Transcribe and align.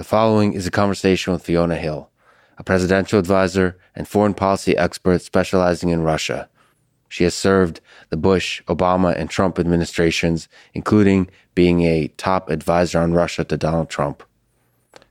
The 0.00 0.04
following 0.04 0.54
is 0.54 0.66
a 0.66 0.70
conversation 0.70 1.30
with 1.30 1.42
Fiona 1.42 1.76
Hill, 1.76 2.08
a 2.56 2.64
presidential 2.64 3.18
advisor 3.18 3.76
and 3.94 4.08
foreign 4.08 4.32
policy 4.32 4.74
expert 4.74 5.20
specializing 5.20 5.90
in 5.90 6.00
Russia. 6.00 6.48
She 7.10 7.24
has 7.24 7.34
served 7.34 7.82
the 8.08 8.16
Bush, 8.16 8.62
Obama, 8.62 9.14
and 9.14 9.28
Trump 9.28 9.58
administrations, 9.58 10.48
including 10.72 11.28
being 11.54 11.82
a 11.82 12.08
top 12.16 12.48
advisor 12.48 12.98
on 12.98 13.12
Russia 13.12 13.44
to 13.44 13.58
Donald 13.58 13.90
Trump. 13.90 14.22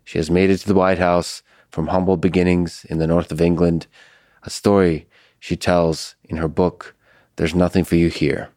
She 0.06 0.18
has 0.18 0.32
made 0.32 0.50
it 0.50 0.58
to 0.58 0.68
the 0.68 0.74
White 0.74 0.98
House 0.98 1.44
from 1.70 1.90
humble 1.90 2.18
beginnings 2.18 2.84
in 2.90 2.98
the 2.98 3.06
north 3.06 3.32
of 3.32 3.42
England, 3.42 3.86
a 4.42 4.50
story 4.50 5.08
she 5.40 5.56
tells 5.56 6.16
in 6.24 6.38
her 6.38 6.48
book, 6.48 6.96
There's 7.36 7.54
Nothing 7.54 7.84
for 7.84 7.96
You 7.96 8.08
Here. 8.08 8.50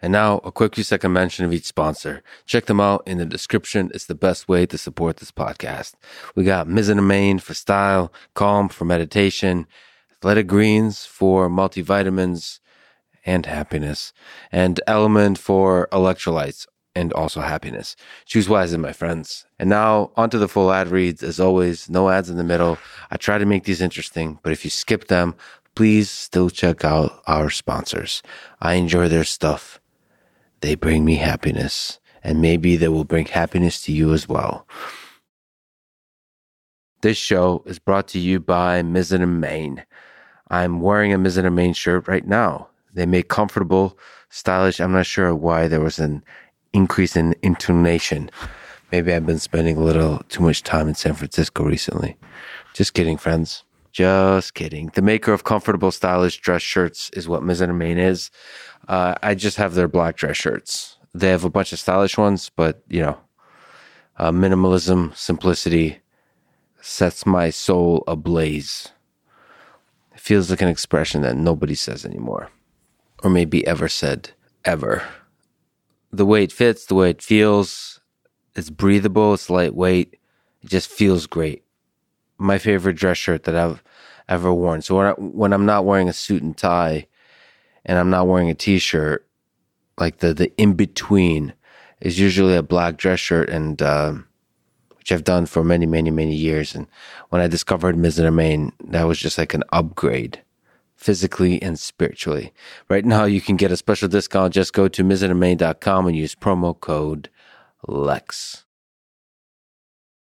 And 0.00 0.12
now, 0.12 0.38
a 0.44 0.52
quick 0.52 0.76
few 0.76 0.84
second 0.84 1.12
mention 1.12 1.44
of 1.44 1.52
each 1.52 1.64
sponsor. 1.64 2.22
Check 2.46 2.66
them 2.66 2.80
out 2.80 3.02
in 3.06 3.18
the 3.18 3.26
description. 3.26 3.90
It's 3.92 4.06
the 4.06 4.14
best 4.14 4.48
way 4.48 4.64
to 4.66 4.78
support 4.78 5.16
this 5.16 5.32
podcast. 5.32 5.94
We 6.36 6.44
got 6.44 6.68
Mizzen 6.68 7.40
for 7.40 7.54
style, 7.54 8.12
Calm 8.34 8.68
for 8.68 8.84
meditation, 8.84 9.66
Athletic 10.12 10.46
Greens 10.46 11.04
for 11.04 11.48
multivitamins 11.48 12.60
and 13.26 13.46
happiness, 13.46 14.12
and 14.52 14.80
Element 14.86 15.36
for 15.36 15.88
electrolytes 15.90 16.66
and 16.94 17.12
also 17.12 17.40
happiness. 17.40 17.96
Choose 18.24 18.48
wisely, 18.48 18.78
my 18.78 18.92
friends. 18.92 19.46
And 19.58 19.68
now, 19.68 20.12
onto 20.16 20.38
the 20.38 20.48
full 20.48 20.72
ad 20.72 20.88
reads. 20.88 21.22
As 21.22 21.38
always, 21.40 21.90
no 21.90 22.08
ads 22.08 22.30
in 22.30 22.36
the 22.36 22.44
middle. 22.44 22.78
I 23.10 23.16
try 23.16 23.38
to 23.38 23.46
make 23.46 23.64
these 23.64 23.80
interesting, 23.80 24.38
but 24.42 24.52
if 24.52 24.64
you 24.64 24.70
skip 24.70 25.08
them, 25.08 25.34
please 25.74 26.10
still 26.10 26.50
check 26.50 26.84
out 26.84 27.22
our 27.26 27.50
sponsors. 27.50 28.22
I 28.60 28.74
enjoy 28.74 29.08
their 29.08 29.24
stuff 29.24 29.80
they 30.60 30.74
bring 30.74 31.04
me 31.04 31.16
happiness, 31.16 32.00
and 32.22 32.40
maybe 32.40 32.76
they 32.76 32.88
will 32.88 33.04
bring 33.04 33.26
happiness 33.26 33.80
to 33.82 33.92
you 33.92 34.12
as 34.12 34.28
well. 34.28 34.66
This 37.00 37.16
show 37.16 37.62
is 37.64 37.78
brought 37.78 38.08
to 38.08 38.18
you 38.18 38.40
by 38.40 38.82
Mizzen 38.82 39.22
and 39.22 39.40
Main. 39.40 39.84
I'm 40.50 40.80
wearing 40.80 41.12
a 41.12 41.18
Mizzen 41.18 41.46
and 41.46 41.54
Main 41.54 41.72
shirt 41.72 42.08
right 42.08 42.26
now. 42.26 42.68
They 42.92 43.06
make 43.06 43.28
comfortable, 43.28 43.96
stylish. 44.30 44.80
I'm 44.80 44.92
not 44.92 45.06
sure 45.06 45.34
why 45.34 45.68
there 45.68 45.80
was 45.80 45.98
an 45.98 46.24
increase 46.72 47.14
in 47.14 47.34
intonation. 47.42 48.30
Maybe 48.90 49.12
I've 49.12 49.26
been 49.26 49.38
spending 49.38 49.76
a 49.76 49.84
little 49.84 50.18
too 50.28 50.42
much 50.42 50.62
time 50.62 50.88
in 50.88 50.94
San 50.94 51.14
Francisco 51.14 51.62
recently. 51.62 52.16
Just 52.74 52.94
kidding, 52.94 53.16
friends. 53.16 53.62
Just 53.92 54.54
kidding. 54.54 54.90
The 54.94 55.02
maker 55.02 55.32
of 55.32 55.44
comfortable, 55.44 55.90
stylish 55.90 56.38
dress 56.38 56.62
shirts 56.62 57.10
is 57.12 57.28
what 57.28 57.42
Mizzen 57.42 57.70
and 57.70 57.78
Main 57.78 57.98
is. 57.98 58.30
Uh, 58.88 59.14
I 59.22 59.34
just 59.34 59.58
have 59.58 59.74
their 59.74 59.86
black 59.86 60.16
dress 60.16 60.36
shirts. 60.36 60.96
They 61.14 61.28
have 61.28 61.44
a 61.44 61.50
bunch 61.50 61.72
of 61.72 61.78
stylish 61.78 62.16
ones, 62.16 62.50
but 62.56 62.82
you 62.88 63.02
know, 63.02 63.18
uh, 64.16 64.32
minimalism, 64.32 65.14
simplicity 65.14 66.00
sets 66.80 67.26
my 67.26 67.50
soul 67.50 68.02
ablaze. 68.06 68.88
It 70.14 70.20
feels 70.20 70.50
like 70.50 70.62
an 70.62 70.68
expression 70.68 71.22
that 71.22 71.36
nobody 71.36 71.74
says 71.74 72.04
anymore, 72.04 72.50
or 73.22 73.30
maybe 73.30 73.66
ever 73.66 73.88
said 73.88 74.30
ever. 74.64 75.02
The 76.10 76.26
way 76.26 76.42
it 76.42 76.52
fits, 76.52 76.86
the 76.86 76.94
way 76.94 77.10
it 77.10 77.22
feels, 77.22 78.00
it's 78.56 78.70
breathable, 78.70 79.34
it's 79.34 79.50
lightweight, 79.50 80.18
it 80.62 80.70
just 80.70 80.90
feels 80.90 81.26
great. 81.26 81.64
My 82.38 82.56
favorite 82.56 82.96
dress 82.96 83.18
shirt 83.18 83.44
that 83.44 83.54
I've 83.54 83.82
ever 84.28 84.52
worn. 84.52 84.80
So 84.80 84.96
when, 84.96 85.06
I, 85.06 85.12
when 85.12 85.52
I'm 85.52 85.66
not 85.66 85.84
wearing 85.84 86.08
a 86.08 86.12
suit 86.12 86.42
and 86.42 86.56
tie, 86.56 87.06
and 87.84 87.98
I'm 87.98 88.10
not 88.10 88.26
wearing 88.26 88.50
a 88.50 88.54
t-shirt, 88.54 89.26
like 89.98 90.18
the 90.18 90.34
the 90.34 90.52
in 90.56 90.74
between 90.74 91.54
is 92.00 92.18
usually 92.18 92.54
a 92.54 92.62
black 92.62 92.96
dress 92.96 93.20
shirt 93.20 93.48
and 93.48 93.80
uh, 93.82 94.14
which 94.96 95.12
I've 95.12 95.24
done 95.24 95.46
for 95.46 95.64
many 95.64 95.86
many 95.86 96.10
many 96.10 96.34
years. 96.34 96.74
And 96.74 96.86
when 97.30 97.40
I 97.42 97.48
discovered 97.48 97.96
Mizzen 97.96 98.32
Main, 98.34 98.72
that 98.84 99.04
was 99.04 99.18
just 99.18 99.38
like 99.38 99.54
an 99.54 99.64
upgrade 99.72 100.42
physically 100.98 101.62
and 101.62 101.78
spiritually. 101.78 102.52
Right 102.88 103.04
now, 103.04 103.24
you 103.24 103.40
can 103.40 103.56
get 103.56 103.70
a 103.70 103.76
special 103.76 104.08
discount. 104.08 104.52
Just 104.52 104.72
go 104.72 104.88
to 104.88 105.04
mizzenandmain.com 105.04 106.06
and 106.06 106.16
use 106.16 106.34
promo 106.34 106.78
code 106.78 107.30
LEX. 107.86 108.64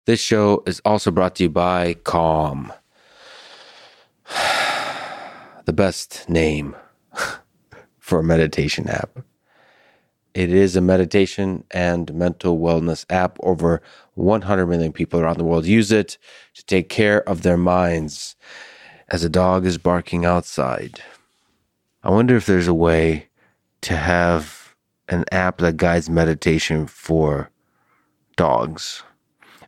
This 0.05 0.19
show 0.19 0.63
is 0.65 0.81
also 0.85 1.11
brought 1.11 1.35
to 1.35 1.43
you 1.43 1.49
by 1.49 1.95
Calm. 1.95 2.71
the 5.65 5.73
best 5.73 6.29
name 6.29 6.75
for 7.99 8.19
a 8.19 8.23
meditation 8.23 8.87
app. 8.89 9.19
It 10.33 10.51
is 10.51 10.75
a 10.75 10.81
meditation 10.81 11.63
and 11.71 12.13
mental 12.13 12.59
wellness 12.59 13.05
app. 13.09 13.37
Over 13.41 13.81
100 14.13 14.67
million 14.67 14.93
people 14.93 15.19
around 15.19 15.37
the 15.37 15.43
world 15.43 15.65
use 15.65 15.91
it 15.91 16.17
to 16.53 16.65
take 16.65 16.89
care 16.89 17.27
of 17.27 17.41
their 17.41 17.57
minds 17.57 18.35
as 19.09 19.23
a 19.23 19.29
dog 19.29 19.65
is 19.65 19.77
barking 19.77 20.25
outside. 20.25 21.01
I 22.03 22.11
wonder 22.11 22.35
if 22.35 22.45
there's 22.45 22.67
a 22.67 22.73
way 22.73 23.27
to 23.81 23.97
have 23.97 24.75
an 25.07 25.25
app 25.31 25.57
that 25.57 25.77
guides 25.77 26.09
meditation 26.09 26.85
for 26.85 27.49
dogs. 28.35 29.03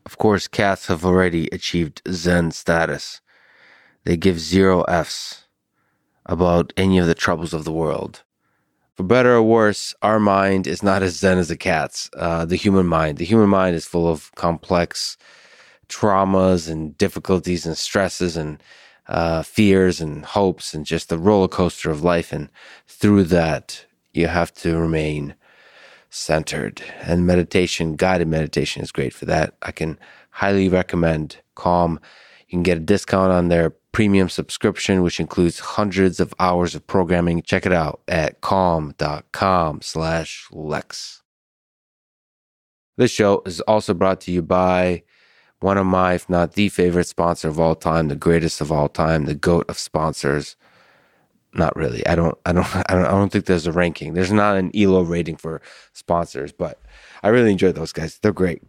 Of 0.05 0.17
course, 0.17 0.47
cats 0.47 0.87
have 0.87 1.03
already 1.03 1.49
achieved 1.51 2.01
Zen 2.09 2.51
status. 2.51 3.21
They 4.03 4.17
give 4.17 4.39
zero 4.39 4.83
Fs 4.83 5.40
about 6.25 6.73
any 6.77 6.97
of 6.97 7.07
the 7.07 7.15
troubles 7.15 7.53
of 7.53 7.63
the 7.63 7.71
world 7.71 8.23
for 9.01 9.03
better 9.03 9.33
or 9.33 9.41
worse, 9.41 9.95
our 10.03 10.19
mind 10.19 10.67
is 10.67 10.83
not 10.83 11.01
as 11.01 11.17
zen 11.17 11.39
as 11.39 11.49
a 11.49 11.57
cat's. 11.57 12.09
Uh, 12.15 12.45
the 12.45 12.55
human 12.55 12.85
mind, 12.85 13.17
the 13.17 13.25
human 13.25 13.49
mind 13.49 13.75
is 13.75 13.85
full 13.85 14.07
of 14.07 14.31
complex 14.35 15.17
traumas 15.89 16.69
and 16.69 16.95
difficulties 16.99 17.65
and 17.65 17.75
stresses 17.75 18.37
and 18.37 18.61
uh, 19.07 19.41
fears 19.41 20.01
and 20.01 20.23
hopes 20.23 20.75
and 20.75 20.85
just 20.85 21.09
the 21.09 21.17
roller 21.17 21.47
coaster 21.47 21.89
of 21.89 22.03
life. 22.03 22.31
And 22.31 22.49
through 22.85 23.23
that, 23.25 23.85
you 24.13 24.27
have 24.27 24.53
to 24.55 24.77
remain 24.77 25.33
centered. 26.11 26.83
And 27.01 27.25
meditation, 27.25 27.95
guided 27.95 28.27
meditation, 28.27 28.83
is 28.83 28.91
great 28.91 29.13
for 29.13 29.25
that. 29.25 29.55
I 29.63 29.71
can 29.71 29.97
highly 30.29 30.69
recommend 30.69 31.37
Calm. 31.55 31.99
You 32.47 32.57
can 32.57 32.63
get 32.63 32.77
a 32.77 32.81
discount 32.81 33.31
on 33.31 33.47
their 33.47 33.73
premium 33.91 34.29
subscription, 34.29 35.03
which 35.03 35.19
includes 35.19 35.59
hundreds 35.59 36.19
of 36.19 36.33
hours 36.39 36.75
of 36.75 36.85
programming. 36.87 37.41
Check 37.41 37.65
it 37.65 37.73
out 37.73 38.01
at 38.07 38.41
calm.com 38.41 39.81
slash 39.81 40.47
Lex. 40.51 41.21
This 42.97 43.11
show 43.11 43.41
is 43.45 43.61
also 43.61 43.93
brought 43.93 44.21
to 44.21 44.31
you 44.31 44.41
by 44.41 45.03
one 45.59 45.77
of 45.77 45.85
my, 45.85 46.13
if 46.13 46.29
not 46.29 46.53
the 46.53 46.69
favorite 46.69 47.07
sponsor 47.07 47.47
of 47.47 47.59
all 47.59 47.75
time, 47.75 48.07
the 48.07 48.15
greatest 48.15 48.61
of 48.61 48.71
all 48.71 48.89
time, 48.89 49.25
the 49.25 49.35
goat 49.35 49.65
of 49.69 49.77
sponsors. 49.77 50.55
Not 51.53 51.75
really. 51.75 52.05
I 52.07 52.15
don't. 52.15 52.37
I 52.45 52.53
don't. 52.53 52.75
I 52.75 52.93
don't. 52.93 53.05
I 53.05 53.11
don't 53.11 53.31
think 53.31 53.45
there's 53.45 53.67
a 53.67 53.71
ranking. 53.71 54.13
There's 54.13 54.31
not 54.31 54.57
an 54.57 54.71
Elo 54.75 55.01
rating 55.01 55.35
for 55.35 55.61
sponsors, 55.93 56.51
but 56.51 56.81
I 57.23 57.29
really 57.29 57.51
enjoy 57.51 57.71
those 57.71 57.91
guys. 57.91 58.19
They're 58.19 58.31
great. 58.31 58.63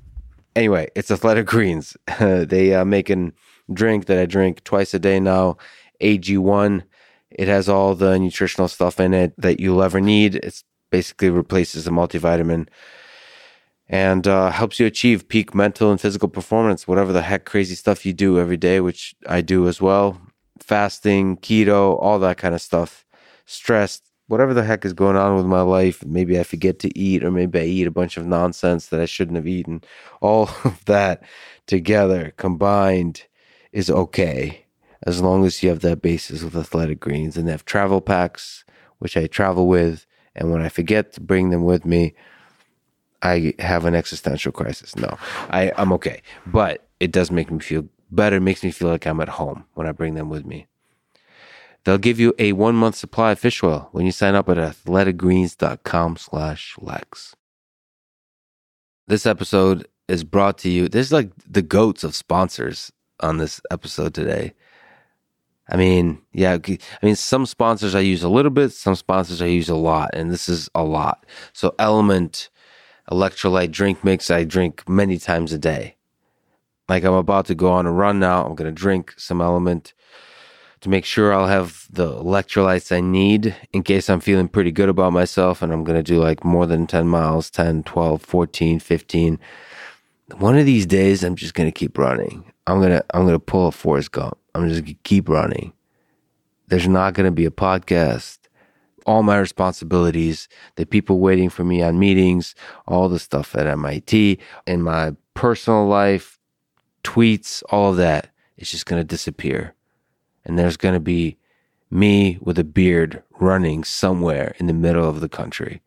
Anyway, 0.54 0.90
it's 0.94 1.10
Athletic 1.10 1.46
Greens. 1.46 1.96
they 2.20 2.74
uh, 2.74 2.84
make 2.84 3.08
an 3.08 3.32
drink 3.72 4.06
that 4.06 4.18
I 4.18 4.26
drink 4.26 4.64
twice 4.64 4.94
a 4.94 4.98
day 4.98 5.20
now, 5.20 5.56
AG1. 6.00 6.82
It 7.30 7.48
has 7.48 7.68
all 7.68 7.94
the 7.94 8.18
nutritional 8.18 8.68
stuff 8.68 9.00
in 9.00 9.14
it 9.14 9.34
that 9.38 9.60
you'll 9.60 9.82
ever 9.82 10.00
need. 10.00 10.36
It 10.36 10.62
basically 10.90 11.30
replaces 11.30 11.86
a 11.86 11.90
multivitamin 11.90 12.68
and 13.88 14.26
uh, 14.26 14.50
helps 14.50 14.78
you 14.78 14.86
achieve 14.86 15.28
peak 15.28 15.54
mental 15.54 15.90
and 15.90 16.00
physical 16.00 16.28
performance, 16.28 16.86
whatever 16.86 17.12
the 17.12 17.22
heck 17.22 17.44
crazy 17.44 17.74
stuff 17.74 18.06
you 18.06 18.12
do 18.12 18.38
every 18.38 18.56
day, 18.56 18.80
which 18.80 19.14
I 19.28 19.40
do 19.40 19.68
as 19.68 19.80
well. 19.80 20.20
Fasting, 20.60 21.36
keto, 21.38 22.00
all 22.00 22.18
that 22.20 22.38
kind 22.38 22.54
of 22.54 22.62
stuff. 22.62 23.04
Stress, 23.44 24.00
whatever 24.28 24.54
the 24.54 24.64
heck 24.64 24.84
is 24.84 24.92
going 24.94 25.16
on 25.16 25.36
with 25.36 25.46
my 25.46 25.60
life. 25.60 26.04
Maybe 26.06 26.38
I 26.38 26.42
forget 26.42 26.78
to 26.80 26.98
eat, 26.98 27.24
or 27.24 27.30
maybe 27.30 27.58
I 27.58 27.64
eat 27.64 27.86
a 27.86 27.90
bunch 27.90 28.16
of 28.16 28.26
nonsense 28.26 28.86
that 28.86 29.00
I 29.00 29.04
shouldn't 29.04 29.36
have 29.36 29.46
eaten. 29.46 29.82
All 30.20 30.48
of 30.64 30.84
that 30.86 31.22
together 31.66 32.32
combined 32.36 33.26
is 33.72 33.90
okay 33.90 34.64
as 35.04 35.20
long 35.20 35.44
as 35.44 35.62
you 35.62 35.68
have 35.68 35.80
that 35.80 36.02
basis 36.02 36.42
of 36.42 36.56
athletic 36.56 37.00
greens 37.00 37.36
and 37.36 37.48
they 37.48 37.52
have 37.52 37.64
travel 37.64 38.00
packs, 38.00 38.64
which 38.98 39.16
I 39.16 39.26
travel 39.26 39.66
with. 39.66 40.06
And 40.34 40.50
when 40.50 40.62
I 40.62 40.68
forget 40.68 41.12
to 41.14 41.20
bring 41.20 41.50
them 41.50 41.64
with 41.64 41.84
me, 41.84 42.14
I 43.22 43.54
have 43.58 43.84
an 43.84 43.94
existential 43.94 44.52
crisis. 44.52 44.96
No, 44.96 45.18
I, 45.50 45.72
I'm 45.76 45.92
okay. 45.94 46.22
But 46.46 46.86
it 47.00 47.12
does 47.12 47.30
make 47.30 47.50
me 47.50 47.58
feel 47.60 47.88
better. 48.10 48.36
It 48.36 48.40
makes 48.40 48.62
me 48.62 48.70
feel 48.70 48.88
like 48.88 49.06
I'm 49.06 49.20
at 49.20 49.28
home 49.28 49.64
when 49.74 49.86
I 49.86 49.92
bring 49.92 50.14
them 50.14 50.28
with 50.28 50.44
me. 50.44 50.66
They'll 51.84 51.98
give 51.98 52.20
you 52.20 52.32
a 52.38 52.52
one 52.52 52.76
month 52.76 52.94
supply 52.94 53.32
of 53.32 53.40
fish 53.40 53.62
oil 53.62 53.88
when 53.92 54.06
you 54.06 54.12
sign 54.12 54.34
up 54.34 54.48
at 54.48 54.56
athleticgreens.com 54.56 56.16
slash 56.16 56.76
Lex. 56.80 57.34
This 59.08 59.26
episode 59.26 59.88
is 60.06 60.22
brought 60.22 60.58
to 60.58 60.70
you. 60.70 60.88
This 60.88 61.08
is 61.08 61.12
like 61.12 61.30
the 61.46 61.62
goats 61.62 62.04
of 62.04 62.14
sponsors 62.14 62.92
on 63.22 63.38
this 63.38 63.60
episode 63.70 64.14
today. 64.14 64.54
I 65.68 65.76
mean, 65.76 66.20
yeah, 66.32 66.58
I 66.66 66.78
mean, 67.02 67.16
some 67.16 67.46
sponsors 67.46 67.94
I 67.94 68.00
use 68.00 68.22
a 68.22 68.28
little 68.28 68.50
bit, 68.50 68.72
some 68.72 68.94
sponsors 68.94 69.40
I 69.40 69.46
use 69.46 69.68
a 69.68 69.76
lot, 69.76 70.10
and 70.12 70.30
this 70.30 70.48
is 70.48 70.68
a 70.74 70.82
lot. 70.82 71.24
So, 71.52 71.74
Element, 71.78 72.50
electrolyte 73.10 73.70
drink 73.70 74.04
mix 74.04 74.30
I 74.30 74.44
drink 74.44 74.88
many 74.88 75.18
times 75.18 75.52
a 75.52 75.58
day. 75.58 75.96
Like 76.88 77.04
I'm 77.04 77.14
about 77.14 77.46
to 77.46 77.54
go 77.54 77.70
on 77.72 77.86
a 77.86 77.92
run 77.92 78.18
now. 78.18 78.44
I'm 78.44 78.54
going 78.54 78.72
to 78.72 78.80
drink 78.80 79.14
some 79.16 79.40
element 79.40 79.94
to 80.80 80.88
make 80.88 81.04
sure 81.04 81.32
I'll 81.32 81.46
have 81.46 81.86
the 81.90 82.08
electrolytes 82.10 82.94
I 82.94 83.00
need 83.00 83.54
in 83.72 83.82
case 83.82 84.10
I'm 84.10 84.20
feeling 84.20 84.48
pretty 84.48 84.72
good 84.72 84.88
about 84.88 85.12
myself 85.12 85.62
and 85.62 85.72
I'm 85.72 85.84
going 85.84 85.96
to 85.98 86.02
do 86.02 86.20
like 86.20 86.44
more 86.44 86.66
than 86.66 86.86
10 86.86 87.06
miles, 87.06 87.50
10, 87.50 87.84
12, 87.84 88.20
14, 88.20 88.80
15. 88.80 89.38
One 90.38 90.58
of 90.58 90.66
these 90.66 90.86
days 90.86 91.22
I'm 91.22 91.36
just 91.36 91.54
going 91.54 91.70
to 91.70 91.78
keep 91.78 91.96
running. 91.96 92.51
I'm 92.66 92.80
to 92.82 93.04
I'm 93.14 93.26
to 93.38 93.38
pull 93.38 93.68
a 93.68 93.72
Forrest 93.72 94.12
Gump. 94.12 94.38
I'm 94.54 94.68
just 94.68 94.86
to 94.86 94.94
keep 95.04 95.28
running. 95.28 95.72
There's 96.68 96.88
not 96.88 97.14
to 97.26 97.30
be 97.30 97.44
a 97.44 97.50
podcast. 97.50 98.38
All 99.04 99.24
my 99.24 99.38
responsibilities, 99.38 100.48
the 100.76 100.86
people 100.86 101.18
waiting 101.18 101.50
for 101.50 101.64
me 101.64 101.82
on 101.82 101.98
meetings, 101.98 102.54
all 102.86 103.08
the 103.08 103.18
stuff 103.18 103.56
at 103.56 103.66
MIT, 103.66 104.38
in 104.66 104.82
my 104.82 105.16
personal 105.34 105.86
life, 105.86 106.38
tweets, 107.02 107.64
all 107.70 107.90
of 107.90 107.96
that, 107.96 108.30
it's 108.56 108.70
just 108.70 108.86
to 109.00 109.04
disappear 109.04 109.74
and 110.44 110.58
there's 110.58 110.76
to 110.94 111.00
be 111.00 111.38
me 111.90 112.38
with 112.40 112.58
a 112.58 112.64
beard 112.64 113.22
running 113.38 113.84
somewhere 113.84 114.54
in 114.58 114.66
the 114.66 114.72
middle 114.72 115.08
of 115.08 115.20
the 115.20 115.28
country. 115.28 115.82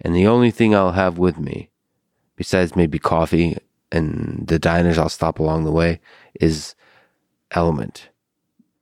And 0.00 0.14
the 0.14 0.26
only 0.26 0.50
thing 0.50 0.74
I'll 0.74 0.92
have 0.92 1.18
with 1.18 1.38
me, 1.38 1.70
besides 2.36 2.76
maybe 2.76 2.98
coffee 2.98 3.58
and 3.90 4.46
the 4.46 4.58
diners 4.58 4.98
I'll 4.98 5.08
stop 5.08 5.38
along 5.38 5.64
the 5.64 5.72
way, 5.72 6.00
is 6.40 6.74
Element. 7.50 8.08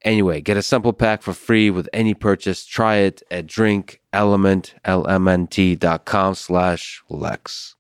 Anyway, 0.03 0.41
get 0.41 0.57
a 0.57 0.63
sample 0.63 0.93
pack 0.93 1.23
for 1.23 1.33
free 1.33 1.71
with 1.71 1.89
any 1.93 2.15
purchase. 2.15 2.65
Try 2.65 2.97
it 2.97 3.23
at 3.31 3.47
drinkelement, 3.47 4.75
L-M-N-T.com 4.85 6.35
slash 6.35 7.03
Lex. 7.09 7.75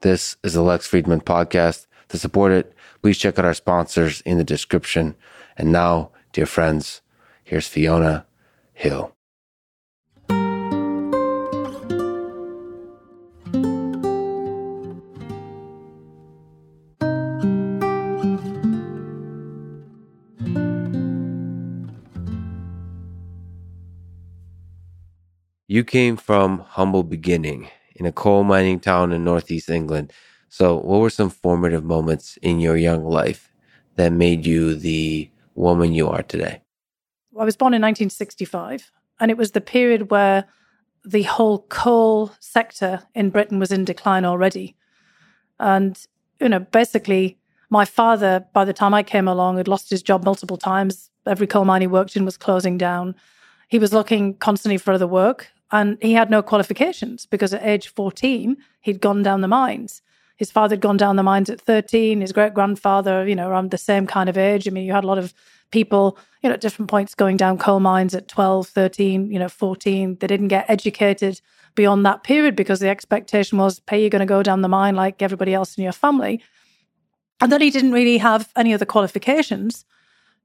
This 0.00 0.36
is 0.42 0.54
the 0.54 0.62
Lex 0.62 0.88
Fridman 0.88 1.22
podcast. 1.22 1.86
To 2.08 2.18
support 2.18 2.52
it, 2.52 2.74
please 3.02 3.18
check 3.18 3.38
out 3.38 3.44
our 3.44 3.54
sponsors 3.54 4.20
in 4.22 4.38
the 4.38 4.44
description. 4.44 5.14
And 5.56 5.70
now, 5.72 6.10
dear 6.32 6.46
friends, 6.46 7.02
here's 7.44 7.68
Fiona 7.68 8.26
Hill. 8.72 9.14
You 25.70 25.84
came 25.84 26.16
from 26.16 26.60
humble 26.60 27.02
beginning 27.02 27.68
in 27.94 28.06
a 28.06 28.12
coal 28.12 28.42
mining 28.42 28.80
town 28.80 29.12
in 29.12 29.22
northeast 29.22 29.68
England. 29.68 30.14
So, 30.48 30.78
what 30.78 31.00
were 31.00 31.10
some 31.10 31.28
formative 31.28 31.84
moments 31.84 32.38
in 32.38 32.58
your 32.58 32.78
young 32.78 33.04
life 33.04 33.52
that 33.96 34.10
made 34.10 34.46
you 34.46 34.74
the 34.74 35.30
woman 35.54 35.92
you 35.92 36.08
are 36.08 36.22
today? 36.22 36.62
I 37.38 37.44
was 37.44 37.54
born 37.54 37.74
in 37.74 37.82
1965, 37.82 38.90
and 39.20 39.30
it 39.30 39.36
was 39.36 39.50
the 39.50 39.60
period 39.60 40.10
where 40.10 40.46
the 41.04 41.24
whole 41.24 41.66
coal 41.68 42.32
sector 42.40 43.02
in 43.14 43.28
Britain 43.28 43.58
was 43.58 43.70
in 43.70 43.84
decline 43.84 44.24
already. 44.24 44.74
And, 45.60 46.02
you 46.40 46.48
know, 46.48 46.60
basically, 46.60 47.36
my 47.68 47.84
father, 47.84 48.46
by 48.54 48.64
the 48.64 48.72
time 48.72 48.94
I 48.94 49.02
came 49.02 49.28
along, 49.28 49.58
had 49.58 49.68
lost 49.68 49.90
his 49.90 50.02
job 50.02 50.24
multiple 50.24 50.56
times. 50.56 51.10
Every 51.26 51.46
coal 51.46 51.66
mine 51.66 51.82
he 51.82 51.86
worked 51.86 52.16
in 52.16 52.24
was 52.24 52.38
closing 52.38 52.78
down. 52.78 53.14
He 53.68 53.78
was 53.78 53.92
looking 53.92 54.32
constantly 54.32 54.78
for 54.78 54.92
other 54.92 55.06
work, 55.06 55.48
and 55.70 55.98
he 56.00 56.14
had 56.14 56.30
no 56.30 56.42
qualifications 56.42 57.26
because 57.26 57.52
at 57.52 57.64
age 57.64 57.88
14, 57.88 58.56
he'd 58.80 59.00
gone 59.00 59.22
down 59.22 59.40
the 59.40 59.48
mines. 59.48 60.02
His 60.36 60.50
father 60.50 60.74
had 60.74 60.80
gone 60.80 60.96
down 60.96 61.16
the 61.16 61.22
mines 61.22 61.50
at 61.50 61.60
13, 61.60 62.20
his 62.20 62.32
great 62.32 62.54
grandfather, 62.54 63.26
you 63.26 63.34
know, 63.34 63.48
around 63.48 63.70
the 63.70 63.78
same 63.78 64.06
kind 64.06 64.28
of 64.28 64.38
age. 64.38 64.68
I 64.68 64.70
mean, 64.70 64.84
you 64.84 64.92
had 64.92 65.04
a 65.04 65.06
lot 65.06 65.18
of 65.18 65.34
people, 65.70 66.16
you 66.42 66.48
know, 66.48 66.54
at 66.54 66.60
different 66.60 66.88
points 66.88 67.14
going 67.14 67.36
down 67.36 67.58
coal 67.58 67.80
mines 67.80 68.14
at 68.14 68.28
12, 68.28 68.68
13, 68.68 69.30
you 69.30 69.38
know, 69.38 69.48
14. 69.48 70.16
They 70.20 70.26
didn't 70.26 70.48
get 70.48 70.70
educated 70.70 71.40
beyond 71.74 72.06
that 72.06 72.22
period 72.22 72.56
because 72.56 72.80
the 72.80 72.88
expectation 72.88 73.58
was, 73.58 73.80
pay, 73.80 74.00
you're 74.00 74.10
going 74.10 74.20
to 74.20 74.26
go 74.26 74.42
down 74.42 74.62
the 74.62 74.68
mine 74.68 74.94
like 74.94 75.22
everybody 75.22 75.54
else 75.54 75.76
in 75.76 75.82
your 75.84 75.92
family. 75.92 76.40
And 77.40 77.52
then 77.52 77.60
he 77.60 77.70
didn't 77.70 77.92
really 77.92 78.18
have 78.18 78.50
any 78.56 78.72
other 78.72 78.86
qualifications 78.86 79.84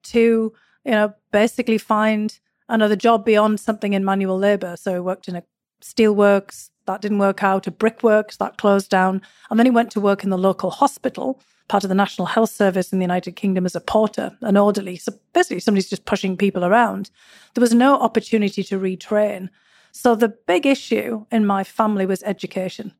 to, 0.04 0.54
you 0.86 0.92
know, 0.92 1.14
basically 1.32 1.78
find 1.78 2.40
another 2.70 2.96
job 2.96 3.26
beyond 3.26 3.60
something 3.60 3.94
in 3.94 4.06
manual 4.06 4.38
labor. 4.38 4.76
So 4.78 4.94
he 4.94 5.00
worked 5.00 5.28
in 5.28 5.36
a 5.36 5.44
steelworks, 5.82 6.70
that 6.86 7.02
didn't 7.02 7.20
work 7.20 7.44
out, 7.44 7.68
a 7.68 7.72
brickworks, 7.72 8.38
that 8.38 8.58
closed 8.58 8.90
down. 8.90 9.22
And 9.50 9.60
then 9.60 9.66
he 9.66 9.72
went 9.72 9.92
to 9.92 10.02
work 10.02 10.24
in 10.24 10.30
the 10.30 10.38
local 10.38 10.70
hospital 10.70 11.40
part 11.70 11.84
of 11.84 11.90
the 11.90 11.96
National 11.96 12.26
Health 12.26 12.50
Service 12.50 12.92
in 12.92 13.00
the 13.00 13.04
United 13.04 13.36
Kingdom 13.36 13.66
as 13.66 13.76
a 13.76 13.82
porter, 13.82 14.38
an 14.42 14.58
orderly. 14.58 14.98
So 14.98 15.14
basically, 15.34 15.62
somebody's 15.62 15.90
just 15.90 16.06
pushing 16.06 16.36
people 16.36 16.66
around. 16.66 17.10
There 17.54 17.62
was 17.62 17.74
no 17.74 17.96
opportunity 17.96 18.64
to 18.64 18.80
retrain. 18.80 19.50
So 19.92 20.16
the 20.16 20.30
big 20.30 20.66
issue 20.66 21.26
in 21.32 21.46
my 21.46 21.64
family 21.64 22.06
was 22.06 22.24
education. 22.24 22.94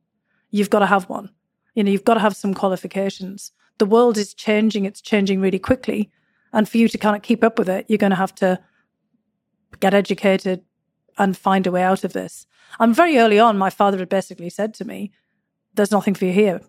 You've 0.50 0.70
got 0.70 0.78
to 0.78 0.86
have 0.86 1.08
one. 1.08 1.30
You 1.74 1.84
know, 1.84 1.90
you've 1.90 2.04
got 2.04 2.14
to 2.14 2.20
have 2.20 2.36
some 2.36 2.54
qualifications. 2.54 3.52
The 3.78 3.86
world 3.86 4.16
is 4.16 4.32
changing, 4.32 4.84
it's 4.84 5.00
changing 5.00 5.40
really 5.40 5.58
quickly. 5.58 6.10
And 6.52 6.68
for 6.68 6.78
you 6.78 6.88
to 6.88 6.98
kind 6.98 7.16
of 7.16 7.22
keep 7.22 7.42
up 7.42 7.58
with 7.58 7.68
it, 7.68 7.84
you're 7.88 7.98
going 7.98 8.10
to 8.10 8.16
have 8.16 8.34
to 8.36 8.60
get 9.80 9.94
educated 9.94 10.62
and 11.18 11.36
find 11.36 11.66
a 11.66 11.70
way 11.70 11.82
out 11.82 12.04
of 12.04 12.12
this. 12.12 12.46
And 12.80 12.94
very 12.94 13.18
early 13.18 13.38
on, 13.38 13.56
my 13.56 13.70
father 13.70 13.98
had 13.98 14.08
basically 14.08 14.50
said 14.50 14.74
to 14.74 14.84
me, 14.84 15.12
There's 15.74 15.90
nothing 15.90 16.14
for 16.14 16.24
you 16.24 16.32
here. 16.32 16.60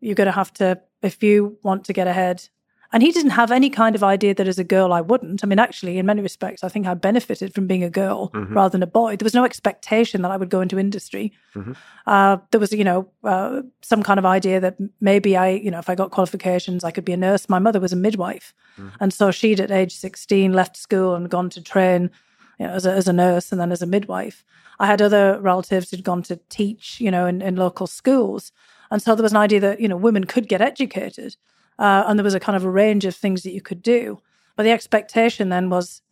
You're 0.00 0.14
going 0.14 0.26
to 0.26 0.32
have 0.32 0.52
to 0.54 0.80
if 1.02 1.22
you 1.22 1.58
want 1.62 1.84
to 1.84 1.92
get 1.92 2.06
ahead. 2.06 2.48
And 2.92 3.02
he 3.02 3.10
didn't 3.10 3.32
have 3.32 3.50
any 3.50 3.68
kind 3.68 3.96
of 3.96 4.04
idea 4.04 4.34
that 4.34 4.46
as 4.46 4.58
a 4.58 4.64
girl 4.64 4.92
I 4.92 5.00
wouldn't. 5.00 5.42
I 5.42 5.46
mean, 5.46 5.58
actually, 5.58 5.98
in 5.98 6.06
many 6.06 6.22
respects, 6.22 6.62
I 6.62 6.68
think 6.68 6.86
I 6.86 6.94
benefited 6.94 7.52
from 7.52 7.66
being 7.66 7.82
a 7.82 7.90
girl 7.90 8.30
mm-hmm. 8.30 8.54
rather 8.54 8.70
than 8.70 8.82
a 8.82 8.86
boy. 8.86 9.16
There 9.16 9.24
was 9.24 9.34
no 9.34 9.44
expectation 9.44 10.22
that 10.22 10.30
I 10.30 10.36
would 10.36 10.50
go 10.50 10.60
into 10.60 10.78
industry. 10.78 11.32
Mm-hmm. 11.54 11.72
Uh, 12.06 12.38
there 12.52 12.60
was, 12.60 12.72
you 12.72 12.84
know, 12.84 13.10
uh, 13.24 13.62
some 13.82 14.02
kind 14.04 14.18
of 14.18 14.24
idea 14.24 14.60
that 14.60 14.76
maybe 15.00 15.36
I, 15.36 15.48
you 15.48 15.70
know, 15.70 15.80
if 15.80 15.90
I 15.90 15.96
got 15.96 16.12
qualifications, 16.12 16.84
I 16.84 16.92
could 16.92 17.04
be 17.04 17.12
a 17.12 17.16
nurse. 17.16 17.48
My 17.48 17.58
mother 17.58 17.80
was 17.80 17.92
a 17.92 17.96
midwife. 17.96 18.54
Mm-hmm. 18.78 18.96
And 19.00 19.12
so 19.12 19.32
she'd, 19.32 19.60
at 19.60 19.72
age 19.72 19.94
16, 19.94 20.52
left 20.52 20.76
school 20.76 21.16
and 21.16 21.28
gone 21.28 21.50
to 21.50 21.60
train 21.60 22.10
you 22.58 22.66
know, 22.66 22.72
as, 22.72 22.86
a, 22.86 22.92
as 22.92 23.08
a 23.08 23.12
nurse 23.12 23.52
and 23.52 23.60
then 23.60 23.72
as 23.72 23.82
a 23.82 23.86
midwife. 23.86 24.44
I 24.78 24.86
had 24.86 25.00
other 25.00 25.38
relatives 25.40 25.90
who'd 25.90 26.04
gone 26.04 26.22
to 26.24 26.40
teach, 26.48 27.00
you 27.00 27.10
know, 27.10 27.26
in, 27.26 27.42
in 27.42 27.56
local 27.56 27.86
schools. 27.86 28.52
And 28.90 29.02
so 29.02 29.14
there 29.14 29.22
was 29.22 29.32
an 29.32 29.38
idea 29.38 29.60
that, 29.60 29.80
you 29.80 29.88
know, 29.88 29.96
women 29.96 30.24
could 30.24 30.48
get 30.48 30.60
educated. 30.60 31.36
Uh, 31.78 32.04
and 32.06 32.18
there 32.18 32.24
was 32.24 32.34
a 32.34 32.40
kind 32.40 32.56
of 32.56 32.64
a 32.64 32.70
range 32.70 33.04
of 33.04 33.14
things 33.14 33.42
that 33.42 33.52
you 33.52 33.60
could 33.60 33.82
do. 33.82 34.20
But 34.54 34.62
the 34.62 34.70
expectation 34.70 35.48
then 35.48 35.70
was 35.70 36.02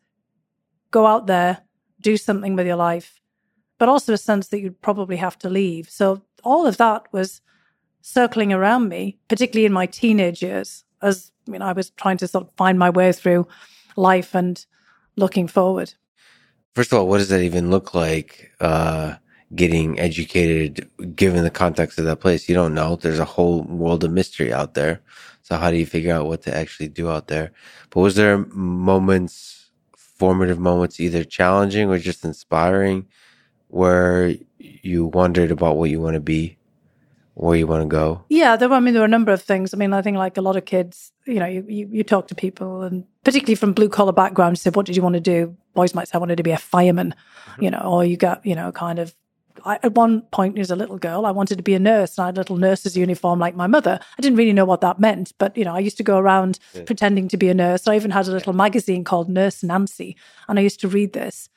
go 0.90 1.06
out 1.06 1.26
there, 1.26 1.62
do 2.00 2.16
something 2.16 2.54
with 2.54 2.66
your 2.66 2.76
life, 2.76 3.20
but 3.78 3.88
also 3.88 4.12
a 4.12 4.18
sense 4.18 4.48
that 4.48 4.60
you'd 4.60 4.82
probably 4.82 5.16
have 5.16 5.38
to 5.38 5.50
leave. 5.50 5.88
So 5.90 6.22
all 6.42 6.66
of 6.66 6.76
that 6.76 7.06
was 7.12 7.40
circling 8.02 8.52
around 8.52 8.88
me, 8.88 9.18
particularly 9.28 9.66
in 9.66 9.72
my 9.72 9.86
teenage 9.86 10.42
years, 10.42 10.84
as 11.00 11.32
I 11.46 11.50
mean, 11.50 11.62
I 11.62 11.72
was 11.72 11.90
trying 11.90 12.18
to 12.18 12.28
sort 12.28 12.44
of 12.44 12.50
find 12.56 12.78
my 12.78 12.90
way 12.90 13.12
through 13.12 13.46
life 13.96 14.34
and 14.34 14.64
looking 15.16 15.48
forward. 15.48 15.94
First 16.74 16.92
of 16.92 16.98
all, 16.98 17.08
what 17.08 17.18
does 17.18 17.28
that 17.28 17.42
even 17.42 17.70
look 17.70 17.94
like? 17.94 18.52
Uh, 18.60 19.16
getting 19.54 19.98
educated 20.00 20.88
given 21.14 21.44
the 21.44 21.50
context 21.50 21.98
of 21.98 22.04
that 22.06 22.20
place. 22.20 22.48
You 22.48 22.54
don't 22.54 22.74
know. 22.74 22.96
There's 22.96 23.18
a 23.18 23.24
whole 23.24 23.62
world 23.62 24.04
of 24.04 24.10
mystery 24.10 24.52
out 24.52 24.74
there. 24.74 25.00
So 25.42 25.56
how 25.56 25.70
do 25.70 25.76
you 25.76 25.86
figure 25.86 26.12
out 26.14 26.26
what 26.26 26.42
to 26.42 26.56
actually 26.56 26.88
do 26.88 27.10
out 27.10 27.28
there? 27.28 27.52
But 27.90 28.00
was 28.00 28.16
there 28.16 28.38
moments, 28.38 29.70
formative 29.96 30.58
moments, 30.58 30.98
either 31.00 31.22
challenging 31.22 31.88
or 31.90 31.98
just 31.98 32.24
inspiring, 32.24 33.06
where 33.68 34.34
you 34.58 35.06
wondered 35.06 35.50
about 35.50 35.76
what 35.76 35.90
you 35.90 36.00
want 36.00 36.14
to 36.14 36.20
be, 36.20 36.56
where 37.34 37.56
you 37.56 37.66
want 37.66 37.82
to 37.82 37.88
go? 37.88 38.24
Yeah, 38.28 38.56
there 38.56 38.68
were. 38.68 38.76
I 38.76 38.80
mean, 38.80 38.94
there 38.94 39.02
were 39.02 39.06
a 39.06 39.08
number 39.08 39.32
of 39.32 39.42
things. 39.42 39.74
I 39.74 39.76
mean, 39.76 39.92
I 39.92 40.00
think 40.02 40.16
like 40.16 40.36
a 40.38 40.42
lot 40.42 40.56
of 40.56 40.64
kids, 40.64 41.12
you 41.26 41.40
know, 41.40 41.46
you 41.46 41.64
you, 41.68 41.88
you 41.92 42.04
talk 42.04 42.28
to 42.28 42.34
people, 42.34 42.82
and 42.82 43.04
particularly 43.24 43.56
from 43.56 43.72
blue 43.72 43.88
collar 43.88 44.12
backgrounds, 44.12 44.60
say, 44.62 44.70
"What 44.70 44.86
did 44.86 44.96
you 44.96 45.02
want 45.02 45.14
to 45.14 45.20
do?" 45.20 45.56
Boys 45.74 45.94
might 45.94 46.08
say, 46.08 46.12
"I 46.14 46.18
wanted 46.18 46.36
to 46.36 46.42
be 46.42 46.50
a 46.52 46.58
fireman," 46.58 47.14
mm-hmm. 47.46 47.64
you 47.64 47.70
know, 47.70 47.80
or 47.80 48.04
you 48.04 48.16
got 48.16 48.44
you 48.44 48.54
know, 48.54 48.70
kind 48.72 48.98
of 48.98 49.14
I, 49.64 49.78
at 49.82 49.94
one 49.94 50.22
point 50.22 50.58
as 50.58 50.70
a 50.70 50.76
little 50.76 50.98
girl, 50.98 51.26
I 51.26 51.30
wanted 51.30 51.56
to 51.56 51.62
be 51.62 51.74
a 51.74 51.78
nurse 51.78 52.18
and 52.18 52.24
I 52.24 52.26
had 52.26 52.36
a 52.36 52.40
little 52.40 52.56
nurse's 52.56 52.96
uniform 52.96 53.38
like 53.38 53.54
my 53.54 53.66
mother. 53.66 53.98
I 54.18 54.22
didn't 54.22 54.38
really 54.38 54.52
know 54.52 54.64
what 54.64 54.80
that 54.82 54.98
meant, 54.98 55.32
but 55.38 55.56
you 55.56 55.64
know, 55.64 55.74
I 55.74 55.78
used 55.78 55.96
to 55.98 56.02
go 56.02 56.18
around 56.18 56.58
yeah. 56.74 56.82
pretending 56.84 57.28
to 57.28 57.36
be 57.36 57.48
a 57.48 57.54
nurse. 57.54 57.86
I 57.86 57.96
even 57.96 58.10
had 58.10 58.26
a 58.26 58.32
little 58.32 58.52
magazine 58.52 59.04
called 59.04 59.28
Nurse 59.28 59.62
Nancy, 59.62 60.16
and 60.48 60.58
I 60.58 60.62
used 60.62 60.80
to 60.80 60.88
read 60.88 61.12
this. 61.12 61.48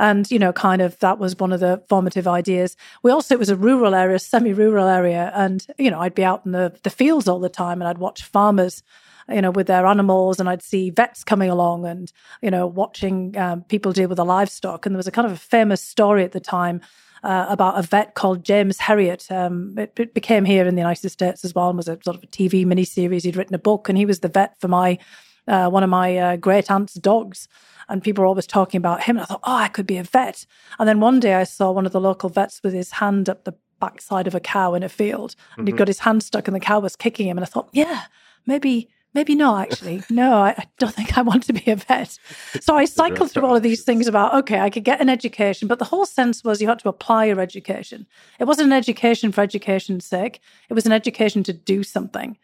And, 0.00 0.30
you 0.30 0.38
know, 0.38 0.52
kind 0.52 0.80
of 0.80 0.96
that 1.00 1.18
was 1.18 1.36
one 1.36 1.52
of 1.52 1.58
the 1.58 1.82
formative 1.88 2.28
ideas. 2.28 2.76
We 3.02 3.10
also, 3.10 3.34
it 3.34 3.40
was 3.40 3.50
a 3.50 3.56
rural 3.56 3.96
area, 3.96 4.20
semi 4.20 4.52
rural 4.52 4.86
area. 4.86 5.32
And, 5.34 5.66
you 5.76 5.90
know, 5.90 5.98
I'd 6.00 6.14
be 6.14 6.24
out 6.24 6.46
in 6.46 6.52
the, 6.52 6.78
the 6.84 6.90
fields 6.90 7.26
all 7.26 7.40
the 7.40 7.48
time 7.48 7.82
and 7.82 7.88
I'd 7.88 7.98
watch 7.98 8.22
farmers 8.22 8.84
you 9.30 9.42
know, 9.42 9.50
with 9.50 9.66
their 9.66 9.86
animals, 9.86 10.40
and 10.40 10.48
I'd 10.48 10.62
see 10.62 10.90
vets 10.90 11.24
coming 11.24 11.50
along 11.50 11.86
and, 11.86 12.12
you 12.42 12.50
know, 12.50 12.66
watching 12.66 13.36
um, 13.36 13.62
people 13.62 13.92
deal 13.92 14.08
with 14.08 14.16
the 14.16 14.24
livestock. 14.24 14.86
And 14.86 14.94
there 14.94 14.98
was 14.98 15.06
a 15.06 15.12
kind 15.12 15.26
of 15.26 15.32
a 15.32 15.36
famous 15.36 15.82
story 15.82 16.24
at 16.24 16.32
the 16.32 16.40
time 16.40 16.80
uh, 17.22 17.46
about 17.48 17.78
a 17.78 17.82
vet 17.82 18.14
called 18.14 18.44
James 18.44 18.78
Herriot. 18.78 19.30
Um, 19.30 19.74
it, 19.76 19.92
it, 19.98 20.14
became 20.14 20.44
here 20.44 20.66
in 20.66 20.74
the 20.74 20.80
United 20.80 21.10
States 21.10 21.44
as 21.44 21.54
well 21.54 21.68
and 21.68 21.76
was 21.76 21.88
a 21.88 21.98
sort 22.02 22.16
of 22.16 22.22
a 22.22 22.26
TV 22.28 22.64
miniseries. 22.64 23.24
He'd 23.24 23.36
written 23.36 23.54
a 23.54 23.58
book, 23.58 23.88
and 23.88 23.98
he 23.98 24.06
was 24.06 24.20
the 24.20 24.28
vet 24.28 24.58
for 24.60 24.68
my 24.68 24.98
uh, 25.46 25.68
one 25.68 25.82
of 25.82 25.90
my 25.90 26.16
uh, 26.16 26.36
great 26.36 26.70
aunt's 26.70 26.94
dogs. 26.94 27.48
And 27.88 28.02
people 28.02 28.22
were 28.22 28.28
always 28.28 28.46
talking 28.46 28.78
about 28.78 29.04
him. 29.04 29.16
And 29.16 29.22
I 29.22 29.26
thought, 29.26 29.40
oh, 29.44 29.54
I 29.54 29.68
could 29.68 29.86
be 29.86 29.96
a 29.96 30.02
vet. 30.02 30.44
And 30.78 30.86
then 30.86 31.00
one 31.00 31.20
day 31.20 31.34
I 31.34 31.44
saw 31.44 31.70
one 31.70 31.86
of 31.86 31.92
the 31.92 32.00
local 32.00 32.28
vets 32.28 32.60
with 32.62 32.74
his 32.74 32.92
hand 32.92 33.30
up 33.30 33.44
the 33.44 33.54
backside 33.80 34.26
of 34.26 34.34
a 34.34 34.40
cow 34.40 34.74
in 34.74 34.82
a 34.82 34.88
field, 34.88 35.34
and 35.56 35.66
mm-hmm. 35.66 35.74
he'd 35.74 35.78
got 35.78 35.88
his 35.88 36.00
hand 36.00 36.22
stuck, 36.22 36.48
and 36.48 36.54
the 36.54 36.60
cow 36.60 36.80
was 36.80 36.96
kicking 36.96 37.28
him. 37.28 37.38
And 37.38 37.44
I 37.44 37.48
thought, 37.48 37.70
yeah, 37.72 38.02
maybe 38.46 38.88
maybe 39.14 39.34
not, 39.34 39.60
actually. 39.60 40.02
No, 40.10 40.38
I, 40.38 40.50
I, 40.50 40.64
don't 40.78 40.94
think 40.94 41.16
I 41.16 41.22
want 41.22 41.44
to 41.44 41.52
be 41.52 41.70
a 41.70 41.76
vet. 41.76 42.18
So 42.60 42.76
I 42.76 42.84
cycled 43.00 43.30
through 43.30 43.46
all 43.46 43.56
of 43.56 43.62
these 43.62 43.84
things 43.84 44.06
about, 44.06 44.34
okay, 44.34 44.60
I 44.60 44.70
could 44.70 44.84
get 44.84 45.00
an 45.00 45.08
education, 45.08 45.68
but 45.68 45.78
the 45.78 45.84
whole 45.84 46.06
sense 46.06 46.42
was 46.42 46.60
you 46.60 46.68
had 46.68 46.78
to 46.80 46.88
apply 46.88 47.26
your 47.26 47.40
education. 47.40 48.06
It 48.38 48.44
wasn't 48.44 48.66
an 48.66 48.72
education 48.72 49.32
for 49.32 49.40
education's 49.40 50.04
sake, 50.04 50.40
it 50.68 50.74
was 50.74 50.86
an 50.86 50.92
education 50.92 51.42
to 51.44 51.52
do 51.52 51.82
something. 51.82 52.36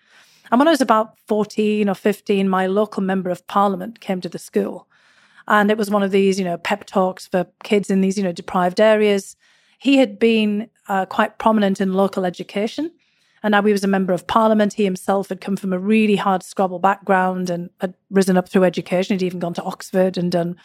And 0.50 0.58
when 0.58 0.68
I 0.68 0.72
was 0.72 0.80
about 0.80 1.18
14 1.26 1.88
or 1.88 1.94
15, 1.94 2.48
my 2.48 2.66
local 2.66 3.02
member 3.02 3.30
of 3.30 3.46
parliament 3.46 4.00
came 4.00 4.20
to 4.20 4.28
the 4.28 4.38
school. 4.38 4.86
And 5.48 5.70
it 5.70 5.78
was 5.78 5.90
one 5.90 6.02
of 6.02 6.10
these, 6.10 6.38
you 6.38 6.44
know, 6.44 6.56
pep 6.56 6.84
talks 6.84 7.26
for 7.26 7.46
kids 7.62 7.90
in 7.90 8.00
these, 8.00 8.16
you 8.16 8.24
know, 8.24 8.32
deprived 8.32 8.80
areas. 8.80 9.36
He 9.78 9.96
had 9.98 10.18
been 10.18 10.68
uh, 10.88 11.06
quite 11.06 11.38
prominent 11.38 11.80
in 11.80 11.92
local 11.92 12.24
education. 12.24 12.90
And 13.44 13.52
now 13.52 13.62
he 13.62 13.72
was 13.72 13.84
a 13.84 13.88
member 13.88 14.14
of 14.14 14.26
parliament. 14.26 14.72
He 14.72 14.84
himself 14.84 15.28
had 15.28 15.42
come 15.42 15.56
from 15.56 15.74
a 15.74 15.78
really 15.78 16.16
hard 16.16 16.42
scrabble 16.42 16.78
background 16.78 17.50
and 17.50 17.68
had 17.78 17.92
risen 18.10 18.38
up 18.38 18.48
through 18.48 18.64
education. 18.64 19.18
He'd 19.18 19.26
even 19.26 19.38
gone 19.38 19.52
to 19.54 19.62
Oxford 19.62 20.16
and 20.16 20.32
done 20.32 20.56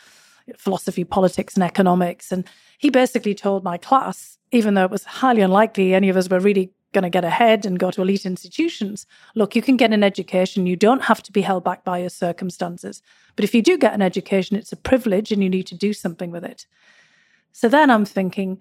philosophy, 0.58 1.04
politics, 1.04 1.56
and 1.56 1.64
economics. 1.64 2.32
And 2.32 2.46
he 2.78 2.90
basically 2.90 3.36
told 3.36 3.66
my 3.66 3.78
class, 3.78 4.38
even 4.52 4.76
though 4.76 4.86
it 4.86 4.92
was 4.92 5.04
highly 5.04 5.42
unlikely 5.42 5.94
any 5.94 6.08
of 6.08 6.16
us 6.16 6.30
were 6.30 6.40
really 6.40 6.72
going 6.94 7.04
to 7.04 7.10
get 7.10 7.26
ahead 7.26 7.66
and 7.66 7.80
go 7.80 7.92
to 7.92 8.02
elite 8.02 8.26
institutions. 8.26 9.06
Look, 9.36 9.58
you 9.58 9.62
can 9.62 9.76
get 9.76 9.92
an 9.92 10.02
education. 10.02 10.66
You 10.66 10.78
don't 10.78 11.04
have 11.04 11.22
to 11.24 11.34
be 11.34 11.42
held 11.42 11.66
back 11.66 11.84
by 11.84 12.00
your 12.00 12.10
circumstances. 12.10 13.02
But 13.36 13.44
if 13.44 13.54
you 13.54 13.62
do 13.62 13.78
get 13.78 13.94
an 13.94 14.02
education, 14.02 14.56
it's 14.56 14.72
a 14.72 14.78
privilege 14.78 15.34
and 15.34 15.44
you 15.44 15.50
need 15.50 15.68
to 15.68 15.76
do 15.76 15.92
something 15.92 16.32
with 16.32 16.46
it. 16.46 16.66
So 17.52 17.68
then 17.68 17.92
I'm 17.92 18.06
thinking, 18.06 18.60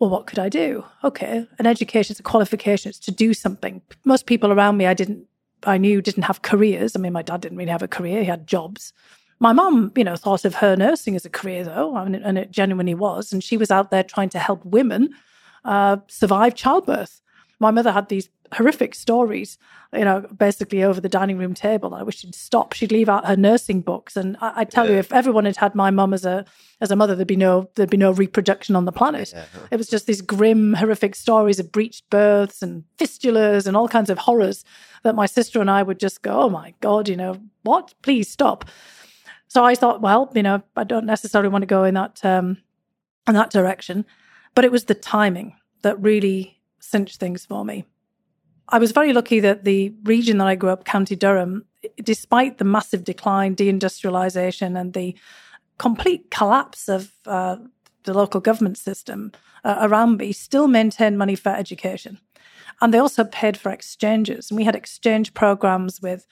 well, 0.00 0.10
what 0.10 0.26
could 0.26 0.38
I 0.38 0.48
do? 0.48 0.84
Okay, 1.04 1.46
an 1.58 1.66
education 1.66 2.14
is 2.14 2.20
a 2.20 2.24
qualification. 2.24 2.88
It's 2.88 2.98
to 3.00 3.12
do 3.12 3.32
something. 3.34 3.82
Most 4.04 4.26
people 4.26 4.50
around 4.52 4.76
me, 4.76 4.86
I 4.86 4.94
didn't, 4.94 5.26
I 5.64 5.78
knew 5.78 6.02
didn't 6.02 6.24
have 6.24 6.42
careers. 6.42 6.96
I 6.96 6.98
mean, 6.98 7.12
my 7.12 7.22
dad 7.22 7.42
didn't 7.42 7.58
really 7.58 7.70
have 7.70 7.82
a 7.82 7.88
career. 7.88 8.20
He 8.20 8.26
had 8.26 8.46
jobs. 8.46 8.92
My 9.38 9.52
mum, 9.52 9.92
you 9.96 10.04
know, 10.04 10.16
thought 10.16 10.44
of 10.44 10.56
her 10.56 10.74
nursing 10.74 11.16
as 11.16 11.24
a 11.24 11.30
career 11.30 11.64
though, 11.64 11.96
and 11.96 12.38
it 12.38 12.50
genuinely 12.50 12.94
was. 12.94 13.32
And 13.32 13.44
she 13.44 13.56
was 13.56 13.70
out 13.70 13.90
there 13.90 14.02
trying 14.02 14.30
to 14.30 14.38
help 14.38 14.64
women 14.64 15.10
uh, 15.64 15.98
survive 16.08 16.54
childbirth 16.54 17.20
my 17.60 17.70
mother 17.70 17.92
had 17.92 18.08
these 18.08 18.28
horrific 18.52 18.94
stories, 18.94 19.58
you 19.92 20.04
know, 20.04 20.20
basically 20.36 20.82
over 20.82 21.00
the 21.00 21.08
dining 21.08 21.38
room 21.38 21.54
table. 21.54 21.94
I 21.94 22.02
wish 22.02 22.18
she'd 22.18 22.34
stop. 22.34 22.72
She'd 22.72 22.92
leave 22.92 23.08
out 23.08 23.26
her 23.26 23.36
nursing 23.36 23.80
books, 23.80 24.16
and 24.16 24.36
I, 24.40 24.52
I 24.56 24.64
tell 24.64 24.86
yeah. 24.86 24.92
you, 24.92 24.98
if 24.98 25.12
everyone 25.12 25.44
had 25.44 25.56
had 25.56 25.74
my 25.74 25.90
mum 25.90 26.12
as 26.12 26.24
a 26.24 26.44
as 26.80 26.90
a 26.90 26.96
mother, 26.96 27.14
there'd 27.14 27.28
be 27.28 27.36
no 27.36 27.70
there'd 27.74 27.90
be 27.90 27.96
no 27.96 28.12
reproduction 28.12 28.76
on 28.76 28.84
the 28.84 28.92
planet. 28.92 29.32
Yeah. 29.34 29.44
It 29.70 29.76
was 29.76 29.88
just 29.88 30.06
these 30.06 30.20
grim, 30.20 30.74
horrific 30.74 31.14
stories 31.14 31.58
of 31.60 31.72
breached 31.72 32.08
births 32.10 32.62
and 32.62 32.84
fistulas 32.98 33.66
and 33.66 33.76
all 33.76 33.88
kinds 33.88 34.10
of 34.10 34.18
horrors 34.18 34.64
that 35.02 35.14
my 35.14 35.26
sister 35.26 35.60
and 35.60 35.70
I 35.70 35.82
would 35.82 36.00
just 36.00 36.22
go, 36.22 36.40
"Oh 36.40 36.48
my 36.48 36.74
god, 36.80 37.08
you 37.08 37.16
know 37.16 37.40
what? 37.62 37.94
Please 38.02 38.28
stop." 38.28 38.64
So 39.48 39.64
I 39.64 39.74
thought, 39.74 40.00
well, 40.00 40.30
you 40.34 40.44
know, 40.44 40.62
I 40.76 40.84
don't 40.84 41.06
necessarily 41.06 41.48
want 41.48 41.62
to 41.62 41.66
go 41.66 41.84
in 41.84 41.94
that 41.94 42.24
um, 42.24 42.58
in 43.26 43.34
that 43.34 43.50
direction, 43.50 44.06
but 44.54 44.64
it 44.64 44.72
was 44.72 44.84
the 44.84 44.94
timing 44.94 45.56
that 45.82 46.00
really 46.00 46.60
cinched 46.78 47.18
things 47.20 47.46
for 47.46 47.64
me. 47.64 47.84
I 48.72 48.78
was 48.78 48.92
very 48.92 49.12
lucky 49.12 49.40
that 49.40 49.64
the 49.64 49.92
region 50.04 50.38
that 50.38 50.46
I 50.46 50.54
grew 50.54 50.70
up, 50.70 50.84
County 50.84 51.16
Durham, 51.16 51.64
despite 52.02 52.58
the 52.58 52.64
massive 52.64 53.04
decline, 53.04 53.56
deindustrialization, 53.56 54.78
and 54.80 54.92
the 54.92 55.16
complete 55.78 56.30
collapse 56.30 56.88
of 56.88 57.12
uh, 57.26 57.56
the 58.04 58.14
local 58.14 58.40
government 58.40 58.78
system 58.78 59.32
uh, 59.64 59.78
around 59.80 60.18
me, 60.18 60.32
still 60.32 60.68
maintained 60.68 61.18
money 61.18 61.34
for 61.34 61.50
education. 61.50 62.18
And 62.80 62.94
they 62.94 62.98
also 62.98 63.24
paid 63.24 63.56
for 63.56 63.70
exchanges. 63.70 64.50
And 64.50 64.56
we 64.56 64.64
had 64.64 64.76
exchange 64.76 65.34
programs 65.34 66.00
with 66.00 66.26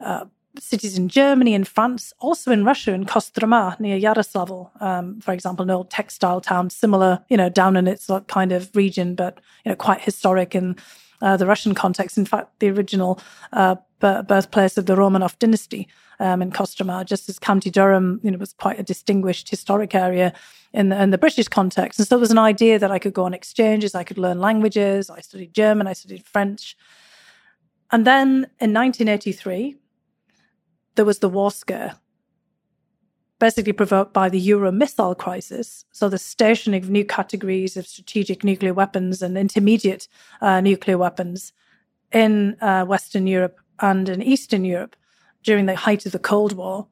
uh, 0.00 0.26
cities 0.58 0.98
in 0.98 1.08
Germany 1.08 1.54
and 1.54 1.66
France, 1.66 2.12
also 2.18 2.52
in 2.52 2.64
Russia, 2.64 2.92
in 2.92 3.06
Kostroma 3.06 3.78
near 3.80 3.98
Yaroslavl, 3.98 4.82
um, 4.82 5.20
for 5.20 5.32
example, 5.32 5.62
an 5.62 5.70
old 5.70 5.90
textile 5.90 6.40
town, 6.40 6.70
similar, 6.70 7.24
you 7.28 7.36
know, 7.36 7.48
down 7.48 7.76
in 7.76 7.88
its 7.88 8.10
kind 8.26 8.52
of 8.52 8.74
region, 8.74 9.14
but 9.14 9.40
you 9.64 9.70
know, 9.70 9.76
quite 9.76 10.00
historic 10.00 10.54
in 10.54 10.76
uh, 11.20 11.36
the 11.36 11.46
Russian 11.46 11.74
context. 11.74 12.18
In 12.18 12.24
fact, 12.24 12.58
the 12.60 12.70
original 12.70 13.20
uh, 13.52 13.76
birthplace 14.00 14.78
of 14.78 14.86
the 14.86 14.94
Romanov 14.94 15.38
dynasty 15.38 15.88
um, 16.20 16.42
in 16.42 16.50
Kostroma, 16.50 17.04
just 17.04 17.28
as 17.28 17.38
County 17.38 17.70
Durham, 17.70 18.20
you 18.22 18.30
know, 18.30 18.38
was 18.38 18.52
quite 18.52 18.78
a 18.78 18.82
distinguished 18.82 19.48
historic 19.48 19.94
area 19.94 20.32
in 20.72 20.88
the, 20.90 21.02
in 21.02 21.10
the 21.10 21.18
British 21.18 21.48
context. 21.48 21.98
And 21.98 22.06
so 22.06 22.16
there 22.16 22.20
was 22.20 22.30
an 22.30 22.38
idea 22.38 22.78
that 22.78 22.90
I 22.90 22.98
could 22.98 23.14
go 23.14 23.24
on 23.24 23.34
exchanges, 23.34 23.94
I 23.94 24.04
could 24.04 24.18
learn 24.18 24.40
languages. 24.40 25.10
I 25.10 25.20
studied 25.20 25.54
German, 25.54 25.86
I 25.86 25.92
studied 25.92 26.26
French. 26.26 26.76
And 27.90 28.06
then 28.06 28.46
in 28.60 28.74
1983, 28.74 29.76
there 30.96 31.04
was 31.04 31.20
the 31.20 31.28
war 31.28 31.50
scare, 31.50 31.96
basically 33.38 33.72
provoked 33.72 34.12
by 34.12 34.28
the 34.28 34.40
Euro 34.40 34.72
missile 34.72 35.14
crisis. 35.14 35.84
So, 35.92 36.08
the 36.08 36.18
stationing 36.18 36.82
of 36.82 36.90
new 36.90 37.04
categories 37.04 37.76
of 37.76 37.86
strategic 37.86 38.44
nuclear 38.44 38.74
weapons 38.74 39.22
and 39.22 39.38
intermediate 39.38 40.08
uh, 40.40 40.60
nuclear 40.60 40.98
weapons 40.98 41.52
in 42.12 42.56
uh, 42.60 42.84
Western 42.84 43.26
Europe 43.26 43.58
and 43.80 44.08
in 44.08 44.22
Eastern 44.22 44.64
Europe 44.64 44.96
during 45.42 45.66
the 45.66 45.76
height 45.76 46.06
of 46.06 46.12
the 46.12 46.18
Cold 46.18 46.52
War. 46.54 46.86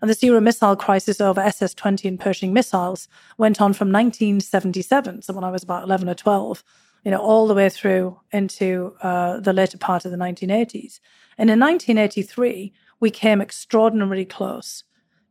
And 0.00 0.10
this 0.10 0.22
Euro 0.24 0.40
missile 0.40 0.74
crisis 0.74 1.20
over 1.20 1.40
SS 1.40 1.74
20 1.74 2.08
and 2.08 2.18
Pershing 2.18 2.52
missiles 2.52 3.08
went 3.38 3.60
on 3.60 3.72
from 3.72 3.92
1977, 3.92 5.22
so 5.22 5.32
when 5.32 5.44
I 5.44 5.50
was 5.50 5.62
about 5.62 5.84
11 5.84 6.08
or 6.08 6.14
12, 6.14 6.64
you 7.04 7.12
know, 7.12 7.20
all 7.20 7.46
the 7.46 7.54
way 7.54 7.68
through 7.68 8.18
into 8.32 8.96
uh, 9.02 9.38
the 9.38 9.52
later 9.52 9.78
part 9.78 10.04
of 10.04 10.10
the 10.10 10.16
1980s. 10.16 10.98
And 11.38 11.50
in 11.50 11.60
1983, 11.60 12.72
we 12.98 13.10
came 13.10 13.40
extraordinarily 13.40 14.24
close 14.24 14.82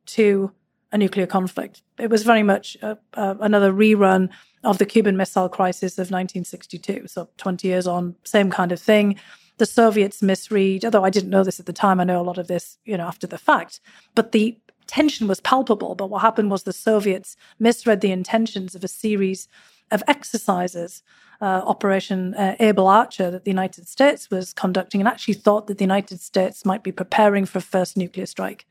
to 0.07 0.51
a 0.91 0.97
nuclear 0.97 1.27
conflict. 1.27 1.81
It 1.97 2.09
was 2.09 2.23
very 2.23 2.43
much 2.43 2.77
another 3.13 3.71
rerun 3.71 4.29
of 4.63 4.77
the 4.77 4.85
Cuban 4.85 5.17
Missile 5.17 5.49
Crisis 5.49 5.93
of 5.93 6.11
1962. 6.11 7.07
So 7.07 7.29
20 7.37 7.67
years 7.67 7.87
on, 7.87 8.15
same 8.23 8.51
kind 8.51 8.71
of 8.71 8.79
thing. 8.79 9.15
The 9.57 9.65
Soviets 9.65 10.21
misread, 10.21 10.85
although 10.85 11.03
I 11.03 11.09
didn't 11.09 11.29
know 11.29 11.43
this 11.43 11.59
at 11.59 11.65
the 11.65 11.73
time, 11.73 11.99
I 11.99 12.03
know 12.03 12.21
a 12.21 12.23
lot 12.23 12.37
of 12.37 12.47
this, 12.47 12.77
you 12.85 12.97
know, 12.97 13.07
after 13.07 13.27
the 13.27 13.37
fact. 13.37 13.79
But 14.15 14.31
the 14.31 14.57
tension 14.87 15.27
was 15.27 15.39
palpable. 15.39 15.95
But 15.95 16.09
what 16.09 16.21
happened 16.21 16.51
was 16.51 16.63
the 16.63 16.73
Soviets 16.73 17.35
misread 17.59 18.01
the 18.01 18.11
intentions 18.11 18.75
of 18.75 18.83
a 18.83 18.89
series 18.89 19.47
of 19.91 20.03
exercises 20.07 21.03
uh, 21.41 21.61
Operation 21.65 22.33
uh, 22.35 22.55
Able 22.59 22.87
Archer 22.87 23.31
that 23.31 23.45
the 23.45 23.51
United 23.51 23.87
States 23.87 24.29
was 24.29 24.53
conducting 24.53 25.01
and 25.01 25.07
actually 25.07 25.33
thought 25.33 25.67
that 25.67 25.77
the 25.77 25.83
United 25.83 26.21
States 26.21 26.65
might 26.65 26.83
be 26.83 26.91
preparing 26.91 27.45
for 27.45 27.57
a 27.57 27.61
first 27.61 27.97
nuclear 27.97 28.25
strike. 28.25 28.65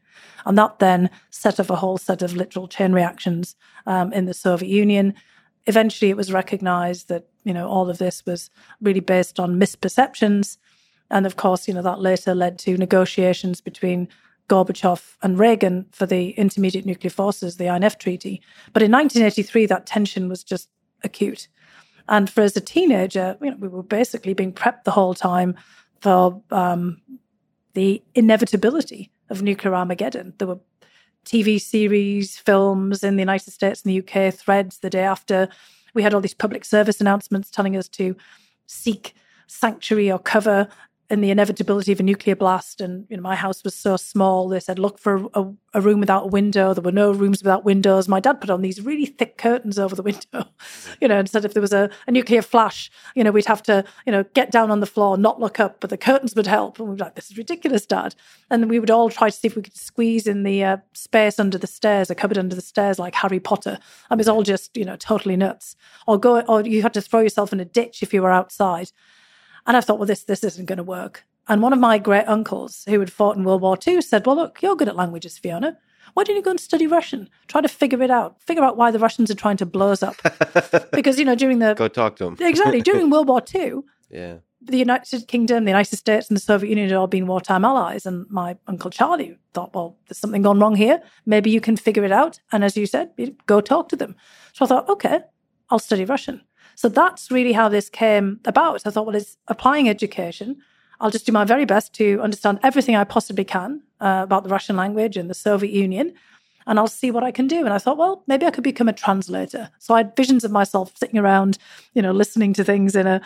And 0.47 0.57
that 0.59 0.79
then 0.79 1.11
set 1.31 1.61
off 1.61 1.71
a 1.71 1.77
whole 1.77 1.99
set 1.99 2.23
of 2.23 2.35
literal 2.35 2.69
chain 2.69 2.93
reactions 2.93 3.57
um, 3.87 4.12
in 4.12 4.27
the 4.27 4.35
Soviet 4.35 4.69
Union. 4.69 5.15
Eventually, 5.67 6.11
it 6.11 6.17
was 6.17 6.33
recognized 6.33 7.09
that 7.09 7.27
you 7.45 7.53
know 7.53 7.69
all 7.69 7.91
of 7.91 7.99
this 7.99 8.25
was 8.27 8.50
really 8.81 9.00
based 9.00 9.39
on 9.39 9.61
misperceptions, 9.61 10.57
and 11.11 11.27
of 11.27 11.37
course, 11.37 11.69
you 11.69 11.75
know 11.75 11.83
that 11.83 12.00
later 12.00 12.35
led 12.35 12.59
to 12.61 12.77
negotiations 12.77 13.61
between 13.61 14.09
Gorbachev 14.49 15.17
and 15.23 15.39
Reagan 15.39 15.87
for 15.93 16.07
the 16.07 16.31
Intermediate 16.31 16.85
Nuclear 16.85 17.11
Forces, 17.11 17.57
the 17.57 17.67
INF 17.67 17.99
Treaty. 17.99 18.43
But 18.73 18.83
in 18.83 18.91
1983, 18.91 19.67
that 19.67 19.87
tension 19.87 20.29
was 20.29 20.43
just 20.43 20.69
acute. 21.05 21.49
And 22.09 22.29
for 22.29 22.43
as 22.43 22.57
a 22.57 22.61
teenager, 22.61 23.39
you 23.41 23.53
know, 23.53 23.57
we 23.59 23.69
were 23.69 23.85
basically 23.85 24.35
being 24.35 24.53
prepped 24.53 24.83
the 24.83 24.91
whole 24.91 25.15
time 25.15 25.57
for 26.00 26.43
um, 26.50 27.00
the 27.75 28.03
inevitability 28.15 29.11
of 29.31 29.43
nuclear 29.43 29.75
Armageddon. 29.75 30.35
There 30.39 30.49
were 30.49 30.61
TV 31.25 31.61
series, 31.61 32.37
films 32.37 33.05
in 33.05 33.17
the 33.17 33.23
United 33.23 33.51
States 33.53 33.83
and 33.83 33.93
the 33.93 34.01
UK, 34.01 34.35
threads 34.35 34.79
the 34.79 34.91
day 34.91 35.03
after. 35.03 35.49
We 35.95 36.03
had 36.03 36.15
all 36.15 36.21
these 36.21 36.35
public 36.35 36.65
service 36.65 37.01
announcements 37.01 37.51
telling 37.51 37.77
us 37.77 37.89
to 37.91 38.17
seek 38.67 39.15
sanctuary 39.47 40.11
or 40.11 40.19
cover 40.19 40.69
in 41.11 41.21
the 41.21 41.31
inevitability 41.31 41.90
of 41.90 41.99
a 41.99 42.05
nuclear 42.05 42.37
blast. 42.37 42.81
And 42.81 43.05
you 43.11 43.17
know, 43.17 43.23
my 43.23 43.35
house 43.35 43.64
was 43.64 43.75
so 43.75 43.97
small. 43.97 44.49
They 44.49 44.61
said, 44.61 44.79
look 44.79 44.97
for 44.97 45.29
a, 45.35 45.45
a, 45.75 45.81
room 45.81 45.99
without 45.99 46.25
a 46.25 46.29
window. 46.29 46.73
There 46.73 46.83
were 46.83 46.93
no 46.93 47.11
rooms 47.11 47.43
without 47.43 47.64
windows. 47.64 48.07
My 48.07 48.21
dad 48.21 48.40
put 48.40 48.49
on 48.49 48.62
these 48.62 48.81
really 48.81 49.07
thick 49.07 49.37
curtains 49.37 49.76
over 49.76 49.97
the 49.97 50.05
window. 50.05 50.45
you 51.00 51.09
know, 51.09 51.19
and 51.19 51.29
said 51.29 51.45
if 51.45 51.52
there 51.52 51.61
was 51.61 51.73
a, 51.73 51.90
a, 52.07 52.12
nuclear 52.12 52.43
flash, 52.43 52.93
you 53.17 53.25
know, 53.25 53.33
we'd 53.33 53.47
have 53.47 53.62
to, 53.64 53.85
you 54.07 54.12
know, 54.12 54.23
get 54.35 54.52
down 54.52 54.71
on 54.71 54.79
the 54.79 54.87
floor, 54.87 55.19
not 55.19 55.40
look 55.40 55.59
up, 55.59 55.81
but 55.81 55.90
the 55.90 55.99
curtains 55.99 56.37
would 56.37 56.47
help. 56.47 56.79
And 56.79 56.88
we 56.88 56.95
were 56.95 56.99
like, 56.99 57.17
this 57.17 57.31
is 57.31 57.37
ridiculous, 57.37 57.87
Dad. 57.87 58.14
And 58.49 58.71
we 58.71 58.79
would 58.79 58.90
all 58.90 59.11
try 59.11 59.31
to 59.31 59.37
see 59.37 59.49
if 59.49 59.57
we 59.57 59.62
could 59.62 59.76
squeeze 59.76 60.29
in 60.29 60.45
the 60.45 60.62
uh, 60.62 60.76
space 60.95 61.40
under 61.40 61.59
the 61.59 61.67
stairs, 61.67 62.09
a 62.09 62.14
cupboard 62.14 62.38
under 62.38 62.55
the 62.55 62.62
stairs, 62.62 63.00
like 63.00 63.17
Harry 63.17 63.40
Potter. 63.40 63.79
I 64.11 64.14
mean, 64.14 64.21
it 64.21 64.26
was 64.26 64.29
all 64.29 64.45
just, 64.45 64.76
you 64.76 64.85
know, 64.85 64.97
totally 64.97 65.37
nuts. 65.37 65.75
Or 66.07 66.19
go, 66.19 66.40
or 66.43 66.61
you 66.62 66.83
had 66.83 66.95
to 66.95 67.00
throw 67.00 67.21
yourself 67.21 67.52
in 67.52 67.59
a 67.59 67.64
ditch 67.64 68.02
if 68.02 68.14
you 68.14 68.23
were 68.23 68.31
outside. 68.31 68.93
And 69.67 69.76
I 69.76 69.81
thought, 69.81 69.99
well, 69.99 70.07
this 70.07 70.25
this 70.25 70.45
isn't 70.45 70.67
going 70.67 70.79
to 70.79 70.83
work. 70.83 71.25
And 71.49 71.62
one 71.62 71.73
of 71.73 71.81
my 71.81 71.99
great 71.99 72.29
uncles, 72.29 72.85
who 72.88 73.00
had 73.00 73.12
fought 73.12 73.37
in 73.37 73.43
World 73.43 73.62
War 73.62 73.76
II, 73.85 74.00
said, 74.02 74.25
Well, 74.25 74.37
look, 74.37 74.62
you're 74.62 74.76
good 74.76 74.88
at 74.88 74.95
languages, 74.95 75.37
Fiona. 75.37 75.76
Why 76.14 76.25
don't 76.25 76.37
you 76.37 76.43
go 76.43 76.50
and 76.50 76.61
study 76.61 76.87
Russian? 76.87 77.29
Try 77.49 77.61
to 77.61 77.69
figure 77.69 78.02
it 78.02 78.11
out. 78.11 78.40
Figure 78.40 78.62
out 78.62 78.76
why 78.76 78.90
the 78.93 78.99
Russians 78.99 79.31
are 79.31 79.35
trying 79.35 79.57
to 79.59 79.67
blow 79.67 79.90
us 79.90 80.02
up. 80.02 80.17
because, 80.93 81.19
you 81.19 81.25
know, 81.25 81.35
during 81.35 81.59
the. 81.59 81.75
Go 81.75 81.88
talk 81.88 82.17
to 82.17 82.25
them. 82.25 82.37
exactly. 82.40 82.81
During 82.81 83.11
World 83.11 83.29
War 83.29 83.43
II, 83.52 83.81
yeah. 84.11 84.37
the 84.62 84.76
United 84.76 85.26
Kingdom, 85.26 85.64
the 85.64 85.71
United 85.71 85.97
States, 85.97 86.29
and 86.29 86.37
the 86.37 86.40
Soviet 86.40 86.71
Union 86.71 86.88
had 86.88 86.97
all 86.97 87.09
been 87.09 87.26
wartime 87.26 87.64
allies. 87.64 88.07
And 88.07 88.26
my 88.31 88.57
Uncle 88.69 88.90
Charlie 88.90 89.37
thought, 89.52 89.75
well, 89.75 89.97
there's 90.09 90.19
something 90.19 90.43
gone 90.43 90.61
wrong 90.61 90.76
here. 90.76 91.02
Maybe 91.26 91.50
you 91.50 91.61
can 91.61 91.76
figure 91.76 92.05
it 92.05 92.12
out. 92.12 92.40
And 92.52 92.64
as 92.64 92.76
you 92.76 92.87
said, 92.87 93.11
go 93.47 93.61
talk 93.61 93.88
to 93.90 93.97
them. 93.97 94.14
So 94.52 94.64
I 94.64 94.69
thought, 94.69 94.88
okay, 94.88 95.21
I'll 95.69 95.79
study 95.79 96.05
Russian. 96.05 96.43
So 96.81 96.89
that's 96.89 97.31
really 97.31 97.53
how 97.53 97.69
this 97.69 97.91
came 97.91 98.41
about. 98.47 98.81
I 98.87 98.91
thought, 98.91 99.05
well, 99.05 99.15
it's 99.15 99.37
applying 99.49 99.87
education. 99.87 100.57
I'll 100.99 101.11
just 101.11 101.27
do 101.27 101.33
my 101.33 101.45
very 101.45 101.67
best 101.67 101.93
to 101.97 102.19
understand 102.23 102.59
everything 102.63 102.97
I 102.97 103.05
possibly 103.05 103.45
can 103.45 103.83
uh, 104.01 104.21
about 104.23 104.45
the 104.45 104.49
Russian 104.49 104.77
language 104.77 105.19
and 105.19 105.29
the 105.29 105.35
Soviet 105.35 105.75
Union, 105.75 106.15
and 106.67 106.79
I'll 106.79 106.89
see 106.89 107.11
what 107.11 107.23
I 107.23 107.33
can 107.33 107.47
do. 107.47 107.67
And 107.67 107.75
I 107.75 107.77
thought, 107.77 107.99
well, 107.99 108.25
maybe 108.27 108.47
I 108.47 108.51
could 108.51 108.65
become 108.65 108.89
a 108.89 108.95
translator. 108.95 109.69
So 109.79 109.93
I 109.93 109.99
had 109.99 110.17
visions 110.17 110.43
of 110.43 110.53
myself 110.53 110.97
sitting 110.97 111.21
around, 111.21 111.59
you 111.93 112.01
know, 112.01 112.13
listening 112.13 112.55
to 112.55 112.65
things 112.65 112.97
in 112.97 113.07
a 113.07 113.21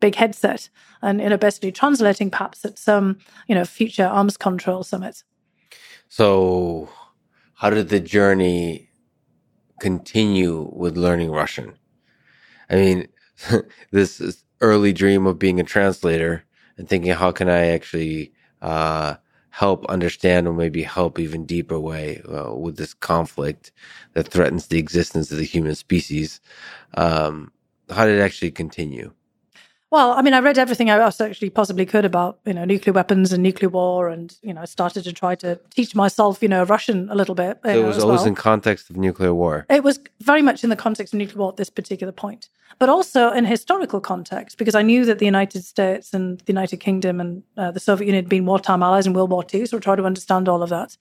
big 0.00 0.16
headset 0.16 0.68
and, 1.00 1.20
you 1.20 1.28
know, 1.28 1.36
basically 1.36 1.70
translating 1.70 2.28
perhaps 2.28 2.64
at 2.64 2.76
some, 2.76 3.18
you 3.46 3.54
know, 3.54 3.64
future 3.64 4.06
arms 4.06 4.36
control 4.36 4.82
summit. 4.82 5.22
So, 6.08 6.88
how 7.54 7.70
did 7.70 7.88
the 7.88 8.00
journey 8.00 8.90
continue 9.78 10.68
with 10.72 10.96
learning 10.96 11.30
Russian? 11.30 11.78
I 12.70 12.76
mean, 12.76 13.08
this 13.90 14.44
early 14.60 14.92
dream 14.92 15.26
of 15.26 15.38
being 15.38 15.60
a 15.60 15.64
translator 15.64 16.44
and 16.78 16.88
thinking, 16.88 17.12
how 17.12 17.30
can 17.32 17.48
I 17.48 17.66
actually 17.68 18.32
uh, 18.62 19.16
help 19.50 19.86
understand 19.86 20.48
or 20.48 20.54
maybe 20.54 20.82
help 20.82 21.18
even 21.18 21.46
deeper 21.46 21.78
way 21.78 22.22
uh, 22.28 22.54
with 22.54 22.76
this 22.76 22.94
conflict 22.94 23.72
that 24.14 24.28
threatens 24.28 24.66
the 24.68 24.78
existence 24.78 25.30
of 25.30 25.38
the 25.38 25.44
human 25.44 25.74
species? 25.74 26.40
Um, 26.96 27.52
how 27.90 28.06
did 28.06 28.18
it 28.20 28.22
actually 28.22 28.52
continue? 28.52 29.12
Well, 29.92 30.12
I 30.12 30.22
mean, 30.22 30.34
I 30.34 30.40
read 30.40 30.58
everything 30.58 30.90
I 30.90 30.98
actually 30.98 31.50
possibly 31.50 31.86
could 31.86 32.04
about, 32.04 32.40
you 32.44 32.52
know, 32.52 32.64
nuclear 32.64 32.92
weapons 32.92 33.32
and 33.32 33.40
nuclear 33.40 33.68
war, 33.68 34.08
and 34.08 34.36
you 34.42 34.52
know, 34.52 34.62
I 34.62 34.64
started 34.64 35.04
to 35.04 35.12
try 35.12 35.36
to 35.36 35.60
teach 35.70 35.94
myself, 35.94 36.42
you 36.42 36.48
know, 36.48 36.64
Russian 36.64 37.08
a 37.08 37.14
little 37.14 37.36
bit. 37.36 37.60
So 37.64 37.70
it 37.70 37.86
was 37.86 38.02
always 38.02 38.18
well. 38.18 38.26
in 38.26 38.34
context 38.34 38.90
of 38.90 38.96
nuclear 38.96 39.32
war. 39.32 39.64
It 39.70 39.84
was 39.84 40.00
very 40.20 40.42
much 40.42 40.64
in 40.64 40.70
the 40.70 40.76
context 40.76 41.14
of 41.14 41.18
nuclear 41.18 41.38
war 41.38 41.50
at 41.50 41.56
this 41.56 41.70
particular 41.70 42.12
point, 42.12 42.48
but 42.80 42.88
also 42.88 43.30
in 43.30 43.44
historical 43.44 44.00
context 44.00 44.58
because 44.58 44.74
I 44.74 44.82
knew 44.82 45.04
that 45.04 45.20
the 45.20 45.24
United 45.24 45.64
States 45.64 46.12
and 46.12 46.40
the 46.40 46.52
United 46.52 46.78
Kingdom 46.78 47.20
and 47.20 47.44
uh, 47.56 47.70
the 47.70 47.80
Soviet 47.80 48.06
Union 48.06 48.24
had 48.24 48.28
been 48.28 48.44
wartime 48.44 48.82
allies 48.82 49.06
in 49.06 49.12
World 49.12 49.30
War 49.30 49.44
II, 49.54 49.66
so 49.66 49.76
I 49.76 49.80
tried 49.80 49.96
to 49.96 50.04
understand 50.04 50.48
all 50.48 50.64
of 50.64 50.70
that. 50.70 50.96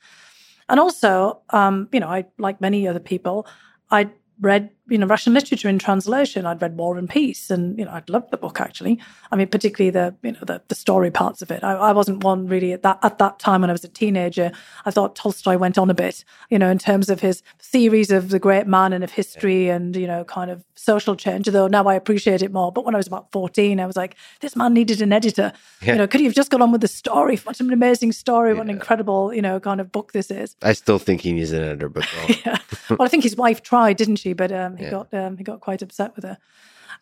And 0.70 0.80
also, 0.80 1.42
um, 1.50 1.90
you 1.92 2.00
know, 2.00 2.08
I 2.08 2.26
like 2.38 2.62
many 2.62 2.88
other 2.88 3.00
people, 3.00 3.48
I 3.90 4.12
read 4.40 4.70
you 4.88 4.98
know 4.98 5.08
Russian 5.08 5.34
literature 5.34 5.70
in 5.70 5.80
translation. 5.80 6.46
I'd 6.46 6.62
read 6.62 6.78
War 6.78 6.98
and 6.98 7.10
Peace, 7.10 7.50
and 7.50 7.78
you 7.78 7.86
know 7.86 7.92
I'd 7.92 8.10
loved 8.10 8.32
the 8.32 8.38
book 8.38 8.62
actually. 8.62 9.00
I 9.32 9.36
mean, 9.36 9.48
particularly 9.48 9.90
the 9.90 10.16
you 10.22 10.34
know 10.34 10.40
the, 10.42 10.62
the 10.68 10.76
story 10.76 11.12
parts 11.12 11.42
of 11.42 11.52
it. 11.52 11.64
I, 11.64 11.74
I, 11.74 11.92
wasn't 11.92 12.24
one 12.24 12.48
really 12.48 12.74
at 12.74 12.84
that 12.84 13.00
at 13.02 13.18
that 13.18 13.40
time 13.40 13.62
when 13.62 13.70
I 13.70 13.74
was 13.74 13.84
a 13.84 13.90
teenager. 13.90 14.52
I 14.86 14.92
thought 14.92 15.16
Tolstoy 15.16 15.58
went 15.58 15.78
on 15.78 15.90
a 15.90 15.94
bit, 15.94 16.24
you 16.50 16.60
know, 16.60 16.70
in 16.70 16.78
terms 16.78 17.10
of 17.10 17.22
his 17.22 17.42
theories 17.60 18.12
of 18.12 18.30
the 18.30 18.40
great 18.40 18.68
man 18.68 18.94
and 18.94 19.04
of 19.04 19.12
history 19.12 19.70
and 19.70 19.96
you 19.96 20.08
know 20.08 20.24
kind 20.24 20.52
of 20.52 20.64
social 20.76 21.16
change. 21.16 21.48
Though 21.48 21.68
now 21.68 21.86
I 21.88 21.96
appreciate 21.96 22.42
it 22.42 22.52
more. 22.52 22.72
But 22.72 22.86
when 22.86 22.96
I 22.96 22.98
was 22.98 23.08
about 23.08 23.32
fourteen, 23.32 23.80
I 23.80 23.88
was 23.88 23.96
like, 23.96 24.16
this 24.42 24.56
man 24.56 24.74
needed 24.74 25.02
an 25.02 25.14
editor. 25.14 25.52
Yeah. 25.82 25.94
You 25.94 25.98
know, 26.00 26.08
could 26.08 26.20
he 26.20 26.26
have 26.26 26.36
just 26.36 26.52
got 26.52 26.62
on 26.62 26.72
with 26.72 26.82
the 26.82 26.88
story? 26.88 27.38
What 27.38 27.60
an 27.60 27.74
amazing 27.74 28.12
story! 28.12 28.52
Yeah. 28.52 28.58
What 28.58 28.64
an 28.64 28.70
incredible 28.70 29.34
you 29.34 29.42
know 29.42 29.60
kind 29.60 29.82
of 29.82 29.92
book 29.92 30.12
this 30.12 30.30
is. 30.30 30.56
I 30.62 30.74
still 30.74 31.00
think 31.00 31.22
he 31.22 31.34
needs 31.34 31.52
an 31.52 31.64
editor, 31.64 31.90
but 31.90 32.08
yeah. 32.46 32.58
Well, 32.90 33.02
I 33.02 33.08
think 33.08 33.24
his 33.24 33.36
wife 33.36 33.64
tried, 33.64 33.98
didn't 33.98 34.18
she? 34.18 34.34
But 34.34 34.52
um, 34.52 34.75
he 34.78 34.86
yeah. 34.86 34.92
got 34.92 35.14
um, 35.14 35.38
he 35.38 35.44
got 35.44 35.62
quite 35.62 35.82
upset 35.82 36.16
with 36.16 36.26
her. 36.26 36.38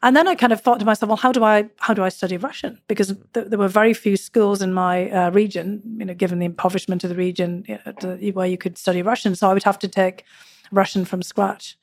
And 0.01 0.15
then 0.15 0.27
I 0.27 0.35
kind 0.35 0.51
of 0.51 0.59
thought 0.59 0.79
to 0.79 0.85
myself, 0.85 1.07
well, 1.07 1.17
how 1.17 1.31
do 1.31 1.43
I 1.43 1.69
how 1.77 1.93
do 1.93 2.03
I 2.03 2.09
study 2.09 2.37
Russian? 2.37 2.79
Because 2.87 3.15
th- 3.33 3.47
there 3.47 3.59
were 3.59 3.67
very 3.67 3.93
few 3.93 4.17
schools 4.17 4.61
in 4.61 4.73
my 4.73 5.09
uh, 5.09 5.29
region, 5.31 5.81
you 5.97 6.05
know, 6.05 6.13
given 6.13 6.39
the 6.39 6.45
impoverishment 6.45 7.03
of 7.03 7.09
the 7.09 7.15
region, 7.15 7.63
you 7.67 7.79
know, 7.85 7.91
to, 7.93 8.31
where 8.31 8.47
you 8.47 8.57
could 8.57 8.77
study 8.77 9.01
Russian. 9.01 9.35
So 9.35 9.49
I 9.49 9.53
would 9.53 9.63
have 9.63 9.79
to 9.79 9.87
take 9.87 10.25
Russian 10.71 11.05
from 11.05 11.21
scratch. 11.21 11.77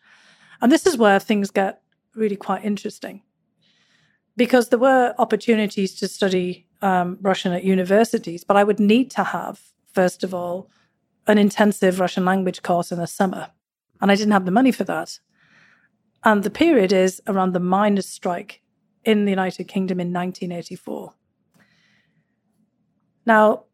And 0.60 0.70
this 0.70 0.86
is 0.86 0.98
where 0.98 1.18
things 1.18 1.50
get 1.50 1.80
really 2.14 2.36
quite 2.36 2.64
interesting, 2.64 3.22
because 4.36 4.68
there 4.68 4.78
were 4.78 5.14
opportunities 5.16 5.94
to 5.94 6.08
study 6.08 6.66
um, 6.82 7.18
Russian 7.22 7.52
at 7.52 7.64
universities, 7.64 8.44
but 8.44 8.56
I 8.56 8.64
would 8.64 8.80
need 8.80 9.10
to 9.12 9.24
have, 9.24 9.60
first 9.94 10.24
of 10.24 10.34
all, 10.34 10.68
an 11.26 11.38
intensive 11.38 12.00
Russian 12.00 12.24
language 12.24 12.62
course 12.62 12.90
in 12.90 12.98
the 12.98 13.06
summer, 13.06 13.50
and 14.00 14.10
I 14.10 14.16
didn't 14.16 14.32
have 14.32 14.44
the 14.44 14.50
money 14.50 14.72
for 14.72 14.84
that. 14.84 15.20
And 16.22 16.42
the 16.42 16.50
period 16.50 16.92
is 16.92 17.22
around 17.26 17.52
the 17.52 17.60
miners' 17.60 18.08
strike 18.08 18.62
in 19.04 19.24
the 19.24 19.30
United 19.30 19.64
Kingdom 19.64 20.00
in 20.00 20.12
1984. 20.12 21.14
Now, 23.26 23.64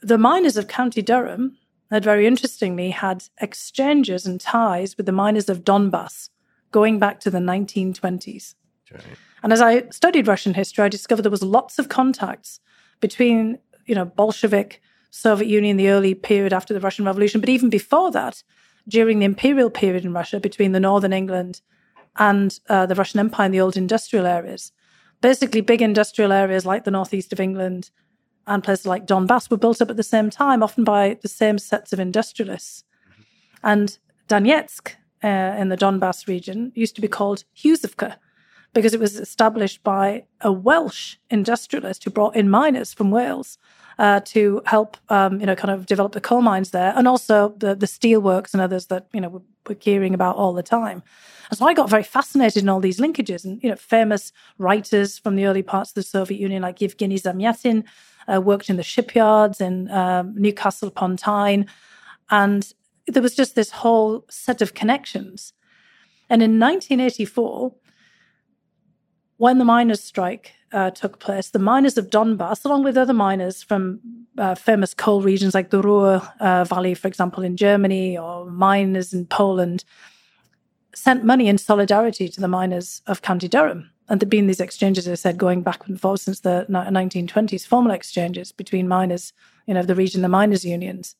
the 0.00 0.18
miners 0.18 0.56
of 0.56 0.68
County 0.68 1.02
Durham 1.02 1.58
had 1.90 2.04
very 2.04 2.26
interestingly 2.26 2.90
had 2.90 3.24
exchanges 3.40 4.26
and 4.26 4.40
ties 4.40 4.96
with 4.96 5.06
the 5.06 5.12
miners 5.12 5.48
of 5.48 5.64
Donbass 5.64 6.30
going 6.70 6.98
back 6.98 7.20
to 7.20 7.30
the 7.30 7.38
1920s. 7.38 8.54
Right. 8.90 9.02
And 9.42 9.52
as 9.52 9.60
I 9.60 9.88
studied 9.90 10.26
Russian 10.26 10.54
history, 10.54 10.84
I 10.84 10.88
discovered 10.88 11.22
there 11.22 11.30
was 11.30 11.42
lots 11.42 11.78
of 11.78 11.88
contacts 11.88 12.60
between, 13.00 13.58
you 13.86 13.94
know, 13.94 14.06
Bolshevik, 14.06 14.80
Soviet 15.10 15.48
Union, 15.48 15.76
the 15.76 15.90
early 15.90 16.14
period 16.14 16.52
after 16.52 16.72
the 16.72 16.80
Russian 16.80 17.04
Revolution, 17.04 17.40
but 17.40 17.50
even 17.50 17.68
before 17.68 18.10
that, 18.12 18.42
during 18.88 19.18
the 19.18 19.26
imperial 19.26 19.70
period 19.70 20.04
in 20.04 20.12
Russia 20.12 20.40
between 20.40 20.72
the 20.72 20.80
northern 20.80 21.12
England 21.12 21.60
and 22.18 22.58
uh, 22.68 22.86
the 22.86 22.94
Russian 22.94 23.20
Empire 23.20 23.46
in 23.46 23.52
the 23.52 23.60
old 23.60 23.76
industrial 23.76 24.26
areas. 24.26 24.72
Basically, 25.20 25.60
big 25.60 25.82
industrial 25.82 26.32
areas 26.32 26.66
like 26.66 26.84
the 26.84 26.90
northeast 26.90 27.32
of 27.32 27.40
England 27.40 27.90
and 28.46 28.64
places 28.64 28.86
like 28.86 29.06
Donbass 29.06 29.50
were 29.50 29.56
built 29.56 29.80
up 29.80 29.90
at 29.90 29.96
the 29.96 30.02
same 30.02 30.30
time, 30.30 30.62
often 30.62 30.84
by 30.84 31.18
the 31.22 31.28
same 31.28 31.58
sets 31.58 31.92
of 31.92 32.00
industrialists. 32.00 32.84
And 33.62 33.96
Donetsk 34.28 34.94
uh, 35.22 35.56
in 35.58 35.68
the 35.68 35.76
Donbass 35.76 36.26
region 36.26 36.72
used 36.74 36.96
to 36.96 37.00
be 37.00 37.08
called 37.08 37.44
Huzivka 37.56 38.16
because 38.74 38.94
it 38.94 39.00
was 39.00 39.16
established 39.16 39.82
by 39.82 40.24
a 40.40 40.50
Welsh 40.50 41.16
industrialist 41.30 42.04
who 42.04 42.10
brought 42.10 42.34
in 42.34 42.50
miners 42.50 42.92
from 42.92 43.10
Wales 43.10 43.58
uh, 44.02 44.18
to 44.24 44.60
help, 44.66 44.96
um, 45.10 45.38
you 45.38 45.46
know, 45.46 45.54
kind 45.54 45.72
of 45.72 45.86
develop 45.86 46.10
the 46.10 46.20
coal 46.20 46.42
mines 46.42 46.72
there, 46.72 46.92
and 46.96 47.06
also 47.06 47.54
the 47.58 47.76
the 47.76 47.86
steelworks 47.86 48.52
and 48.52 48.60
others 48.60 48.86
that 48.86 49.06
you 49.12 49.20
know 49.20 49.28
we're, 49.28 49.42
we're 49.68 49.76
hearing 49.80 50.12
about 50.12 50.34
all 50.34 50.52
the 50.52 50.62
time. 50.62 51.04
And 51.48 51.56
so 51.56 51.66
I 51.66 51.72
got 51.72 51.88
very 51.88 52.02
fascinated 52.02 52.64
in 52.64 52.68
all 52.68 52.80
these 52.80 52.98
linkages, 52.98 53.44
and 53.44 53.62
you 53.62 53.70
know, 53.70 53.76
famous 53.76 54.32
writers 54.58 55.18
from 55.18 55.36
the 55.36 55.46
early 55.46 55.62
parts 55.62 55.90
of 55.90 55.94
the 55.94 56.02
Soviet 56.02 56.40
Union, 56.40 56.62
like 56.62 56.80
Yevgeny 56.80 57.16
Zamyatin, 57.16 57.84
uh, 58.26 58.40
worked 58.40 58.68
in 58.68 58.76
the 58.76 58.82
shipyards 58.82 59.60
in 59.60 59.88
um, 59.92 60.34
Newcastle 60.36 60.88
upon 60.88 61.16
Tyne, 61.16 61.66
and 62.28 62.72
there 63.06 63.22
was 63.22 63.36
just 63.36 63.54
this 63.54 63.70
whole 63.70 64.24
set 64.28 64.60
of 64.60 64.74
connections. 64.74 65.52
And 66.28 66.42
in 66.42 66.58
1984, 66.58 67.72
when 69.36 69.58
the 69.58 69.64
miners' 69.64 70.02
strike 70.02 70.54
uh, 70.72 70.90
took 70.90 71.18
place, 71.18 71.50
the 71.50 71.58
miners 71.58 71.98
of 71.98 72.10
Donbass, 72.10 72.64
along 72.64 72.84
with 72.84 72.96
other 72.96 73.12
miners 73.12 73.62
from 73.62 74.00
uh, 74.38 74.54
famous 74.54 74.94
coal 74.94 75.20
regions 75.22 75.54
like 75.54 75.70
the 75.70 75.82
Ruhr 75.82 76.22
uh, 76.40 76.64
Valley, 76.64 76.94
for 76.94 77.08
example, 77.08 77.42
in 77.42 77.56
Germany, 77.56 78.16
or 78.16 78.46
miners 78.46 79.12
in 79.12 79.26
Poland, 79.26 79.84
sent 80.94 81.24
money 81.24 81.48
in 81.48 81.58
solidarity 81.58 82.28
to 82.28 82.40
the 82.40 82.48
miners 82.48 83.02
of 83.06 83.22
County 83.22 83.48
Durham. 83.48 83.90
And 84.08 84.20
there'd 84.20 84.30
been 84.30 84.46
these 84.46 84.60
exchanges, 84.60 85.06
as 85.06 85.20
I 85.20 85.22
said, 85.22 85.38
going 85.38 85.62
back 85.62 85.86
and 85.86 86.00
forth 86.00 86.20
since 86.20 86.40
the 86.40 86.66
1920s, 86.68 87.66
formal 87.66 87.92
exchanges 87.92 88.52
between 88.52 88.88
miners, 88.88 89.32
you 89.66 89.74
know, 89.74 89.82
the 89.82 89.94
region, 89.94 90.22
the 90.22 90.28
miners' 90.28 90.64
unions. 90.64 91.16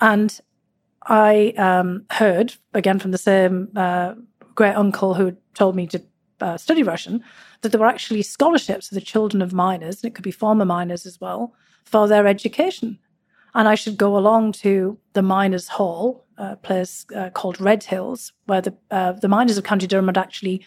And 0.00 0.40
I 1.04 1.52
um, 1.58 2.04
heard, 2.10 2.54
again, 2.72 2.98
from 2.98 3.10
the 3.10 3.18
same 3.18 3.68
uh, 3.76 4.14
great 4.54 4.74
uncle 4.74 5.14
who 5.14 5.36
told 5.54 5.76
me 5.76 5.86
to 5.88 6.02
uh, 6.42 6.56
study 6.56 6.82
Russian, 6.82 7.22
that 7.60 7.70
there 7.70 7.80
were 7.80 7.86
actually 7.86 8.22
scholarships 8.22 8.88
for 8.88 8.94
the 8.94 9.00
children 9.00 9.42
of 9.42 9.52
miners, 9.52 10.02
and 10.02 10.10
it 10.10 10.14
could 10.14 10.24
be 10.24 10.30
former 10.30 10.64
miners 10.64 11.06
as 11.06 11.20
well, 11.20 11.54
for 11.84 12.08
their 12.08 12.26
education. 12.26 12.98
And 13.54 13.68
I 13.68 13.74
should 13.74 13.96
go 13.96 14.16
along 14.16 14.52
to 14.52 14.98
the 15.12 15.22
miners' 15.22 15.68
hall, 15.68 16.24
a 16.38 16.56
place 16.56 17.06
uh, 17.14 17.30
called 17.30 17.60
Red 17.60 17.84
Hills, 17.84 18.32
where 18.46 18.60
the 18.60 18.74
uh, 18.90 19.12
the 19.12 19.28
miners 19.28 19.58
of 19.58 19.64
County 19.64 19.86
Durham 19.86 20.06
had 20.06 20.18
actually 20.18 20.66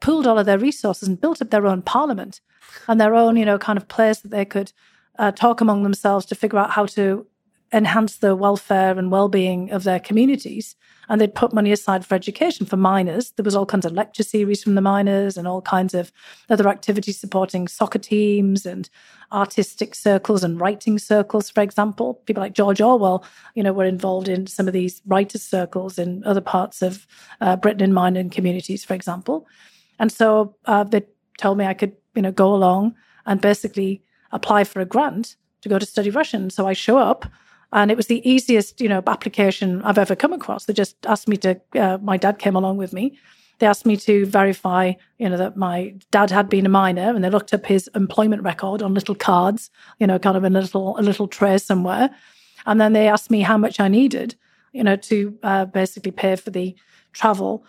pooled 0.00 0.26
all 0.26 0.38
of 0.38 0.46
their 0.46 0.58
resources 0.58 1.08
and 1.08 1.20
built 1.20 1.40
up 1.40 1.50
their 1.50 1.66
own 1.66 1.82
parliament 1.82 2.40
and 2.88 3.00
their 3.00 3.14
own, 3.14 3.36
you 3.36 3.44
know, 3.44 3.58
kind 3.58 3.76
of 3.76 3.88
place 3.88 4.20
that 4.20 4.30
they 4.30 4.44
could 4.44 4.72
uh, 5.18 5.30
talk 5.30 5.60
among 5.60 5.82
themselves 5.82 6.26
to 6.26 6.34
figure 6.34 6.58
out 6.58 6.72
how 6.72 6.86
to 6.86 7.26
enhance 7.72 8.16
the 8.16 8.36
welfare 8.36 8.98
and 8.98 9.10
well-being 9.10 9.70
of 9.70 9.84
their 9.84 10.00
communities 10.00 10.76
and 11.08 11.20
they'd 11.20 11.34
put 11.34 11.52
money 11.52 11.72
aside 11.72 12.04
for 12.04 12.14
education 12.14 12.66
for 12.66 12.76
miners 12.76 13.32
there 13.32 13.44
was 13.44 13.54
all 13.54 13.66
kinds 13.66 13.84
of 13.84 13.92
lecture 13.92 14.22
series 14.22 14.62
from 14.62 14.74
the 14.74 14.80
miners 14.80 15.36
and 15.36 15.46
all 15.46 15.62
kinds 15.62 15.94
of 15.94 16.12
other 16.50 16.68
activities 16.68 17.18
supporting 17.18 17.68
soccer 17.68 17.98
teams 17.98 18.66
and 18.66 18.88
artistic 19.32 19.94
circles 19.94 20.44
and 20.44 20.60
writing 20.60 20.98
circles 20.98 21.50
for 21.50 21.60
example. 21.60 22.14
People 22.26 22.42
like 22.42 22.54
george 22.54 22.80
orwell 22.80 23.24
you 23.54 23.62
know 23.62 23.72
were 23.72 23.84
involved 23.84 24.28
in 24.28 24.46
some 24.46 24.66
of 24.66 24.72
these 24.72 25.02
writers 25.06 25.42
circles 25.42 25.98
in 25.98 26.22
other 26.24 26.40
parts 26.40 26.82
of 26.82 27.06
uh, 27.40 27.56
britain 27.56 27.82
in 27.82 27.92
mining 27.92 28.30
communities 28.30 28.84
for 28.84 28.94
example. 28.94 29.46
And 29.98 30.10
so 30.10 30.54
uh, 30.66 30.84
they 30.84 31.02
told 31.38 31.58
me 31.58 31.66
i 31.66 31.74
could 31.74 31.92
you 32.14 32.22
know 32.22 32.32
go 32.32 32.54
along 32.54 32.94
and 33.26 33.40
basically 33.40 34.02
apply 34.32 34.64
for 34.64 34.80
a 34.80 34.84
grant 34.84 35.36
to 35.62 35.68
go 35.68 35.78
to 35.78 35.86
study 35.86 36.10
russian. 36.10 36.50
So 36.50 36.66
i 36.66 36.72
show 36.72 36.98
up 36.98 37.26
and 37.74 37.90
it 37.90 37.96
was 37.96 38.06
the 38.06 38.26
easiest, 38.28 38.80
you 38.80 38.88
know, 38.88 39.02
application 39.06 39.82
I've 39.82 39.98
ever 39.98 40.14
come 40.14 40.32
across. 40.32 40.64
They 40.64 40.72
just 40.72 40.96
asked 41.06 41.28
me 41.28 41.36
to. 41.38 41.60
Uh, 41.74 41.98
my 42.00 42.16
dad 42.16 42.38
came 42.38 42.54
along 42.54 42.76
with 42.76 42.92
me. 42.92 43.18
They 43.58 43.66
asked 43.66 43.84
me 43.84 43.96
to 43.98 44.26
verify, 44.26 44.92
you 45.18 45.28
know, 45.28 45.36
that 45.36 45.56
my 45.56 45.94
dad 46.12 46.30
had 46.30 46.48
been 46.48 46.66
a 46.66 46.68
miner, 46.70 47.12
and 47.14 47.22
they 47.22 47.30
looked 47.30 47.52
up 47.52 47.66
his 47.66 47.90
employment 47.96 48.42
record 48.42 48.80
on 48.80 48.94
little 48.94 49.16
cards, 49.16 49.70
you 49.98 50.06
know, 50.06 50.20
kind 50.20 50.36
of 50.36 50.44
in 50.44 50.54
a 50.54 50.60
little 50.60 50.96
a 50.98 51.02
little 51.02 51.26
tray 51.26 51.58
somewhere. 51.58 52.10
And 52.64 52.80
then 52.80 52.92
they 52.92 53.08
asked 53.08 53.30
me 53.30 53.40
how 53.40 53.58
much 53.58 53.80
I 53.80 53.88
needed, 53.88 54.36
you 54.72 54.84
know, 54.84 54.96
to 54.96 55.36
uh, 55.42 55.64
basically 55.66 56.12
pay 56.12 56.36
for 56.36 56.50
the 56.50 56.76
travel 57.12 57.66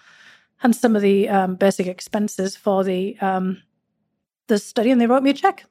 and 0.62 0.76
some 0.76 0.96
of 0.96 1.02
the 1.02 1.28
um, 1.30 1.56
basic 1.56 1.88
expenses 1.88 2.56
for 2.56 2.84
the 2.84 3.18
um, 3.22 3.62
the 4.48 4.60
study, 4.60 4.92
and 4.92 5.02
they 5.02 5.08
wrote 5.08 5.24
me 5.24 5.32
a 5.32 5.34
check. 5.34 5.66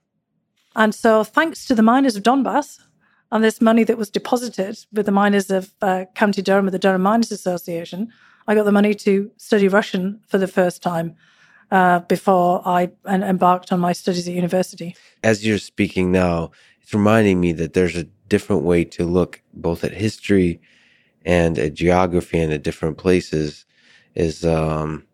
And 0.75 0.93
so, 0.93 1.23
thanks 1.23 1.67
to 1.67 1.75
the 1.77 1.83
miners 1.83 2.17
of 2.17 2.25
Donbass, 2.25 2.81
and 3.33 3.43
this 3.43 3.61
money 3.61 3.85
that 3.85 3.99
was 3.99 4.11
deposited 4.11 4.79
with 4.93 5.07
the 5.07 5.13
miners 5.13 5.51
of 5.51 5.73
uh, 5.83 6.05
County 6.15 6.43
Durham, 6.43 6.67
with 6.67 6.73
the 6.73 6.79
Durham 6.79 7.03
Miners 7.03 7.33
Association, 7.33 8.13
I 8.47 8.55
got 8.55 8.65
the 8.65 8.73
money 8.73 8.95
to 8.95 9.31
study 9.37 9.69
Russian 9.69 10.21
for 10.29 10.39
the 10.39 10.47
first 10.47 10.83
time 10.83 11.17
uh, 11.71 12.01
before 12.01 12.63
I 12.67 12.91
embarked 13.07 13.73
on 13.73 13.81
my 13.81 13.93
studies 13.93 14.29
at 14.29 14.35
university. 14.35 14.97
As 15.23 15.47
you're 15.47 15.59
speaking 15.59 16.13
now, 16.13 16.51
it's 16.81 16.93
reminding 16.93 17.41
me 17.41 17.53
that 17.53 17.73
there's 17.73 17.97
a 17.97 18.05
different 18.29 18.63
way 18.63 18.85
to 18.85 19.05
look 19.05 19.43
both 19.53 19.85
at 19.85 19.93
history 19.93 20.61
and 21.25 21.59
at 21.59 21.75
geography 21.75 22.39
and 22.39 22.53
at 22.53 22.63
different 22.63 22.99
places. 22.99 23.65
Is 24.15 24.45
um, 24.45 25.05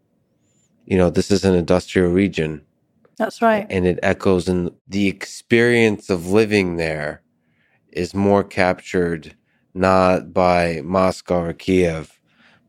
you 0.84 0.98
know, 0.98 1.08
this 1.08 1.30
is 1.30 1.44
an 1.44 1.54
industrial 1.54 2.10
region. 2.10 2.62
That's 3.16 3.40
right. 3.40 3.66
And 3.70 3.86
it 3.86 3.98
echoes 4.02 4.48
in 4.48 4.74
the 4.88 5.08
experience 5.08 6.10
of 6.10 6.26
living 6.26 6.76
there 6.76 7.22
is 7.92 8.14
more 8.14 8.44
captured 8.44 9.34
not 9.74 10.32
by 10.32 10.80
Moscow 10.82 11.42
or 11.44 11.52
Kiev, 11.52 12.20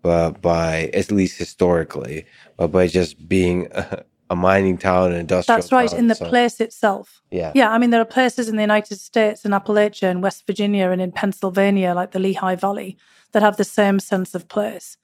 but 0.01 0.41
by 0.41 0.89
at 0.93 1.11
least 1.11 1.37
historically, 1.37 2.25
but 2.57 2.67
by 2.67 2.87
just 2.87 3.27
being 3.27 3.67
a, 3.71 4.03
a 4.29 4.35
mining 4.35 4.77
town, 4.77 5.11
an 5.11 5.19
industrial. 5.19 5.57
That's 5.57 5.71
right, 5.71 5.89
town, 5.89 5.99
in 5.99 6.07
the 6.07 6.15
so. 6.15 6.29
place 6.29 6.61
itself. 6.61 7.21
Yeah, 7.31 7.51
yeah. 7.53 7.71
I 7.71 7.77
mean, 7.77 7.89
there 7.89 8.01
are 8.01 8.05
places 8.05 8.47
in 8.47 8.55
the 8.55 8.63
United 8.63 8.99
States, 8.99 9.43
in 9.43 9.51
Appalachia, 9.51 10.09
in 10.09 10.21
West 10.21 10.47
Virginia, 10.47 10.89
and 10.89 11.01
in 11.01 11.11
Pennsylvania, 11.11 11.93
like 11.93 12.11
the 12.11 12.19
Lehigh 12.19 12.55
Valley, 12.55 12.97
that 13.33 13.41
have 13.41 13.57
the 13.57 13.63
same 13.63 13.99
sense 13.99 14.33
of 14.33 14.47
place. 14.47 14.97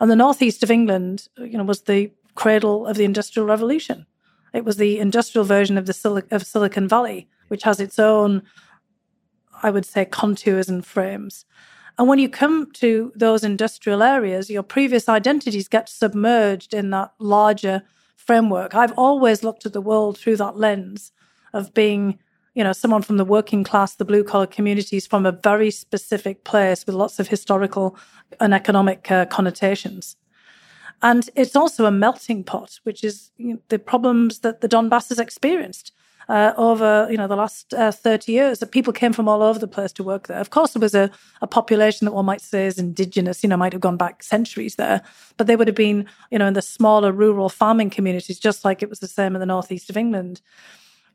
And 0.00 0.10
the 0.10 0.16
northeast 0.16 0.62
of 0.62 0.70
England, 0.70 1.28
you 1.38 1.58
know, 1.58 1.64
was 1.64 1.82
the 1.82 2.12
cradle 2.36 2.86
of 2.86 2.96
the 2.96 3.04
Industrial 3.04 3.46
Revolution. 3.46 4.06
It 4.54 4.64
was 4.64 4.76
the 4.76 4.98
industrial 4.98 5.44
version 5.44 5.76
of 5.76 5.86
the 5.86 5.92
Sil- 5.92 6.30
of 6.30 6.46
Silicon 6.46 6.88
Valley, 6.88 7.28
which 7.48 7.64
has 7.64 7.80
its 7.80 7.98
own 7.98 8.42
I 9.62 9.70
would 9.70 9.86
say, 9.86 10.04
contours 10.04 10.68
and 10.68 10.84
frames. 10.84 11.44
And 11.98 12.06
when 12.06 12.20
you 12.20 12.28
come 12.28 12.70
to 12.74 13.12
those 13.16 13.42
industrial 13.42 14.02
areas, 14.02 14.48
your 14.48 14.62
previous 14.62 15.08
identities 15.08 15.66
get 15.66 15.88
submerged 15.88 16.72
in 16.72 16.90
that 16.90 17.12
larger 17.18 17.82
framework. 18.16 18.74
I've 18.74 18.92
always 18.92 19.42
looked 19.42 19.66
at 19.66 19.72
the 19.72 19.80
world 19.80 20.16
through 20.16 20.36
that 20.36 20.56
lens 20.56 21.12
of 21.52 21.74
being, 21.74 22.18
you 22.54 22.62
know, 22.62 22.72
someone 22.72 23.02
from 23.02 23.16
the 23.16 23.24
working 23.24 23.64
class, 23.64 23.96
the 23.96 24.04
blue 24.04 24.22
collar 24.22 24.46
communities 24.46 25.06
from 25.06 25.26
a 25.26 25.32
very 25.32 25.70
specific 25.72 26.44
place 26.44 26.86
with 26.86 26.94
lots 26.94 27.18
of 27.18 27.28
historical 27.28 27.96
and 28.38 28.54
economic 28.54 29.10
uh, 29.10 29.26
connotations. 29.26 30.16
And 31.02 31.28
it's 31.34 31.56
also 31.56 31.86
a 31.86 31.90
melting 31.90 32.44
pot, 32.44 32.78
which 32.82 33.02
is 33.02 33.30
you 33.38 33.54
know, 33.54 33.58
the 33.68 33.78
problems 33.78 34.40
that 34.40 34.60
the 34.60 34.68
Donbass 34.68 35.08
has 35.08 35.18
experienced 35.18 35.92
uh, 36.28 36.52
over 36.56 37.08
you 37.10 37.16
know 37.16 37.26
the 37.26 37.36
last 37.36 37.72
uh, 37.72 37.90
30 37.90 38.32
years 38.32 38.58
that 38.58 38.70
people 38.70 38.92
came 38.92 39.12
from 39.12 39.28
all 39.28 39.42
over 39.42 39.58
the 39.58 39.68
place 39.68 39.92
to 39.92 40.04
work 40.04 40.28
there. 40.28 40.38
Of 40.38 40.50
course, 40.50 40.72
there 40.72 40.80
was 40.80 40.94
a, 40.94 41.10
a 41.40 41.46
population 41.46 42.04
that 42.04 42.12
one 42.12 42.26
might 42.26 42.40
say 42.40 42.66
is 42.66 42.78
indigenous, 42.78 43.42
you 43.42 43.48
know, 43.48 43.56
might 43.56 43.72
have 43.72 43.80
gone 43.80 43.96
back 43.96 44.22
centuries 44.22 44.76
there, 44.76 45.02
but 45.36 45.46
they 45.46 45.56
would 45.56 45.68
have 45.68 45.76
been 45.76 46.06
you 46.30 46.38
know 46.38 46.46
in 46.46 46.54
the 46.54 46.62
smaller 46.62 47.12
rural 47.12 47.48
farming 47.48 47.90
communities, 47.90 48.38
just 48.38 48.64
like 48.64 48.82
it 48.82 48.90
was 48.90 49.00
the 49.00 49.08
same 49.08 49.34
in 49.34 49.40
the 49.40 49.46
northeast 49.46 49.88
of 49.88 49.96
England. 49.96 50.42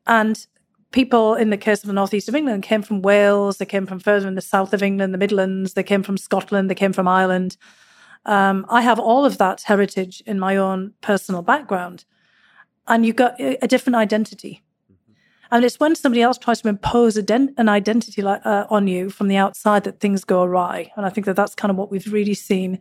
And 0.08 0.46
people 0.92 1.36
in 1.36 1.50
the 1.50 1.58
case 1.58 1.84
of 1.84 1.88
the 1.88 1.94
northeast 1.94 2.28
of 2.28 2.36
England 2.36 2.64
came 2.64 2.82
from 2.82 3.02
Wales, 3.02 3.58
they 3.58 3.66
came 3.66 3.86
from 3.86 4.00
further 4.00 4.28
in 4.28 4.36
the 4.36 4.42
south 4.42 4.74
of 4.74 4.82
England, 4.82 5.14
the 5.14 5.18
Midlands, 5.18 5.74
they 5.74 5.84
came 5.84 6.04
from 6.04 6.18
Scotland, 6.18 6.70
they 6.70 6.76
came 6.76 6.94
from 6.94 7.08
Ireland. 7.08 7.58
Um, 8.26 8.66
I 8.70 8.82
have 8.82 9.00
all 9.00 9.26
of 9.26 9.38
that 9.38 9.64
heritage 9.64 10.24
in 10.26 10.40
my 10.40 10.56
own 10.56 10.94
personal 11.02 11.42
background. 11.42 12.06
And 12.88 13.06
you've 13.06 13.16
got 13.16 13.40
a 13.40 13.68
different 13.68 13.96
identity. 13.96 14.62
And 15.54 15.64
it's 15.64 15.80
when 15.80 15.96
somebody 15.96 16.24
else 16.24 16.40
tries 16.40 16.62
to 16.62 16.68
impose 16.68 17.14
den- 17.14 17.54
an 17.60 17.70
identity 17.70 18.24
like, 18.24 18.44
uh, 18.44 18.66
on 18.72 18.88
you 18.88 19.12
from 19.12 19.28
the 19.28 19.38
outside 19.38 19.84
that 19.84 20.00
things 20.00 20.24
go 20.24 20.42
awry. 20.42 20.92
And 20.96 21.06
I 21.06 21.10
think 21.10 21.28
that 21.28 21.36
that's 21.36 21.54
kind 21.54 21.70
of 21.70 21.78
what 21.78 21.92
we've 21.92 22.12
really 22.12 22.34
seen 22.34 22.80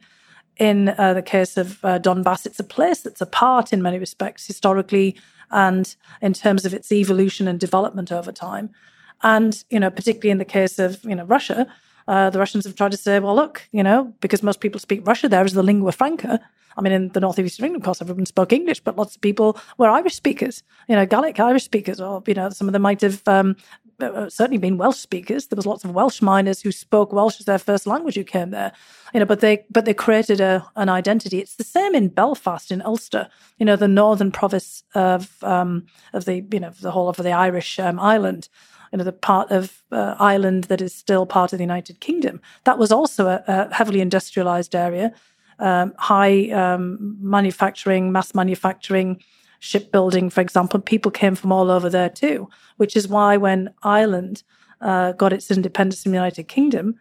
in 0.56 0.88
uh, 0.88 1.12
the 1.12 1.20
case 1.20 1.58
of 1.58 1.85
uh, 1.85 1.98
Donbass. 1.98 2.46
It's 2.46 2.58
a 2.58 2.64
place 2.64 3.02
that's 3.02 3.20
apart 3.20 3.74
in 3.74 3.82
many 3.82 3.98
respects 3.98 4.46
historically 4.46 5.18
and 5.50 5.94
in 6.22 6.32
terms 6.32 6.64
of 6.64 6.72
its 6.72 6.90
evolution 6.90 7.46
and 7.46 7.61
development 7.61 8.11
over 8.11 8.32
time. 8.32 8.70
And, 9.22 9.62
you 9.68 9.78
know, 9.78 9.90
particularly 9.90 10.30
in 10.30 10.38
the 10.38 10.46
case 10.46 10.78
of, 10.78 11.04
you 11.04 11.14
know, 11.14 11.24
Russia, 11.24 11.66
uh, 12.09 12.31
the 12.31 12.38
Russians 12.38 12.65
have 12.65 12.77
tried 12.77 12.93
to 12.93 12.97
say, 12.97 13.19
well, 13.19 13.35
look, 13.35 13.69
you 13.73 13.83
know, 13.83 14.12
because 14.21 14.43
most 14.43 14.61
people 14.61 14.81
speak 14.81 15.07
Russia 15.07 15.29
there 15.29 15.45
as 15.45 15.53
the 15.53 15.62
lingua 15.62 15.93
franca, 15.93 16.41
I 16.77 16.81
mean, 16.81 16.93
in 16.93 17.09
the 17.11 17.21
northeast 17.21 17.59
of 17.59 17.65
England, 17.65 17.83
of 17.83 17.85
course, 17.85 18.01
everyone 18.01 18.27
spoke 18.27 18.53
English, 18.53 18.81
but 18.81 18.97
lots 18.97 19.15
of 19.15 19.21
people 19.21 19.59
were 19.79 19.88
Irish 19.88 20.15
speakers, 20.15 20.62
you 20.88 20.97
know, 20.97 21.07
Gaelic 21.07 21.38
Irish 21.38 21.65
speakers, 21.65 22.01
or, 22.01 22.23
you 22.27 22.35
know, 22.35 22.51
some 22.51 22.69
of 22.69 22.73
them 22.73 22.83
might 22.83 23.01
have 23.03 23.27
um, 23.29 23.57
certainly 24.00 24.59
been 24.59 24.78
Welsh 24.78 24.98
speakers. 24.98 25.46
There 25.46 25.57
was 25.57 25.66
lots 25.66 25.85
of 25.85 25.92
Welsh 25.92 26.22
miners 26.22 26.62
who 26.62 26.72
spoke 26.72 27.12
Welsh 27.12 27.40
as 27.40 27.46
their 27.46 27.59
first 27.59 27.87
language 27.87 28.14
who 28.14 28.24
came 28.24 28.50
there, 28.50 28.72
you 29.12 29.20
know, 29.20 29.26
but 29.26 29.40
they, 29.40 29.64
but 29.70 29.85
they 29.85 29.94
created 29.94 30.40
a, 30.40 30.66
an 30.76 30.88
identity. 30.88 31.38
It's 31.38 31.57
the 31.57 31.64
same 31.64 31.94
in 31.94 32.09
Belfast, 32.09 32.70
in 32.70 32.83
Ulster, 32.83 33.28
you 33.59 33.66
know, 33.66 33.76
the 33.76 33.88
northern 33.88 34.31
province 34.31 34.83
of, 34.94 35.42
um, 35.42 35.87
of 36.12 36.24
the, 36.24 36.44
you 36.52 36.61
know, 36.61 36.70
the 36.70 36.90
whole 36.90 37.09
of 37.09 37.16
the 37.16 37.33
Irish 37.33 37.78
um, 37.78 37.98
island 37.98 38.48
you 38.90 38.98
know, 38.98 39.05
the 39.05 39.12
part 39.12 39.50
of 39.50 39.83
uh, 39.90 40.16
Ireland 40.18 40.64
that 40.64 40.83
is 40.83 40.94
still 40.94 41.24
part 41.24 41.55
of 41.55 41.59
the 41.59 41.62
United 41.62 41.98
Kingdom. 42.00 42.42
That 42.64 42.78
was 42.78 42.92
also 42.92 43.26
a, 43.26 43.42
a 43.48 43.72
heavily 43.72 44.02
industrialized 44.02 44.74
area 44.74 45.14
um, 45.62 45.94
high 45.96 46.50
um, 46.50 47.16
manufacturing, 47.20 48.12
mass 48.12 48.35
manufacturing, 48.35 49.22
shipbuilding, 49.62 50.29
for 50.29 50.40
example, 50.40 50.81
people 50.81 51.12
came 51.12 51.37
from 51.37 51.53
all 51.53 51.70
over 51.70 51.88
there 51.88 52.09
too, 52.09 52.48
which 52.79 52.96
is 52.96 53.07
why 53.07 53.37
when 53.37 53.72
Ireland 53.85 54.42
uh, 54.81 55.12
got 55.12 55.33
its 55.33 55.53
independence 55.53 56.03
from 56.03 56.11
the 56.11 56.16
United 56.16 56.48
Kingdom, 56.48 56.96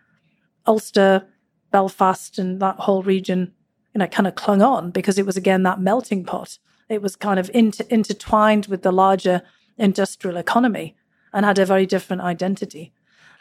Ulster, 0.67 1.25
Belfast, 1.71 2.37
and 2.37 2.61
that 2.61 2.75
whole 2.75 3.01
region, 3.01 3.51
you 3.95 3.99
know, 3.99 4.05
kind 4.05 4.27
of 4.27 4.35
clung 4.35 4.61
on 4.61 4.91
because 4.91 5.17
it 5.17 5.25
was 5.25 5.35
again 5.35 5.63
that 5.63 5.81
melting 5.81 6.23
pot. 6.23 6.59
It 6.87 7.01
was 7.01 7.15
kind 7.15 7.39
of 7.39 7.49
inter- 7.51 7.85
intertwined 7.89 8.67
with 8.67 8.83
the 8.83 8.91
larger 8.91 9.41
industrial 9.79 10.37
economy 10.37 10.95
and 11.33 11.47
had 11.47 11.57
a 11.57 11.65
very 11.65 11.87
different 11.87 12.21
identity. 12.21 12.93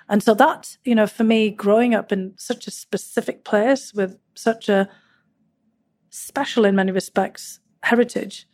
And 0.09 0.23
so 0.23 0.33
that, 0.33 0.79
you 0.83 0.95
know, 0.95 1.07
for 1.07 1.25
me, 1.25 1.51
growing 1.51 1.95
up 1.95 2.11
in 2.11 2.33
such 2.39 2.67
a 2.67 2.71
specific 2.71 3.45
place 3.45 3.93
with 3.93 4.17
such 4.35 4.71
a 4.71 4.89
special 6.09 6.65
in 6.65 6.75
many 6.75 6.91
respects 6.91 7.61
heritage 7.83 8.47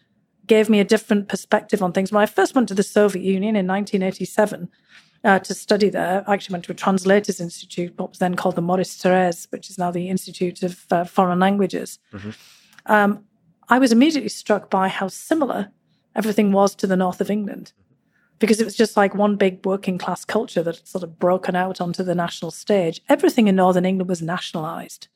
gave 0.47 0.69
me 0.69 0.81
a 0.81 0.85
different 0.85 1.29
perspective 1.29 1.83
on 1.83 1.93
things. 1.93 2.13
When 2.13 2.23
I 2.23 2.27
first 2.27 2.55
went 2.55 2.69
to 2.69 2.75
the 2.75 2.83
Soviet 2.83 3.23
Union 3.23 3.57
in 3.57 3.67
1987 3.67 4.69
uh, 5.25 5.39
to 5.41 5.55
study 5.55 5.89
there, 5.89 6.25
I 6.27 6.35
actually 6.35 6.55
went 6.55 6.65
to 6.67 6.73
a 6.73 6.75
translators 6.75 7.41
institute, 7.41 7.95
what 7.97 8.11
was 8.11 8.19
then 8.19 8.35
called 8.35 8.57
the 8.57 8.63
Maurice 8.63 8.97
Thorez, 8.97 9.51
which 9.51 9.71
is 9.71 9.79
now 9.79 9.91
the 9.91 10.09
Institute 10.09 10.63
of 10.63 10.85
uh, 10.91 11.05
Foreign 11.05 11.41
Languages. 11.41 11.99
Mm-hmm. 12.13 12.31
Um, 12.87 13.25
I 13.69 13.79
was 13.79 13.93
immediately 13.93 14.29
struck 14.29 14.71
by 14.71 14.89
how 14.89 15.09
similar 15.09 15.71
everything 16.15 16.53
was 16.53 16.75
to 16.77 16.87
the 16.87 16.97
north 16.97 17.21
of 17.21 17.31
England 17.31 17.73
because 18.39 18.61
it 18.61 18.65
was 18.65 18.77
just 18.77 18.97
like 18.97 19.15
one 19.15 19.37
big 19.37 19.65
working 19.65 19.99
class 19.99 20.25
culture 20.25 20.63
that 20.63 20.77
had 20.77 20.87
sort 20.87 21.05
of 21.05 21.19
broken 21.19 21.57
out 21.57 21.81
onto 21.81 22.03
the 22.03 22.15
national 22.15 22.51
stage. 22.51 23.01
Everything 23.09 23.49
in 23.49 23.57
Northern 23.57 23.85
England 23.85 24.09
was 24.09 24.23
nationalized. 24.23 25.09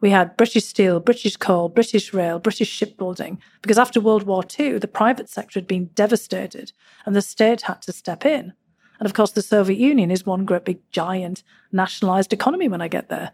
We 0.00 0.10
had 0.10 0.36
British 0.36 0.64
Steel, 0.64 0.98
British 0.98 1.36
Coal, 1.36 1.68
British 1.68 2.14
Rail, 2.14 2.38
British 2.38 2.68
Shipbuilding, 2.68 3.38
because 3.60 3.78
after 3.78 4.00
World 4.00 4.22
War 4.22 4.42
II, 4.58 4.78
the 4.78 4.88
private 4.88 5.28
sector 5.28 5.60
had 5.60 5.66
been 5.66 5.86
devastated 5.94 6.72
and 7.04 7.14
the 7.14 7.22
state 7.22 7.62
had 7.62 7.82
to 7.82 7.92
step 7.92 8.24
in. 8.24 8.54
And 8.98 9.06
of 9.06 9.14
course, 9.14 9.32
the 9.32 9.42
Soviet 9.42 9.78
Union 9.78 10.10
is 10.10 10.26
one 10.26 10.44
great 10.44 10.64
big 10.64 10.78
giant 10.90 11.42
nationalized 11.72 12.32
economy 12.32 12.68
when 12.68 12.82
I 12.82 12.88
get 12.88 13.08
there. 13.08 13.32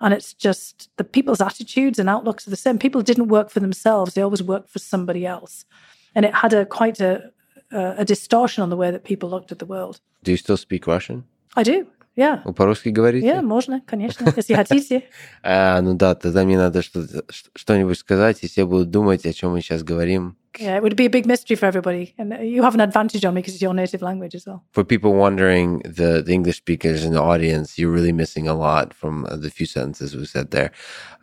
And 0.00 0.12
it's 0.12 0.34
just 0.34 0.90
the 0.96 1.04
people's 1.04 1.40
attitudes 1.40 1.98
and 1.98 2.08
outlooks 2.08 2.46
are 2.46 2.50
the 2.50 2.56
same. 2.56 2.78
People 2.78 3.00
didn't 3.00 3.28
work 3.28 3.50
for 3.50 3.60
themselves, 3.60 4.14
they 4.14 4.22
always 4.22 4.42
worked 4.42 4.70
for 4.70 4.80
somebody 4.80 5.24
else. 5.26 5.64
And 6.14 6.24
it 6.24 6.34
had 6.34 6.52
a 6.52 6.66
quite 6.66 7.00
a, 7.00 7.32
a 7.72 8.04
distortion 8.04 8.62
on 8.62 8.70
the 8.70 8.76
way 8.76 8.90
that 8.90 9.04
people 9.04 9.30
looked 9.30 9.50
at 9.50 9.58
the 9.58 9.66
world. 9.66 10.00
Do 10.22 10.30
you 10.30 10.36
still 10.36 10.56
speak 10.56 10.86
Russian? 10.86 11.24
I 11.56 11.62
do. 11.62 11.86
Yeah. 12.15 12.41
Вы 12.43 12.53
по-русски 12.53 12.89
говорите? 12.89 13.25
Yeah, 13.25 13.41
можно, 13.41 13.81
конечно, 13.85 14.31
если 14.35 14.53
хотите. 14.53 15.03
А, 15.41 15.79
ну 15.81 15.93
да, 15.93 16.15
тогда 16.15 16.43
мне 16.43 16.57
надо 16.57 16.81
что- 16.81 17.07
что-нибудь 17.55 17.97
сказать, 17.97 18.39
и 18.43 18.47
все 18.47 18.65
будут 18.65 18.89
думать, 18.89 19.25
о 19.25 19.31
чем 19.31 19.51
мы 19.51 19.61
сейчас 19.61 19.83
говорим. 19.83 20.35
Yeah, 20.59 20.77
it 20.77 20.83
would 20.83 20.95
be 20.95 21.05
a 21.05 21.09
big 21.09 21.25
mystery 21.25 21.55
for 21.55 21.67
everybody. 21.67 22.13
And 22.17 22.33
you 22.43 22.61
have 22.63 22.73
an 22.75 22.81
advantage 22.81 23.23
on 23.23 23.33
me 23.35 23.41
because 23.41 23.53
it's 23.53 23.61
your 23.61 23.73
native 23.73 24.01
language 24.01 24.35
as 24.35 24.45
well. 24.45 24.63
For 24.71 24.83
people 24.83 25.13
wondering, 25.13 25.79
the, 25.85 26.21
the 26.21 26.33
English 26.33 26.57
speakers 26.57 27.05
in 27.05 27.13
the 27.13 27.21
audience, 27.21 27.77
you're 27.79 27.91
really 27.91 28.11
missing 28.11 28.47
a 28.49 28.53
lot 28.53 28.93
from 28.93 29.25
uh, 29.25 29.37
the 29.37 29.49
few 29.49 29.67
sentences 29.67 30.13
we 30.15 30.25
said 30.25 30.51
there. 30.51 30.71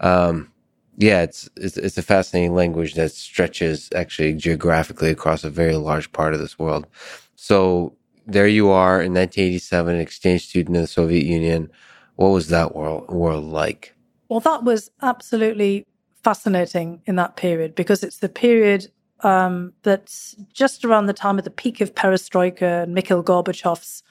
Um, 0.00 0.48
yeah, 0.96 1.22
it's, 1.22 1.50
it's 1.56 1.76
it's 1.76 1.98
a 1.98 2.02
fascinating 2.02 2.54
language 2.54 2.94
that 2.94 3.10
stretches 3.12 3.90
actually 3.94 4.32
geographically 4.32 5.10
across 5.10 5.44
a 5.44 5.50
very 5.50 5.76
large 5.76 6.10
part 6.12 6.32
of 6.32 6.40
this 6.40 6.58
world. 6.58 6.86
So 7.34 7.92
there 8.25 8.47
you 8.47 8.69
are 8.69 9.01
in 9.01 9.13
1987, 9.13 9.95
an 9.95 10.01
exchange 10.01 10.47
student 10.47 10.75
in 10.75 10.81
the 10.83 10.87
Soviet 10.87 11.25
Union. 11.25 11.71
What 12.15 12.29
was 12.29 12.49
that 12.49 12.75
world 12.75 13.09
world 13.09 13.45
like? 13.45 13.95
Well, 14.29 14.39
that 14.41 14.63
was 14.63 14.91
absolutely 15.01 15.85
fascinating 16.23 17.01
in 17.05 17.15
that 17.15 17.35
period 17.35 17.75
because 17.75 18.03
it's 18.03 18.19
the 18.19 18.29
period 18.29 18.91
um, 19.21 19.73
that's 19.83 20.35
just 20.53 20.85
around 20.85 21.07
the 21.07 21.13
time 21.13 21.37
of 21.37 21.43
the 21.43 21.51
peak 21.51 21.81
of 21.81 21.95
perestroika 21.95 22.83
and 22.83 22.93
Mikhail 22.93 23.23
Gorbachev's 23.23 24.03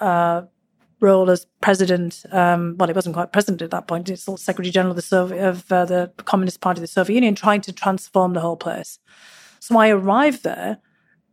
uh, 0.00 0.42
role 1.00 1.30
as 1.30 1.46
president. 1.60 2.24
Um, 2.30 2.76
well, 2.78 2.88
he 2.88 2.92
wasn't 2.92 3.14
quite 3.14 3.32
president 3.32 3.62
at 3.62 3.70
that 3.70 3.86
point; 3.86 4.08
he's 4.08 4.22
still 4.22 4.36
Secretary 4.36 4.70
General 4.70 4.92
of 4.92 4.96
the 4.96 5.02
Soviet 5.02 5.46
of 5.46 5.70
uh, 5.70 5.84
the 5.84 6.12
Communist 6.24 6.60
Party 6.60 6.78
of 6.78 6.82
the 6.82 6.88
Soviet 6.88 7.14
Union, 7.14 7.34
trying 7.34 7.60
to 7.62 7.72
transform 7.72 8.32
the 8.32 8.40
whole 8.40 8.56
place. 8.56 8.98
So 9.60 9.78
I 9.78 9.90
arrived 9.90 10.42
there 10.42 10.78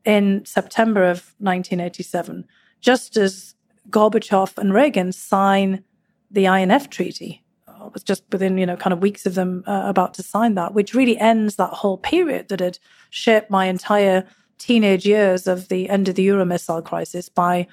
in 0.06 0.44
September 0.46 1.04
of 1.04 1.34
1987, 1.40 2.46
just 2.82 3.18
as 3.18 3.56
Gorbachev 3.90 4.58
and 4.58 4.74
Reagan 4.74 5.12
sign 5.12 5.84
the 6.32 6.46
INF 6.46 6.90
treaty. 6.90 7.44
It 7.68 7.94
was 7.94 8.04
just 8.04 8.24
within, 8.32 8.58
you 8.58 8.66
know, 8.66 8.76
kind 8.76 8.94
of 8.94 9.02
weeks 9.02 9.26
of 9.26 9.36
them 9.36 9.64
uh, 9.66 9.84
about 9.86 10.14
to 10.16 10.24
sign 10.24 10.56
that, 10.56 10.74
which 10.74 10.94
really 10.94 11.18
ends 11.18 11.56
that 11.56 11.70
whole 11.70 11.98
period 11.98 12.50
that 12.50 12.60
had 12.60 12.78
shaped 13.10 13.50
my 13.50 13.66
entire 13.66 14.26
teenage 14.58 15.06
years 15.06 15.48
of 15.48 15.70
the 15.70 15.90
end 15.90 16.10
of 16.10 16.16
the 16.16 16.24
Euro 16.24 16.46
missile 16.46 16.82
crisis 16.82 17.30
by 17.30 17.68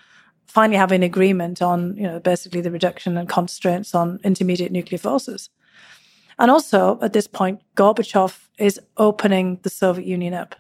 finally 0.47 0.79
having 0.79 1.03
agreement 1.03 1.61
on, 1.61 1.97
you 1.97 2.05
know, 2.05 2.21
basically 2.21 2.61
the 2.61 2.71
reduction 2.71 3.17
and 3.17 3.29
constraints 3.29 3.95
on 3.95 4.21
intermediate 4.23 4.71
nuclear 4.73 4.99
forces. 4.99 5.51
And 6.39 6.51
also 6.51 6.99
at 7.03 7.13
this 7.13 7.27
point, 7.27 7.63
Gorbachev 7.77 8.49
is 8.59 8.81
opening 8.97 9.59
the 9.63 9.71
Soviet 9.71 10.07
Union 10.07 10.35
up. 10.35 10.55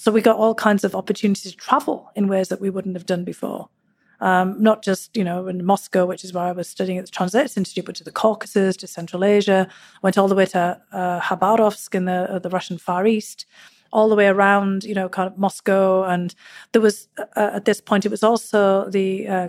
So 0.00 0.12
we 0.12 0.20
got 0.20 0.36
all 0.36 0.54
kinds 0.54 0.84
of 0.84 0.94
opportunities 0.94 1.50
to 1.50 1.58
travel 1.58 2.12
in 2.14 2.28
ways 2.28 2.50
that 2.50 2.60
we 2.60 2.70
wouldn't 2.70 2.94
have 2.94 3.04
done 3.04 3.24
before. 3.24 3.68
Um, 4.20 4.54
not 4.62 4.84
just, 4.84 5.16
you 5.16 5.24
know, 5.24 5.48
in 5.48 5.64
Moscow, 5.64 6.06
which 6.06 6.22
is 6.22 6.32
where 6.32 6.44
I 6.44 6.52
was 6.52 6.68
studying 6.68 6.98
at 6.98 7.06
the 7.06 7.10
Transatlantic 7.10 7.56
Institute, 7.56 7.84
but 7.84 7.96
to 7.96 8.04
the 8.04 8.12
Caucasus, 8.12 8.76
to 8.76 8.86
Central 8.86 9.24
Asia, 9.24 9.66
went 10.00 10.16
all 10.16 10.28
the 10.28 10.36
way 10.36 10.46
to 10.46 10.80
uh, 10.92 11.20
Khabarovsk 11.20 11.96
in 11.96 12.04
the, 12.04 12.32
uh, 12.32 12.38
the 12.38 12.48
Russian 12.48 12.78
Far 12.78 13.08
East, 13.08 13.44
all 13.92 14.08
the 14.08 14.14
way 14.14 14.28
around, 14.28 14.84
you 14.84 14.94
know, 14.94 15.08
kind 15.08 15.26
of 15.26 15.36
Moscow. 15.36 16.04
And 16.04 16.32
there 16.70 16.80
was, 16.80 17.08
uh, 17.18 17.50
at 17.54 17.64
this 17.64 17.80
point, 17.80 18.06
it 18.06 18.10
was 18.12 18.22
also 18.22 18.88
the 18.88 19.26
uh, 19.26 19.48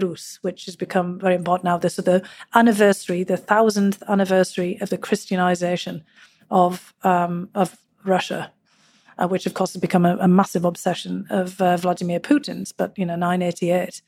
Rus, 0.00 0.38
which 0.40 0.64
has 0.64 0.76
become 0.76 1.20
very 1.20 1.34
important 1.34 1.64
now. 1.64 1.76
This 1.76 1.98
is 1.98 2.06
the 2.06 2.26
anniversary, 2.54 3.24
the 3.24 3.36
thousandth 3.36 4.02
anniversary 4.08 4.78
of 4.80 4.88
the 4.88 4.96
Christianization 4.96 6.02
of, 6.50 6.94
um, 7.02 7.50
of 7.54 7.76
Russia 8.04 8.52
uh, 9.18 9.28
which 9.28 9.46
of 9.46 9.54
course 9.54 9.72
has 9.72 9.80
become 9.80 10.04
a, 10.04 10.16
a 10.18 10.28
massive 10.28 10.64
obsession 10.64 11.26
of 11.30 11.60
uh, 11.60 11.76
Vladimir 11.76 12.20
Putin's, 12.20 12.72
but 12.72 12.96
you 12.98 13.06
know, 13.06 13.16
988, 13.16 14.02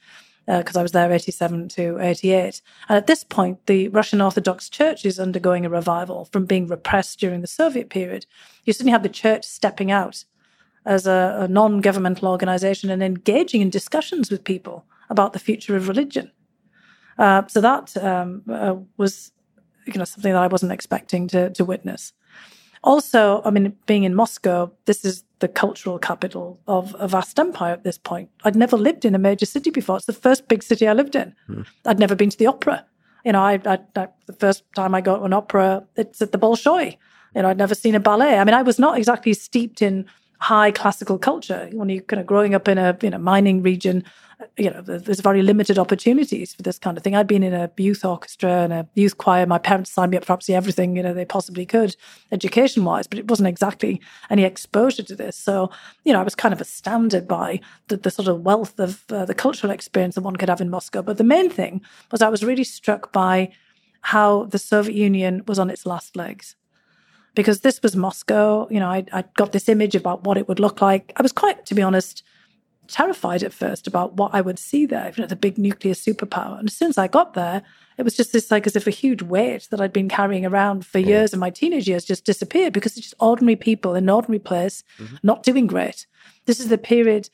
because 0.47 0.77
uh, 0.77 0.81
I 0.81 0.83
was 0.83 0.93
there 0.93 1.13
87 1.13 1.69
to 1.71 1.99
88. 2.01 2.63
And 2.89 2.97
at 2.97 3.07
this 3.07 3.25
point, 3.25 3.67
the 3.67 3.89
Russian 3.89 4.21
Orthodox 4.21 4.69
Church 4.69 5.05
is 5.05 5.21
undergoing 5.21 5.67
a 5.67 5.71
revival 5.71 6.25
from 6.27 6.47
being 6.47 6.67
repressed 6.67 7.21
during 7.21 7.41
the 7.41 7.47
Soviet 7.47 7.91
period. 7.91 8.27
You 8.65 8.73
suddenly 8.73 8.93
have 8.93 9.03
the 9.03 9.09
church 9.09 9.45
stepping 9.45 9.91
out 9.91 10.25
as 10.85 11.07
a, 11.07 11.37
a 11.41 11.49
non 11.49 11.81
governmental 11.81 12.29
organization 12.29 12.91
and 12.91 13.03
engaging 13.03 13.61
in 13.61 13.71
discussions 13.71 14.31
with 14.31 14.45
people 14.45 14.85
about 15.11 15.33
the 15.33 15.39
future 15.39 15.77
of 15.77 15.89
religion. 15.89 16.33
Uh, 17.19 17.43
so 17.49 17.61
that 17.61 17.97
um, 17.97 18.43
uh, 18.49 18.77
was 18.97 19.33
you 19.87 19.95
know 19.95 20.05
something 20.05 20.33
that 20.33 20.43
I 20.43 20.47
wasn't 20.47 20.73
expecting 20.73 21.29
to 21.29 21.51
to 21.51 21.65
witness. 21.65 22.13
Also, 22.85 23.43
I 23.45 23.51
mean, 23.51 23.77
being 23.87 24.05
in 24.05 24.15
Moscow, 24.15 24.71
this 24.87 25.05
is 25.05 25.25
the 25.41 25.49
cultural 25.49 25.99
capital 25.99 26.61
of 26.67 26.95
a 26.99 27.09
vast 27.09 27.39
empire 27.39 27.73
at 27.73 27.85
this 27.85 27.99
point. 27.99 28.31
I'd 28.45 28.57
never 28.57 28.77
lived 28.77 29.05
in 29.05 29.15
a 29.15 29.19
major 29.19 29.47
city 29.47 29.71
before. 29.71 29.97
It's 29.97 30.07
the 30.07 30.13
first 30.13 30.49
big 30.49 30.63
city 30.63 30.89
I 30.89 30.93
lived 30.93 31.15
in. 31.15 31.35
Mm. 31.49 31.67
I'd 31.87 31.99
never 31.99 32.15
been 32.15 32.31
to 32.31 32.39
the 32.39 32.47
opera. 32.47 32.85
You 33.25 33.33
know, 33.33 33.43
I, 33.43 33.61
I, 33.65 33.79
I, 33.97 34.09
the 34.27 34.33
first 34.33 34.65
time 34.75 34.95
I 34.95 35.01
got 35.01 35.19
to 35.19 35.25
an 35.25 35.33
opera, 35.33 35.85
it's 35.97 36.23
at 36.23 36.33
the 36.33 36.39
Bolshoi. 36.39 36.97
You 37.35 37.43
know, 37.43 37.49
I'd 37.49 37.59
never 37.59 37.75
seen 37.75 37.95
a 37.95 38.01
ballet. 38.01 38.39
I 38.39 38.45
mean, 38.45 38.55
I 38.55 38.63
was 38.63 38.79
not 38.79 38.97
exactly 38.97 39.35
steeped 39.35 39.83
in 39.83 40.07
high 40.39 40.71
classical 40.71 41.19
culture. 41.19 41.69
When 41.73 41.89
you're 41.89 42.03
kind 42.03 42.21
of 42.21 42.27
growing 42.27 42.55
up 42.55 42.69
in 42.69 42.79
a 42.79 42.97
you 43.03 43.11
know 43.11 43.19
mining 43.19 43.63
region, 43.63 44.05
you 44.57 44.71
know 44.71 44.81
there's 44.81 45.21
very 45.21 45.43
limited 45.43 45.79
opportunities 45.79 46.55
for 46.55 46.63
this 46.63 46.79
kind 46.79 46.97
of 46.97 47.03
thing. 47.03 47.17
I'd 47.17 47.27
been 47.27 47.43
in 47.43 47.53
a 47.53 47.71
youth 47.77 48.05
orchestra 48.05 48.51
and 48.51 48.73
a 48.73 48.89
youth 48.95 49.19
choir. 49.19 49.47
My 49.47 49.59
parents 49.59 49.91
signed 49.91 50.13
me 50.13 50.17
up 50.17 50.25
for 50.25 50.33
absolutely 50.33 50.57
everything 50.57 50.97
you 50.97 51.03
know 51.03 51.13
they 51.13 51.25
possibly 51.25 51.67
could, 51.67 51.97
education 52.31 52.85
wise, 52.85 53.07
but 53.07 53.19
it 53.19 53.29
wasn't 53.29 53.49
exactly 53.49 54.01
any 54.31 54.45
exposure 54.45 55.03
to 55.03 55.17
this. 55.17 55.37
So 55.37 55.71
you 56.05 56.13
know 56.13 56.21
I 56.21 56.25
was 56.25 56.37
kind 56.37 56.55
of 56.55 56.61
astounded 56.61 57.27
by 57.27 57.61
the, 57.89 57.97
the 57.97 58.11
sort 58.11 58.29
of 58.29 58.43
wealth 58.43 58.79
of 58.79 59.05
uh, 59.11 59.25
the 59.25 59.35
cultural 59.35 59.73
experience 59.73 60.15
that 60.15 60.23
one 60.23 60.37
could 60.37 60.49
have 60.49 60.61
in 60.61 60.71
Moscow. 60.71 61.03
But 61.03 61.19
the 61.19 61.25
main 61.25 61.51
thing 61.51 61.81
was 62.13 62.23
I 62.23 62.29
was 62.29 62.45
really 62.45 62.65
struck 62.65 63.13
by 63.13 63.51
how 64.03 64.45
the 64.45 64.59
Soviet 64.59 64.95
Union 64.95 65.43
was 65.49 65.59
on 65.59 65.69
its 65.69 65.85
last 65.85 66.17
legs 66.17 66.55
because 67.39 67.61
this 67.61 67.81
was 67.85 67.95
Moscow. 67.95 68.67
You 68.69 68.81
know, 68.81 68.89
I, 68.89 69.05
I 69.13 69.23
got 69.37 69.53
this 69.53 69.69
image 69.69 69.95
about 69.95 70.25
what 70.25 70.37
it 70.37 70.49
would 70.49 70.59
look 70.59 70.83
like. 70.83 71.13
I 71.15 71.23
was 71.23 71.31
quite, 71.31 71.65
to 71.67 71.75
be 71.77 71.83
honest, 71.83 72.25
terrified 72.89 73.45
at 73.45 73.53
first 73.53 73.87
about 73.87 74.15
what 74.15 74.35
I 74.35 74.41
would 74.41 74.59
see 74.59 74.87
there, 74.87 75.13
you 75.15 75.23
know, 75.23 75.29
the 75.29 75.37
big 75.37 75.57
nuclear 75.57 75.95
superpower. 75.95 76.59
And 76.59 76.69
as 76.69 76.75
soon 76.75 76.89
as 76.89 76.99
I 76.99 77.07
got 77.07 77.35
there, 77.35 77.63
it 77.97 78.03
was 78.03 78.17
just 78.17 78.33
this 78.33 78.51
like 78.51 78.67
as 78.67 78.75
if 78.75 78.89
a 78.89 78.91
huge 78.91 79.23
weight 79.23 79.69
that 79.71 79.81
I'd 79.81 79.93
been 79.93 80.09
carrying 80.09 80.45
around 80.45 80.85
for 80.85 80.99
years 80.99 81.33
in 81.33 81.39
my 81.39 81.51
teenage 81.51 81.87
years 81.87 82.05
just 82.05 82.25
disappeared 82.25 82.73
because 82.73 82.97
it's 82.97 83.07
just 83.07 83.15
ordinary 83.21 83.55
people 83.55 83.95
in 83.95 84.03
an 84.03 84.11
ordinary 84.11 84.41
place 84.41 84.83
mm-hmm. 84.99 85.15
not 85.23 85.45
doing 85.45 85.69
great. 85.69 86.09
This 86.47 86.59
is 86.59 86.71
the 86.71 86.77
period 86.77 87.31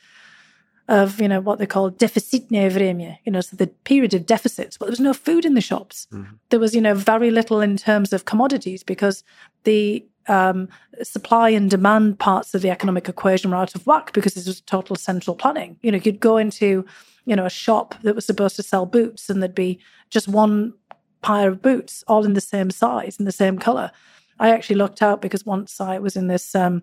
of, 0.88 1.20
you 1.20 1.29
know, 1.29 1.40
what 1.40 1.59
they 1.59 1.66
call 1.66 1.90
deficitne 1.90 2.70
vremya, 2.70 3.16
you 3.25 3.33
know, 3.33 3.40
so 3.40 3.57
the 3.57 3.66
period 3.66 4.12
of 4.12 4.27
deficits. 4.27 4.77
But 4.77 4.87
there 4.87 4.92
was 4.92 5.01
no 5.01 5.14
food 5.14 5.44
in 5.44 5.55
the 5.55 5.61
shops. 5.61 6.07
Mm-hmm. 6.12 6.35
There 6.51 6.61
was, 6.61 6.75
you 6.75 6.81
know, 6.81 6.94
very 6.94 7.31
little 7.31 7.61
in 7.61 7.77
terms 7.77 8.12
of 8.12 8.27
commodities 8.27 8.83
because 8.83 9.25
the 9.64 10.05
um, 10.27 10.68
supply 11.03 11.51
and 11.51 11.70
demand 11.70 12.18
parts 12.18 12.55
of 12.55 12.62
the 12.62 12.70
economic 12.70 13.09
equation 13.09 13.51
were 13.51 13.57
out 13.57 13.75
of 13.75 13.87
whack 13.87 14.12
because 14.12 14.35
this 14.35 14.47
was 14.47 14.61
total 14.61 14.97
central 14.97 15.37
planning. 15.37 15.79
You 15.83 15.92
know, 15.92 16.01
you'd 16.03 16.20
go 16.20 16.37
into, 16.37 16.85
you 17.25 17.37
know, 17.37 17.47
a 17.47 17.51
shop 17.51 17.94
that 18.03 18.14
was 18.14 18.27
supposed 18.27 18.57
to 18.57 18.62
sell 18.62 18.87
boots 18.87 19.31
and 19.31 19.42
there'd 19.42 19.55
be 19.55 19.79
just 20.11 20.29
one 20.29 20.75
pair 21.23 21.49
of 21.49 21.62
boots 21.62 22.05
all 22.07 22.25
in 22.25 22.35
the 22.35 22.40
same 22.40 22.70
size 22.70 23.18
and 23.18 23.27
the 23.27 23.33
same 23.33 23.59
color. 23.59 23.90
I 24.38 24.51
actually 24.51 24.77
looked 24.77 25.01
out 25.01 25.23
because 25.23 25.47
once 25.47 25.81
I 25.81 25.99
was 25.99 26.16
in 26.16 26.27
this 26.27 26.55
um, 26.55 26.83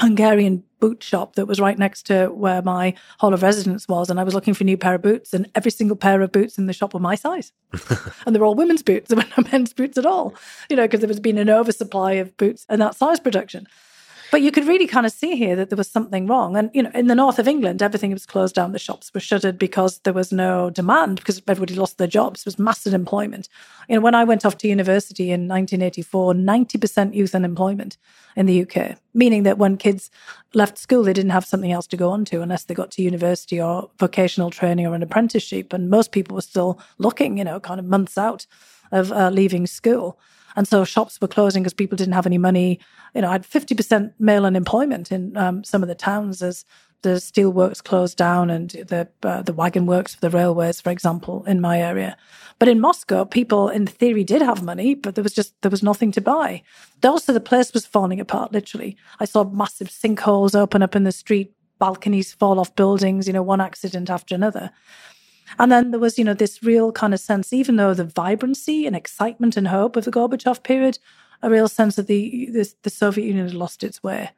Hungarian 0.00 0.64
boot 0.80 1.02
shop 1.02 1.36
that 1.36 1.46
was 1.46 1.60
right 1.60 1.78
next 1.78 2.02
to 2.04 2.26
where 2.26 2.60
my 2.62 2.94
hall 3.18 3.32
of 3.32 3.42
residence 3.42 3.86
was. 3.88 4.10
And 4.10 4.18
I 4.18 4.24
was 4.24 4.34
looking 4.34 4.52
for 4.52 4.64
a 4.64 4.66
new 4.66 4.76
pair 4.76 4.94
of 4.94 5.02
boots, 5.02 5.32
and 5.32 5.48
every 5.54 5.70
single 5.70 5.96
pair 5.96 6.20
of 6.20 6.32
boots 6.32 6.58
in 6.58 6.66
the 6.66 6.72
shop 6.72 6.94
were 6.94 7.00
my 7.00 7.14
size. 7.14 7.52
and 8.26 8.34
they're 8.34 8.44
all 8.44 8.54
women's 8.54 8.82
boots. 8.82 9.08
There 9.14 9.16
were 9.16 9.42
no 9.42 9.48
men's 9.50 9.72
boots 9.72 9.96
at 9.96 10.06
all, 10.06 10.34
you 10.68 10.76
know, 10.76 10.82
because 10.82 11.00
there 11.00 11.08
was 11.08 11.20
been 11.20 11.38
an 11.38 11.48
oversupply 11.48 12.14
of 12.14 12.36
boots 12.36 12.66
and 12.68 12.80
that 12.80 12.96
size 12.96 13.20
production. 13.20 13.66
But 14.34 14.42
you 14.42 14.50
could 14.50 14.66
really 14.66 14.88
kind 14.88 15.06
of 15.06 15.12
see 15.12 15.36
here 15.36 15.54
that 15.54 15.70
there 15.70 15.76
was 15.76 15.88
something 15.88 16.26
wrong. 16.26 16.56
And, 16.56 16.68
you 16.74 16.82
know, 16.82 16.90
in 16.92 17.06
the 17.06 17.14
north 17.14 17.38
of 17.38 17.46
England, 17.46 17.80
everything 17.80 18.10
was 18.10 18.26
closed 18.26 18.56
down. 18.56 18.72
The 18.72 18.80
shops 18.80 19.14
were 19.14 19.20
shuttered 19.20 19.58
because 19.60 20.00
there 20.00 20.12
was 20.12 20.32
no 20.32 20.70
demand 20.70 21.18
because 21.18 21.40
everybody 21.46 21.76
lost 21.76 21.98
their 21.98 22.08
jobs. 22.08 22.40
It 22.40 22.46
was 22.46 22.58
massive 22.58 22.94
employment. 22.94 23.48
You 23.88 23.94
know, 23.94 24.00
when 24.00 24.16
I 24.16 24.24
went 24.24 24.44
off 24.44 24.58
to 24.58 24.66
university 24.66 25.30
in 25.30 25.46
1984, 25.46 26.34
90% 26.34 27.14
youth 27.14 27.32
unemployment 27.32 27.96
in 28.34 28.46
the 28.46 28.62
UK, 28.62 28.98
meaning 29.14 29.44
that 29.44 29.58
when 29.58 29.76
kids 29.76 30.10
left 30.52 30.78
school, 30.78 31.04
they 31.04 31.12
didn't 31.12 31.30
have 31.30 31.44
something 31.44 31.70
else 31.70 31.86
to 31.86 31.96
go 31.96 32.10
on 32.10 32.24
to 32.24 32.42
unless 32.42 32.64
they 32.64 32.74
got 32.74 32.90
to 32.90 33.02
university 33.02 33.60
or 33.60 33.88
vocational 34.00 34.50
training 34.50 34.84
or 34.84 34.96
an 34.96 35.02
apprenticeship. 35.04 35.72
And 35.72 35.90
most 35.90 36.10
people 36.10 36.34
were 36.34 36.42
still 36.42 36.80
looking, 36.98 37.38
you 37.38 37.44
know, 37.44 37.60
kind 37.60 37.78
of 37.78 37.86
months 37.86 38.18
out 38.18 38.48
of 38.90 39.12
uh, 39.12 39.30
leaving 39.30 39.68
school. 39.68 40.18
And 40.56 40.68
so 40.68 40.84
shops 40.84 41.20
were 41.20 41.28
closing 41.28 41.62
because 41.62 41.74
people 41.74 41.96
didn't 41.96 42.14
have 42.14 42.26
any 42.26 42.38
money. 42.38 42.80
You 43.14 43.22
know, 43.22 43.28
I 43.28 43.32
had 43.32 43.42
50% 43.42 44.12
male 44.18 44.46
unemployment 44.46 45.10
in 45.10 45.36
um, 45.36 45.64
some 45.64 45.82
of 45.82 45.88
the 45.88 45.94
towns 45.94 46.42
as 46.42 46.64
the 47.04 47.20
steel 47.20 47.50
works 47.50 47.80
closed 47.80 48.16
down 48.16 48.50
and 48.50 48.70
the 48.70 49.06
uh, 49.22 49.42
the 49.42 49.52
wagon 49.52 49.86
works 49.86 50.14
for 50.14 50.20
the 50.20 50.30
railways, 50.30 50.80
for 50.80 50.90
example, 50.90 51.44
in 51.44 51.60
my 51.60 51.80
area. 51.80 52.16
But 52.58 52.68
in 52.68 52.80
Moscow, 52.80 53.24
people 53.24 53.68
in 53.68 53.86
theory 53.86 54.24
did 54.24 54.40
have 54.42 54.62
money, 54.62 54.94
but 54.94 55.14
there 55.14 55.22
was 55.22 55.34
just 55.34 55.54
there 55.60 55.70
was 55.70 55.82
nothing 55.82 56.10
to 56.12 56.20
buy. 56.20 56.62
Also, 57.04 57.32
the 57.32 57.40
place 57.40 57.74
was 57.74 57.86
falling 57.86 58.20
apart. 58.20 58.52
Literally, 58.52 58.96
I 59.20 59.26
saw 59.26 59.44
massive 59.44 59.88
sinkholes 59.88 60.58
open 60.58 60.82
up 60.82 60.96
in 60.96 61.04
the 61.04 61.12
street, 61.12 61.52
balconies 61.78 62.32
fall 62.32 62.58
off 62.58 62.74
buildings. 62.74 63.26
You 63.26 63.34
know, 63.34 63.42
one 63.42 63.60
accident 63.60 64.08
after 64.08 64.34
another. 64.34 64.70
And 65.58 65.70
then 65.70 65.90
there 65.90 66.00
was, 66.00 66.18
you 66.18 66.24
know, 66.24 66.34
this 66.34 66.62
real 66.62 66.92
kind 66.92 67.14
of 67.14 67.20
sense, 67.20 67.52
even 67.52 67.76
though 67.76 67.94
the 67.94 68.04
vibrancy 68.04 68.86
and 68.86 68.96
excitement 68.96 69.56
and 69.56 69.68
hope 69.68 69.96
of 69.96 70.04
the 70.04 70.10
Gorbachev 70.10 70.62
period, 70.62 70.98
a 71.42 71.50
real 71.50 71.68
sense 71.68 71.96
that 71.96 72.06
the 72.06 72.48
the, 72.52 72.72
the 72.82 72.90
Soviet 72.90 73.26
Union 73.26 73.46
had 73.46 73.54
lost 73.54 73.84
its 73.84 74.02
way. 74.02 74.30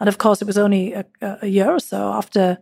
And 0.00 0.08
of 0.08 0.18
course, 0.18 0.42
it 0.42 0.46
was 0.46 0.58
only 0.58 0.92
a, 0.92 1.04
a 1.20 1.46
year 1.46 1.70
or 1.70 1.80
so 1.80 2.12
after 2.12 2.58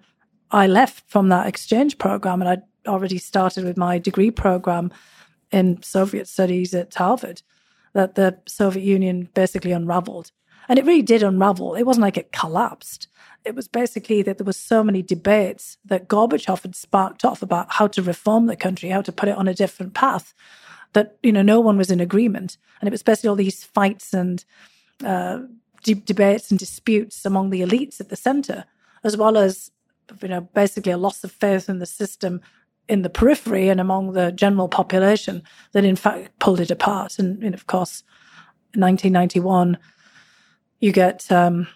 I 0.50 0.66
left 0.66 1.04
from 1.08 1.28
that 1.28 1.46
exchange 1.46 1.98
program, 1.98 2.42
and 2.42 2.48
I'd 2.48 2.62
already 2.86 3.18
started 3.18 3.64
with 3.64 3.76
my 3.76 3.98
degree 3.98 4.30
program 4.30 4.92
in 5.50 5.82
Soviet 5.82 6.28
studies 6.28 6.74
at 6.74 6.94
Harvard, 6.94 7.42
that 7.94 8.14
the 8.14 8.38
Soviet 8.46 8.84
Union 8.84 9.28
basically 9.34 9.72
unraveled. 9.72 10.32
And 10.68 10.78
it 10.78 10.84
really 10.84 11.02
did 11.02 11.22
unravel. 11.22 11.74
It 11.74 11.84
wasn't 11.84 12.02
like 12.02 12.16
it 12.16 12.32
collapsed 12.32 13.08
it 13.44 13.54
was 13.54 13.68
basically 13.68 14.22
that 14.22 14.38
there 14.38 14.44
were 14.44 14.52
so 14.52 14.84
many 14.84 15.02
debates 15.02 15.78
that 15.84 16.08
Gorbachev 16.08 16.62
had 16.62 16.76
sparked 16.76 17.24
off 17.24 17.42
about 17.42 17.72
how 17.72 17.86
to 17.88 18.02
reform 18.02 18.46
the 18.46 18.56
country, 18.56 18.88
how 18.88 19.02
to 19.02 19.12
put 19.12 19.28
it 19.28 19.36
on 19.36 19.48
a 19.48 19.54
different 19.54 19.94
path, 19.94 20.34
that 20.92 21.16
you 21.22 21.32
know 21.32 21.42
no 21.42 21.60
one 21.60 21.78
was 21.78 21.90
in 21.90 22.00
agreement, 22.00 22.56
and 22.80 22.88
it 22.88 22.92
was 22.92 23.02
basically 23.02 23.28
all 23.28 23.36
these 23.36 23.64
fights 23.64 24.12
and 24.12 24.44
uh, 25.04 25.40
de- 25.82 25.94
debates 25.94 26.50
and 26.50 26.58
disputes 26.58 27.24
among 27.24 27.50
the 27.50 27.60
elites 27.60 28.00
at 28.00 28.08
the 28.08 28.16
centre, 28.16 28.64
as 29.02 29.16
well 29.16 29.36
as 29.36 29.70
you 30.20 30.28
know 30.28 30.42
basically 30.42 30.92
a 30.92 30.98
loss 30.98 31.24
of 31.24 31.32
faith 31.32 31.68
in 31.68 31.78
the 31.78 31.86
system 31.86 32.40
in 32.88 33.02
the 33.02 33.10
periphery 33.10 33.68
and 33.68 33.80
among 33.80 34.12
the 34.12 34.32
general 34.32 34.68
population 34.68 35.42
that 35.72 35.84
in 35.84 35.96
fact 35.96 36.36
pulled 36.40 36.60
it 36.60 36.70
apart. 36.70 37.18
And, 37.18 37.42
and 37.42 37.54
of 37.54 37.66
course, 37.66 38.02
in 38.74 38.80
1991, 38.80 39.78
you 40.80 40.92
get 40.92 41.30
um, 41.30 41.68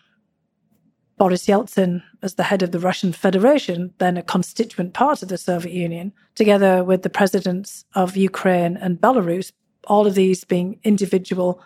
Boris 1.19 1.47
Yeltsin 1.47 2.03
as 2.23 2.35
the 2.35 2.43
head 2.43 2.63
of 2.63 2.73
the 2.73 2.79
Russian 2.79 3.13
Federation, 3.13 3.95
then 3.99 4.17
a 4.17 4.23
constituent 4.23 4.93
part 4.93 5.23
of 5.23 5.29
the 5.29 5.39
Soviet 5.39 5.73
Union, 5.73 6.13
together 6.35 6.85
with 6.85 7.03
the 7.03 7.11
presidents 7.11 7.85
of 7.95 8.17
Ukraine 8.17 8.77
and 8.77 9.01
Belarus, 9.01 9.53
all 9.87 10.07
of 10.07 10.15
these 10.15 10.45
being 10.45 10.79
individual 10.85 11.63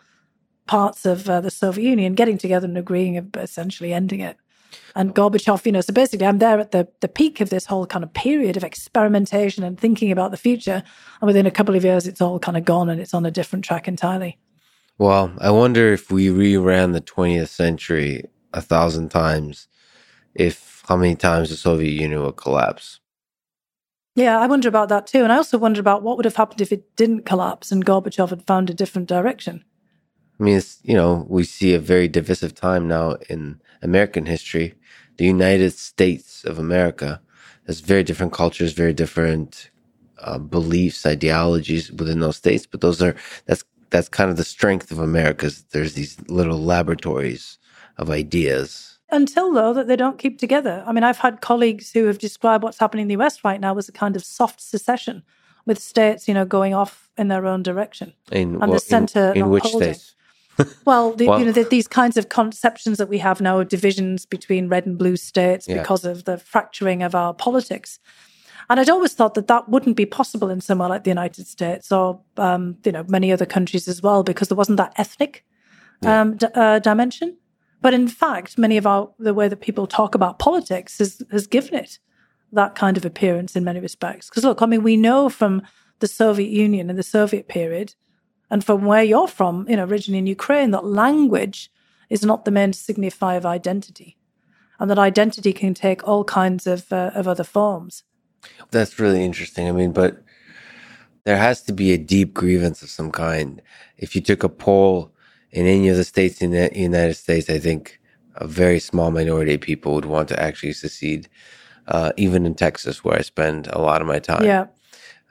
parts 0.66 1.04
of 1.04 1.28
uh, 1.28 1.40
the 1.40 1.50
Soviet 1.50 1.88
Union, 1.88 2.14
getting 2.14 2.38
together 2.38 2.66
and 2.66 2.78
agreeing 2.78 3.16
of 3.16 3.34
essentially 3.36 3.92
ending 3.92 4.20
it. 4.20 4.36
And 4.94 5.16
Gorbachev, 5.16 5.66
you 5.66 5.72
know, 5.72 5.80
so 5.80 5.92
basically 5.92 6.26
I'm 6.26 6.38
there 6.38 6.60
at 6.60 6.70
the, 6.70 6.86
the 7.00 7.08
peak 7.08 7.40
of 7.40 7.50
this 7.50 7.66
whole 7.66 7.86
kind 7.86 8.04
of 8.04 8.12
period 8.12 8.56
of 8.56 8.62
experimentation 8.62 9.64
and 9.64 9.78
thinking 9.78 10.12
about 10.12 10.30
the 10.30 10.36
future. 10.36 10.84
And 11.20 11.26
within 11.26 11.46
a 11.46 11.50
couple 11.50 11.74
of 11.74 11.84
years, 11.84 12.06
it's 12.06 12.20
all 12.20 12.38
kind 12.38 12.56
of 12.56 12.64
gone 12.64 12.88
and 12.88 13.00
it's 13.00 13.14
on 13.14 13.26
a 13.26 13.32
different 13.32 13.64
track 13.64 13.88
entirely. 13.88 14.38
Well, 14.96 15.32
I 15.40 15.50
wonder 15.50 15.92
if 15.92 16.12
we 16.12 16.28
reran 16.28 16.92
the 16.92 17.00
20th 17.00 17.48
century 17.48 18.26
a 18.52 18.60
thousand 18.60 19.10
times 19.10 19.68
if 20.34 20.82
how 20.88 20.96
many 20.96 21.14
times 21.14 21.50
the 21.50 21.56
Soviet 21.56 21.92
Union 21.92 22.22
would 22.22 22.36
collapse. 22.36 23.00
Yeah, 24.16 24.38
I 24.40 24.46
wonder 24.46 24.68
about 24.68 24.88
that 24.88 25.06
too. 25.06 25.22
And 25.22 25.32
I 25.32 25.36
also 25.36 25.56
wonder 25.56 25.80
about 25.80 26.02
what 26.02 26.16
would 26.16 26.24
have 26.24 26.36
happened 26.36 26.60
if 26.60 26.72
it 26.72 26.96
didn't 26.96 27.26
collapse 27.26 27.70
and 27.70 27.84
Gorbachev 27.84 28.30
had 28.30 28.46
found 28.46 28.68
a 28.68 28.74
different 28.74 29.08
direction. 29.08 29.64
I 30.38 30.42
mean, 30.42 30.56
it's, 30.56 30.80
you 30.82 30.94
know, 30.94 31.26
we 31.28 31.44
see 31.44 31.74
a 31.74 31.78
very 31.78 32.08
divisive 32.08 32.54
time 32.54 32.88
now 32.88 33.16
in 33.28 33.60
American 33.82 34.26
history. 34.26 34.74
The 35.18 35.26
United 35.26 35.74
States 35.74 36.44
of 36.44 36.58
America 36.58 37.20
has 37.66 37.80
very 37.80 38.02
different 38.02 38.32
cultures, 38.32 38.72
very 38.72 38.94
different 38.94 39.70
uh, 40.18 40.38
beliefs, 40.38 41.06
ideologies 41.06 41.92
within 41.92 42.20
those 42.20 42.38
states. 42.38 42.66
But 42.66 42.80
those 42.80 43.00
are 43.02 43.14
that's 43.46 43.64
that's 43.90 44.08
kind 44.08 44.30
of 44.30 44.36
the 44.36 44.44
strength 44.44 44.90
of 44.90 44.98
America. 44.98 45.50
There's 45.70 45.94
these 45.94 46.16
little 46.28 46.58
laboratories 46.58 47.58
of 47.96 48.10
ideas. 48.10 48.98
Until, 49.10 49.52
though, 49.52 49.72
that 49.74 49.88
they 49.88 49.96
don't 49.96 50.18
keep 50.18 50.38
together. 50.38 50.84
I 50.86 50.92
mean, 50.92 51.02
I've 51.02 51.18
had 51.18 51.40
colleagues 51.40 51.92
who 51.92 52.04
have 52.06 52.18
described 52.18 52.62
what's 52.62 52.78
happening 52.78 53.02
in 53.02 53.08
the 53.08 53.22
US 53.22 53.42
right 53.44 53.60
now 53.60 53.76
as 53.76 53.88
a 53.88 53.92
kind 53.92 54.14
of 54.14 54.24
soft 54.24 54.60
secession, 54.60 55.22
with 55.66 55.78
states, 55.78 56.28
you 56.28 56.34
know, 56.34 56.44
going 56.44 56.74
off 56.74 57.10
in 57.18 57.28
their 57.28 57.46
own 57.46 57.62
direction. 57.62 58.12
In, 58.32 58.62
and 58.62 58.72
the 58.72 58.78
center 58.78 59.32
in, 59.32 59.44
in 59.44 59.50
which 59.50 59.64
holding. 59.64 59.94
states? 59.94 60.14
well, 60.84 61.12
the, 61.12 61.26
well, 61.26 61.38
you 61.38 61.46
know, 61.46 61.52
the, 61.52 61.64
these 61.64 61.88
kinds 61.88 62.16
of 62.16 62.28
conceptions 62.28 62.98
that 62.98 63.08
we 63.08 63.18
have 63.18 63.40
now, 63.40 63.58
of 63.58 63.68
divisions 63.68 64.26
between 64.26 64.68
red 64.68 64.86
and 64.86 64.98
blue 64.98 65.16
states 65.16 65.66
yeah. 65.68 65.78
because 65.78 66.04
of 66.04 66.24
the 66.24 66.38
fracturing 66.38 67.02
of 67.02 67.14
our 67.14 67.34
politics. 67.34 67.98
And 68.68 68.78
I'd 68.78 68.90
always 68.90 69.14
thought 69.14 69.34
that 69.34 69.48
that 69.48 69.68
wouldn't 69.68 69.96
be 69.96 70.06
possible 70.06 70.48
in 70.48 70.60
somewhere 70.60 70.88
like 70.88 71.04
the 71.04 71.10
United 71.10 71.46
States 71.46 71.90
or, 71.90 72.20
um, 72.36 72.76
you 72.84 72.92
know, 72.92 73.04
many 73.08 73.32
other 73.32 73.46
countries 73.46 73.88
as 73.88 74.00
well, 74.00 74.22
because 74.22 74.48
there 74.48 74.56
wasn't 74.56 74.76
that 74.76 74.92
ethnic 74.96 75.44
um, 76.04 76.36
d- 76.36 76.46
uh, 76.54 76.78
dimension. 76.78 77.36
But 77.82 77.94
in 77.94 78.08
fact, 78.08 78.58
many 78.58 78.76
of 78.76 78.86
our 78.86 79.10
the 79.18 79.34
way 79.34 79.48
that 79.48 79.60
people 79.60 79.86
talk 79.86 80.14
about 80.14 80.38
politics 80.38 80.98
has 80.98 81.22
has 81.30 81.46
given 81.46 81.74
it 81.74 81.98
that 82.52 82.74
kind 82.74 82.96
of 82.96 83.04
appearance 83.04 83.54
in 83.56 83.64
many 83.64 83.80
respects. 83.80 84.28
Because 84.28 84.44
look, 84.44 84.60
I 84.60 84.66
mean, 84.66 84.82
we 84.82 84.96
know 84.96 85.28
from 85.28 85.62
the 86.00 86.08
Soviet 86.08 86.50
Union 86.50 86.90
and 86.90 86.98
the 86.98 87.04
Soviet 87.04 87.48
period, 87.48 87.94
and 88.50 88.64
from 88.64 88.84
where 88.84 89.04
you're 89.04 89.28
from, 89.28 89.66
you 89.68 89.76
know, 89.76 89.84
originally 89.84 90.18
in 90.18 90.26
Ukraine, 90.26 90.72
that 90.72 90.84
language 90.84 91.70
is 92.08 92.24
not 92.24 92.44
the 92.44 92.50
main 92.50 92.72
signifier 92.72 93.36
of 93.36 93.46
identity, 93.46 94.16
and 94.78 94.90
that 94.90 94.98
identity 94.98 95.52
can 95.52 95.74
take 95.74 96.06
all 96.06 96.24
kinds 96.24 96.66
of 96.66 96.92
uh, 96.92 97.10
of 97.14 97.28
other 97.28 97.44
forms. 97.44 98.04
That's 98.70 98.98
really 98.98 99.24
interesting. 99.24 99.68
I 99.68 99.72
mean, 99.72 99.92
but 99.92 100.22
there 101.24 101.36
has 101.36 101.62
to 101.62 101.72
be 101.72 101.92
a 101.92 101.98
deep 101.98 102.34
grievance 102.34 102.82
of 102.82 102.90
some 102.90 103.10
kind. 103.10 103.62
If 103.96 104.14
you 104.14 104.20
took 104.20 104.42
a 104.42 104.48
poll 104.48 105.12
in 105.52 105.66
any 105.66 105.88
of 105.88 105.96
the 105.96 106.04
states 106.04 106.40
in 106.40 106.52
the 106.52 106.70
United 106.74 107.14
States, 107.14 107.50
I 107.50 107.58
think 107.58 108.00
a 108.36 108.46
very 108.46 108.78
small 108.78 109.10
minority 109.10 109.54
of 109.54 109.60
people 109.60 109.94
would 109.94 110.04
want 110.04 110.28
to 110.28 110.42
actually 110.42 110.72
secede. 110.72 111.28
Uh, 111.88 112.12
even 112.16 112.46
in 112.46 112.54
Texas, 112.54 113.02
where 113.02 113.18
I 113.18 113.22
spend 113.22 113.66
a 113.68 113.80
lot 113.80 114.00
of 114.00 114.06
my 114.06 114.20
time. 114.20 114.44
Yeah, 114.44 114.66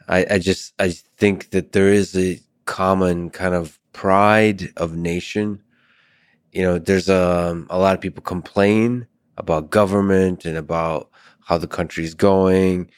I, 0.10 0.26
I 0.32 0.40
just 0.40 0.74
I 0.80 0.90
think 0.90 1.52
that 1.52 1.72
there 1.72 1.88
is 1.88 2.18
a 2.18 2.40
common 2.66 3.30
kind 3.30 3.56
of 3.56 3.80
pride 3.94 4.74
of 4.76 4.96
nation. 4.96 5.62
You 6.52 6.64
know, 6.64 6.80
there's 6.80 7.08
a 7.08 7.50
um, 7.52 7.68
a 7.70 7.80
lot 7.80 7.96
of 7.96 8.02
people 8.02 8.24
complain 8.24 9.08
about 9.38 9.70
government 9.70 10.44
and 10.44 10.58
about 10.58 11.10
how 11.46 11.58
the 11.58 11.68
country's 11.68 12.14
going. 12.14 12.90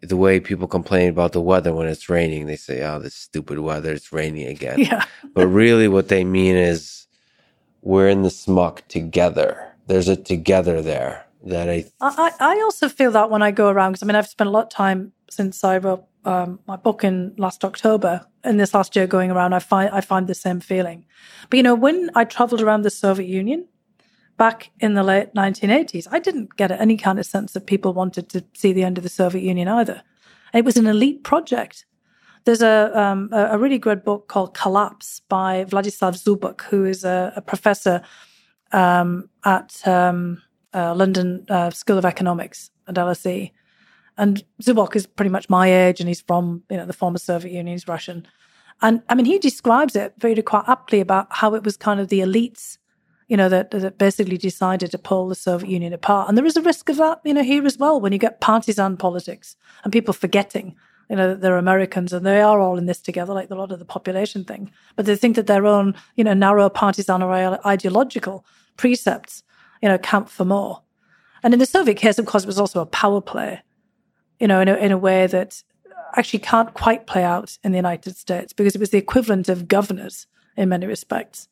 The 0.00 0.16
way 0.16 0.38
people 0.38 0.68
complain 0.68 1.08
about 1.08 1.32
the 1.32 1.40
weather 1.40 1.74
when 1.74 1.88
it's 1.88 2.08
raining, 2.08 2.46
they 2.46 2.56
say, 2.56 2.82
"Oh, 2.82 2.98
this 2.98 3.14
stupid 3.14 3.58
weather! 3.58 3.92
It's 3.92 4.12
raining 4.12 4.46
again." 4.46 4.78
Yeah. 4.78 5.04
but 5.34 5.46
really, 5.48 5.88
what 5.88 6.08
they 6.08 6.24
mean 6.24 6.54
is 6.54 7.06
we're 7.82 8.08
in 8.08 8.22
the 8.22 8.30
smuck 8.30 8.86
together. 8.88 9.74
There's 9.86 10.08
a 10.08 10.16
together 10.16 10.82
there 10.82 11.26
that 11.44 11.68
I. 11.68 11.80
Th- 11.80 11.92
I 12.00 12.32
I 12.38 12.60
also 12.62 12.88
feel 12.88 13.10
that 13.12 13.30
when 13.30 13.42
I 13.42 13.50
go 13.50 13.68
around 13.68 13.92
because 13.92 14.02
I 14.02 14.06
mean 14.06 14.16
I've 14.16 14.28
spent 14.28 14.48
a 14.48 14.52
lot 14.52 14.64
of 14.64 14.70
time 14.70 15.12
since 15.30 15.64
I 15.64 15.78
wrote 15.78 16.04
um, 16.24 16.60
my 16.66 16.76
book 16.76 17.04
in 17.04 17.34
last 17.36 17.64
October 17.64 18.26
and 18.44 18.60
this 18.60 18.74
last 18.74 18.94
year 18.96 19.06
going 19.06 19.30
around. 19.30 19.52
I 19.52 19.58
find 19.58 19.90
I 19.90 20.00
find 20.00 20.26
the 20.26 20.34
same 20.34 20.60
feeling. 20.60 21.06
But 21.50 21.56
you 21.56 21.62
know, 21.62 21.74
when 21.74 22.10
I 22.14 22.24
travelled 22.24 22.60
around 22.60 22.82
the 22.82 22.90
Soviet 22.90 23.28
Union, 23.28 23.66
back 24.38 24.70
in 24.80 24.94
the 24.94 25.02
late 25.02 25.34
1980s, 25.34 26.06
I 26.10 26.20
didn't 26.20 26.56
get 26.56 26.70
any 26.70 26.96
kind 26.96 27.18
of 27.18 27.26
sense 27.26 27.52
that 27.52 27.66
people 27.66 27.92
wanted 27.92 28.30
to 28.30 28.44
see 28.54 28.72
the 28.72 28.84
end 28.84 28.96
of 28.96 29.02
the 29.04 29.10
Soviet 29.10 29.42
Union 29.42 29.68
either. 29.68 30.02
It 30.54 30.64
was 30.64 30.76
an 30.76 30.86
elite 30.86 31.24
project. 31.24 31.84
There's 32.44 32.62
a, 32.62 32.98
um, 32.98 33.28
a 33.32 33.58
really 33.58 33.78
good 33.78 34.04
book 34.04 34.28
called 34.28 34.54
Collapse 34.54 35.20
by 35.28 35.64
Vladislav 35.64 36.14
Zubok, 36.14 36.62
who 36.62 36.86
is 36.86 37.04
a, 37.04 37.32
a 37.36 37.42
professor 37.42 38.00
um, 38.72 39.28
at 39.44 39.86
um, 39.86 40.40
uh, 40.72 40.94
London 40.94 41.44
uh, 41.50 41.70
School 41.70 41.98
of 41.98 42.06
Economics 42.06 42.70
at 42.86 42.94
LSE. 42.94 43.52
And 44.16 44.42
Zubok 44.62 44.96
is 44.96 45.06
pretty 45.06 45.30
much 45.30 45.50
my 45.50 45.70
age, 45.70 46.00
and 46.00 46.08
he's 46.08 46.22
from 46.22 46.62
you 46.70 46.76
know 46.76 46.86
the 46.86 46.92
former 46.92 47.18
Soviet 47.18 47.52
Union. 47.52 47.74
He's 47.74 47.86
Russian, 47.86 48.26
and 48.82 49.00
I 49.08 49.14
mean 49.14 49.26
he 49.26 49.38
describes 49.38 49.94
it 49.94 50.14
very 50.18 50.42
quite 50.42 50.64
aptly 50.66 51.00
about 51.00 51.28
how 51.30 51.54
it 51.54 51.62
was 51.62 51.76
kind 51.76 52.00
of 52.00 52.08
the 52.08 52.18
elites 52.18 52.78
you 53.28 53.36
know, 53.36 53.48
that, 53.50 53.70
that 53.70 53.98
basically 53.98 54.38
decided 54.38 54.90
to 54.90 54.98
pull 54.98 55.28
the 55.28 55.34
Soviet 55.34 55.70
Union 55.70 55.92
apart. 55.92 56.28
And 56.28 56.36
there 56.36 56.46
is 56.46 56.56
a 56.56 56.62
risk 56.62 56.88
of 56.88 56.96
that, 56.96 57.20
you 57.24 57.34
know, 57.34 57.42
here 57.42 57.64
as 57.66 57.78
well 57.78 58.00
when 58.00 58.12
you 58.12 58.18
get 58.18 58.40
partisan 58.40 58.96
politics 58.96 59.54
and 59.84 59.92
people 59.92 60.14
forgetting, 60.14 60.74
you 61.10 61.16
know, 61.16 61.28
that 61.28 61.42
they're 61.42 61.58
Americans 61.58 62.12
and 62.12 62.24
they 62.24 62.40
are 62.40 62.58
all 62.58 62.78
in 62.78 62.86
this 62.86 63.00
together, 63.00 63.34
like 63.34 63.50
a 63.50 63.54
lot 63.54 63.70
of 63.70 63.78
the 63.78 63.84
population 63.84 64.44
thing. 64.44 64.70
But 64.96 65.04
they 65.04 65.14
think 65.14 65.36
that 65.36 65.46
their 65.46 65.66
own, 65.66 65.94
you 66.16 66.24
know, 66.24 66.32
narrow 66.32 66.70
partisan 66.70 67.22
or 67.22 67.32
ideological 67.66 68.46
precepts, 68.78 69.42
you 69.82 69.90
know, 69.90 69.98
count 69.98 70.30
for 70.30 70.46
more. 70.46 70.82
And 71.42 71.52
in 71.52 71.60
the 71.60 71.66
Soviet 71.66 71.98
case, 71.98 72.18
of 72.18 72.26
course, 72.26 72.44
it 72.44 72.48
was 72.48 72.58
also 72.58 72.80
a 72.80 72.86
power 72.86 73.20
play, 73.20 73.60
you 74.40 74.48
know, 74.48 74.60
in 74.60 74.68
a, 74.68 74.74
in 74.74 74.90
a 74.90 74.98
way 74.98 75.26
that 75.26 75.62
actually 76.16 76.38
can't 76.38 76.72
quite 76.72 77.06
play 77.06 77.22
out 77.22 77.58
in 77.62 77.72
the 77.72 77.78
United 77.78 78.16
States 78.16 78.54
because 78.54 78.74
it 78.74 78.80
was 78.80 78.90
the 78.90 78.98
equivalent 78.98 79.50
of 79.50 79.68
governors 79.68 80.26
in 80.56 80.70
many 80.70 80.86
respects 80.86 81.48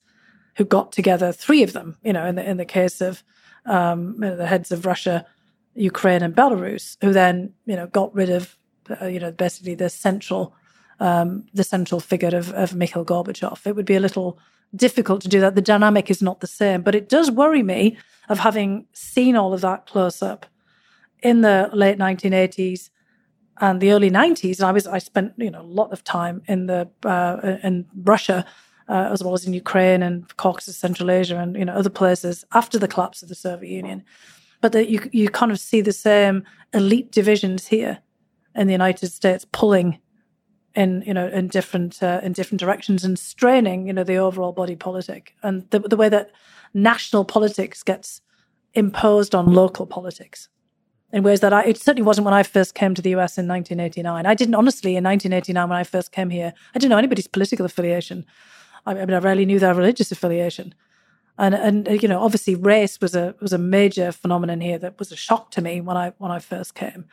who 0.57 0.65
got 0.65 0.93
together, 0.93 1.33
three 1.33 1.63
of 1.63 1.73
them, 1.73 1.97
you 2.03 2.13
know, 2.13 2.27
in 2.27 2.35
the, 2.35 2.49
in 2.49 2.57
the 2.57 2.65
case 2.65 3.01
of 3.01 3.23
um, 3.67 4.15
you 4.15 4.21
know, 4.21 4.37
the 4.37 4.47
heads 4.47 4.73
of 4.73 4.87
Russia, 4.87 5.27
Ukraine, 5.75 6.23
and 6.23 6.35
Belarus, 6.35 6.97
who 7.01 7.13
then, 7.13 7.53
you 7.67 7.77
know, 7.77 7.87
got 7.87 8.15
rid 8.15 8.31
of, 8.31 8.57
uh, 9.01 9.07
you 9.07 9.21
know, 9.21 9.33
basically 9.33 9.75
the 9.75 9.91
central, 9.91 10.55
um, 11.01 11.47
the 11.53 11.65
central 11.65 12.01
figure 12.01 12.35
of, 12.37 12.53
of 12.53 12.75
Mikhail 12.75 13.05
Gorbachev. 13.05 13.67
It 13.67 13.77
would 13.77 13.87
be 13.87 13.97
a 13.97 14.01
little 14.01 14.39
difficult 14.75 15.21
to 15.23 15.29
do 15.29 15.41
that. 15.41 15.55
The 15.55 15.63
dynamic 15.63 16.11
is 16.11 16.23
not 16.23 16.41
the 16.41 16.47
same, 16.47 16.83
but 16.83 16.95
it 16.95 17.09
does 17.09 17.31
worry 17.31 17.63
me 17.63 17.99
of 18.29 18.39
having 18.39 18.87
seen 18.93 19.37
all 19.37 19.53
of 19.53 19.61
that 19.61 19.87
close 19.87 20.23
up 20.23 20.47
in 21.23 21.43
the 21.43 21.71
late 21.73 21.99
1980s 21.99 22.91
and 23.61 23.81
the 23.81 23.93
early 23.93 24.11
90s. 24.11 24.59
And 24.59 24.67
I 24.67 24.73
was 24.73 24.87
I 24.87 24.99
spent 24.99 25.33
you 25.37 25.51
know 25.51 25.61
a 25.61 25.63
lot 25.63 25.93
of 25.93 26.05
time 26.05 26.43
in 26.47 26.67
the 26.67 26.89
uh, 27.05 27.59
in 27.63 27.87
Russia 27.95 28.47
uh, 28.89 29.09
as 29.13 29.23
well 29.23 29.35
as 29.35 29.47
in 29.47 29.53
Ukraine 29.53 30.03
and 30.03 30.35
Caucasus, 30.37 30.77
Central 30.77 31.11
Asia, 31.11 31.39
and 31.39 31.57
you 31.57 31.65
know 31.65 31.75
other 31.75 31.91
places 31.91 32.45
after 32.53 32.79
the 32.79 32.89
collapse 32.89 33.23
of 33.23 33.29
the 33.29 33.35
Soviet 33.35 33.71
Union. 33.71 34.05
But 34.61 34.73
that 34.73 34.89
you 34.89 35.09
you 35.13 35.29
kind 35.29 35.53
of 35.53 35.61
see 35.61 35.81
the 35.81 35.93
same 35.93 36.45
elite 36.73 37.13
divisions 37.13 37.67
here 37.67 37.99
in 38.55 38.67
the 38.67 38.73
United 38.73 39.09
States 39.09 39.47
pulling 39.53 39.99
in 40.75 41.03
you 41.07 41.15
know 41.15 41.29
in 41.29 41.49
different 41.49 42.03
uh, 42.03 42.21
in 42.23 42.33
different 42.33 42.61
directions 42.61 43.05
and 43.05 43.19
straining 43.19 43.87
you 43.87 43.93
know 43.93 44.05
the 44.05 44.17
overall 44.17 44.53
body 44.53 44.77
politic 44.77 45.35
and 45.43 45.69
the 45.71 45.81
the 45.81 45.97
way 45.97 46.09
that 46.09 46.31
national 46.75 47.25
politics 47.25 47.83
gets 47.83 48.21
imposed 48.75 49.35
on 49.35 49.53
local 49.53 49.87
politics 49.87 50.49
in 51.13 51.23
ways 51.23 51.41
that 51.41 51.53
I, 51.53 51.65
it 51.65 51.79
certainly 51.79 52.03
wasn't 52.03 52.27
when 52.27 52.35
I 52.35 52.43
first 52.43 52.75
came 52.75 52.95
to 52.95 53.01
the 53.01 53.11
US 53.11 53.39
in 53.39 53.49
1989. 53.49 54.27
I 54.27 54.35
didn't 54.35 54.55
honestly 54.55 54.97
in 54.97 55.05
1989 55.05 55.69
when 55.69 55.79
I 55.79 55.85
first 55.85 56.13
came 56.13 56.31
here. 56.31 56.53
I 56.75 56.79
didn't 56.79 56.91
know 56.91 56.99
anybody's 56.99 57.29
political 57.29 57.65
affiliation. 57.65 58.27
I, 58.87 58.95
mean, 58.95 59.13
I 59.13 59.19
rarely 59.19 59.45
knew 59.45 59.59
their 59.59 59.75
religious 59.75 60.13
affiliation. 60.13 60.75
And 61.39 61.55
and 61.55 62.03
you 62.03 62.09
know, 62.09 62.23
obviously, 62.23 62.55
race 62.55 62.99
was 63.01 63.15
a 63.15 63.35
was 63.41 63.53
a 63.53 63.59
major 63.59 64.11
phenomenon 64.11 64.63
here 64.63 64.79
that 64.79 64.99
was 64.99 65.13
a 65.13 65.17
shock 65.17 65.51
to 65.51 65.61
me 65.61 65.83
when 65.83 65.97
I 65.97 66.13
when 66.17 66.31
I 66.31 66.39
first 66.39 66.75
came. 66.75 67.05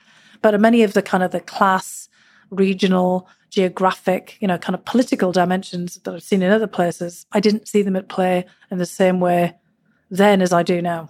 But 0.41 0.59
many 0.61 0.83
of 0.83 0.93
the 0.93 1.01
kind 1.01 1.23
of 1.23 1.31
the 1.31 1.41
class, 1.41 2.07
regional, 2.49 3.27
geographic, 3.49 4.37
you 4.39 4.47
know, 4.47 4.57
kind 4.57 4.75
of 4.75 4.85
political 4.85 5.33
dimensions 5.33 5.95
that 6.03 6.13
I've 6.13 6.23
seen 6.23 6.41
in 6.41 6.51
other 6.51 6.67
places, 6.67 7.25
I 7.33 7.41
didn't 7.41 7.67
see 7.67 7.81
them 7.81 7.97
at 7.97 8.07
play 8.07 8.45
in 8.71 8.77
the 8.77 8.85
same 8.85 9.19
way 9.19 9.55
then 10.09 10.41
as 10.41 10.53
I 10.53 10.63
do 10.63 10.81
now. 10.81 11.09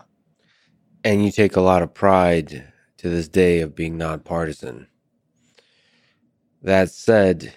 And 1.04 1.26
you 1.26 1.32
take 1.32 1.56
a 1.56 1.62
lot 1.62 1.82
of 1.82 1.94
pride 1.94 2.72
to 2.98 3.10
this 3.10 3.28
day 3.28 3.60
of 3.60 3.76
being 3.76 3.98
nonpartisan. 3.98 4.88
That 6.62 6.90
said, 6.90 7.54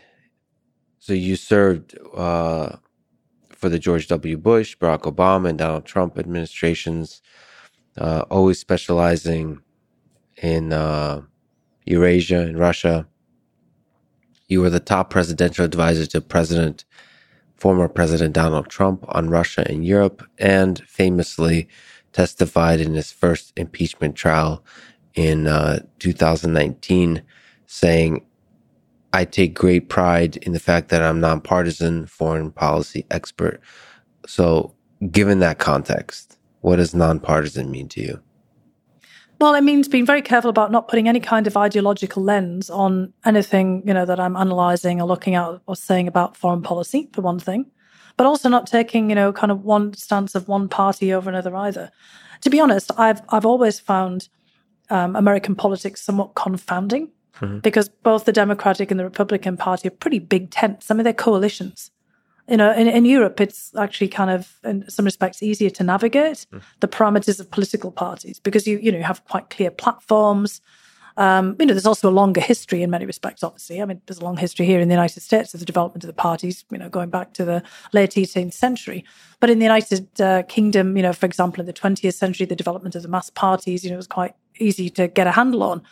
so 0.98 1.12
you 1.12 1.36
served 1.36 1.96
uh, 2.16 2.76
for 3.67 3.71
the 3.71 3.81
George 3.81 4.07
W. 4.07 4.37
Bush, 4.37 4.79
Barack 4.79 5.12
Obama, 5.12 5.49
and 5.49 5.59
Donald 5.59 5.85
Trump 5.85 6.21
administrations, 6.21 7.21
uh, 7.99 8.23
always 8.31 8.61
specializing 8.61 9.59
in 10.41 10.73
uh, 10.73 11.23
Eurasia 11.85 12.43
and 12.43 12.61
Russia. 12.61 13.09
You 14.47 14.61
were 14.61 14.71
the 14.71 14.79
top 14.79 15.11
presidential 15.11 15.64
advisor 15.64 16.07
to 16.07 16.21
President, 16.21 16.85
former 17.57 17.89
President 17.89 18.35
Donald 18.35 18.69
Trump 18.69 19.05
on 19.09 19.31
Russia 19.31 19.67
and 19.69 19.85
Europe, 19.85 20.25
and 20.39 20.79
famously 20.87 21.67
testified 22.12 22.79
in 22.79 22.95
his 22.95 23.11
first 23.11 23.53
impeachment 23.57 24.14
trial 24.14 24.64
in 25.17 25.49
uh, 25.49 25.81
2019, 25.99 27.21
saying, 27.67 28.25
I 29.17 29.25
take 29.25 29.55
great 29.55 29.89
pride 29.89 30.37
in 30.37 30.53
the 30.53 30.61
fact 30.61 30.91
that 30.91 31.01
I'm 31.01 31.21
nonpartisan 31.21 32.05
foreign 32.05 32.51
policy 32.51 33.07
expert. 33.11 33.62
So, 34.27 34.75
given 35.11 35.39
that 35.39 35.59
context, 35.59 36.37
what 36.61 36.77
does 36.77 36.95
nonpartisan 36.95 37.71
mean 37.71 37.89
to 37.89 38.03
you? 38.03 38.21
Well, 39.41 39.55
it 39.55 39.62
means 39.62 39.89
being 39.89 40.05
very 40.05 40.21
careful 40.21 40.51
about 40.51 40.71
not 40.71 40.89
putting 40.89 41.09
any 41.09 41.21
kind 41.21 41.47
of 41.47 41.57
ideological 41.57 42.23
lens 42.23 42.69
on 42.69 43.14
anything, 43.25 43.83
you 43.87 43.95
know, 43.95 44.05
that 44.05 44.21
I'm 44.21 44.37
analysing 44.37 45.01
or 45.01 45.09
looking 45.09 45.35
at 45.35 45.61
or 45.67 45.77
saying 45.77 46.09
about 46.09 46.37
foreign 46.37 46.61
policy, 46.61 47.09
for 47.14 47.23
one 47.23 47.39
thing, 47.39 47.64
but 48.19 48.27
also 48.27 48.51
not 48.51 48.67
taking, 48.67 49.09
you 49.09 49.17
know, 49.17 49.33
kind 49.33 49.51
of 49.51 49.64
one 49.64 49.95
stance 49.95 50.35
of 50.35 50.47
one 50.47 50.69
party 50.69 51.14
over 51.14 51.31
another 51.31 51.57
either. 51.57 51.91
To 52.43 52.51
be 52.51 52.61
honest, 52.61 52.91
I've 52.99 53.23
I've 53.31 53.47
always 53.47 53.81
found 53.81 54.29
um, 54.91 55.17
American 55.17 55.55
politics 55.55 56.03
somewhat 56.03 56.35
confounding 56.35 57.09
mm-hmm. 57.41 57.59
because 57.59 57.89
both 57.89 58.24
the 58.24 58.32
Democratic 58.32 58.91
and 58.91 59.01
the 59.01 59.05
Republican 59.05 59.57
Party 59.57 59.89
are 59.89 59.93
pretty 59.93 60.18
big 60.18 60.51
tents. 60.51 60.91
I 60.91 60.95
mean, 60.95 61.05
they're 61.05 61.12
coalitions 61.12 61.91
you 62.49 62.57
know, 62.57 62.72
in, 62.72 62.87
in 62.87 63.05
Europe, 63.05 63.41
it's 63.41 63.74
actually 63.76 64.09
kind 64.09 64.30
of, 64.30 64.59
in 64.64 64.89
some 64.89 65.05
respects, 65.05 65.43
easier 65.43 65.70
to 65.70 65.82
navigate 65.82 66.47
mm. 66.53 66.62
the 66.80 66.89
parameters 66.89 67.41
of 67.41 67.51
political 67.51 67.91
parties 67.91 68.39
because 68.39 68.66
you, 68.66 68.78
you 68.78 68.93
know, 68.93 68.99
you 68.99 69.05
have 69.05 69.24
quite 69.24 69.51
clear 69.51 69.70
platforms. 69.70 70.61
Um, 71.16 71.57
you 71.59 71.66
know, 71.66 71.72
there's 71.72 71.87
also 71.87 72.09
a 72.09 72.12
longer 72.12 72.41
history 72.41 72.82
in 72.82 72.91
many 72.91 73.07
respects, 73.07 73.43
obviously. 73.43 73.82
I 73.82 73.84
mean, 73.84 74.01
there's 74.07 74.18
a 74.18 74.24
long 74.24 74.37
history 74.37 74.66
here 74.66 74.80
in 74.80 74.89
the 74.89 74.95
United 74.95 75.22
States 75.22 75.55
of 75.55 75.61
the 75.61 75.66
development 75.66 76.05
of 76.05 76.09
the 76.09 76.14
parties, 76.14 76.64
you 76.70 76.78
know, 76.78 76.89
going 76.89 77.11
back 77.11 77.32
to 77.34 77.45
the 77.45 77.62
late 77.93 78.11
18th 78.11 78.53
century. 78.53 79.05
But 79.41 79.51
in 79.51 79.59
the 79.59 79.64
United 79.64 80.20
uh, 80.20 80.43
Kingdom, 80.45 80.97
you 80.97 81.03
know, 81.03 81.14
for 81.14 81.26
example, 81.26 81.61
in 81.61 81.66
the 81.66 81.72
20th 81.72 82.14
century, 82.14 82.47
the 82.47 82.55
development 82.55 82.95
of 82.95 83.03
the 83.03 83.09
mass 83.09 83.30
parties, 83.30 83.82
you 83.82 83.91
know, 83.91 83.97
was 83.97 84.07
quite 84.07 84.34
easy 84.59 84.90
to 84.90 85.09
get 85.09 85.26
a 85.26 85.32
handle 85.32 85.62
on. 85.62 85.82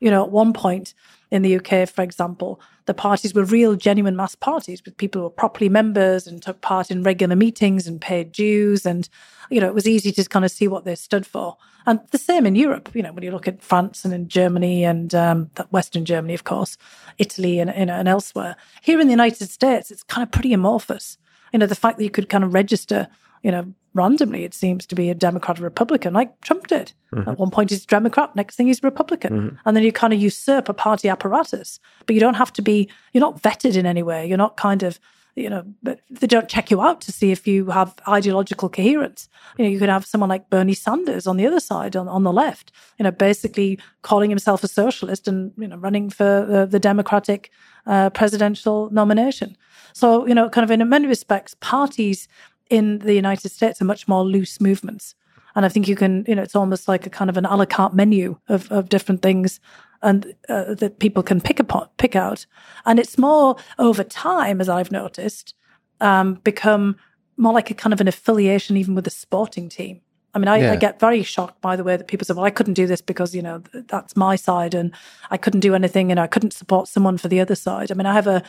You 0.00 0.10
know, 0.10 0.24
at 0.24 0.30
one 0.30 0.52
point, 0.52 0.94
in 1.30 1.42
the 1.42 1.56
UK, 1.56 1.88
for 1.88 2.02
example, 2.02 2.60
the 2.86 2.94
parties 2.94 3.34
were 3.34 3.44
real, 3.44 3.74
genuine 3.74 4.14
mass 4.14 4.34
parties 4.34 4.84
with 4.84 4.96
people 4.96 5.20
who 5.20 5.24
were 5.24 5.30
properly 5.30 5.68
members 5.68 6.26
and 6.26 6.42
took 6.42 6.60
part 6.60 6.90
in 6.90 7.02
regular 7.02 7.34
meetings 7.34 7.86
and 7.86 8.00
paid 8.00 8.30
dues. 8.30 8.86
And, 8.86 9.08
you 9.50 9.60
know, 9.60 9.66
it 9.66 9.74
was 9.74 9.88
easy 9.88 10.12
to 10.12 10.24
kind 10.24 10.44
of 10.44 10.50
see 10.50 10.68
what 10.68 10.84
they 10.84 10.94
stood 10.94 11.26
for. 11.26 11.56
And 11.86 12.00
the 12.12 12.18
same 12.18 12.46
in 12.46 12.54
Europe, 12.54 12.90
you 12.94 13.02
know, 13.02 13.12
when 13.12 13.24
you 13.24 13.30
look 13.30 13.48
at 13.48 13.62
France 13.62 14.04
and 14.04 14.14
in 14.14 14.28
Germany 14.28 14.84
and 14.84 15.14
um, 15.14 15.50
Western 15.70 16.04
Germany, 16.04 16.34
of 16.34 16.44
course, 16.44 16.76
Italy 17.18 17.58
and, 17.58 17.70
and 17.70 18.08
elsewhere. 18.08 18.56
Here 18.82 19.00
in 19.00 19.06
the 19.06 19.12
United 19.12 19.50
States, 19.50 19.90
it's 19.90 20.02
kind 20.04 20.22
of 20.22 20.30
pretty 20.30 20.52
amorphous. 20.52 21.18
You 21.52 21.58
know, 21.58 21.66
the 21.66 21.74
fact 21.74 21.98
that 21.98 22.04
you 22.04 22.10
could 22.10 22.28
kind 22.28 22.44
of 22.44 22.54
register, 22.54 23.08
you 23.42 23.50
know, 23.50 23.74
randomly, 23.94 24.44
it 24.44 24.54
seems 24.54 24.86
to 24.86 24.94
be 24.94 25.08
a 25.08 25.14
Democrat 25.14 25.58
or 25.58 25.62
Republican, 25.62 26.12
like 26.12 26.40
Trump 26.40 26.66
did. 26.66 26.92
Mm-hmm. 27.14 27.30
At 27.30 27.38
one 27.38 27.50
point, 27.50 27.70
he's 27.70 27.84
a 27.84 27.86
Democrat, 27.86 28.34
next 28.34 28.56
thing, 28.56 28.66
he's 28.66 28.82
a 28.82 28.86
Republican. 28.86 29.32
Mm-hmm. 29.32 29.56
And 29.64 29.76
then 29.76 29.84
you 29.84 29.92
kind 29.92 30.12
of 30.12 30.20
usurp 30.20 30.68
a 30.68 30.74
party 30.74 31.08
apparatus, 31.08 31.80
but 32.06 32.14
you 32.14 32.20
don't 32.20 32.34
have 32.34 32.52
to 32.54 32.62
be, 32.62 32.88
you're 33.12 33.20
not 33.20 33.40
vetted 33.40 33.76
in 33.76 33.86
any 33.86 34.02
way. 34.02 34.26
You're 34.26 34.36
not 34.36 34.56
kind 34.56 34.82
of, 34.82 34.98
you 35.36 35.50
know, 35.50 35.64
they 35.82 36.26
don't 36.26 36.48
check 36.48 36.70
you 36.70 36.80
out 36.80 37.00
to 37.00 37.12
see 37.12 37.32
if 37.32 37.46
you 37.46 37.66
have 37.66 37.94
ideological 38.06 38.68
coherence. 38.68 39.28
You 39.58 39.64
know, 39.64 39.70
you 39.70 39.78
could 39.78 39.88
have 39.88 40.06
someone 40.06 40.30
like 40.30 40.50
Bernie 40.50 40.74
Sanders 40.74 41.26
on 41.26 41.36
the 41.36 41.46
other 41.46 41.60
side, 41.60 41.96
on, 41.96 42.06
on 42.06 42.22
the 42.22 42.32
left, 42.32 42.70
you 42.98 43.02
know, 43.02 43.10
basically 43.10 43.78
calling 44.02 44.30
himself 44.30 44.62
a 44.62 44.68
socialist 44.68 45.26
and, 45.26 45.52
you 45.56 45.66
know, 45.66 45.76
running 45.76 46.08
for 46.10 46.46
the, 46.48 46.66
the 46.66 46.78
Democratic 46.78 47.50
uh, 47.86 48.10
presidential 48.10 48.90
nomination. 48.90 49.56
So, 49.92 50.26
you 50.26 50.34
know, 50.34 50.48
kind 50.48 50.64
of 50.64 50.70
in 50.70 50.88
many 50.88 51.06
respects, 51.06 51.54
parties 51.60 52.28
in 52.74 52.98
the 52.98 53.14
United 53.14 53.50
States 53.50 53.80
are 53.80 53.84
much 53.84 54.08
more 54.08 54.24
loose 54.24 54.60
movements. 54.60 55.14
And 55.54 55.64
I 55.64 55.68
think 55.68 55.86
you 55.86 55.94
can, 55.94 56.24
you 56.26 56.34
know, 56.34 56.42
it's 56.42 56.56
almost 56.56 56.88
like 56.88 57.06
a 57.06 57.10
kind 57.10 57.30
of 57.30 57.36
an 57.36 57.46
a 57.46 57.56
la 57.56 57.64
carte 57.64 57.94
menu 57.94 58.36
of, 58.48 58.70
of 58.72 58.88
different 58.88 59.22
things 59.22 59.60
and 60.02 60.34
uh, 60.48 60.74
that 60.74 60.98
people 60.98 61.22
can 61.22 61.40
pick 61.40 61.60
upon, 61.60 61.88
pick 61.96 62.16
out. 62.16 62.46
And 62.84 62.98
it's 62.98 63.16
more 63.16 63.56
over 63.78 64.02
time, 64.02 64.60
as 64.60 64.68
I've 64.68 64.90
noticed, 64.90 65.54
um, 66.00 66.34
become 66.42 66.96
more 67.36 67.52
like 67.52 67.70
a 67.70 67.74
kind 67.74 67.92
of 67.92 68.00
an 68.00 68.08
affiliation, 68.08 68.76
even 68.76 68.96
with 68.96 69.06
a 69.06 69.10
sporting 69.10 69.68
team. 69.68 70.00
I 70.34 70.40
mean, 70.40 70.48
I, 70.48 70.58
yeah. 70.58 70.72
I, 70.72 70.76
get 70.76 70.98
very 70.98 71.22
shocked 71.22 71.60
by 71.60 71.76
the 71.76 71.84
way 71.84 71.96
that 71.96 72.08
people 72.08 72.24
say, 72.24 72.34
well, 72.34 72.44
I 72.44 72.50
couldn't 72.50 72.74
do 72.74 72.88
this 72.88 73.00
because, 73.00 73.36
you 73.36 73.42
know, 73.42 73.62
that's 73.86 74.16
my 74.16 74.34
side 74.34 74.74
and 74.74 74.92
I 75.30 75.36
couldn't 75.36 75.60
do 75.60 75.76
anything 75.76 76.10
and 76.10 76.18
I 76.18 76.26
couldn't 76.26 76.52
support 76.52 76.88
someone 76.88 77.18
for 77.18 77.28
the 77.28 77.38
other 77.38 77.54
side. 77.54 77.92
I 77.92 77.94
mean, 77.94 78.06
I 78.06 78.14
have 78.14 78.26
a, 78.26 78.42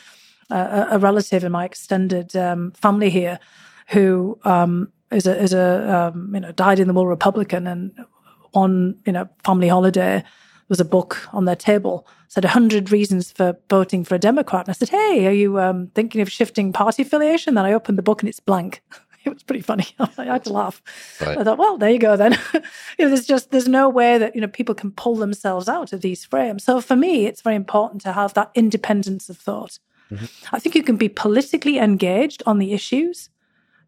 a, 0.49 0.88
a 0.91 0.97
relative 0.97 1.43
in 1.43 1.51
my 1.51 1.63
extended 1.63 2.36
um, 2.36 2.71
family 2.71 3.11
here 3.11 3.39
who 3.88 4.40
um, 4.44 4.92
is 5.12 5.28
a 5.28 5.38
is 5.42 5.54
a 5.54 6.12
um, 6.14 6.32
you 6.34 6.40
know 6.40 6.52
dyed 6.52 6.80
in 6.80 6.88
the 6.88 6.94
wool 6.94 7.08
Republican, 7.08 7.68
and 7.68 8.06
on 8.54 8.98
you 9.06 9.12
know 9.12 9.28
family 9.44 9.68
holiday 9.68 10.22
there 10.22 10.70
was 10.70 10.80
a 10.80 10.86
book 10.86 11.28
on 11.32 11.46
their 11.46 11.56
table 11.56 12.08
said 12.28 12.44
100 12.44 12.92
reasons 12.92 13.32
for 13.32 13.56
voting 13.70 14.04
for 14.04 14.16
a 14.16 14.20
democrat 14.20 14.66
and 14.66 14.70
i 14.70 14.74
said 14.74 14.90
hey 14.90 15.28
are 15.28 15.32
you 15.32 15.60
um, 15.60 15.88
thinking 15.94 16.22
of 16.22 16.32
shifting 16.32 16.72
party 16.74 17.04
affiliation 17.04 17.54
then 17.54 17.66
i 17.66 17.74
opened 17.74 17.98
the 17.98 18.02
book 18.02 18.22
and 18.22 18.30
it's 18.30 18.40
blank 18.40 18.82
it 19.26 19.34
was 19.34 19.44
pretty 19.44 19.62
funny. 19.62 19.88
I 20.18 20.26
had 20.26 20.44
to 20.46 20.54
laugh. 20.54 20.82
Right. 21.20 21.38
I 21.38 21.44
thought, 21.44 21.58
well, 21.58 21.78
there 21.78 21.90
you 21.90 22.00
go 22.00 22.16
then. 22.16 22.38
you 22.54 22.60
know, 23.00 23.10
there's 23.10 23.26
just 23.26 23.52
there's 23.52 23.68
no 23.68 23.90
way 23.90 24.18
that 24.18 24.36
you 24.36 24.42
know 24.42 24.48
people 24.48 24.76
can 24.76 24.92
pull 24.92 25.16
themselves 25.16 25.68
out 25.68 25.94
of 25.94 26.02
these 26.02 26.24
frames. 26.24 26.64
So 26.64 26.80
for 26.80 26.96
me, 26.96 27.26
it's 27.26 27.42
very 27.42 27.56
important 27.56 28.02
to 28.04 28.14
have 28.14 28.34
that 28.36 28.52
independence 28.56 29.30
of 29.30 29.38
thought. 29.38 29.80
Mm-hmm. 30.12 30.56
I 30.56 30.60
think 30.60 30.76
you 30.76 30.84
can 30.84 30.98
be 30.98 31.10
politically 31.10 31.80
engaged 31.80 32.44
on 32.46 32.60
the 32.60 32.74
issues, 32.74 33.30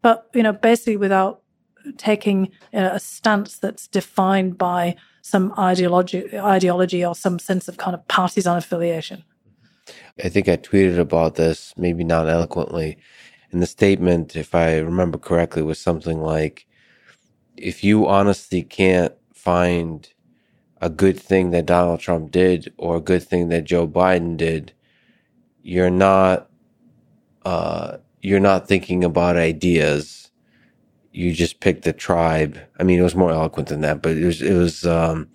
but 0.02 0.28
you 0.34 0.42
know, 0.42 0.52
basically 0.52 0.96
without 0.96 1.42
taking 1.96 2.50
a 2.72 3.00
stance 3.00 3.58
that's 3.58 3.86
defined 3.86 4.58
by 4.58 4.96
some 5.22 5.52
ideology, 5.58 6.38
ideology 6.38 7.04
or 7.04 7.14
some 7.14 7.38
sense 7.38 7.68
of 7.68 7.76
kind 7.76 7.94
of 7.94 8.06
partisan 8.08 8.56
affiliation. 8.56 9.24
I 10.22 10.28
think 10.28 10.48
I 10.48 10.56
tweeted 10.56 10.98
about 10.98 11.36
this, 11.36 11.72
maybe 11.76 12.04
not 12.04 12.28
eloquently. 12.28 12.98
And 13.50 13.62
the 13.62 13.66
statement, 13.66 14.36
if 14.36 14.54
I 14.54 14.78
remember 14.78 15.18
correctly, 15.18 15.62
was 15.62 15.78
something 15.78 16.20
like 16.20 16.66
if 17.56 17.82
you 17.82 18.06
honestly 18.06 18.62
can't 18.62 19.14
find 19.32 20.08
a 20.80 20.90
good 20.90 21.18
thing 21.18 21.50
that 21.50 21.66
Donald 21.66 22.00
Trump 22.00 22.30
did 22.30 22.72
or 22.76 22.96
a 22.96 23.00
good 23.00 23.22
thing 23.22 23.48
that 23.48 23.64
Joe 23.64 23.88
Biden 23.88 24.36
did, 24.36 24.72
you're 25.62 25.90
not 25.90 26.48
uh, 27.44 27.98
you're 28.22 28.40
not 28.40 28.68
thinking 28.68 29.04
about 29.04 29.36
ideas. 29.36 30.30
You 31.12 31.32
just 31.32 31.60
pick 31.60 31.82
the 31.82 31.92
tribe. 31.92 32.58
I 32.78 32.82
mean, 32.82 32.98
it 32.98 33.02
was 33.02 33.14
more 33.14 33.32
eloquent 33.32 33.68
than 33.68 33.80
that, 33.82 34.02
but 34.02 34.16
it 34.16 34.24
was 34.24 34.42
it 34.42 34.54
was 34.54 34.86
um, 34.86 35.28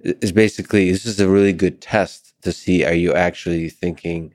it's 0.00 0.32
basically 0.32 0.90
this 0.90 1.06
is 1.06 1.20
a 1.20 1.28
really 1.28 1.52
good 1.52 1.80
test 1.80 2.34
to 2.42 2.52
see 2.52 2.84
are 2.84 2.94
you 2.94 3.14
actually 3.14 3.68
thinking 3.68 4.32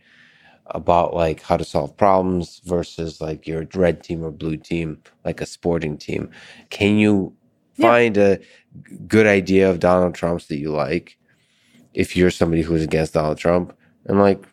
about 0.68 1.14
like 1.14 1.42
how 1.42 1.58
to 1.58 1.64
solve 1.64 1.96
problems 1.98 2.62
versus 2.66 3.22
like 3.22 3.48
your 3.48 3.66
red 3.76 4.04
team 4.04 4.24
or 4.24 4.32
blue 4.32 4.58
team, 4.58 5.02
like 5.26 5.42
a 5.42 5.46
sporting 5.46 5.98
team. 5.98 6.30
Can 6.70 6.98
you 6.98 7.36
find 7.80 8.18
yeah. 8.18 8.36
a 8.36 8.40
good 9.08 9.28
idea 9.28 9.70
of 9.70 9.80
Donald 9.80 10.16
Trump's 10.16 10.48
that 10.48 10.58
you 10.58 10.72
like 10.72 11.18
if 11.94 12.16
you're 12.16 12.32
somebody 12.32 12.62
who's 12.62 12.84
against 12.84 13.14
Donald 13.14 13.38
Trump 13.38 13.78
and 14.06 14.20
like 14.20 14.44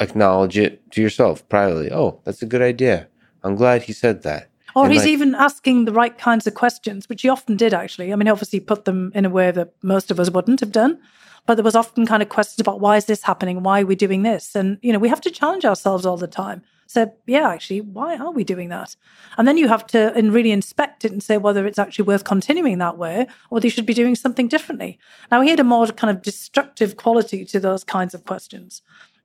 acknowledge 0.00 0.58
it 0.58 0.90
to 0.92 1.02
yourself 1.02 1.48
privately? 1.48 1.90
Oh, 1.92 2.20
that's 2.24 2.42
a 2.42 2.46
good 2.46 2.62
idea. 2.62 3.08
I'm 3.42 3.56
glad 3.56 3.82
he 3.82 3.92
said 3.92 4.22
that. 4.22 4.50
Or 4.74 4.84
and 4.84 4.92
he's 4.92 5.02
like, 5.02 5.10
even 5.10 5.34
asking 5.34 5.84
the 5.84 5.92
right 5.92 6.16
kinds 6.16 6.46
of 6.46 6.54
questions, 6.54 7.08
which 7.08 7.22
he 7.22 7.28
often 7.28 7.56
did 7.56 7.72
actually. 7.72 8.12
I 8.12 8.16
mean, 8.16 8.28
obviously 8.28 8.60
put 8.60 8.84
them 8.84 9.12
in 9.14 9.24
a 9.24 9.30
way 9.30 9.50
that 9.50 9.72
most 9.82 10.10
of 10.10 10.18
us 10.18 10.30
wouldn't 10.30 10.60
have 10.60 10.72
done. 10.72 10.98
But 11.46 11.56
there 11.56 11.64
was 11.64 11.76
often 11.76 12.06
kind 12.06 12.22
of 12.22 12.30
questions 12.30 12.60
about 12.60 12.80
why 12.80 12.96
is 12.96 13.04
this 13.04 13.22
happening? 13.22 13.62
Why 13.62 13.82
are 13.82 13.86
we 13.86 13.96
doing 13.96 14.22
this? 14.22 14.54
And, 14.56 14.78
you 14.80 14.92
know, 14.92 14.98
we 14.98 15.10
have 15.10 15.20
to 15.22 15.30
challenge 15.30 15.64
ourselves 15.64 16.06
all 16.06 16.16
the 16.16 16.26
time. 16.26 16.62
So, 16.86 17.12
yeah, 17.26 17.48
actually, 17.48 17.80
why 17.82 18.16
are 18.16 18.30
we 18.30 18.44
doing 18.44 18.68
that? 18.70 18.96
And 19.36 19.46
then 19.46 19.56
you 19.56 19.68
have 19.68 19.86
to 19.88 20.14
and 20.14 20.32
really 20.32 20.52
inspect 20.52 21.04
it 21.04 21.12
and 21.12 21.22
say 21.22 21.36
whether 21.36 21.66
it's 21.66 21.78
actually 21.78 22.06
worth 22.06 22.24
continuing 22.24 22.78
that 22.78 22.96
way 22.96 23.26
or 23.50 23.60
they 23.60 23.68
should 23.68 23.86
be 23.86 23.94
doing 23.94 24.14
something 24.14 24.48
differently. 24.48 24.98
Now, 25.30 25.42
he 25.42 25.50
had 25.50 25.60
a 25.60 25.64
more 25.64 25.86
kind 25.88 26.14
of 26.16 26.22
destructive 26.22 26.96
quality 26.96 27.44
to 27.46 27.60
those 27.60 27.84
kinds 27.84 28.14
of 28.14 28.24
questions. 28.24 28.80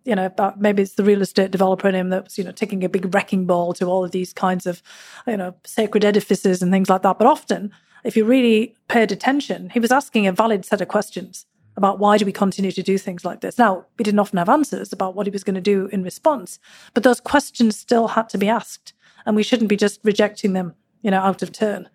You 0.05 0.15
know, 0.15 0.31
maybe 0.57 0.81
it's 0.81 0.93
the 0.93 1.03
real 1.03 1.21
estate 1.21 1.51
developer 1.51 1.87
in 1.87 1.95
him 1.95 2.09
that 2.09 2.23
was, 2.23 2.37
you 2.37 2.43
know, 2.43 2.51
taking 2.51 2.83
a 2.83 2.89
big 2.89 3.13
wrecking 3.13 3.45
ball 3.45 3.73
to 3.73 3.85
all 3.85 4.03
of 4.03 4.11
these 4.11 4.33
kinds 4.33 4.65
of, 4.65 4.81
you 5.27 5.37
know, 5.37 5.53
sacred 5.65 6.05
edifices 6.05 6.61
and 6.61 6.71
things 6.71 6.89
like 6.89 7.01
that. 7.03 7.19
But 7.19 7.27
often, 7.27 7.71
if 8.03 8.15
you 8.15 8.25
really 8.25 8.75
paid 8.87 9.11
attention, 9.11 9.69
he 9.69 9.79
was 9.79 9.91
asking 9.91 10.25
a 10.25 10.31
valid 10.31 10.65
set 10.65 10.81
of 10.81 10.87
questions 10.87 11.45
about 11.75 11.99
why 11.99 12.17
do 12.17 12.25
we 12.25 12.31
continue 12.31 12.71
to 12.71 12.83
do 12.83 12.97
things 12.97 13.23
like 13.23 13.41
this. 13.41 13.57
Now, 13.57 13.85
we 13.97 14.03
didn't 14.03 14.19
often 14.19 14.37
have 14.37 14.49
answers 14.49 14.91
about 14.91 15.15
what 15.15 15.27
he 15.27 15.31
was 15.31 15.43
going 15.43 15.55
to 15.55 15.61
do 15.61 15.87
in 15.87 16.03
response, 16.03 16.59
but 16.93 17.03
those 17.03 17.21
questions 17.21 17.77
still 17.77 18.09
had 18.09 18.29
to 18.29 18.37
be 18.37 18.49
asked, 18.49 18.93
and 19.25 19.35
we 19.35 19.43
shouldn't 19.43 19.69
be 19.69 19.77
just 19.77 19.99
rejecting 20.03 20.53
them, 20.53 20.75
you 21.01 21.11
know, 21.11 21.19
out 21.19 21.41
of 21.41 21.51
turn. 21.51 21.89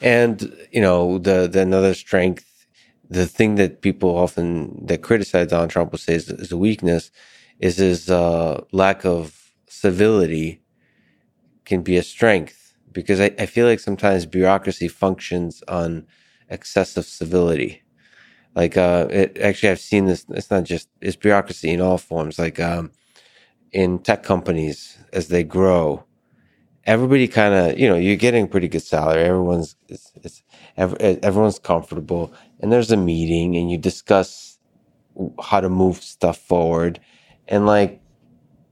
And 0.00 0.54
you 0.72 0.80
know, 0.80 1.18
the 1.18 1.48
the 1.48 1.60
another 1.60 1.94
strength, 1.94 2.55
the 3.10 3.26
thing 3.26 3.56
that 3.56 3.82
people 3.82 4.16
often 4.16 4.86
that 4.86 5.02
criticize 5.02 5.48
Donald 5.48 5.70
Trump 5.70 5.92
will 5.92 5.98
say 5.98 6.14
is, 6.14 6.30
is 6.30 6.52
a 6.52 6.56
weakness, 6.56 7.10
is 7.60 7.78
his 7.78 8.10
uh, 8.10 8.62
lack 8.72 9.04
of 9.04 9.52
civility 9.68 10.62
can 11.64 11.82
be 11.82 11.96
a 11.96 12.02
strength. 12.02 12.74
Because 12.92 13.20
I, 13.20 13.32
I 13.38 13.46
feel 13.46 13.66
like 13.66 13.80
sometimes 13.80 14.26
bureaucracy 14.26 14.88
functions 14.88 15.62
on 15.68 16.06
excessive 16.50 17.06
civility. 17.06 17.82
Like 18.56 18.76
uh 18.76 19.08
it, 19.10 19.38
actually 19.38 19.70
i've 19.70 19.80
seen 19.80 20.06
this 20.06 20.26
it's 20.30 20.50
not 20.50 20.64
just 20.64 20.88
it's 21.00 21.16
bureaucracy 21.16 21.70
in 21.70 21.80
all 21.82 21.98
forms. 21.98 22.38
Like 22.38 22.60
um 22.60 22.92
in 23.72 24.00
tech 24.00 24.22
companies 24.24 24.98
as 25.12 25.28
they 25.28 25.44
grow 25.44 26.04
everybody 26.84 27.28
kind 27.28 27.54
of 27.54 27.78
you 27.78 27.88
know 27.88 27.96
you're 27.96 28.16
getting 28.16 28.48
pretty 28.48 28.68
good 28.68 28.82
salary. 28.82 29.22
Everyone's 29.22 29.76
it's, 29.88 30.12
it's 30.22 30.42
everyone's 31.22 31.58
comfortable 31.58 32.32
and 32.60 32.72
there's 32.72 32.92
a 32.92 32.96
meeting 32.96 33.56
and 33.56 33.70
you 33.70 33.78
discuss 33.78 34.58
how 35.42 35.60
to 35.60 35.68
move 35.68 35.98
stuff 36.02 36.38
forward 36.38 37.00
and 37.48 37.66
like 37.66 38.00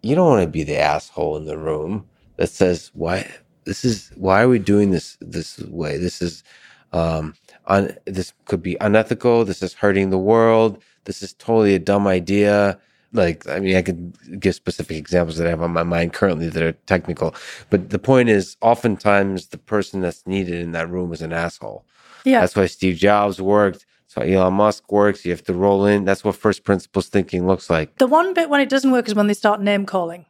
you 0.02 0.14
don't 0.14 0.28
want 0.28 0.42
to 0.42 0.48
be 0.48 0.64
the 0.64 0.78
asshole 0.78 1.36
in 1.36 1.46
the 1.46 1.58
room 1.58 2.06
that 2.36 2.48
says 2.48 2.90
why 2.94 3.30
this 3.64 3.84
is 3.84 4.12
why 4.16 4.42
are 4.42 4.48
we 4.48 4.58
doing 4.58 4.90
this 4.90 5.18
this 5.20 5.58
way 5.60 5.98
this 5.98 6.22
is 6.22 6.44
um 6.92 7.34
un, 7.66 7.96
this 8.06 8.32
could 8.46 8.62
be 8.62 8.76
unethical. 8.80 9.44
This 9.44 9.62
is 9.62 9.74
hurting 9.74 10.10
the 10.10 10.18
world. 10.18 10.82
This 11.04 11.22
is 11.22 11.32
totally 11.34 11.74
a 11.74 11.78
dumb 11.78 12.06
idea. 12.06 12.78
Like, 13.12 13.48
I 13.48 13.60
mean, 13.60 13.76
I 13.76 13.82
could 13.82 14.40
give 14.40 14.54
specific 14.54 14.96
examples 14.96 15.36
that 15.38 15.46
I 15.46 15.50
have 15.50 15.62
on 15.62 15.72
my 15.72 15.84
mind 15.84 16.14
currently 16.14 16.48
that 16.48 16.62
are 16.62 16.72
technical. 16.86 17.34
But 17.70 17.90
the 17.90 17.98
point 17.98 18.28
is, 18.30 18.56
oftentimes 18.62 19.48
the 19.48 19.58
person 19.58 20.00
that's 20.00 20.26
needed 20.26 20.54
in 20.60 20.72
that 20.72 20.90
room 20.90 21.12
is 21.12 21.22
an 21.22 21.32
asshole. 21.32 21.86
Yeah. 22.24 22.40
That's 22.40 22.56
why 22.56 22.66
Steve 22.66 22.96
Jobs 22.96 23.40
worked. 23.40 23.86
So 24.06 24.22
Elon 24.22 24.54
Musk 24.54 24.90
works. 24.92 25.24
You 25.24 25.32
have 25.32 25.44
to 25.44 25.54
roll 25.54 25.86
in. 25.86 26.04
That's 26.04 26.24
what 26.24 26.36
first 26.36 26.64
principles 26.64 27.08
thinking 27.08 27.46
looks 27.46 27.68
like. 27.68 27.96
The 27.98 28.06
one 28.06 28.32
bit 28.34 28.48
when 28.48 28.60
it 28.60 28.68
doesn't 28.68 28.92
work 28.92 29.08
is 29.08 29.14
when 29.14 29.26
they 29.26 29.34
start 29.34 29.60
name 29.60 29.86
calling 29.86 30.26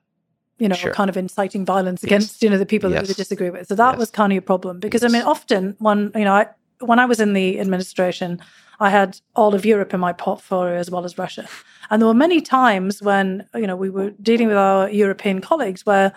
you 0.59 0.69
know, 0.69 0.75
sure. 0.75 0.93
kind 0.93 1.11
of 1.11 1.17
inciting 1.17 1.65
violence 1.65 2.03
against, 2.05 2.43
you 2.43 2.49
know, 2.49 2.59
the 2.59 2.67
people 2.67 2.91
yes. 2.91 3.01
that 3.01 3.09
they 3.09 3.15
disagree 3.15 3.51
with. 3.51 3.67
So 3.67 3.75
that 3.75 3.93
yes. 3.93 3.99
was 3.99 4.11
kind 4.11 4.33
of 4.33 4.39
a 4.39 4.43
problem 4.43 4.79
because 4.79 5.03
I 5.03 5.09
mean, 5.09 5.23
often 5.23 5.77
when, 5.79 6.13
you 6.15 6.25
know, 6.25 6.35
I, 6.35 6.47
when 6.81 6.99
I 6.99 7.07
was 7.07 7.21
in 7.21 7.33
the 7.33 7.59
administration, 7.59 8.41
I 8.81 8.91
had 8.91 9.21
all 9.35 9.55
of 9.55 9.65
Europe 9.65 9.95
in 9.95 10.01
my 10.01 10.13
portfolio 10.13 10.75
as 10.75 10.91
well 10.91 11.05
as 11.05 11.19
Russia. 11.19 11.49
And 11.91 12.01
there 12.01 12.07
were 12.07 12.15
many 12.15 12.41
times 12.41 13.03
when, 13.03 13.47
you 13.55 13.67
know, 13.67 13.77
we 13.77 13.91
were 13.91 14.11
dealing 14.23 14.49
with 14.49 14.57
our 14.57 14.89
European 14.91 15.41
colleagues 15.41 15.85
where 15.85 16.13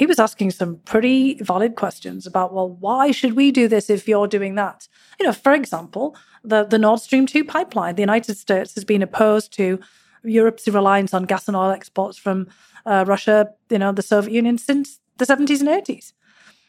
he 0.00 0.06
was 0.06 0.18
asking 0.18 0.50
some 0.50 0.76
pretty 0.86 1.34
valid 1.42 1.76
questions 1.76 2.26
about, 2.26 2.54
well, 2.54 2.70
why 2.70 3.10
should 3.10 3.34
we 3.34 3.52
do 3.52 3.68
this 3.68 3.90
if 3.90 4.08
you're 4.08 4.26
doing 4.26 4.54
that? 4.54 4.88
You 5.18 5.26
know, 5.26 5.32
for 5.34 5.52
example, 5.52 6.16
the, 6.42 6.64
the 6.64 6.78
Nord 6.78 7.00
Stream 7.00 7.26
2 7.26 7.44
pipeline. 7.44 7.96
The 7.96 8.02
United 8.02 8.38
States 8.38 8.74
has 8.76 8.84
been 8.86 9.02
opposed 9.02 9.52
to 9.58 9.78
Europe's 10.24 10.66
reliance 10.66 11.12
on 11.12 11.24
gas 11.24 11.48
and 11.48 11.54
oil 11.54 11.70
exports 11.70 12.16
from 12.16 12.48
uh, 12.86 13.04
Russia, 13.06 13.50
you 13.68 13.78
know, 13.78 13.92
the 13.92 14.00
Soviet 14.00 14.32
Union 14.32 14.56
since 14.56 15.00
the 15.18 15.26
70s 15.26 15.60
and 15.60 15.68
80s. 15.68 16.14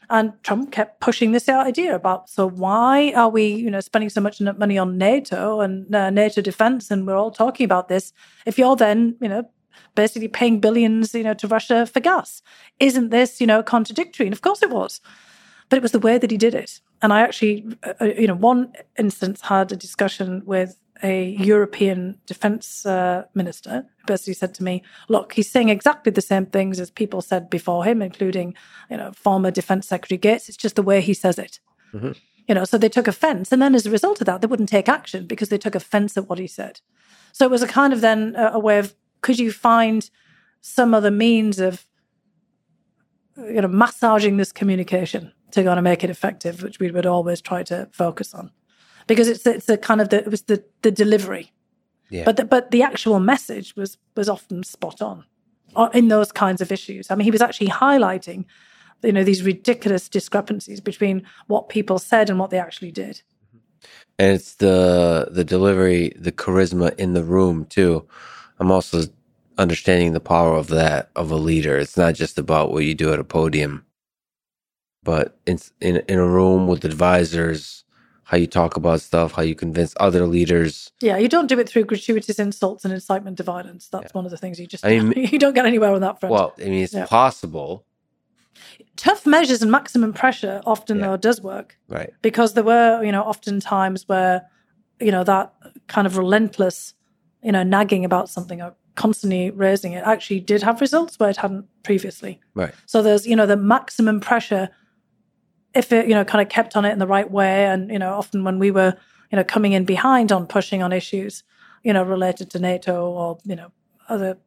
And 0.09 0.33
Trump 0.43 0.73
kept 0.73 0.99
pushing 0.99 1.31
this 1.31 1.47
idea 1.47 1.95
about 1.95 2.29
so 2.29 2.49
why 2.49 3.13
are 3.15 3.29
we, 3.29 3.45
you 3.45 3.71
know, 3.71 3.79
spending 3.79 4.09
so 4.09 4.19
much 4.19 4.41
money 4.41 4.77
on 4.77 4.97
NATO 4.97 5.61
and 5.61 5.95
uh, 5.95 6.09
NATO 6.09 6.41
defense, 6.41 6.91
and 6.91 7.07
we're 7.07 7.15
all 7.15 7.31
talking 7.31 7.63
about 7.63 7.87
this 7.87 8.11
if 8.45 8.57
you're 8.57 8.75
then, 8.75 9.15
you 9.21 9.29
know, 9.29 9.49
basically 9.95 10.27
paying 10.27 10.59
billions, 10.59 11.13
you 11.13 11.23
know, 11.23 11.33
to 11.35 11.47
Russia 11.47 11.85
for 11.85 11.99
gas? 11.99 12.41
Isn't 12.79 13.09
this, 13.09 13.41
you 13.41 13.47
know, 13.47 13.63
contradictory? 13.63 14.25
And 14.25 14.33
of 14.33 14.41
course 14.41 14.63
it 14.63 14.69
was, 14.69 15.01
but 15.69 15.77
it 15.77 15.81
was 15.81 15.91
the 15.91 15.99
way 15.99 16.17
that 16.17 16.31
he 16.31 16.37
did 16.37 16.55
it. 16.55 16.81
And 17.01 17.11
I 17.11 17.21
actually, 17.21 17.65
uh, 17.83 17.93
uh 18.01 18.05
you 18.05 18.27
know, 18.27 18.35
one 18.35 18.73
instance 18.97 19.41
had 19.41 19.71
a 19.71 19.75
discussion 19.75 20.43
with 20.45 20.77
a 21.03 21.29
European 21.31 22.17
defense 22.25 22.85
uh, 22.85 23.23
minister 23.33 23.85
who 23.97 24.05
basically 24.05 24.33
said 24.33 24.53
to 24.55 24.63
me, 24.63 24.83
"Look, 25.09 25.33
he's 25.33 25.49
saying 25.49 25.69
exactly 25.69 26.11
the 26.11 26.21
same 26.21 26.45
things 26.45 26.79
as 26.79 26.91
people 26.91 27.21
said 27.21 27.49
before 27.49 27.85
him, 27.85 28.01
including, 28.01 28.53
you 28.89 28.97
know, 28.97 29.11
former 29.13 29.51
Defense 29.51 29.87
Secretary 29.87 30.17
Gates. 30.17 30.49
It's 30.49 30.57
just 30.57 30.75
the 30.75 30.83
way 30.83 31.01
he 31.01 31.13
says 31.13 31.39
it." 31.39 31.59
Mm-hmm. 31.93 32.11
You 32.47 32.55
know, 32.55 32.65
so 32.65 32.77
they 32.77 32.89
took 32.89 33.07
offense, 33.07 33.51
and 33.51 33.61
then 33.61 33.75
as 33.75 33.85
a 33.85 33.91
result 33.91 34.21
of 34.21 34.25
that, 34.25 34.41
they 34.41 34.47
wouldn't 34.47 34.69
take 34.69 34.89
action 34.89 35.25
because 35.25 35.49
they 35.49 35.57
took 35.57 35.75
offense 35.75 36.17
at 36.17 36.27
what 36.29 36.39
he 36.39 36.47
said. 36.47 36.81
So 37.31 37.45
it 37.45 37.51
was 37.51 37.61
a 37.61 37.67
kind 37.67 37.93
of 37.93 38.01
then 38.01 38.35
a, 38.35 38.51
a 38.53 38.59
way 38.59 38.77
of 38.79 38.93
could 39.21 39.39
you 39.39 39.51
find 39.51 40.09
some 40.61 40.93
other 40.93 41.11
means 41.11 41.59
of 41.59 41.85
you 43.37 43.61
know 43.61 43.67
massaging 43.67 44.37
this 44.37 44.51
communication 44.51 45.31
to 45.51 45.63
kind 45.63 45.77
of 45.77 45.83
make 45.83 46.03
it 46.03 46.09
effective, 46.09 46.63
which 46.63 46.79
we 46.79 46.91
would 46.91 47.05
always 47.05 47.41
try 47.41 47.63
to 47.63 47.89
focus 47.91 48.33
on 48.33 48.51
because 49.07 49.27
it's 49.27 49.45
it's 49.45 49.69
a 49.69 49.77
kind 49.77 50.01
of 50.01 50.09
the 50.09 50.19
it 50.19 50.31
was 50.31 50.43
the 50.43 50.63
the 50.81 50.91
delivery, 50.91 51.51
yeah. 52.09 52.23
but 52.23 52.37
the, 52.37 52.45
but 52.45 52.71
the 52.71 52.81
actual 52.83 53.19
message 53.19 53.75
was 53.75 53.97
was 54.15 54.29
often 54.29 54.63
spot 54.63 55.01
on 55.01 55.25
uh, 55.75 55.89
in 55.93 56.07
those 56.07 56.31
kinds 56.31 56.61
of 56.61 56.71
issues. 56.71 57.11
I 57.11 57.15
mean, 57.15 57.25
he 57.25 57.31
was 57.31 57.41
actually 57.41 57.67
highlighting, 57.67 58.45
you 59.03 59.11
know, 59.11 59.23
these 59.23 59.43
ridiculous 59.43 60.09
discrepancies 60.09 60.81
between 60.81 61.23
what 61.47 61.69
people 61.69 61.99
said 61.99 62.29
and 62.29 62.39
what 62.39 62.49
they 62.49 62.59
actually 62.59 62.91
did. 62.91 63.21
And 64.19 64.35
it's 64.35 64.55
the 64.55 65.27
the 65.31 65.43
delivery, 65.43 66.13
the 66.17 66.31
charisma 66.31 66.95
in 66.97 67.13
the 67.13 67.23
room 67.23 67.65
too. 67.65 68.07
I'm 68.61 68.71
also 68.71 69.03
understanding 69.57 70.13
the 70.13 70.19
power 70.19 70.55
of 70.55 70.67
that 70.67 71.09
of 71.15 71.31
a 71.31 71.35
leader. 71.35 71.77
It's 71.77 71.97
not 71.97 72.13
just 72.13 72.37
about 72.37 72.71
what 72.71 72.85
you 72.85 72.93
do 72.95 73.11
at 73.11 73.19
a 73.19 73.23
podium. 73.23 73.85
but 75.03 75.39
in 75.47 75.57
in 75.81 75.97
in 76.07 76.19
a 76.19 76.27
room 76.27 76.67
with 76.67 76.85
advisors, 76.85 77.83
how 78.25 78.37
you 78.37 78.45
talk 78.45 78.77
about 78.77 79.01
stuff, 79.01 79.31
how 79.31 79.41
you 79.41 79.55
convince 79.55 79.95
other 79.99 80.27
leaders. 80.27 80.91
Yeah, 81.01 81.17
you 81.17 81.27
don't 81.27 81.47
do 81.47 81.57
it 81.59 81.67
through 81.67 81.85
gratuitous 81.85 82.37
insults 82.37 82.85
and 82.85 82.93
incitement 82.93 83.37
to 83.37 83.43
violence. 83.43 83.87
That's 83.87 84.03
Yeah. 84.11 84.17
one 84.19 84.25
of 84.25 84.31
the 84.31 84.37
things 84.37 84.59
you 84.59 84.67
just 84.67 84.85
I 84.85 84.99
mean- 84.99 85.25
you 85.33 85.39
don't 85.39 85.55
get 85.55 85.65
anywhere 85.65 85.91
on 85.95 86.01
that 86.01 86.19
front. 86.19 86.31
Well, 86.33 86.53
I 86.59 86.65
mean, 86.65 86.83
it's 86.83 86.93
Yeah. 86.93 87.07
possible, 87.07 87.83
Tough 88.95 89.25
measures 89.25 89.63
and 89.63 89.71
maximum 89.71 90.13
pressure 90.13 90.61
often 90.67 90.99
Yeah. 90.99 91.07
though 91.07 91.17
does 91.17 91.41
work 91.41 91.77
right? 91.87 92.11
because 92.21 92.53
there 92.53 92.63
were 92.63 93.03
you 93.03 93.11
know 93.11 93.23
often 93.23 93.59
times 93.59 94.07
where 94.07 94.43
you 94.99 95.11
know 95.11 95.23
that 95.23 95.51
kind 95.87 96.05
of 96.05 96.15
relentless 96.17 96.93
you 97.43 97.51
know 97.51 97.63
nagging 97.63 98.05
about 98.05 98.29
something 98.29 98.61
or 98.61 98.75
constantly 98.95 99.51
raising 99.51 99.93
it 99.93 100.03
actually 100.05 100.39
did 100.39 100.61
have 100.61 100.81
results 100.81 101.19
where 101.19 101.29
it 101.29 101.37
hadn't 101.37 101.65
previously. 101.83 102.39
Right. 102.53 102.73
So 102.85 103.01
there's, 103.01 103.25
you 103.25 103.35
know, 103.35 103.45
the 103.45 103.57
maximum 103.57 104.19
pressure 104.19 104.69
if 105.73 105.91
it, 105.91 106.07
you 106.07 106.13
know, 106.13 106.25
kind 106.25 106.41
of 106.41 106.49
kept 106.49 106.75
on 106.75 106.83
it 106.83 106.91
in 106.91 106.99
the 106.99 107.07
right 107.07 107.29
way. 107.31 107.65
And, 107.65 107.89
you 107.89 107.99
know, 107.99 108.13
often 108.13 108.43
when 108.43 108.59
we 108.59 108.71
were, 108.71 108.95
you 109.31 109.37
know, 109.37 109.43
coming 109.43 109.71
in 109.71 109.85
behind 109.85 110.31
on 110.31 110.45
pushing 110.45 110.83
on 110.83 110.91
issues, 110.91 111.43
you 111.83 111.93
know, 111.93 112.03
related 112.03 112.49
to 112.51 112.59
NATO 112.59 113.09
or, 113.09 113.37
you 113.45 113.55
know, 113.55 113.71
other 114.09 114.37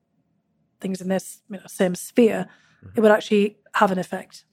things 0.80 1.00
in 1.00 1.08
this, 1.08 1.40
you 1.48 1.56
know, 1.56 1.62
same 1.66 1.94
sphere, 1.94 2.46
it 2.94 3.00
would 3.00 3.10
actually 3.10 3.56
have 3.74 3.90
an 3.90 3.98
effect. 3.98 4.44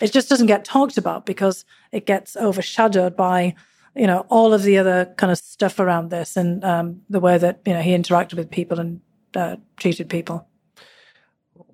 It 0.00 0.12
just 0.12 0.28
doesn't 0.28 0.46
get 0.46 0.64
talked 0.64 0.96
about 0.96 1.26
because 1.26 1.64
it 1.90 2.06
gets 2.06 2.36
overshadowed 2.36 3.16
by, 3.16 3.56
you 3.94 4.06
know, 4.06 4.26
all 4.28 4.52
of 4.52 4.62
the 4.62 4.78
other 4.78 5.12
kind 5.16 5.32
of 5.32 5.38
stuff 5.38 5.78
around 5.78 6.10
this 6.10 6.36
and 6.36 6.64
um, 6.64 7.02
the 7.08 7.20
way 7.20 7.38
that, 7.38 7.60
you 7.66 7.72
know, 7.72 7.80
he 7.80 7.90
interacted 7.90 8.34
with 8.34 8.50
people 8.50 8.78
and 8.78 9.00
uh, 9.34 9.56
treated 9.76 10.08
people. 10.08 10.46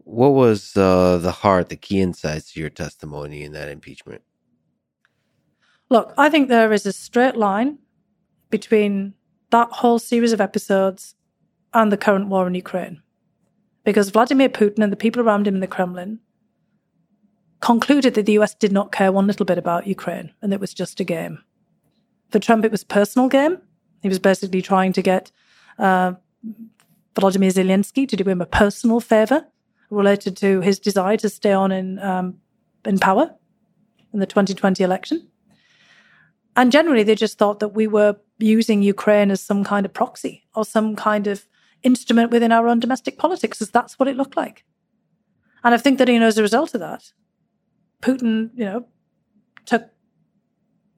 What 0.04 0.34
was 0.34 0.76
uh, 0.76 1.18
the 1.18 1.32
heart, 1.32 1.68
the 1.68 1.76
key 1.76 2.00
insights 2.00 2.52
to 2.52 2.60
your 2.60 2.70
testimony 2.70 3.42
in 3.42 3.52
that 3.52 3.68
impeachment? 3.68 4.22
Look, 5.90 6.12
I 6.16 6.28
think 6.28 6.48
there 6.48 6.72
is 6.72 6.86
a 6.86 6.92
straight 6.92 7.36
line 7.36 7.78
between 8.50 9.14
that 9.50 9.70
whole 9.70 9.98
series 9.98 10.32
of 10.32 10.40
episodes 10.40 11.14
and 11.72 11.90
the 11.90 11.96
current 11.96 12.28
war 12.28 12.46
in 12.46 12.54
Ukraine. 12.54 13.02
Because 13.84 14.10
Vladimir 14.10 14.48
Putin 14.48 14.82
and 14.82 14.92
the 14.92 14.96
people 14.96 15.22
around 15.22 15.46
him 15.46 15.54
in 15.54 15.60
the 15.60 15.66
Kremlin 15.66 16.20
concluded 17.60 18.14
that 18.14 18.26
the 18.26 18.38
US 18.40 18.54
did 18.54 18.72
not 18.72 18.92
care 18.92 19.12
one 19.12 19.26
little 19.26 19.46
bit 19.46 19.58
about 19.58 19.86
Ukraine 19.86 20.32
and 20.40 20.52
it 20.52 20.60
was 20.60 20.74
just 20.74 21.00
a 21.00 21.04
game. 21.04 21.38
For 22.34 22.40
Trump, 22.40 22.64
it 22.64 22.72
was 22.72 22.82
personal 22.82 23.28
game. 23.28 23.58
He 24.02 24.08
was 24.08 24.18
basically 24.18 24.60
trying 24.60 24.92
to 24.94 25.02
get 25.02 25.30
uh, 25.78 26.14
Volodymyr 27.14 27.52
Zelensky 27.52 28.08
to 28.08 28.16
do 28.16 28.28
him 28.28 28.40
a 28.40 28.46
personal 28.46 28.98
favor 28.98 29.46
related 29.88 30.36
to 30.38 30.60
his 30.60 30.80
desire 30.80 31.16
to 31.18 31.28
stay 31.28 31.52
on 31.52 31.70
in, 31.70 32.00
um, 32.00 32.40
in 32.84 32.98
power 32.98 33.32
in 34.12 34.18
the 34.18 34.26
2020 34.26 34.82
election. 34.82 35.28
And 36.56 36.72
generally, 36.72 37.04
they 37.04 37.14
just 37.14 37.38
thought 37.38 37.60
that 37.60 37.68
we 37.68 37.86
were 37.86 38.16
using 38.40 38.82
Ukraine 38.82 39.30
as 39.30 39.40
some 39.40 39.62
kind 39.62 39.86
of 39.86 39.92
proxy 39.92 40.44
or 40.56 40.64
some 40.64 40.96
kind 40.96 41.28
of 41.28 41.46
instrument 41.84 42.32
within 42.32 42.50
our 42.50 42.66
own 42.66 42.80
domestic 42.80 43.16
politics, 43.16 43.62
as 43.62 43.70
that's 43.70 43.96
what 43.96 44.08
it 44.08 44.16
looked 44.16 44.36
like. 44.36 44.64
And 45.62 45.72
I 45.72 45.78
think 45.78 45.98
that, 45.98 46.08
you 46.08 46.18
know, 46.18 46.26
as 46.26 46.38
a 46.38 46.42
result 46.42 46.74
of 46.74 46.80
that, 46.80 47.12
Putin, 48.02 48.50
you 48.56 48.64
know, 48.64 48.88
took 49.66 49.93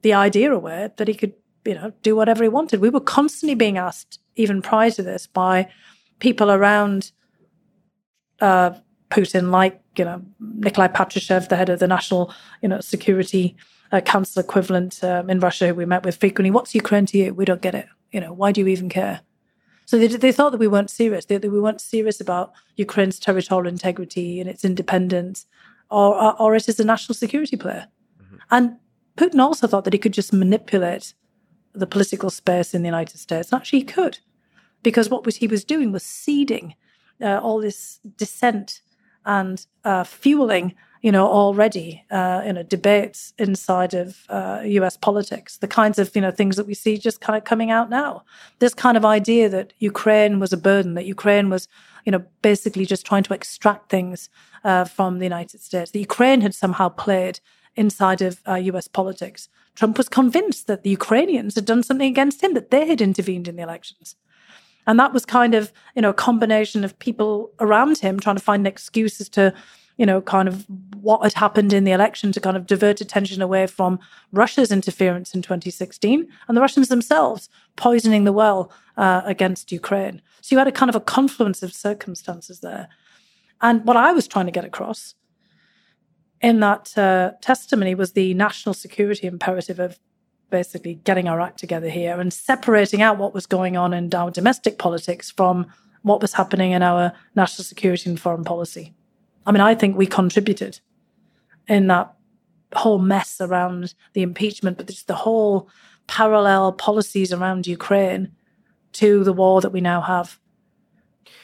the 0.07 0.13
idea 0.13 0.53
away 0.53 0.89
that 0.95 1.07
he 1.09 1.13
could, 1.13 1.33
you 1.65 1.75
know, 1.75 1.91
do 2.01 2.15
whatever 2.15 2.41
he 2.41 2.47
wanted. 2.49 2.79
We 2.79 2.89
were 2.89 3.01
constantly 3.17 3.55
being 3.55 3.77
asked, 3.77 4.19
even 4.37 4.61
prior 4.61 4.91
to 4.91 5.03
this, 5.03 5.27
by 5.27 5.69
people 6.19 6.49
around 6.49 7.11
uh, 8.39 8.71
Putin, 9.09 9.51
like, 9.51 9.81
you 9.97 10.05
know, 10.05 10.21
Nikolai 10.39 10.87
Patrushev, 10.87 11.49
the 11.49 11.57
head 11.57 11.67
of 11.67 11.79
the 11.79 11.87
National, 11.87 12.33
you 12.61 12.69
know, 12.69 12.79
Security 12.79 13.57
uh, 13.91 13.99
Council 13.99 14.39
equivalent 14.39 15.03
um, 15.03 15.29
in 15.29 15.41
Russia, 15.41 15.67
who 15.67 15.75
we 15.75 15.85
met 15.85 16.05
with 16.05 16.15
frequently. 16.15 16.51
What's 16.51 16.73
Ukraine 16.73 17.05
to 17.07 17.17
you? 17.17 17.33
We 17.33 17.43
don't 17.43 17.61
get 17.61 17.75
it. 17.75 17.87
You 18.13 18.21
know, 18.21 18.31
why 18.31 18.53
do 18.53 18.61
you 18.61 18.67
even 18.67 18.87
care? 18.87 19.19
So 19.85 19.97
they, 19.99 20.07
they 20.07 20.31
thought 20.31 20.51
that 20.53 20.63
we 20.65 20.69
weren't 20.69 20.89
serious. 20.89 21.25
They, 21.25 21.37
that 21.37 21.51
we 21.51 21.59
weren't 21.59 21.81
serious 21.81 22.21
about 22.21 22.53
Ukraine's 22.77 23.19
territorial 23.19 23.67
integrity 23.67 24.39
and 24.39 24.49
its 24.49 24.63
independence, 24.63 25.45
or, 25.91 26.15
or, 26.15 26.41
or 26.41 26.55
it 26.55 26.69
is 26.69 26.79
a 26.79 26.85
national 26.85 27.15
security 27.15 27.57
player. 27.57 27.87
And 28.49 28.77
Putin 29.17 29.39
also 29.39 29.67
thought 29.67 29.83
that 29.83 29.93
he 29.93 29.99
could 29.99 30.13
just 30.13 30.31
manipulate 30.31 31.13
the 31.73 31.87
political 31.87 32.29
space 32.29 32.73
in 32.73 32.81
the 32.81 32.87
United 32.87 33.17
States. 33.17 33.51
And 33.51 33.59
actually, 33.59 33.79
he 33.79 33.85
could, 33.85 34.19
because 34.83 35.09
what 35.09 35.25
was 35.25 35.37
he 35.37 35.47
was 35.47 35.65
doing 35.65 35.91
was 35.91 36.03
seeding 36.03 36.75
uh, 37.21 37.39
all 37.39 37.59
this 37.59 37.99
dissent 38.15 38.81
and 39.25 39.65
uh, 39.83 40.03
fueling, 40.03 40.73
you 41.01 41.11
know, 41.11 41.27
already, 41.27 42.03
uh, 42.11 42.41
you 42.45 42.53
know, 42.53 42.63
debates 42.63 43.33
inside 43.37 43.93
of 43.93 44.25
uh, 44.29 44.61
U.S. 44.63 44.95
politics. 44.97 45.57
The 45.57 45.67
kinds 45.67 45.99
of, 45.99 46.15
you 46.15 46.21
know, 46.21 46.31
things 46.31 46.55
that 46.55 46.67
we 46.67 46.73
see 46.73 46.97
just 46.97 47.19
kind 47.19 47.37
of 47.37 47.43
coming 47.43 47.69
out 47.69 47.89
now. 47.89 48.23
This 48.59 48.73
kind 48.73 48.97
of 48.97 49.03
idea 49.03 49.49
that 49.49 49.73
Ukraine 49.79 50.39
was 50.39 50.53
a 50.53 50.57
burden, 50.57 50.93
that 50.93 51.05
Ukraine 51.05 51.49
was, 51.49 51.67
you 52.05 52.11
know, 52.11 52.23
basically 52.41 52.85
just 52.85 53.05
trying 53.05 53.23
to 53.23 53.33
extract 53.33 53.89
things 53.89 54.29
uh, 54.63 54.85
from 54.85 55.19
the 55.19 55.25
United 55.25 55.61
States. 55.61 55.91
The 55.91 55.99
Ukraine 55.99 56.41
had 56.41 56.55
somehow 56.55 56.89
played 56.89 57.39
inside 57.77 58.21
of 58.21 58.41
uh, 58.47 58.55
US 58.55 58.87
politics. 58.87 59.47
Trump 59.75 59.97
was 59.97 60.09
convinced 60.09 60.67
that 60.67 60.83
the 60.83 60.89
Ukrainians 60.89 61.55
had 61.55 61.65
done 61.65 61.83
something 61.83 62.09
against 62.09 62.43
him, 62.43 62.55
that 62.55 62.71
they 62.71 62.87
had 62.87 62.99
intervened 62.99 63.47
in 63.47 63.55
the 63.55 63.61
elections. 63.61 64.15
And 64.87 64.99
that 64.99 65.13
was 65.13 65.25
kind 65.25 65.53
of, 65.53 65.71
you 65.95 66.01
know, 66.01 66.09
a 66.09 66.13
combination 66.13 66.83
of 66.83 66.97
people 66.97 67.51
around 67.59 67.99
him 67.99 68.19
trying 68.19 68.37
to 68.37 68.41
find 68.41 68.65
excuses 68.65 69.27
to, 69.29 69.53
you 69.97 70.05
know, 70.05 70.21
kind 70.21 70.47
of 70.47 70.65
what 70.95 71.21
had 71.21 71.33
happened 71.33 71.73
in 71.73 71.83
the 71.83 71.91
election 71.91 72.31
to 72.31 72.39
kind 72.39 72.55
of 72.55 72.65
divert 72.65 73.01
attention 73.01 73.41
away 73.41 73.67
from 73.67 73.99
Russia's 74.31 74.71
interference 74.71 75.35
in 75.35 75.41
2016 75.41 76.27
and 76.47 76.57
the 76.57 76.61
Russians 76.61 76.87
themselves 76.87 77.49
poisoning 77.75 78.23
the 78.23 78.31
well 78.31 78.71
uh, 78.95 79.21
against 79.25 79.71
Ukraine. 79.71 80.21
So 80.41 80.55
you 80.55 80.57
had 80.57 80.67
a 80.67 80.71
kind 80.71 80.89
of 80.89 80.95
a 80.95 81.01
confluence 81.01 81.61
of 81.61 81.73
circumstances 81.73 82.61
there. 82.61 82.87
And 83.61 83.85
what 83.85 83.97
I 83.97 84.13
was 84.13 84.27
trying 84.27 84.45
to 84.45 84.51
get 84.51 84.65
across 84.65 85.15
in 86.41 86.59
that 86.59 86.97
uh, 86.97 87.31
testimony 87.41 87.95
was 87.95 88.13
the 88.13 88.33
national 88.33 88.73
security 88.73 89.27
imperative 89.27 89.79
of 89.79 89.99
basically 90.49 90.95
getting 90.95 91.27
our 91.27 91.41
act 91.41 91.59
together 91.59 91.89
here 91.89 92.19
and 92.19 92.31
separating 92.31 93.01
out 93.01 93.17
what 93.17 93.33
was 93.33 93.45
going 93.45 93.75
on 93.75 93.93
in 93.93 94.13
our 94.13 94.31
domestic 94.31 94.77
politics 94.77 95.29
from 95.31 95.67
what 96.03 96.21
was 96.21 96.33
happening 96.33 96.71
in 96.71 96.81
our 96.81 97.11
national 97.35 97.65
security 97.65 98.09
and 98.09 98.19
foreign 98.19 98.43
policy. 98.43 98.93
I 99.45 99.51
mean, 99.51 99.61
I 99.61 99.75
think 99.75 99.97
we 99.97 100.05
contributed 100.05 100.79
in 101.67 101.87
that 101.87 102.13
whole 102.73 102.99
mess 102.99 103.41
around 103.41 103.93
the 104.13 104.21
impeachment, 104.21 104.77
but 104.77 104.87
just 104.87 105.07
the 105.07 105.15
whole 105.15 105.69
parallel 106.07 106.71
policies 106.71 107.33
around 107.33 107.67
Ukraine 107.67 108.31
to 108.93 109.23
the 109.23 109.33
war 109.33 109.61
that 109.61 109.71
we 109.71 109.81
now 109.81 110.01
have 110.01 110.39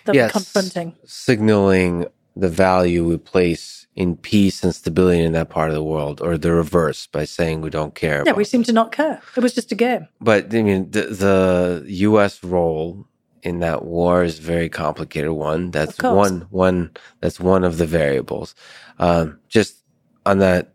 that 0.06 0.16
Yes. 0.16 0.30
we're 0.30 0.40
confronting. 0.40 0.96
Signaling 1.06 2.06
the 2.36 2.50
value 2.50 3.06
we 3.06 3.18
place 3.18 3.88
in 3.96 4.18
peace 4.18 4.64
and 4.64 4.74
stability 4.74 5.22
in 5.22 5.34
that 5.34 5.50
part 5.50 5.70
of 5.70 5.76
the 5.76 5.84
world, 5.84 6.20
or 6.22 6.38
the 6.38 6.52
reverse 6.52 7.06
by 7.08 7.26
saying 7.26 7.62
we 7.62 7.70
don't 7.70 7.94
care. 7.94 8.24
Yeah, 8.26 8.34
we 8.34 8.44
seem 8.44 8.64
to 8.64 8.74
not 8.74 8.92
care. 8.92 9.22
It 9.38 9.44
was 9.44 9.54
just 9.54 9.72
a 9.72 9.76
game. 9.76 10.08
But 10.20 10.54
I 10.54 10.64
mean, 10.64 10.90
the, 10.92 11.02
the 11.04 11.84
U.S. 11.88 12.44
role 12.44 13.06
in 13.44 13.60
that 13.60 13.86
war 13.86 14.24
is 14.24 14.40
a 14.40 14.42
very 14.42 14.70
complicated 14.70 15.32
one. 15.32 15.72
That's 15.72 16.02
one 16.02 16.48
one. 16.50 16.92
That's 17.20 17.40
one 17.40 17.64
of 17.64 17.78
the 17.78 17.86
variables. 17.86 18.56
Um, 18.98 19.40
just 19.48 19.84
on 20.26 20.40
that 20.40 20.74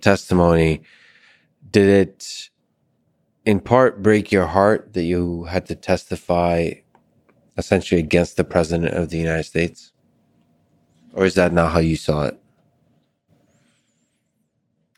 testimony, 0.00 0.82
did 1.70 1.88
it 1.88 2.50
in 3.44 3.58
part 3.60 4.02
break 4.02 4.30
your 4.30 4.46
heart 4.46 4.92
that 4.92 5.02
you 5.02 5.44
had 5.44 5.66
to 5.66 5.74
testify 5.74 6.72
essentially 7.56 8.00
against 8.00 8.36
the 8.36 8.44
president 8.44 8.94
of 8.94 9.10
the 9.10 9.18
United 9.18 9.44
States, 9.44 9.89
or 11.12 11.24
is 11.24 11.34
that 11.34 11.52
not 11.52 11.72
how 11.72 11.78
you 11.80 11.96
saw 11.96 12.24
it? 12.24 12.38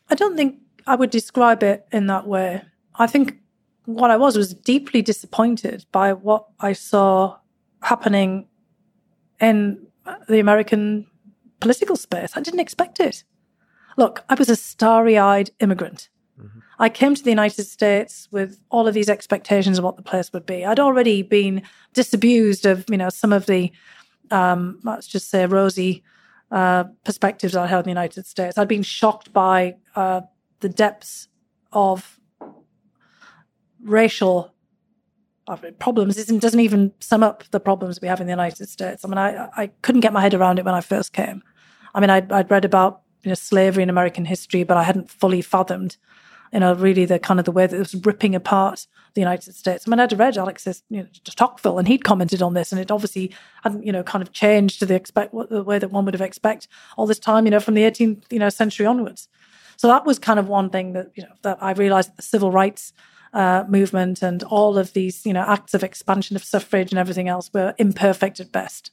I 0.09 0.15
don't 0.15 0.35
think 0.35 0.59
I 0.85 0.95
would 0.95 1.09
describe 1.09 1.63
it 1.63 1.87
in 1.91 2.07
that 2.07 2.27
way. 2.27 2.61
I 2.95 3.07
think 3.07 3.37
what 3.85 4.11
I 4.11 4.17
was 4.17 4.37
was 4.37 4.53
deeply 4.53 5.01
disappointed 5.01 5.85
by 5.91 6.13
what 6.13 6.45
I 6.59 6.73
saw 6.73 7.37
happening 7.81 8.47
in 9.41 9.85
the 10.27 10.39
American 10.39 11.07
political 11.59 11.95
space. 11.95 12.35
I 12.35 12.41
didn't 12.41 12.59
expect 12.59 12.99
it. 12.99 13.23
Look, 13.97 14.23
I 14.29 14.35
was 14.35 14.49
a 14.49 14.55
starry 14.55 15.17
eyed 15.17 15.51
immigrant. 15.59 16.09
Mm-hmm. 16.39 16.59
I 16.79 16.89
came 16.89 17.15
to 17.15 17.23
the 17.23 17.29
United 17.29 17.65
States 17.65 18.27
with 18.31 18.59
all 18.69 18.87
of 18.87 18.93
these 18.93 19.09
expectations 19.09 19.77
of 19.77 19.83
what 19.83 19.95
the 19.95 20.03
place 20.03 20.33
would 20.33 20.45
be. 20.45 20.65
I'd 20.65 20.79
already 20.79 21.21
been 21.21 21.61
disabused 21.93 22.65
of, 22.65 22.85
you 22.89 22.97
know, 22.97 23.09
some 23.09 23.33
of 23.33 23.45
the, 23.45 23.71
um, 24.33 24.79
let's 24.83 25.07
just 25.07 25.29
say, 25.29 25.45
rosy 25.45 26.03
uh, 26.51 26.85
perspectives 27.03 27.55
I 27.55 27.67
had 27.67 27.79
in 27.79 27.83
the 27.83 27.89
United 27.91 28.25
States. 28.25 28.57
I'd 28.57 28.67
been 28.67 28.83
shocked 28.83 29.31
by 29.31 29.75
uh, 29.95 30.21
the 30.59 30.69
depths 30.69 31.27
of 31.71 32.19
racial 33.83 34.53
uh, 35.47 35.57
problems. 35.79 36.17
It 36.17 36.39
doesn't 36.39 36.59
even 36.59 36.93
sum 36.99 37.21
up 37.23 37.43
the 37.51 37.59
problems 37.59 38.01
we 38.01 38.07
have 38.07 38.21
in 38.21 38.27
the 38.27 38.31
United 38.31 38.69
States. 38.69 39.05
I 39.05 39.07
mean, 39.07 39.17
I, 39.17 39.49
I 39.55 39.67
couldn't 39.81 40.01
get 40.01 40.13
my 40.13 40.21
head 40.21 40.33
around 40.33 40.59
it 40.59 40.65
when 40.65 40.73
I 40.73 40.81
first 40.81 41.13
came. 41.13 41.43
I 41.93 41.99
mean, 41.99 42.09
I'd, 42.09 42.31
I'd 42.31 42.49
read 42.49 42.65
about 42.65 43.01
you 43.23 43.29
know, 43.29 43.35
slavery 43.35 43.83
in 43.83 43.89
American 43.89 44.25
history, 44.25 44.63
but 44.63 44.77
I 44.77 44.83
hadn't 44.83 45.11
fully 45.11 45.41
fathomed, 45.41 45.97
you 46.51 46.59
know, 46.59 46.73
really 46.73 47.05
the 47.05 47.19
kind 47.19 47.39
of 47.39 47.45
the 47.45 47.51
way 47.51 47.67
that 47.67 47.75
it 47.75 47.79
was 47.79 48.05
ripping 48.05 48.35
apart 48.35 48.87
the 49.13 49.21
United 49.21 49.53
States. 49.53 49.85
I 49.85 49.89
mean, 49.89 49.99
I'd 49.99 50.17
read 50.17 50.37
Alexis 50.37 50.83
you 50.89 51.01
know, 51.01 51.07
Tocqueville, 51.23 51.77
and 51.77 51.87
he'd 51.87 52.03
commented 52.03 52.41
on 52.41 52.53
this, 52.53 52.71
and 52.71 52.81
it 52.81 52.91
obviously 52.91 53.31
hadn't, 53.63 53.85
you 53.85 53.91
know, 53.91 54.03
kind 54.03 54.21
of 54.21 54.31
changed 54.31 54.79
to 54.79 54.85
the 54.85 54.95
expect 54.95 55.33
the 55.49 55.63
way 55.63 55.79
that 55.79 55.91
one 55.91 56.05
would 56.05 56.13
have 56.13 56.21
expect 56.21 56.67
all 56.97 57.05
this 57.05 57.19
time, 57.19 57.45
you 57.45 57.51
know, 57.51 57.59
from 57.59 57.75
the 57.75 57.83
18th, 57.83 58.23
you 58.31 58.39
know, 58.39 58.49
century 58.49 58.85
onwards. 58.85 59.27
So 59.77 59.87
that 59.87 60.05
was 60.05 60.19
kind 60.19 60.39
of 60.39 60.47
one 60.47 60.69
thing 60.69 60.93
that 60.93 61.11
you 61.15 61.23
know 61.23 61.33
that 61.41 61.57
I 61.61 61.71
realized 61.71 62.09
that 62.09 62.17
the 62.17 62.23
civil 62.23 62.51
rights 62.51 62.93
uh, 63.33 63.63
movement 63.67 64.21
and 64.21 64.43
all 64.43 64.77
of 64.77 64.93
these, 64.93 65.25
you 65.25 65.33
know, 65.33 65.43
acts 65.47 65.73
of 65.73 65.83
expansion 65.83 66.35
of 66.35 66.43
suffrage 66.43 66.91
and 66.91 66.99
everything 66.99 67.27
else 67.27 67.51
were 67.53 67.73
imperfect 67.77 68.39
at 68.39 68.51
best. 68.51 68.91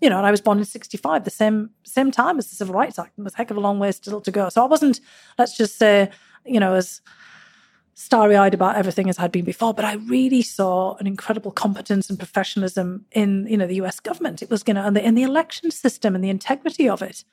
You 0.00 0.10
know, 0.10 0.18
and 0.18 0.26
I 0.26 0.30
was 0.32 0.40
born 0.40 0.58
in 0.58 0.64
'65, 0.64 1.24
the 1.24 1.30
same 1.30 1.70
same 1.84 2.10
time 2.10 2.38
as 2.38 2.48
the 2.48 2.56
Civil 2.56 2.74
Rights 2.74 2.98
Act, 2.98 3.16
and 3.16 3.24
was 3.24 3.34
a 3.34 3.36
heck 3.36 3.50
of 3.50 3.56
a 3.56 3.60
long 3.60 3.78
way 3.78 3.92
still 3.92 4.20
to 4.20 4.30
go. 4.30 4.48
So 4.48 4.62
I 4.62 4.66
wasn't, 4.66 5.00
let's 5.38 5.56
just 5.56 5.78
say, 5.78 6.10
you 6.44 6.58
know, 6.58 6.74
as 6.74 7.00
starry 7.94 8.36
eyed 8.36 8.54
about 8.54 8.76
everything 8.76 9.08
as 9.08 9.18
I'd 9.18 9.32
been 9.32 9.44
before, 9.44 9.74
but 9.74 9.84
I 9.84 9.94
really 9.94 10.42
saw 10.42 10.96
an 10.96 11.06
incredible 11.06 11.50
competence 11.50 12.08
and 12.08 12.18
professionalism 12.18 13.04
in, 13.12 13.46
you 13.48 13.56
know, 13.56 13.66
the 13.66 13.76
US 13.76 14.00
government. 14.00 14.42
It 14.42 14.50
was 14.50 14.62
going 14.62 14.76
to, 14.76 14.82
and 14.82 14.96
the, 14.96 15.04
in 15.04 15.14
the 15.14 15.22
election 15.22 15.70
system 15.70 16.14
and 16.14 16.24
the 16.24 16.30
integrity 16.30 16.88
of 16.88 17.02
it. 17.02 17.24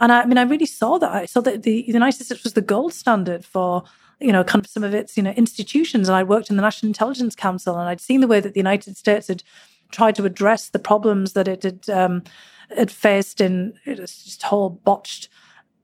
And 0.00 0.10
I, 0.12 0.22
I 0.22 0.26
mean, 0.26 0.38
I 0.38 0.42
really 0.42 0.66
saw 0.66 0.98
that. 0.98 1.12
I 1.12 1.26
saw 1.26 1.40
that 1.42 1.62
the, 1.62 1.82
the 1.82 1.92
United 1.92 2.24
States 2.24 2.44
was 2.44 2.54
the 2.54 2.62
gold 2.62 2.94
standard 2.94 3.44
for 3.44 3.84
you 4.20 4.32
know, 4.32 4.42
kind 4.42 4.64
of 4.64 4.70
some 4.70 4.82
of 4.82 4.94
its, 4.94 5.16
you 5.16 5.22
know, 5.22 5.30
institutions. 5.32 6.08
And 6.08 6.16
I 6.16 6.22
worked 6.22 6.50
in 6.50 6.56
the 6.56 6.62
National 6.62 6.88
Intelligence 6.88 7.34
Council 7.36 7.78
and 7.78 7.88
I'd 7.88 8.00
seen 8.00 8.20
the 8.20 8.26
way 8.26 8.40
that 8.40 8.54
the 8.54 8.60
United 8.60 8.96
States 8.96 9.28
had 9.28 9.42
tried 9.92 10.16
to 10.16 10.24
address 10.24 10.70
the 10.70 10.78
problems 10.78 11.32
that 11.32 11.48
it 11.48 11.62
had, 11.62 11.88
um, 11.88 12.22
had 12.76 12.90
faced 12.90 13.40
in 13.40 13.74
just 13.86 14.42
whole 14.42 14.70
botched 14.70 15.28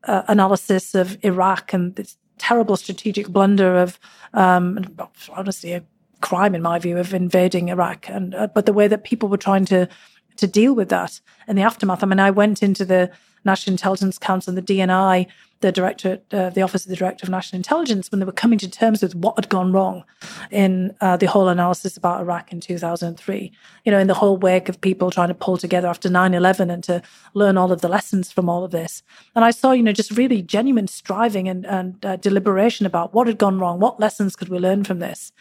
uh, 0.05 0.23
analysis 0.29 0.95
of 0.95 1.17
Iraq 1.25 1.73
and 1.73 1.95
this 1.95 2.17
terrible 2.39 2.77
strategic 2.77 3.29
blunder 3.29 3.77
of, 3.77 3.99
um, 4.33 4.85
honestly, 5.31 5.73
a 5.73 5.85
crime 6.21 6.55
in 6.55 6.63
my 6.63 6.79
view 6.79 6.99
of 6.99 7.15
invading 7.15 7.69
Iraq. 7.69 8.09
And, 8.09 8.35
uh, 8.35 8.49
but 8.49 8.67
the 8.67 8.73
way 8.73 8.89
that 8.89 9.05
people 9.05 9.29
were 9.29 9.37
trying 9.37 9.65
to, 9.67 9.89
to 10.37 10.47
deal 10.47 10.75
with 10.75 10.89
that 10.89 11.21
in 11.47 11.57
the 11.57 11.63
aftermath. 11.63 12.03
I 12.03 12.07
mean, 12.07 12.21
I 12.21 12.31
went 12.31 12.63
into 12.63 12.85
the 12.85 13.11
National 13.45 13.75
Intelligence 13.75 14.19
Council 14.19 14.57
and 14.57 14.67
the 14.67 14.75
DNI 14.75 15.27
the 15.65 15.73
director, 15.73 16.21
uh, 16.31 16.51
the 16.51 16.61
Office 16.61 16.85
of 16.85 16.91
the 16.91 16.97
Director 16.97 17.25
of 17.25 17.31
National 17.31 17.57
Intelligence, 17.57 18.11
when 18.11 18.19
they 18.19 18.27
were 18.27 18.33
coming 18.33 18.59
to 18.59 18.69
terms 18.69 19.01
with 19.01 19.15
what 19.15 19.35
had 19.37 19.49
gone 19.49 19.73
wrong 19.73 20.05
in 20.51 20.95
uh, 21.01 21.17
the 21.17 21.25
whole 21.27 21.49
analysis 21.49 21.97
about 21.97 22.21
Iraq 22.21 22.53
in 22.53 22.61
2003. 22.61 23.51
You 23.87 23.93
know, 23.93 23.99
in 23.99 24.07
the 24.07 24.13
whole 24.13 24.37
wake 24.37 24.69
of 24.69 24.79
people 24.83 25.11
trying 25.11 25.29
to 25.29 25.35
pull 25.35 25.57
together 25.57 25.89
after 25.89 26.11
9 26.11 26.35
11 26.35 26.71
and 26.71 26.85
to 26.85 27.01
learn 27.33 27.57
all 27.57 27.73
of 27.73 27.81
the 27.81 27.89
lessons 27.89 28.31
from 28.31 28.47
all 28.47 28.63
of 28.63 28.73
this. 28.73 29.03
And 29.35 29.43
I 29.43 29.53
saw, 29.53 29.73
you 29.73 29.83
know, 29.83 29.93
just 29.93 30.11
really 30.11 30.43
genuine 30.43 30.87
striving 30.87 31.49
and, 31.49 31.65
and 31.65 32.05
uh, 32.05 32.17
deliberation 32.17 32.85
about 32.85 33.15
what 33.15 33.27
had 33.27 33.39
gone 33.39 33.59
wrong, 33.59 33.81
what 33.81 33.99
lessons 33.99 34.37
could 34.37 34.51
we 34.51 34.59
learn 34.59 34.85
from 34.85 34.99
this. 34.99 35.33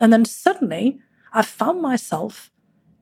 And 0.00 0.10
then 0.10 0.24
suddenly 0.24 0.98
I 1.34 1.42
found 1.42 1.82
myself 1.82 2.50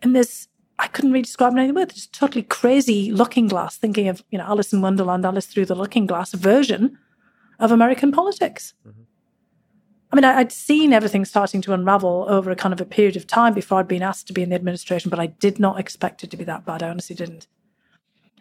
in 0.03 0.13
this 0.13 0.49
I 0.79 0.89
couldn't 0.89 1.13
really 1.13 1.23
describe 1.23 1.57
it 1.57 1.61
any. 1.61 1.87
Just 1.87 2.13
totally 2.13 2.43
crazy 2.43 3.13
looking 3.13 3.49
glass, 3.49 3.77
thinking 3.77 4.09
of, 4.09 4.25
you 4.31 4.39
know, 4.39 4.45
Alice 4.45 4.73
in 4.73 4.81
Wonderland, 4.81 5.25
Alice 5.25 5.47
through 5.47 5.67
the 5.67 5.75
looking 5.75 6.07
glass 6.07 6.33
version 6.33 6.99
of 7.61 7.71
American 7.71 8.11
politics. 8.11 8.75
Mm-hmm. 8.87 9.03
I 10.13 10.17
mean, 10.17 10.25
I, 10.25 10.39
would 10.39 10.53
seen 10.53 10.93
everything 10.93 11.25
starting 11.25 11.61
to 11.63 11.73
unravel 11.73 12.27
over 12.29 12.51
a 12.51 12.57
kind 12.57 12.73
of 12.73 12.81
a 12.81 12.85
period 12.85 13.17
of 13.17 13.27
time 13.27 13.53
before 13.53 13.81
I'd 13.81 13.89
been 13.89 14.03
asked 14.03 14.29
to 14.29 14.33
be 14.33 14.43
in 14.43 14.51
the 14.51 14.55
administration, 14.55 15.11
but 15.11 15.19
I 15.19 15.27
did 15.27 15.59
not 15.59 15.81
expect 15.81 16.23
it 16.23 16.31
to 16.31 16.37
be 16.37 16.45
that 16.45 16.65
bad. 16.65 16.85
I 16.85 16.89
honestly 16.89 17.17
didn't. 17.17 17.49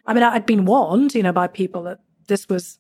I 0.06 0.14
mean, 0.14 0.24
I'd 0.24 0.46
been 0.46 0.66
warned, 0.66 1.16
you 1.16 1.24
know, 1.24 1.32
by 1.32 1.48
people 1.48 1.84
that 1.84 2.00
this 2.28 2.48
was, 2.48 2.78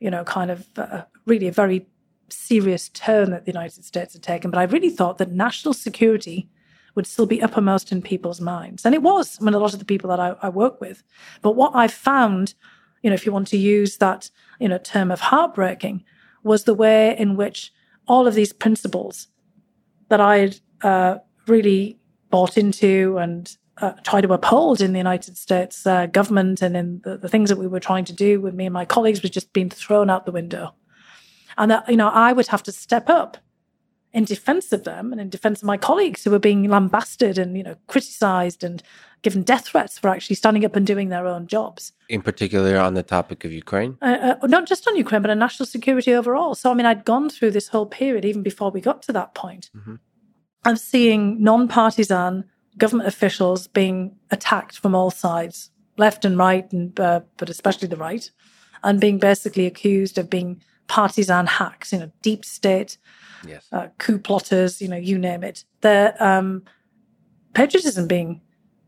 you 0.00 0.10
know, 0.10 0.24
kind 0.24 0.50
of 0.50 0.66
uh, 0.76 1.02
really 1.24 1.46
a 1.46 1.52
very 1.52 1.86
serious 2.28 2.88
turn 2.88 3.30
that 3.30 3.44
the 3.44 3.52
United 3.52 3.84
States 3.84 4.14
had 4.14 4.22
taken. 4.22 4.50
But 4.50 4.58
I 4.58 4.64
really 4.64 4.90
thought 4.90 5.18
that 5.18 5.30
national 5.30 5.74
security 5.74 6.48
would 6.96 7.06
still 7.06 7.26
be 7.26 7.42
uppermost 7.42 7.92
in 7.92 8.02
people's 8.02 8.40
minds. 8.40 8.84
And 8.84 8.94
it 8.94 9.02
was, 9.02 9.38
I 9.40 9.44
mean, 9.44 9.54
a 9.54 9.58
lot 9.58 9.74
of 9.74 9.78
the 9.78 9.84
people 9.84 10.10
that 10.10 10.18
I, 10.18 10.34
I 10.42 10.48
work 10.48 10.80
with. 10.80 11.04
But 11.42 11.52
what 11.52 11.72
I 11.74 11.86
found, 11.86 12.54
you 13.02 13.10
know, 13.10 13.14
if 13.14 13.24
you 13.24 13.32
want 13.32 13.48
to 13.48 13.58
use 13.58 13.98
that, 13.98 14.30
you 14.58 14.68
know, 14.68 14.78
term 14.78 15.10
of 15.10 15.20
heartbreaking, 15.20 16.02
was 16.42 16.64
the 16.64 16.74
way 16.74 17.16
in 17.16 17.36
which 17.36 17.72
all 18.08 18.26
of 18.26 18.34
these 18.34 18.52
principles 18.52 19.28
that 20.08 20.20
I 20.20 20.38
had 20.38 20.60
uh, 20.82 21.18
really 21.46 21.98
bought 22.30 22.56
into 22.56 23.18
and 23.18 23.54
uh, 23.78 23.92
try 24.04 24.20
to 24.20 24.32
uphold 24.32 24.80
in 24.80 24.92
the 24.92 24.98
United 24.98 25.36
States 25.36 25.86
uh, 25.86 26.06
government 26.06 26.62
and 26.62 26.76
in 26.76 27.00
the, 27.04 27.18
the, 27.18 27.28
things 27.28 27.50
that 27.50 27.58
we 27.58 27.66
were 27.66 27.80
trying 27.80 28.06
to 28.06 28.12
do 28.12 28.40
with 28.40 28.54
me 28.54 28.64
and 28.64 28.72
my 28.72 28.86
colleagues 28.86 29.20
was 29.20 29.30
just 29.30 29.52
being 29.52 29.68
thrown 29.68 30.08
out 30.08 30.24
the 30.24 30.32
window. 30.32 30.74
And 31.58 31.70
that, 31.70 31.88
you 31.88 31.96
know, 31.96 32.08
I 32.08 32.32
would 32.32 32.46
have 32.46 32.62
to 32.64 32.72
step 32.72 33.10
up 33.10 33.36
in 34.16 34.24
defense 34.24 34.72
of 34.72 34.84
them 34.84 35.12
and 35.12 35.20
in 35.20 35.28
defense 35.28 35.60
of 35.60 35.66
my 35.66 35.76
colleagues 35.76 36.24
who 36.24 36.30
were 36.30 36.38
being 36.38 36.66
lambasted 36.68 37.36
and 37.36 37.54
you 37.54 37.62
know 37.62 37.76
criticized 37.86 38.64
and 38.64 38.82
given 39.20 39.42
death 39.42 39.66
threats 39.66 39.98
for 39.98 40.08
actually 40.08 40.36
standing 40.36 40.64
up 40.64 40.74
and 40.74 40.86
doing 40.86 41.10
their 41.10 41.26
own 41.26 41.46
jobs. 41.46 41.92
In 42.08 42.22
particular, 42.22 42.78
on 42.78 42.94
the 42.94 43.02
topic 43.02 43.44
of 43.44 43.52
Ukraine, 43.52 43.98
uh, 44.00 44.36
uh, 44.42 44.46
not 44.46 44.66
just 44.66 44.88
on 44.88 44.96
Ukraine, 44.96 45.20
but 45.20 45.30
on 45.30 45.38
national 45.38 45.66
security 45.66 46.14
overall. 46.14 46.54
So, 46.54 46.70
I 46.70 46.74
mean, 46.74 46.86
I'd 46.86 47.04
gone 47.04 47.28
through 47.28 47.50
this 47.50 47.68
whole 47.68 47.86
period 47.86 48.24
even 48.24 48.42
before 48.42 48.70
we 48.70 48.80
got 48.80 49.02
to 49.02 49.12
that 49.12 49.34
point. 49.34 49.68
Mm-hmm. 49.76 49.96
I'm 50.64 50.76
seeing 50.76 51.42
non-partisan 51.42 52.44
government 52.78 53.08
officials 53.08 53.66
being 53.66 54.16
attacked 54.30 54.78
from 54.78 54.94
all 54.94 55.10
sides, 55.10 55.70
left 55.98 56.24
and 56.24 56.38
right, 56.38 56.70
and 56.72 56.98
uh, 56.98 57.20
but 57.36 57.50
especially 57.50 57.88
the 57.88 57.96
right, 57.96 58.30
and 58.82 58.98
being 58.98 59.18
basically 59.18 59.66
accused 59.66 60.16
of 60.16 60.30
being 60.30 60.62
partisan 60.88 61.46
hacks, 61.46 61.92
you 61.92 61.98
know, 61.98 62.12
deep 62.22 62.44
state 62.44 62.98
yes. 63.46 63.66
uh, 63.72 63.88
coup 63.98 64.18
plotters, 64.18 64.80
you 64.80 64.88
know, 64.88 64.96
you 64.96 65.18
name 65.18 65.42
it. 65.42 65.64
Their 65.80 66.14
um, 66.22 66.64
patriotism 67.54 68.06
being 68.06 68.40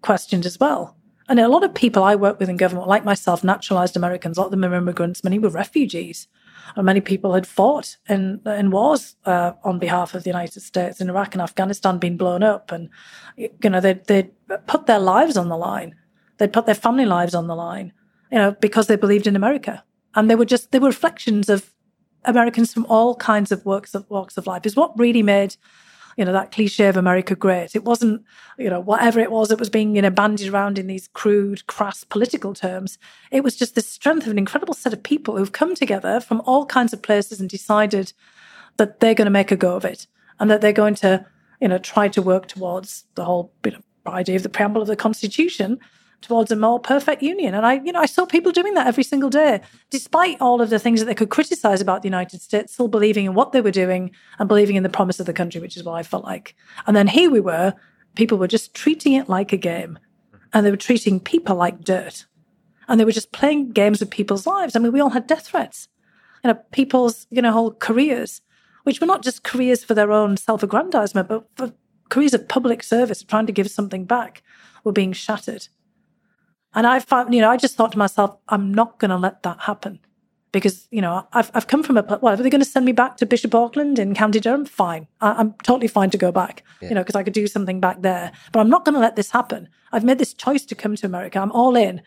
questioned 0.02 0.46
as 0.46 0.58
well. 0.60 0.96
And 1.28 1.38
a 1.38 1.48
lot 1.48 1.64
of 1.64 1.74
people 1.74 2.02
I 2.02 2.14
work 2.14 2.40
with 2.40 2.48
in 2.48 2.56
government, 2.56 2.88
like 2.88 3.04
myself, 3.04 3.44
naturalized 3.44 3.96
Americans, 3.96 4.38
a 4.38 4.40
lot 4.40 4.46
of 4.46 4.50
them 4.52 4.64
are 4.64 4.74
immigrants, 4.74 5.22
many 5.22 5.38
were 5.38 5.50
refugees. 5.50 6.26
And 6.76 6.86
many 6.86 7.00
people 7.00 7.34
had 7.34 7.46
fought 7.46 7.96
in, 8.08 8.40
in 8.46 8.70
wars 8.70 9.16
uh, 9.24 9.52
on 9.64 9.78
behalf 9.78 10.14
of 10.14 10.22
the 10.22 10.30
United 10.30 10.60
States 10.60 11.00
in 11.00 11.08
Iraq 11.08 11.34
and 11.34 11.42
Afghanistan 11.42 11.98
being 11.98 12.16
blown 12.16 12.42
up. 12.42 12.72
And, 12.72 12.90
you 13.36 13.70
know, 13.70 13.80
they'd, 13.80 14.04
they'd 14.06 14.30
put 14.66 14.86
their 14.86 14.98
lives 14.98 15.36
on 15.36 15.48
the 15.48 15.56
line. 15.56 15.94
They'd 16.36 16.52
put 16.52 16.66
their 16.66 16.74
family 16.74 17.06
lives 17.06 17.34
on 17.34 17.46
the 17.46 17.56
line, 17.56 17.92
you 18.30 18.38
know, 18.38 18.52
because 18.52 18.86
they 18.86 18.96
believed 18.96 19.26
in 19.26 19.36
America. 19.36 19.82
And 20.14 20.30
they 20.30 20.34
were 20.34 20.44
just, 20.44 20.72
they 20.72 20.78
were 20.78 20.88
reflections 20.88 21.48
of 21.48 21.72
Americans 22.24 22.72
from 22.72 22.86
all 22.86 23.14
kinds 23.16 23.52
of 23.52 23.64
walks 23.64 23.94
of 23.94 24.08
walks 24.10 24.36
of 24.36 24.46
life 24.46 24.66
is 24.66 24.76
what 24.76 24.98
really 24.98 25.22
made 25.22 25.56
you 26.18 26.24
know 26.24 26.32
that 26.32 26.50
cliche 26.50 26.88
of 26.88 26.96
America 26.96 27.36
great. 27.36 27.76
It 27.76 27.84
wasn't 27.84 28.24
you 28.58 28.68
know 28.68 28.80
whatever 28.80 29.20
it 29.20 29.30
was 29.30 29.48
that 29.48 29.60
was 29.60 29.70
being 29.70 29.94
you 29.94 30.02
know 30.02 30.10
bandied 30.10 30.52
around 30.52 30.76
in 30.76 30.88
these 30.88 31.06
crude, 31.06 31.64
crass 31.68 32.02
political 32.02 32.54
terms. 32.54 32.98
It 33.30 33.44
was 33.44 33.54
just 33.54 33.76
the 33.76 33.80
strength 33.80 34.26
of 34.26 34.32
an 34.32 34.38
incredible 34.38 34.74
set 34.74 34.92
of 34.92 35.02
people 35.04 35.36
who've 35.36 35.52
come 35.52 35.76
together 35.76 36.18
from 36.18 36.42
all 36.44 36.66
kinds 36.66 36.92
of 36.92 37.02
places 37.02 37.40
and 37.40 37.48
decided 37.48 38.12
that 38.78 38.98
they're 38.98 39.14
going 39.14 39.26
to 39.26 39.30
make 39.30 39.52
a 39.52 39.56
go 39.56 39.76
of 39.76 39.84
it 39.84 40.08
and 40.40 40.50
that 40.50 40.60
they're 40.60 40.72
going 40.72 40.96
to 40.96 41.24
you 41.60 41.68
know 41.68 41.78
try 41.78 42.08
to 42.08 42.20
work 42.20 42.48
towards 42.48 43.04
the 43.14 43.24
whole 43.24 43.52
you 43.64 43.70
know, 43.70 43.80
idea 44.08 44.34
of 44.34 44.42
the 44.42 44.48
preamble 44.48 44.82
of 44.82 44.88
the 44.88 44.96
Constitution 44.96 45.78
towards 46.20 46.50
a 46.50 46.56
more 46.56 46.80
perfect 46.80 47.22
union. 47.22 47.54
And 47.54 47.64
I, 47.64 47.74
you 47.74 47.92
know, 47.92 48.00
I 48.00 48.06
saw 48.06 48.26
people 48.26 48.52
doing 48.52 48.74
that 48.74 48.86
every 48.86 49.04
single 49.04 49.30
day, 49.30 49.60
despite 49.90 50.40
all 50.40 50.60
of 50.60 50.70
the 50.70 50.78
things 50.78 51.00
that 51.00 51.06
they 51.06 51.14
could 51.14 51.30
criticize 51.30 51.80
about 51.80 52.02
the 52.02 52.08
United 52.08 52.42
States, 52.42 52.72
still 52.72 52.88
believing 52.88 53.24
in 53.24 53.34
what 53.34 53.52
they 53.52 53.60
were 53.60 53.70
doing 53.70 54.10
and 54.38 54.48
believing 54.48 54.76
in 54.76 54.82
the 54.82 54.88
promise 54.88 55.20
of 55.20 55.26
the 55.26 55.32
country, 55.32 55.60
which 55.60 55.76
is 55.76 55.84
what 55.84 55.94
I 55.94 56.02
felt 56.02 56.24
like. 56.24 56.56
And 56.86 56.96
then 56.96 57.06
here 57.06 57.30
we 57.30 57.40
were, 57.40 57.74
people 58.16 58.38
were 58.38 58.48
just 58.48 58.74
treating 58.74 59.12
it 59.12 59.28
like 59.28 59.52
a 59.52 59.56
game 59.56 59.98
and 60.52 60.66
they 60.66 60.70
were 60.70 60.76
treating 60.76 61.20
people 61.20 61.56
like 61.56 61.84
dirt. 61.84 62.26
And 62.88 62.98
they 62.98 63.04
were 63.04 63.12
just 63.12 63.32
playing 63.32 63.72
games 63.72 64.00
with 64.00 64.10
people's 64.10 64.46
lives. 64.46 64.74
I 64.74 64.78
mean, 64.78 64.92
we 64.92 65.00
all 65.00 65.10
had 65.10 65.26
death 65.26 65.46
threats. 65.46 65.88
You 66.42 66.48
know, 66.48 66.60
people's, 66.72 67.26
you 67.30 67.42
know, 67.42 67.52
whole 67.52 67.72
careers, 67.72 68.40
which 68.84 69.00
were 69.00 69.06
not 69.06 69.22
just 69.22 69.44
careers 69.44 69.84
for 69.84 69.94
their 69.94 70.10
own 70.10 70.36
self-aggrandizement, 70.36 71.28
but 71.28 71.46
for 71.56 71.72
careers 72.08 72.32
of 72.32 72.48
public 72.48 72.82
service, 72.82 73.22
trying 73.22 73.46
to 73.46 73.52
give 73.52 73.70
something 73.70 74.04
back, 74.04 74.42
were 74.84 74.92
being 74.92 75.12
shattered. 75.12 75.68
And 76.74 76.86
I 76.86 77.00
found, 77.00 77.34
you 77.34 77.40
know, 77.40 77.50
I 77.50 77.56
just 77.56 77.76
thought 77.76 77.92
to 77.92 77.98
myself, 77.98 78.36
I'm 78.48 78.72
not 78.72 78.98
going 78.98 79.10
to 79.10 79.16
let 79.16 79.42
that 79.42 79.60
happen 79.60 80.00
because, 80.52 80.88
you 80.90 81.00
know, 81.00 81.26
I've, 81.32 81.50
I've 81.54 81.66
come 81.66 81.82
from 81.82 81.96
a, 81.96 82.18
well, 82.22 82.34
are 82.34 82.36
they 82.36 82.50
going 82.50 82.60
to 82.60 82.68
send 82.68 82.86
me 82.86 82.92
back 82.92 83.16
to 83.18 83.26
Bishop 83.26 83.54
Auckland 83.54 83.98
in 83.98 84.14
County 84.14 84.40
Durham? 84.40 84.64
Fine. 84.64 85.06
I, 85.20 85.40
am 85.40 85.54
totally 85.62 85.88
fine 85.88 86.10
to 86.10 86.18
go 86.18 86.32
back, 86.32 86.62
yeah. 86.80 86.88
you 86.88 86.94
know, 86.94 87.02
because 87.02 87.14
I 87.14 87.22
could 87.22 87.32
do 87.32 87.46
something 87.46 87.80
back 87.80 88.02
there. 88.02 88.32
But 88.52 88.60
I'm 88.60 88.70
not 88.70 88.84
going 88.84 88.94
to 88.94 89.00
let 89.00 89.16
this 89.16 89.30
happen. 89.30 89.68
I've 89.92 90.04
made 90.04 90.18
this 90.18 90.34
choice 90.34 90.64
to 90.66 90.74
come 90.74 90.96
to 90.96 91.06
America. 91.06 91.38
I'm 91.38 91.52
all 91.52 91.76
in. 91.76 92.02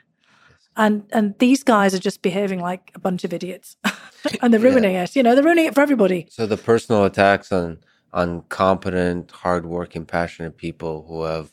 And, 0.77 1.03
and 1.11 1.37
these 1.39 1.63
guys 1.63 1.93
are 1.93 1.99
just 1.99 2.21
behaving 2.21 2.59
like 2.61 2.91
a 2.95 2.99
bunch 2.99 3.23
of 3.23 3.33
idiots 3.33 3.75
and 4.41 4.53
they're 4.53 4.59
ruining 4.59 4.93
yeah. 4.93 5.03
it. 5.03 5.15
You 5.15 5.23
know, 5.23 5.35
they're 5.35 5.43
ruining 5.43 5.65
it 5.65 5.75
for 5.75 5.81
everybody. 5.81 6.27
So 6.29 6.45
the 6.45 6.57
personal 6.57 7.03
attacks 7.03 7.51
on, 7.51 7.79
on 8.13 8.43
competent, 8.43 9.31
hardworking, 9.31 10.05
passionate 10.05 10.57
people 10.57 11.05
who 11.07 11.23
have 11.23 11.51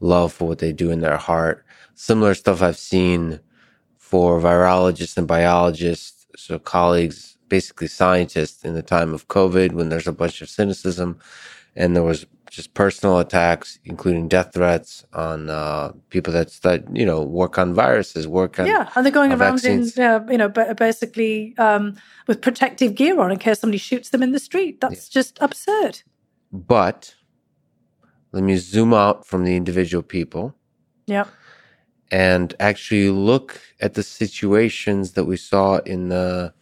love 0.00 0.32
for 0.32 0.46
what 0.46 0.58
they 0.58 0.72
do 0.72 0.90
in 0.90 1.00
their 1.00 1.16
heart 1.16 1.64
similar 2.00 2.34
stuff 2.34 2.62
I've 2.62 2.78
seen 2.78 3.40
for 3.98 4.40
virologists 4.40 5.18
and 5.18 5.28
biologists, 5.28 6.26
so 6.34 6.58
colleagues, 6.58 7.36
basically 7.48 7.88
scientists 7.88 8.64
in 8.64 8.74
the 8.74 8.82
time 8.82 9.12
of 9.12 9.28
COVID 9.28 9.72
when 9.72 9.90
there's 9.90 10.06
a 10.06 10.12
bunch 10.12 10.40
of 10.40 10.48
cynicism 10.48 11.18
and 11.76 11.94
there 11.94 12.02
was 12.02 12.26
just 12.50 12.74
personal 12.74 13.18
attacks, 13.18 13.78
including 13.84 14.28
death 14.28 14.54
threats 14.54 15.04
on 15.12 15.50
uh, 15.50 15.92
people 16.08 16.32
that 16.32 16.48
that 16.62 16.84
you 16.96 17.06
know 17.06 17.22
work 17.22 17.58
on 17.58 17.74
viruses, 17.74 18.26
work 18.26 18.58
on 18.58 18.66
yeah, 18.66 18.90
and 18.94 19.04
they're 19.04 19.12
going 19.12 19.30
around 19.30 19.60
vaccines. 19.60 19.96
in 19.96 20.02
uh, 20.02 20.26
you 20.28 20.38
know 20.38 20.48
basically 20.48 21.54
um, 21.58 21.96
with 22.26 22.40
protective 22.40 22.94
gear 22.94 23.20
on 23.20 23.30
in 23.30 23.38
case 23.38 23.60
somebody 23.60 23.78
shoots 23.78 24.08
them 24.08 24.22
in 24.22 24.32
the 24.32 24.40
street. 24.40 24.80
That's 24.80 25.08
yeah. 25.08 25.20
just 25.20 25.38
absurd. 25.40 26.02
But 26.50 27.14
let 28.32 28.42
me 28.42 28.56
zoom 28.56 28.92
out 28.92 29.26
from 29.26 29.44
the 29.44 29.54
individual 29.54 30.02
people. 30.02 30.56
Yeah. 31.06 31.26
And 32.10 32.54
actually 32.58 33.10
look 33.10 33.60
at 33.80 33.94
the 33.94 34.02
situations 34.02 35.12
that 35.12 35.24
we 35.24 35.36
saw 35.36 35.78
in 35.78 36.08
the 36.08 36.52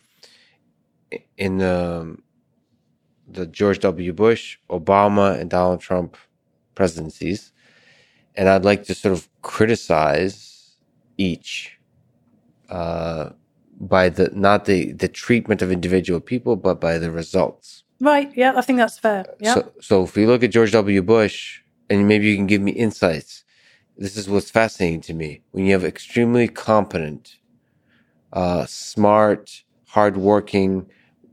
in 1.37 1.59
the 1.59 2.19
the 3.27 3.47
George 3.47 3.79
W. 3.81 4.13
Bush, 4.13 4.59
Obama, 4.71 5.39
and 5.39 5.51
Donald 5.51 5.81
Trump 5.81 6.17
presidencies. 6.75 7.53
And 8.37 8.49
I'd 8.49 8.65
like 8.65 8.85
to 8.85 8.95
sort 8.95 9.13
of 9.13 9.29
criticize 9.43 10.77
each 11.17 11.79
uh, 12.71 13.31
by 13.81 14.09
the 14.09 14.31
not 14.33 14.65
the 14.65 14.93
the 14.93 15.09
treatment 15.09 15.63
of 15.63 15.73
individual 15.73 16.21
people, 16.21 16.57
but 16.57 16.81
by 16.81 16.99
the 16.99 17.11
results. 17.11 17.85
Right. 18.01 18.31
Yeah, 18.37 18.53
I 18.57 18.61
think 18.61 18.79
that's 18.79 18.99
fair. 18.99 19.25
Yeah. 19.41 19.55
So, 19.55 19.73
so 19.81 20.05
if 20.05 20.15
we 20.15 20.27
look 20.27 20.43
at 20.43 20.51
George 20.51 20.73
W. 20.73 21.03
Bush, 21.03 21.63
and 21.91 22.07
maybe 22.07 22.29
you 22.29 22.37
can 22.37 22.47
give 22.47 22.63
me 22.63 22.73
insights. 22.73 23.45
This 23.99 24.17
is 24.17 24.29
what's 24.29 24.51
fascinating 24.51 25.01
to 25.03 25.15
me. 25.15 25.43
When 25.51 25.67
you 25.67 25.73
have 25.73 25.85
extremely 25.85 26.49
competent, 26.49 27.37
uh, 28.33 28.65
smart, 28.67 29.65
hardworking, 29.87 30.87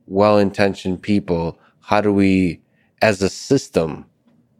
well-intentioned 0.07 1.01
people 1.01 1.59
how 1.85 2.01
do 2.01 2.11
we, 2.11 2.61
as 3.03 3.21
a 3.21 3.29
system, 3.29 4.05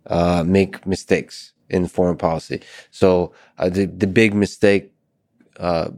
uh, 0.06 0.44
make 0.46 0.86
mistakes 0.86 1.54
in 1.70 1.88
foreign 1.88 2.18
policy? 2.18 2.62
So 2.92 3.34
uh, 3.58 3.70
the 3.70 3.86
the 3.88 4.08
big 4.08 4.36
mistake 4.36 4.94
uh, 5.60 5.90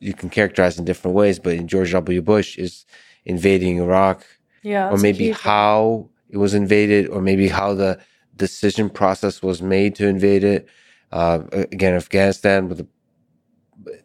you 0.00 0.14
can 0.14 0.30
characterize 0.30 0.78
in 0.78 0.86
different 0.86 1.14
ways, 1.14 1.38
but 1.38 1.54
in 1.54 1.68
George 1.68 1.92
W. 1.92 2.22
Bush 2.22 2.56
is 2.56 2.86
invading 3.26 3.78
Iraq, 3.78 4.24
yeah, 4.62 4.90
or 4.90 4.96
maybe 4.96 5.30
how 5.32 6.08
it 6.30 6.38
was 6.38 6.54
invaded, 6.54 7.08
or 7.08 7.20
maybe 7.20 7.48
how 7.48 7.74
the 7.74 7.98
decision 8.36 8.88
process 8.88 9.42
was 9.42 9.60
made 9.60 9.94
to 9.96 10.06
invade 10.08 10.44
it. 10.44 10.66
Uh, 11.14 11.44
again, 11.52 11.94
Afghanistan 11.94 12.68
with 12.68 12.78
the, 12.78 12.88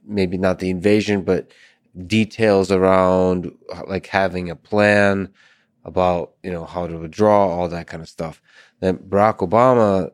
maybe 0.05 0.37
not 0.37 0.59
the 0.59 0.69
invasion, 0.69 1.23
but 1.23 1.51
details 2.07 2.71
around 2.71 3.51
like 3.87 4.07
having 4.07 4.49
a 4.49 4.55
plan, 4.55 5.29
about 5.85 6.33
you 6.43 6.51
know 6.51 6.65
how 6.65 6.87
to 6.87 6.97
withdraw, 6.97 7.47
all 7.47 7.67
that 7.67 7.87
kind 7.87 8.01
of 8.01 8.09
stuff. 8.09 8.41
Then 8.79 8.97
Barack 8.97 9.37
Obama, 9.39 10.11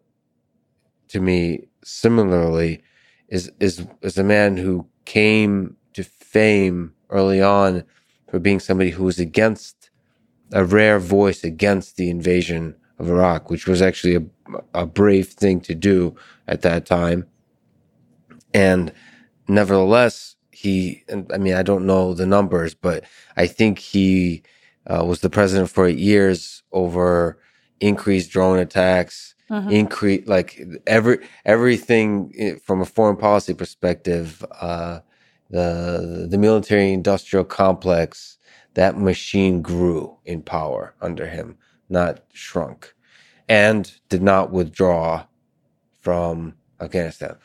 to 1.10 1.20
me, 1.20 1.68
similarly, 1.84 2.82
is 3.28 3.52
is 3.60 3.86
is 4.02 4.18
a 4.18 4.24
man 4.24 4.58
who 4.58 4.88
came 5.06 5.76
to 5.94 6.04
fame 6.04 6.94
early 7.10 7.42
on 7.42 7.84
for 8.30 8.40
being 8.40 8.60
somebody 8.60 8.92
who 8.92 9.04
was 9.04 9.20
against 9.20 9.90
a 10.54 10.64
rare 10.64 11.00
voice 11.00 11.44
against 11.44 11.98
the 11.98 12.10
invasion 12.10 12.76
of 13.00 13.10
Iraq, 13.10 13.50
which 13.50 13.68
was 13.68 13.82
actually 13.82 14.16
a, 14.16 14.24
a 14.74 14.86
brave 14.86 15.30
thing 15.30 15.60
to 15.62 15.76
do 15.76 16.16
at 16.48 16.62
that 16.62 16.86
time. 16.86 17.28
And 18.54 18.92
nevertheless, 19.48 20.36
he, 20.52 21.04
I 21.34 21.38
mean, 21.38 21.54
I 21.54 21.64
don't 21.64 21.86
know 21.86 22.14
the 22.14 22.26
numbers, 22.26 22.74
but 22.74 23.04
I 23.36 23.48
think 23.48 23.80
he 23.80 24.44
uh, 24.88 25.04
was 25.06 25.20
the 25.20 25.30
president 25.30 25.70
for 25.70 25.88
eight 25.88 25.98
years 25.98 26.64
over 26.72 27.38
increased 27.82 28.32
drone 28.32 28.60
attacks, 28.60 29.36
uh-huh. 29.50 29.70
increase 29.70 30.28
like 30.28 30.62
every 30.88 31.20
everything 31.46 32.34
eh, 32.38 32.56
from 32.64 32.82
a 32.82 32.86
foreign 32.86 33.18
policy 33.18 33.54
perspective. 33.54 34.46
Uh, 34.60 35.00
the 35.50 36.28
the 36.30 36.38
military 36.38 36.94
industrial 36.94 37.46
complex 37.46 38.38
that 38.74 38.98
machine 38.98 39.62
grew 39.62 40.18
in 40.26 40.42
power 40.42 40.96
under 41.02 41.28
him, 41.28 41.58
not 41.90 42.24
shrunk, 42.34 42.95
and 43.48 43.94
did 44.10 44.22
not 44.22 44.52
withdraw 44.52 45.26
from 46.02 46.54
Afghanistan. 46.80 47.36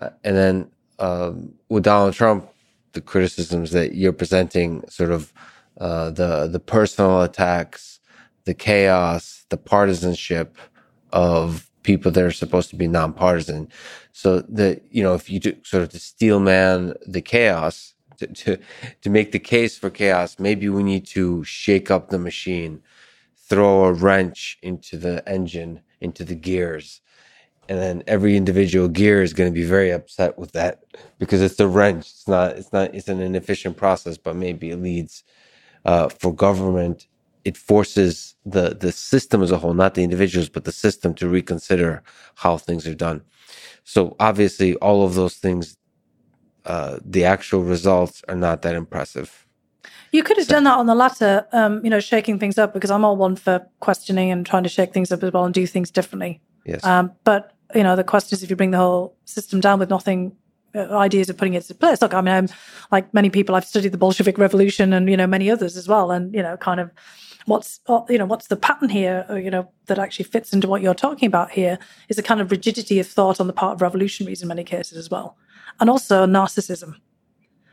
Uh, 0.00 0.10
and 0.24 0.36
then 0.36 0.70
um, 0.98 1.54
with 1.68 1.84
Donald 1.84 2.14
Trump, 2.14 2.48
the 2.92 3.00
criticisms 3.00 3.72
that 3.72 3.94
you're 3.94 4.12
presenting 4.12 4.84
sort 4.88 5.10
of 5.10 5.32
uh, 5.80 6.10
the 6.10 6.46
the 6.46 6.60
personal 6.60 7.22
attacks, 7.22 8.00
the 8.44 8.54
chaos, 8.54 9.44
the 9.48 9.56
partisanship 9.56 10.56
of 11.12 11.70
people 11.82 12.10
that 12.10 12.22
are 12.22 12.30
supposed 12.30 12.70
to 12.70 12.76
be 12.76 12.86
nonpartisan. 12.86 13.68
So 14.12 14.40
that 14.40 14.82
you 14.90 15.02
know, 15.02 15.14
if 15.14 15.30
you 15.30 15.40
do 15.40 15.56
sort 15.64 15.82
of 15.82 15.90
to 15.90 15.98
steel 15.98 16.40
man 16.40 16.94
the 17.06 17.22
chaos, 17.22 17.94
to, 18.18 18.26
to 18.26 18.58
to 19.00 19.10
make 19.10 19.32
the 19.32 19.38
case 19.38 19.78
for 19.78 19.90
chaos, 19.90 20.38
maybe 20.38 20.68
we 20.68 20.82
need 20.82 21.06
to 21.08 21.42
shake 21.44 21.90
up 21.90 22.10
the 22.10 22.18
machine, 22.18 22.82
throw 23.48 23.86
a 23.86 23.92
wrench 23.92 24.58
into 24.62 24.98
the 24.98 25.28
engine, 25.28 25.82
into 26.00 26.24
the 26.24 26.36
gears. 26.36 27.00
And 27.68 27.78
then 27.78 28.02
every 28.06 28.36
individual 28.36 28.88
gear 28.88 29.22
is 29.22 29.32
going 29.34 29.50
to 29.50 29.54
be 29.54 29.66
very 29.66 29.90
upset 29.90 30.38
with 30.38 30.52
that 30.52 30.84
because 31.18 31.42
it's 31.42 31.56
the 31.56 31.68
wrench. 31.68 32.06
It's 32.10 32.28
not. 32.28 32.52
It's 32.58 32.72
not. 32.72 32.94
It's 32.94 33.08
an 33.08 33.20
inefficient 33.20 33.76
process, 33.76 34.18
but 34.18 34.36
maybe 34.36 34.70
it 34.70 34.78
leads 34.82 35.14
uh, 35.86 36.10
for 36.10 36.34
government, 36.34 37.08
it 37.44 37.58
forces 37.58 38.36
the 38.46 38.76
the 38.76 38.92
system 38.92 39.42
as 39.42 39.52
a 39.52 39.58
whole, 39.58 39.74
not 39.74 39.94
the 39.94 40.04
individuals, 40.04 40.50
but 40.50 40.64
the 40.64 40.72
system 40.72 41.14
to 41.16 41.28
reconsider 41.28 42.04
how 42.36 42.58
things 42.58 42.86
are 42.88 42.94
done. 42.94 43.22
So 43.84 44.16
obviously, 44.20 44.76
all 44.76 45.04
of 45.04 45.14
those 45.14 45.36
things, 45.36 45.76
uh, 46.66 46.98
the 47.04 47.24
actual 47.24 47.62
results 47.64 48.22
are 48.28 48.36
not 48.36 48.62
that 48.62 48.76
impressive. 48.76 49.46
You 50.12 50.22
could 50.22 50.36
have 50.36 50.46
so. 50.46 50.54
done 50.54 50.64
that 50.64 50.78
on 50.78 50.86
the 50.86 50.94
latter, 50.94 51.46
um, 51.52 51.82
you 51.82 51.90
know, 51.90 52.00
shaking 52.00 52.38
things 52.38 52.58
up 52.58 52.72
because 52.72 52.90
I'm 52.90 53.04
all 53.04 53.16
one 53.16 53.34
for 53.34 53.66
questioning 53.80 54.30
and 54.30 54.46
trying 54.46 54.62
to 54.62 54.68
shake 54.68 54.92
things 54.92 55.10
up 55.10 55.22
as 55.22 55.32
well 55.32 55.44
and 55.44 55.54
do 55.54 55.66
things 55.66 55.90
differently. 55.90 56.40
Yes. 56.64 56.84
Um, 56.84 57.12
but 57.24 57.52
you 57.74 57.82
know, 57.82 57.96
the 57.96 58.04
question 58.04 58.36
is 58.36 58.42
if 58.42 58.50
you 58.50 58.56
bring 58.56 58.70
the 58.70 58.78
whole 58.78 59.16
system 59.24 59.60
down 59.60 59.78
with 59.78 59.88
nothing 59.88 60.36
uh, 60.74 60.96
ideas 60.96 61.28
of 61.28 61.36
putting 61.36 61.54
it 61.54 61.58
into 61.58 61.74
place. 61.74 62.00
Look, 62.00 62.14
I 62.14 62.20
mean, 62.20 62.34
I'm 62.34 62.48
like 62.90 63.12
many 63.12 63.30
people, 63.30 63.54
I've 63.54 63.64
studied 63.64 63.92
the 63.92 63.98
Bolshevik 63.98 64.38
Revolution 64.38 64.92
and 64.92 65.08
you 65.08 65.16
know 65.16 65.26
many 65.26 65.50
others 65.50 65.76
as 65.76 65.88
well, 65.88 66.10
and 66.10 66.34
you 66.34 66.42
know, 66.42 66.56
kind 66.56 66.80
of 66.80 66.90
what's 67.46 67.80
uh, 67.88 68.00
you 68.08 68.18
know 68.18 68.24
what's 68.24 68.46
the 68.46 68.56
pattern 68.56 68.88
here, 68.88 69.26
or, 69.28 69.34
uh, 69.34 69.38
you 69.38 69.50
know, 69.50 69.70
that 69.86 69.98
actually 69.98 70.24
fits 70.24 70.52
into 70.52 70.68
what 70.68 70.80
you're 70.80 70.94
talking 70.94 71.26
about 71.26 71.50
here 71.50 71.78
is 72.08 72.18
a 72.18 72.22
kind 72.22 72.40
of 72.40 72.50
rigidity 72.50 72.98
of 72.98 73.06
thought 73.06 73.40
on 73.40 73.48
the 73.48 73.52
part 73.52 73.74
of 73.74 73.82
revolutionaries 73.82 74.42
in 74.42 74.48
many 74.48 74.64
cases 74.64 74.96
as 74.96 75.10
well, 75.10 75.36
and 75.80 75.90
also 75.90 76.26
narcissism. 76.26 76.94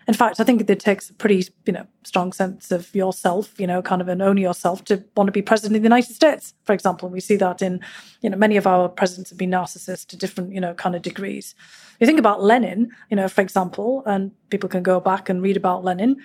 In 0.10 0.16
fact, 0.16 0.40
I 0.40 0.44
think 0.44 0.68
it 0.68 0.80
takes 0.80 1.12
a 1.12 1.14
pretty, 1.14 1.48
you 1.68 1.74
know, 1.74 1.86
strong 2.04 2.34
sense 2.34 2.72
of 2.72 2.96
yourself, 2.96 3.54
you 3.60 3.68
know, 3.68 3.80
kind 3.84 4.02
of 4.02 4.08
an 4.08 4.24
own 4.24 4.38
yourself 4.38 4.84
to 4.86 5.06
want 5.16 5.28
to 5.28 5.32
be 5.32 5.44
president 5.44 5.76
of 5.76 5.84
the 5.84 5.86
United 5.86 6.16
States, 6.16 6.56
for 6.64 6.74
example. 6.74 7.10
We 7.10 7.20
see 7.20 7.36
that 7.36 7.62
in, 7.62 7.80
you 8.22 8.32
know, 8.32 8.36
many 8.36 8.58
of 8.58 8.66
our 8.66 8.90
presidents 8.90 9.30
have 9.30 9.38
been 9.38 9.52
narcissists 9.52 10.08
to 10.08 10.18
different, 10.18 10.52
you 10.52 10.60
know, 10.60 10.74
kind 10.74 10.96
of 10.96 11.04
degrees. 11.04 11.54
You 12.00 12.08
think 12.08 12.18
about 12.18 12.42
Lenin, 12.42 12.90
you 13.12 13.18
know, 13.18 13.28
for 13.28 13.42
example, 13.42 14.02
and 14.08 14.32
people 14.50 14.68
can 14.68 14.82
go 14.82 15.00
back 15.00 15.30
and 15.30 15.44
read 15.44 15.56
about 15.56 15.84
Lenin. 15.84 16.18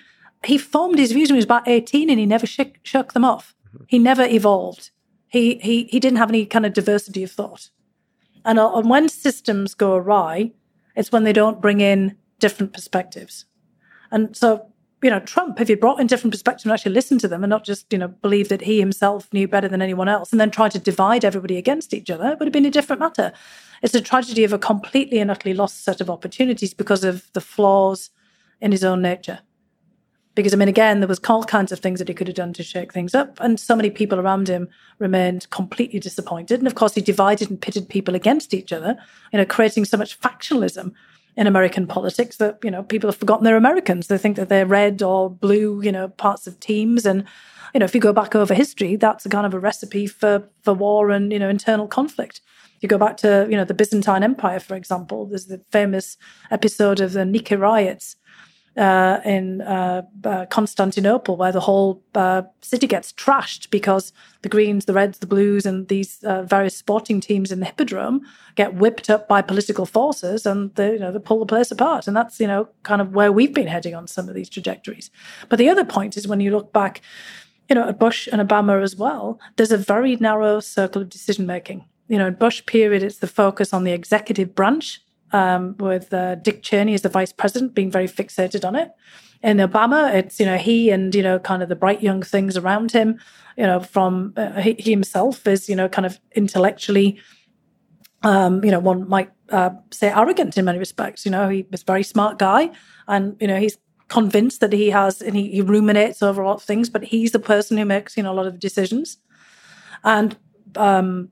He 0.43 0.57
formed 0.57 0.97
his 0.97 1.11
views 1.11 1.29
when 1.29 1.35
he 1.35 1.37
was 1.37 1.45
about 1.45 1.67
18 1.67 2.09
and 2.09 2.19
he 2.19 2.25
never 2.25 2.47
shook, 2.47 2.79
shook 2.81 3.13
them 3.13 3.23
off. 3.23 3.53
Mm-hmm. 3.67 3.83
He 3.87 3.99
never 3.99 4.23
evolved. 4.23 4.89
He, 5.27 5.59
he, 5.61 5.83
he 5.91 5.99
didn't 5.99 6.17
have 6.17 6.29
any 6.29 6.47
kind 6.47 6.65
of 6.65 6.73
diversity 6.73 7.21
of 7.21 7.29
thought. 7.29 7.69
And, 8.45 8.57
uh, 8.57 8.73
and 8.73 8.89
when 8.89 9.09
systems 9.09 9.75
go 9.75 9.93
awry, 9.93 10.53
it's 10.95 11.11
when 11.11 11.23
they 11.23 11.33
don't 11.33 11.61
bring 11.61 11.81
in 11.81 12.17
different 12.39 12.73
perspectives. 12.73 13.45
And 14.15 14.35
so, 14.35 14.65
you 15.03 15.09
know, 15.09 15.19
Trump, 15.19 15.59
if 15.59 15.67
he 15.67 15.75
brought 15.75 15.99
in 15.99 16.07
different 16.07 16.33
perspectives 16.33 16.63
and 16.63 16.71
actually 16.71 16.93
listened 16.93 17.19
to 17.19 17.27
them 17.27 17.43
and 17.43 17.49
not 17.49 17.65
just, 17.65 17.91
you 17.91 17.99
know, 17.99 18.07
believe 18.07 18.47
that 18.47 18.61
he 18.61 18.79
himself 18.79 19.27
knew 19.33 19.45
better 19.45 19.67
than 19.67 19.81
anyone 19.81 20.07
else 20.07 20.31
and 20.31 20.39
then 20.39 20.49
tried 20.49 20.71
to 20.71 20.79
divide 20.79 21.25
everybody 21.25 21.57
against 21.57 21.93
each 21.93 22.09
other, 22.09 22.29
it 22.29 22.39
would 22.39 22.47
have 22.47 22.53
been 22.53 22.65
a 22.65 22.71
different 22.71 23.01
matter. 23.01 23.33
It's 23.81 23.93
a 23.93 23.99
tragedy 23.99 24.45
of 24.45 24.53
a 24.53 24.57
completely 24.57 25.19
and 25.19 25.29
utterly 25.29 25.53
lost 25.53 25.83
set 25.83 25.99
of 25.99 26.09
opportunities 26.09 26.73
because 26.73 27.03
of 27.03 27.29
the 27.33 27.41
flaws 27.41 28.09
in 28.61 28.71
his 28.71 28.85
own 28.85 29.01
nature. 29.01 29.39
Because, 30.33 30.53
I 30.53 30.57
mean, 30.57 30.69
again, 30.69 31.01
there 31.01 31.09
was 31.09 31.19
all 31.27 31.43
kinds 31.43 31.73
of 31.73 31.79
things 31.79 31.99
that 31.99 32.07
he 32.07 32.13
could 32.13 32.27
have 32.27 32.37
done 32.37 32.53
to 32.53 32.63
shake 32.63 32.93
things 32.93 33.13
up. 33.13 33.37
And 33.41 33.59
so 33.59 33.75
many 33.75 33.89
people 33.89 34.17
around 34.17 34.47
him 34.47 34.69
remained 34.97 35.49
completely 35.49 35.99
disappointed. 35.99 36.59
And 36.59 36.67
of 36.67 36.75
course, 36.75 36.95
he 36.95 37.01
divided 37.01 37.49
and 37.49 37.59
pitted 37.59 37.89
people 37.89 38.15
against 38.15 38.53
each 38.53 38.71
other, 38.71 38.95
you 39.33 39.39
know, 39.39 39.45
creating 39.45 39.83
so 39.83 39.97
much 39.97 40.17
factionalism 40.19 40.93
in 41.37 41.47
American 41.47 41.85
politics 41.87 42.37
that, 42.37 42.59
you 42.63 42.71
know, 42.71 42.83
people 42.83 43.09
have 43.09 43.17
forgotten 43.17 43.43
they're 43.43 43.57
Americans. 43.57 44.07
They 44.07 44.17
think 44.17 44.37
that 44.37 44.49
they're 44.49 44.65
red 44.65 45.01
or 45.01 45.29
blue, 45.29 45.81
you 45.81 45.91
know, 45.91 46.07
parts 46.07 46.47
of 46.47 46.59
teams. 46.59 47.05
And, 47.05 47.25
you 47.73 47.79
know, 47.79 47.85
if 47.85 47.93
you 47.93 48.01
go 48.01 48.13
back 48.13 48.35
over 48.35 48.53
history, 48.53 48.95
that's 48.95 49.25
a 49.25 49.29
kind 49.29 49.45
of 49.45 49.53
a 49.53 49.59
recipe 49.59 50.07
for, 50.07 50.47
for 50.63 50.73
war 50.73 51.11
and, 51.11 51.31
you 51.33 51.39
know, 51.39 51.49
internal 51.49 51.87
conflict. 51.87 52.41
You 52.81 52.89
go 52.89 52.97
back 52.97 53.17
to, 53.17 53.47
you 53.49 53.57
know, 53.57 53.65
the 53.65 53.73
Byzantine 53.73 54.23
Empire, 54.23 54.59
for 54.59 54.75
example, 54.75 55.25
there's 55.25 55.45
the 55.45 55.61
famous 55.71 56.17
episode 56.51 56.99
of 56.99 57.13
the 57.13 57.25
Nika 57.25 57.57
riots 57.57 58.15
uh, 58.77 59.21
in 59.23 59.61
uh, 59.61 60.01
uh, 60.23 60.45
Constantinople, 60.47 61.37
where 61.37 61.51
the 61.51 61.61
whole 61.61 62.03
uh, 62.13 62.43
city 62.61 62.87
gets 62.87 63.13
trashed 63.13 63.69
because 63.69 64.11
the 64.41 64.49
Greens, 64.49 64.85
the 64.85 64.93
Reds, 64.93 65.19
the 65.19 65.27
Blues, 65.27 65.65
and 65.65 65.87
these 65.87 66.23
uh, 66.23 66.43
various 66.43 66.75
sporting 66.75 67.21
teams 67.21 67.51
in 67.51 67.59
the 67.59 67.65
Hippodrome 67.65 68.21
get 68.55 68.75
whipped 68.75 69.09
up 69.09 69.27
by 69.27 69.41
political 69.41 69.85
forces, 69.85 70.45
and 70.45 70.73
they, 70.75 70.93
you 70.93 70.99
know, 70.99 71.11
they 71.11 71.19
pull 71.19 71.39
the 71.39 71.45
place 71.45 71.71
apart. 71.71 72.07
And 72.07 72.15
that's 72.15 72.39
you 72.39 72.47
know 72.47 72.67
kind 72.83 73.01
of 73.01 73.13
where 73.13 73.31
we've 73.31 73.53
been 73.53 73.67
heading 73.67 73.95
on 73.95 74.07
some 74.07 74.27
of 74.27 74.35
these 74.35 74.49
trajectories. 74.49 75.09
But 75.47 75.59
the 75.59 75.69
other 75.69 75.85
point 75.85 76.17
is 76.17 76.27
when 76.27 76.41
you 76.41 76.51
look 76.51 76.73
back, 76.73 77.01
you 77.69 77.75
know, 77.75 77.87
at 77.87 77.99
Bush 77.99 78.27
and 78.31 78.41
Obama 78.41 78.83
as 78.83 78.95
well, 78.95 79.39
there's 79.55 79.71
a 79.71 79.77
very 79.77 80.17
narrow 80.17 80.59
circle 80.59 81.01
of 81.01 81.09
decision 81.09 81.45
making. 81.45 81.85
You 82.07 82.17
know, 82.17 82.27
in 82.27 82.35
Bush 82.35 82.63
period, 82.65 83.03
it's 83.03 83.17
the 83.17 83.27
focus 83.27 83.73
on 83.73 83.83
the 83.83 83.91
executive 83.91 84.53
branch 84.53 85.01
um, 85.35 85.75
with 85.79 86.13
uh, 86.13 86.35
Dick 86.35 86.63
Cheney 86.63 86.93
as 86.93 87.01
the 87.01 87.09
vice 87.09 87.33
president 87.33 87.75
being 87.75 87.91
very 87.91 88.07
fixated 88.07 88.65
on 88.65 88.75
it. 88.75 88.91
In 89.43 89.57
Obama, 89.57 90.13
it's 90.15 90.39
you 90.39 90.45
know 90.45 90.57
he 90.57 90.89
and 90.89 91.13
you 91.13 91.21
know 91.21 91.39
kind 91.39 91.61
of 91.61 91.67
the 91.67 91.75
bright 91.75 92.01
young 92.01 92.21
things 92.23 92.55
around 92.55 92.91
him. 92.93 93.19
You 93.57 93.65
know, 93.65 93.79
from 93.81 94.33
uh, 94.37 94.61
he, 94.61 94.75
he, 94.79 94.91
himself 94.91 95.45
is 95.45 95.67
you 95.67 95.75
know 95.75 95.89
kind 95.89 96.05
of 96.05 96.19
intellectually, 96.35 97.19
um, 98.23 98.63
you 98.63 98.71
know, 98.71 98.79
one 98.79 99.07
might 99.09 99.31
uh, 99.49 99.71
say 99.91 100.07
arrogant 100.07 100.57
in 100.57 100.63
many 100.65 100.79
respects. 100.79 101.25
You 101.25 101.31
know, 101.31 101.49
he 101.49 101.67
was 101.69 101.81
a 101.81 101.85
very 101.85 102.03
smart 102.03 102.39
guy, 102.39 102.71
and 103.07 103.35
you 103.41 103.47
know 103.47 103.59
he's 103.59 103.77
convinced 104.07 104.61
that 104.61 104.71
he 104.71 104.89
has 104.91 105.21
and 105.21 105.35
he, 105.35 105.49
he 105.49 105.61
ruminates 105.61 106.21
over 106.23 106.41
a 106.41 106.47
lot 106.47 106.55
of 106.55 106.63
things, 106.63 106.89
but 106.89 107.03
he's 107.03 107.31
the 107.31 107.39
person 107.39 107.77
who 107.77 107.85
makes 107.85 108.15
you 108.15 108.23
know 108.23 108.31
a 108.31 108.37
lot 108.39 108.47
of 108.47 108.57
decisions. 108.57 109.17
And 110.05 110.37
um, 110.77 111.29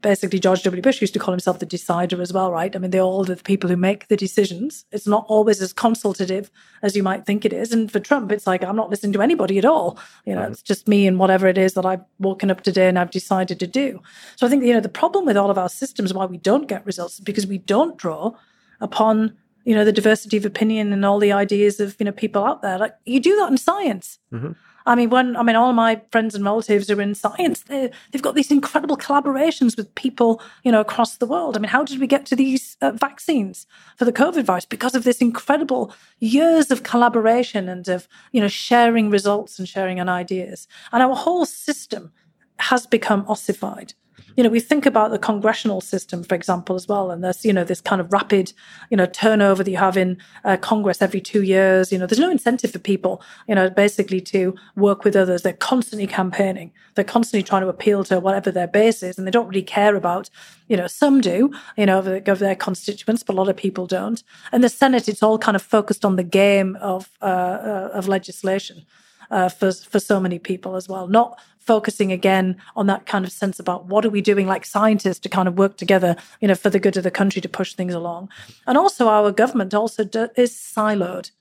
basically 0.00 0.38
George 0.38 0.62
W. 0.62 0.80
Bush 0.80 1.00
used 1.00 1.12
to 1.14 1.18
call 1.18 1.32
himself 1.32 1.58
the 1.58 1.66
decider 1.66 2.22
as 2.22 2.32
well, 2.32 2.52
right? 2.52 2.74
I 2.74 2.78
mean, 2.78 2.90
they're 2.90 3.00
all 3.00 3.24
the 3.24 3.36
people 3.36 3.68
who 3.68 3.76
make 3.76 4.08
the 4.08 4.16
decisions. 4.16 4.84
It's 4.92 5.06
not 5.06 5.24
always 5.28 5.60
as 5.60 5.72
consultative 5.72 6.50
as 6.82 6.94
you 6.94 7.02
might 7.02 7.26
think 7.26 7.44
it 7.44 7.52
is. 7.52 7.72
And 7.72 7.90
for 7.90 7.98
Trump, 7.98 8.30
it's 8.30 8.46
like, 8.46 8.62
I'm 8.62 8.76
not 8.76 8.90
listening 8.90 9.12
to 9.14 9.22
anybody 9.22 9.58
at 9.58 9.64
all. 9.64 9.98
You 10.24 10.34
know, 10.34 10.42
it's 10.42 10.62
just 10.62 10.86
me 10.86 11.06
and 11.06 11.18
whatever 11.18 11.48
it 11.48 11.58
is 11.58 11.74
that 11.74 11.84
I've 11.84 12.04
woken 12.18 12.50
up 12.50 12.62
today 12.62 12.88
and 12.88 12.98
I've 12.98 13.10
decided 13.10 13.58
to 13.60 13.66
do. 13.66 14.00
So 14.36 14.46
I 14.46 14.50
think, 14.50 14.64
you 14.64 14.72
know, 14.72 14.80
the 14.80 14.88
problem 14.88 15.24
with 15.24 15.36
all 15.36 15.50
of 15.50 15.58
our 15.58 15.68
systems, 15.68 16.14
why 16.14 16.26
we 16.26 16.38
don't 16.38 16.68
get 16.68 16.86
results, 16.86 17.14
is 17.14 17.20
because 17.20 17.46
we 17.46 17.58
don't 17.58 17.96
draw 17.96 18.32
upon 18.80 19.36
you 19.64 19.74
know 19.74 19.84
the 19.84 19.92
diversity 19.92 20.36
of 20.36 20.44
opinion 20.44 20.92
and 20.92 21.04
all 21.04 21.18
the 21.18 21.32
ideas 21.32 21.80
of 21.80 21.96
you 21.98 22.04
know 22.04 22.12
people 22.12 22.44
out 22.44 22.62
there 22.62 22.78
like 22.78 22.94
you 23.04 23.18
do 23.18 23.34
that 23.36 23.50
in 23.50 23.58
science 23.58 24.18
mm-hmm. 24.32 24.52
I 24.86 24.94
mean, 24.94 25.10
when 25.10 25.36
I 25.36 25.42
mean, 25.42 25.56
all 25.56 25.72
my 25.72 26.00
friends 26.12 26.34
and 26.34 26.44
relatives 26.44 26.88
are 26.90 27.00
in 27.00 27.14
science. 27.14 27.62
They've 27.62 28.22
got 28.22 28.36
these 28.36 28.52
incredible 28.52 28.96
collaborations 28.96 29.76
with 29.76 29.92
people, 29.96 30.40
you 30.62 30.70
know, 30.70 30.80
across 30.80 31.16
the 31.16 31.26
world. 31.26 31.56
I 31.56 31.60
mean, 31.60 31.70
how 31.70 31.82
did 31.84 31.98
we 31.98 32.06
get 32.06 32.24
to 32.26 32.36
these 32.36 32.76
uh, 32.80 32.92
vaccines 32.92 33.66
for 33.96 34.04
the 34.04 34.12
COVID 34.12 34.44
virus? 34.44 34.64
Because 34.64 34.94
of 34.94 35.04
this 35.04 35.20
incredible 35.20 35.92
years 36.20 36.70
of 36.70 36.84
collaboration 36.84 37.68
and 37.68 37.88
of 37.88 38.08
you 38.32 38.40
know 38.40 38.48
sharing 38.48 39.10
results 39.10 39.58
and 39.58 39.68
sharing 39.68 39.98
an 39.98 40.08
ideas. 40.08 40.68
And 40.92 41.02
our 41.02 41.16
whole 41.16 41.44
system 41.44 42.12
has 42.58 42.86
become 42.86 43.24
ossified 43.28 43.94
you 44.36 44.44
know, 44.44 44.50
we 44.50 44.60
think 44.60 44.84
about 44.84 45.10
the 45.10 45.18
congressional 45.18 45.80
system, 45.80 46.22
for 46.22 46.34
example, 46.34 46.76
as 46.76 46.86
well, 46.86 47.10
and 47.10 47.24
there's, 47.24 47.44
you 47.44 47.52
know, 47.52 47.64
this 47.64 47.80
kind 47.80 48.00
of 48.00 48.12
rapid, 48.12 48.52
you 48.90 48.96
know, 48.96 49.06
turnover 49.06 49.64
that 49.64 49.70
you 49.70 49.76
have 49.78 49.96
in 49.96 50.18
uh, 50.44 50.56
Congress 50.58 51.00
every 51.00 51.20
two 51.20 51.42
years. 51.42 51.90
You 51.90 51.98
know, 51.98 52.06
there's 52.06 52.18
no 52.18 52.30
incentive 52.30 52.70
for 52.70 52.78
people, 52.78 53.22
you 53.48 53.54
know, 53.54 53.70
basically 53.70 54.20
to 54.20 54.54
work 54.76 55.04
with 55.04 55.16
others. 55.16 55.42
They're 55.42 55.54
constantly 55.54 56.06
campaigning. 56.06 56.70
They're 56.94 57.04
constantly 57.04 57.42
trying 57.42 57.62
to 57.62 57.68
appeal 57.68 58.04
to 58.04 58.20
whatever 58.20 58.50
their 58.50 58.68
base 58.68 59.02
is, 59.02 59.16
and 59.16 59.26
they 59.26 59.30
don't 59.30 59.48
really 59.48 59.62
care 59.62 59.96
about, 59.96 60.28
you 60.68 60.76
know, 60.76 60.86
some 60.86 61.20
do, 61.20 61.52
you 61.76 61.86
know, 61.86 61.98
of 61.98 62.38
their 62.38 62.56
constituents, 62.56 63.22
but 63.22 63.32
a 63.32 63.36
lot 63.36 63.48
of 63.48 63.56
people 63.56 63.86
don't. 63.86 64.22
And 64.52 64.62
the 64.62 64.68
Senate, 64.68 65.08
it's 65.08 65.22
all 65.22 65.38
kind 65.38 65.56
of 65.56 65.62
focused 65.62 66.04
on 66.04 66.16
the 66.16 66.22
game 66.22 66.76
of 66.76 67.10
uh, 67.22 67.24
uh, 67.24 67.90
of 67.94 68.06
legislation. 68.06 68.84
Uh, 69.30 69.48
for 69.48 69.72
for 69.72 69.98
so 69.98 70.20
many 70.20 70.38
people 70.38 70.76
as 70.76 70.88
well. 70.88 71.08
Not 71.08 71.38
focusing 71.66 72.12
again 72.12 72.56
on 72.76 72.86
that 72.86 73.06
kind 73.06 73.24
of 73.24 73.32
sense 73.32 73.58
about 73.58 73.86
what 73.86 74.04
are 74.06 74.10
we 74.10 74.20
doing 74.20 74.46
like 74.46 74.64
scientists 74.64 75.18
to 75.18 75.28
kind 75.28 75.48
of 75.48 75.58
work 75.58 75.76
together, 75.76 76.16
you 76.40 76.48
know, 76.48 76.54
for 76.54 76.70
the 76.70 76.78
good 76.78 76.96
of 76.96 77.02
the 77.02 77.10
country 77.10 77.42
to 77.42 77.48
push 77.48 77.74
things 77.74 77.92
along. 77.92 78.28
And 78.66 78.78
also 78.78 79.08
our 79.08 79.32
government 79.32 79.74
also 79.74 80.04
do, 80.04 80.28
is 80.36 80.52
siloed. 80.52 81.32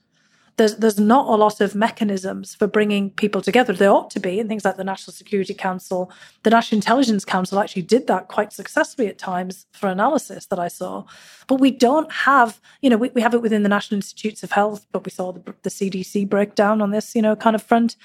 There's, 0.57 0.77
there's 0.77 0.99
not 0.99 1.27
a 1.27 1.35
lot 1.35 1.59
of 1.59 1.75
mechanisms 1.75 2.55
for 2.55 2.65
bringing 2.65 3.09
people 3.09 3.41
together. 3.41 3.73
There 3.73 3.91
ought 3.91 4.09
to 4.11 4.19
be, 4.19 4.39
and 4.39 4.47
things 4.47 4.63
like 4.63 4.77
the 4.77 4.85
National 4.85 5.13
Security 5.13 5.53
Council, 5.53 6.09
the 6.43 6.49
National 6.49 6.77
Intelligence 6.77 7.25
Council 7.25 7.59
actually 7.59 7.81
did 7.81 8.07
that 8.07 8.29
quite 8.29 8.53
successfully 8.53 9.07
at 9.07 9.17
times 9.17 9.65
for 9.73 9.89
analysis 9.89 10.45
that 10.45 10.59
I 10.59 10.69
saw. 10.69 11.05
But 11.47 11.59
we 11.59 11.71
don't 11.71 12.11
have, 12.11 12.61
you 12.81 12.89
know, 12.89 12.97
we, 12.97 13.09
we 13.09 13.21
have 13.21 13.33
it 13.33 13.41
within 13.41 13.63
the 13.63 13.69
National 13.69 13.97
Institutes 13.97 14.43
of 14.43 14.51
Health, 14.51 14.87
but 14.93 15.03
we 15.03 15.11
saw 15.11 15.33
the, 15.33 15.53
the 15.63 15.69
CDC 15.69 16.29
breakdown 16.29 16.81
on 16.81 16.91
this, 16.91 17.15
you 17.15 17.21
know, 17.21 17.35
kind 17.35 17.55
of 17.55 17.61
front. 17.61 17.97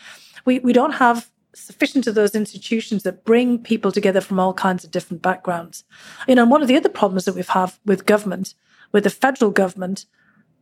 We, 0.45 0.59
we 0.59 0.73
don't 0.73 0.95
have 0.95 1.31
sufficient 1.55 2.07
of 2.07 2.15
those 2.15 2.35
institutions 2.35 3.03
that 3.03 3.25
bring 3.25 3.59
people 3.59 3.93
together 3.93 4.21
from 4.21 4.39
all 4.39 4.55
kinds 4.55 4.85
of 4.85 4.91
different 4.91 5.23
backgrounds. 5.23 5.85
You 6.29 6.35
know, 6.35 6.43
and 6.43 6.51
one 6.51 6.63
of 6.63 6.69
the 6.69 6.77
other 6.77 6.89
problems 6.89 7.25
that 7.25 7.35
we've 7.35 7.49
had 7.49 7.73
with 7.85 8.07
government, 8.07 8.55
with 8.93 9.05
the 9.05 9.11
federal 9.11 9.51
government 9.51 10.07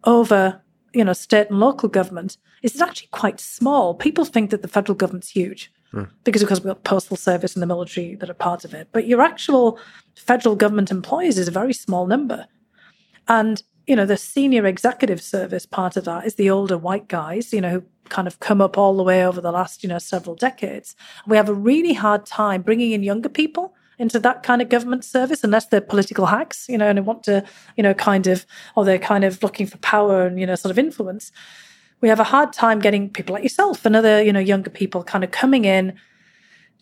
over, 0.05 0.63
you 0.93 1.05
know, 1.05 1.13
state 1.13 1.51
and 1.51 1.61
local 1.61 1.89
government, 1.89 2.37
is 2.63 2.81
actually 2.81 3.09
quite 3.13 3.41
small. 3.41 3.95
People 3.95 4.25
think 4.25 4.51
that 4.51 4.63
the 4.63 4.69
federal 4.69 4.97
government's 4.97 5.31
huge. 5.31 5.73
Hmm. 5.91 6.05
Because 6.25 6.43
of 6.43 6.49
course 6.49 6.61
we've 6.61 6.75
got 6.75 6.85
postal 6.85 7.17
service 7.17 7.55
and 7.55 7.63
the 7.63 7.67
military 7.67 8.15
that 8.17 8.29
are 8.29 8.35
part 8.35 8.65
of 8.65 8.75
it. 8.75 8.89
But 8.93 9.07
your 9.07 9.23
actual 9.23 9.79
federal 10.17 10.55
government 10.55 10.91
employees 10.91 11.39
is 11.39 11.49
a 11.49 11.53
very 11.53 11.73
small 11.73 12.07
number. 12.07 12.47
And, 13.27 13.63
you 13.87 13.97
know, 13.97 14.05
the 14.05 14.17
senior 14.17 14.67
executive 14.67 15.23
service 15.23 15.65
part 15.65 15.97
of 15.97 16.05
that 16.05 16.27
is 16.27 16.35
the 16.35 16.51
older 16.51 16.77
white 16.77 17.09
guys, 17.09 17.53
you 17.53 17.61
know, 17.61 17.71
who 17.71 17.85
kind 18.11 18.29
of 18.29 18.41
come 18.41 18.61
up 18.61 18.77
all 18.77 18.97
the 18.97 19.03
way 19.03 19.25
over 19.25 19.41
the 19.41 19.53
last, 19.53 19.83
you 19.83 19.89
know, 19.89 19.99
several 19.99 20.35
decades. 20.35 20.95
We 21.27 21.37
have 21.37 21.49
a 21.49 21.55
really 21.55 21.95
hard 21.95 22.27
time 22.27 22.63
bringing 22.63 22.93
in 22.93 23.03
younger 23.03 23.29
people 23.29 23.75
into 23.99 24.19
that 24.21 24.43
kind 24.43 24.63
of 24.63 24.69
government 24.69 25.05
service 25.05 25.43
unless 25.43 25.67
they're 25.67 25.81
political 25.81 26.27
hacks, 26.27 26.69
you 26.69 26.79
know, 26.79 26.89
and 26.89 26.99
they 26.99 27.03
want 27.03 27.25
to, 27.25 27.45
you 27.77 27.83
know, 27.83 27.95
kind 27.95 28.27
of, 28.27 28.47
or 28.77 28.85
they're 28.85 28.99
kind 28.99 29.25
of 29.25 29.43
looking 29.43 29.67
for 29.67 29.79
power 29.79 30.27
and, 30.27 30.39
you 30.39 30.47
know, 30.47 30.55
sort 30.55 30.71
of 30.71 30.79
influence. 30.79 31.33
We 32.01 32.09
have 32.09 32.21
a 32.21 32.25
hard 32.25 32.53
time 32.53 32.79
getting 32.79 33.11
people 33.11 33.33
like 33.33 33.43
yourself 33.43 33.85
and 33.85 33.97
other, 33.97 34.23
you 34.23 34.33
know, 34.33 34.41
younger 34.41 34.71
people 34.71 35.03
kind 35.03 35.25
of 35.25 35.33
coming 35.33 35.65
in 35.65 35.95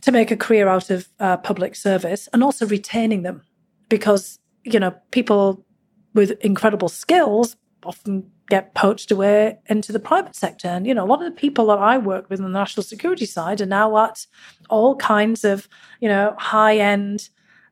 to 0.03 0.13
make 0.13 0.31
a 0.31 0.37
career 0.37 0.69
out 0.69 0.91
of 0.91 1.09
uh, 1.19 1.39
public 1.39 1.75
service 1.75 2.29
and 2.33 2.45
also 2.45 2.67
retaining 2.67 3.23
them 3.23 3.43
because, 3.89 4.39
you 4.63 4.79
know, 4.79 4.95
people 5.11 5.65
with 6.13 6.33
incredible 6.43 6.89
skills 6.89 7.57
often 7.83 8.31
get 8.49 8.75
poached 8.75 9.11
away 9.11 9.59
into 9.67 9.93
the 9.93 9.99
private 9.99 10.37
sector. 10.37 10.69
And, 10.69 10.87
you 10.87 10.95
know, 10.95 11.05
a 11.05 11.07
lot 11.07 11.23
of 11.23 11.27
the 11.27 11.41
people 11.41 11.67
that 11.67 11.79
I 11.79 11.99
work 11.99 12.31
with 12.31 12.41
on 12.41 12.53
the 12.53 12.59
national 12.59 12.85
security 12.85 13.27
side 13.27 13.61
are 13.61 13.67
now 13.67 13.97
at 13.99 14.27
all 14.71 14.97
kinds 14.97 15.45
of, 15.45 15.69
you 16.01 16.09
know, 16.09 16.35
high 16.39 16.79
end 16.79 17.29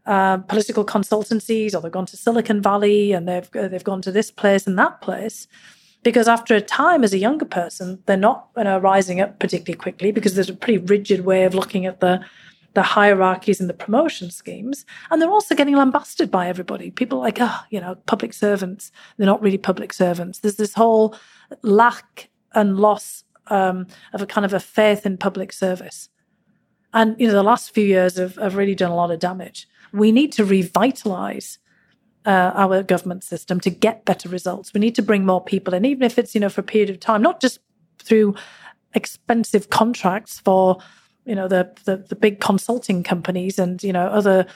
uh, 0.06 0.38
political 0.38 0.84
consultancies, 0.84 1.74
or 1.74 1.80
they've 1.80 1.92
gone 1.92 2.06
to 2.06 2.16
Silicon 2.16 2.60
Valley 2.60 3.12
and 3.12 3.26
they've 3.28 3.50
they've 3.52 3.84
gone 3.84 4.02
to 4.02 4.12
this 4.12 4.30
place 4.30 4.66
and 4.66 4.78
that 4.78 5.00
place. 5.00 5.46
Because 6.02 6.28
after 6.28 6.54
a 6.54 6.60
time, 6.60 7.02
as 7.02 7.14
a 7.14 7.18
younger 7.18 7.46
person, 7.46 8.02
they're 8.04 8.18
not 8.18 8.48
you 8.58 8.64
know, 8.64 8.78
rising 8.78 9.22
up 9.22 9.38
particularly 9.38 9.78
quickly 9.78 10.12
because 10.12 10.34
there's 10.34 10.50
a 10.50 10.54
pretty 10.54 10.76
rigid 10.76 11.24
way 11.24 11.44
of 11.44 11.54
looking 11.54 11.86
at 11.86 12.00
the 12.00 12.22
the 12.74 12.82
hierarchies 12.82 13.60
and 13.60 13.70
the 13.70 13.74
promotion 13.74 14.30
schemes. 14.30 14.84
And 15.10 15.20
they're 15.20 15.30
also 15.30 15.54
getting 15.54 15.76
lambasted 15.76 16.30
by 16.30 16.48
everybody. 16.48 16.90
People 16.90 17.20
like, 17.20 17.38
oh, 17.40 17.60
you 17.70 17.80
know, 17.80 17.94
public 18.06 18.32
servants, 18.32 18.90
they're 19.16 19.26
not 19.26 19.42
really 19.42 19.58
public 19.58 19.92
servants. 19.92 20.40
There's 20.40 20.56
this 20.56 20.74
whole 20.74 21.16
lack 21.62 22.28
and 22.52 22.78
loss 22.78 23.24
um, 23.48 23.86
of 24.12 24.22
a 24.22 24.26
kind 24.26 24.44
of 24.44 24.52
a 24.52 24.60
faith 24.60 25.06
in 25.06 25.16
public 25.16 25.52
service. 25.52 26.08
And, 26.92 27.16
you 27.18 27.26
know, 27.26 27.34
the 27.34 27.42
last 27.42 27.72
few 27.72 27.84
years 27.84 28.16
have, 28.18 28.36
have 28.36 28.56
really 28.56 28.74
done 28.74 28.90
a 28.90 28.96
lot 28.96 29.10
of 29.10 29.18
damage. 29.18 29.68
We 29.92 30.12
need 30.12 30.32
to 30.32 30.44
revitalize 30.44 31.58
uh, 32.26 32.52
our 32.54 32.82
government 32.82 33.22
system 33.22 33.60
to 33.60 33.70
get 33.70 34.04
better 34.04 34.28
results. 34.28 34.72
We 34.72 34.80
need 34.80 34.94
to 34.94 35.02
bring 35.02 35.26
more 35.26 35.42
people 35.42 35.74
in, 35.74 35.84
even 35.84 36.02
if 36.02 36.18
it's, 36.18 36.34
you 36.34 36.40
know, 36.40 36.48
for 36.48 36.62
a 36.62 36.64
period 36.64 36.90
of 36.90 37.00
time, 37.00 37.22
not 37.22 37.40
just 37.40 37.58
through 38.02 38.34
expensive 38.94 39.70
contracts 39.70 40.40
for 40.40 40.78
you 41.24 41.34
know 41.34 41.48
the, 41.48 41.70
the 41.84 41.96
the 41.96 42.16
big 42.16 42.40
consulting 42.40 43.02
companies 43.02 43.58
and 43.58 43.82
you 43.82 43.92
know 43.92 44.06
other 44.06 44.46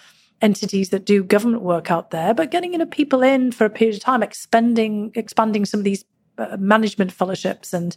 entities 0.41 0.91
that 0.91 1.05
do 1.05 1.25
government 1.25 1.63
work 1.63 1.91
out 1.91 2.11
there, 2.11 2.33
but 2.35 2.51
getting 2.51 2.73
you 2.73 2.79
know 2.79 2.87
people 2.87 3.23
in 3.23 3.53
for 3.53 3.65
a 3.65 3.71
period 3.71 3.97
of 3.97 4.03
time, 4.03 4.23
expanding 4.23 5.11
expanding 5.15 5.65
some 5.65 5.81
of 5.81 5.85
these 5.85 6.05
uh, 6.39 6.57
management 6.59 7.13
fellowships 7.13 7.73
and 7.73 7.97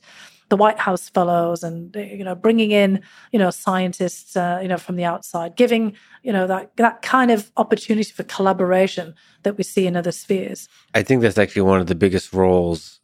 the 0.49 0.57
White 0.57 0.79
House 0.79 1.07
fellows, 1.09 1.63
and 1.63 1.95
you 1.95 2.23
know 2.23 2.35
bringing 2.35 2.71
in 2.71 3.01
you 3.31 3.39
know 3.39 3.51
scientists 3.51 4.35
uh, 4.35 4.59
you 4.61 4.67
know 4.67 4.77
from 4.77 4.95
the 4.95 5.05
outside, 5.05 5.55
giving 5.55 5.93
you 6.23 6.33
know 6.33 6.47
that 6.47 6.75
that 6.77 7.01
kind 7.01 7.31
of 7.31 7.51
opportunity 7.57 8.11
for 8.11 8.23
collaboration 8.23 9.13
that 9.43 9.57
we 9.57 9.63
see 9.63 9.87
in 9.87 9.95
other 9.95 10.11
spheres. 10.11 10.67
I 10.93 11.03
think 11.03 11.21
that's 11.21 11.37
actually 11.37 11.63
one 11.63 11.79
of 11.79 11.87
the 11.87 11.95
biggest 11.95 12.33
roles 12.33 12.99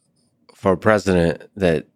for 0.54 0.72
a 0.72 0.76
president 0.76 1.48
that, 1.56 1.86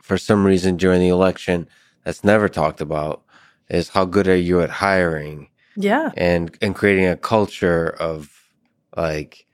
for 0.00 0.16
some 0.16 0.46
reason 0.46 0.76
during 0.76 1.00
the 1.00 1.08
election 1.08 1.66
that's 2.04 2.24
never 2.24 2.48
talked 2.48 2.80
about 2.80 3.22
is 3.68 3.88
how 3.88 4.04
good 4.04 4.28
are 4.28 4.36
you 4.36 4.60
at 4.60 4.70
hiring? 4.70 5.48
Yeah. 5.76 6.12
And 6.16 6.56
and 6.60 6.74
creating 6.74 7.06
a 7.06 7.16
culture 7.16 7.88
of 7.98 8.30
like 8.96 9.46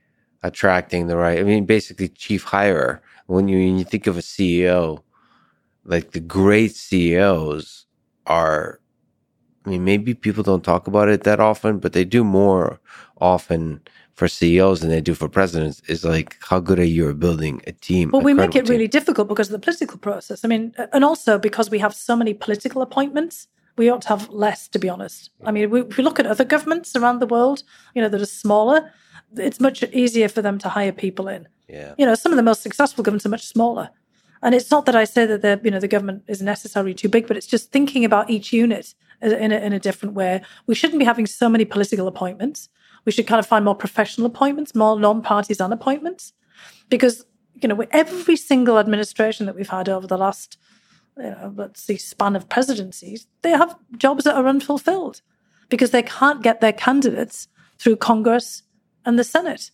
attracting 0.42 1.06
the 1.06 1.16
right. 1.16 1.38
I 1.38 1.42
mean, 1.42 1.64
basically, 1.64 2.08
chief 2.08 2.44
hire. 2.44 3.02
When 3.26 3.48
you 3.48 3.58
when 3.58 3.78
you 3.78 3.84
think 3.84 4.06
of 4.06 4.18
a 4.18 4.22
CEO, 4.22 5.02
like 5.84 6.10
the 6.10 6.20
great 6.20 6.74
CEOs 6.74 7.86
are. 8.26 8.80
I 9.66 9.70
mean, 9.70 9.84
maybe 9.84 10.14
people 10.14 10.42
don't 10.42 10.64
talk 10.64 10.86
about 10.86 11.10
it 11.10 11.24
that 11.24 11.38
often, 11.38 11.78
but 11.80 11.92
they 11.92 12.04
do 12.04 12.24
more 12.24 12.80
often 13.20 13.82
for 14.20 14.28
CEOs 14.28 14.80
than 14.80 14.90
they 14.90 15.00
do 15.00 15.14
for 15.14 15.28
presidents. 15.30 15.80
Is 15.88 16.04
like 16.04 16.36
how 16.50 16.60
good 16.60 16.78
are 16.78 16.92
you 16.96 17.08
at 17.08 17.18
building 17.18 17.62
a 17.66 17.72
team? 17.72 18.10
Well, 18.12 18.20
we 18.20 18.34
make 18.34 18.50
it 18.50 18.52
credible 18.52 18.72
really 18.74 18.86
difficult 18.98 19.26
because 19.28 19.48
of 19.48 19.54
the 19.58 19.64
political 19.66 19.96
process. 20.08 20.44
I 20.44 20.48
mean, 20.52 20.74
and 20.92 21.02
also 21.10 21.38
because 21.38 21.70
we 21.70 21.78
have 21.78 21.94
so 21.94 22.14
many 22.14 22.34
political 22.34 22.82
appointments, 22.82 23.48
we 23.78 23.88
ought 23.90 24.02
to 24.02 24.08
have 24.08 24.28
less, 24.28 24.68
to 24.74 24.78
be 24.78 24.90
honest. 24.90 25.30
I 25.48 25.50
mean, 25.52 25.70
we- 25.70 25.86
if 25.90 25.96
we 25.96 26.04
look 26.04 26.20
at 26.20 26.26
other 26.26 26.44
governments 26.44 26.94
around 26.94 27.16
the 27.20 27.30
world, 27.36 27.62
you 27.94 28.02
know, 28.02 28.10
that 28.10 28.20
are 28.20 28.26
smaller, 28.44 28.92
it's 29.48 29.58
much 29.68 29.82
easier 30.02 30.28
for 30.28 30.42
them 30.42 30.58
to 30.58 30.68
hire 30.68 30.92
people 30.92 31.26
in. 31.36 31.48
Yeah. 31.66 31.94
You 31.98 32.04
know, 32.04 32.14
some 32.14 32.32
of 32.34 32.36
the 32.36 32.48
most 32.50 32.60
successful 32.62 33.02
governments 33.02 33.24
are 33.24 33.30
much 33.36 33.46
smaller. 33.46 33.88
And 34.42 34.54
it's 34.54 34.70
not 34.70 34.84
that 34.86 34.96
I 35.02 35.04
say 35.06 35.24
that 35.30 35.40
the 35.40 35.60
you 35.64 35.70
know 35.70 35.80
the 35.80 35.94
government 35.96 36.24
is 36.28 36.40
necessarily 36.42 36.94
too 36.94 37.08
big, 37.08 37.26
but 37.26 37.36
it's 37.38 37.46
just 37.56 37.72
thinking 37.72 38.04
about 38.04 38.28
each 38.34 38.52
unit 38.64 38.86
uh, 39.22 39.44
in 39.44 39.50
a, 39.52 39.58
in 39.66 39.72
a 39.72 39.78
different 39.88 40.14
way. 40.14 40.42
We 40.66 40.74
shouldn't 40.74 40.98
be 40.98 41.04
having 41.12 41.26
so 41.26 41.48
many 41.48 41.64
political 41.64 42.06
appointments. 42.06 42.68
We 43.10 43.12
should 43.12 43.26
kind 43.26 43.40
of 43.40 43.46
find 43.46 43.64
more 43.64 43.74
professional 43.74 44.24
appointments, 44.28 44.72
more 44.72 44.96
non-partisan 44.96 45.72
appointments, 45.72 46.32
because 46.90 47.26
you 47.60 47.66
know 47.66 47.84
every 47.90 48.36
single 48.36 48.78
administration 48.78 49.46
that 49.46 49.56
we've 49.56 49.68
had 49.68 49.88
over 49.88 50.06
the 50.06 50.16
last 50.16 50.56
you 51.16 51.24
know, 51.24 51.52
let's 51.56 51.82
see 51.82 51.96
span 51.96 52.36
of 52.36 52.48
presidencies, 52.48 53.26
they 53.42 53.50
have 53.50 53.76
jobs 53.96 54.22
that 54.22 54.36
are 54.36 54.46
unfulfilled 54.46 55.22
because 55.68 55.90
they 55.90 56.04
can't 56.04 56.40
get 56.40 56.60
their 56.60 56.72
candidates 56.72 57.48
through 57.80 57.96
Congress 57.96 58.62
and 59.04 59.18
the 59.18 59.24
Senate 59.24 59.72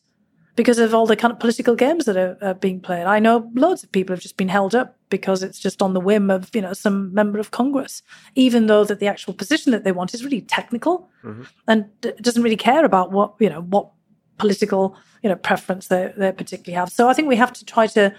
because 0.56 0.78
of 0.78 0.94
all 0.94 1.06
the 1.06 1.16
kind 1.16 1.32
of 1.32 1.38
political 1.38 1.74
games 1.74 2.06
that 2.06 2.16
are, 2.16 2.36
are 2.40 2.54
being 2.54 2.80
played. 2.80 3.04
I 3.04 3.18
know 3.18 3.50
loads 3.54 3.84
of 3.84 3.92
people 3.92 4.14
have 4.14 4.22
just 4.22 4.38
been 4.38 4.48
held 4.48 4.74
up 4.74 4.96
because 5.10 5.42
it's 5.42 5.58
just 5.58 5.82
on 5.82 5.92
the 5.92 6.00
whim 6.00 6.30
of 6.30 6.50
you 6.54 6.62
know 6.62 6.72
some 6.72 7.14
member 7.14 7.38
of 7.38 7.50
Congress, 7.50 8.02
even 8.34 8.66
though 8.66 8.82
that 8.84 8.98
the 8.98 9.06
actual 9.06 9.34
position 9.34 9.70
that 9.72 9.84
they 9.84 9.92
want 9.92 10.14
is 10.14 10.24
really 10.24 10.40
technical 10.40 11.08
mm-hmm. 11.22 11.42
and 11.68 11.84
d- 12.00 12.12
doesn't 12.20 12.42
really 12.42 12.56
care 12.56 12.84
about 12.84 13.12
what 13.12 13.34
you 13.38 13.50
know 13.50 13.60
what 13.60 13.90
political 14.38 14.96
you 15.22 15.28
know 15.28 15.36
preference 15.36 15.88
they 15.88 16.12
they 16.16 16.32
particularly 16.32 16.76
have. 16.76 16.90
So 16.90 17.08
I 17.08 17.12
think 17.12 17.28
we 17.28 17.36
have 17.36 17.52
to 17.52 17.64
try 17.64 17.86
to 17.88 18.14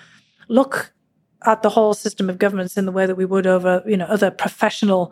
look 0.47 0.93
at 1.45 1.61
the 1.63 1.69
whole 1.69 1.93
system 1.93 2.29
of 2.29 2.37
governments 2.37 2.77
in 2.77 2.85
the 2.85 2.91
way 2.91 3.05
that 3.05 3.15
we 3.15 3.25
would 3.25 3.47
over 3.47 3.83
you 3.87 3.97
know 3.97 4.05
other 4.05 4.29
professional 4.29 5.11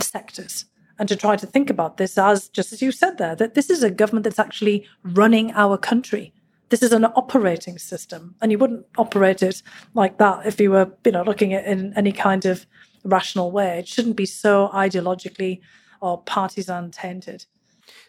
sectors 0.00 0.64
and 0.98 1.08
to 1.08 1.16
try 1.16 1.36
to 1.36 1.46
think 1.46 1.70
about 1.70 1.96
this 1.96 2.18
as 2.18 2.48
just 2.48 2.72
as 2.72 2.82
you 2.82 2.92
said 2.92 3.18
there 3.18 3.36
that 3.36 3.54
this 3.54 3.70
is 3.70 3.82
a 3.82 3.90
government 3.90 4.24
that's 4.24 4.38
actually 4.38 4.86
running 5.02 5.52
our 5.52 5.78
country. 5.78 6.32
This 6.70 6.82
is 6.82 6.92
an 6.92 7.04
operating 7.04 7.78
system 7.78 8.34
and 8.40 8.52
you 8.52 8.58
wouldn't 8.58 8.86
operate 8.98 9.42
it 9.42 9.62
like 9.94 10.18
that 10.18 10.46
if 10.46 10.60
you 10.60 10.70
were 10.70 10.90
you 11.04 11.12
know 11.12 11.22
looking 11.22 11.54
at 11.54 11.64
it 11.64 11.70
in 11.70 11.92
any 11.96 12.12
kind 12.12 12.44
of 12.44 12.66
rational 13.04 13.50
way. 13.50 13.78
It 13.78 13.88
shouldn't 13.88 14.16
be 14.16 14.26
so 14.26 14.68
ideologically 14.74 15.60
or 16.00 16.22
partisan 16.22 16.90
tainted. 16.90 17.46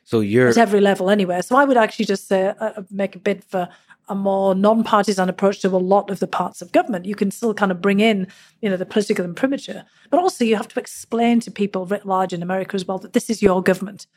So 0.03 0.19
you're 0.19 0.49
at 0.49 0.57
every 0.57 0.81
level 0.81 1.09
anyway. 1.09 1.41
So 1.41 1.55
I 1.55 1.65
would 1.65 1.77
actually 1.77 2.05
just 2.05 2.27
say, 2.27 2.53
uh, 2.59 2.81
make 2.91 3.15
a 3.15 3.19
bid 3.19 3.43
for 3.43 3.69
a 4.09 4.15
more 4.15 4.55
non-partisan 4.55 5.29
approach 5.29 5.61
to 5.61 5.69
a 5.69 5.77
lot 5.77 6.09
of 6.09 6.19
the 6.19 6.27
parts 6.27 6.61
of 6.61 6.71
government. 6.71 7.05
You 7.05 7.15
can 7.15 7.31
still 7.31 7.53
kind 7.53 7.71
of 7.71 7.81
bring 7.81 7.99
in, 7.99 8.27
you 8.61 8.69
know, 8.69 8.77
the 8.77 8.85
political 8.85 9.23
imprimatur, 9.23 9.85
but 10.09 10.19
also 10.19 10.43
you 10.43 10.55
have 10.55 10.67
to 10.69 10.79
explain 10.79 11.39
to 11.41 11.51
people 11.51 11.85
writ 11.85 12.05
large 12.05 12.33
in 12.33 12.43
America 12.43 12.75
as 12.75 12.85
well 12.85 12.97
that 12.99 13.13
this 13.13 13.29
is 13.29 13.41
your 13.41 13.63
government. 13.63 14.07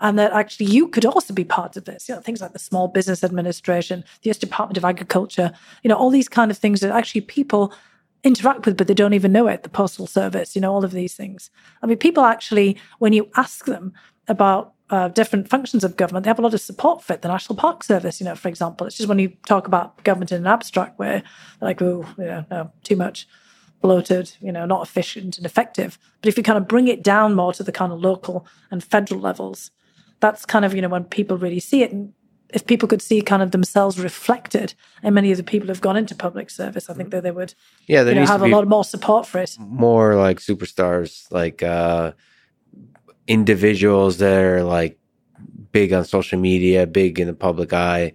And 0.00 0.18
that 0.18 0.32
actually 0.32 0.66
you 0.66 0.88
could 0.88 1.04
also 1.06 1.32
be 1.32 1.44
part 1.44 1.76
of 1.76 1.84
this. 1.84 2.08
You 2.08 2.16
know, 2.16 2.20
things 2.20 2.40
like 2.40 2.52
the 2.52 2.58
Small 2.58 2.88
Business 2.88 3.22
Administration, 3.22 4.02
the 4.22 4.30
US 4.30 4.38
Department 4.38 4.76
of 4.76 4.84
Agriculture, 4.84 5.52
you 5.84 5.88
know, 5.88 5.96
all 5.96 6.10
these 6.10 6.28
kind 6.28 6.50
of 6.50 6.58
things 6.58 6.80
that 6.80 6.90
actually 6.90 7.20
people 7.20 7.72
interact 8.24 8.66
with, 8.66 8.76
but 8.76 8.88
they 8.88 8.94
don't 8.94 9.14
even 9.14 9.30
know 9.30 9.46
it. 9.46 9.62
The 9.62 9.68
Postal 9.68 10.08
Service, 10.08 10.56
you 10.56 10.60
know, 10.60 10.72
all 10.72 10.84
of 10.84 10.90
these 10.90 11.14
things. 11.14 11.50
I 11.80 11.86
mean, 11.86 11.98
people 11.98 12.24
actually, 12.24 12.76
when 12.98 13.12
you 13.12 13.30
ask 13.36 13.66
them 13.66 13.92
about 14.26 14.74
uh, 14.90 15.08
different 15.08 15.48
functions 15.48 15.84
of 15.84 15.96
government, 15.96 16.24
they 16.24 16.30
have 16.30 16.38
a 16.38 16.42
lot 16.42 16.54
of 16.54 16.60
support 16.60 17.02
for 17.02 17.12
it. 17.12 17.22
The 17.22 17.28
National 17.28 17.56
Park 17.56 17.84
Service, 17.84 18.20
you 18.20 18.24
know, 18.24 18.34
for 18.34 18.48
example, 18.48 18.86
it's 18.86 18.96
just 18.96 19.08
when 19.08 19.18
you 19.18 19.32
talk 19.46 19.66
about 19.66 20.02
government 20.04 20.32
in 20.32 20.38
an 20.38 20.46
abstract 20.46 20.98
way, 20.98 21.22
like, 21.60 21.82
oh, 21.82 22.06
yeah, 22.18 22.44
no, 22.50 22.72
too 22.84 22.96
much 22.96 23.28
bloated, 23.80 24.32
you 24.40 24.50
know, 24.50 24.64
not 24.64 24.82
efficient 24.82 25.36
and 25.36 25.46
effective. 25.46 25.98
But 26.20 26.28
if 26.28 26.36
you 26.36 26.42
kind 26.42 26.58
of 26.58 26.66
bring 26.66 26.88
it 26.88 27.02
down 27.02 27.34
more 27.34 27.52
to 27.52 27.62
the 27.62 27.72
kind 27.72 27.92
of 27.92 28.00
local 28.00 28.46
and 28.70 28.82
federal 28.82 29.20
levels, 29.20 29.70
that's 30.20 30.46
kind 30.46 30.64
of, 30.64 30.74
you 30.74 30.82
know, 30.82 30.88
when 30.88 31.04
people 31.04 31.36
really 31.36 31.60
see 31.60 31.82
it. 31.82 31.92
And 31.92 32.12
if 32.50 32.66
people 32.66 32.88
could 32.88 33.02
see 33.02 33.20
kind 33.20 33.42
of 33.42 33.50
themselves 33.50 34.00
reflected 34.00 34.74
in 35.02 35.14
many 35.14 35.30
of 35.30 35.36
the 35.36 35.44
people 35.44 35.68
who've 35.68 35.80
gone 35.80 35.96
into 35.96 36.14
public 36.14 36.50
service, 36.50 36.88
I 36.88 36.94
think 36.94 37.10
that 37.10 37.22
they 37.22 37.30
would 37.30 37.54
yeah. 37.86 38.02
There 38.02 38.14
you 38.14 38.20
know, 38.20 38.26
have 38.26 38.42
a 38.42 38.48
lot 38.48 38.66
more 38.66 38.84
support 38.84 39.26
for 39.26 39.38
it. 39.38 39.56
more 39.58 40.16
like 40.16 40.40
superstars, 40.40 41.30
like 41.30 41.62
uh, 41.62 42.12
individuals 43.28 44.18
that 44.18 44.42
are 44.42 44.64
like 44.64 44.98
big 45.72 45.92
on 45.92 46.04
social 46.04 46.38
media, 46.40 46.86
big 46.86 47.20
in 47.20 47.28
the 47.28 47.34
public 47.34 47.72
eye, 47.72 48.12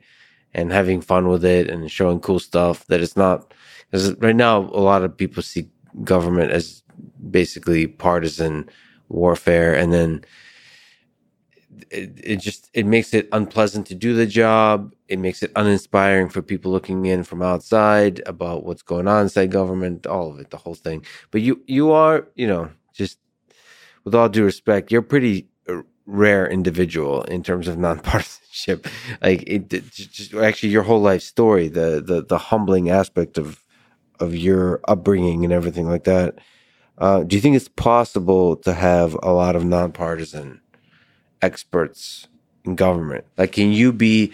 and 0.54 0.72
having 0.72 1.02
fun 1.02 1.30
with 1.30 1.46
it 1.46 1.70
and 1.70 1.90
showing 1.90 2.20
cool 2.20 2.40
stuff. 2.40 2.86
That 2.88 3.02
it's 3.02 3.16
not 3.18 3.54
because 3.90 4.14
right 4.16 4.36
now 4.36 4.60
a 4.60 4.82
lot 4.82 5.04
of 5.04 5.16
people 5.16 5.44
see 5.44 5.70
government 6.04 6.52
as 6.52 6.84
basically 7.32 7.88
partisan 7.88 8.70
warfare, 9.10 9.74
and 9.76 9.94
then 9.94 10.26
it, 11.92 12.12
it 12.24 12.36
just 12.38 12.70
it 12.74 12.86
makes 12.86 13.14
it 13.14 13.30
unpleasant 13.32 13.88
to 13.88 13.96
do 13.96 14.16
the 14.16 14.26
job. 14.26 14.94
It 15.08 15.20
makes 15.20 15.44
it 15.44 15.52
uninspiring 15.56 16.30
for 16.30 16.42
people 16.42 16.72
looking 16.72 17.06
in 17.06 17.24
from 17.24 17.42
outside 17.42 18.22
about 18.26 18.66
what's 18.66 18.82
going 18.82 19.08
on 19.08 19.24
inside 19.24 19.52
government. 19.52 20.08
All 20.08 20.32
of 20.32 20.40
it, 20.40 20.50
the 20.50 20.58
whole 20.58 20.76
thing. 20.76 21.06
But 21.32 21.42
you 21.42 21.62
you 21.68 21.92
are 21.92 22.28
you 22.36 22.48
know 22.48 22.70
just 22.94 23.20
with 24.04 24.16
all 24.16 24.30
due 24.30 24.46
respect, 24.46 24.92
you're 24.92 25.02
a 25.02 25.04
pretty 25.04 25.48
uh, 25.70 25.82
rare 26.06 26.48
individual 26.48 27.24
in 27.24 27.44
terms 27.44 27.68
of 27.68 27.78
nonpartisanship. 27.78 28.86
Like 29.22 29.44
it, 29.48 29.74
it 29.74 29.92
just 29.92 30.34
actually 30.34 30.70
your 30.70 30.84
whole 30.84 31.02
life 31.02 31.22
story, 31.22 31.68
the 31.68 32.02
the 32.06 32.24
the 32.24 32.38
humbling 32.38 32.90
aspect 32.90 33.38
of 33.38 33.64
of 34.20 34.36
your 34.36 34.82
upbringing 34.88 35.44
and 35.44 35.54
everything 35.54 35.88
like 35.88 36.04
that. 36.06 36.40
Uh, 36.98 37.24
do 37.24 37.36
you 37.36 37.42
think 37.42 37.56
it's 37.56 37.68
possible 37.68 38.56
to 38.56 38.74
have 38.74 39.18
a 39.24 39.32
lot 39.32 39.56
of 39.56 39.66
nonpartisan 39.66 40.62
experts 41.42 42.28
in 42.66 42.76
government? 42.76 43.26
Like, 43.38 43.52
can 43.54 43.72
you 43.72 43.92
be 43.92 44.34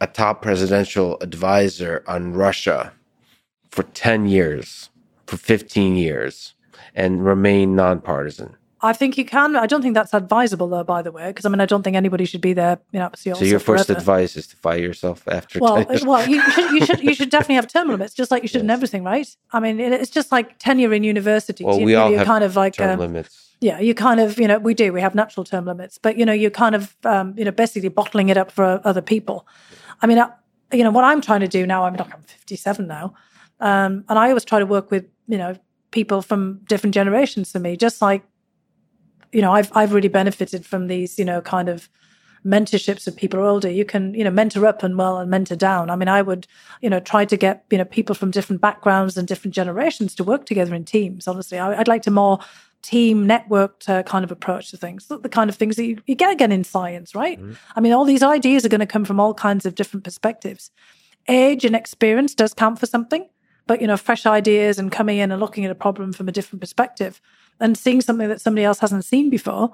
a 0.00 0.06
top 0.06 0.42
presidential 0.42 1.18
advisor 1.20 2.02
on 2.06 2.34
Russia 2.34 2.92
for 3.70 3.84
10 3.84 4.28
years, 4.28 4.90
for 5.26 5.36
15 5.36 5.96
years, 5.96 6.54
and 6.94 7.24
remain 7.24 7.76
nonpartisan? 7.76 8.56
I 8.82 8.94
think 8.94 9.18
you 9.18 9.24
can. 9.26 9.56
I 9.56 9.66
don't 9.66 9.82
think 9.82 9.94
that's 9.94 10.14
advisable, 10.14 10.68
though. 10.68 10.84
By 10.84 11.02
the 11.02 11.12
way, 11.12 11.26
because 11.28 11.44
I 11.44 11.48
mean, 11.50 11.60
I 11.60 11.66
don't 11.66 11.82
think 11.82 11.96
anybody 11.96 12.24
should 12.24 12.40
be 12.40 12.54
there. 12.54 12.78
You 12.92 13.00
know, 13.00 13.10
So 13.14 13.44
your 13.44 13.58
first 13.58 13.86
forever. 13.86 13.98
advice 13.98 14.36
is 14.36 14.46
to 14.48 14.56
fire 14.56 14.78
yourself 14.78 15.28
after 15.28 15.58
Well, 15.58 15.84
10 15.84 16.06
well, 16.06 16.26
you 16.26 16.40
should, 16.52 16.70
you 16.70 16.86
should, 16.86 17.02
you 17.02 17.14
should 17.14 17.30
definitely 17.30 17.56
have 17.56 17.68
term 17.68 17.88
limits, 17.88 18.14
just 18.14 18.30
like 18.30 18.42
you 18.42 18.48
should 18.48 18.62
in 18.62 18.70
everything, 18.70 19.04
right? 19.04 19.28
I 19.52 19.60
mean, 19.60 19.80
it's 19.80 20.10
just 20.10 20.32
like 20.32 20.58
tenure 20.58 20.94
in 20.94 21.04
universities. 21.04 21.66
Well, 21.66 21.78
you, 21.78 21.84
we 21.84 21.92
you 21.92 21.98
all 21.98 22.08
you're 22.10 22.18
have 22.20 22.26
kind 22.26 22.42
of 22.42 22.56
like, 22.56 22.74
term 22.74 22.98
uh, 22.98 23.02
limits. 23.02 23.54
yeah, 23.60 23.78
you 23.80 23.94
kind 23.94 24.18
of, 24.18 24.38
you 24.40 24.48
know, 24.48 24.58
we 24.58 24.72
do. 24.72 24.92
We 24.94 25.02
have 25.02 25.14
natural 25.14 25.44
term 25.44 25.66
limits, 25.66 25.98
but 25.98 26.16
you 26.16 26.24
know, 26.24 26.32
you're 26.32 26.50
kind 26.50 26.74
of, 26.74 26.96
um, 27.04 27.34
you 27.36 27.44
know, 27.44 27.50
basically 27.52 27.90
bottling 27.90 28.30
it 28.30 28.38
up 28.38 28.50
for 28.50 28.80
other 28.84 29.02
people. 29.02 29.46
I 30.00 30.06
mean, 30.06 30.18
I, 30.18 30.30
you 30.72 30.84
know, 30.84 30.90
what 30.90 31.04
I'm 31.04 31.20
trying 31.20 31.40
to 31.40 31.48
do 31.48 31.66
now. 31.66 31.84
I'm 31.84 31.94
like, 31.94 32.14
I'm 32.14 32.22
57 32.22 32.86
now, 32.86 33.12
um, 33.60 34.04
and 34.08 34.18
I 34.18 34.28
always 34.28 34.44
try 34.46 34.58
to 34.58 34.66
work 34.66 34.90
with, 34.90 35.04
you 35.28 35.36
know, 35.36 35.54
people 35.90 36.22
from 36.22 36.60
different 36.66 36.94
generations 36.94 37.52
to 37.52 37.58
me, 37.58 37.76
just 37.76 38.00
like 38.00 38.22
you 39.32 39.42
know, 39.42 39.52
I've 39.52 39.70
I've 39.76 39.92
really 39.92 40.08
benefited 40.08 40.66
from 40.66 40.86
these, 40.86 41.18
you 41.18 41.24
know, 41.24 41.40
kind 41.40 41.68
of 41.68 41.88
mentorships 42.44 43.06
of 43.06 43.16
people 43.16 43.38
are 43.38 43.44
older. 43.44 43.70
You 43.70 43.84
can, 43.84 44.14
you 44.14 44.24
know, 44.24 44.30
mentor 44.30 44.66
up 44.66 44.82
and 44.82 44.96
well 44.96 45.18
and 45.18 45.30
mentor 45.30 45.56
down. 45.56 45.90
I 45.90 45.96
mean, 45.96 46.08
I 46.08 46.22
would, 46.22 46.46
you 46.80 46.88
know, 46.88 47.00
try 47.00 47.24
to 47.26 47.36
get, 47.36 47.64
you 47.70 47.78
know, 47.78 47.84
people 47.84 48.14
from 48.14 48.30
different 48.30 48.62
backgrounds 48.62 49.16
and 49.16 49.28
different 49.28 49.54
generations 49.54 50.14
to 50.14 50.24
work 50.24 50.46
together 50.46 50.74
in 50.74 50.84
teams. 50.84 51.28
Honestly, 51.28 51.58
I, 51.58 51.78
I'd 51.78 51.88
like 51.88 52.02
to 52.02 52.10
more 52.10 52.38
team 52.82 53.26
networked 53.26 53.88
uh, 53.88 54.02
kind 54.04 54.24
of 54.24 54.32
approach 54.32 54.70
to 54.70 54.76
things, 54.76 55.06
the, 55.06 55.28
kind 55.28 55.50
of 55.50 55.56
things 55.56 55.76
that 55.76 55.84
you, 55.84 55.98
you 56.06 56.14
get 56.14 56.32
again 56.32 56.50
in 56.50 56.64
science, 56.64 57.14
right? 57.14 57.38
I 57.76 57.80
mean, 57.80 57.92
all 57.92 58.06
these 58.06 58.22
ideas 58.22 58.64
are 58.64 58.70
going 58.70 58.80
to 58.80 58.86
come 58.86 59.04
from 59.04 59.20
all 59.20 59.34
kinds 59.34 59.66
of 59.66 59.74
different 59.74 60.02
perspectives. 60.04 60.70
Age 61.28 61.66
and 61.66 61.76
experience 61.76 62.34
does 62.34 62.54
count 62.54 62.78
for 62.78 62.86
something, 62.86 63.28
but 63.66 63.82
you 63.82 63.86
know, 63.86 63.98
fresh 63.98 64.24
ideas 64.24 64.78
and 64.78 64.90
coming 64.90 65.18
in 65.18 65.30
and 65.30 65.40
looking 65.40 65.66
at 65.66 65.70
a 65.70 65.74
problem 65.74 66.14
from 66.14 66.26
a 66.26 66.32
different 66.32 66.62
perspective 66.62 67.20
and 67.60 67.76
seeing 67.76 68.00
something 68.00 68.28
that 68.28 68.40
somebody 68.40 68.64
else 68.64 68.80
hasn't 68.80 69.04
seen 69.04 69.30
before. 69.30 69.70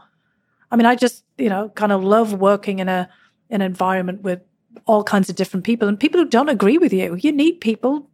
I 0.70 0.76
mean, 0.76 0.86
I 0.86 0.96
just, 0.96 1.24
you 1.38 1.48
know, 1.48 1.68
kind 1.70 1.92
of 1.92 2.02
love 2.02 2.34
working 2.34 2.80
in 2.80 2.88
a 2.88 3.08
an 3.48 3.62
environment 3.62 4.22
with 4.22 4.40
all 4.86 5.04
kinds 5.04 5.30
of 5.30 5.36
different 5.36 5.64
people 5.64 5.88
and 5.88 5.98
people 5.98 6.20
who 6.20 6.28
don't 6.28 6.48
agree 6.48 6.78
with 6.78 6.92
you. 6.92 7.14
You 7.14 7.32
need 7.32 7.60
people 7.60 8.10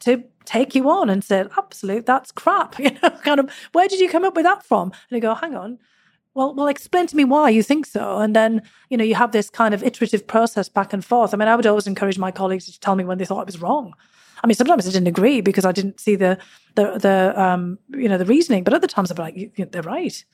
to 0.00 0.24
take 0.44 0.74
you 0.74 0.90
on 0.90 1.08
and 1.08 1.22
say, 1.22 1.44
absolute, 1.56 2.06
that's 2.06 2.32
crap. 2.32 2.78
You 2.78 2.90
know, 3.02 3.10
kind 3.22 3.40
of, 3.40 3.50
where 3.72 3.88
did 3.88 4.00
you 4.00 4.08
come 4.08 4.24
up 4.24 4.34
with 4.34 4.44
that 4.44 4.64
from? 4.64 4.90
And 4.90 5.16
you 5.16 5.20
go, 5.20 5.34
hang 5.34 5.54
on, 5.54 5.78
Well, 6.34 6.54
well, 6.54 6.66
explain 6.66 7.06
to 7.08 7.16
me 7.16 7.24
why 7.24 7.50
you 7.50 7.62
think 7.62 7.86
so. 7.86 8.18
And 8.18 8.34
then, 8.34 8.62
you 8.88 8.96
know, 8.96 9.04
you 9.04 9.14
have 9.14 9.32
this 9.32 9.50
kind 9.50 9.74
of 9.74 9.82
iterative 9.82 10.26
process 10.26 10.68
back 10.68 10.92
and 10.92 11.04
forth. 11.04 11.32
I 11.32 11.36
mean, 11.36 11.48
I 11.48 11.56
would 11.56 11.66
always 11.66 11.86
encourage 11.86 12.18
my 12.18 12.30
colleagues 12.30 12.66
to 12.66 12.80
tell 12.80 12.96
me 12.96 13.04
when 13.04 13.18
they 13.18 13.24
thought 13.24 13.40
I 13.40 13.44
was 13.44 13.60
wrong. 13.60 13.94
I 14.42 14.46
mean, 14.46 14.54
sometimes 14.54 14.86
I 14.86 14.90
didn't 14.90 15.08
agree 15.08 15.40
because 15.40 15.64
I 15.64 15.72
didn't 15.72 16.00
see 16.00 16.16
the 16.16 16.38
the 16.74 16.98
the 16.98 17.40
um 17.40 17.78
you 17.90 18.08
know 18.08 18.18
the 18.18 18.24
reasoning, 18.24 18.64
but 18.64 18.74
other 18.74 18.86
times 18.86 19.12
be 19.12 19.22
like, 19.22 19.70
they're 19.70 19.82
right. 19.82 20.24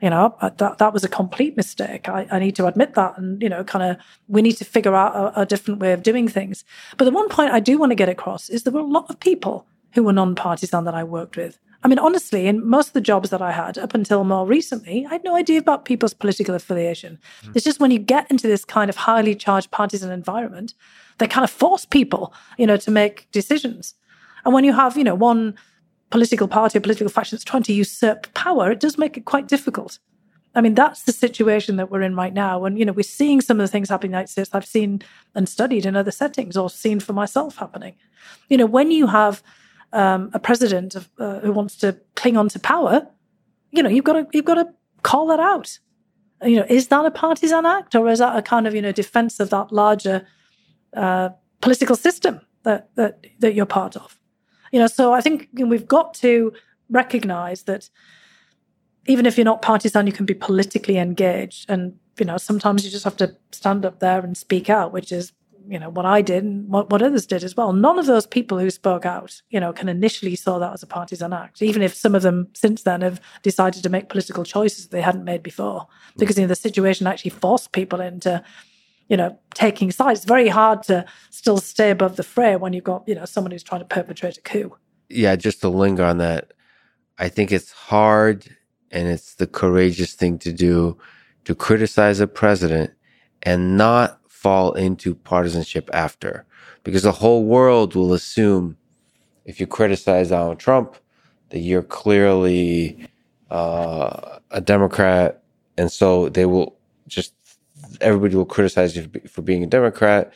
You 0.00 0.10
know, 0.10 0.36
that 0.40 0.78
that 0.78 0.92
was 0.92 1.02
a 1.02 1.08
complete 1.08 1.56
mistake. 1.56 2.08
I, 2.08 2.26
I 2.30 2.38
need 2.38 2.54
to 2.56 2.66
admit 2.66 2.94
that, 2.94 3.18
and 3.18 3.42
you 3.42 3.48
know, 3.48 3.64
kind 3.64 3.84
of 3.90 3.96
we 4.28 4.42
need 4.42 4.56
to 4.58 4.64
figure 4.64 4.94
out 4.94 5.14
a, 5.16 5.40
a 5.40 5.46
different 5.46 5.80
way 5.80 5.92
of 5.92 6.04
doing 6.04 6.28
things. 6.28 6.64
But 6.96 7.04
the 7.04 7.10
one 7.10 7.28
point 7.28 7.52
I 7.52 7.58
do 7.60 7.78
want 7.78 7.90
to 7.90 7.96
get 7.96 8.08
across 8.08 8.48
is 8.48 8.62
there 8.62 8.72
were 8.72 8.80
a 8.80 8.84
lot 8.84 9.10
of 9.10 9.18
people 9.18 9.66
who 9.94 10.04
were 10.04 10.12
non-partisan 10.12 10.84
that 10.84 10.94
I 10.94 11.02
worked 11.02 11.36
with. 11.36 11.58
I 11.84 11.88
mean, 11.88 11.98
honestly, 11.98 12.48
in 12.48 12.66
most 12.68 12.88
of 12.88 12.92
the 12.94 13.00
jobs 13.00 13.30
that 13.30 13.40
I 13.40 13.52
had 13.52 13.78
up 13.78 13.94
until 13.94 14.24
more 14.24 14.46
recently, 14.46 15.06
I 15.06 15.10
had 15.10 15.24
no 15.24 15.36
idea 15.36 15.60
about 15.60 15.84
people's 15.84 16.14
political 16.14 16.54
affiliation. 16.54 17.18
Mm. 17.44 17.54
It's 17.54 17.64
just 17.64 17.78
when 17.78 17.92
you 17.92 18.00
get 18.00 18.28
into 18.30 18.48
this 18.48 18.64
kind 18.64 18.90
of 18.90 18.96
highly 18.96 19.34
charged 19.34 19.70
partisan 19.70 20.10
environment, 20.10 20.74
they 21.18 21.28
kind 21.28 21.44
of 21.44 21.50
force 21.50 21.84
people, 21.84 22.34
you 22.56 22.66
know, 22.66 22.76
to 22.78 22.90
make 22.90 23.30
decisions. 23.30 23.94
And 24.44 24.52
when 24.52 24.64
you 24.64 24.72
have, 24.72 24.96
you 24.96 25.04
know, 25.04 25.14
one 25.14 25.56
political 26.10 26.48
party 26.48 26.78
or 26.78 26.80
political 26.80 27.08
faction 27.08 27.36
that's 27.36 27.44
trying 27.44 27.62
to 27.64 27.72
usurp 27.72 28.32
power, 28.34 28.72
it 28.72 28.80
does 28.80 28.98
make 28.98 29.16
it 29.16 29.24
quite 29.24 29.46
difficult. 29.46 29.98
I 30.54 30.60
mean, 30.60 30.74
that's 30.74 31.04
the 31.04 31.12
situation 31.12 31.76
that 31.76 31.90
we're 31.90 32.02
in 32.02 32.16
right 32.16 32.32
now. 32.32 32.64
And, 32.64 32.78
you 32.78 32.84
know, 32.84 32.92
we're 32.92 33.02
seeing 33.02 33.40
some 33.40 33.60
of 33.60 33.64
the 33.64 33.70
things 33.70 33.90
happening 33.90 34.08
in 34.08 34.12
the 34.12 34.16
United 34.16 34.32
States 34.32 34.50
I've 34.52 34.64
seen 34.64 35.02
and 35.34 35.48
studied 35.48 35.86
in 35.86 35.94
other 35.94 36.10
settings 36.10 36.56
or 36.56 36.70
seen 36.70 36.98
for 36.98 37.12
myself 37.12 37.56
happening. 37.56 37.94
You 38.48 38.56
know, 38.56 38.66
when 38.66 38.90
you 38.90 39.06
have 39.06 39.42
um, 39.92 40.30
a 40.34 40.38
president 40.38 40.94
of, 40.94 41.08
uh, 41.18 41.40
who 41.40 41.52
wants 41.52 41.76
to 41.76 41.98
cling 42.16 42.36
on 42.36 42.48
to 42.50 42.58
power, 42.58 43.06
you 43.70 43.82
know, 43.82 43.88
you've 43.88 44.04
got 44.04 44.14
to, 44.14 44.26
you've 44.32 44.44
got 44.44 44.54
to 44.54 44.68
call 45.02 45.26
that 45.28 45.40
out. 45.40 45.78
You 46.42 46.56
know, 46.56 46.66
is 46.68 46.88
that 46.88 47.04
a 47.04 47.10
partisan 47.10 47.66
act 47.66 47.94
or 47.94 48.08
is 48.08 48.20
that 48.20 48.36
a 48.36 48.42
kind 48.42 48.66
of, 48.66 48.74
you 48.74 48.82
know, 48.82 48.92
defense 48.92 49.40
of 49.40 49.50
that 49.50 49.72
larger 49.72 50.26
uh, 50.94 51.30
political 51.60 51.96
system 51.96 52.40
that, 52.62 52.90
that, 52.94 53.24
that 53.40 53.54
you're 53.54 53.66
part 53.66 53.96
of? 53.96 54.18
You 54.72 54.78
know, 54.80 54.86
so 54.86 55.12
I 55.12 55.20
think 55.20 55.48
you 55.56 55.64
know, 55.64 55.70
we've 55.70 55.88
got 55.88 56.14
to 56.14 56.52
recognize 56.90 57.64
that 57.64 57.90
even 59.06 59.26
if 59.26 59.36
you're 59.36 59.44
not 59.44 59.62
partisan, 59.62 60.06
you 60.06 60.12
can 60.12 60.26
be 60.26 60.34
politically 60.34 60.98
engaged. 60.98 61.68
And, 61.68 61.98
you 62.18 62.26
know, 62.26 62.36
sometimes 62.36 62.84
you 62.84 62.90
just 62.90 63.04
have 63.04 63.16
to 63.16 63.34
stand 63.52 63.84
up 63.84 64.00
there 64.00 64.20
and 64.20 64.36
speak 64.36 64.68
out, 64.68 64.92
which 64.92 65.10
is, 65.10 65.32
you 65.66 65.78
know, 65.78 65.90
what 65.90 66.06
I 66.06 66.22
did 66.22 66.44
and 66.44 66.68
what, 66.68 66.90
what 66.90 67.02
others 67.02 67.26
did 67.26 67.42
as 67.44 67.56
well. 67.56 67.72
None 67.72 67.98
of 67.98 68.06
those 68.06 68.26
people 68.26 68.58
who 68.58 68.70
spoke 68.70 69.04
out, 69.04 69.42
you 69.50 69.60
know, 69.60 69.72
can 69.72 69.88
initially 69.88 70.36
saw 70.36 70.58
that 70.58 70.72
as 70.72 70.82
a 70.82 70.86
partisan 70.86 71.32
act, 71.32 71.62
even 71.62 71.82
if 71.82 71.94
some 71.94 72.14
of 72.14 72.22
them 72.22 72.48
since 72.54 72.82
then 72.82 73.00
have 73.00 73.20
decided 73.42 73.82
to 73.82 73.88
make 73.88 74.08
political 74.08 74.44
choices 74.44 74.88
they 74.88 75.00
hadn't 75.00 75.24
made 75.24 75.42
before. 75.42 75.80
Hmm. 75.80 76.18
Because, 76.18 76.36
you 76.36 76.44
know, 76.44 76.48
the 76.48 76.56
situation 76.56 77.06
actually 77.06 77.30
forced 77.30 77.72
people 77.72 78.00
into, 78.00 78.42
you 79.08 79.16
know, 79.16 79.38
taking 79.54 79.90
sides. 79.90 80.20
It's 80.20 80.28
very 80.28 80.48
hard 80.48 80.82
to 80.84 81.04
still 81.30 81.58
stay 81.58 81.90
above 81.90 82.16
the 82.16 82.22
fray 82.22 82.56
when 82.56 82.72
you've 82.72 82.84
got, 82.84 83.04
you 83.06 83.14
know, 83.14 83.24
someone 83.24 83.50
who's 83.50 83.62
trying 83.62 83.80
to 83.80 83.86
perpetrate 83.86 84.38
a 84.38 84.42
coup. 84.42 84.76
Yeah, 85.08 85.36
just 85.36 85.60
to 85.62 85.68
linger 85.68 86.04
on 86.04 86.18
that, 86.18 86.52
I 87.18 87.28
think 87.28 87.52
it's 87.52 87.72
hard 87.72 88.46
and 88.90 89.08
it's 89.08 89.34
the 89.34 89.46
courageous 89.46 90.14
thing 90.14 90.38
to 90.38 90.52
do 90.52 90.98
to 91.44 91.54
criticize 91.54 92.20
a 92.20 92.26
president 92.26 92.90
and 93.42 93.76
not 93.76 94.20
fall 94.38 94.72
into 94.74 95.16
partisanship 95.16 95.90
after. 95.92 96.46
Because 96.84 97.02
the 97.02 97.12
whole 97.12 97.44
world 97.44 97.94
will 97.96 98.12
assume 98.12 98.76
if 99.44 99.58
you 99.58 99.66
criticize 99.66 100.28
Donald 100.28 100.60
Trump, 100.60 100.96
that 101.50 101.58
you're 101.58 101.82
clearly 101.82 103.08
uh, 103.50 104.38
a 104.52 104.60
Democrat. 104.60 105.42
And 105.76 105.90
so 105.90 106.28
they 106.28 106.46
will 106.46 106.76
just 107.08 107.34
everybody 108.00 108.36
will 108.36 108.44
criticize 108.44 108.94
you 108.96 109.10
for 109.28 109.42
being 109.42 109.64
a 109.64 109.66
Democrat. 109.66 110.32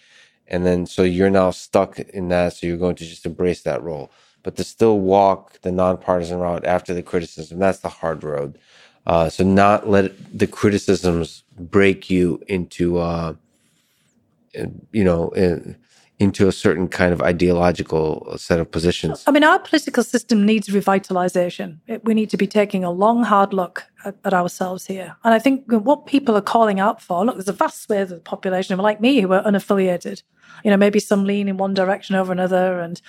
And 0.49 0.67
then 0.67 0.87
so 0.87 1.03
you're 1.05 1.31
now 1.31 1.51
stuck 1.53 2.01
in 2.01 2.29
that. 2.31 2.55
So 2.55 2.67
you're 2.67 2.77
going 2.79 2.97
to 2.97 3.05
just 3.05 3.25
embrace 3.25 3.63
that 3.63 3.83
role. 3.83 4.11
But 4.43 4.57
to 4.57 4.65
still 4.65 4.99
walk 4.99 5.61
the 5.61 5.71
nonpartisan 5.71 6.39
route 6.41 6.65
after 6.65 6.93
the 6.93 7.05
criticism, 7.05 7.61
that's 7.61 7.79
the 7.79 7.89
hard 7.89 8.25
road. 8.25 8.59
Uh, 9.07 9.29
so 9.29 9.45
not 9.45 9.89
let 9.89 10.13
the 10.37 10.49
criticisms 10.49 11.45
break 11.59 12.11
you 12.11 12.43
into, 12.49 12.99
uh, 12.99 13.35
Uh, 14.59 14.67
you 14.93 15.03
know, 15.03 15.29
uh, 15.31 15.73
into 16.19 16.47
a 16.47 16.53
certain 16.53 16.87
kind 16.87 17.13
of 17.13 17.21
ideological 17.21 18.27
uh, 18.31 18.37
set 18.37 18.61
of 18.61 18.71
positions. 18.71 19.25
I 19.27 19.33
mean, 19.33 19.43
our 19.43 19.59
political 19.59 20.05
system 20.05 20.47
needs 20.47 20.69
revitalization. 20.69 21.79
We 22.05 22.15
need 22.15 22.31
to 22.31 22.37
be 22.37 22.47
taking 22.47 22.85
a 22.85 22.91
long, 22.91 23.25
hard 23.25 23.53
look 23.53 23.85
at, 24.05 24.15
at, 24.25 24.33
ourselves 24.33 24.87
here. 24.87 25.17
And 25.25 25.35
I 25.35 25.39
think 25.39 25.65
what 25.69 26.07
people 26.07 26.37
are 26.37 26.43
calling 26.43 26.79
out 26.79 27.03
for 27.03 27.25
look, 27.25 27.37
there's 27.37 27.49
a 27.49 27.53
vast 27.53 27.83
swathe 27.83 28.13
of 28.13 28.19
the 28.19 28.21
population 28.21 28.79
like 28.79 29.01
me 29.01 29.21
who 29.21 29.33
are 29.33 29.43
unaffiliated. 29.43 30.23
You 30.65 30.71
know, 30.71 30.77
maybe 30.77 31.01
some 31.01 31.25
lean 31.25 31.49
in 31.49 31.57
one 31.57 31.75
direction 31.75 32.15
over 32.15 32.31
another. 32.31 32.79
And, 32.79 33.01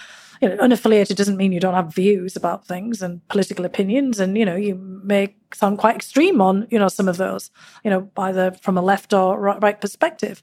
you 0.41 0.49
know, 0.49 0.57
unaffiliated 0.57 1.15
doesn't 1.15 1.37
mean 1.37 1.51
you 1.51 1.59
don't 1.59 1.75
have 1.75 1.93
views 1.93 2.35
about 2.35 2.65
things 2.65 3.01
and 3.01 3.27
political 3.27 3.65
opinions. 3.65 4.19
And, 4.19 4.37
you 4.37 4.45
know, 4.45 4.55
you 4.55 4.75
may 5.03 5.35
sound 5.53 5.77
quite 5.77 5.95
extreme 5.95 6.41
on, 6.41 6.67
you 6.71 6.79
know, 6.79 6.87
some 6.87 7.07
of 7.07 7.17
those, 7.17 7.51
you 7.83 7.91
know, 7.91 8.09
either 8.17 8.53
from 8.61 8.77
a 8.77 8.81
left 8.81 9.13
or 9.13 9.37
right 9.37 9.79
perspective 9.79 10.41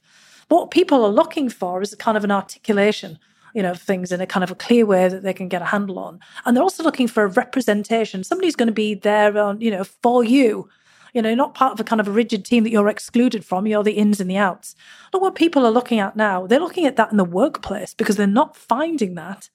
what 0.51 0.71
people 0.71 1.03
are 1.05 1.11
looking 1.11 1.49
for 1.49 1.81
is 1.81 1.93
a 1.93 1.97
kind 1.97 2.17
of 2.17 2.23
an 2.23 2.31
articulation 2.31 3.17
you 3.53 3.61
know 3.61 3.73
things 3.73 4.11
in 4.11 4.21
a 4.21 4.27
kind 4.27 4.43
of 4.43 4.51
a 4.51 4.55
clear 4.55 4.85
way 4.85 5.07
that 5.07 5.23
they 5.23 5.33
can 5.33 5.47
get 5.47 5.61
a 5.61 5.65
handle 5.65 5.99
on. 5.99 6.19
And 6.45 6.55
they're 6.55 6.63
also 6.63 6.83
looking 6.83 7.07
for 7.07 7.23
a 7.23 7.27
representation 7.27 8.23
somebody's 8.23 8.55
going 8.55 8.67
to 8.67 8.73
be 8.73 8.93
there 8.93 9.37
on 9.37 9.61
you 9.61 9.71
know 9.71 9.83
for 9.83 10.23
you. 10.23 10.69
You 11.13 11.21
know 11.21 11.35
not 11.35 11.53
part 11.53 11.73
of 11.73 11.79
a 11.79 11.83
kind 11.83 11.99
of 11.99 12.07
a 12.07 12.11
rigid 12.11 12.45
team 12.45 12.63
that 12.63 12.69
you're 12.69 12.87
excluded 12.87 13.43
from 13.43 13.67
you're 13.67 13.83
the 13.83 13.93
ins 13.93 14.21
and 14.21 14.29
the 14.29 14.37
outs. 14.37 14.75
Look 15.13 15.21
what 15.21 15.35
people 15.35 15.65
are 15.65 15.71
looking 15.71 15.99
at 15.99 16.15
now 16.15 16.47
they're 16.47 16.59
looking 16.59 16.85
at 16.85 16.95
that 16.95 17.11
in 17.11 17.17
the 17.17 17.25
workplace 17.25 17.93
because 17.93 18.15
they're 18.15 18.27
not 18.27 18.55
finding 18.55 19.15
that 19.15 19.49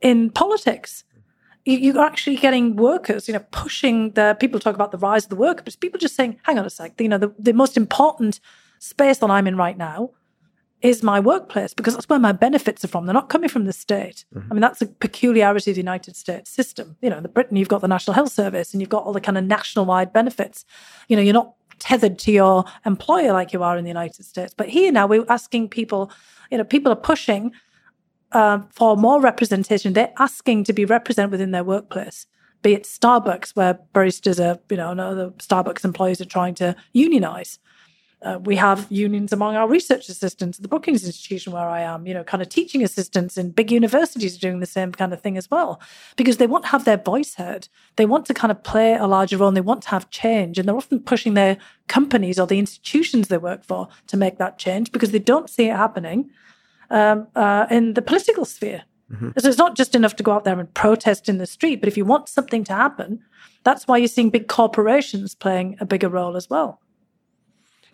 in 0.00 0.30
politics. 0.30 1.04
You're 1.66 2.00
actually 2.00 2.36
getting 2.36 2.76
workers, 2.76 3.28
you 3.28 3.34
know, 3.34 3.44
pushing 3.50 4.12
the 4.12 4.34
people 4.40 4.58
talk 4.58 4.74
about 4.74 4.92
the 4.92 4.98
rise 4.98 5.24
of 5.24 5.30
the 5.30 5.36
worker, 5.36 5.62
but 5.62 5.78
people 5.78 6.00
just 6.00 6.16
saying, 6.16 6.38
hang 6.44 6.58
on 6.58 6.64
a 6.64 6.70
sec, 6.70 6.98
you 6.98 7.08
know, 7.08 7.18
the, 7.18 7.34
the 7.38 7.52
most 7.52 7.76
important 7.76 8.40
space 8.80 9.18
that 9.18 9.30
I'm 9.30 9.46
in 9.46 9.56
right 9.56 9.78
now 9.78 10.10
is 10.82 11.02
my 11.02 11.20
workplace 11.20 11.74
because 11.74 11.94
that's 11.94 12.08
where 12.08 12.18
my 12.18 12.32
benefits 12.32 12.84
are 12.84 12.88
from. 12.88 13.04
They're 13.06 13.14
not 13.14 13.28
coming 13.28 13.50
from 13.50 13.66
the 13.66 13.72
state. 13.72 14.24
Mm-hmm. 14.34 14.50
I 14.50 14.54
mean, 14.54 14.60
that's 14.62 14.80
a 14.80 14.86
peculiarity 14.86 15.70
of 15.70 15.74
the 15.74 15.80
United 15.80 16.16
States 16.16 16.50
system. 16.50 16.96
You 17.02 17.10
know, 17.10 17.18
in 17.18 17.24
Britain, 17.24 17.56
you've 17.56 17.68
got 17.68 17.82
the 17.82 17.88
National 17.88 18.14
Health 18.14 18.32
Service 18.32 18.72
and 18.72 18.80
you've 18.80 18.90
got 18.90 19.04
all 19.04 19.12
the 19.12 19.20
kind 19.20 19.36
of 19.36 19.44
national 19.44 19.84
wide 19.84 20.12
benefits. 20.12 20.64
You 21.08 21.16
know, 21.16 21.22
you're 21.22 21.34
not 21.34 21.54
tethered 21.78 22.18
to 22.20 22.32
your 22.32 22.64
employer 22.86 23.32
like 23.32 23.52
you 23.52 23.62
are 23.62 23.76
in 23.76 23.84
the 23.84 23.90
United 23.90 24.24
States. 24.24 24.54
But 24.56 24.70
here 24.70 24.90
now, 24.90 25.06
we're 25.06 25.24
asking 25.28 25.68
people, 25.68 26.10
you 26.50 26.56
know, 26.56 26.64
people 26.64 26.90
are 26.90 26.96
pushing 26.96 27.52
uh, 28.32 28.60
for 28.70 28.96
more 28.96 29.20
representation. 29.20 29.92
They're 29.92 30.12
asking 30.18 30.64
to 30.64 30.72
be 30.72 30.86
represented 30.86 31.32
within 31.32 31.50
their 31.50 31.64
workplace. 31.64 32.26
Be 32.62 32.74
it 32.74 32.84
Starbucks, 32.84 33.50
where 33.50 33.78
baristas 33.94 34.38
are, 34.38 34.58
you 34.70 34.76
know, 34.76 35.14
the 35.14 35.30
Starbucks 35.32 35.84
employees 35.84 36.20
are 36.20 36.26
trying 36.26 36.54
to 36.56 36.76
unionize 36.92 37.58
uh, 38.22 38.38
we 38.42 38.56
have 38.56 38.86
unions 38.90 39.32
among 39.32 39.56
our 39.56 39.66
research 39.66 40.08
assistants 40.08 40.58
at 40.58 40.62
the 40.62 40.68
Brookings 40.68 41.04
Institution, 41.04 41.52
where 41.52 41.68
I 41.68 41.80
am, 41.80 42.06
you 42.06 42.12
know, 42.12 42.22
kind 42.22 42.42
of 42.42 42.50
teaching 42.50 42.82
assistants 42.82 43.38
in 43.38 43.50
big 43.50 43.72
universities 43.72 44.36
are 44.36 44.40
doing 44.40 44.60
the 44.60 44.66
same 44.66 44.92
kind 44.92 45.12
of 45.12 45.22
thing 45.22 45.38
as 45.38 45.50
well, 45.50 45.80
because 46.16 46.36
they 46.36 46.46
want 46.46 46.64
to 46.64 46.70
have 46.70 46.84
their 46.84 46.98
voice 46.98 47.36
heard. 47.36 47.68
They 47.96 48.04
want 48.04 48.26
to 48.26 48.34
kind 48.34 48.50
of 48.50 48.62
play 48.62 48.94
a 48.94 49.06
larger 49.06 49.38
role 49.38 49.48
and 49.48 49.56
they 49.56 49.62
want 49.62 49.82
to 49.84 49.90
have 49.90 50.10
change. 50.10 50.58
And 50.58 50.68
they're 50.68 50.76
often 50.76 51.00
pushing 51.00 51.34
their 51.34 51.56
companies 51.88 52.38
or 52.38 52.46
the 52.46 52.58
institutions 52.58 53.28
they 53.28 53.38
work 53.38 53.64
for 53.64 53.88
to 54.08 54.16
make 54.16 54.36
that 54.36 54.58
change 54.58 54.92
because 54.92 55.12
they 55.12 55.18
don't 55.18 55.48
see 55.48 55.68
it 55.68 55.76
happening 55.76 56.30
um, 56.90 57.26
uh, 57.34 57.66
in 57.70 57.94
the 57.94 58.02
political 58.02 58.44
sphere. 58.44 58.82
Mm-hmm. 59.10 59.30
So 59.38 59.48
it's 59.48 59.58
not 59.58 59.76
just 59.76 59.94
enough 59.94 60.16
to 60.16 60.22
go 60.22 60.32
out 60.32 60.44
there 60.44 60.60
and 60.60 60.72
protest 60.74 61.28
in 61.28 61.38
the 61.38 61.46
street, 61.46 61.80
but 61.80 61.88
if 61.88 61.96
you 61.96 62.04
want 62.04 62.28
something 62.28 62.64
to 62.64 62.74
happen, 62.74 63.20
that's 63.64 63.88
why 63.88 63.96
you're 63.96 64.08
seeing 64.08 64.30
big 64.30 64.48
corporations 64.48 65.34
playing 65.34 65.76
a 65.80 65.84
bigger 65.86 66.08
role 66.08 66.36
as 66.36 66.48
well. 66.48 66.80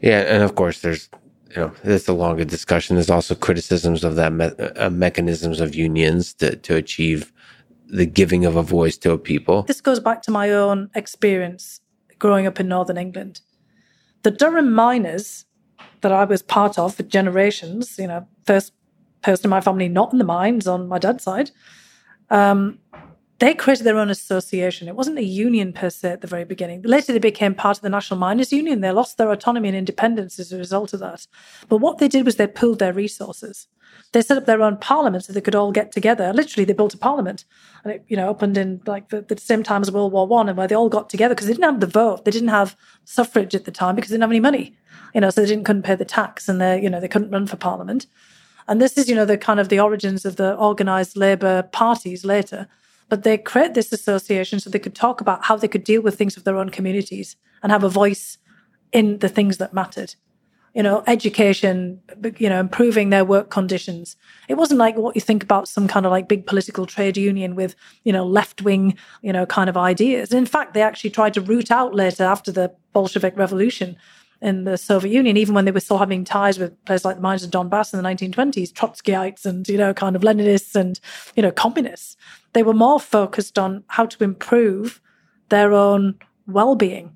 Yeah, 0.00 0.20
and 0.20 0.42
of 0.42 0.54
course, 0.54 0.80
there's 0.80 1.08
you 1.50 1.56
know 1.56 1.72
it's 1.84 2.08
a 2.08 2.12
longer 2.12 2.44
discussion. 2.44 2.96
There's 2.96 3.10
also 3.10 3.34
criticisms 3.34 4.04
of 4.04 4.16
that 4.16 4.32
me- 4.32 4.52
uh, 4.76 4.90
mechanisms 4.90 5.60
of 5.60 5.74
unions 5.74 6.34
to 6.34 6.56
to 6.56 6.76
achieve 6.76 7.32
the 7.88 8.06
giving 8.06 8.44
of 8.44 8.56
a 8.56 8.62
voice 8.62 8.96
to 8.98 9.12
a 9.12 9.18
people. 9.18 9.62
This 9.62 9.80
goes 9.80 10.00
back 10.00 10.22
to 10.22 10.30
my 10.30 10.50
own 10.50 10.90
experience 10.94 11.80
growing 12.18 12.46
up 12.46 12.58
in 12.58 12.68
Northern 12.68 12.96
England. 12.96 13.40
The 14.22 14.30
Durham 14.30 14.72
miners 14.72 15.46
that 16.00 16.12
I 16.12 16.24
was 16.24 16.42
part 16.42 16.78
of 16.78 16.94
for 16.94 17.02
generations, 17.04 17.98
you 17.98 18.06
know, 18.06 18.26
first 18.44 18.72
person 19.22 19.46
in 19.46 19.50
my 19.50 19.60
family 19.60 19.88
not 19.88 20.12
in 20.12 20.18
the 20.18 20.24
mines 20.24 20.66
on 20.66 20.88
my 20.88 20.98
dad's 20.98 21.24
side, 21.24 21.50
um, 22.30 22.78
they 23.38 23.54
created 23.54 23.84
their 23.84 23.98
own 23.98 24.08
association. 24.08 24.88
It 24.88 24.96
wasn't 24.96 25.18
a 25.18 25.24
union 25.24 25.72
per 25.72 25.90
se 25.90 26.12
at 26.12 26.20
the 26.22 26.26
very 26.26 26.44
beginning. 26.44 26.82
Later, 26.82 27.12
they 27.12 27.18
became 27.18 27.54
part 27.54 27.76
of 27.76 27.82
the 27.82 27.90
National 27.90 28.18
Miners 28.18 28.52
Union. 28.52 28.80
They 28.80 28.90
lost 28.90 29.18
their 29.18 29.30
autonomy 29.30 29.68
and 29.68 29.76
independence 29.76 30.38
as 30.38 30.52
a 30.52 30.58
result 30.58 30.94
of 30.94 31.00
that. 31.00 31.26
But 31.68 31.78
what 31.78 31.98
they 31.98 32.08
did 32.08 32.24
was 32.24 32.36
they 32.36 32.46
pooled 32.46 32.78
their 32.78 32.94
resources. 32.94 33.68
They 34.12 34.22
set 34.22 34.38
up 34.38 34.46
their 34.46 34.62
own 34.62 34.78
parliament 34.78 35.24
so 35.24 35.32
they 35.32 35.42
could 35.42 35.54
all 35.54 35.70
get 35.70 35.92
together. 35.92 36.32
Literally, 36.32 36.64
they 36.64 36.72
built 36.72 36.94
a 36.94 36.98
parliament, 36.98 37.44
and 37.84 37.92
it 37.92 38.04
you 38.08 38.16
know 38.16 38.28
opened 38.28 38.56
in 38.56 38.80
like 38.86 39.10
the, 39.10 39.20
the 39.20 39.38
same 39.38 39.62
time 39.62 39.82
as 39.82 39.92
World 39.92 40.12
War 40.12 40.26
One, 40.26 40.48
and 40.48 40.56
where 40.56 40.66
they 40.66 40.74
all 40.74 40.88
got 40.88 41.10
together 41.10 41.34
because 41.34 41.46
they 41.46 41.52
didn't 41.52 41.70
have 41.70 41.80
the 41.80 41.86
vote, 41.86 42.24
they 42.24 42.30
didn't 42.30 42.48
have 42.48 42.76
suffrage 43.04 43.54
at 43.54 43.64
the 43.64 43.70
time 43.70 43.94
because 43.94 44.10
they 44.10 44.14
didn't 44.14 44.22
have 44.22 44.30
any 44.30 44.40
money, 44.40 44.76
you 45.14 45.20
know, 45.20 45.30
so 45.30 45.40
they 45.40 45.46
didn't 45.46 45.64
couldn't 45.64 45.82
pay 45.82 45.94
the 45.94 46.04
tax, 46.04 46.48
and 46.48 46.60
they 46.60 46.80
you 46.80 46.88
know 46.88 47.00
they 47.00 47.08
couldn't 47.08 47.30
run 47.30 47.46
for 47.46 47.56
parliament. 47.56 48.06
And 48.68 48.80
this 48.80 48.96
is 48.96 49.08
you 49.08 49.14
know 49.14 49.26
the 49.26 49.38
kind 49.38 49.60
of 49.60 49.68
the 49.68 49.80
origins 49.80 50.24
of 50.24 50.36
the 50.36 50.58
organised 50.58 51.16
labour 51.16 51.62
parties 51.62 52.24
later 52.24 52.68
but 53.08 53.22
they 53.22 53.38
create 53.38 53.74
this 53.74 53.92
association 53.92 54.60
so 54.60 54.70
they 54.70 54.78
could 54.78 54.94
talk 54.94 55.20
about 55.20 55.44
how 55.44 55.56
they 55.56 55.68
could 55.68 55.84
deal 55.84 56.02
with 56.02 56.16
things 56.16 56.36
of 56.36 56.44
their 56.44 56.56
own 56.56 56.70
communities 56.70 57.36
and 57.62 57.70
have 57.70 57.84
a 57.84 57.88
voice 57.88 58.38
in 58.92 59.18
the 59.18 59.28
things 59.28 59.58
that 59.58 59.72
mattered. 59.72 60.14
You 60.74 60.82
know, 60.82 61.02
education, 61.06 62.02
you 62.36 62.50
know, 62.50 62.60
improving 62.60 63.08
their 63.08 63.24
work 63.24 63.48
conditions. 63.48 64.14
It 64.46 64.54
wasn't 64.54 64.78
like 64.78 64.96
what 64.96 65.14
you 65.14 65.22
think 65.22 65.42
about 65.42 65.68
some 65.68 65.88
kind 65.88 66.04
of 66.04 66.12
like 66.12 66.28
big 66.28 66.46
political 66.46 66.84
trade 66.84 67.16
union 67.16 67.54
with, 67.54 67.74
you 68.04 68.12
know, 68.12 68.26
left 68.26 68.60
wing, 68.60 68.98
you 69.22 69.32
know, 69.32 69.46
kind 69.46 69.70
of 69.70 69.78
ideas. 69.78 70.32
In 70.32 70.44
fact, 70.44 70.74
they 70.74 70.82
actually 70.82 71.10
tried 71.10 71.32
to 71.34 71.40
root 71.40 71.70
out 71.70 71.94
later 71.94 72.24
after 72.24 72.52
the 72.52 72.74
Bolshevik 72.92 73.38
Revolution 73.38 73.96
in 74.42 74.64
the 74.64 74.76
Soviet 74.76 75.12
Union, 75.12 75.36
even 75.36 75.54
when 75.54 75.64
they 75.64 75.70
were 75.70 75.80
still 75.80 75.98
having 75.98 76.24
ties 76.24 76.58
with 76.58 76.84
places 76.84 77.04
like 77.04 77.16
the 77.16 77.22
miners 77.22 77.42
of 77.42 77.50
Donbass 77.50 77.92
in 77.92 78.02
the 78.02 78.08
1920s, 78.08 78.72
Trotskyites 78.72 79.46
and, 79.46 79.66
you 79.68 79.78
know, 79.78 79.94
kind 79.94 80.14
of 80.14 80.22
Leninists 80.22 80.74
and, 80.74 81.00
you 81.34 81.42
know, 81.42 81.50
communists. 81.50 82.16
They 82.52 82.62
were 82.62 82.74
more 82.74 83.00
focused 83.00 83.58
on 83.58 83.84
how 83.88 84.06
to 84.06 84.24
improve 84.24 85.00
their 85.48 85.72
own 85.72 86.16
well-being 86.46 87.12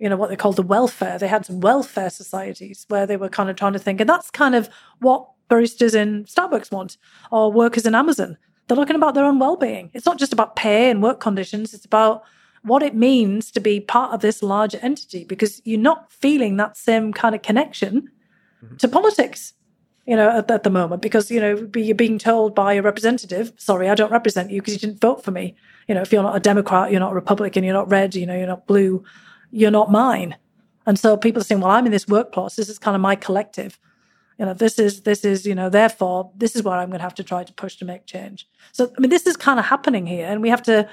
you 0.00 0.08
know 0.08 0.16
what 0.16 0.30
they 0.30 0.36
called 0.36 0.56
the 0.56 0.62
welfare. 0.62 1.18
They 1.18 1.28
had 1.28 1.44
some 1.44 1.60
welfare 1.60 2.10
societies 2.10 2.86
where 2.88 3.06
they 3.06 3.18
were 3.18 3.28
kind 3.28 3.50
of 3.50 3.56
trying 3.56 3.74
to 3.74 3.78
think 3.78 4.00
and 4.00 4.08
that's 4.08 4.30
kind 4.30 4.54
of 4.54 4.68
what 5.00 5.28
baristas 5.50 5.94
in 5.94 6.24
starbucks 6.24 6.72
want 6.72 6.96
or 7.30 7.52
workers 7.52 7.86
in 7.86 7.94
amazon. 7.94 8.38
They're 8.66 8.76
looking 8.76 8.96
about 8.96 9.14
their 9.14 9.24
own 9.24 9.38
well-being. 9.38 9.90
It's 9.92 10.06
not 10.06 10.18
just 10.18 10.32
about 10.32 10.56
pay 10.56 10.90
and 10.90 11.02
work 11.02 11.20
conditions. 11.20 11.74
It's 11.74 11.84
about 11.84 12.22
what 12.62 12.82
it 12.82 12.94
means 12.94 13.50
to 13.52 13.60
be 13.60 13.80
part 13.80 14.12
of 14.12 14.20
this 14.20 14.42
larger 14.42 14.78
entity 14.82 15.24
because 15.24 15.62
you're 15.64 15.80
not 15.80 16.12
feeling 16.12 16.56
that 16.56 16.76
same 16.76 17.12
kind 17.12 17.34
of 17.34 17.42
connection 17.42 18.10
mm-hmm. 18.62 18.76
to 18.76 18.88
politics 18.88 19.54
you 20.06 20.16
know, 20.16 20.38
at, 20.38 20.50
at, 20.50 20.64
the 20.64 20.70
moment 20.70 21.02
because, 21.02 21.30
you 21.30 21.40
know, 21.40 21.70
you're 21.76 21.94
being 21.94 22.18
told 22.18 22.52
by 22.52 22.74
a 22.74 22.82
representative, 22.82 23.52
sorry, 23.56 23.88
I 23.88 23.94
don't 23.94 24.10
represent 24.10 24.50
you 24.50 24.60
because 24.60 24.74
you 24.74 24.80
didn't 24.80 25.00
vote 25.00 25.22
for 25.22 25.30
me. 25.30 25.54
You 25.86 25.94
know, 25.94 26.00
if 26.00 26.12
you're 26.12 26.22
not 26.22 26.34
a 26.34 26.40
Democrat, 26.40 26.90
you're 26.90 26.98
not 26.98 27.12
a 27.12 27.14
Republican, 27.14 27.62
you're 27.62 27.74
not 27.74 27.90
red, 27.90 28.16
you 28.16 28.26
know, 28.26 28.36
you're 28.36 28.46
not 28.46 28.66
blue, 28.66 29.04
you're 29.52 29.70
not 29.70 29.90
mine. 29.90 30.36
And 30.86 30.98
so 30.98 31.16
people 31.16 31.40
are 31.40 31.44
saying, 31.44 31.60
well, 31.60 31.70
I'm 31.70 31.86
in 31.86 31.92
this 31.92 32.08
workplace. 32.08 32.56
This 32.56 32.68
is 32.68 32.78
kind 32.78 32.94
of 32.94 33.00
my 33.00 33.14
collective. 33.14 33.78
You 34.38 34.46
know, 34.46 34.54
this 34.54 34.78
is, 34.78 35.02
this 35.02 35.24
is, 35.24 35.46
you 35.46 35.54
know, 35.54 35.68
therefore, 35.68 36.32
this 36.34 36.56
is 36.56 36.62
where 36.64 36.78
I'm 36.78 36.88
going 36.88 36.98
to 36.98 37.04
have 37.04 37.14
to 37.16 37.24
try 37.24 37.44
to 37.44 37.52
push 37.52 37.76
to 37.76 37.84
make 37.84 38.06
change. 38.06 38.48
So, 38.72 38.90
I 38.96 39.00
mean, 39.00 39.10
this 39.10 39.26
is 39.26 39.36
kind 39.36 39.60
of 39.60 39.66
happening 39.66 40.06
here. 40.06 40.26
And 40.26 40.40
we 40.40 40.48
have 40.48 40.62
to, 40.62 40.88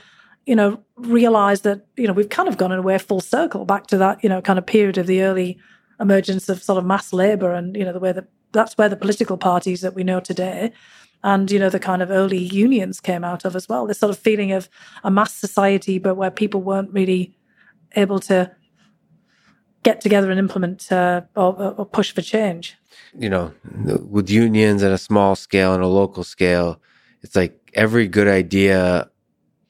you 0.48 0.56
know, 0.56 0.82
realize 0.96 1.62
that, 1.62 1.86
you 1.98 2.08
know, 2.08 2.14
we've 2.14 2.30
kind 2.30 2.48
of 2.48 2.58
gone 2.58 2.72
in 2.72 2.80
a 2.80 2.82
way 2.82 2.98
full 2.98 3.20
circle 3.20 3.66
back 3.66 3.86
to 3.88 3.98
that, 3.98 4.24
you 4.24 4.30
know, 4.30 4.42
kind 4.42 4.58
of 4.58 4.66
period 4.66 4.98
of 4.98 5.06
the 5.06 5.22
early 5.22 5.60
emergence 6.00 6.48
of 6.48 6.64
sort 6.64 6.78
of 6.78 6.86
mass 6.86 7.12
labor 7.12 7.54
and, 7.54 7.76
you 7.76 7.84
know, 7.84 7.92
the 7.92 8.00
way 8.00 8.14
that 8.14 8.28
that's 8.54 8.78
where 8.78 8.88
the 8.88 8.96
political 8.96 9.38
parties 9.38 9.82
that 9.82 9.94
we 9.94 10.04
know 10.04 10.22
today 10.22 10.72
and 11.24 11.52
you 11.52 11.60
know 11.60 11.70
the 11.70 11.80
kind 11.80 12.02
of 12.02 12.12
early 12.12 12.38
unions 12.38 13.00
came 13.00 13.24
out 13.24 13.44
of 13.44 13.56
as 13.56 13.68
well. 13.68 13.86
This 13.86 14.00
sort 14.00 14.12
of 14.12 14.20
feeling 14.20 14.52
of 14.52 14.70
a 15.04 15.12
mass 15.12 15.34
society 15.34 16.00
but 16.00 16.16
where 16.16 16.32
people 16.32 16.62
weren't 16.62 16.94
really 16.94 17.36
able 17.96 18.20
to 18.20 18.52
get 19.84 20.00
together 20.02 20.30
and 20.30 20.40
implement 20.40 20.92
uh, 20.92 21.22
or, 21.36 21.74
or, 21.78 21.86
push 21.86 22.12
for 22.12 22.22
change. 22.22 22.78
You 23.18 23.30
know 23.30 23.54
with 23.84 24.30
unions 24.30 24.84
at 24.84 24.92
a 24.92 24.98
small 24.98 25.36
scale 25.36 25.74
and 25.74 25.84
a 25.84 25.88
local 25.88 26.24
scale 26.24 26.82
it's 27.22 27.36
like 27.36 27.72
every 27.74 28.08
good 28.08 28.28
idea 28.28 29.10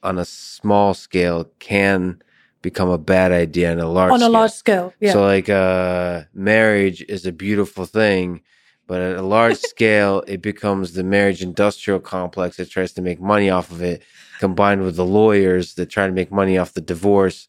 on 0.07 0.17
a 0.17 0.25
small 0.25 0.93
scale 0.93 1.49
can 1.59 2.21
become 2.61 2.89
a 2.89 2.97
bad 2.97 3.31
idea 3.31 3.71
on 3.71 3.79
a 3.79 3.89
large 3.89 4.11
on 4.11 4.17
a 4.17 4.19
scale. 4.19 4.31
large 4.31 4.51
scale 4.51 4.93
yeah 4.99 5.13
so 5.13 5.21
like 5.21 5.47
uh 5.49 6.23
marriage 6.33 7.01
is 7.07 7.25
a 7.25 7.31
beautiful 7.31 7.85
thing 7.85 8.41
but 8.87 9.01
at 9.01 9.17
a 9.17 9.21
large 9.21 9.57
scale, 9.73 10.23
it 10.27 10.41
becomes 10.41 10.93
the 10.93 11.03
marriage 11.03 11.43
industrial 11.43 11.99
complex 11.99 12.57
that 12.57 12.71
tries 12.71 12.93
to 12.93 13.01
make 13.01 13.19
money 13.19 13.49
off 13.49 13.69
of 13.69 13.83
it, 13.83 14.01
combined 14.39 14.81
with 14.81 14.95
the 14.95 15.05
lawyers 15.05 15.75
that 15.75 15.87
try 15.87 16.07
to 16.07 16.13
make 16.13 16.31
money 16.31 16.57
off 16.57 16.73
the 16.73 16.81
divorce. 16.81 17.47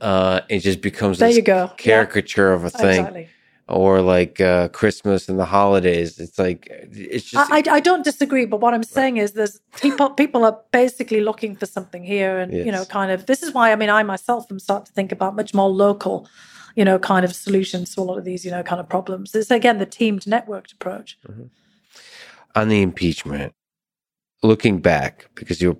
Uh, 0.00 0.40
it 0.48 0.58
just 0.60 0.80
becomes 0.80 1.20
there 1.20 1.30
you 1.30 1.42
go. 1.42 1.70
caricature 1.76 2.48
yeah. 2.48 2.54
of 2.54 2.64
a 2.64 2.70
thing. 2.70 3.00
Exactly. 3.00 3.28
Or 3.68 4.00
like 4.00 4.40
uh, 4.40 4.68
Christmas 4.68 5.28
and 5.28 5.40
the 5.40 5.44
holidays. 5.44 6.20
It's 6.20 6.38
like 6.38 6.68
it's 6.70 7.24
just. 7.24 7.50
I, 7.50 7.64
I 7.68 7.80
don't 7.80 8.04
disagree, 8.04 8.44
but 8.44 8.60
what 8.60 8.74
I'm 8.74 8.84
saying 8.84 9.16
is, 9.16 9.32
there's 9.32 9.60
people. 9.80 10.10
People 10.10 10.44
are 10.44 10.60
basically 10.70 11.20
looking 11.20 11.56
for 11.56 11.66
something 11.66 12.04
here, 12.04 12.38
and 12.38 12.52
yes. 12.52 12.64
you 12.64 12.70
know, 12.70 12.84
kind 12.84 13.10
of. 13.10 13.26
This 13.26 13.42
is 13.42 13.52
why 13.52 13.72
I 13.72 13.76
mean, 13.76 13.90
I 13.90 14.04
myself 14.04 14.46
am 14.52 14.60
starting 14.60 14.86
to 14.86 14.92
think 14.92 15.10
about 15.10 15.34
much 15.34 15.52
more 15.52 15.68
local 15.68 16.28
you 16.76 16.84
know, 16.84 16.98
kind 16.98 17.24
of 17.24 17.34
solutions 17.34 17.94
to 17.94 18.00
a 18.00 18.02
lot 18.02 18.18
of 18.18 18.24
these, 18.24 18.44
you 18.44 18.50
know, 18.50 18.62
kind 18.62 18.80
of 18.80 18.88
problems. 18.88 19.34
It's 19.34 19.50
again 19.50 19.78
the 19.78 19.86
teamed 19.86 20.22
networked 20.22 20.74
approach. 20.74 21.18
Mm-hmm. 21.26 21.44
On 22.54 22.68
the 22.68 22.82
impeachment, 22.82 23.54
looking 24.42 24.80
back, 24.80 25.28
because 25.34 25.60
you're 25.60 25.78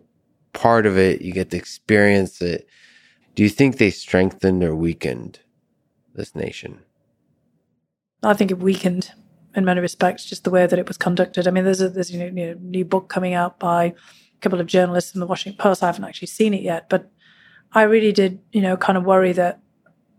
part 0.54 0.86
of 0.86 0.98
it, 0.98 1.20
you 1.20 1.32
get 1.32 1.50
to 1.50 1.56
experience 1.56 2.40
it. 2.40 2.66
Do 3.34 3.42
you 3.42 3.50
think 3.50 3.76
they 3.76 3.90
strengthened 3.90 4.64
or 4.64 4.74
weakened 4.74 5.40
this 6.14 6.34
nation? 6.34 6.80
I 8.22 8.34
think 8.34 8.50
it 8.50 8.58
weakened 8.58 9.12
in 9.54 9.64
many 9.64 9.80
respects, 9.80 10.24
just 10.24 10.44
the 10.44 10.50
way 10.50 10.66
that 10.66 10.78
it 10.78 10.88
was 10.88 10.98
conducted. 10.98 11.46
I 11.46 11.50
mean, 11.50 11.64
there's 11.64 11.80
a 11.80 11.88
there's 11.88 12.10
a 12.10 12.30
new, 12.30 12.54
new 12.56 12.84
book 12.84 13.08
coming 13.08 13.34
out 13.34 13.58
by 13.58 13.84
a 13.84 13.94
couple 14.40 14.60
of 14.60 14.66
journalists 14.66 15.14
in 15.14 15.20
the 15.20 15.26
Washington 15.26 15.58
Post. 15.58 15.82
I 15.82 15.86
haven't 15.86 16.04
actually 16.04 16.28
seen 16.28 16.54
it 16.54 16.62
yet, 16.62 16.88
but 16.88 17.10
I 17.72 17.82
really 17.82 18.12
did, 18.12 18.40
you 18.52 18.60
know, 18.60 18.76
kind 18.76 18.98
of 18.98 19.04
worry 19.04 19.32
that 19.32 19.60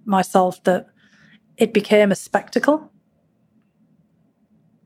myself 0.06 0.64
that 0.64 0.88
it 1.58 1.74
became 1.74 2.12
a 2.12 2.16
spectacle. 2.16 2.92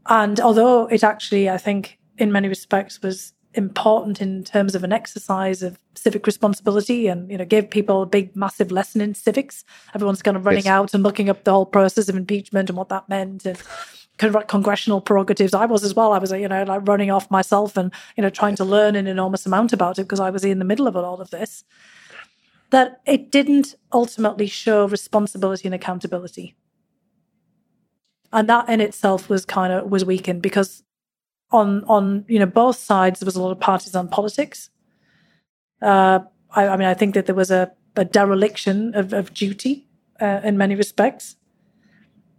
And 0.08 0.40
although 0.40 0.88
it 0.88 1.04
actually, 1.04 1.50
I 1.50 1.58
think, 1.58 2.00
in 2.18 2.32
many 2.32 2.48
respects 2.48 3.02
was 3.02 3.34
important 3.54 4.22
in 4.22 4.44
terms 4.44 4.76
of 4.76 4.84
an 4.84 4.94
exercise 4.94 5.62
of 5.62 5.78
civic 5.96 6.26
responsibility 6.26 7.08
and 7.08 7.30
you 7.30 7.38
know 7.38 7.46
gave 7.46 7.70
people 7.70 8.02
a 8.02 8.06
big 8.06 8.34
massive 8.36 8.72
lesson 8.72 9.02
in 9.02 9.14
civics 9.14 9.66
everyone's 9.94 10.22
kind 10.22 10.38
of 10.38 10.46
running 10.46 10.64
yes. 10.64 10.72
out 10.72 10.94
and 10.94 11.04
looking 11.04 11.30
up 11.30 11.44
the 11.44 11.52
whole 11.52 11.66
process 11.66 12.08
of 12.08 12.16
impeachment 12.16 12.70
and 12.70 12.78
what 12.78 12.90
that 12.90 13.08
meant 13.10 13.46
and 13.46 13.62
congressional 14.18 15.02
prerogatives 15.02 15.54
i 15.54 15.66
was 15.66 15.84
as 15.84 15.94
well 15.94 16.14
i 16.14 16.18
was 16.18 16.32
you 16.32 16.48
know 16.48 16.64
like 16.64 16.88
running 16.88 17.12
off 17.12 17.30
myself 17.30 17.76
and 17.76 17.92
you 18.16 18.22
know 18.22 18.30
trying 18.30 18.56
to 18.56 18.64
learn 18.64 18.96
an 18.96 19.08
enormous 19.08 19.46
amount 19.46 19.74
about 19.74 20.00
it 20.00 20.04
because 20.04 20.20
i 20.20 20.30
was 20.30 20.46
in 20.46 20.60
the 20.60 20.66
middle 20.66 20.88
of 20.88 20.96
all 20.96 21.20
of 21.20 21.30
this 21.32 21.64
that 22.72 23.02
it 23.06 23.32
didn't 23.32 23.76
ultimately 23.94 24.48
show 24.48 24.88
responsibility 24.88 25.68
and 25.68 25.76
accountability. 25.76 26.56
And 28.34 28.50
that 28.50 28.68
in 28.70 28.82
itself 28.82 29.30
was 29.30 29.46
kind 29.46 29.72
of 29.72 29.92
was 29.92 30.04
weakened 30.04 30.42
because 30.42 30.84
on 31.52 31.84
on 31.86 32.26
you 32.28 32.40
know 32.40 32.46
both 32.46 32.78
sides 32.78 33.20
there 33.20 33.26
was 33.26 33.36
a 33.36 33.42
lot 33.42 33.52
of 33.52 33.60
partisan 33.60 34.08
politics. 34.08 34.70
Uh, 35.82 36.20
I, 36.52 36.68
I, 36.68 36.78
mean, 36.78 36.88
I 36.88 36.94
think 36.94 37.16
that 37.16 37.26
there 37.26 37.36
was 37.36 37.50
a, 37.50 37.72
a 37.96 38.06
dereliction 38.06 38.94
of, 38.94 39.14
of 39.14 39.34
duty 39.34 39.88
uh, 40.22 40.42
in 40.44 40.58
many 40.58 40.76
respects. 40.76 41.38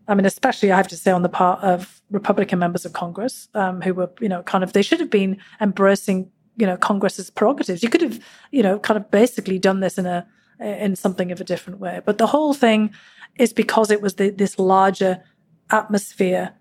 I 0.07 0.15
mean, 0.15 0.27
especially 0.27 0.71
I 0.71 0.77
have 0.77 0.89
to 0.89 0.97
say 0.97 1.11
on 1.11 1.23
the 1.23 1.29
part 1.29 1.61
of 1.63 2.01
Republican 2.11 2.59
members 2.59 2.85
of 2.85 2.93
Congress 2.93 3.49
um, 3.55 3.81
who 3.81 3.95
were, 3.95 4.11
you 4.21 4.29
know, 4.29 4.43
kind 4.43 4.63
of 4.63 4.73
they 4.73 4.83
should 4.83 5.01
have 5.01 5.11
been 5.11 5.39
embracing 5.61 6.31
you 6.57 6.67
know 6.67 6.77
Congress's 6.77 7.31
prerogatives. 7.31 7.83
You 7.83 7.89
could 7.89 8.03
have 8.03 8.21
you 8.51 8.63
know 8.63 8.79
kind 8.79 8.97
of 8.97 9.11
basically 9.11 9.59
done 9.59 9.81
this 9.81 9.99
in 9.99 10.07
a 10.07 10.27
in 10.61 10.97
something 10.97 11.33
of 11.33 11.41
a 11.41 11.45
different 11.45 11.81
way. 11.81 12.01
But 12.05 12.19
the 12.19 12.27
whole 12.27 12.55
thing 12.55 12.93
is 13.37 13.53
because 13.53 13.91
it 13.91 14.01
was 14.01 14.15
the, 14.15 14.31
this 14.31 14.59
larger 14.59 15.23
atmosphere 15.71 16.53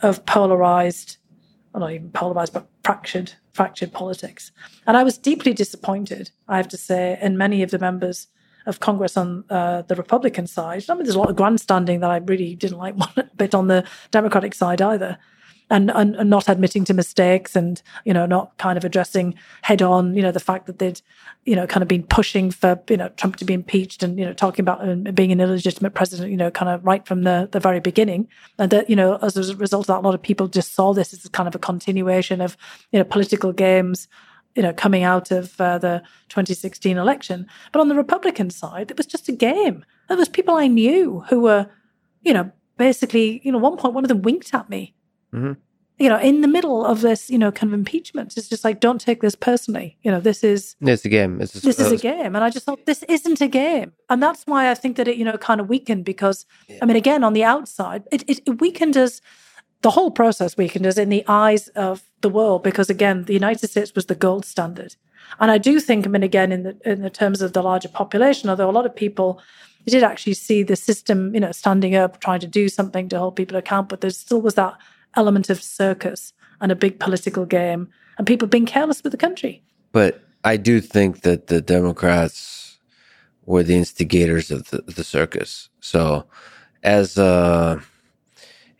of 0.00 0.24
polarized, 0.26 1.16
well, 1.78 1.88
not 1.88 1.94
even 1.94 2.10
polarized, 2.10 2.52
but 2.52 2.68
fractured, 2.84 3.32
fractured 3.52 3.92
politics. 3.92 4.52
And 4.86 4.96
I 4.96 5.02
was 5.02 5.18
deeply 5.18 5.52
disappointed, 5.52 6.30
I 6.48 6.56
have 6.56 6.68
to 6.68 6.76
say, 6.76 7.18
in 7.20 7.38
many 7.38 7.62
of 7.62 7.70
the 7.70 7.78
members 7.78 8.28
of 8.66 8.80
Congress 8.80 9.16
on 9.16 9.44
uh, 9.50 9.82
the 9.82 9.94
Republican 9.94 10.46
side. 10.46 10.84
I 10.88 10.94
mean, 10.94 11.04
there's 11.04 11.14
a 11.14 11.18
lot 11.18 11.30
of 11.30 11.36
grandstanding 11.36 12.00
that 12.00 12.10
I 12.10 12.18
really 12.18 12.54
didn't 12.54 12.78
like 12.78 12.94
one 13.16 13.30
bit 13.36 13.54
on 13.54 13.68
the 13.68 13.86
Democratic 14.10 14.54
side 14.54 14.82
either 14.82 15.18
and, 15.70 15.90
and, 15.90 16.16
and 16.16 16.30
not 16.30 16.48
admitting 16.48 16.84
to 16.84 16.94
mistakes 16.94 17.54
and 17.54 17.82
you 18.04 18.12
know 18.12 18.26
not 18.26 18.56
kind 18.58 18.76
of 18.78 18.84
addressing 18.84 19.34
head 19.62 19.82
on 19.82 20.14
you 20.14 20.22
know 20.22 20.32
the 20.32 20.40
fact 20.40 20.66
that 20.66 20.78
they'd 20.78 21.00
you 21.44 21.54
know 21.54 21.66
kind 21.66 21.82
of 21.82 21.88
been 21.88 22.02
pushing 22.02 22.50
for 22.50 22.80
you 22.88 22.96
know 22.96 23.08
Trump 23.10 23.36
to 23.36 23.44
be 23.44 23.54
impeached 23.54 24.02
and 24.02 24.18
you 24.18 24.24
know 24.24 24.32
talking 24.32 24.62
about 24.62 24.86
um, 24.88 25.04
being 25.04 25.32
an 25.32 25.40
illegitimate 25.40 25.94
president 25.94 26.30
you 26.30 26.36
know 26.36 26.50
kind 26.50 26.70
of 26.70 26.84
right 26.84 27.06
from 27.06 27.22
the 27.22 27.48
the 27.52 27.60
very 27.60 27.80
beginning 27.80 28.28
and 28.58 28.70
that 28.70 28.88
you 28.88 28.96
know 28.96 29.16
as 29.22 29.36
a 29.36 29.56
result 29.56 29.84
of 29.84 29.86
that 29.88 30.00
a 30.00 30.06
lot 30.06 30.14
of 30.14 30.22
people 30.22 30.48
just 30.48 30.74
saw 30.74 30.92
this 30.92 31.12
as 31.12 31.28
kind 31.30 31.48
of 31.48 31.54
a 31.54 31.58
continuation 31.58 32.40
of 32.40 32.56
you 32.92 32.98
know 32.98 33.04
political 33.04 33.52
games 33.52 34.08
you 34.58 34.62
know, 34.62 34.72
coming 34.72 35.04
out 35.04 35.30
of 35.30 35.60
uh, 35.60 35.78
the 35.78 36.02
2016 36.30 36.96
election. 36.96 37.46
But 37.70 37.78
on 37.78 37.88
the 37.88 37.94
Republican 37.94 38.50
side, 38.50 38.90
it 38.90 38.96
was 38.96 39.06
just 39.06 39.28
a 39.28 39.32
game. 39.32 39.84
There 40.08 40.16
was 40.16 40.28
people 40.28 40.56
I 40.56 40.66
knew 40.66 41.22
who 41.28 41.38
were, 41.38 41.70
you 42.22 42.32
know, 42.32 42.50
basically, 42.76 43.40
you 43.44 43.52
know, 43.52 43.58
one 43.58 43.76
point 43.76 43.94
one 43.94 44.02
of 44.02 44.08
them 44.08 44.22
winked 44.22 44.52
at 44.52 44.68
me. 44.68 44.94
Mm-hmm. 45.32 45.52
You 46.00 46.08
know, 46.08 46.20
in 46.20 46.42
the 46.42 46.48
middle 46.48 46.86
of 46.86 47.00
this, 47.00 47.28
you 47.28 47.38
know, 47.38 47.50
kind 47.50 47.72
of 47.72 47.74
impeachment, 47.76 48.36
it's 48.36 48.48
just 48.48 48.62
like, 48.62 48.78
don't 48.78 49.00
take 49.00 49.20
this 49.20 49.34
personally. 49.34 49.98
You 50.02 50.12
know, 50.12 50.20
this 50.20 50.44
is 50.44 50.76
it's 50.80 51.04
a 51.04 51.08
game. 51.08 51.40
It's 51.40 51.56
a 51.56 51.60
this 51.60 51.80
is 51.80 51.90
a 51.90 51.96
game, 51.96 52.36
and 52.36 52.44
I 52.44 52.50
just 52.50 52.66
thought 52.66 52.86
this 52.86 53.02
isn't 53.08 53.40
a 53.40 53.48
game, 53.48 53.92
and 54.08 54.22
that's 54.22 54.44
why 54.46 54.70
I 54.70 54.74
think 54.76 54.96
that 54.96 55.08
it, 55.08 55.16
you 55.16 55.24
know, 55.24 55.36
kind 55.38 55.60
of 55.60 55.68
weakened 55.68 56.04
because, 56.04 56.46
yeah. 56.68 56.78
I 56.82 56.86
mean, 56.86 56.96
again, 56.96 57.24
on 57.24 57.32
the 57.32 57.42
outside, 57.42 58.04
it, 58.12 58.22
it, 58.28 58.40
it 58.46 58.60
weakened 58.60 58.96
us 58.96 59.20
the 59.82 59.90
whole 59.90 60.10
process 60.10 60.56
weakened 60.56 60.86
us 60.86 60.98
in 60.98 61.08
the 61.08 61.24
eyes 61.28 61.68
of 61.68 62.02
the 62.20 62.28
world 62.28 62.62
because 62.62 62.90
again 62.90 63.24
the 63.24 63.32
united 63.32 63.68
states 63.68 63.94
was 63.94 64.06
the 64.06 64.14
gold 64.14 64.44
standard 64.44 64.96
and 65.40 65.50
i 65.50 65.58
do 65.58 65.78
think 65.80 66.06
i 66.06 66.08
mean 66.08 66.22
again 66.22 66.52
in 66.52 66.62
the 66.64 66.76
in 66.84 67.02
the 67.02 67.10
terms 67.10 67.42
of 67.42 67.52
the 67.52 67.62
larger 67.62 67.88
population 67.88 68.50
although 68.50 68.70
a 68.70 68.72
lot 68.72 68.86
of 68.86 68.94
people 68.94 69.40
did 69.86 70.02
actually 70.02 70.34
see 70.34 70.62
the 70.62 70.76
system 70.76 71.34
you 71.34 71.40
know 71.40 71.52
standing 71.52 71.94
up 71.94 72.20
trying 72.20 72.40
to 72.40 72.46
do 72.46 72.68
something 72.68 73.08
to 73.08 73.18
hold 73.18 73.36
people 73.36 73.56
account 73.56 73.88
but 73.88 74.00
there 74.00 74.10
still 74.10 74.40
was 74.40 74.54
that 74.54 74.74
element 75.14 75.50
of 75.50 75.62
circus 75.62 76.32
and 76.60 76.72
a 76.72 76.76
big 76.76 76.98
political 76.98 77.46
game 77.46 77.88
and 78.16 78.26
people 78.26 78.48
being 78.48 78.66
careless 78.66 79.02
with 79.02 79.12
the 79.12 79.18
country. 79.18 79.62
But 79.92 80.22
i 80.44 80.56
do 80.56 80.80
think 80.80 81.22
that 81.22 81.48
the 81.48 81.60
democrats 81.60 82.78
were 83.44 83.64
the 83.64 83.74
instigators 83.74 84.50
of 84.50 84.70
the, 84.70 84.82
the 84.82 85.02
circus. 85.02 85.68
So 85.80 86.26
as 86.82 87.18
uh 87.18 87.80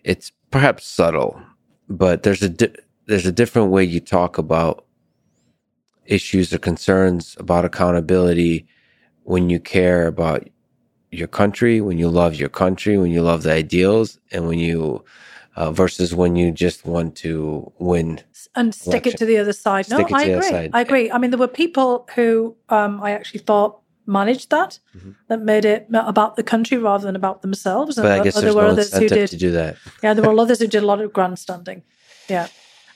it's 0.04 0.30
perhaps 0.50 0.86
subtle, 0.86 1.40
but 1.88 2.22
there's 2.22 2.42
a 2.42 2.48
di- 2.48 2.76
there's 3.06 3.26
a 3.26 3.32
different 3.32 3.70
way 3.70 3.84
you 3.84 4.00
talk 4.00 4.38
about 4.38 4.84
issues 6.04 6.52
or 6.52 6.58
concerns 6.58 7.36
about 7.38 7.64
accountability 7.64 8.66
when 9.24 9.50
you 9.50 9.60
care 9.60 10.06
about 10.06 10.48
your 11.10 11.28
country, 11.28 11.80
when 11.80 11.98
you 11.98 12.08
love 12.08 12.34
your 12.34 12.48
country, 12.48 12.98
when 12.98 13.10
you 13.10 13.22
love 13.22 13.42
the 13.42 13.52
ideals, 13.52 14.18
and 14.32 14.46
when 14.46 14.58
you 14.58 15.04
uh, 15.58 15.72
versus 15.72 16.14
when 16.14 16.36
you 16.36 16.52
just 16.52 16.86
want 16.86 17.16
to 17.16 17.72
win 17.80 18.20
and 18.54 18.72
stick 18.72 19.06
election. 19.06 19.12
it 19.12 19.18
to 19.18 19.26
the 19.26 19.38
other 19.38 19.52
side. 19.52 19.86
Stick 19.86 20.08
no, 20.08 20.16
I 20.16 20.22
agree. 20.22 20.70
I 20.72 20.80
agree. 20.80 21.10
I 21.10 21.18
mean, 21.18 21.32
there 21.32 21.38
were 21.38 21.48
people 21.48 22.08
who 22.14 22.56
um, 22.68 23.02
I 23.02 23.10
actually 23.10 23.40
thought 23.40 23.80
managed 24.06 24.50
that, 24.50 24.78
mm-hmm. 24.96 25.10
that 25.26 25.42
made 25.42 25.64
it 25.64 25.88
about 25.92 26.36
the 26.36 26.44
country 26.44 26.78
rather 26.78 27.04
than 27.04 27.16
about 27.16 27.42
themselves. 27.42 27.96
But 27.96 28.04
and 28.04 28.14
I 28.14 28.22
guess 28.22 28.40
there 28.40 28.54
were 28.54 28.62
no 28.62 28.68
others 28.68 28.96
who 28.96 29.08
did 29.08 29.30
to 29.30 29.36
do 29.36 29.50
that. 29.50 29.76
yeah, 30.00 30.14
there 30.14 30.24
were 30.24 30.38
others 30.40 30.60
who 30.60 30.68
did 30.68 30.84
a 30.84 30.86
lot 30.86 31.00
of 31.00 31.12
grandstanding. 31.12 31.82
Yeah. 32.28 32.46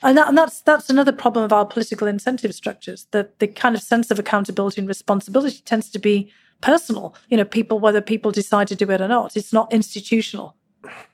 And, 0.04 0.16
that, 0.16 0.28
and 0.28 0.38
that's 0.38 0.60
that's 0.62 0.88
another 0.88 1.12
problem 1.12 1.44
of 1.44 1.52
our 1.52 1.66
political 1.66 2.06
incentive 2.06 2.54
structures. 2.54 3.08
That 3.10 3.40
the 3.40 3.48
kind 3.48 3.74
of 3.74 3.82
sense 3.82 4.12
of 4.12 4.20
accountability 4.20 4.80
and 4.80 4.88
responsibility 4.88 5.62
tends 5.64 5.90
to 5.90 5.98
be 5.98 6.32
personal. 6.60 7.14
You 7.28 7.38
know, 7.38 7.44
people 7.44 7.80
whether 7.80 8.00
people 8.00 8.30
decide 8.30 8.68
to 8.68 8.76
do 8.76 8.88
it 8.92 9.00
or 9.00 9.08
not, 9.08 9.36
it's 9.36 9.52
not 9.52 9.72
institutional. 9.72 10.54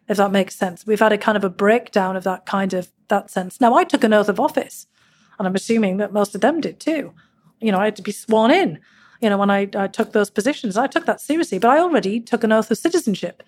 If 0.09 0.17
that 0.17 0.33
makes 0.33 0.57
sense, 0.57 0.87
we've 0.87 1.01
had 1.01 1.13
a 1.13 1.19
kind 1.19 1.37
of 1.37 1.45
a 1.45 1.51
breakdown 1.51 2.17
of 2.17 2.25
that 2.25 2.47
kind 2.47 2.73
of 2.73 2.91
that 3.09 3.31
sense. 3.31 3.61
Now, 3.61 3.75
I 3.75 3.85
took 3.85 4.05
an 4.05 4.13
oath 4.13 4.29
of 4.29 4.41
office, 4.41 4.87
and 5.39 5.47
I'm 5.47 5.55
assuming 5.55 5.99
that 5.99 6.13
most 6.13 6.35
of 6.35 6.41
them 6.41 6.61
did 6.61 6.81
too. 6.81 7.13
You 7.61 7.73
know, 7.73 7.79
I 7.79 7.87
had 7.87 7.97
to 7.97 8.03
be 8.03 8.13
sworn 8.13 8.51
in 8.51 8.79
you 9.21 9.29
know, 9.29 9.39
when 9.39 9.51
I, 9.51 9.69
I 9.75 9.89
took 9.89 10.13
those 10.13 10.31
positions, 10.31 10.77
I 10.77 10.87
took 10.87 11.07
that 11.07 11.21
seriously, 11.21 11.59
but 11.59 11.71
I 11.71 11.79
already 11.79 12.21
took 12.21 12.45
an 12.45 12.53
oath 12.53 12.71
of 12.71 12.79
citizenship. 12.79 13.43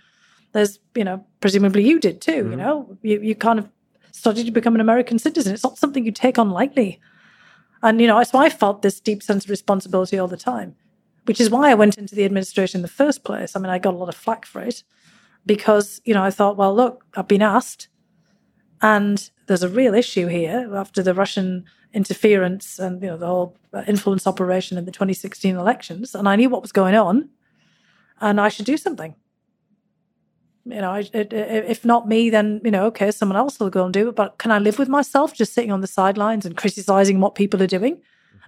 There's, 0.52 0.80
you 0.94 1.04
know, 1.04 1.24
presumably 1.40 1.86
you 1.86 2.00
did 2.00 2.20
too, 2.20 2.42
mm-hmm. 2.42 2.50
you 2.50 2.56
know, 2.56 2.98
you, 3.02 3.20
you 3.20 3.34
kind 3.34 3.58
of 3.58 3.68
studied 4.10 4.46
to 4.46 4.52
become 4.52 4.74
an 4.74 4.80
American 4.80 5.18
citizen. 5.18 5.54
It's 5.54 5.62
not 5.62 5.78
something 5.78 6.04
you 6.04 6.12
take 6.12 6.38
on 6.38 6.50
lightly. 6.50 7.00
And, 7.82 8.00
you 8.00 8.06
know, 8.08 8.22
so 8.24 8.38
I 8.38 8.50
felt 8.50 8.82
this 8.82 9.00
deep 9.00 9.22
sense 9.22 9.44
of 9.44 9.50
responsibility 9.50 10.18
all 10.18 10.28
the 10.28 10.36
time, 10.36 10.74
which 11.24 11.40
is 11.40 11.50
why 11.50 11.70
I 11.70 11.74
went 11.74 11.96
into 11.96 12.14
the 12.14 12.24
administration 12.24 12.78
in 12.78 12.82
the 12.82 12.88
first 12.88 13.22
place. 13.22 13.54
I 13.54 13.60
mean, 13.60 13.70
I 13.70 13.78
got 13.78 13.94
a 13.94 13.96
lot 13.96 14.08
of 14.08 14.16
flack 14.16 14.44
for 14.44 14.60
it 14.60 14.82
because, 15.46 16.00
you 16.04 16.14
know, 16.14 16.22
I 16.22 16.30
thought, 16.30 16.56
well, 16.56 16.74
look, 16.74 17.04
I've 17.14 17.28
been 17.28 17.42
asked 17.42 17.88
and 18.82 19.30
there's 19.46 19.62
a 19.62 19.68
real 19.68 19.94
issue 19.94 20.26
here 20.26 20.70
after 20.74 21.02
the 21.02 21.14
Russian 21.14 21.64
interference 21.92 22.78
and 22.78 23.02
you 23.02 23.08
know 23.08 23.16
the 23.16 23.26
whole 23.26 23.56
influence 23.86 24.26
operation 24.26 24.78
in 24.78 24.84
the 24.84 24.92
2016 24.92 25.56
elections, 25.56 26.14
and 26.14 26.28
I 26.28 26.36
knew 26.36 26.48
what 26.48 26.62
was 26.62 26.72
going 26.72 26.94
on, 26.94 27.28
and 28.20 28.40
I 28.40 28.48
should 28.48 28.66
do 28.66 28.76
something. 28.76 29.14
You 30.64 30.82
know, 30.82 30.90
I, 30.90 31.00
it, 31.12 31.32
if 31.32 31.84
not 31.84 32.06
me, 32.06 32.30
then 32.30 32.60
you 32.64 32.70
know, 32.70 32.86
okay, 32.86 33.10
someone 33.10 33.36
else 33.36 33.58
will 33.58 33.70
go 33.70 33.84
and 33.84 33.92
do 33.92 34.08
it. 34.08 34.16
But 34.16 34.38
can 34.38 34.50
I 34.50 34.58
live 34.58 34.78
with 34.78 34.88
myself 34.88 35.34
just 35.34 35.52
sitting 35.52 35.72
on 35.72 35.80
the 35.80 35.86
sidelines 35.86 36.46
and 36.46 36.56
criticizing 36.56 37.20
what 37.20 37.34
people 37.34 37.62
are 37.62 37.66
doing? 37.66 38.00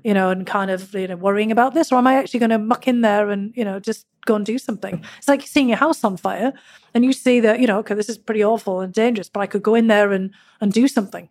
You 0.05 0.15
know, 0.15 0.31
and 0.31 0.47
kind 0.47 0.71
of, 0.71 0.95
you 0.95 1.09
know, 1.09 1.17
worrying 1.17 1.53
about 1.53 1.75
this? 1.75 1.93
Or 1.93 1.99
am 1.99 2.07
I 2.07 2.15
actually 2.15 2.41
going 2.41 2.51
to 2.51 2.59
muck 2.59 2.89
in 2.89 3.01
there 3.01 3.31
and, 3.31 3.53
you 3.57 3.65
know, 3.65 3.81
just 3.81 4.07
go 4.27 4.35
and 4.35 4.45
do 4.45 4.59
something? 4.59 5.05
It's 5.19 5.29
like 5.29 5.43
seeing 5.43 5.69
your 5.69 5.79
house 5.79 6.05
on 6.05 6.17
fire 6.17 6.53
and 6.95 7.05
you 7.05 7.13
see 7.13 7.41
that, 7.41 7.61
you 7.61 7.67
know, 7.67 7.79
okay, 7.79 7.95
this 7.95 8.09
is 8.09 8.19
pretty 8.19 8.45
awful 8.45 8.81
and 8.81 8.93
dangerous, 8.93 9.29
but 9.29 9.41
I 9.41 9.47
could 9.47 9.63
go 9.63 9.75
in 9.75 9.87
there 9.87 10.13
and, 10.13 10.31
and 10.61 10.73
do 10.73 10.89
something. 10.89 11.29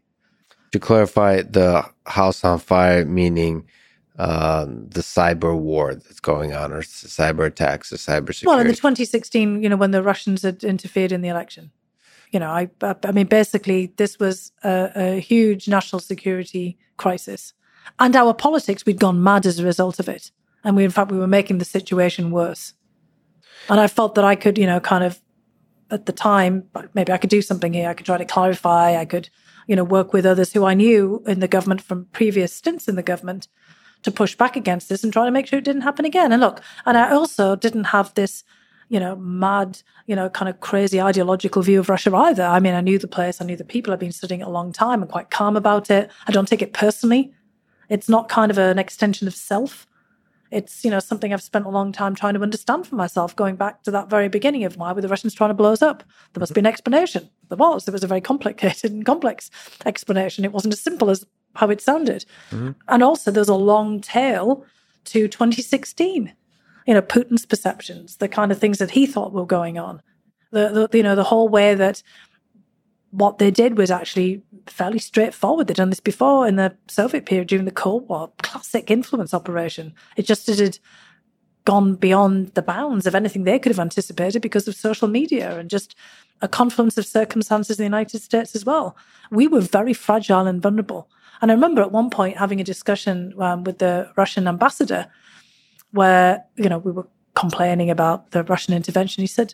To 0.71 0.79
clarify, 0.79 1.41
the 1.41 1.85
house 2.05 2.43
on 2.43 2.59
fire 2.59 3.05
meaning 3.05 3.65
um, 4.17 4.87
the 4.89 5.01
cyber 5.01 5.57
war 5.57 5.95
that's 5.95 6.19
going 6.19 6.53
on, 6.53 6.71
or 6.71 6.81
cyber 6.81 7.45
attacks, 7.45 7.89
the 7.89 7.97
cyber 7.97 8.27
security. 8.27 8.45
Well, 8.45 8.59
in 8.59 8.67
the 8.67 8.75
2016, 8.75 9.63
you 9.63 9.69
know, 9.69 9.77
when 9.77 9.91
the 9.91 10.03
Russians 10.03 10.43
had 10.43 10.63
interfered 10.63 11.11
in 11.11 11.21
the 11.21 11.29
election, 11.29 11.71
you 12.31 12.39
know, 12.39 12.49
I, 12.49 12.69
I 12.81 13.11
mean, 13.11 13.27
basically, 13.27 13.93
this 13.97 14.19
was 14.19 14.51
a, 14.63 14.91
a 14.95 15.19
huge 15.19 15.67
national 15.67 16.01
security 16.01 16.77
crisis, 16.97 17.53
and 17.99 18.15
our 18.15 18.33
politics 18.33 18.85
we'd 18.85 18.99
gone 18.99 19.23
mad 19.23 19.45
as 19.45 19.59
a 19.59 19.65
result 19.65 19.99
of 19.99 20.09
it, 20.09 20.31
and 20.63 20.75
we, 20.75 20.83
in 20.83 20.91
fact, 20.91 21.11
we 21.11 21.17
were 21.17 21.27
making 21.27 21.57
the 21.57 21.65
situation 21.65 22.31
worse. 22.31 22.73
And 23.69 23.79
I 23.79 23.87
felt 23.87 24.15
that 24.15 24.25
I 24.25 24.35
could, 24.35 24.57
you 24.57 24.65
know, 24.65 24.79
kind 24.79 25.03
of 25.03 25.21
at 25.91 26.05
the 26.05 26.11
time, 26.11 26.63
maybe 26.93 27.11
I 27.11 27.17
could 27.17 27.29
do 27.29 27.41
something 27.41 27.73
here. 27.73 27.89
I 27.89 27.93
could 27.93 28.05
try 28.05 28.17
to 28.17 28.25
clarify. 28.25 28.97
I 28.97 29.05
could 29.05 29.29
you 29.67 29.75
know, 29.75 29.83
work 29.83 30.13
with 30.13 30.25
others 30.25 30.53
who 30.53 30.65
I 30.65 30.73
knew 30.73 31.23
in 31.25 31.39
the 31.39 31.47
government 31.47 31.81
from 31.81 32.05
previous 32.11 32.53
stints 32.53 32.87
in 32.87 32.95
the 32.95 33.03
government 33.03 33.47
to 34.03 34.11
push 34.11 34.35
back 34.35 34.55
against 34.55 34.89
this 34.89 35.03
and 35.03 35.13
try 35.13 35.25
to 35.25 35.31
make 35.31 35.47
sure 35.47 35.59
it 35.59 35.65
didn't 35.65 35.83
happen 35.83 36.05
again. 36.05 36.31
And 36.31 36.41
look, 36.41 36.61
and 36.85 36.97
I 36.97 37.11
also 37.11 37.55
didn't 37.55 37.85
have 37.85 38.13
this, 38.15 38.43
you 38.89 38.99
know, 38.99 39.15
mad, 39.15 39.81
you 40.07 40.15
know, 40.15 40.29
kind 40.29 40.49
of 40.49 40.59
crazy 40.59 40.99
ideological 40.99 41.61
view 41.61 41.79
of 41.79 41.89
Russia 41.89 42.13
either. 42.13 42.43
I 42.43 42.59
mean, 42.59 42.73
I 42.73 42.81
knew 42.81 42.97
the 42.97 43.07
place, 43.07 43.39
I 43.39 43.45
knew 43.45 43.55
the 43.55 43.63
people, 43.63 43.93
I've 43.93 43.99
been 43.99 44.11
studying 44.11 44.41
it 44.41 44.47
a 44.47 44.49
long 44.49 44.73
time. 44.73 45.01
I'm 45.01 45.07
quite 45.07 45.29
calm 45.29 45.55
about 45.55 45.89
it. 45.89 46.09
I 46.27 46.31
don't 46.31 46.47
take 46.47 46.61
it 46.61 46.73
personally. 46.73 47.31
It's 47.91 48.09
not 48.09 48.27
kind 48.27 48.49
of 48.49 48.57
an 48.57 48.79
extension 48.79 49.27
of 49.27 49.35
self 49.35 49.85
it's 50.51 50.83
you 50.83 50.91
know 50.91 50.99
something 50.99 51.33
I've 51.33 51.41
spent 51.41 51.65
a 51.65 51.69
long 51.69 51.91
time 51.91 52.13
trying 52.13 52.33
to 52.33 52.41
understand 52.41 52.85
for 52.85 52.95
myself, 52.95 53.35
going 53.35 53.55
back 53.55 53.83
to 53.83 53.91
that 53.91 54.09
very 54.09 54.27
beginning 54.27 54.65
of 54.65 54.75
why 54.77 54.91
were 54.91 55.01
the 55.01 55.07
Russians 55.07 55.33
trying 55.33 55.49
to 55.49 55.55
blow 55.55 55.71
us 55.71 55.81
up? 55.81 56.03
There 56.33 56.41
must 56.41 56.53
be 56.53 56.59
an 56.59 56.65
explanation. 56.65 57.29
There 57.47 57.57
was. 57.57 57.87
It 57.87 57.91
was 57.91 58.03
a 58.03 58.07
very 58.07 58.21
complicated 58.21 58.91
and 58.91 59.05
complex 59.05 59.49
explanation. 59.85 60.43
It 60.43 60.51
wasn't 60.51 60.73
as 60.73 60.81
simple 60.81 61.09
as 61.09 61.25
how 61.55 61.69
it 61.69 61.81
sounded. 61.81 62.25
Mm-hmm. 62.51 62.71
And 62.89 63.03
also, 63.03 63.31
there's 63.31 63.49
a 63.49 63.55
long 63.55 64.01
tail 64.01 64.65
to 65.05 65.27
2016. 65.27 66.33
You 66.85 66.93
know, 66.93 67.01
Putin's 67.01 67.45
perceptions, 67.45 68.17
the 68.17 68.27
kind 68.27 68.51
of 68.51 68.59
things 68.59 68.79
that 68.79 68.91
he 68.91 69.05
thought 69.05 69.31
were 69.31 69.45
going 69.45 69.79
on, 69.79 70.01
the, 70.51 70.87
the 70.91 70.97
you 70.97 71.03
know 71.03 71.15
the 71.15 71.23
whole 71.23 71.47
way 71.47 71.75
that 71.75 72.03
what 73.11 73.37
they 73.37 73.51
did 73.51 73.77
was 73.77 73.91
actually 73.91 74.41
fairly 74.67 74.99
straightforward. 74.99 75.67
They'd 75.67 75.77
done 75.77 75.89
this 75.89 75.99
before 75.99 76.47
in 76.47 76.55
the 76.55 76.75
Soviet 76.87 77.25
period 77.25 77.47
during 77.47 77.65
the 77.65 77.71
Cold 77.71 78.07
War. 78.07 78.31
Classic 78.41 78.89
influence 78.89 79.33
operation. 79.33 79.93
It 80.17 80.25
just 80.25 80.47
had 80.47 80.79
gone 81.65 81.95
beyond 81.95 82.53
the 82.55 82.61
bounds 82.61 83.05
of 83.05 83.13
anything 83.13 83.43
they 83.43 83.59
could 83.59 83.71
have 83.71 83.79
anticipated 83.79 84.41
because 84.41 84.67
of 84.67 84.75
social 84.75 85.07
media 85.07 85.57
and 85.59 85.69
just 85.69 85.95
a 86.41 86.47
confluence 86.47 86.97
of 86.97 87.05
circumstances 87.05 87.79
in 87.79 87.83
the 87.83 87.87
United 87.87 88.21
States 88.21 88.55
as 88.55 88.65
well. 88.65 88.95
We 89.29 89.47
were 89.47 89.61
very 89.61 89.93
fragile 89.93 90.47
and 90.47 90.61
vulnerable. 90.61 91.09
And 91.41 91.51
I 91.51 91.53
remember 91.53 91.81
at 91.81 91.91
one 91.91 92.09
point 92.09 92.37
having 92.37 92.59
a 92.59 92.63
discussion 92.63 93.33
um, 93.39 93.63
with 93.63 93.79
the 93.79 94.11
Russian 94.15 94.47
ambassador 94.47 95.07
where, 95.91 96.43
you 96.55 96.69
know, 96.69 96.77
we 96.77 96.91
were 96.91 97.07
complaining 97.35 97.89
about 97.89 98.31
the 98.31 98.43
Russian 98.43 98.73
intervention. 98.73 99.21
He 99.21 99.27
said, 99.27 99.53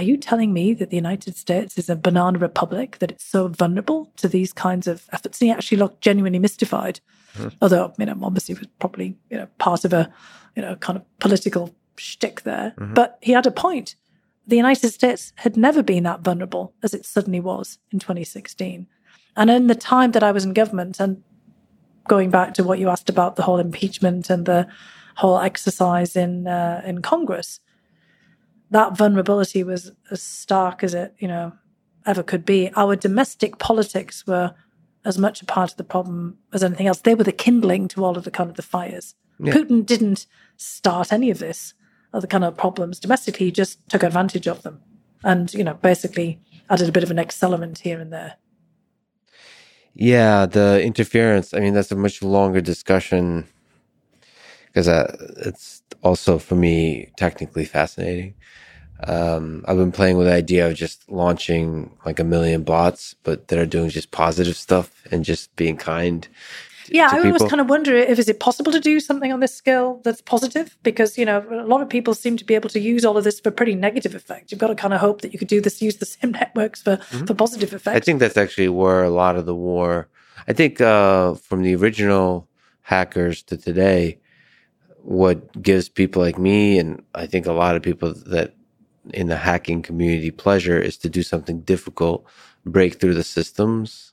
are 0.00 0.02
you 0.02 0.16
telling 0.16 0.54
me 0.54 0.72
that 0.72 0.88
the 0.88 0.96
United 0.96 1.36
States 1.36 1.76
is 1.76 1.90
a 1.90 1.94
banana 1.94 2.38
republic, 2.38 3.00
that 3.00 3.10
it's 3.10 3.24
so 3.24 3.48
vulnerable 3.48 4.10
to 4.16 4.28
these 4.28 4.50
kinds 4.50 4.86
of 4.86 5.06
efforts? 5.12 5.38
And 5.38 5.48
he 5.48 5.52
actually 5.52 5.76
looked 5.76 6.00
genuinely 6.00 6.38
mystified. 6.38 7.00
Mm-hmm. 7.36 7.48
Although, 7.60 7.92
you 7.98 8.06
know, 8.06 8.16
obviously 8.22 8.54
it 8.54 8.60
was 8.60 8.68
probably, 8.78 9.18
you 9.28 9.36
know, 9.36 9.46
part 9.58 9.84
of 9.84 9.92
a, 9.92 10.10
you 10.56 10.62
know, 10.62 10.74
kind 10.76 10.96
of 10.96 11.04
political 11.18 11.74
shtick 11.96 12.44
there. 12.44 12.72
Mm-hmm. 12.78 12.94
But 12.94 13.18
he 13.20 13.32
had 13.32 13.46
a 13.46 13.50
point. 13.50 13.94
The 14.46 14.56
United 14.56 14.90
States 14.90 15.34
had 15.36 15.58
never 15.58 15.82
been 15.82 16.04
that 16.04 16.22
vulnerable 16.22 16.72
as 16.82 16.94
it 16.94 17.04
suddenly 17.04 17.40
was 17.40 17.78
in 17.92 17.98
2016. 17.98 18.86
And 19.36 19.50
in 19.50 19.66
the 19.66 19.74
time 19.74 20.12
that 20.12 20.22
I 20.22 20.32
was 20.32 20.46
in 20.46 20.54
government, 20.54 20.98
and 20.98 21.22
going 22.08 22.30
back 22.30 22.54
to 22.54 22.64
what 22.64 22.78
you 22.78 22.88
asked 22.88 23.10
about 23.10 23.36
the 23.36 23.42
whole 23.42 23.58
impeachment 23.58 24.30
and 24.30 24.46
the 24.46 24.66
whole 25.16 25.38
exercise 25.38 26.16
in 26.16 26.46
uh, 26.46 26.80
in 26.86 27.02
Congress, 27.02 27.60
that 28.70 28.96
vulnerability 28.96 29.64
was 29.64 29.92
as 30.10 30.22
stark 30.22 30.82
as 30.82 30.94
it, 30.94 31.14
you 31.18 31.28
know, 31.28 31.52
ever 32.06 32.22
could 32.22 32.44
be. 32.44 32.70
Our 32.76 32.96
domestic 32.96 33.58
politics 33.58 34.26
were 34.26 34.54
as 35.04 35.18
much 35.18 35.42
a 35.42 35.46
part 35.46 35.70
of 35.70 35.76
the 35.76 35.84
problem 35.84 36.38
as 36.52 36.62
anything 36.62 36.86
else. 36.86 37.00
They 37.00 37.14
were 37.14 37.24
the 37.24 37.32
kindling 37.32 37.88
to 37.88 38.04
all 38.04 38.16
of 38.16 38.24
the 38.24 38.30
kind 38.30 38.50
of 38.50 38.56
the 38.56 38.62
fires. 38.62 39.14
Yeah. 39.38 39.52
Putin 39.52 39.84
didn't 39.84 40.26
start 40.56 41.12
any 41.12 41.30
of 41.30 41.38
this, 41.38 41.74
other 42.12 42.26
kind 42.26 42.44
of 42.44 42.56
problems 42.56 43.00
domestically. 43.00 43.46
He 43.46 43.52
just 43.52 43.88
took 43.88 44.02
advantage 44.02 44.46
of 44.46 44.62
them, 44.62 44.80
and 45.24 45.52
you 45.54 45.64
know, 45.64 45.74
basically 45.74 46.40
added 46.68 46.88
a 46.88 46.92
bit 46.92 47.02
of 47.02 47.10
an 47.10 47.16
accelerant 47.16 47.78
here 47.78 47.98
and 47.98 48.12
there. 48.12 48.36
Yeah, 49.94 50.46
the 50.46 50.82
interference. 50.82 51.52
I 51.54 51.60
mean, 51.60 51.74
that's 51.74 51.90
a 51.90 51.96
much 51.96 52.22
longer 52.22 52.60
discussion 52.60 53.48
because 54.72 54.88
uh, 54.88 55.16
it's 55.38 55.82
also 56.02 56.38
for 56.38 56.54
me 56.54 57.10
technically 57.16 57.64
fascinating. 57.64 58.34
Um, 59.04 59.64
I've 59.66 59.78
been 59.78 59.92
playing 59.92 60.18
with 60.18 60.26
the 60.26 60.34
idea 60.34 60.68
of 60.68 60.74
just 60.74 61.10
launching 61.10 61.96
like 62.04 62.18
a 62.20 62.24
million 62.24 62.62
bots, 62.64 63.14
but 63.22 63.48
that 63.48 63.58
are 63.58 63.66
doing 63.66 63.88
just 63.88 64.10
positive 64.10 64.56
stuff 64.56 65.02
and 65.10 65.24
just 65.24 65.54
being 65.56 65.76
kind. 65.78 66.22
to- 66.24 66.28
Yeah, 66.94 67.08
to 67.08 67.14
I 67.16 67.18
always 67.20 67.34
people. 67.34 67.48
kind 67.48 67.60
of 67.62 67.70
wonder 67.70 67.94
if 67.96 68.18
is 68.18 68.28
it 68.28 68.40
possible 68.40 68.72
to 68.72 68.80
do 68.80 69.00
something 69.00 69.32
on 69.32 69.40
this 69.40 69.54
scale 69.54 70.00
that's 70.04 70.20
positive 70.20 70.76
because 70.82 71.16
you 71.16 71.24
know 71.24 71.38
a 71.50 71.64
lot 71.66 71.80
of 71.82 71.88
people 71.88 72.14
seem 72.14 72.36
to 72.36 72.44
be 72.44 72.54
able 72.54 72.68
to 72.70 72.80
use 72.80 73.04
all 73.04 73.16
of 73.16 73.24
this 73.24 73.40
for 73.40 73.50
pretty 73.50 73.74
negative 73.74 74.14
effect. 74.14 74.50
You've 74.52 74.60
got 74.60 74.68
to 74.68 74.74
kind 74.74 74.92
of 74.92 75.00
hope 75.00 75.22
that 75.22 75.32
you 75.32 75.38
could 75.38 75.48
do 75.48 75.60
this, 75.62 75.80
use 75.80 75.96
the 75.96 76.06
same 76.06 76.32
networks 76.40 76.82
for 76.82 76.96
for 77.26 77.32
positive 77.34 77.72
effect. 77.72 77.94
Mm-hmm. 77.94 77.96
I 77.96 78.00
think 78.00 78.20
that's 78.20 78.36
actually 78.36 78.68
where 78.68 79.02
a 79.02 79.10
lot 79.10 79.36
of 79.36 79.46
the 79.46 79.54
war. 79.54 80.08
I 80.46 80.52
think 80.52 80.80
uh, 80.80 81.34
from 81.34 81.62
the 81.62 81.74
original 81.74 82.48
hackers 82.82 83.42
to 83.44 83.56
today, 83.56 84.18
what 85.04 85.62
gives 85.62 85.88
people 85.88 86.22
like 86.22 86.38
me 86.38 86.78
and 86.78 87.02
I 87.14 87.26
think 87.26 87.46
a 87.46 87.52
lot 87.52 87.76
of 87.76 87.82
people 87.82 88.14
that 88.26 88.54
in 89.14 89.28
the 89.28 89.36
hacking 89.36 89.82
community 89.82 90.30
pleasure 90.30 90.78
is 90.78 90.96
to 90.98 91.08
do 91.08 91.22
something 91.22 91.60
difficult, 91.62 92.24
break 92.64 93.00
through 93.00 93.14
the 93.14 93.24
systems, 93.24 94.12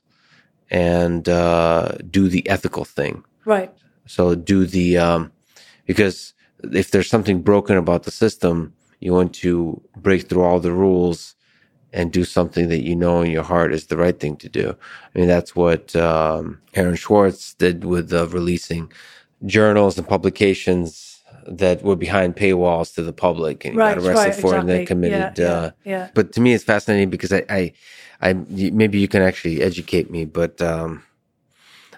and 0.70 1.28
uh, 1.28 1.92
do 2.10 2.28
the 2.28 2.48
ethical 2.48 2.84
thing. 2.84 3.24
right. 3.44 3.72
So 4.06 4.34
do 4.34 4.64
the 4.66 4.98
um, 4.98 5.32
because 5.86 6.32
if 6.62 6.90
there's 6.90 7.10
something 7.10 7.42
broken 7.42 7.76
about 7.76 8.04
the 8.04 8.10
system, 8.10 8.74
you 9.00 9.12
want 9.12 9.34
to 9.36 9.82
break 9.96 10.28
through 10.28 10.42
all 10.42 10.60
the 10.60 10.72
rules 10.72 11.34
and 11.92 12.12
do 12.12 12.24
something 12.24 12.68
that 12.68 12.82
you 12.84 12.96
know 12.96 13.22
in 13.22 13.30
your 13.30 13.42
heart 13.42 13.72
is 13.72 13.86
the 13.86 13.96
right 13.96 14.18
thing 14.18 14.36
to 14.36 14.48
do. 14.48 14.76
I 15.14 15.18
mean, 15.18 15.28
that's 15.28 15.54
what 15.56 15.94
um, 15.96 16.60
Aaron 16.74 16.96
Swartz 16.96 17.54
did 17.54 17.84
with 17.84 18.12
uh, 18.12 18.26
releasing 18.28 18.92
journals 19.46 19.98
and 19.98 20.08
publications 20.08 21.20
that 21.46 21.82
were 21.82 21.96
behind 21.96 22.36
paywalls 22.36 22.94
to 22.94 23.02
the 23.02 23.12
public, 23.12 23.64
and 23.64 23.76
Right, 23.76 23.94
got 23.94 24.04
arrested 24.04 24.30
right, 24.30 24.40
for 24.40 24.54
it 24.56 24.60
and 24.60 24.68
then 24.68 24.86
committed. 24.86 25.38
Yeah, 25.38 25.52
uh, 25.52 25.70
yeah, 25.84 25.90
yeah. 25.90 26.08
But 26.14 26.32
to 26.32 26.40
me, 26.40 26.52
it's 26.52 26.64
fascinating 26.64 27.10
because 27.10 27.32
I, 27.32 27.44
I, 27.48 27.72
I 28.20 28.32
maybe 28.32 28.98
you 28.98 29.08
can 29.08 29.22
actually 29.22 29.62
educate 29.62 30.10
me, 30.10 30.24
but 30.24 30.60
um, 30.60 31.04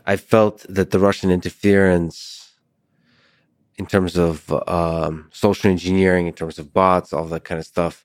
I 0.06 0.16
felt 0.16 0.64
that 0.68 0.90
the 0.90 0.98
Russian 0.98 1.30
interference 1.30 2.40
in 3.76 3.86
terms 3.86 4.16
of 4.16 4.52
um, 4.68 5.30
social 5.32 5.70
engineering, 5.70 6.26
in 6.26 6.34
terms 6.34 6.58
of 6.58 6.72
bots, 6.72 7.12
all 7.14 7.24
that 7.24 7.44
kind 7.44 7.58
of 7.58 7.66
stuff, 7.66 8.04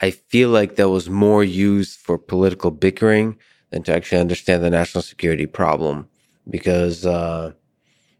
I 0.00 0.10
feel 0.10 0.48
like 0.48 0.76
that 0.76 0.88
was 0.88 1.10
more 1.10 1.44
used 1.44 1.98
for 1.98 2.16
political 2.16 2.70
bickering 2.70 3.38
than 3.70 3.82
to 3.84 3.94
actually 3.94 4.22
understand 4.22 4.64
the 4.64 4.70
national 4.70 5.02
security 5.02 5.44
problem. 5.46 6.08
Because 6.48 7.04
uh, 7.04 7.52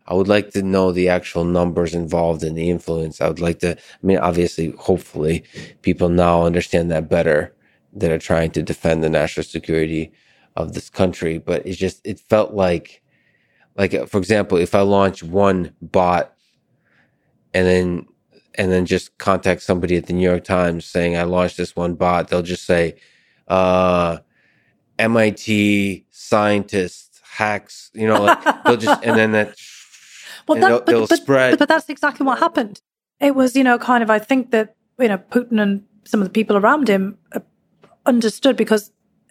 I 0.06 0.14
would 0.14 0.28
like 0.28 0.50
to 0.50 0.62
know 0.62 0.92
the 0.92 1.08
actual 1.08 1.44
numbers 1.44 1.94
involved 1.94 2.42
in 2.42 2.54
the 2.54 2.70
influence. 2.70 3.20
I 3.20 3.28
would 3.28 3.40
like 3.40 3.60
to, 3.60 3.72
I 3.72 4.06
mean, 4.06 4.18
obviously, 4.18 4.72
hopefully, 4.72 5.44
people 5.82 6.08
now 6.08 6.44
understand 6.44 6.90
that 6.90 7.08
better 7.08 7.54
that 7.94 8.10
are 8.10 8.18
trying 8.18 8.50
to 8.52 8.62
defend 8.62 9.02
the 9.04 9.10
national 9.10 9.44
security 9.44 10.12
of 10.56 10.72
this 10.72 10.90
country. 10.90 11.38
But 11.38 11.66
it 11.66 11.74
just, 11.74 12.00
it 12.04 12.18
felt 12.18 12.52
like, 12.52 13.02
like 13.76 14.08
for 14.08 14.18
example, 14.18 14.58
if 14.58 14.74
I 14.74 14.80
launch 14.80 15.22
one 15.22 15.74
bot 15.80 16.34
and 17.54 17.66
then 17.66 18.06
and 18.56 18.70
then 18.70 18.84
just 18.84 19.16
contact 19.16 19.62
somebody 19.62 19.96
at 19.96 20.06
the 20.06 20.12
New 20.12 20.28
York 20.28 20.44
Times 20.44 20.84
saying 20.84 21.16
I 21.16 21.22
launched 21.22 21.56
this 21.56 21.74
one 21.74 21.94
bot, 21.94 22.28
they'll 22.28 22.42
just 22.42 22.64
say, 22.64 22.96
uh, 23.48 24.18
MIT 24.98 26.04
scientist 26.10 27.20
hacks, 27.22 27.90
you 27.94 28.06
know, 28.06 28.22
like 28.22 28.64
they'll 28.64 28.76
just 28.76 29.02
and 29.02 29.16
then 29.18 29.32
that 29.32 29.56
Well, 30.46 30.60
that, 30.60 30.68
they'll, 30.68 30.78
but, 30.78 30.86
they'll 30.86 31.06
but, 31.06 31.18
spread. 31.18 31.50
but, 31.52 31.58
but 31.60 31.68
that's 31.68 31.88
exactly 31.88 32.26
what 32.26 32.38
happened. 32.38 32.80
It 33.20 33.34
was, 33.34 33.54
you 33.54 33.64
know, 33.64 33.78
kind 33.78 34.02
of, 34.02 34.10
I 34.10 34.18
think 34.18 34.50
that, 34.50 34.74
you 34.98 35.08
know, 35.08 35.18
Putin 35.18 35.60
and 35.60 35.84
some 36.04 36.20
of 36.20 36.26
the 36.26 36.32
people 36.32 36.56
around 36.56 36.88
him 36.88 37.18
uh, 37.32 37.40
understood 38.06 38.56
because, 38.56 38.90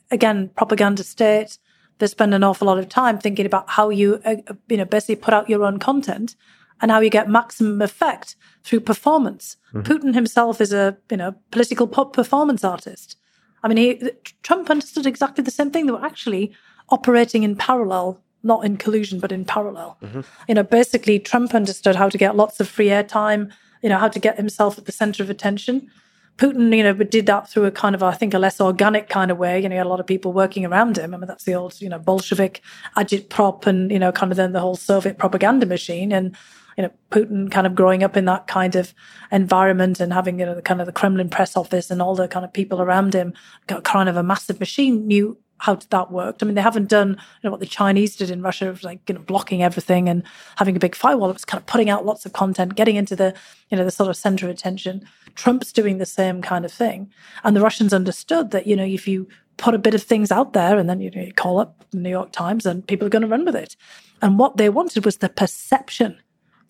again, 0.10 0.50
propaganda 0.56 1.04
state, 1.04 1.58
they 2.00 2.08
spend 2.08 2.34
an 2.34 2.44
awful 2.44 2.68
lot 2.68 2.80
of 2.80 2.90
time 2.90 3.18
thinking 3.20 3.46
about 3.46 3.70
how 3.70 3.90
you, 3.90 4.22
uh, 4.26 4.36
you 4.70 4.78
know, 4.78 4.86
basically 4.86 5.18
put 5.18 5.34
out 5.34 5.50
your 5.50 5.64
own 5.64 5.80
content 5.80 6.36
and 6.82 6.90
how 6.90 7.00
you 7.00 7.10
get 7.10 7.30
maximum 7.30 7.82
effect 7.82 8.36
through 8.64 8.80
performance. 8.80 9.58
Putin 9.74 10.16
himself 10.16 10.60
is 10.60 10.74
a, 10.74 10.98
you 11.12 11.18
know, 11.18 11.36
political 11.52 11.88
pop 11.88 12.12
performance 12.14 12.64
artist. 12.64 13.18
I 13.64 13.68
mean, 13.68 13.78
he, 13.78 14.12
Trump 14.42 14.70
understood 14.70 15.06
exactly 15.06 15.44
the 15.44 15.52
same 15.52 15.70
thing. 15.70 15.86
They 15.86 15.92
were 15.92 16.04
actually 16.04 16.52
operating 16.90 17.44
in 17.44 17.56
parallel, 17.56 18.20
not 18.44 18.66
in 18.66 18.78
collusion, 18.78 19.20
but 19.20 19.32
in 19.32 19.46
parallel. 19.46 19.98
Mm-hmm. 20.02 20.22
You 20.48 20.56
know, 20.56 20.64
basically, 20.64 21.20
Trump 21.20 21.54
understood 21.54 21.96
how 21.96 22.10
to 22.10 22.18
get 22.18 22.36
lots 22.36 22.60
of 22.60 22.68
free 22.68 22.88
airtime, 22.88 23.52
you 23.82 23.90
know, 23.90 23.98
how 23.98 24.08
to 24.08 24.20
get 24.20 24.38
himself 24.38 24.78
at 24.78 24.86
the 24.86 24.92
center 24.92 25.24
of 25.24 25.30
attention. 25.30 25.90
Putin, 26.38 26.76
you 26.76 26.84
know, 26.84 26.94
did 26.94 27.28
that 27.28 27.50
through 27.50 27.66
a 27.66 27.72
kind 27.72 27.94
of, 27.94 28.02
I 28.02 28.14
think, 28.14 28.34
a 28.34 28.40
less 28.40 28.60
organic 28.60 29.10
kind 29.10 29.30
of 29.30 29.38
way. 29.38 29.62
You 29.62 29.70
know, 29.70 29.74
he 29.74 29.78
had 29.78 29.86
a 29.86 29.90
lot 29.90 30.00
of 30.00 30.08
people 30.08 30.34
working 30.34 30.66
around 30.66 30.98
him. 30.98 31.14
I 31.14 31.18
mean, 31.18 31.28
that's 31.28 31.44
the 31.44 31.54
old, 31.54 31.80
you 31.80 31.90
know, 31.90 32.00
Bolshevik 32.00 32.62
agitprop 32.98 33.68
and, 33.68 33.92
you 33.92 34.00
know, 34.00 34.12
kind 34.12 34.32
of 34.32 34.38
then 34.38 34.54
the 34.54 34.60
whole 34.60 34.76
Soviet 34.76 35.20
propaganda 35.20 35.66
machine. 35.66 36.12
And, 36.12 36.36
you 36.78 36.84
know, 36.84 36.92
Putin 37.12 37.52
kind 37.52 37.68
of 37.68 37.76
growing 37.76 38.02
up 38.04 38.18
in 38.18 38.26
that 38.26 38.48
kind 38.48 38.76
of 38.76 38.94
environment 39.32 40.00
and 40.00 40.14
having, 40.14 40.40
you 40.40 40.46
know, 40.46 40.56
the 40.56 40.62
kind 40.62 40.80
of 40.80 40.88
the 40.88 40.94
Kremlin 40.94 41.30
press 41.30 41.56
office 41.56 41.92
and 41.92 42.02
all 42.02 42.16
the 42.16 42.28
kind 42.28 42.46
of 42.46 42.54
people 42.54 42.82
around 42.82 43.14
him, 43.14 43.34
got 43.68 43.84
kind 43.84 44.10
of 44.10 44.18
a 44.18 44.24
massive 44.24 44.60
machine, 44.60 45.06
knew 45.06 45.38
how 45.62 45.76
that 45.76 46.12
worked. 46.12 46.42
I 46.42 46.46
mean, 46.46 46.56
they 46.56 46.62
haven't 46.62 46.90
done 46.90 47.10
you 47.10 47.18
know 47.44 47.52
what 47.52 47.60
the 47.60 47.66
Chinese 47.66 48.16
did 48.16 48.30
in 48.30 48.42
Russia, 48.42 48.68
of 48.68 48.84
like 48.84 49.00
you 49.08 49.16
know 49.16 49.22
blocking 49.22 49.64
everything 49.64 50.10
and 50.10 50.24
having 50.58 50.76
a 50.76 50.80
big 50.80 50.96
firewall. 50.96 51.30
It 51.30 51.34
was 51.34 51.46
kind 51.46 51.62
of 51.62 51.68
putting 51.68 51.90
out 51.90 52.06
lots 52.06 52.26
of 52.26 52.34
content, 52.34 52.76
getting 52.76 52.96
into 52.96 53.16
the 53.16 53.34
you 53.70 53.78
know 53.78 53.86
the 53.86 53.92
sort 53.92 54.10
of 54.10 54.18
center 54.18 54.48
of 54.48 54.52
attention. 54.52 55.08
Trump's 55.36 55.72
doing 55.72 55.98
the 55.98 56.06
same 56.06 56.42
kind 56.42 56.66
of 56.66 56.74
thing, 56.74 57.12
and 57.44 57.56
the 57.56 57.62
Russians 57.62 57.94
understood 57.94 58.52
that 58.52 58.68
you 58.68 58.76
know 58.76 58.86
if 58.86 59.08
you 59.08 59.28
put 59.58 59.76
a 59.76 59.80
bit 59.80 59.94
of 59.94 60.02
things 60.02 60.32
out 60.32 60.54
there 60.54 60.78
and 60.78 60.90
then 60.90 61.00
you, 61.00 61.12
know, 61.12 61.22
you 61.22 61.34
call 61.34 61.60
up 61.60 61.86
the 61.92 61.98
New 61.98 62.10
York 62.10 62.32
Times 62.32 62.66
and 62.66 62.86
people 62.88 63.06
are 63.06 63.12
going 63.12 63.22
to 63.22 63.28
run 63.28 63.46
with 63.46 63.56
it. 63.56 63.76
And 64.22 64.40
what 64.40 64.58
they 64.58 64.70
wanted 64.70 65.06
was 65.06 65.18
the 65.18 65.30
perception 65.30 66.20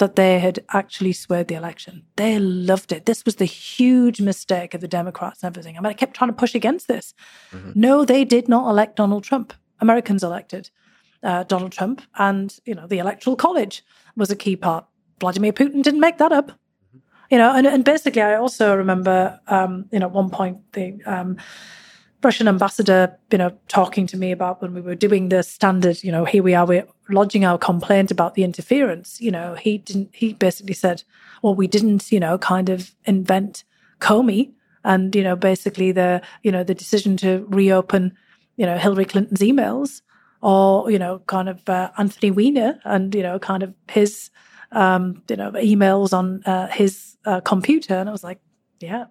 that 0.01 0.15
they 0.15 0.39
had 0.39 0.59
actually 0.73 1.13
swayed 1.13 1.47
the 1.47 1.55
election. 1.55 2.03
They 2.15 2.39
loved 2.39 2.91
it. 2.91 3.05
This 3.05 3.23
was 3.23 3.35
the 3.35 3.45
huge 3.45 4.19
mistake 4.19 4.73
of 4.73 4.81
the 4.81 4.87
Democrats 4.87 5.43
and 5.43 5.51
everything. 5.51 5.77
I 5.77 5.79
mean, 5.79 5.91
I 5.91 5.93
kept 5.93 6.15
trying 6.15 6.31
to 6.31 6.35
push 6.35 6.55
against 6.55 6.87
this. 6.87 7.13
No, 7.75 8.03
they 8.03 8.25
did 8.25 8.49
not 8.49 8.67
elect 8.67 8.95
Donald 8.95 9.23
Trump. 9.23 9.53
Americans 9.79 10.23
elected 10.23 10.71
uh, 11.21 11.43
Donald 11.43 11.71
Trump, 11.71 12.01
and 12.17 12.57
you 12.65 12.73
know 12.73 12.87
the 12.87 12.97
Electoral 12.97 13.35
College 13.35 13.83
was 14.15 14.31
a 14.31 14.35
key 14.35 14.55
part. 14.55 14.85
Vladimir 15.19 15.53
Putin 15.53 15.83
didn't 15.83 15.99
make 15.99 16.17
that 16.17 16.31
up. 16.31 16.51
You 17.29 17.37
know, 17.37 17.55
and, 17.55 17.67
and 17.67 17.85
basically, 17.85 18.23
I 18.23 18.35
also 18.35 18.75
remember, 18.75 19.39
um, 19.47 19.85
you 19.91 19.99
know, 19.99 20.07
at 20.07 20.11
one 20.11 20.31
point 20.31 20.57
the 20.73 20.97
um, 21.05 21.37
Russian 22.23 22.47
ambassador, 22.47 23.17
you 23.31 23.37
know, 23.37 23.57
talking 23.67 24.05
to 24.07 24.17
me 24.17 24.31
about 24.31 24.61
when 24.61 24.73
we 24.73 24.81
were 24.81 24.95
doing 24.95 25.29
the 25.29 25.41
standard, 25.41 26.03
you 26.03 26.11
know, 26.11 26.23
here 26.23 26.43
we 26.43 26.53
are, 26.53 26.65
we're 26.65 26.87
lodging 27.09 27.45
our 27.45 27.57
complaint 27.57 28.11
about 28.11 28.35
the 28.35 28.43
interference. 28.43 29.19
You 29.19 29.31
know, 29.31 29.55
he 29.55 29.79
didn't, 29.79 30.09
he 30.13 30.33
basically 30.33 30.75
said, 30.75 31.03
well, 31.41 31.55
we 31.55 31.67
didn't, 31.67 32.11
you 32.11 32.19
know, 32.19 32.37
kind 32.37 32.69
of 32.69 32.93
invent 33.05 33.63
Comey 33.99 34.51
and, 34.83 35.15
you 35.15 35.23
know, 35.23 35.35
basically 35.35 35.91
the, 35.91 36.21
you 36.43 36.51
know, 36.51 36.63
the 36.63 36.75
decision 36.75 37.17
to 37.17 37.45
reopen, 37.49 38.15
you 38.55 38.65
know, 38.65 38.77
Hillary 38.77 39.05
Clinton's 39.05 39.41
emails 39.41 40.01
or, 40.41 40.91
you 40.91 40.99
know, 40.99 41.19
kind 41.25 41.49
of 41.49 41.67
uh, 41.67 41.89
Anthony 41.97 42.31
Weiner 42.31 42.79
and, 42.83 43.13
you 43.15 43.23
know, 43.23 43.39
kind 43.39 43.63
of 43.63 43.73
his, 43.89 44.29
um, 44.71 45.23
you 45.27 45.35
know, 45.35 45.51
emails 45.51 46.13
on 46.13 46.43
uh, 46.45 46.67
his 46.67 47.17
uh, 47.25 47.41
computer. 47.41 47.95
And 47.95 48.09
I 48.09 48.11
was 48.11 48.23
like, 48.23 48.39
yeah, 48.79 49.05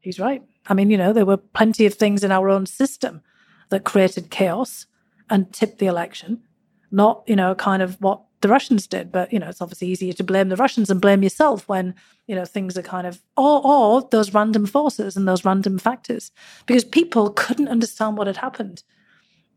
he's 0.00 0.18
right. 0.18 0.42
I 0.66 0.74
mean, 0.74 0.90
you 0.90 0.96
know, 0.96 1.12
there 1.12 1.26
were 1.26 1.36
plenty 1.36 1.86
of 1.86 1.94
things 1.94 2.24
in 2.24 2.32
our 2.32 2.48
own 2.48 2.66
system 2.66 3.22
that 3.70 3.84
created 3.84 4.30
chaos 4.30 4.86
and 5.30 5.52
tipped 5.52 5.78
the 5.78 5.86
election, 5.86 6.42
not, 6.90 7.22
you 7.26 7.36
know, 7.36 7.54
kind 7.54 7.82
of 7.82 8.00
what 8.00 8.22
the 8.40 8.48
Russians 8.48 8.86
did. 8.86 9.10
But, 9.10 9.32
you 9.32 9.38
know, 9.38 9.48
it's 9.48 9.60
obviously 9.60 9.88
easier 9.88 10.12
to 10.12 10.24
blame 10.24 10.48
the 10.48 10.56
Russians 10.56 10.90
and 10.90 11.00
blame 11.00 11.22
yourself 11.22 11.68
when, 11.68 11.94
you 12.26 12.34
know, 12.34 12.44
things 12.44 12.76
are 12.76 12.82
kind 12.82 13.06
of, 13.06 13.22
or, 13.36 13.60
or 13.64 14.08
those 14.10 14.34
random 14.34 14.66
forces 14.66 15.16
and 15.16 15.26
those 15.26 15.44
random 15.44 15.78
factors, 15.78 16.30
because 16.66 16.84
people 16.84 17.30
couldn't 17.30 17.68
understand 17.68 18.16
what 18.16 18.26
had 18.26 18.36
happened 18.36 18.82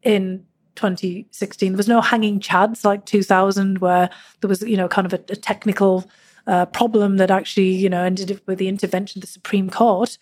in 0.03 0.45
2016. 0.75 1.73
There 1.73 1.77
was 1.77 1.87
no 1.87 2.01
hanging 2.01 2.39
chads 2.39 2.85
like 2.85 3.05
2000, 3.05 3.79
where 3.79 4.09
there 4.41 4.47
was, 4.47 4.61
you 4.61 4.77
know, 4.77 4.87
kind 4.87 5.05
of 5.05 5.13
a, 5.13 5.19
a 5.29 5.35
technical 5.35 6.09
uh, 6.47 6.65
problem 6.67 7.17
that 7.17 7.29
actually, 7.29 7.71
you 7.71 7.89
know, 7.89 8.03
ended 8.03 8.31
up 8.31 8.39
with 8.47 8.57
the 8.57 8.69
intervention 8.69 9.19
of 9.19 9.21
the 9.21 9.27
Supreme 9.27 9.69
Court. 9.69 10.17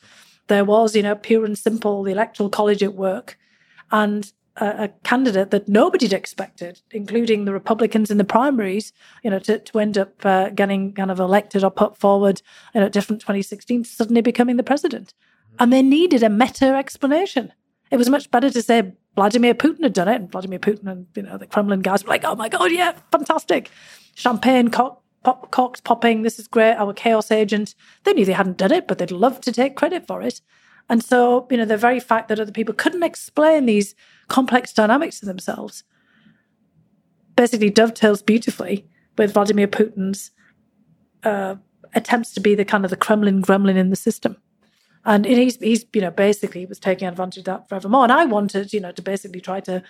There 0.47 0.65
was, 0.65 0.95
you 0.95 1.03
know, 1.03 1.15
pure 1.15 1.45
and 1.45 1.57
simple 1.57 2.03
the 2.03 2.11
Electoral 2.11 2.49
College 2.49 2.83
at 2.83 2.93
work. 2.93 3.37
And 3.91 4.31
a, 4.57 4.83
a 4.83 4.87
candidate 5.03 5.51
that 5.51 5.67
nobody 5.67 6.05
had 6.05 6.13
expected, 6.13 6.81
including 6.91 7.45
the 7.45 7.53
Republicans 7.53 8.09
in 8.09 8.17
the 8.17 8.23
primaries, 8.23 8.93
you 9.23 9.29
know, 9.29 9.39
to, 9.39 9.59
to 9.59 9.79
end 9.79 9.97
up 9.97 10.25
uh, 10.25 10.49
getting 10.49 10.93
kind 10.93 11.11
of 11.11 11.19
elected 11.19 11.63
or 11.63 11.71
put 11.71 11.97
forward 11.97 12.41
in 12.73 12.83
a 12.83 12.89
different 12.89 13.21
2016, 13.21 13.83
suddenly 13.83 14.21
becoming 14.21 14.57
the 14.57 14.63
president. 14.63 15.13
And 15.59 15.71
they 15.71 15.81
needed 15.81 16.23
a 16.23 16.29
meta 16.29 16.75
explanation. 16.75 17.53
It 17.91 17.97
was 17.97 18.09
much 18.09 18.31
better 18.31 18.49
to 18.49 18.61
say 18.61 18.93
Vladimir 19.15 19.53
Putin 19.53 19.83
had 19.83 19.93
done 19.93 20.07
it, 20.07 20.15
and 20.15 20.31
Vladimir 20.31 20.59
Putin 20.59 20.91
and 20.91 21.07
you 21.15 21.21
know 21.21 21.37
the 21.37 21.47
Kremlin 21.47 21.81
guys 21.81 22.03
were 22.03 22.09
like, 22.09 22.25
"Oh 22.25 22.35
my 22.35 22.49
god, 22.49 22.71
yeah, 22.71 22.93
fantastic, 23.11 23.69
champagne 24.15 24.69
pop, 25.25 25.51
corks 25.51 25.81
popping, 25.81 26.21
this 26.21 26.39
is 26.39 26.47
great." 26.47 26.75
Our 26.75 26.93
chaos 26.93 27.31
agent. 27.31 27.75
They 28.03 28.13
knew 28.13 28.25
they 28.25 28.31
hadn't 28.31 28.57
done 28.57 28.71
it, 28.71 28.87
but 28.87 28.97
they'd 28.97 29.11
love 29.11 29.41
to 29.41 29.51
take 29.51 29.75
credit 29.75 30.07
for 30.07 30.21
it. 30.21 30.39
And 30.89 31.03
so, 31.03 31.47
you 31.49 31.57
know, 31.57 31.65
the 31.65 31.77
very 31.77 31.99
fact 31.99 32.29
that 32.29 32.39
other 32.39 32.51
people 32.51 32.73
couldn't 32.73 33.03
explain 33.03 33.65
these 33.65 33.95
complex 34.27 34.71
dynamics 34.71 35.19
to 35.19 35.25
themselves 35.25 35.83
basically 37.35 37.69
dovetails 37.69 38.21
beautifully 38.21 38.87
with 39.17 39.33
Vladimir 39.33 39.67
Putin's 39.67 40.31
uh, 41.23 41.55
attempts 41.93 42.33
to 42.33 42.39
be 42.39 42.55
the 42.55 42.65
kind 42.65 42.85
of 42.85 42.91
the 42.91 42.97
Kremlin 42.97 43.41
gremlin 43.41 43.77
in 43.77 43.89
the 43.89 43.95
system. 43.95 44.37
And 45.05 45.25
he's, 45.25 45.57
he's, 45.57 45.85
you 45.93 46.01
know, 46.01 46.11
basically 46.11 46.65
was 46.65 46.79
taking 46.79 47.07
advantage 47.07 47.39
of 47.39 47.45
that 47.45 47.69
forevermore. 47.69 48.03
And 48.03 48.11
I 48.11 48.25
wanted, 48.25 48.73
you 48.73 48.79
know, 48.79 48.91
to 48.91 49.01
basically 49.01 49.41
try 49.41 49.59
to 49.61 49.83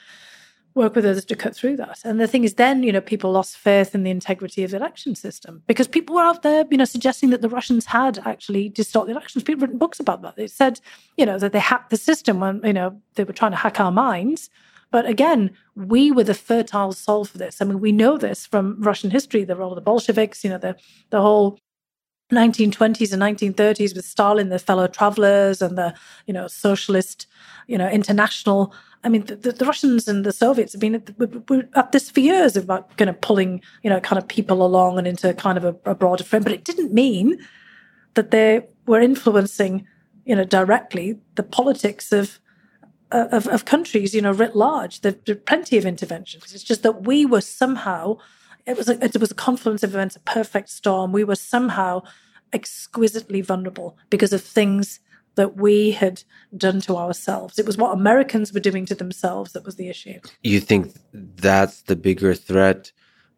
work 0.76 0.94
with 0.94 1.06
others 1.06 1.26
to 1.26 1.36
cut 1.36 1.56
through 1.56 1.78
that. 1.78 2.00
And 2.04 2.20
the 2.20 2.28
thing 2.28 2.44
is, 2.44 2.56
then, 2.56 2.84
you 2.84 2.92
know, 2.92 3.02
people 3.02 3.32
lost 3.32 3.58
faith 3.58 3.96
in 3.96 4.04
the 4.04 4.12
integrity 4.12 4.64
of 4.64 4.72
the 4.72 4.78
election 4.78 5.16
system 5.16 5.64
because 5.68 5.88
people 5.88 6.16
were 6.16 6.22
out 6.22 6.44
there, 6.44 6.66
you 6.70 6.78
know, 6.78 6.86
suggesting 6.86 7.30
that 7.30 7.42
the 7.42 7.50
Russians 7.50 7.86
had 7.86 8.20
actually 8.26 8.70
distorted 8.70 9.14
the 9.14 9.18
elections. 9.18 9.44
People 9.44 9.62
written 9.62 9.78
books 9.78 10.00
about 10.00 10.22
that. 10.22 10.36
They 10.36 10.48
said, 10.48 10.82
you 11.18 11.26
know, 11.26 11.40
that 11.40 11.54
they 11.54 11.60
hacked 11.60 11.90
the 11.90 11.98
system 11.98 12.42
when, 12.42 12.62
you 12.64 12.74
know, 12.74 13.02
they 13.16 13.24
were 13.24 13.34
trying 13.34 13.52
to 13.52 13.58
hack 13.58 13.80
our 13.80 13.92
minds. 13.92 14.50
But 14.92 15.06
again, 15.06 15.52
we 15.76 16.12
were 16.12 16.24
the 16.24 16.34
fertile 16.34 16.92
soil 16.92 17.26
for 17.26 17.38
this. 17.38 17.62
I 17.62 17.66
mean, 17.66 17.80
we 17.80 17.92
know 17.92 18.18
this 18.18 18.46
from 18.46 18.82
Russian 18.82 19.12
history, 19.12 19.44
the 19.44 19.56
role 19.56 19.72
of 19.72 19.76
the 19.76 19.82
Bolsheviks, 19.82 20.44
you 20.44 20.50
know, 20.50 20.58
the, 20.58 20.76
the 21.10 21.22
whole 21.22 21.60
1920s 22.32 23.14
and 23.14 23.22
1930s 23.22 23.96
with 23.96 24.06
Stalin, 24.06 24.50
the 24.50 24.58
fellow 24.58 24.88
travelers 24.88 25.62
and 25.62 25.78
the, 25.78 25.94
you 26.26 26.34
know, 26.34 26.48
socialist, 26.48 27.28
you 27.68 27.78
know, 27.78 27.88
international. 27.88 28.74
I 29.04 29.10
mean, 29.10 29.26
the, 29.26 29.36
the 29.36 29.66
Russians 29.66 30.08
and 30.08 30.26
the 30.26 30.32
Soviets 30.32 30.74
have 30.74 30.82
been 30.82 30.96
at 31.76 31.92
this 31.92 32.10
for 32.10 32.20
years 32.20 32.58
about 32.58 32.98
kind 32.98 33.10
of 33.10 33.22
pulling, 33.22 33.62
you 33.84 33.90
know, 33.90 34.00
kind 34.00 34.18
of 34.18 34.28
people 34.28 34.66
along 34.66 34.98
and 34.98 35.08
into 35.08 35.34
kind 35.36 35.58
of 35.58 35.66
a, 35.66 35.92
a 35.92 35.94
broader 35.94 36.24
frame. 36.24 36.44
But 36.44 36.54
it 36.54 36.64
didn't 36.64 36.94
mean 36.94 37.38
that 38.16 38.32
they 38.32 38.66
were 38.88 39.02
influencing, 39.02 39.86
you 40.26 40.36
know, 40.36 40.46
directly 40.46 41.20
the 41.36 41.44
politics 41.44 42.12
of 42.12 42.40
uh, 43.12 43.28
of, 43.32 43.48
of 43.48 43.66
countries, 43.66 44.16
you 44.16 44.22
know, 44.22 44.32
writ 44.32 44.56
large. 44.56 45.02
There, 45.02 45.16
there 45.26 45.36
plenty 45.36 45.78
of 45.78 45.86
interventions. 45.86 46.54
It's 46.54 46.64
just 46.64 46.82
that 46.82 47.04
we 47.04 47.24
were 47.24 47.42
somehow 47.42 48.18
it 48.66 48.78
was 48.78 48.90
a, 48.90 49.04
it 49.04 49.20
was 49.20 49.32
a 49.32 49.36
confluence 49.36 49.84
of 49.84 49.94
events, 49.94 50.16
a 50.16 50.22
perfect 50.22 50.70
storm. 50.70 51.12
We 51.12 51.24
were 51.24 51.36
somehow 51.36 52.04
exquisitely 52.54 53.42
vulnerable 53.42 53.98
because 54.10 54.34
of 54.34 54.42
things 54.42 55.00
that 55.36 55.58
we 55.58 55.92
had 55.92 56.24
done 56.56 56.82
to 56.82 56.96
ourselves. 56.96 57.60
It 57.60 57.66
was 57.66 57.78
what 57.78 57.94
Americans 57.94 58.54
were 58.54 58.60
doing 58.60 58.86
to 58.88 58.96
themselves 58.96 59.52
that 59.52 59.66
was 59.66 59.76
the 59.76 59.90
issue. 59.90 60.20
You 60.44 60.60
think 60.60 60.94
that's 61.14 61.84
the 61.84 61.96
bigger 61.96 62.34
threat 62.34 62.92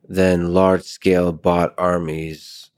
than 0.08 0.54
large 0.54 0.84
scale 0.84 1.32
bot 1.32 1.74
armies? 1.78 2.70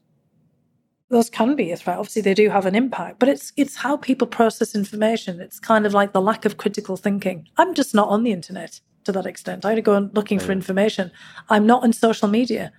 Those 1.10 1.28
can 1.28 1.56
be 1.56 1.72
a 1.72 1.76
threat. 1.76 1.98
Obviously, 1.98 2.22
they 2.22 2.34
do 2.34 2.48
have 2.50 2.66
an 2.66 2.74
impact, 2.74 3.18
but 3.18 3.28
it's 3.28 3.52
it's 3.56 3.76
how 3.76 3.96
people 3.96 4.28
process 4.28 4.76
information. 4.76 5.40
It's 5.40 5.58
kind 5.58 5.84
of 5.84 5.92
like 5.92 6.12
the 6.12 6.20
lack 6.20 6.44
of 6.44 6.56
critical 6.56 6.96
thinking. 6.96 7.48
I'm 7.56 7.74
just 7.74 7.94
not 7.94 8.08
on 8.08 8.22
the 8.22 8.32
internet 8.32 8.80
to 9.04 9.12
that 9.12 9.26
extent. 9.26 9.64
I 9.64 9.70
had 9.70 9.76
to 9.76 9.82
go 9.82 9.94
and 9.94 10.14
looking 10.14 10.40
oh, 10.40 10.44
for 10.44 10.52
information. 10.52 11.10
I'm 11.48 11.66
not 11.66 11.84
in 11.84 11.92
social 11.92 12.28
media. 12.28 12.72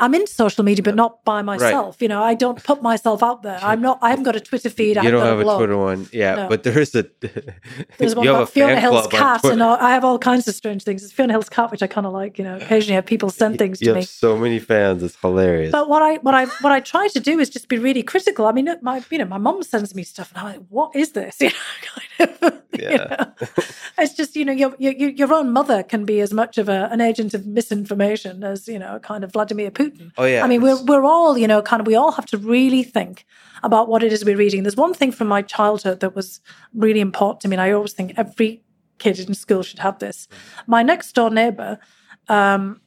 I'm 0.00 0.14
in 0.14 0.26
social 0.26 0.64
media, 0.64 0.82
but 0.82 0.94
not 0.94 1.24
by 1.24 1.42
myself. 1.42 1.96
Right. 1.96 2.02
You 2.02 2.08
know, 2.08 2.22
I 2.22 2.34
don't 2.34 2.62
put 2.62 2.82
myself 2.82 3.22
out 3.22 3.42
there. 3.42 3.58
I'm 3.62 3.80
not. 3.80 3.98
I 4.02 4.10
haven't 4.10 4.24
got 4.24 4.36
a 4.36 4.40
Twitter 4.40 4.70
feed. 4.70 4.96
I 4.96 5.02
you 5.02 5.10
don't 5.10 5.24
have 5.24 5.40
a, 5.40 5.44
Twitter 5.44 5.76
one, 5.76 6.08
yeah. 6.12 6.34
No. 6.34 6.48
But 6.48 6.62
there 6.62 6.78
is 6.78 6.94
a. 6.94 7.06
There's 7.98 8.14
one 8.14 8.26
about 8.26 8.50
Fiona 8.50 8.80
Hill's 8.80 9.06
cat, 9.08 9.44
and 9.44 9.62
I 9.62 9.90
have 9.90 10.04
all 10.04 10.18
kinds 10.18 10.46
of 10.48 10.54
strange 10.54 10.84
things. 10.84 11.02
It's 11.02 11.12
Fiona 11.12 11.32
Hill's 11.32 11.48
cat, 11.48 11.70
which 11.70 11.82
I 11.82 11.86
kind 11.86 12.06
of 12.06 12.12
like. 12.12 12.38
You 12.38 12.44
know, 12.44 12.56
occasionally 12.56 12.94
have 12.94 13.06
people 13.06 13.30
send 13.30 13.58
things 13.58 13.80
you 13.80 13.88
to 13.88 13.94
me. 13.94 14.02
So 14.02 14.36
many 14.36 14.58
fans, 14.58 15.02
it's 15.02 15.16
hilarious. 15.16 15.72
But 15.72 15.88
what 15.88 16.02
I 16.02 16.16
what 16.16 16.34
I 16.34 16.46
what 16.60 16.72
I 16.72 16.80
try 16.80 17.08
to 17.08 17.20
do 17.20 17.38
is 17.38 17.50
just 17.50 17.68
be 17.68 17.78
really 17.78 18.02
critical. 18.02 18.46
I 18.46 18.52
mean, 18.52 18.68
my 18.82 19.02
you 19.10 19.18
know, 19.18 19.26
my 19.26 19.38
mom 19.38 19.62
sends 19.62 19.94
me 19.94 20.02
stuff, 20.02 20.32
and 20.34 20.38
I'm 20.40 20.52
like, 20.54 20.66
what 20.68 20.94
is 20.94 21.12
this? 21.12 21.38
You 21.48 21.48
know. 21.48 22.02
Yeah. 22.78 23.30
It's 24.00 24.14
just 24.14 24.36
you 24.36 24.44
know, 24.44 24.52
your, 24.52 24.76
your 24.78 24.92
your 24.92 25.34
own 25.34 25.50
mother 25.52 25.82
can 25.82 26.04
be 26.04 26.20
as 26.20 26.32
much 26.32 26.56
of 26.56 26.68
a, 26.68 26.88
an 26.92 27.00
agent 27.00 27.34
of 27.34 27.46
misinformation 27.46 28.44
as 28.44 28.68
you 28.68 28.78
know, 28.78 29.00
kind 29.00 29.24
of 29.24 29.32
Vladimir 29.32 29.72
Putin. 29.72 30.12
Oh 30.16 30.24
yeah. 30.24 30.44
I 30.44 30.46
mean 30.46 30.62
we're 30.62 30.80
we're 30.84 31.04
all, 31.04 31.36
you 31.36 31.48
know, 31.48 31.60
kind 31.60 31.80
of 31.80 31.86
we 31.88 31.96
all 31.96 32.12
have 32.12 32.26
to 32.26 32.38
really 32.38 32.84
think 32.84 33.26
about 33.64 33.88
what 33.88 34.04
it 34.04 34.12
is 34.12 34.24
we're 34.24 34.36
reading. 34.36 34.62
There's 34.62 34.76
one 34.76 34.94
thing 34.94 35.10
from 35.10 35.26
my 35.26 35.42
childhood 35.42 35.98
that 35.98 36.14
was 36.14 36.40
really 36.72 37.00
important 37.00 37.40
to 37.40 37.48
me, 37.48 37.56
and 37.56 37.60
I 37.60 37.72
always 37.72 37.92
think 37.92 38.12
every 38.16 38.62
kid 38.98 39.18
in 39.18 39.34
school 39.34 39.64
should 39.64 39.80
have 39.80 39.98
this. 39.98 40.28
My 40.68 40.84
next 40.84 41.12
door 41.12 41.30
neighbor, 41.30 41.80
um, 42.28 42.80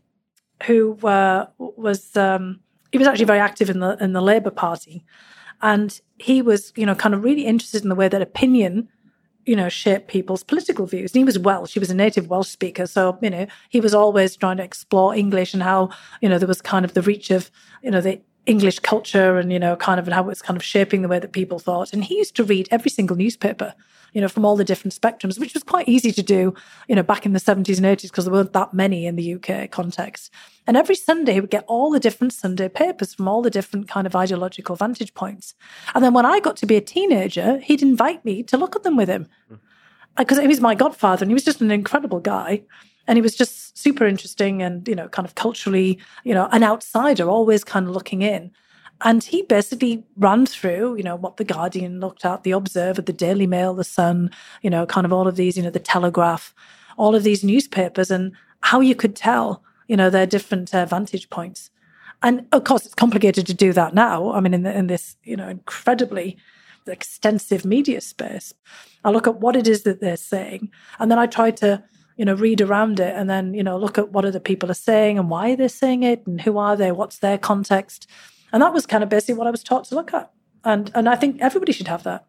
who 0.64 0.98
uh, 1.06 1.48
was 1.58 2.16
um, 2.16 2.62
he 2.94 2.98
was 2.98 3.08
actually 3.08 3.26
very 3.26 3.40
active 3.40 3.70
in 3.70 3.82
the 3.82 3.98
in 4.02 4.14
the 4.14 4.22
Labour 4.22 4.52
Party, 4.52 5.04
and 5.62 6.00
he 6.18 6.42
was, 6.42 6.72
you 6.78 6.86
know, 6.86 6.96
kind 6.96 7.14
of 7.14 7.24
really 7.24 7.46
interested 7.46 7.84
in 7.84 7.90
the 7.90 7.96
way 7.96 8.08
that 8.08 8.22
opinion 8.22 8.88
you 9.52 9.58
know, 9.58 9.68
shape 9.68 10.08
people's 10.08 10.44
political 10.44 10.86
views. 10.86 11.12
And 11.12 11.20
he 11.20 11.26
was 11.26 11.38
Welsh. 11.38 11.74
He 11.74 11.80
was 11.80 11.90
a 11.92 11.94
native 11.94 12.30
Welsh 12.30 12.48
speaker. 12.48 12.88
So, 12.88 13.18
you 13.22 13.30
know, 13.30 13.48
he 13.68 13.82
was 13.82 13.94
always 13.94 14.38
trying 14.38 14.56
to 14.56 14.64
explore 14.64 15.14
English 15.14 15.54
and 15.54 15.62
how, 15.62 15.90
you 16.22 16.30
know, 16.30 16.40
there 16.40 16.48
was 16.48 16.62
kind 16.62 16.86
of 16.86 16.94
the 16.94 17.02
reach 17.02 17.32
of, 17.32 17.52
you 17.84 17.92
know, 17.92 18.00
the 18.00 18.22
English 18.46 18.80
culture 18.80 19.38
and, 19.38 19.52
you 19.52 19.60
know, 19.60 19.76
kind 19.76 20.00
of 20.00 20.08
and 20.08 20.14
how 20.14 20.24
it 20.24 20.28
was 20.28 20.42
kind 20.42 20.58
of 20.58 20.64
shaping 20.64 21.02
the 21.02 21.08
way 21.08 21.20
that 21.20 21.32
people 21.32 21.60
thought. 21.60 21.94
And 21.94 22.04
he 22.04 22.18
used 22.18 22.36
to 22.38 22.44
read 22.44 22.68
every 22.72 22.90
single 22.90 23.16
newspaper, 23.16 23.76
you 24.14 24.22
know, 24.22 24.28
from 24.28 24.46
all 24.46 24.56
the 24.56 24.64
different 24.64 25.00
spectrums, 25.00 25.40
which 25.40 25.54
was 25.54 25.64
quite 25.64 25.88
easy 25.88 26.12
to 26.12 26.24
do, 26.24 26.54
you 26.88 26.96
know, 26.96 27.04
back 27.04 27.26
in 27.26 27.34
the 27.34 27.40
70s 27.40 27.78
and 27.78 27.86
80s 27.86 28.04
because 28.04 28.26
there 28.26 28.34
weren't 28.34 28.54
that 28.54 28.74
many 28.74 29.06
in 29.06 29.16
the 29.16 29.36
UK 29.36 29.70
context. 29.70 30.32
And 30.66 30.76
every 30.76 30.96
Sunday 30.96 31.34
he 31.34 31.42
would 31.42 31.52
get 31.52 31.66
all 31.68 31.92
the 31.92 32.00
different 32.00 32.34
Sunday 32.34 32.68
papers 32.68 33.14
from 33.14 33.28
all 33.28 33.42
the 33.42 33.50
different 33.50 33.88
kind 33.88 34.08
of 34.08 34.16
ideological 34.16 34.76
vantage 34.76 35.14
points. 35.14 35.54
And 35.94 36.04
then 36.04 36.14
when 36.14 36.26
I 36.26 36.40
got 36.40 36.58
to 36.58 36.66
be 36.66 36.76
a 36.76 36.82
teenager, 36.82 37.60
he'd 37.60 37.82
invite 37.82 38.26
me 38.26 38.44
to 38.44 38.58
look 38.58 38.76
at 38.76 38.84
them 38.84 38.98
with 38.98 39.10
him 39.10 39.28
hmm. 39.50 39.56
Because 40.18 40.40
he 40.40 40.48
was 40.48 40.62
my 40.62 40.76
godfather 40.76 41.24
and 41.24 41.32
he 41.32 41.34
was 41.34 41.46
just 41.46 41.62
an 41.62 41.72
incredible 41.72 42.20
guy. 42.20 42.64
And 43.08 43.18
he 43.18 43.22
was 43.22 43.36
just 43.36 43.78
super 43.78 44.06
interesting 44.06 44.62
and 44.62 44.88
you 44.88 44.96
know 44.96 45.08
kind 45.10 45.26
of 45.26 45.36
culturally 45.36 46.00
you 46.24 46.34
know 46.34 46.48
an 46.52 46.64
outsider 46.64 47.30
always 47.30 47.64
kind 47.64 47.88
of 47.88 47.94
looking 47.94 48.22
in. 48.22 48.52
And 49.04 49.24
he 49.24 49.42
basically 49.42 50.04
ran 50.18 50.46
through 50.46 50.96
you 50.96 51.04
know 51.04 51.16
what 51.16 51.38
the 51.38 51.44
guardian 51.44 52.00
looked 52.00 52.26
at 52.26 52.44
the 52.44 52.52
observer 52.52 53.02
the 53.02 53.14
daily 53.14 53.48
mail 53.48 53.74
the 53.74 53.84
sun 53.84 54.30
you 54.62 54.70
know 54.70 54.86
kind 54.86 55.06
of 55.06 55.12
all 55.12 55.28
of 55.28 55.36
these 55.36 55.58
you 55.58 55.64
know 55.64 55.72
the 55.72 55.80
telegraph 55.80 56.54
all 56.98 57.16
of 57.16 57.24
these 57.24 57.44
newspapers 57.44 58.12
and 58.12 58.34
how 58.62 58.80
you 58.80 58.96
could 58.96 59.16
tell 59.16 59.64
you 59.88 59.98
know 59.98 60.10
their 60.10 60.28
different 60.28 60.74
uh, 60.74 60.86
vantage 60.86 61.30
points. 61.30 61.72
And 62.24 62.46
of 62.52 62.64
course 62.64 62.86
it's 62.86 62.94
complicated 62.94 63.48
to 63.48 63.54
do 63.54 63.74
that 63.74 63.96
now. 63.96 64.32
I 64.32 64.40
mean 64.40 64.54
in, 64.54 64.64
the, 64.64 64.78
in 64.78 64.88
this 64.88 65.18
you 65.24 65.36
know 65.36 65.50
incredibly 65.50 66.38
extensive 66.88 67.66
media 67.66 68.02
space 68.02 68.54
i 69.04 69.10
look 69.10 69.28
at 69.28 69.40
what 69.40 69.56
it 69.56 69.68
is 69.68 69.84
that 69.84 70.02
they're 70.02 70.18
saying 70.18 70.70
and 71.00 71.12
then 71.12 71.20
i 71.20 71.26
try 71.26 71.52
to 71.52 71.84
you 72.18 72.26
know, 72.26 72.36
read 72.36 72.62
around 72.62 73.00
it 73.00 73.16
and 73.16 73.30
then, 73.30 73.54
you 73.54 73.64
know, 73.64 73.78
look 73.78 73.98
at 73.98 74.12
what 74.12 74.26
other 74.26 74.40
people 74.40 74.70
are 74.70 74.76
saying 74.76 75.18
and 75.18 75.30
why 75.30 75.56
they're 75.56 75.70
saying 75.70 76.04
it 76.04 76.26
and 76.28 76.42
who 76.42 76.58
are 76.58 76.76
they, 76.76 76.92
what's 76.92 77.18
their 77.18 77.38
context. 77.38 78.08
And 78.54 78.62
that 78.62 78.74
was 78.74 78.86
kind 78.86 79.04
of 79.04 79.10
basically 79.10 79.36
what 79.36 79.48
I 79.48 79.52
was 79.52 79.64
taught 79.64 79.86
to 79.86 79.96
look 79.96 80.14
at. 80.14 80.32
And 80.64 80.92
and 80.94 81.10
I 81.10 81.16
think 81.16 81.42
everybody 81.42 81.72
should 81.72 81.88
have 81.88 82.04
that. 82.04 82.26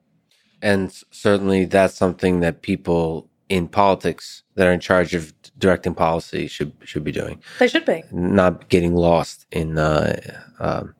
And 0.62 0.92
certainly 1.10 1.64
that's 1.66 1.94
something 1.94 2.40
that 2.40 2.62
people 2.62 3.28
in 3.48 3.68
politics 3.68 4.44
that 4.54 4.66
are 4.66 4.72
in 4.72 4.80
charge 4.80 5.14
of 5.14 5.34
directing 5.58 5.94
policy 5.94 6.46
should 6.46 6.72
should 6.84 7.04
be 7.04 7.12
doing. 7.12 7.42
They 7.58 7.68
should 7.68 7.84
be. 7.84 8.02
Not 8.12 8.68
getting 8.68 8.94
lost 8.94 9.46
in 9.50 9.78
uh, 9.78 10.38
um, 10.60 10.94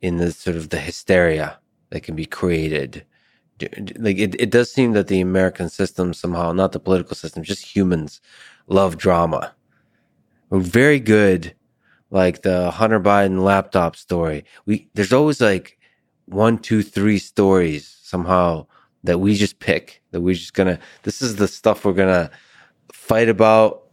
in 0.00 0.18
the 0.18 0.32
sort 0.32 0.56
of 0.56 0.68
the 0.68 0.78
hysteria 0.78 1.58
that 1.90 2.02
can 2.02 2.16
be 2.16 2.26
created 2.26 3.04
like 3.98 4.18
it, 4.18 4.40
it 4.40 4.50
does 4.50 4.72
seem 4.72 4.92
that 4.92 5.08
the 5.08 5.20
American 5.20 5.68
system 5.68 6.14
somehow, 6.14 6.52
not 6.52 6.72
the 6.72 6.80
political 6.80 7.14
system, 7.16 7.42
just 7.42 7.64
humans 7.64 8.20
love 8.66 8.96
drama. 8.96 9.54
We're 10.48 10.60
very 10.60 11.00
good, 11.00 11.54
like 12.10 12.42
the 12.42 12.70
Hunter 12.70 13.00
Biden 13.00 13.42
laptop 13.42 13.96
story. 13.96 14.44
We 14.66 14.88
there's 14.94 15.12
always 15.12 15.40
like 15.40 15.78
one, 16.26 16.58
two, 16.58 16.82
three 16.82 17.18
stories 17.18 17.98
somehow 18.02 18.66
that 19.04 19.18
we 19.18 19.34
just 19.34 19.58
pick 19.58 20.02
that 20.10 20.20
we're 20.20 20.34
just 20.34 20.54
gonna. 20.54 20.78
This 21.02 21.22
is 21.22 21.36
the 21.36 21.48
stuff 21.48 21.84
we're 21.84 21.92
gonna 21.92 22.30
fight 22.92 23.28
about 23.28 23.84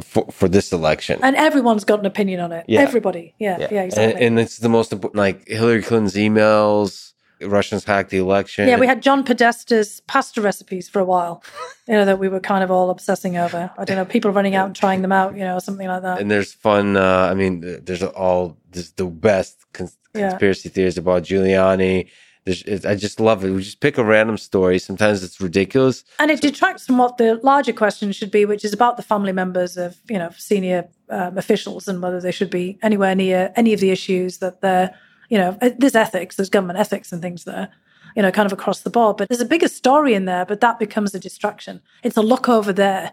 for, 0.00 0.30
for 0.30 0.48
this 0.48 0.72
election. 0.72 1.20
And 1.22 1.36
everyone's 1.36 1.84
got 1.84 2.00
an 2.00 2.06
opinion 2.06 2.40
on 2.40 2.52
it. 2.52 2.64
Yeah. 2.68 2.80
Everybody. 2.80 3.34
Yeah. 3.38 3.58
Yeah. 3.58 3.68
yeah 3.70 3.82
exactly. 3.82 4.14
And, 4.14 4.22
and, 4.22 4.40
it's 4.40 4.58
the 4.58 4.68
most 4.68 4.92
important, 4.92 5.18
like 5.18 5.46
Hillary 5.48 5.82
Clinton's 5.82 6.14
emails 6.14 7.12
Russians 7.48 7.84
hacked 7.84 8.10
the 8.10 8.18
election. 8.18 8.68
Yeah, 8.68 8.78
we 8.78 8.86
had 8.86 9.02
John 9.02 9.24
Podesta's 9.24 10.00
pasta 10.06 10.40
recipes 10.40 10.88
for 10.88 11.00
a 11.00 11.04
while, 11.04 11.42
you 11.88 11.94
know, 11.94 12.04
that 12.04 12.18
we 12.18 12.28
were 12.28 12.40
kind 12.40 12.64
of 12.64 12.70
all 12.70 12.90
obsessing 12.90 13.36
over. 13.36 13.70
I 13.76 13.84
don't 13.84 13.96
know, 13.96 14.04
people 14.04 14.30
running 14.30 14.54
out 14.54 14.66
and 14.66 14.76
trying 14.76 15.02
them 15.02 15.12
out, 15.12 15.36
you 15.36 15.44
know, 15.44 15.58
something 15.58 15.86
like 15.86 16.02
that. 16.02 16.20
and 16.20 16.30
there's 16.30 16.52
fun. 16.52 16.96
Uh, 16.96 17.28
I 17.30 17.34
mean, 17.34 17.60
there's 17.84 18.02
all 18.02 18.58
there's 18.70 18.92
the 18.92 19.06
best 19.06 19.64
cons- 19.72 19.98
Yeah. 20.14 20.30
conspiracy 20.30 20.68
theories 20.68 20.98
about 20.98 21.24
Giuliani. 21.24 22.08
I 22.44 22.96
just 22.96 23.20
love 23.20 23.44
it. 23.44 23.50
We 23.50 23.62
just 23.62 23.78
pick 23.78 23.98
a 23.98 24.04
random 24.04 24.36
story. 24.36 24.80
Sometimes 24.80 25.22
it's 25.22 25.40
ridiculous. 25.40 26.04
And 26.18 26.30
it 26.30 26.40
detracts 26.40 26.86
from 26.86 26.98
what 26.98 27.16
the 27.16 27.36
larger 27.44 27.72
question 27.72 28.10
should 28.10 28.32
be, 28.32 28.44
which 28.44 28.64
is 28.64 28.72
about 28.72 28.96
the 28.96 29.02
family 29.02 29.32
members 29.32 29.76
of, 29.76 29.96
you 30.08 30.18
know, 30.18 30.30
senior 30.36 30.88
um, 31.08 31.38
officials 31.38 31.86
and 31.86 32.02
whether 32.02 32.20
they 32.20 32.32
should 32.32 32.50
be 32.50 32.78
anywhere 32.82 33.14
near 33.14 33.52
any 33.54 33.72
of 33.72 33.78
the 33.78 33.90
issues 33.90 34.38
that 34.38 34.60
they're, 34.60 34.92
you 35.28 35.38
know, 35.38 35.56
uh, 35.62 35.70
there's 35.78 35.94
ethics, 35.94 36.34
there's 36.34 36.50
government 36.50 36.80
ethics 36.80 37.12
and 37.12 37.22
things 37.22 37.44
there, 37.44 37.68
you 38.16 38.22
know, 38.22 38.32
kind 38.32 38.46
of 38.46 38.52
across 38.52 38.80
the 38.80 38.90
board. 38.90 39.18
But 39.18 39.28
there's 39.28 39.40
a 39.40 39.46
bigger 39.46 39.68
story 39.68 40.14
in 40.14 40.24
there, 40.24 40.44
but 40.44 40.60
that 40.62 40.80
becomes 40.80 41.14
a 41.14 41.20
distraction. 41.20 41.80
It's 42.02 42.16
a 42.16 42.22
look 42.22 42.48
over 42.48 42.72
there, 42.72 43.12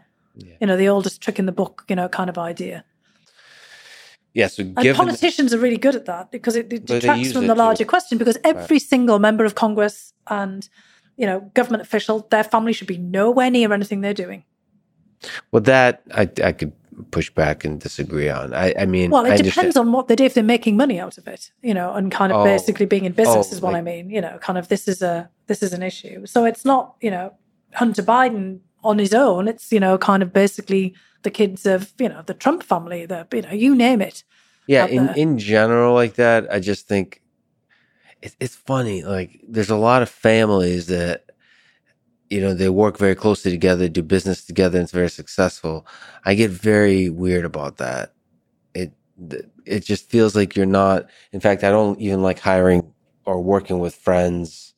you 0.60 0.66
know, 0.66 0.76
the 0.76 0.90
oldest 0.90 1.22
trick 1.22 1.38
in 1.38 1.46
the 1.46 1.52
book, 1.52 1.86
you 1.88 1.96
know, 1.96 2.10
kind 2.10 2.32
of 2.32 2.40
idea. 2.40 2.84
Yeah. 4.34 4.48
So 4.48 4.64
And 4.64 4.96
politicians 4.96 5.54
are 5.54 5.60
really 5.60 5.78
good 5.78 5.96
at 5.96 6.06
that 6.06 6.32
because 6.32 6.56
it, 6.56 6.72
it 6.72 6.86
detracts 6.86 7.32
from 7.32 7.48
the 7.48 7.56
larger 7.56 7.86
question. 7.86 8.18
Because 8.18 8.38
every 8.44 8.80
single 8.80 9.20
member 9.20 9.46
of 9.46 9.56
Congress 9.56 10.14
and 10.28 10.68
you 11.18 11.26
know 11.26 11.40
government 11.54 11.82
official, 11.84 12.28
their 12.30 12.44
family 12.44 12.74
should 12.74 12.88
be 12.88 12.98
nowhere 12.98 13.50
near 13.52 13.74
anything 13.74 14.02
they're 14.02 14.14
doing. 14.14 14.44
well, 15.52 15.62
that 15.64 16.02
I 16.14 16.30
I 16.44 16.52
could 16.54 16.74
push 17.12 17.30
back 17.30 17.66
and 17.66 17.80
disagree 17.80 18.30
on. 18.30 18.54
I 18.54 18.74
I 18.78 18.86
mean, 18.86 19.10
Well, 19.10 19.26
it 19.26 19.32
I 19.32 19.38
depends 19.38 19.58
understand- 19.58 19.88
on 19.88 19.92
what 19.94 20.08
they 20.08 20.16
do 20.16 20.26
if 20.26 20.34
they're 20.34 20.44
making 20.44 20.76
money 20.78 21.00
out 21.00 21.18
of 21.18 21.28
it, 21.28 21.52
you 21.62 21.74
know, 21.74 21.94
and 21.94 22.12
kind 22.12 22.32
of 22.32 22.40
Oh. 22.42 22.44
basically 22.44 22.86
being 22.86 23.06
in 23.06 23.14
business 23.14 23.48
Oh, 23.50 23.56
is 23.56 23.62
what 23.62 23.74
I 23.76 23.82
mean. 23.82 24.10
You 24.10 24.22
know, 24.22 24.38
kind 24.42 24.58
of 24.60 24.68
this 24.68 24.88
is 24.88 25.02
a 25.02 25.30
this 25.48 25.64
is 25.64 25.74
an 25.74 25.82
issue. 25.82 26.26
So 26.26 26.46
it's 26.46 26.64
not 26.66 26.96
you 27.02 27.10
know 27.12 27.34
Hunter 27.74 28.04
Biden 28.04 28.60
on 28.84 29.00
his 29.00 29.14
own. 29.14 29.48
It's 29.48 29.72
you 29.72 29.80
know 29.80 29.98
kind 29.98 30.24
of 30.24 30.34
basically 30.34 30.96
the 31.24 31.32
kids 31.32 31.66
of 31.66 31.94
you 32.00 32.10
know 32.10 32.22
the 32.26 32.34
Trump 32.34 32.64
family, 32.64 33.06
the 33.06 33.28
you 33.34 33.42
know 33.42 33.52
you 33.52 33.76
name 33.76 34.02
it. 34.02 34.24
yeah 34.68 34.86
in 34.86 35.08
there. 35.08 35.16
in 35.16 35.38
general 35.38 35.94
like 35.96 36.14
that 36.16 36.46
i 36.54 36.60
just 36.60 36.88
think 36.88 37.22
it, 38.22 38.36
it's 38.40 38.56
funny 38.56 39.04
like 39.04 39.42
there's 39.48 39.72
a 39.72 39.76
lot 39.76 40.02
of 40.02 40.10
families 40.10 40.88
that 40.88 41.26
you 42.30 42.40
know 42.40 42.54
they 42.54 42.70
work 42.70 42.98
very 42.98 43.16
closely 43.16 43.52
together 43.52 43.90
do 43.90 44.04
business 44.04 44.46
together 44.46 44.78
and 44.78 44.84
it's 44.84 44.92
very 44.92 45.10
successful 45.10 45.86
i 46.26 46.36
get 46.36 46.52
very 46.52 47.10
weird 47.10 47.46
about 47.46 47.78
that 47.78 48.14
it 48.76 48.94
it 49.66 49.84
just 49.84 50.10
feels 50.10 50.36
like 50.36 50.56
you're 50.56 50.66
not 50.66 51.08
in 51.32 51.40
fact 51.40 51.64
i 51.64 51.72
don't 51.72 52.00
even 52.00 52.22
like 52.22 52.40
hiring 52.40 52.94
or 53.26 53.42
working 53.42 53.80
with 53.80 53.96
friends 53.96 54.69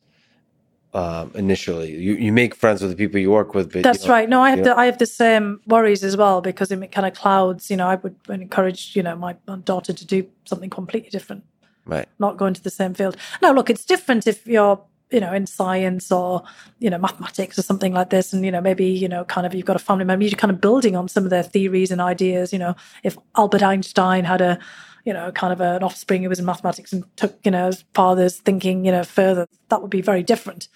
um 0.94 1.32
initially 1.36 1.90
you 1.90 2.14
you 2.16 2.34
make 2.34 2.54
friends 2.54 2.82
with 2.82 2.92
the 2.92 2.98
people 2.98 3.18
you 3.18 3.32
work 3.32 3.54
with 3.54 3.68
but 3.72 3.78
you 3.78 3.84
That's 3.84 4.06
know, 4.06 4.14
right. 4.14 4.28
No, 4.28 4.42
I 4.42 4.50
have 4.50 4.64
the 4.64 4.78
I 4.78 4.86
have 4.86 4.98
the 4.98 5.06
same 5.06 5.62
worries 5.66 6.04
as 6.04 6.18
well 6.18 6.42
because 6.42 6.70
it 6.72 6.92
kind 6.92 7.08
of 7.08 7.14
clouds. 7.14 7.70
You 7.72 7.78
know, 7.78 7.88
I 7.88 7.96
would 7.96 8.16
encourage 8.30 8.96
you 8.96 9.04
know 9.04 9.16
my 9.16 9.36
my 9.48 9.58
daughter 9.58 9.94
to 9.94 10.06
do 10.06 10.28
something 10.44 10.70
completely 10.70 11.10
different, 11.10 11.44
right 11.86 12.08
not 12.20 12.38
go 12.38 12.46
into 12.46 12.62
the 12.62 12.70
same 12.70 12.94
field. 12.94 13.16
Now, 13.42 13.54
look, 13.54 13.70
it's 13.70 13.86
different 13.86 14.28
if 14.28 14.46
you're 14.46 14.82
you 15.12 15.20
know 15.20 15.34
in 15.34 15.46
science 15.46 16.12
or 16.12 16.44
you 16.80 16.90
know 16.90 16.98
mathematics 16.98 17.58
or 17.58 17.62
something 17.62 17.94
like 17.94 18.10
this, 18.10 18.34
and 18.34 18.44
you 18.44 18.52
know 18.52 18.62
maybe 18.62 18.86
you 18.86 19.08
know 19.08 19.24
kind 19.24 19.48
of 19.48 19.54
you've 19.54 19.66
got 19.66 19.78
a 19.78 19.80
family 19.80 20.06
member, 20.06 20.26
you're 20.26 20.38
kind 20.38 20.52
of 20.52 20.60
building 20.60 20.98
on 20.98 21.08
some 21.08 21.24
of 21.24 21.30
their 21.30 21.44
theories 21.44 21.92
and 21.92 22.02
ideas. 22.02 22.52
You 22.52 22.60
know, 22.60 22.76
if 23.04 23.18
Albert 23.38 23.64
Einstein 23.64 24.26
had 24.26 24.42
a 24.42 24.60
you 25.06 25.14
know 25.14 25.32
kind 25.32 25.54
of 25.54 25.62
an 25.62 25.84
offspring 25.84 26.24
who 26.24 26.30
was 26.30 26.40
in 26.40 26.46
mathematics 26.46 26.94
and 26.94 27.04
took 27.18 27.38
you 27.44 27.52
know 27.52 27.68
his 27.68 27.84
father's 27.94 28.38
thinking 28.38 28.86
you 28.86 28.92
know 28.92 29.04
further, 29.04 29.48
that 29.70 29.82
would 29.82 29.92
be 29.92 30.02
very 30.02 30.24
different. 30.24 30.68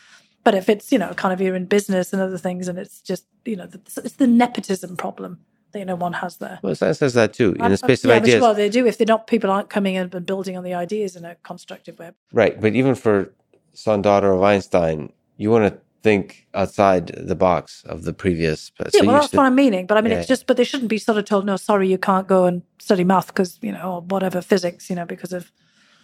But 0.44 0.56
if 0.56 0.70
it's 0.70 0.92
you 0.92 1.00
know 1.00 1.14
kind 1.14 1.34
of 1.34 1.42
you're 1.42 1.56
in 1.56 1.66
business 1.66 2.14
and 2.14 2.22
other 2.22 2.38
things, 2.38 2.68
and 2.68 2.78
it's 2.78 3.02
just 3.02 3.26
you 3.46 3.56
know 3.56 3.68
the, 3.68 3.80
it's 4.04 4.16
the 4.16 4.28
nepotism 4.28 4.98
problem 4.98 5.40
that 5.72 5.80
you 5.80 5.86
know 5.86 5.96
one 5.96 6.14
has 6.14 6.38
there. 6.38 6.60
well 6.62 6.74
science 6.74 7.00
says 7.00 7.14
that 7.14 7.34
too 7.34 7.54
in 7.60 7.70
the 7.70 7.78
space 7.78 8.04
of 8.04 8.10
yeah, 8.10 8.16
ideas 8.16 8.36
Which, 8.36 8.42
well, 8.42 8.54
they 8.54 8.70
do 8.70 8.86
if 8.86 8.98
they're 8.98 9.06
not 9.06 9.28
people 9.28 9.52
aren't 9.52 9.70
coming 9.70 9.96
in 9.96 10.10
and 10.12 10.26
building 10.26 10.56
on 10.56 10.64
the 10.64 10.74
ideas 10.74 11.16
in 11.16 11.26
a 11.26 11.36
constructive 11.44 12.00
way. 12.00 12.12
Right, 12.32 12.60
but 12.60 12.76
even 12.76 12.96
for 12.96 13.34
son 13.74 14.02
daughter 14.02 14.32
of 14.32 14.42
Einstein, 14.42 15.12
you 15.38 15.52
want 15.52 15.74
to 15.74 15.80
think 16.06 16.46
outside 16.54 17.04
the 17.32 17.36
box 17.48 17.84
of 17.94 17.98
the 18.08 18.14
previous. 18.14 18.72
Yeah, 18.80 18.88
so 18.90 19.06
well, 19.06 19.16
that's 19.16 19.30
should- 19.32 19.38
what 19.40 19.48
I'm 19.50 19.56
meaning. 19.56 19.86
But 19.90 19.98
I 19.98 20.02
mean, 20.02 20.12
Yeah. 20.12 20.20
it's 20.20 20.28
just, 20.34 20.46
but 20.48 20.56
they 20.58 20.64
shouldn't 20.70 20.90
be 20.96 21.00
sort 21.08 21.18
of 21.18 21.26
told, 21.26 21.44
no, 21.46 21.56
sorry, 21.58 21.88
you 21.94 21.98
can't 21.98 22.28
go 22.36 22.46
and 22.50 22.62
study 22.80 23.04
math 23.04 23.28
because, 23.34 23.52
you 23.68 23.72
know, 23.72 23.88
or 23.94 24.02
whatever, 24.14 24.40
physics, 24.42 24.90
you 24.90 24.96
know, 24.96 25.06
because 25.16 25.34
of. 25.40 25.52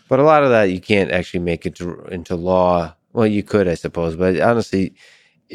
but 0.09 0.19
a 0.19 0.23
lot 0.23 0.43
of 0.43 0.49
that 0.49 0.65
you 0.75 0.81
can't 0.81 1.11
actually 1.17 1.43
make 1.51 1.61
it 1.67 1.73
to, 1.79 1.85
into 2.17 2.35
law. 2.35 2.73
Well, 3.13 3.27
you 3.37 3.43
could, 3.43 3.67
I 3.73 3.75
suppose, 3.85 4.15
but 4.15 4.39
honestly, 4.51 4.83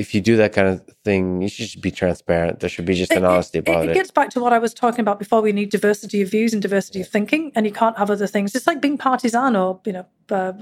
if 0.02 0.14
you 0.14 0.20
do 0.30 0.34
that 0.42 0.52
kind 0.56 0.68
of 0.68 0.76
thing, 1.04 1.22
you 1.42 1.48
should 1.48 1.82
be 1.82 1.90
transparent. 2.02 2.60
There 2.60 2.70
should 2.74 2.88
be 2.92 2.94
just 3.02 3.12
an 3.12 3.24
honesty 3.24 3.58
about 3.58 3.84
it, 3.84 3.90
it. 3.90 3.94
gets 4.00 4.12
back 4.18 4.28
to 4.34 4.40
what 4.44 4.52
I 4.52 4.58
was 4.66 4.72
talking 4.74 5.00
about 5.06 5.18
before. 5.18 5.40
We 5.42 5.52
need 5.52 5.70
diversity 5.70 6.18
of 6.22 6.30
views 6.30 6.52
and 6.54 6.60
diversity 6.62 7.00
of 7.00 7.08
thinking, 7.08 7.50
and 7.54 7.62
you 7.68 7.72
can't 7.72 7.96
have 7.98 8.10
other 8.10 8.28
things. 8.34 8.54
It's 8.54 8.66
like 8.70 8.80
being 8.86 8.98
partisan 8.98 9.56
or, 9.56 9.80
you 9.86 9.94
know, 9.96 10.06
uh, 10.30 10.52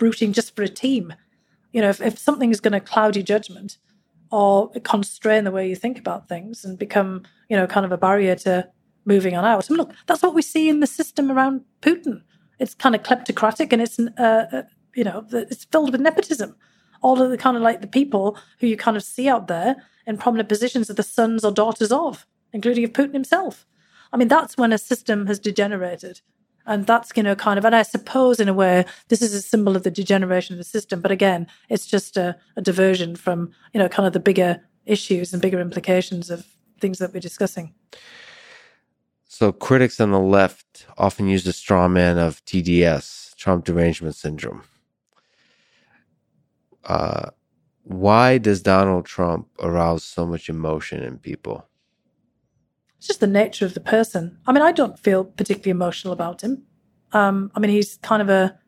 rooting 0.00 0.32
just 0.32 0.54
for 0.56 0.62
a 0.62 0.68
team. 0.68 1.14
You 1.72 1.80
know, 1.80 1.88
if, 1.88 2.00
if 2.00 2.18
something 2.18 2.50
is 2.50 2.60
going 2.60 2.72
to 2.72 2.80
cloud 2.80 3.16
your 3.16 3.24
judgment 3.24 3.78
or 4.30 4.70
constrain 4.84 5.44
the 5.44 5.50
way 5.50 5.68
you 5.68 5.76
think 5.76 5.98
about 5.98 6.28
things 6.28 6.64
and 6.64 6.78
become, 6.78 7.22
you 7.48 7.56
know, 7.56 7.66
kind 7.66 7.84
of 7.84 7.92
a 7.92 7.98
barrier 7.98 8.34
to 8.36 8.68
moving 9.04 9.36
on 9.36 9.44
out. 9.44 9.68
I 9.68 9.72
mean, 9.72 9.78
look, 9.78 9.92
that's 10.06 10.22
what 10.22 10.34
we 10.34 10.42
see 10.42 10.68
in 10.68 10.80
the 10.80 10.86
system 10.86 11.30
around 11.30 11.62
Putin. 11.82 12.22
It's 12.58 12.74
kind 12.74 12.94
of 12.94 13.02
kleptocratic 13.02 13.72
and 13.72 13.82
it's, 13.82 13.98
uh, 13.98 14.46
uh, 14.52 14.62
you 14.94 15.04
know, 15.04 15.26
it's 15.32 15.64
filled 15.64 15.92
with 15.92 16.00
nepotism. 16.00 16.54
All 17.02 17.20
of 17.20 17.30
the 17.30 17.38
kind 17.38 17.56
of 17.56 17.62
like 17.62 17.80
the 17.80 17.86
people 17.86 18.36
who 18.58 18.66
you 18.66 18.76
kind 18.76 18.96
of 18.96 19.02
see 19.02 19.28
out 19.28 19.48
there 19.48 19.76
in 20.06 20.18
prominent 20.18 20.48
positions 20.48 20.90
are 20.90 20.94
the 20.94 21.02
sons 21.02 21.44
or 21.44 21.50
daughters 21.50 21.90
of, 21.90 22.26
including 22.52 22.84
of 22.84 22.92
Putin 22.92 23.14
himself. 23.14 23.66
I 24.12 24.16
mean, 24.16 24.28
that's 24.28 24.56
when 24.56 24.72
a 24.72 24.78
system 24.78 25.26
has 25.26 25.38
degenerated. 25.38 26.20
And 26.66 26.86
that's, 26.86 27.10
you 27.16 27.22
know, 27.22 27.34
kind 27.34 27.58
of, 27.58 27.64
and 27.64 27.74
I 27.74 27.82
suppose 27.82 28.38
in 28.38 28.48
a 28.48 28.54
way, 28.54 28.84
this 29.08 29.22
is 29.22 29.34
a 29.34 29.42
symbol 29.42 29.76
of 29.76 29.82
the 29.82 29.90
degeneration 29.90 30.54
of 30.54 30.58
the 30.58 30.64
system. 30.64 31.00
But 31.00 31.10
again, 31.10 31.46
it's 31.68 31.86
just 31.86 32.16
a, 32.16 32.36
a 32.56 32.62
diversion 32.62 33.16
from, 33.16 33.52
you 33.72 33.78
know, 33.80 33.88
kind 33.88 34.06
of 34.06 34.12
the 34.12 34.20
bigger 34.20 34.60
issues 34.86 35.32
and 35.32 35.42
bigger 35.42 35.60
implications 35.60 36.30
of 36.30 36.46
things 36.80 36.98
that 36.98 37.12
we're 37.12 37.20
discussing. 37.20 37.74
So 39.24 39.52
critics 39.52 40.00
on 40.00 40.10
the 40.10 40.20
left 40.20 40.86
often 40.98 41.28
use 41.28 41.44
the 41.44 41.52
straw 41.52 41.88
man 41.88 42.18
of 42.18 42.44
TDS, 42.44 43.34
Trump 43.36 43.64
derangement 43.64 44.14
syndrome. 44.14 44.64
Uh, 46.84 47.30
why 47.84 48.38
does 48.38 48.62
Donald 48.62 49.06
Trump 49.06 49.48
arouse 49.60 50.04
so 50.04 50.26
much 50.26 50.48
emotion 50.48 51.02
in 51.02 51.18
people? 51.18 51.69
It's 53.00 53.06
just 53.06 53.20
the 53.20 53.26
nature 53.26 53.64
of 53.64 53.72
the 53.72 53.80
person. 53.80 54.36
I 54.46 54.52
mean, 54.52 54.62
I 54.62 54.72
don't 54.72 54.98
feel 54.98 55.24
particularly 55.24 55.70
emotional 55.70 56.12
about 56.12 56.42
him. 56.42 56.64
Um, 57.12 57.50
I 57.54 57.58
mean, 57.58 57.70
he's 57.70 57.96
kind 58.02 58.20
of 58.20 58.28
a 58.28 58.58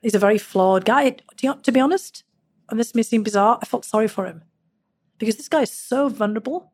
he's 0.00 0.14
a 0.14 0.20
very 0.20 0.38
flawed 0.38 0.84
guy. 0.84 1.16
To, 1.38 1.72
be 1.72 1.80
honest, 1.80 2.22
and 2.68 2.78
this 2.78 2.94
may 2.94 3.02
seem 3.02 3.24
bizarre, 3.24 3.58
I 3.60 3.66
felt 3.66 3.84
sorry 3.84 4.06
for 4.06 4.26
him 4.26 4.44
because 5.18 5.34
this 5.34 5.48
guy 5.48 5.62
is 5.62 5.72
so 5.72 6.08
vulnerable, 6.08 6.72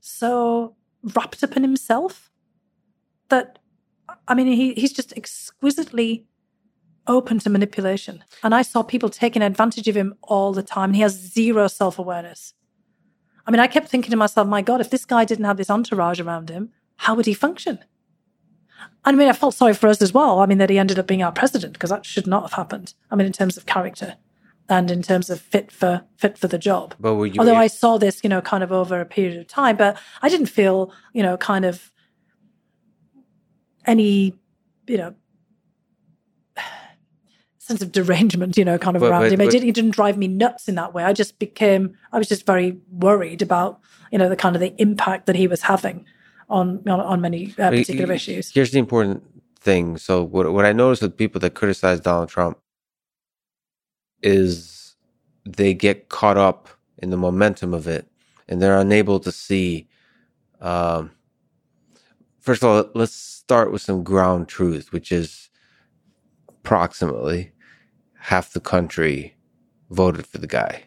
so 0.00 0.74
wrapped 1.02 1.44
up 1.44 1.54
in 1.54 1.62
himself 1.64 2.30
that 3.28 3.58
I 4.26 4.32
mean, 4.34 4.46
he, 4.46 4.72
he's 4.72 4.94
just 4.94 5.12
exquisitely 5.18 6.24
open 7.06 7.40
to 7.40 7.50
manipulation. 7.50 8.24
And 8.42 8.54
I 8.54 8.62
saw 8.62 8.82
people 8.82 9.10
taking 9.10 9.42
advantage 9.42 9.86
of 9.86 9.98
him 9.98 10.14
all 10.22 10.54
the 10.54 10.62
time. 10.62 10.90
And 10.90 10.96
he 10.96 11.02
has 11.02 11.12
zero 11.12 11.68
self 11.68 11.98
awareness. 11.98 12.54
I 13.48 13.50
mean, 13.50 13.60
I 13.60 13.66
kept 13.66 13.88
thinking 13.88 14.10
to 14.10 14.16
myself, 14.16 14.46
my 14.46 14.60
God, 14.60 14.82
if 14.82 14.90
this 14.90 15.06
guy 15.06 15.24
didn't 15.24 15.46
have 15.46 15.56
this 15.56 15.70
entourage 15.70 16.20
around 16.20 16.50
him, 16.50 16.68
how 16.96 17.14
would 17.14 17.24
he 17.24 17.32
function? 17.32 17.78
I 19.06 19.12
mean, 19.12 19.26
I 19.26 19.32
felt 19.32 19.54
sorry 19.54 19.72
for 19.72 19.88
us 19.88 20.02
as 20.02 20.12
well. 20.12 20.40
I 20.40 20.46
mean, 20.46 20.58
that 20.58 20.68
he 20.68 20.78
ended 20.78 20.98
up 20.98 21.06
being 21.06 21.22
our 21.22 21.32
president 21.32 21.72
because 21.72 21.88
that 21.88 22.04
should 22.04 22.26
not 22.26 22.42
have 22.42 22.52
happened. 22.52 22.92
I 23.10 23.16
mean, 23.16 23.26
in 23.26 23.32
terms 23.32 23.56
of 23.56 23.64
character 23.64 24.16
and 24.68 24.90
in 24.90 25.00
terms 25.00 25.30
of 25.30 25.40
fit 25.40 25.72
for 25.72 26.04
fit 26.18 26.36
for 26.36 26.46
the 26.46 26.58
job. 26.58 26.94
But 27.00 27.14
were 27.14 27.24
you 27.24 27.36
Although 27.38 27.54
I 27.54 27.68
saw 27.68 27.96
this, 27.96 28.20
you 28.22 28.28
know, 28.28 28.42
kind 28.42 28.62
of 28.62 28.70
over 28.70 29.00
a 29.00 29.06
period 29.06 29.38
of 29.38 29.46
time, 29.46 29.78
but 29.78 29.96
I 30.20 30.28
didn't 30.28 30.46
feel, 30.46 30.92
you 31.14 31.22
know, 31.22 31.38
kind 31.38 31.64
of 31.64 31.90
any, 33.86 34.34
you 34.86 34.98
know, 34.98 35.14
sense 37.68 37.82
of 37.82 37.92
derangement, 37.92 38.56
you 38.56 38.64
know, 38.64 38.78
kind 38.78 38.96
of 38.96 39.00
But- 39.00 39.10
around 39.10 39.22
but- 39.22 39.32
him. 39.32 39.40
It 39.40 39.44
but- 39.46 39.52
didn't, 39.52 39.68
it 39.68 39.74
didn't 39.74 39.90
drive 39.92 40.16
me 40.18 40.26
nuts 40.28 40.68
in 40.68 40.74
that 40.74 40.92
way. 40.94 41.04
I 41.04 41.12
just 41.12 41.38
became, 41.38 41.96
I 42.12 42.18
was 42.18 42.28
just 42.28 42.44
very 42.46 42.78
worried 42.90 43.42
about, 43.42 43.80
you 44.10 44.18
know, 44.18 44.28
the 44.28 44.36
kind 44.36 44.56
of 44.56 44.60
the 44.60 44.74
impact 44.78 45.26
that 45.26 45.36
he 45.36 45.46
was 45.46 45.62
having 45.62 46.04
on 46.48 46.82
on, 46.88 47.00
on 47.00 47.20
many 47.20 47.54
uh, 47.58 47.70
particular 47.70 48.14
issues. 48.14 48.50
Here's 48.52 48.70
the 48.70 48.78
important 48.78 49.22
thing. 49.60 49.98
So 49.98 50.22
what 50.24 50.52
what 50.52 50.64
I 50.64 50.72
notice 50.72 51.00
with 51.02 51.16
people 51.16 51.40
that 51.42 51.54
criticize 51.54 52.00
Donald 52.00 52.28
Trump 52.30 52.58
is 54.22 54.96
they 55.44 55.74
get 55.74 56.08
caught 56.08 56.36
up 56.36 56.68
in 56.98 57.10
the 57.10 57.16
momentum 57.16 57.72
of 57.74 57.86
it 57.86 58.06
and 58.48 58.60
they're 58.60 58.78
unable 58.78 59.20
to 59.20 59.30
see 59.30 59.86
um 60.60 61.10
first 62.40 62.62
of 62.62 62.68
all 62.68 62.90
let's 62.94 63.12
start 63.14 63.70
with 63.70 63.80
some 63.80 64.02
ground 64.02 64.48
truth 64.48 64.90
which 64.92 65.12
is 65.12 65.48
approximately 66.48 67.52
half 68.18 68.52
the 68.52 68.60
country 68.60 69.34
voted 69.90 70.26
for 70.26 70.38
the 70.38 70.46
guy, 70.46 70.84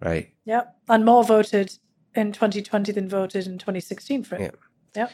right? 0.00 0.32
Yeah, 0.44 0.62
and 0.88 1.04
more 1.04 1.24
voted 1.24 1.78
in 2.14 2.32
2020 2.32 2.92
than 2.92 3.08
voted 3.08 3.46
in 3.46 3.58
2016 3.58 4.24
for 4.24 4.36
it. 4.36 4.40
Yeah. 4.40 4.50
Yeah. 4.94 5.08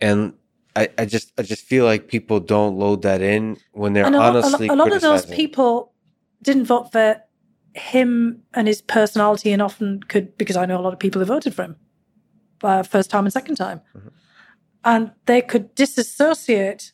And 0.00 0.34
I, 0.76 0.88
I 0.96 1.04
just 1.04 1.32
I 1.38 1.42
just 1.42 1.64
feel 1.64 1.84
like 1.84 2.08
people 2.08 2.40
don't 2.40 2.76
load 2.78 3.02
that 3.02 3.20
in 3.20 3.56
when 3.72 3.92
they're 3.92 4.06
and 4.06 4.14
a, 4.14 4.18
lot- 4.18 4.34
a, 4.36 4.38
honestly 4.38 4.68
lot- 4.68 4.74
a 4.74 4.78
lot 4.78 4.92
of 4.92 5.00
those 5.02 5.26
people 5.26 5.92
didn't 6.42 6.64
vote 6.66 6.92
for 6.92 7.20
him 7.74 8.42
and 8.54 8.66
his 8.68 8.80
personality, 8.82 9.52
and 9.52 9.60
often 9.62 10.02
could 10.04 10.36
because 10.38 10.56
I 10.56 10.66
know 10.66 10.78
a 10.78 10.82
lot 10.82 10.92
of 10.92 10.98
people 10.98 11.20
who 11.20 11.26
voted 11.26 11.54
for 11.54 11.64
him, 11.64 11.76
uh, 12.62 12.82
first 12.82 13.10
time 13.10 13.24
and 13.26 13.32
second 13.32 13.56
time, 13.56 13.80
Mhm. 13.94 14.10
and 14.84 15.12
they 15.26 15.40
could 15.42 15.74
disassociate, 15.74 16.92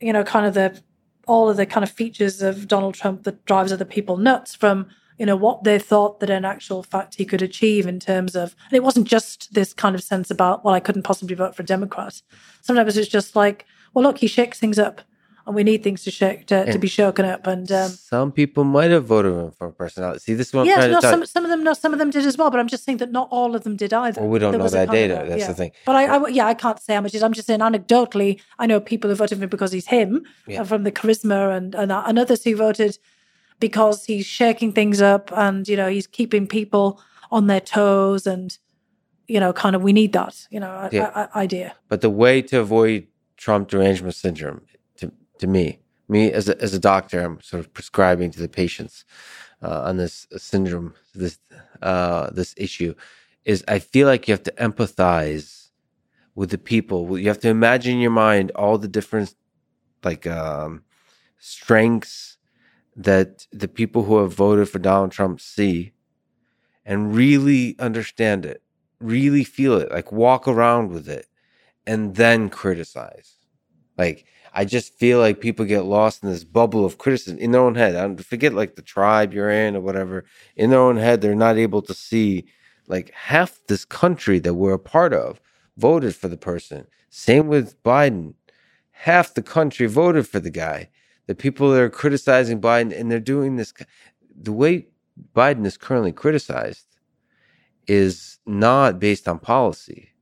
you 0.00 0.12
know, 0.12 0.24
kind 0.24 0.46
of 0.46 0.54
the 0.54 0.82
all 1.26 1.48
of 1.48 1.56
the 1.56 1.66
kind 1.66 1.84
of 1.84 1.90
features 1.90 2.42
of 2.42 2.68
Donald 2.68 2.94
Trump 2.94 3.24
that 3.24 3.44
drives 3.44 3.72
other 3.72 3.84
people 3.84 4.16
nuts 4.16 4.54
from 4.54 4.86
you 5.18 5.26
know 5.26 5.36
what 5.36 5.64
they 5.64 5.78
thought 5.78 6.20
that 6.20 6.30
in 6.30 6.44
actual 6.44 6.82
fact 6.82 7.14
he 7.14 7.24
could 7.24 7.42
achieve 7.42 7.86
in 7.86 7.98
terms 7.98 8.36
of 8.36 8.54
and 8.66 8.76
it 8.76 8.82
wasn't 8.82 9.06
just 9.06 9.52
this 9.54 9.72
kind 9.72 9.94
of 9.94 10.02
sense 10.02 10.30
about 10.30 10.64
well 10.64 10.74
I 10.74 10.80
couldn't 10.80 11.02
possibly 11.02 11.34
vote 11.34 11.54
for 11.54 11.62
a 11.62 11.66
Democrat. 11.66 12.22
Sometimes 12.62 12.96
it's 12.96 13.08
just 13.08 13.36
like 13.36 13.66
well 13.94 14.04
look 14.04 14.18
he 14.18 14.26
shakes 14.26 14.58
things 14.58 14.78
up 14.78 15.00
and 15.46 15.54
we 15.54 15.62
need 15.62 15.82
things 15.84 16.02
to 16.04 16.10
shake 16.10 16.46
to, 16.46 16.70
to 16.72 16.78
be 16.78 16.88
shaken 16.88 17.24
up 17.24 17.46
and 17.46 17.70
um, 17.70 17.90
Some 17.90 18.32
people 18.32 18.64
might 18.64 18.90
have 18.90 19.06
voted 19.06 19.32
him 19.32 19.50
for 19.52 19.70
personality. 19.70 20.18
See, 20.18 20.34
this 20.34 20.48
is 20.48 20.54
what 20.54 20.62
I'm 20.62 20.66
yes, 20.66 20.90
no, 20.90 21.00
some 21.00 21.24
some 21.24 21.44
of 21.44 21.50
them, 21.50 21.62
no, 21.62 21.72
some 21.72 21.92
of 21.92 21.98
them 22.00 22.10
did 22.10 22.26
as 22.26 22.36
well. 22.36 22.50
But 22.50 22.58
I'm 22.60 22.66
just 22.68 22.84
saying 22.84 22.98
that 22.98 23.12
not 23.12 23.28
all 23.30 23.54
of 23.54 23.62
them 23.62 23.76
did 23.76 23.92
either. 23.92 24.20
Well, 24.20 24.30
we 24.30 24.38
don't 24.38 24.52
There 24.52 24.58
know 24.58 24.68
that 24.68 24.88
of 24.88 24.92
data. 24.92 25.24
That's 25.28 25.40
yeah. 25.40 25.46
the 25.48 25.54
thing. 25.54 25.70
But 25.84 25.96
I, 25.96 26.16
I, 26.16 26.28
yeah, 26.28 26.46
I 26.46 26.54
can't 26.54 26.80
say 26.80 26.94
how 26.94 27.00
much 27.00 27.14
it 27.14 27.18
is. 27.18 27.22
I'm 27.22 27.32
just 27.32 27.46
saying 27.46 27.60
anecdotally, 27.60 28.40
I 28.58 28.66
know 28.66 28.80
people 28.80 29.08
who 29.08 29.16
voted 29.16 29.38
for 29.38 29.44
him 29.44 29.50
because 29.50 29.72
he's 29.72 29.86
him, 29.86 30.24
Yeah. 30.46 30.62
uh, 30.62 30.64
from 30.64 30.82
the 30.82 30.92
charisma, 30.92 31.56
and, 31.56 31.74
and 31.74 31.92
and 31.92 32.18
others 32.18 32.42
who 32.44 32.56
voted 32.56 32.98
because 33.60 34.04
he's 34.04 34.26
shaking 34.26 34.72
things 34.72 35.00
up, 35.00 35.30
and 35.32 35.66
you 35.68 35.76
know 35.76 35.88
he's 35.88 36.06
keeping 36.06 36.46
people 36.46 37.00
on 37.30 37.46
their 37.46 37.60
toes, 37.60 38.26
and 38.26 38.58
you 39.28 39.40
know, 39.40 39.52
kind 39.52 39.74
of 39.74 39.82
we 39.82 39.92
need 39.92 40.12
that, 40.12 40.46
you 40.50 40.60
know, 40.60 40.88
Yeah. 40.92 41.26
idea. 41.34 41.74
But 41.88 42.00
the 42.00 42.10
way 42.10 42.42
to 42.42 42.60
avoid 42.60 43.08
Trump 43.36 43.68
derangement 43.68 44.14
syndrome, 44.14 44.60
to 45.38 45.46
me, 45.46 45.80
me 46.08 46.32
as 46.32 46.48
a, 46.48 46.60
as 46.62 46.74
a 46.74 46.78
doctor, 46.78 47.20
I'm 47.20 47.40
sort 47.40 47.60
of 47.60 47.72
prescribing 47.72 48.30
to 48.32 48.40
the 48.40 48.48
patients 48.48 49.04
uh, 49.62 49.82
on 49.86 49.96
this 49.96 50.26
syndrome, 50.36 50.94
this 51.14 51.38
uh, 51.82 52.30
this 52.30 52.54
issue, 52.56 52.94
is 53.44 53.64
I 53.68 53.78
feel 53.78 54.06
like 54.06 54.28
you 54.28 54.32
have 54.32 54.42
to 54.44 54.52
empathize 54.52 55.70
with 56.34 56.50
the 56.50 56.58
people. 56.58 57.18
You 57.18 57.28
have 57.28 57.40
to 57.40 57.48
imagine 57.48 57.94
in 57.94 58.00
your 58.00 58.10
mind 58.10 58.52
all 58.54 58.78
the 58.78 58.88
different 58.88 59.34
like 60.04 60.26
um, 60.26 60.84
strengths 61.38 62.38
that 62.94 63.46
the 63.52 63.68
people 63.68 64.04
who 64.04 64.18
have 64.18 64.32
voted 64.32 64.68
for 64.68 64.78
Donald 64.78 65.12
Trump 65.12 65.40
see, 65.40 65.92
and 66.84 67.14
really 67.14 67.76
understand 67.78 68.46
it, 68.46 68.62
really 69.00 69.44
feel 69.44 69.76
it, 69.76 69.90
like 69.90 70.12
walk 70.12 70.48
around 70.48 70.90
with 70.90 71.08
it 71.08 71.26
and 71.86 72.14
then 72.16 72.48
criticize. 72.48 73.34
Like 73.98 74.26
I 74.58 74.64
just 74.64 74.94
feel 74.94 75.18
like 75.18 75.42
people 75.42 75.66
get 75.66 75.84
lost 75.84 76.22
in 76.22 76.30
this 76.30 76.42
bubble 76.42 76.86
of 76.86 76.96
criticism 76.96 77.36
in 77.36 77.50
their 77.52 77.60
own 77.60 77.74
head. 77.74 77.94
I 77.94 78.22
forget 78.22 78.54
like 78.54 78.74
the 78.74 78.80
tribe 78.80 79.34
you're 79.34 79.50
in 79.50 79.76
or 79.76 79.82
whatever. 79.82 80.24
In 80.56 80.70
their 80.70 80.80
own 80.80 80.96
head, 80.96 81.20
they're 81.20 81.34
not 81.34 81.58
able 81.58 81.82
to 81.82 81.92
see 81.92 82.46
like 82.88 83.10
half 83.12 83.60
this 83.68 83.84
country 83.84 84.38
that 84.38 84.54
we're 84.54 84.72
a 84.72 84.78
part 84.78 85.12
of 85.12 85.42
voted 85.76 86.16
for 86.16 86.28
the 86.28 86.38
person. 86.38 86.86
Same 87.10 87.48
with 87.48 87.82
Biden. 87.82 88.32
Half 88.92 89.34
the 89.34 89.42
country 89.42 89.86
voted 89.88 90.26
for 90.26 90.40
the 90.40 90.50
guy. 90.50 90.88
The 91.26 91.34
people 91.34 91.70
that 91.72 91.82
are 91.82 91.90
criticizing 91.90 92.58
Biden 92.58 92.98
and 92.98 93.12
they're 93.12 93.20
doing 93.20 93.56
this 93.56 93.74
the 94.34 94.54
way 94.54 94.86
Biden 95.34 95.66
is 95.66 95.76
currently 95.76 96.12
criticized 96.12 96.86
is 97.86 98.38
not 98.46 98.98
based 99.00 99.28
on 99.28 99.38
policy 99.38 100.12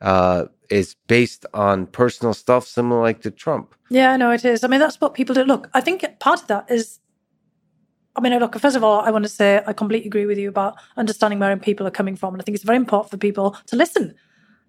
uh, 0.00 0.46
is 0.70 0.96
based 1.06 1.46
on 1.52 1.86
personal 1.86 2.34
stuff, 2.34 2.66
similar 2.66 3.00
like 3.00 3.22
to 3.22 3.30
Trump. 3.30 3.74
Yeah, 3.90 4.16
no, 4.16 4.30
it 4.30 4.44
is. 4.44 4.64
I 4.64 4.68
mean, 4.68 4.80
that's 4.80 5.00
what 5.00 5.14
people 5.14 5.34
do. 5.34 5.44
Look, 5.44 5.68
I 5.74 5.80
think 5.80 6.04
part 6.20 6.42
of 6.42 6.48
that 6.48 6.70
is. 6.70 7.00
I 8.16 8.20
mean, 8.20 8.36
look, 8.38 8.58
first 8.58 8.76
of 8.76 8.82
all, 8.82 9.00
I 9.00 9.10
want 9.10 9.24
to 9.24 9.28
say 9.28 9.62
I 9.66 9.72
completely 9.72 10.08
agree 10.08 10.26
with 10.26 10.36
you 10.36 10.48
about 10.48 10.74
understanding 10.96 11.38
where 11.38 11.56
people 11.56 11.86
are 11.86 11.92
coming 11.92 12.16
from. 12.16 12.34
And 12.34 12.42
I 12.42 12.44
think 12.44 12.56
it's 12.56 12.64
very 12.64 12.76
important 12.76 13.10
for 13.10 13.16
people 13.16 13.56
to 13.66 13.76
listen 13.76 14.14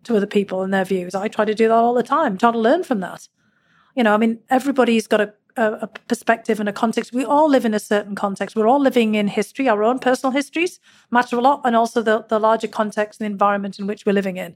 to 0.04 0.16
other 0.16 0.28
people 0.28 0.62
and 0.62 0.74
their 0.74 0.86
views. 0.86 1.16
I 1.16 1.28
try 1.28 1.46
to 1.46 1.56
do 1.56 1.68
that 1.68 1.74
all 1.74 1.94
the 1.94 2.04
time, 2.04 2.38
try 2.38 2.52
to 2.52 2.58
learn 2.58 2.84
from 2.84 3.00
that. 3.00 3.28
You 3.96 4.04
know, 4.04 4.14
I 4.14 4.18
mean, 4.18 4.40
everybody's 4.50 5.08
got 5.08 5.22
a, 5.22 5.34
a, 5.58 5.72
a 5.82 5.88
perspective 5.88 6.60
and 6.60 6.70
a 6.70 6.74
context. 6.74 7.14
We 7.14 7.26
all 7.26 7.50
live 7.50 7.66
in 7.66 7.74
a 7.74 7.80
certain 7.80 8.16
context. 8.16 8.56
We're 8.56 8.68
all 8.68 8.80
living 8.80 9.16
in 9.16 9.28
history. 9.28 9.68
Our 9.68 9.84
own 9.84 10.00
personal 10.00 10.32
histories 10.32 10.80
matter 11.10 11.36
a 11.36 11.42
lot, 11.42 11.62
and 11.66 11.76
also 11.76 12.02
the, 12.02 12.26
the 12.30 12.40
larger 12.40 12.68
context 12.68 13.20
and 13.20 13.26
the 13.26 13.32
environment 13.32 13.80
in 13.80 13.88
which 13.88 14.06
we're 14.06 14.14
living 14.14 14.38
in, 14.38 14.56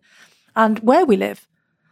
and 0.55 0.79
where 0.79 1.05
we 1.05 1.17
live, 1.17 1.47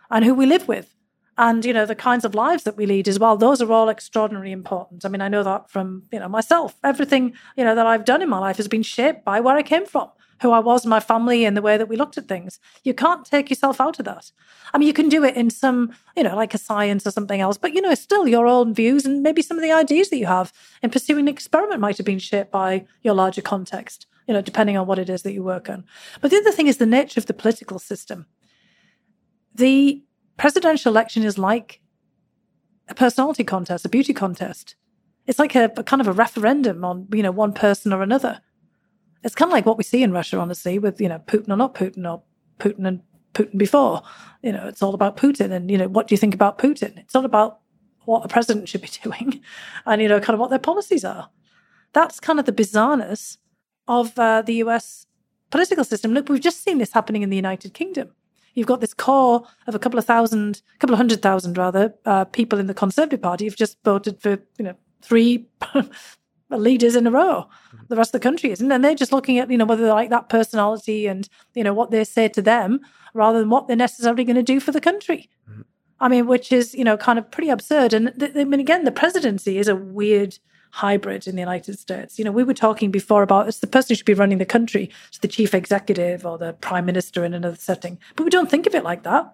and 0.10 0.26
who 0.26 0.34
we 0.34 0.45
live 0.45 0.68
with 0.68 0.94
and 1.38 1.65
you 1.65 1.73
know 1.73 1.85
the 1.85 1.95
kinds 1.95 2.26
of 2.26 2.35
lives 2.35 2.64
that 2.64 2.77
we 2.77 2.85
lead 2.85 3.07
as 3.07 3.19
well. 3.19 3.38
Those 3.38 3.61
are 3.61 3.72
all 3.72 3.90
extraordinarily 3.90 4.52
important. 4.52 5.06
I 5.06 5.10
mean 5.10 5.22
i 5.22 5.27
know 5.27 5.44
that 5.44 5.69
from 5.69 6.03
you 6.11 6.19
know 6.19 6.27
myself. 6.27 6.76
Everything 6.84 7.34
you 7.57 7.64
know 7.64 7.76
that 7.76 7.88
i've 7.88 8.06
done 8.06 8.22
in 8.22 8.30
my 8.30 8.40
life 8.40 8.57
has 8.57 8.68
been 8.68 8.84
shaped 8.84 9.26
by 9.26 9.40
where 9.40 9.57
i 9.57 9.64
came 9.64 9.85
from 9.85 10.10
who 10.41 10.52
i 10.52 10.60
was 10.60 10.85
my 10.85 10.99
family 10.99 11.45
and 11.45 11.56
the 11.56 11.61
way 11.61 11.77
that 11.77 11.88
we 11.88 11.95
looked 11.95 12.18
at 12.18 12.27
things. 12.27 12.60
You 12.84 12.94
can't 12.94 13.26
take 13.26 13.49
yourself 13.49 13.81
out 13.81 13.99
of 13.99 14.06
that. 14.06 14.31
I 14.73 14.77
mean 14.77 14.88
you 14.88 14.94
can 14.94 15.10
do 15.10 15.23
it 15.23 15.35
in 15.35 15.49
some 15.49 15.94
you 16.15 16.23
know 16.23 16.35
like 16.35 16.53
a 16.53 16.60
science 16.60 17.07
or 17.07 17.11
something 17.11 17.41
else 17.41 17.57
but 17.57 17.73
you 17.73 17.81
know 17.81 17.95
still 17.95 18.27
your 18.27 18.48
own 18.48 18.73
views 18.73 19.06
and 19.06 19.23
maybe 19.23 19.41
some 19.41 19.57
of 19.57 19.64
the 19.64 19.72
ideas 19.72 20.10
that 20.10 20.18
you 20.18 20.27
have 20.27 20.53
in 20.81 20.90
pursuing 20.90 21.22
an 21.22 21.27
experiment 21.27 21.81
might 21.81 21.98
have 21.98 22.06
been 22.06 22.19
shaped 22.19 22.52
by 22.52 22.85
your 23.02 23.15
larger 23.15 23.41
context 23.41 24.06
you 24.27 24.34
know 24.34 24.41
depending 24.41 24.77
on 24.77 24.85
what 24.85 24.99
it 24.99 25.10
is 25.10 25.23
that 25.23 25.34
you 25.34 25.44
work 25.44 25.69
on. 25.69 25.84
But 26.22 26.30
the 26.30 26.38
other 26.38 26.52
thing 26.52 26.68
is 26.68 26.77
the 26.77 26.85
nature 26.85 27.19
of 27.19 27.26
the 27.26 27.34
political 27.34 27.80
system 27.80 28.27
the 29.55 30.03
presidential 30.38 30.91
election 30.91 31.23
is 31.23 31.38
like 31.38 31.81
a 32.89 32.95
personality 32.95 33.43
contest, 33.43 33.85
a 33.85 33.89
beauty 33.89 34.13
contest. 34.13 34.75
It's 35.25 35.39
like 35.39 35.55
a, 35.55 35.71
a 35.77 35.84
kind 35.84 36.01
of 36.01 36.07
a 36.07 36.11
referendum 36.11 36.84
on, 36.84 37.07
you 37.13 37.23
know, 37.23 37.31
one 37.31 37.53
person 37.53 37.93
or 37.93 38.01
another. 38.01 38.41
It's 39.23 39.35
kind 39.35 39.49
of 39.49 39.53
like 39.53 39.65
what 39.65 39.77
we 39.77 39.84
see 39.84 40.03
in 40.03 40.11
Russia, 40.11 40.38
honestly, 40.38 40.80
with, 40.80 40.99
you 40.99 41.07
know, 41.07 41.19
Putin 41.19 41.49
or 41.49 41.55
not 41.55 41.75
Putin 41.75 42.09
or 42.09 42.23
Putin 42.59 42.85
and 42.85 43.01
Putin 43.34 43.57
before. 43.57 44.01
You 44.41 44.51
know, 44.51 44.67
it's 44.67 44.84
all 44.84 44.93
about 44.93 45.15
Putin 45.15 45.51
and, 45.51 45.71
you 45.71 45.77
know, 45.77 45.88
what 45.88 46.07
do 46.07 46.13
you 46.13 46.17
think 46.17 46.34
about 46.34 46.57
Putin? 46.57 46.97
It's 46.97 47.13
not 47.13 47.23
about 47.23 47.59
what 48.05 48.25
a 48.25 48.27
president 48.27 48.67
should 48.67 48.81
be 48.81 48.89
doing 49.03 49.41
and, 49.85 50.01
you 50.01 50.09
know, 50.09 50.19
kind 50.19 50.34
of 50.34 50.39
what 50.39 50.49
their 50.49 50.59
policies 50.59 51.05
are. 51.05 51.30
That's 51.93 52.19
kind 52.19 52.39
of 52.39 52.45
the 52.45 52.51
bizarreness 52.51 53.38
of 53.88 54.17
uh, 54.19 54.41
the 54.41 54.55
US 54.55 55.05
political 55.51 55.85
system. 55.85 56.13
Look, 56.13 56.27
we've 56.27 56.41
just 56.41 56.63
seen 56.63 56.80
this 56.80 56.91
happening 56.91 57.21
in 57.21 57.30
the 57.30 57.38
United 57.38 57.73
Kingdom 57.73 58.11
you've 58.53 58.67
got 58.67 58.81
this 58.81 58.93
core 58.93 59.45
of 59.67 59.75
a 59.75 59.80
couple 59.80 59.99
of 59.99 60.05
thousand, 60.05 60.61
a 60.75 60.77
couple 60.80 60.93
of 60.93 60.97
hundred 60.97 61.21
thousand 61.21 61.57
rather, 61.57 61.93
uh, 62.05 62.25
people 62.25 62.59
in 62.59 62.67
the 62.67 62.73
Conservative 62.73 63.21
Party 63.21 63.45
who've 63.45 63.55
just 63.55 63.77
voted 63.84 64.21
for, 64.21 64.39
you 64.57 64.65
know, 64.65 64.75
three 65.01 65.47
leaders 66.49 66.95
in 66.95 67.07
a 67.07 67.11
row. 67.11 67.47
The 67.89 67.95
rest 67.95 68.13
of 68.13 68.21
the 68.21 68.23
country 68.23 68.51
isn't. 68.51 68.71
And 68.71 68.84
they're 68.84 68.95
just 68.95 69.11
looking 69.11 69.38
at, 69.39 69.49
you 69.49 69.57
know, 69.57 69.65
whether 69.65 69.84
they 69.84 69.91
like 69.91 70.09
that 70.11 70.30
personality 70.30 71.07
and, 71.07 71.27
you 71.55 71.63
know, 71.63 71.73
what 71.73 71.91
they 71.91 72.03
say 72.03 72.27
to 72.30 72.41
them 72.41 72.80
rather 73.13 73.39
than 73.39 73.49
what 73.49 73.67
they're 73.67 73.75
necessarily 73.75 74.23
going 74.23 74.35
to 74.35 74.43
do 74.43 74.59
for 74.59 74.71
the 74.71 74.81
country. 74.81 75.30
I 75.99 76.09
mean, 76.09 76.27
which 76.27 76.51
is, 76.51 76.73
you 76.73 76.84
know, 76.84 76.97
kind 76.97 77.17
of 77.17 77.31
pretty 77.31 77.49
absurd. 77.49 77.93
And 77.93 78.13
th- 78.19 78.34
I 78.35 78.43
mean, 78.43 78.59
again, 78.59 78.84
the 78.84 78.91
presidency 78.91 79.57
is 79.57 79.67
a 79.67 79.75
weird 79.75 80.38
hybrid 80.73 81.27
in 81.27 81.35
the 81.35 81.41
United 81.41 81.77
States. 81.77 82.17
You 82.17 82.25
know, 82.25 82.31
we 82.31 82.43
were 82.43 82.53
talking 82.55 82.89
before 82.89 83.21
about 83.21 83.47
it's 83.47 83.59
the 83.59 83.67
person 83.67 83.89
who 83.89 83.95
should 83.95 84.07
be 84.07 84.15
running 84.15 84.39
the 84.39 84.45
country, 84.45 84.89
the 85.21 85.27
chief 85.27 85.53
executive 85.53 86.25
or 86.25 86.39
the 86.39 86.53
prime 86.53 86.83
minister 86.83 87.23
in 87.23 87.35
another 87.35 87.55
setting. 87.55 87.99
But 88.15 88.23
we 88.23 88.31
don't 88.31 88.49
think 88.49 88.65
of 88.65 88.73
it 88.73 88.83
like 88.83 89.03
that. 89.03 89.31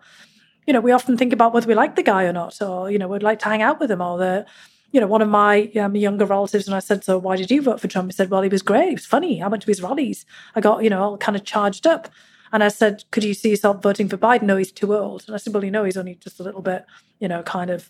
You 0.67 0.73
know, 0.73 0.81
we 0.81 0.91
often 0.91 1.15
think 1.15 1.31
about 1.31 1.53
whether 1.53 1.65
we 1.65 1.75
like 1.75 1.95
the 1.95 2.03
guy 2.03 2.25
or 2.25 2.33
not, 2.33 2.61
or, 2.61 2.91
you 2.91 2.99
know, 2.99 3.07
we'd 3.07 3.23
like 3.23 3.39
to 3.39 3.45
hang 3.45 3.61
out 3.61 3.79
with 3.79 3.89
him, 3.89 4.01
or 4.01 4.17
the, 4.17 4.45
you 4.91 4.99
know, 4.99 5.07
one 5.07 5.21
of 5.21 5.29
my 5.29 5.71
um, 5.79 5.95
younger 5.95 6.25
relatives, 6.25 6.67
and 6.67 6.75
I 6.75 6.79
said, 6.79 7.05
So 7.05 7.17
why 7.17 7.37
did 7.37 7.49
you 7.49 7.61
vote 7.61 7.79
for 7.79 7.87
Trump? 7.87 8.11
He 8.11 8.15
said, 8.15 8.29
Well, 8.29 8.41
he 8.41 8.49
was 8.49 8.61
great. 8.61 8.89
He 8.89 8.95
was 8.95 9.05
funny. 9.05 9.41
I 9.41 9.47
went 9.47 9.63
to 9.63 9.67
his 9.67 9.81
rallies. 9.81 10.25
I 10.55 10.59
got, 10.59 10.83
you 10.83 10.89
know, 10.89 11.01
all 11.01 11.17
kind 11.17 11.37
of 11.37 11.45
charged 11.45 11.87
up. 11.87 12.09
And 12.51 12.65
I 12.65 12.67
said, 12.67 13.05
Could 13.11 13.23
you 13.23 13.33
see 13.33 13.51
yourself 13.51 13.81
voting 13.81 14.09
for 14.09 14.17
Biden? 14.17 14.43
No, 14.43 14.57
he's 14.57 14.73
too 14.73 14.93
old. 14.93 15.23
And 15.25 15.35
I 15.35 15.37
said, 15.37 15.53
Well, 15.53 15.63
you 15.63 15.71
know, 15.71 15.85
he's 15.85 15.97
only 15.97 16.15
just 16.15 16.41
a 16.41 16.43
little 16.43 16.61
bit, 16.61 16.85
you 17.21 17.29
know, 17.29 17.43
kind 17.43 17.71
of 17.71 17.89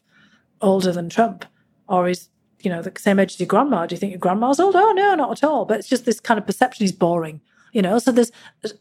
older 0.62 0.92
than 0.92 1.10
Trump. 1.10 1.46
Or 1.88 2.08
he's, 2.08 2.30
you 2.62 2.70
know, 2.70 2.82
the 2.82 2.92
same 2.98 3.20
age 3.20 3.34
as 3.34 3.40
your 3.40 3.48
grandma. 3.48 3.86
Do 3.86 3.96
you 3.96 4.00
think 4.00 4.12
your 4.12 4.20
grandma's 4.20 4.60
old? 4.60 4.76
Oh, 4.76 4.92
no, 4.92 5.16
not 5.16 5.32
at 5.32 5.44
all. 5.44 5.66
But 5.66 5.80
it's 5.80 5.90
just 5.90 6.06
this 6.06 6.20
kind 6.20 6.38
of 6.38 6.46
perception 6.46 6.84
is 6.86 6.92
boring, 6.92 7.42
you 7.72 7.82
know? 7.82 8.00
So 8.00 8.12
there's 8.12 8.32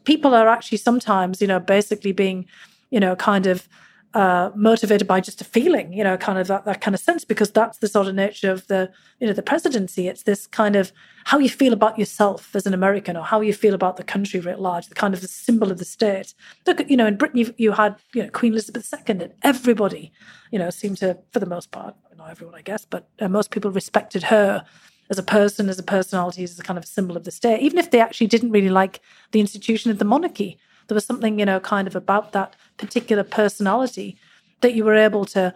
people 0.03 0.33
are 0.33 0.47
actually 0.47 0.79
sometimes, 0.79 1.41
you 1.41 1.47
know, 1.47 1.59
basically 1.59 2.11
being, 2.11 2.45
you 2.89 2.99
know, 2.99 3.15
kind 3.15 3.47
of 3.47 3.67
uh, 4.13 4.49
motivated 4.55 5.07
by 5.07 5.21
just 5.21 5.39
a 5.39 5.43
feeling, 5.43 5.93
you 5.93 6.03
know, 6.03 6.17
kind 6.17 6.39
of 6.39 6.47
that, 6.47 6.65
that 6.65 6.81
kind 6.81 6.95
of 6.95 6.99
sense, 6.99 7.23
because 7.23 7.51
that's 7.51 7.77
the 7.77 7.87
sort 7.87 8.07
of 8.07 8.15
nature 8.15 8.51
of 8.51 8.65
the, 8.67 8.91
you 9.19 9.27
know, 9.27 9.33
the 9.33 9.43
presidency. 9.43 10.07
It's 10.07 10.23
this 10.23 10.47
kind 10.47 10.75
of 10.75 10.91
how 11.25 11.37
you 11.37 11.49
feel 11.49 11.73
about 11.73 11.99
yourself 11.99 12.55
as 12.55 12.65
an 12.65 12.73
American 12.73 13.15
or 13.15 13.23
how 13.23 13.41
you 13.41 13.53
feel 13.53 13.75
about 13.75 13.97
the 13.97 14.03
country 14.03 14.39
writ 14.39 14.59
large, 14.59 14.87
the 14.87 14.95
kind 14.95 15.13
of 15.13 15.21
the 15.21 15.27
symbol 15.27 15.71
of 15.71 15.77
the 15.77 15.85
state. 15.85 16.33
Look, 16.65 16.89
you 16.89 16.97
know, 16.97 17.05
in 17.05 17.17
Britain, 17.17 17.37
you, 17.37 17.53
you 17.57 17.71
had, 17.71 17.97
you 18.15 18.23
know, 18.23 18.29
Queen 18.29 18.53
Elizabeth 18.53 18.91
II 18.91 18.99
and 19.07 19.31
everybody, 19.43 20.11
you 20.51 20.57
know, 20.57 20.71
seemed 20.71 20.97
to, 20.97 21.19
for 21.31 21.39
the 21.39 21.45
most 21.45 21.69
part, 21.69 21.95
not 22.19 22.29
everyone, 22.29 22.55
I 22.55 22.61
guess, 22.61 22.85
but 22.85 23.07
uh, 23.19 23.27
most 23.29 23.49
people 23.49 23.71
respected 23.71 24.23
her 24.23 24.65
as 25.09 25.17
a 25.17 25.23
person, 25.23 25.69
as 25.69 25.79
a 25.79 25.83
personality, 25.83 26.43
as 26.43 26.59
a 26.59 26.63
kind 26.63 26.77
of 26.77 26.85
symbol 26.85 27.17
of 27.17 27.23
the 27.23 27.31
state, 27.31 27.61
even 27.61 27.79
if 27.79 27.89
they 27.89 27.99
actually 27.99 28.27
didn't 28.27 28.51
really 28.51 28.69
like 28.69 28.99
the 29.31 29.39
institution 29.39 29.89
of 29.89 29.97
the 29.97 30.05
monarchy. 30.05 30.59
There 30.87 30.95
was 30.95 31.05
something, 31.05 31.39
you 31.39 31.45
know, 31.45 31.59
kind 31.59 31.87
of 31.87 31.95
about 31.95 32.33
that 32.33 32.55
particular 32.77 33.23
personality 33.23 34.17
that 34.61 34.75
you 34.75 34.83
were 34.83 34.95
able 34.95 35.25
to, 35.25 35.53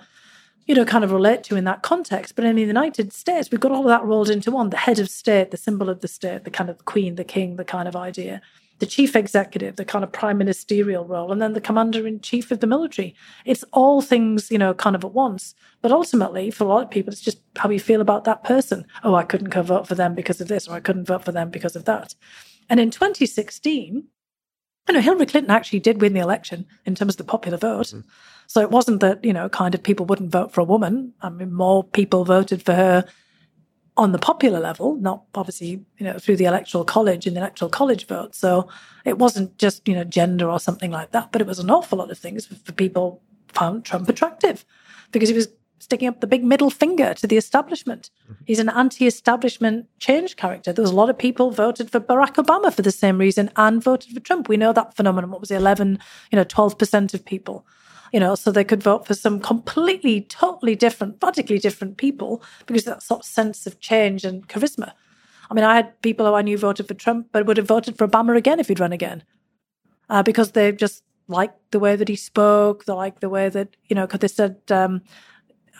you 0.65 0.73
know, 0.73 0.85
kind 0.85 1.03
of 1.03 1.11
relate 1.11 1.43
to 1.43 1.55
in 1.55 1.65
that 1.65 1.81
context. 1.81 2.35
But 2.35 2.45
in 2.45 2.55
the 2.55 2.61
United 2.61 3.11
States, 3.11 3.51
we've 3.51 3.59
got 3.59 3.71
all 3.71 3.81
of 3.81 3.87
that 3.87 4.05
rolled 4.05 4.29
into 4.29 4.49
one 4.49 4.69
the 4.69 4.77
head 4.77 4.99
of 4.99 5.09
state, 5.09 5.51
the 5.51 5.57
symbol 5.57 5.89
of 5.89 5.99
the 5.99 6.07
state, 6.07 6.45
the 6.45 6.51
kind 6.51 6.69
of 6.69 6.85
queen, 6.85 7.15
the 7.15 7.23
king, 7.23 7.57
the 7.57 7.65
kind 7.65 7.87
of 7.87 7.95
idea 7.95 8.41
the 8.79 8.85
chief 8.85 9.15
executive, 9.15 9.75
the 9.75 9.85
kind 9.85 10.03
of 10.03 10.11
prime 10.11 10.37
ministerial 10.37 11.05
role, 11.05 11.31
and 11.31 11.41
then 11.41 11.53
the 11.53 11.61
commander 11.61 12.05
in 12.07 12.19
chief 12.19 12.51
of 12.51 12.59
the 12.59 12.67
military. 12.67 13.15
It's 13.45 13.63
all 13.71 14.01
things, 14.01 14.51
you 14.51 14.57
know, 14.57 14.73
kind 14.73 14.95
of 14.95 15.03
at 15.03 15.13
once. 15.13 15.55
But 15.81 15.91
ultimately, 15.91 16.51
for 16.51 16.63
a 16.63 16.67
lot 16.67 16.83
of 16.83 16.91
people, 16.91 17.11
it's 17.11 17.21
just 17.21 17.39
how 17.55 17.69
you 17.69 17.79
feel 17.79 18.01
about 18.01 18.23
that 18.25 18.43
person. 18.43 18.85
Oh, 19.03 19.15
I 19.15 19.23
couldn't 19.23 19.53
vote 19.53 19.87
for 19.87 19.95
them 19.95 20.15
because 20.15 20.41
of 20.41 20.47
this, 20.47 20.67
or 20.67 20.75
I 20.75 20.79
couldn't 20.79 21.05
vote 21.05 21.23
for 21.23 21.31
them 21.31 21.49
because 21.49 21.75
of 21.75 21.85
that. 21.85 22.15
And 22.69 22.79
in 22.79 22.91
2016, 22.91 24.03
you 24.87 24.93
know, 24.93 25.01
Hillary 25.01 25.25
Clinton 25.25 25.51
actually 25.51 25.79
did 25.79 26.01
win 26.01 26.13
the 26.13 26.19
election 26.19 26.65
in 26.85 26.95
terms 26.95 27.13
of 27.13 27.17
the 27.17 27.23
popular 27.23 27.57
vote. 27.57 27.87
Mm-hmm. 27.87 28.07
So 28.47 28.61
it 28.61 28.71
wasn't 28.71 28.99
that, 28.99 29.23
you 29.23 29.33
know, 29.33 29.47
kind 29.49 29.73
of 29.73 29.83
people 29.83 30.05
wouldn't 30.05 30.31
vote 30.31 30.51
for 30.51 30.61
a 30.61 30.65
woman. 30.65 31.13
I 31.21 31.29
mean, 31.29 31.53
more 31.53 31.83
people 31.83 32.25
voted 32.25 32.63
for 32.63 32.73
her 32.73 33.05
on 33.95 34.11
the 34.11 34.19
popular 34.19 34.59
level, 34.59 34.95
not 34.95 35.23
obviously, 35.35 35.85
you 35.97 36.05
know, 36.05 36.17
through 36.17 36.35
the 36.35 36.45
electoral 36.45 36.83
college 36.83 37.27
and 37.27 37.35
the 37.35 37.39
electoral 37.39 37.69
college 37.69 38.07
vote. 38.07 38.33
So 38.33 38.67
it 39.05 39.19
wasn't 39.19 39.57
just, 39.57 39.87
you 39.87 39.93
know, 39.93 40.03
gender 40.03 40.49
or 40.49 40.59
something 40.59 40.91
like 40.91 41.11
that, 41.11 41.31
but 41.31 41.41
it 41.41 41.47
was 41.47 41.59
an 41.59 41.69
awful 41.69 41.99
lot 41.99 42.09
of 42.09 42.17
things 42.17 42.45
for, 42.45 42.55
for 42.55 42.71
people 42.71 43.21
found 43.49 43.85
Trump 43.85 44.09
attractive 44.09 44.65
because 45.11 45.29
he 45.29 45.35
was 45.35 45.47
sticking 45.83 46.07
up 46.07 46.21
the 46.21 46.27
big 46.27 46.43
middle 46.43 46.69
finger 46.69 47.13
to 47.13 47.27
the 47.27 47.37
establishment. 47.37 48.09
Mm-hmm. 48.23 48.43
He's 48.45 48.59
an 48.59 48.69
anti-establishment 48.69 49.87
change 49.99 50.37
character. 50.37 50.73
There 50.73 50.81
was 50.81 50.91
a 50.91 50.95
lot 50.95 51.09
of 51.09 51.17
people 51.17 51.51
voted 51.51 51.91
for 51.91 51.99
Barack 51.99 52.35
Obama 52.35 52.73
for 52.73 52.81
the 52.81 52.91
same 52.91 53.17
reason 53.17 53.51
and 53.57 53.83
voted 53.83 54.13
for 54.13 54.21
Trump. 54.21 54.47
We 54.47 54.57
know 54.57 54.73
that 54.73 54.95
phenomenon. 54.95 55.29
What 55.29 55.41
was 55.41 55.51
it, 55.51 55.57
11, 55.57 55.99
you 56.31 56.37
know, 56.37 56.45
12% 56.45 57.13
of 57.13 57.25
people 57.25 57.67
you 58.13 58.19
know, 58.19 58.35
so 58.35 58.51
they 58.51 58.63
could 58.63 58.83
vote 58.83 59.07
for 59.07 59.15
some 59.15 59.39
completely, 59.39 60.21
totally 60.21 60.75
different, 60.75 61.17
radically 61.21 61.57
different 61.57 61.97
people 61.97 62.43
because 62.67 62.85
that 62.85 63.01
sort 63.01 63.21
of 63.21 63.25
sense 63.25 63.65
of 63.65 63.79
change 63.79 64.23
and 64.23 64.47
charisma. 64.47 64.93
I 65.49 65.53
mean, 65.55 65.65
I 65.65 65.75
had 65.75 65.99
people 66.03 66.27
who 66.27 66.35
I 66.35 66.43
knew 66.43 66.57
voted 66.57 66.87
for 66.87 66.93
Trump, 66.93 67.29
but 67.31 67.47
would 67.47 67.57
have 67.57 67.67
voted 67.67 67.97
for 67.97 68.07
Obama 68.07 68.37
again 68.37 68.59
if 68.59 68.67
he'd 68.67 68.79
run 68.79 68.93
again, 68.93 69.23
uh, 70.09 70.21
because 70.21 70.51
they 70.51 70.71
just 70.71 71.03
liked 71.27 71.59
the 71.71 71.79
way 71.79 71.95
that 71.95 72.07
he 72.07 72.15
spoke. 72.15 72.85
They 72.85 72.93
liked 72.93 73.19
the 73.21 73.29
way 73.29 73.49
that 73.49 73.75
you 73.89 73.95
know, 73.95 74.05
because 74.05 74.19
they 74.19 74.27
said 74.27 74.57
um, 74.69 75.01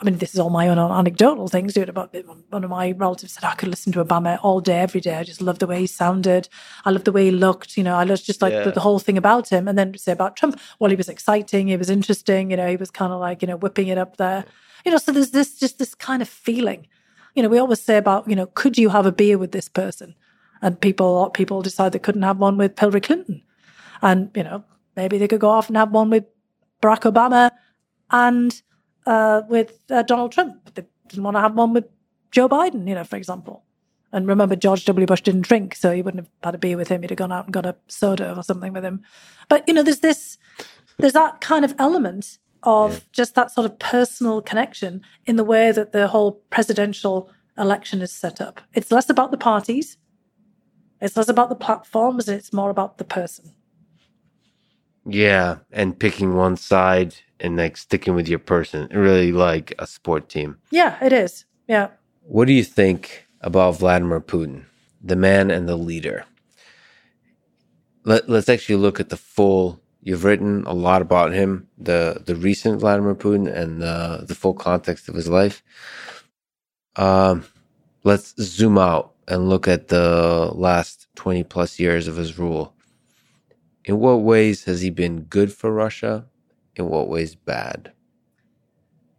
I 0.04 0.06
mean, 0.06 0.18
this 0.18 0.34
is 0.34 0.40
all 0.40 0.50
my 0.50 0.68
own 0.68 0.78
anecdotal 0.78 1.48
things. 1.48 1.74
Doing 1.74 1.88
about 1.88 2.14
one 2.50 2.66
of 2.66 2.70
my 2.70 2.92
relatives 2.92 3.32
said 3.32 3.46
oh, 3.46 3.52
I 3.52 3.56
could 3.56 3.70
listen 3.70 3.94
to 3.94 4.04
Obama 4.04 4.38
all 4.44 4.60
day, 4.60 4.80
every 4.80 5.00
day. 5.00 5.16
I 5.16 5.24
just 5.24 5.42
love 5.42 5.60
the 5.60 5.68
way 5.68 5.80
he 5.80 5.88
sounded. 5.88 6.50
I 6.84 6.90
love 6.90 7.06
the 7.06 7.14
way 7.14 7.26
he 7.26 7.32
looked. 7.32 7.78
You 7.78 7.86
know, 7.86 7.96
I 7.96 8.04
just 8.04 8.42
like 8.42 8.52
yeah. 8.52 8.66
the, 8.66 8.72
the, 8.72 8.82
whole 8.82 9.00
thing 9.00 9.18
about 9.18 9.48
him. 9.48 9.66
And 9.66 9.78
then 9.78 9.98
say 9.98 10.12
about 10.12 10.36
Trump, 10.36 10.60
well, 10.78 10.90
he 10.90 10.98
was 10.98 11.08
exciting. 11.08 11.70
He 11.70 11.78
was 11.78 11.90
interesting. 11.90 12.52
You 12.52 12.58
know, 12.58 12.68
he 12.68 12.76
was 12.76 12.92
kind 12.92 13.14
of 13.14 13.22
like 13.22 13.42
you 13.42 13.48
know 13.48 13.56
whipping 13.56 13.88
it 13.88 13.98
up 13.98 14.18
there. 14.18 14.44
You 14.84 14.92
know, 14.92 14.98
so 14.98 15.14
there's 15.14 15.32
this 15.32 15.58
just 15.58 15.80
this 15.80 15.96
kind 15.96 16.22
of 16.22 16.28
feeling. 16.28 16.88
You 17.34 17.42
know, 17.42 17.48
we 17.48 17.58
always 17.58 17.82
say 17.82 17.96
about 17.96 18.30
you 18.30 18.36
know, 18.36 18.48
could 18.48 18.78
you 18.78 18.90
have 18.90 19.06
a 19.06 19.12
beer 19.14 19.38
with 19.38 19.54
this 19.54 19.70
person? 19.70 20.16
And 20.62 20.82
people 20.82 21.30
people 21.30 21.62
decide 21.62 21.94
they 21.94 22.00
couldn't 22.00 22.24
have 22.24 22.40
one 22.40 22.58
with 22.58 22.78
Hillary 22.78 23.00
Clinton, 23.00 23.42
and 24.02 24.32
you 24.36 24.44
know, 24.44 24.66
maybe 24.98 25.18
they 25.18 25.30
could 25.30 25.40
go 25.40 25.50
off 25.50 25.70
and 25.70 25.78
have 25.78 25.92
one 25.92 26.10
with 26.10 26.26
Barack 26.82 27.10
Obama 27.10 27.52
and 28.12 28.62
uh, 29.06 29.42
with 29.48 29.80
uh, 29.90 30.04
Donald 30.04 30.32
Trump. 30.32 30.74
They 30.76 30.86
didn't 31.08 31.24
want 31.24 31.36
to 31.36 31.42
have 31.42 31.56
one 31.56 31.74
with 31.74 31.86
Joe 32.32 32.50
Biden, 32.50 32.88
you 32.88 32.96
know, 32.96 33.04
for 33.04 33.16
example. 33.16 33.64
And 34.12 34.28
remember, 34.28 34.56
George 34.56 34.86
W. 34.86 35.08
Bush 35.08 35.22
didn't 35.22 35.42
drink, 35.42 35.74
so 35.76 35.92
he 35.92 36.04
wouldn't 36.04 36.24
have 36.24 36.32
had 36.44 36.56
a 36.56 36.60
beer 36.60 36.78
with 36.78 36.88
him. 36.88 37.02
He'd 37.02 37.10
have 37.10 37.18
gone 37.18 37.32
out 37.32 37.46
and 37.46 37.54
got 37.54 37.66
a 37.66 37.76
soda 37.88 38.36
or 38.38 38.44
something 38.44 38.72
with 38.72 38.86
him. 38.86 39.02
But 39.50 39.68
you 39.68 39.74
know, 39.74 39.82
there's 39.82 40.00
this, 40.02 40.38
there's 41.00 41.14
that 41.14 41.42
kind 41.42 41.66
of 41.66 41.74
element 41.80 42.38
of 42.62 42.94
yeah. 42.94 43.00
just 43.12 43.36
that 43.36 43.52
sort 43.52 43.66
of 43.66 43.80
personal 43.80 44.42
connection 44.42 45.02
in 45.26 45.36
the 45.36 45.44
way 45.44 45.72
that 45.72 45.92
the 45.92 46.08
whole 46.08 46.44
presidential 46.50 47.30
election 47.58 48.02
is 48.02 48.12
set 48.12 48.40
up. 48.40 48.62
It's 48.74 48.92
less 48.92 49.10
about 49.10 49.32
the 49.32 49.38
parties, 49.38 49.98
it's 51.02 51.18
less 51.18 51.28
about 51.28 51.50
the 51.50 51.56
platforms, 51.56 52.28
and 52.28 52.38
it's 52.38 52.54
more 52.54 52.70
about 52.70 53.00
the 53.00 53.04
person. 53.04 53.52
Yeah, 55.06 55.58
and 55.72 56.00
picking 56.00 56.36
one 56.36 56.56
side 56.56 57.16
and 57.44 57.58
like 57.58 57.76
sticking 57.78 58.16
with 58.16 58.28
your 58.28 58.40
person, 58.40 58.88
really 58.92 59.34
like 59.34 59.74
a 59.78 59.86
sport 59.86 60.30
team. 60.30 60.58
Yeah, 60.72 60.98
it 61.04 61.12
is. 61.14 61.46
Yeah. 61.68 61.90
What 62.22 62.48
do 62.48 62.54
you 62.54 62.64
think 62.64 63.28
about 63.42 63.78
Vladimir 63.78 64.22
Putin, 64.22 64.64
the 65.04 65.18
man 65.18 65.52
and 65.52 65.68
the 65.68 65.76
leader? 65.76 66.26
Let, 68.06 68.30
let's 68.30 68.50
actually 68.50 68.78
look 68.78 69.00
at 69.00 69.10
the 69.10 69.18
full. 69.18 69.82
You've 70.02 70.24
written 70.24 70.64
a 70.66 70.74
lot 70.74 71.02
about 71.02 71.34
him, 71.34 71.68
the 71.78 72.22
the 72.26 72.36
recent 72.36 72.80
Vladimir 72.80 73.16
Putin, 73.16 73.54
and 73.54 73.82
the 73.82 74.26
the 74.28 74.36
full 74.36 74.54
context 74.54 75.08
of 75.08 75.16
his 75.16 75.28
life. 75.30 75.64
Um, 76.96 77.46
let's 78.04 78.34
zoom 78.42 78.78
out 78.78 79.14
and 79.28 79.50
look 79.50 79.68
at 79.68 79.88
the 79.88 80.52
last 80.54 81.08
twenty 81.16 81.44
plus 81.44 81.80
years 81.80 82.08
of 82.08 82.18
his 82.18 82.38
rule. 82.38 82.74
In 83.86 84.00
what 84.00 84.22
ways 84.22 84.66
has 84.66 84.82
he 84.82 84.90
been 84.90 85.22
good 85.22 85.54
for 85.54 85.72
Russia? 85.72 86.26
In 86.76 86.90
what 86.90 87.08
ways 87.08 87.36
bad? 87.36 87.92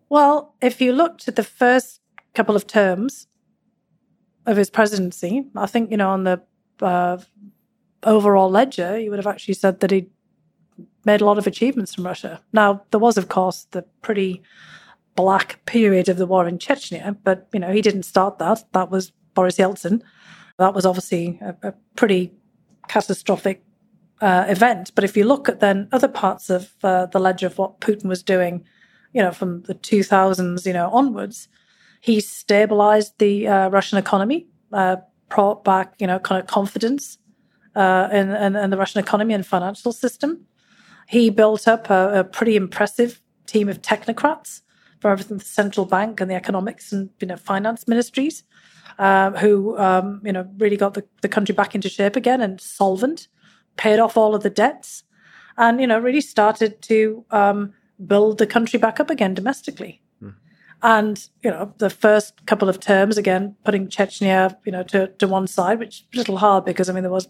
Well, 0.08 0.54
if 0.60 0.80
you 0.80 0.92
looked 0.92 1.28
at 1.28 1.36
the 1.36 1.44
first 1.44 2.00
couple 2.34 2.56
of 2.56 2.66
terms 2.66 3.26
of 4.46 4.56
his 4.56 4.70
presidency, 4.70 5.46
I 5.56 5.66
think, 5.66 5.90
you 5.90 5.96
know, 5.96 6.10
on 6.10 6.24
the 6.24 6.42
uh, 6.80 7.18
overall 8.02 8.50
ledger, 8.50 8.98
you 8.98 9.10
would 9.10 9.18
have 9.18 9.26
actually 9.26 9.54
said 9.54 9.80
that 9.80 9.90
he 9.90 10.08
made 11.04 11.20
a 11.20 11.24
lot 11.24 11.38
of 11.38 11.46
achievements 11.46 11.94
from 11.94 12.06
Russia. 12.06 12.40
Now, 12.52 12.82
there 12.90 13.00
was, 13.00 13.16
of 13.16 13.28
course, 13.28 13.66
the 13.70 13.82
pretty 14.02 14.42
black 15.14 15.64
period 15.64 16.08
of 16.08 16.16
the 16.16 16.26
war 16.26 16.48
in 16.48 16.58
Chechnya, 16.58 17.16
but, 17.24 17.48
you 17.52 17.60
know, 17.60 17.72
he 17.72 17.80
didn't 17.80 18.02
start 18.02 18.38
that. 18.38 18.64
That 18.72 18.90
was 18.90 19.12
Boris 19.34 19.58
Yeltsin. 19.58 20.02
That 20.58 20.74
was 20.74 20.86
obviously 20.86 21.38
a, 21.40 21.68
a 21.68 21.74
pretty 21.96 22.32
catastrophic 22.88 23.63
uh, 24.24 24.46
event. 24.48 24.90
But 24.94 25.04
if 25.04 25.16
you 25.18 25.24
look 25.24 25.50
at 25.50 25.60
then 25.60 25.86
other 25.92 26.08
parts 26.08 26.48
of 26.48 26.72
uh, 26.82 27.06
the 27.06 27.18
ledger 27.18 27.46
of 27.46 27.58
what 27.58 27.80
Putin 27.80 28.06
was 28.06 28.22
doing, 28.22 28.64
you 29.12 29.20
know, 29.22 29.32
from 29.32 29.62
the 29.64 29.74
2000s, 29.74 30.64
you 30.64 30.72
know, 30.72 30.88
onwards, 30.90 31.48
he 32.00 32.20
stabilized 32.20 33.18
the 33.18 33.46
uh, 33.46 33.68
Russian 33.68 33.98
economy, 33.98 34.46
uh, 34.72 34.96
brought 35.28 35.62
back, 35.62 35.92
you 35.98 36.06
know, 36.06 36.18
kind 36.18 36.40
of 36.40 36.46
confidence 36.46 37.18
uh, 37.76 38.08
in, 38.10 38.30
in, 38.30 38.56
in, 38.56 38.70
the 38.70 38.78
Russian 38.78 39.00
economy 39.00 39.34
and 39.34 39.46
financial 39.46 39.92
system. 39.92 40.46
He 41.06 41.28
built 41.28 41.68
up 41.68 41.90
a, 41.90 42.20
a 42.20 42.24
pretty 42.24 42.56
impressive 42.56 43.20
team 43.46 43.68
of 43.68 43.82
technocrats 43.82 44.62
for 45.00 45.10
everything 45.10 45.36
the 45.36 45.44
central 45.44 45.84
bank 45.84 46.22
and 46.22 46.30
the 46.30 46.34
economics 46.34 46.92
and 46.92 47.10
you 47.20 47.26
know 47.26 47.36
finance 47.36 47.86
ministries, 47.86 48.42
uh, 48.98 49.32
who 49.32 49.76
um, 49.76 50.22
you 50.24 50.32
know 50.32 50.48
really 50.56 50.78
got 50.78 50.94
the, 50.94 51.04
the 51.20 51.28
country 51.28 51.54
back 51.54 51.74
into 51.74 51.90
shape 51.90 52.16
again 52.16 52.40
and 52.40 52.58
solvent 52.58 53.28
paid 53.76 53.98
off 53.98 54.16
all 54.16 54.34
of 54.34 54.42
the 54.42 54.50
debts, 54.50 55.04
and 55.56 55.80
you 55.80 55.86
know 55.86 55.98
really 55.98 56.20
started 56.20 56.80
to 56.82 57.24
um, 57.30 57.72
build 58.06 58.38
the 58.38 58.46
country 58.46 58.78
back 58.78 59.00
up 59.00 59.10
again 59.10 59.34
domestically. 59.34 60.02
Mm. 60.22 60.34
And 60.82 61.28
you 61.42 61.50
know 61.50 61.74
the 61.78 61.90
first 61.90 62.46
couple 62.46 62.68
of 62.68 62.80
terms 62.80 63.18
again, 63.18 63.56
putting 63.64 63.88
Chechnya 63.88 64.56
you 64.64 64.72
know 64.72 64.82
to 64.84 65.08
to 65.08 65.28
one 65.28 65.46
side, 65.46 65.78
which 65.78 66.04
was 66.12 66.18
a 66.18 66.20
little 66.22 66.38
hard 66.38 66.64
because 66.64 66.88
I 66.88 66.92
mean 66.92 67.02
there 67.02 67.12
was 67.12 67.28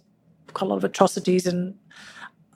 quite 0.52 0.66
a 0.66 0.70
lot 0.70 0.76
of 0.76 0.84
atrocities, 0.84 1.46
and 1.46 1.74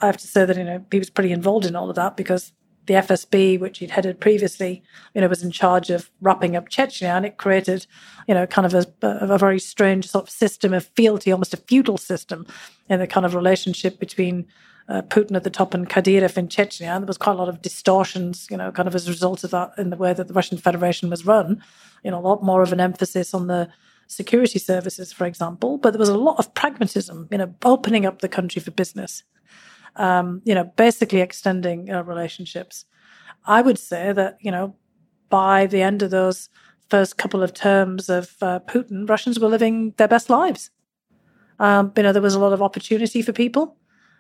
I 0.00 0.06
have 0.06 0.16
to 0.18 0.26
say 0.26 0.44
that 0.44 0.56
you 0.56 0.64
know 0.64 0.84
he 0.90 0.98
was 0.98 1.10
pretty 1.10 1.32
involved 1.32 1.66
in 1.66 1.76
all 1.76 1.90
of 1.90 1.96
that 1.96 2.16
because 2.16 2.52
the 2.88 2.94
FSB, 2.94 3.60
which 3.60 3.78
he'd 3.78 3.92
headed 3.92 4.18
previously, 4.18 4.82
you 5.14 5.20
know, 5.20 5.28
was 5.28 5.42
in 5.42 5.52
charge 5.52 5.90
of 5.90 6.10
wrapping 6.20 6.56
up 6.56 6.68
Chechnya, 6.68 7.10
and 7.10 7.24
it 7.24 7.36
created, 7.36 7.86
you 8.26 8.34
know, 8.34 8.46
kind 8.46 8.66
of 8.66 8.74
a, 8.74 8.86
a, 9.02 9.38
very 9.38 9.60
strange 9.60 10.08
sort 10.08 10.24
of 10.24 10.30
system 10.30 10.74
of 10.74 10.86
fealty, 10.96 11.30
almost 11.30 11.54
a 11.54 11.58
feudal 11.58 11.98
system, 11.98 12.46
in 12.88 12.98
the 12.98 13.06
kind 13.06 13.24
of 13.24 13.34
relationship 13.34 14.00
between 14.00 14.46
uh, 14.88 15.02
Putin 15.02 15.36
at 15.36 15.44
the 15.44 15.50
top 15.50 15.74
and 15.74 15.88
Kadyrov 15.88 16.38
in 16.38 16.48
Chechnya. 16.48 16.88
And 16.88 17.02
there 17.02 17.08
was 17.08 17.18
quite 17.18 17.34
a 17.34 17.38
lot 17.38 17.50
of 17.50 17.62
distortions, 17.62 18.48
you 18.50 18.56
know, 18.56 18.72
kind 18.72 18.88
of 18.88 18.94
as 18.94 19.06
a 19.06 19.10
result 19.10 19.44
of 19.44 19.50
that 19.50 19.72
in 19.76 19.90
the 19.90 19.96
way 19.96 20.14
that 20.14 20.26
the 20.26 20.34
Russian 20.34 20.58
Federation 20.58 21.10
was 21.10 21.26
run. 21.26 21.62
You 22.02 22.10
know, 22.10 22.18
a 22.18 22.26
lot 22.26 22.42
more 22.42 22.62
of 22.62 22.72
an 22.72 22.80
emphasis 22.80 23.34
on 23.34 23.46
the 23.46 23.68
security 24.06 24.58
services, 24.58 25.12
for 25.12 25.26
example, 25.26 25.76
but 25.76 25.92
there 25.92 26.00
was 26.00 26.08
a 26.08 26.16
lot 26.16 26.38
of 26.38 26.54
pragmatism, 26.54 27.28
you 27.30 27.38
know, 27.38 27.54
opening 27.64 28.06
up 28.06 28.22
the 28.22 28.28
country 28.28 28.60
for 28.60 28.70
business 28.70 29.22
um, 29.96 30.42
you 30.44 30.54
know, 30.54 30.64
basically 30.76 31.20
extending 31.20 31.90
uh, 31.90 32.02
relationships. 32.02 32.84
I 33.46 33.62
would 33.62 33.78
say 33.78 34.12
that, 34.12 34.38
you 34.40 34.50
know, 34.50 34.74
by 35.28 35.66
the 35.66 35.82
end 35.82 36.02
of 36.02 36.10
those 36.10 36.48
first 36.88 37.18
couple 37.18 37.42
of 37.42 37.52
terms 37.52 38.08
of 38.08 38.36
uh, 38.40 38.60
Putin, 38.60 39.08
Russians 39.08 39.38
were 39.38 39.48
living 39.48 39.94
their 39.96 40.08
best 40.08 40.30
lives. 40.30 40.70
Um, 41.58 41.92
you 41.96 42.02
know, 42.02 42.12
there 42.12 42.22
was 42.22 42.34
a 42.34 42.38
lot 42.38 42.52
of 42.52 42.62
opportunity 42.62 43.22
for 43.22 43.32
people. 43.32 43.76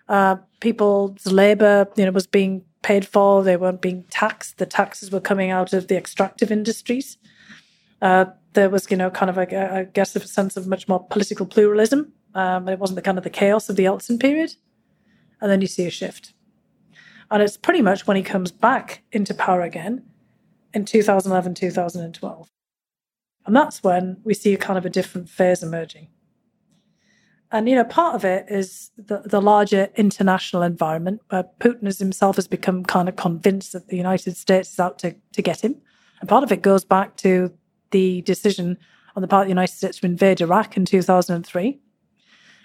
Uh, 0.08 0.36
people's 0.60 1.26
labor, 1.26 1.86
you 1.96 2.04
know, 2.04 2.10
was 2.10 2.26
being 2.26 2.64
paid 2.82 3.06
for, 3.06 3.42
they 3.42 3.56
weren't 3.56 3.82
being 3.82 4.04
taxed. 4.10 4.58
The 4.58 4.66
taxes 4.66 5.10
were 5.10 5.20
coming 5.20 5.50
out 5.50 5.72
of 5.72 5.88
the 5.88 5.96
extractive 5.96 6.50
industries. 6.50 7.18
Uh, 8.00 8.26
there 8.54 8.70
was, 8.70 8.90
you 8.90 8.96
know, 8.96 9.10
kind 9.10 9.30
of, 9.30 9.38
a, 9.38 9.74
I 9.74 9.84
guess, 9.84 10.16
a 10.16 10.20
sense 10.26 10.56
of 10.56 10.66
much 10.66 10.88
more 10.88 11.04
political 11.06 11.46
pluralism. 11.46 12.12
Um, 12.34 12.68
it 12.68 12.78
wasn't 12.78 12.96
the 12.96 13.02
kind 13.02 13.18
of 13.18 13.24
the 13.24 13.30
chaos 13.30 13.68
of 13.68 13.76
the 13.76 13.84
Yeltsin 13.84 14.20
period. 14.20 14.54
And 15.40 15.50
then 15.50 15.60
you 15.60 15.66
see 15.66 15.86
a 15.86 15.90
shift. 15.90 16.34
And 17.30 17.42
it's 17.42 17.56
pretty 17.56 17.82
much 17.82 18.06
when 18.06 18.16
he 18.16 18.22
comes 18.22 18.50
back 18.50 19.02
into 19.12 19.34
power 19.34 19.60
again 19.60 20.04
in 20.72 20.84
2011, 20.84 21.54
2012. 21.54 22.50
And 23.46 23.56
that's 23.56 23.82
when 23.82 24.18
we 24.24 24.34
see 24.34 24.54
a 24.54 24.58
kind 24.58 24.78
of 24.78 24.84
a 24.84 24.90
different 24.90 25.28
phase 25.28 25.62
emerging. 25.62 26.08
And, 27.50 27.68
you 27.68 27.74
know, 27.74 27.84
part 27.84 28.14
of 28.14 28.24
it 28.24 28.46
is 28.48 28.90
the, 28.98 29.22
the 29.24 29.40
larger 29.40 29.88
international 29.96 30.62
environment 30.62 31.22
where 31.30 31.44
Putin 31.60 31.84
has 31.84 31.98
himself 31.98 32.36
has 32.36 32.46
become 32.46 32.84
kind 32.84 33.08
of 33.08 33.16
convinced 33.16 33.72
that 33.72 33.88
the 33.88 33.96
United 33.96 34.36
States 34.36 34.72
is 34.72 34.78
out 34.78 34.98
to, 34.98 35.16
to 35.32 35.40
get 35.40 35.64
him. 35.64 35.76
And 36.20 36.28
part 36.28 36.44
of 36.44 36.52
it 36.52 36.60
goes 36.60 36.84
back 36.84 37.16
to 37.18 37.50
the 37.90 38.20
decision 38.22 38.76
on 39.16 39.22
the 39.22 39.28
part 39.28 39.42
of 39.42 39.46
the 39.46 39.52
United 39.52 39.74
States 39.74 39.98
to 39.98 40.06
invade 40.06 40.42
Iraq 40.42 40.76
in 40.76 40.84
2003. 40.84 41.80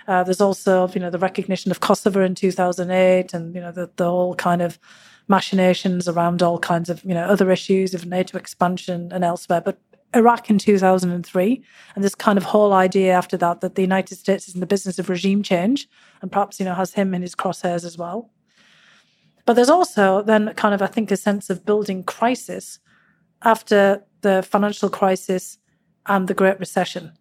Uh, 0.08 0.24
there's 0.24 0.42
also, 0.42 0.88
you 0.90 1.00
know, 1.00 1.10
the 1.10 1.20
recognition 1.20 1.72
of 1.72 1.80
Kosovo 1.80 2.24
in 2.24 2.36
2008 2.36 3.34
and, 3.34 3.56
you 3.56 3.62
know, 3.62 3.72
the, 3.72 3.90
the 3.96 4.06
whole 4.06 4.36
kind 4.36 4.62
of 4.62 4.80
machinations 5.28 6.08
around 6.08 6.42
all 6.42 6.60
kinds 6.60 6.90
of, 6.90 7.04
you 7.04 7.14
know, 7.14 7.24
other 7.24 7.52
issues 7.52 7.94
of 7.94 8.06
NATO 8.06 8.38
expansion 8.38 9.12
and 9.12 9.24
elsewhere. 9.24 9.62
But 9.62 9.80
Iraq 10.14 10.50
in 10.50 10.58
2003, 10.60 11.64
and 11.96 12.04
this 12.04 12.16
kind 12.16 12.38
of 12.38 12.44
whole 12.44 12.74
idea 12.74 13.14
after 13.14 13.38
that 13.38 13.62
that 13.62 13.76
the 13.76 13.82
United 13.82 14.16
States 14.16 14.48
is 14.48 14.54
in 14.54 14.60
the 14.60 14.68
business 14.68 15.00
of 15.00 15.10
regime 15.10 15.42
change 15.42 15.88
and 16.22 16.32
perhaps, 16.32 16.60
you 16.60 16.66
know, 16.66 16.76
has 16.76 16.94
him 16.94 17.14
in 17.14 17.22
his 17.22 17.36
crosshairs 17.36 17.86
as 17.86 17.98
well. 17.98 18.30
But 19.46 19.54
there's 19.54 19.70
also 19.70 20.22
then 20.22 20.54
kind 20.54 20.74
of, 20.74 20.82
I 20.82 20.88
think, 20.88 21.12
a 21.12 21.18
sense 21.18 21.50
of 21.50 21.66
building 21.66 22.04
crisis 22.04 22.80
after 23.42 24.04
the 24.22 24.44
financial 24.44 24.90
crisis 24.90 25.58
and 26.06 26.28
the 26.28 26.34
Great 26.34 26.60
Recession, 26.60 27.14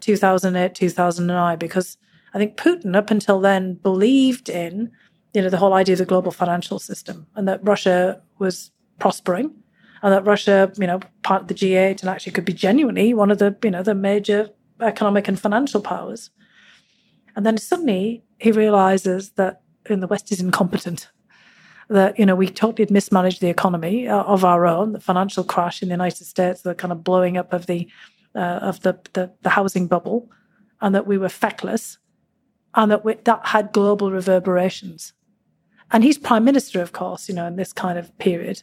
2008, 0.00 0.74
2009, 0.74 1.58
because 1.58 1.96
I 2.34 2.38
think 2.38 2.56
Putin, 2.56 2.96
up 2.96 3.10
until 3.10 3.40
then, 3.40 3.74
believed 3.74 4.48
in 4.48 4.90
you 5.34 5.42
know 5.42 5.48
the 5.48 5.56
whole 5.56 5.74
idea 5.74 5.94
of 5.94 5.98
the 5.98 6.04
global 6.04 6.32
financial 6.32 6.78
system 6.78 7.26
and 7.34 7.48
that 7.48 7.60
Russia 7.62 8.20
was 8.38 8.70
prospering 8.98 9.54
and 10.02 10.12
that 10.12 10.26
Russia, 10.26 10.70
you 10.76 10.86
know, 10.86 11.00
part 11.22 11.42
of 11.42 11.48
the 11.48 11.54
G8 11.54 12.00
and 12.00 12.10
actually 12.10 12.32
could 12.32 12.44
be 12.44 12.52
genuinely 12.52 13.14
one 13.14 13.30
of 13.30 13.38
the 13.38 13.56
you 13.62 13.70
know 13.70 13.82
the 13.82 13.94
major 13.94 14.50
economic 14.80 15.28
and 15.28 15.38
financial 15.38 15.80
powers. 15.80 16.30
And 17.36 17.46
then 17.46 17.56
suddenly 17.56 18.24
he 18.38 18.52
realizes 18.52 19.30
that 19.32 19.62
in 19.88 20.00
the 20.00 20.06
West 20.06 20.30
is 20.32 20.40
incompetent. 20.40 21.08
That 21.88 22.18
you 22.18 22.26
know 22.26 22.34
we 22.34 22.48
totally 22.48 22.88
mismanaged 22.90 23.40
the 23.40 23.48
economy 23.48 24.08
uh, 24.08 24.22
of 24.22 24.44
our 24.44 24.66
own, 24.66 24.92
the 24.92 25.00
financial 25.00 25.44
crash 25.44 25.82
in 25.82 25.88
the 25.88 25.94
United 25.94 26.24
States, 26.24 26.62
the 26.62 26.74
kind 26.74 26.92
of 26.92 27.04
blowing 27.04 27.36
up 27.36 27.52
of 27.52 27.66
the 27.66 27.88
uh, 28.34 28.60
of 28.62 28.80
the, 28.80 28.98
the 29.12 29.30
the 29.42 29.50
housing 29.50 29.86
bubble, 29.86 30.30
and 30.80 30.94
that 30.94 31.06
we 31.06 31.18
were 31.18 31.28
feckless 31.28 31.98
and 32.74 32.90
that 32.90 33.04
we, 33.04 33.14
that 33.14 33.46
had 33.46 33.72
global 33.72 34.10
reverberations. 34.10 35.12
And 35.90 36.02
he's 36.02 36.18
prime 36.18 36.44
minister, 36.44 36.80
of 36.80 36.92
course, 36.92 37.28
you 37.28 37.34
know, 37.34 37.46
in 37.46 37.56
this 37.56 37.72
kind 37.72 37.98
of 37.98 38.16
period. 38.18 38.62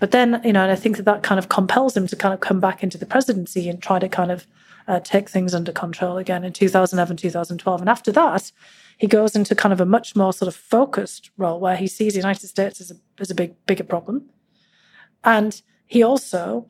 But 0.00 0.10
then, 0.10 0.40
you 0.44 0.52
know, 0.52 0.62
and 0.62 0.72
I 0.72 0.74
think 0.74 0.96
that 0.96 1.04
that 1.04 1.22
kind 1.22 1.38
of 1.38 1.48
compels 1.48 1.96
him 1.96 2.06
to 2.08 2.16
kind 2.16 2.34
of 2.34 2.40
come 2.40 2.60
back 2.60 2.82
into 2.82 2.98
the 2.98 3.06
presidency 3.06 3.68
and 3.68 3.80
try 3.80 3.98
to 3.98 4.08
kind 4.08 4.32
of 4.32 4.46
uh, 4.88 5.00
take 5.00 5.28
things 5.28 5.54
under 5.54 5.72
control 5.72 6.18
again 6.18 6.44
in 6.44 6.52
2011, 6.52 7.16
2012. 7.16 7.80
And 7.80 7.88
after 7.88 8.12
that, 8.12 8.50
he 8.98 9.06
goes 9.06 9.34
into 9.34 9.54
kind 9.54 9.72
of 9.72 9.80
a 9.80 9.86
much 9.86 10.14
more 10.14 10.32
sort 10.32 10.48
of 10.48 10.54
focused 10.54 11.30
role 11.36 11.60
where 11.60 11.76
he 11.76 11.86
sees 11.86 12.14
the 12.14 12.18
United 12.18 12.46
States 12.48 12.80
as 12.80 12.90
a, 12.90 12.96
as 13.18 13.30
a 13.30 13.34
big, 13.34 13.54
bigger 13.66 13.84
problem. 13.84 14.28
And 15.22 15.60
he 15.86 16.02
also, 16.02 16.68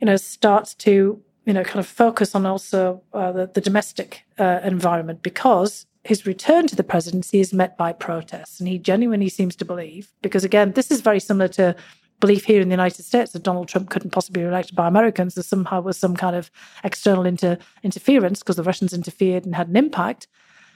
you 0.00 0.06
know, 0.06 0.16
starts 0.16 0.74
to, 0.76 1.22
you 1.44 1.52
know, 1.52 1.62
kind 1.62 1.78
of 1.78 1.86
focus 1.86 2.34
on 2.34 2.46
also 2.46 3.02
uh, 3.12 3.32
the, 3.32 3.46
the 3.46 3.60
domestic 3.60 4.24
uh, 4.38 4.60
environment 4.64 5.22
because 5.22 5.86
his 6.04 6.26
return 6.26 6.66
to 6.66 6.76
the 6.76 6.84
presidency 6.84 7.40
is 7.40 7.52
met 7.52 7.76
by 7.76 7.92
protests. 7.92 8.58
And 8.58 8.68
he 8.68 8.78
genuinely 8.78 9.28
seems 9.28 9.54
to 9.56 9.64
believe, 9.64 10.12
because 10.22 10.44
again, 10.44 10.72
this 10.72 10.90
is 10.90 11.00
very 11.00 11.20
similar 11.20 11.48
to 11.48 11.76
belief 12.20 12.44
here 12.44 12.60
in 12.60 12.68
the 12.68 12.74
United 12.74 13.02
States 13.02 13.32
that 13.32 13.42
Donald 13.42 13.68
Trump 13.68 13.90
couldn't 13.90 14.10
possibly 14.10 14.42
be 14.42 14.48
elected 14.48 14.76
by 14.76 14.86
Americans. 14.86 15.34
There 15.34 15.42
somehow 15.42 15.80
was 15.80 15.98
some 15.98 16.16
kind 16.16 16.36
of 16.36 16.50
external 16.84 17.26
inter- 17.26 17.58
interference 17.82 18.40
because 18.40 18.56
the 18.56 18.62
Russians 18.62 18.92
interfered 18.92 19.44
and 19.44 19.54
had 19.54 19.68
an 19.68 19.76
impact. 19.76 20.26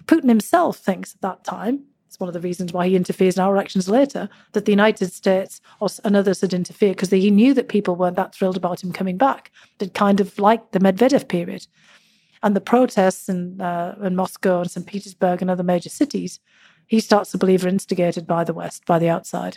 Putin 0.06 0.28
himself 0.28 0.78
thinks 0.78 1.14
at 1.14 1.20
that 1.20 1.44
time, 1.44 1.84
it's 2.06 2.20
one 2.20 2.28
of 2.28 2.34
the 2.34 2.40
reasons 2.40 2.72
why 2.72 2.86
he 2.86 2.96
interferes 2.96 3.36
in 3.36 3.42
our 3.42 3.54
elections 3.54 3.88
later, 3.88 4.28
that 4.52 4.66
the 4.66 4.72
United 4.72 5.12
States 5.12 5.60
or, 5.80 5.88
and 6.04 6.14
others 6.14 6.40
had 6.40 6.54
interfered 6.54 6.96
because 6.96 7.10
he 7.10 7.30
knew 7.30 7.52
that 7.54 7.68
people 7.68 7.96
weren't 7.96 8.16
that 8.16 8.34
thrilled 8.34 8.56
about 8.56 8.84
him 8.84 8.92
coming 8.92 9.16
back. 9.16 9.50
They 9.78 9.88
kind 9.88 10.20
of 10.20 10.38
liked 10.38 10.72
the 10.72 10.78
Medvedev 10.78 11.28
period 11.28 11.66
and 12.44 12.54
the 12.54 12.60
protests 12.60 13.30
in, 13.30 13.58
uh, 13.58 13.96
in 14.02 14.14
Moscow 14.14 14.60
and 14.60 14.70
St. 14.70 14.86
Petersburg 14.86 15.40
and 15.40 15.50
other 15.50 15.62
major 15.62 15.88
cities, 15.88 16.38
he 16.86 17.00
starts 17.00 17.30
to 17.30 17.38
believe 17.38 17.64
are 17.64 17.68
instigated 17.68 18.26
by 18.26 18.44
the 18.44 18.52
West, 18.52 18.84
by 18.84 18.98
the 18.98 19.08
outside, 19.08 19.56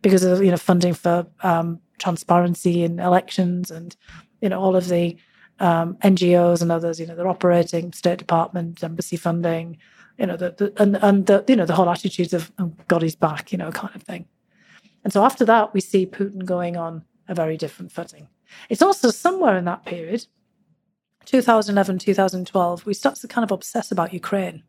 because 0.00 0.24
of 0.24 0.42
you 0.42 0.50
know 0.50 0.56
funding 0.56 0.94
for 0.94 1.26
um, 1.42 1.80
transparency 1.98 2.82
in 2.82 2.98
elections 2.98 3.70
and 3.70 3.94
you 4.40 4.48
know 4.48 4.58
all 4.58 4.74
of 4.74 4.88
the 4.88 5.18
um, 5.60 5.96
NGOs 5.96 6.62
and 6.62 6.72
others. 6.72 6.98
You 6.98 7.06
know 7.06 7.14
they're 7.14 7.28
operating 7.28 7.92
State 7.92 8.18
Department, 8.18 8.82
embassy 8.82 9.18
funding. 9.18 9.76
You 10.16 10.26
know 10.26 10.38
the, 10.38 10.52
the 10.52 10.82
and 10.82 10.96
and 11.02 11.26
the 11.26 11.44
you 11.46 11.56
know 11.56 11.66
the 11.66 11.74
whole 11.74 11.90
attitudes 11.90 12.32
of 12.32 12.50
oh, 12.58 12.72
God 12.88 13.02
is 13.02 13.16
back, 13.16 13.52
you 13.52 13.58
know, 13.58 13.70
kind 13.70 13.94
of 13.94 14.02
thing. 14.02 14.24
And 15.04 15.12
so 15.12 15.22
after 15.22 15.44
that, 15.44 15.74
we 15.74 15.82
see 15.82 16.06
Putin 16.06 16.46
going 16.46 16.78
on 16.78 17.04
a 17.28 17.34
very 17.34 17.58
different 17.58 17.92
footing. 17.92 18.28
It's 18.70 18.80
also 18.80 19.10
somewhere 19.10 19.58
in 19.58 19.66
that 19.66 19.84
period 19.84 20.26
2011, 21.28 21.98
2012, 21.98 22.86
we 22.86 22.94
start 22.94 23.16
to 23.16 23.28
kind 23.28 23.44
of 23.44 23.50
obsess 23.50 23.92
about 23.92 24.14
Ukraine. 24.14 24.62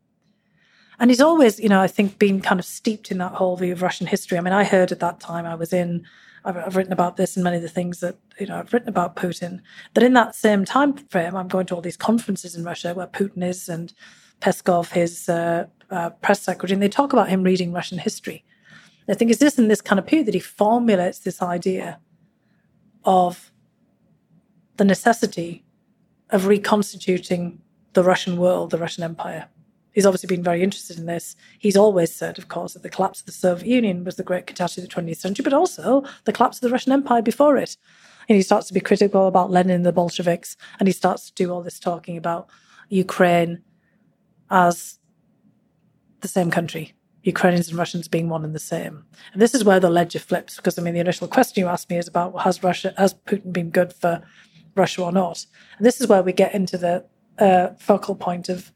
And 0.98 1.10
he's 1.10 1.22
always, 1.22 1.58
you 1.58 1.70
know, 1.70 1.80
I 1.80 1.86
think 1.86 2.18
been 2.18 2.42
kind 2.42 2.60
of 2.60 2.66
steeped 2.66 3.10
in 3.10 3.16
that 3.16 3.32
whole 3.32 3.56
view 3.56 3.72
of 3.72 3.80
Russian 3.80 4.06
history. 4.06 4.36
I 4.36 4.42
mean, 4.42 4.52
I 4.52 4.64
heard 4.64 4.92
at 4.92 5.00
that 5.00 5.20
time 5.20 5.46
I 5.46 5.54
was 5.54 5.72
in, 5.72 6.04
I've, 6.44 6.58
I've 6.58 6.76
written 6.76 6.92
about 6.92 7.16
this 7.16 7.34
and 7.34 7.42
many 7.42 7.56
of 7.56 7.62
the 7.62 7.70
things 7.70 8.00
that, 8.00 8.18
you 8.38 8.46
know, 8.46 8.58
I've 8.58 8.74
written 8.74 8.90
about 8.90 9.16
Putin, 9.16 9.62
that 9.94 10.04
in 10.04 10.12
that 10.12 10.34
same 10.34 10.66
time 10.66 10.92
frame, 10.92 11.34
I'm 11.34 11.48
going 11.48 11.64
to 11.66 11.74
all 11.74 11.80
these 11.80 11.96
conferences 11.96 12.54
in 12.54 12.62
Russia 12.62 12.92
where 12.92 13.06
Putin 13.06 13.42
is 13.42 13.66
and 13.70 13.94
Peskov, 14.42 14.90
his 14.90 15.30
uh, 15.30 15.64
uh, 15.90 16.10
press 16.10 16.42
secretary, 16.42 16.74
and 16.74 16.82
they 16.82 16.90
talk 16.90 17.14
about 17.14 17.30
him 17.30 17.42
reading 17.42 17.72
Russian 17.72 17.96
history. 17.96 18.44
I 19.08 19.14
think 19.14 19.30
it's 19.30 19.40
this 19.40 19.58
in 19.58 19.68
this 19.68 19.80
kind 19.80 19.98
of 19.98 20.06
period 20.06 20.26
that 20.26 20.34
he 20.34 20.40
formulates 20.40 21.20
this 21.20 21.40
idea 21.40 22.00
of 23.06 23.50
the 24.76 24.84
necessity 24.84 25.64
of 26.32 26.46
reconstituting 26.46 27.60
the 27.92 28.04
Russian 28.04 28.36
world, 28.36 28.70
the 28.70 28.78
Russian 28.78 29.04
Empire. 29.04 29.48
He's 29.92 30.06
obviously 30.06 30.28
been 30.28 30.44
very 30.44 30.62
interested 30.62 30.98
in 30.98 31.06
this. 31.06 31.34
He's 31.58 31.76
always 31.76 32.14
said, 32.14 32.38
of 32.38 32.48
course, 32.48 32.74
that 32.74 32.82
the 32.82 32.88
collapse 32.88 33.20
of 33.20 33.26
the 33.26 33.32
Soviet 33.32 33.66
Union 33.66 34.04
was 34.04 34.16
the 34.16 34.22
great 34.22 34.46
catastrophe 34.46 34.86
of 34.86 34.88
the 34.88 35.02
20th 35.02 35.16
century, 35.16 35.42
but 35.42 35.52
also 35.52 36.04
the 36.24 36.32
collapse 36.32 36.58
of 36.58 36.62
the 36.62 36.70
Russian 36.70 36.92
Empire 36.92 37.22
before 37.22 37.56
it. 37.56 37.76
And 38.28 38.36
he 38.36 38.42
starts 38.42 38.68
to 38.68 38.74
be 38.74 38.80
critical 38.80 39.26
about 39.26 39.50
Lenin 39.50 39.76
and 39.76 39.86
the 39.86 39.92
Bolsheviks, 39.92 40.56
and 40.78 40.86
he 40.86 40.92
starts 40.92 41.26
to 41.26 41.34
do 41.34 41.50
all 41.50 41.62
this 41.62 41.80
talking 41.80 42.16
about 42.16 42.48
Ukraine 42.88 43.62
as 44.50 45.00
the 46.20 46.28
same 46.28 46.50
country, 46.52 46.94
Ukrainians 47.22 47.68
and 47.68 47.78
Russians 47.78 48.06
being 48.06 48.28
one 48.28 48.44
and 48.44 48.54
the 48.54 48.60
same. 48.60 49.04
And 49.32 49.42
this 49.42 49.54
is 49.54 49.64
where 49.64 49.80
the 49.80 49.90
ledger 49.90 50.20
flips, 50.20 50.56
because 50.56 50.78
I 50.78 50.82
mean, 50.82 50.94
the 50.94 51.00
initial 51.00 51.26
question 51.26 51.62
you 51.62 51.68
asked 51.68 51.90
me 51.90 51.98
is 51.98 52.06
about 52.06 52.40
has 52.42 52.62
Russia, 52.62 52.94
has 52.96 53.14
Putin 53.14 53.52
been 53.52 53.70
good 53.70 53.92
for 53.92 54.22
Russia 54.74 55.02
or 55.02 55.12
not. 55.12 55.46
And 55.78 55.86
this 55.86 56.00
is 56.00 56.06
where 56.06 56.22
we 56.22 56.32
get 56.32 56.54
into 56.54 56.78
the 56.78 57.04
uh, 57.38 57.68
focal 57.78 58.14
point 58.14 58.48
of, 58.48 58.72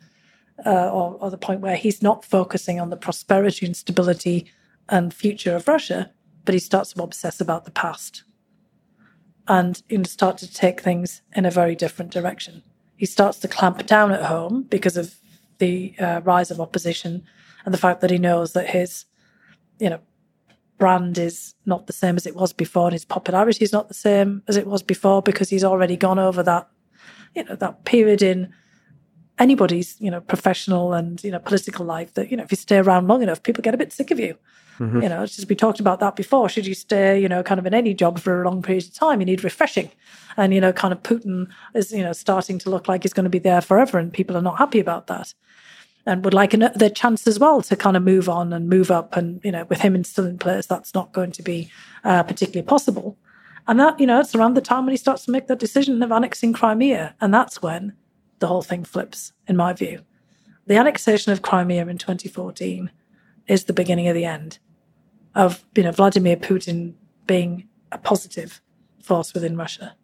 uh, 0.64 0.90
or, 0.90 1.16
or, 1.20 1.30
the 1.30 1.38
point 1.38 1.60
where 1.60 1.76
he's 1.76 2.02
not 2.02 2.24
focusing 2.24 2.80
on 2.80 2.90
the 2.90 2.96
prosperity 2.96 3.66
and 3.66 3.76
stability 3.76 4.50
and 4.88 5.12
future 5.12 5.54
of 5.54 5.68
Russia, 5.68 6.10
but 6.44 6.54
he 6.54 6.58
starts 6.58 6.92
to 6.92 7.02
obsess 7.02 7.40
about 7.40 7.64
the 7.64 7.70
past 7.70 8.24
and 9.48 9.82
you 9.88 10.02
start 10.04 10.38
to 10.38 10.52
take 10.52 10.80
things 10.80 11.22
in 11.34 11.44
a 11.44 11.50
very 11.50 11.74
different 11.74 12.10
direction. 12.10 12.62
He 12.96 13.06
starts 13.06 13.38
to 13.40 13.48
clamp 13.48 13.84
down 13.86 14.12
at 14.12 14.24
home 14.24 14.62
because 14.62 14.96
of 14.96 15.16
the 15.58 15.94
uh, 15.98 16.20
rise 16.24 16.50
of 16.50 16.60
opposition 16.60 17.24
and 17.64 17.74
the 17.74 17.78
fact 17.78 18.00
that 18.00 18.10
he 18.10 18.18
knows 18.18 18.52
that 18.52 18.70
his, 18.70 19.04
you 19.78 19.90
know, 19.90 20.00
brand 20.78 21.18
is 21.18 21.54
not 21.66 21.86
the 21.86 21.92
same 21.92 22.16
as 22.16 22.26
it 22.26 22.36
was 22.36 22.52
before, 22.52 22.86
and 22.86 22.92
his 22.92 23.04
popularity 23.04 23.64
is 23.64 23.72
not 23.72 23.88
the 23.88 23.94
same 23.94 24.42
as 24.48 24.56
it 24.56 24.66
was 24.66 24.82
before 24.82 25.22
because 25.22 25.50
he's 25.50 25.64
already 25.64 25.96
gone 25.96 26.18
over 26.18 26.42
that, 26.42 26.68
you 27.34 27.44
know, 27.44 27.56
that 27.56 27.84
period 27.84 28.22
in 28.22 28.52
anybody's, 29.38 30.00
you 30.00 30.10
know, 30.10 30.20
professional 30.20 30.92
and 30.92 31.22
you 31.24 31.30
know 31.30 31.38
political 31.38 31.84
life 31.84 32.14
that 32.14 32.30
you 32.30 32.36
know 32.36 32.44
if 32.44 32.50
you 32.50 32.56
stay 32.56 32.78
around 32.78 33.08
long 33.08 33.22
enough, 33.22 33.42
people 33.42 33.62
get 33.62 33.74
a 33.74 33.78
bit 33.78 33.92
sick 33.92 34.10
of 34.10 34.18
you. 34.18 34.36
Mm-hmm. 34.78 35.02
You 35.02 35.08
know, 35.08 35.22
it's 35.22 35.36
just 35.36 35.48
we 35.48 35.54
talked 35.54 35.80
about 35.80 36.00
that 36.00 36.16
before. 36.16 36.48
Should 36.48 36.66
you 36.66 36.74
stay, 36.74 37.20
you 37.20 37.28
know, 37.28 37.42
kind 37.42 37.60
of 37.60 37.66
in 37.66 37.74
any 37.74 37.94
job 37.94 38.18
for 38.18 38.42
a 38.42 38.44
long 38.44 38.60
period 38.60 38.84
of 38.84 38.94
time, 38.94 39.20
you 39.20 39.26
need 39.26 39.44
refreshing. 39.44 39.90
And 40.36 40.52
you 40.52 40.60
know, 40.60 40.72
kind 40.72 40.92
of 40.92 41.02
Putin 41.02 41.48
is, 41.74 41.92
you 41.92 42.02
know, 42.02 42.12
starting 42.12 42.58
to 42.60 42.70
look 42.70 42.88
like 42.88 43.04
he's 43.04 43.12
going 43.12 43.24
to 43.24 43.30
be 43.30 43.38
there 43.38 43.60
forever, 43.60 43.98
and 43.98 44.12
people 44.12 44.36
are 44.36 44.42
not 44.42 44.58
happy 44.58 44.80
about 44.80 45.06
that. 45.06 45.34
And 46.06 46.24
would 46.24 46.34
like 46.34 46.52
an, 46.54 46.70
their 46.74 46.90
chance 46.90 47.26
as 47.26 47.38
well 47.38 47.62
to 47.62 47.76
kind 47.76 47.96
of 47.96 48.02
move 48.02 48.28
on 48.28 48.52
and 48.52 48.68
move 48.68 48.90
up. 48.90 49.16
And, 49.16 49.40
you 49.42 49.50
know, 49.50 49.64
with 49.64 49.80
him 49.80 50.02
still 50.04 50.26
in 50.26 50.38
place, 50.38 50.66
that's 50.66 50.94
not 50.94 51.12
going 51.12 51.32
to 51.32 51.42
be 51.42 51.70
uh, 52.04 52.22
particularly 52.22 52.66
possible. 52.66 53.16
And 53.66 53.80
that, 53.80 53.98
you 53.98 54.06
know, 54.06 54.20
it's 54.20 54.34
around 54.34 54.54
the 54.54 54.60
time 54.60 54.84
when 54.84 54.92
he 54.92 54.98
starts 54.98 55.24
to 55.24 55.30
make 55.30 55.46
that 55.46 55.58
decision 55.58 56.02
of 56.02 56.12
annexing 56.12 56.52
Crimea. 56.52 57.14
And 57.20 57.32
that's 57.32 57.62
when 57.62 57.94
the 58.38 58.46
whole 58.46 58.62
thing 58.62 58.84
flips, 58.84 59.32
in 59.48 59.56
my 59.56 59.72
view. 59.72 60.02
The 60.66 60.76
annexation 60.76 61.32
of 61.32 61.42
Crimea 61.42 61.86
in 61.86 61.98
2014 61.98 62.90
is 63.46 63.64
the 63.64 63.72
beginning 63.72 64.08
of 64.08 64.14
the 64.14 64.24
end 64.24 64.58
of, 65.34 65.64
you 65.74 65.82
know, 65.82 65.92
Vladimir 65.92 66.36
Putin 66.36 66.94
being 67.26 67.68
a 67.92 67.98
positive 67.98 68.60
force 69.02 69.32
within 69.32 69.56
Russia. 69.56 69.94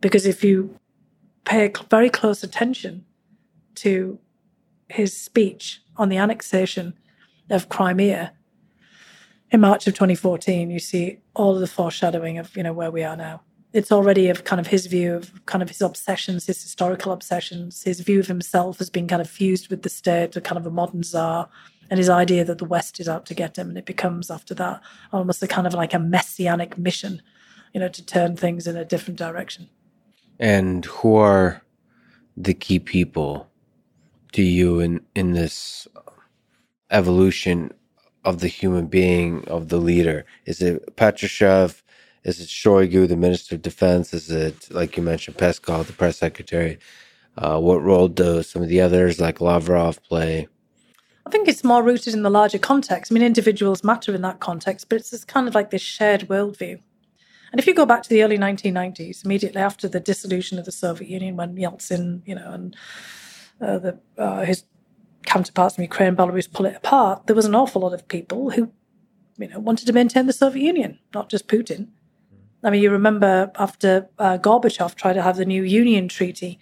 Because 0.00 0.26
if 0.26 0.42
you 0.42 0.78
pay 1.44 1.72
very 1.90 2.10
close 2.10 2.42
attention 2.42 3.04
to 3.76 4.18
his 4.92 5.16
speech 5.16 5.82
on 5.96 6.08
the 6.08 6.18
annexation 6.18 6.94
of 7.50 7.68
Crimea 7.68 8.32
in 9.52 9.60
March 9.60 9.86
of 9.86 9.94
2014, 9.94 10.70
you 10.70 10.78
see 10.78 11.18
all 11.34 11.54
of 11.54 11.60
the 11.60 11.66
foreshadowing 11.66 12.38
of 12.38 12.56
you 12.56 12.62
know 12.62 12.72
where 12.72 12.90
we 12.90 13.04
are 13.04 13.16
now. 13.16 13.42
It's 13.74 13.92
already 13.92 14.28
of 14.28 14.44
kind 14.44 14.60
of 14.60 14.66
his 14.66 14.86
view 14.86 15.14
of 15.14 15.46
kind 15.46 15.62
of 15.62 15.68
his 15.68 15.80
obsessions, 15.80 16.46
his 16.46 16.62
historical 16.62 17.12
obsessions, 17.12 17.82
his 17.82 18.00
view 18.00 18.20
of 18.20 18.26
himself 18.26 18.80
as 18.80 18.90
being 18.90 19.08
kind 19.08 19.22
of 19.22 19.28
fused 19.28 19.68
with 19.68 19.82
the 19.82 19.88
state, 19.88 20.36
a 20.36 20.40
kind 20.40 20.58
of 20.58 20.66
a 20.66 20.70
modern 20.70 21.02
czar, 21.02 21.48
and 21.90 21.98
his 21.98 22.08
idea 22.08 22.44
that 22.44 22.58
the 22.58 22.64
West 22.64 23.00
is 23.00 23.08
out 23.08 23.26
to 23.26 23.34
get 23.34 23.56
him. 23.56 23.68
And 23.68 23.78
it 23.78 23.86
becomes 23.86 24.30
after 24.30 24.54
that 24.54 24.80
almost 25.12 25.42
a 25.42 25.46
kind 25.46 25.66
of 25.66 25.74
like 25.74 25.94
a 25.94 25.98
messianic 25.98 26.76
mission, 26.76 27.22
you 27.74 27.80
know, 27.80 27.88
to 27.88 28.04
turn 28.04 28.36
things 28.36 28.66
in 28.66 28.76
a 28.76 28.84
different 28.84 29.18
direction. 29.18 29.68
And 30.38 30.84
who 30.86 31.16
are 31.16 31.62
the 32.36 32.54
key 32.54 32.78
people 32.78 33.51
to 34.32 34.42
you 34.42 34.80
in 34.80 35.00
in 35.14 35.32
this 35.32 35.86
evolution 36.90 37.72
of 38.24 38.40
the 38.40 38.48
human 38.48 38.86
being 38.86 39.46
of 39.48 39.68
the 39.68 39.78
leader? 39.78 40.24
Is 40.44 40.60
it 40.62 40.96
Patrushev? 40.96 41.82
Is 42.24 42.40
it 42.40 42.48
Shoigu, 42.48 43.08
the 43.08 43.16
Minister 43.16 43.56
of 43.56 43.62
Defense? 43.62 44.14
Is 44.14 44.30
it 44.30 44.70
like 44.70 44.96
you 44.96 45.02
mentioned, 45.02 45.38
Peskov, 45.38 45.86
the 45.86 45.92
press 45.92 46.18
secretary? 46.18 46.78
Uh, 47.36 47.58
what 47.58 47.82
role 47.82 48.08
do 48.08 48.42
some 48.42 48.62
of 48.62 48.68
the 48.68 48.80
others 48.80 49.18
like 49.18 49.40
Lavrov 49.40 50.02
play? 50.02 50.48
I 51.26 51.30
think 51.30 51.48
it's 51.48 51.64
more 51.64 51.82
rooted 51.82 52.14
in 52.14 52.22
the 52.22 52.30
larger 52.30 52.58
context. 52.58 53.10
I 53.10 53.14
mean, 53.14 53.22
individuals 53.22 53.84
matter 53.84 54.14
in 54.14 54.22
that 54.22 54.40
context, 54.40 54.88
but 54.88 54.96
it's 54.96 55.24
kind 55.24 55.48
of 55.48 55.54
like 55.54 55.70
this 55.70 55.82
shared 55.82 56.22
worldview. 56.22 56.80
And 57.52 57.58
if 57.60 57.66
you 57.66 57.74
go 57.74 57.86
back 57.86 58.02
to 58.02 58.08
the 58.08 58.22
early 58.22 58.38
1990s, 58.38 59.24
immediately 59.24 59.60
after 59.60 59.86
the 59.86 60.00
dissolution 60.00 60.58
of 60.58 60.64
the 60.64 60.72
Soviet 60.72 61.08
Union, 61.08 61.36
when 61.36 61.56
Yeltsin, 61.56 62.22
you 62.24 62.34
know, 62.34 62.50
and 62.50 62.76
uh, 63.62 63.78
the, 63.78 63.98
uh, 64.18 64.44
his 64.44 64.64
counterparts 65.24 65.78
in 65.78 65.82
Ukraine, 65.82 66.08
and 66.08 66.18
Belarus 66.18 66.52
pull 66.52 66.66
it 66.66 66.76
apart, 66.76 67.26
there 67.26 67.36
was 67.36 67.46
an 67.46 67.54
awful 67.54 67.82
lot 67.82 67.92
of 67.92 68.08
people 68.08 68.50
who, 68.50 68.72
you 69.38 69.48
know, 69.48 69.58
wanted 69.58 69.86
to 69.86 69.92
maintain 69.92 70.26
the 70.26 70.32
Soviet 70.32 70.64
Union, 70.64 70.98
not 71.14 71.28
just 71.28 71.48
Putin. 71.48 71.88
I 72.64 72.70
mean, 72.70 72.82
you 72.82 72.90
remember 72.90 73.50
after 73.56 74.08
uh, 74.18 74.38
Gorbachev 74.38 74.94
tried 74.94 75.14
to 75.14 75.22
have 75.22 75.36
the 75.36 75.44
new 75.44 75.62
Union 75.62 76.08
Treaty 76.08 76.58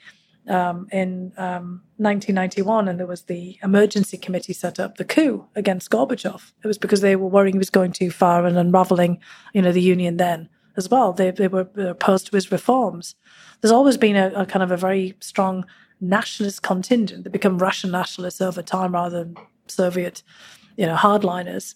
um, 0.49 0.89
in 0.91 1.33
um, 1.37 1.83
1991, 1.99 2.89
and 2.89 2.99
there 2.99 3.07
was 3.07 3.23
the 3.23 3.59
emergency 3.63 4.17
committee 4.17 4.53
set 4.53 4.81
up, 4.81 4.97
the 4.97 5.05
coup 5.05 5.47
against 5.55 5.91
Gorbachev. 5.91 6.53
It 6.63 6.67
was 6.67 6.79
because 6.79 7.03
they 7.03 7.17
were 7.17 7.29
worrying 7.29 7.55
he 7.55 7.59
was 7.59 7.71
going 7.71 7.93
too 7.93 8.11
far 8.11 8.47
and 8.47 8.57
unraveling, 8.57 9.21
you 9.53 9.63
know, 9.63 9.73
the 9.73 9.83
union 9.83 10.17
then 10.17 10.49
as 10.77 10.89
well. 10.89 11.13
They, 11.13 11.31
they 11.31 11.49
were 11.49 11.69
opposed 11.77 12.27
to 12.27 12.37
his 12.37 12.51
reforms. 12.51 13.15
There's 13.61 13.73
always 13.73 13.97
been 13.97 14.17
a, 14.17 14.33
a 14.35 14.47
kind 14.47 14.63
of 14.63 14.71
a 14.71 14.77
very 14.77 15.17
strong 15.21 15.67
nationalist 16.01 16.63
contingent 16.63 17.25
that 17.25 17.31
become 17.31 17.59
Russian 17.59 17.91
nationalists 17.91 18.41
over 18.41 18.63
time 18.63 18.95
rather 18.95 19.25
than 19.25 19.37
Soviet, 19.67 20.23
you 20.77 20.87
know, 20.87 20.97
hardliners 20.97 21.75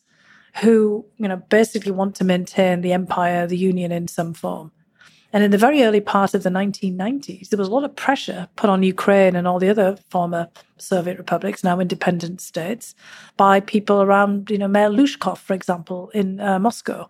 who, 0.60 1.04
you 1.16 1.28
know, 1.28 1.36
basically 1.48 1.90
want 1.90 2.14
to 2.16 2.24
maintain 2.24 2.80
the 2.80 2.92
empire, 2.92 3.46
the 3.46 3.56
union 3.56 3.92
in 3.92 4.08
some 4.08 4.34
form. 4.34 4.70
And 5.32 5.42
in 5.42 5.50
the 5.50 5.58
very 5.58 5.82
early 5.82 6.00
part 6.00 6.32
of 6.32 6.44
the 6.44 6.50
1990s, 6.50 7.48
there 7.48 7.58
was 7.58 7.66
a 7.66 7.72
lot 7.72 7.82
of 7.82 7.96
pressure 7.96 8.48
put 8.54 8.70
on 8.70 8.84
Ukraine 8.84 9.34
and 9.34 9.48
all 9.48 9.58
the 9.58 9.68
other 9.68 9.96
former 10.08 10.48
Soviet 10.78 11.18
republics, 11.18 11.64
now 11.64 11.80
independent 11.80 12.40
states, 12.40 12.94
by 13.36 13.58
people 13.58 14.00
around, 14.00 14.48
you 14.48 14.58
know, 14.58 14.68
Mayor 14.68 14.90
Luzhkov, 14.90 15.38
for 15.38 15.54
example, 15.54 16.10
in 16.10 16.38
uh, 16.38 16.60
Moscow, 16.60 17.08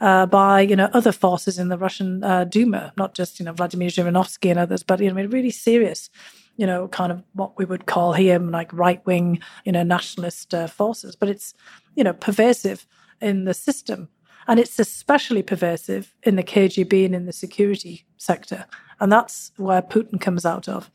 uh, 0.00 0.26
by 0.26 0.60
you 0.60 0.76
know 0.76 0.88
other 0.92 1.12
forces 1.12 1.58
in 1.58 1.68
the 1.68 1.78
Russian 1.78 2.22
uh, 2.22 2.44
Duma, 2.44 2.92
not 2.96 3.14
just 3.14 3.38
you 3.38 3.44
know 3.44 3.52
Vladimir 3.52 3.88
Zhirinovsky 3.88 4.50
and 4.50 4.58
others, 4.58 4.82
but 4.82 5.00
you 5.00 5.12
know 5.12 5.24
really 5.26 5.50
serious, 5.50 6.10
you 6.56 6.66
know, 6.66 6.88
kind 6.88 7.12
of 7.12 7.22
what 7.32 7.56
we 7.58 7.64
would 7.64 7.86
call 7.86 8.12
here 8.12 8.38
like 8.38 8.72
right 8.72 9.04
wing, 9.06 9.40
you 9.64 9.72
know, 9.72 9.82
nationalist 9.82 10.54
uh, 10.54 10.66
forces. 10.66 11.16
But 11.16 11.28
it's 11.28 11.54
you 11.94 12.04
know 12.04 12.12
pervasive 12.12 12.86
in 13.20 13.44
the 13.44 13.54
system, 13.54 14.08
and 14.46 14.60
it's 14.60 14.78
especially 14.78 15.42
pervasive 15.42 16.14
in 16.22 16.36
the 16.36 16.42
KGB 16.42 17.04
and 17.04 17.14
in 17.14 17.26
the 17.26 17.32
security 17.32 18.06
sector, 18.16 18.66
and 19.00 19.10
that's 19.10 19.52
where 19.56 19.82
Putin 19.82 20.20
comes 20.20 20.46
out 20.46 20.68
of. 20.68 20.90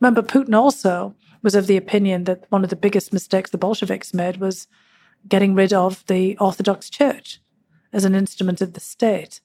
Remember, 0.00 0.22
Putin 0.22 0.54
also 0.54 1.14
was 1.42 1.54
of 1.54 1.66
the 1.66 1.76
opinion 1.76 2.24
that 2.24 2.44
one 2.48 2.64
of 2.64 2.70
the 2.70 2.76
biggest 2.76 3.12
mistakes 3.12 3.50
the 3.50 3.58
Bolsheviks 3.58 4.14
made 4.14 4.38
was 4.38 4.66
getting 5.28 5.54
rid 5.54 5.72
of 5.72 6.04
the 6.06 6.36
Orthodox 6.38 6.90
Church 6.90 7.40
as 7.92 8.04
an 8.04 8.14
instrument 8.14 8.60
of 8.60 8.72
the 8.72 8.80
state. 8.80 9.40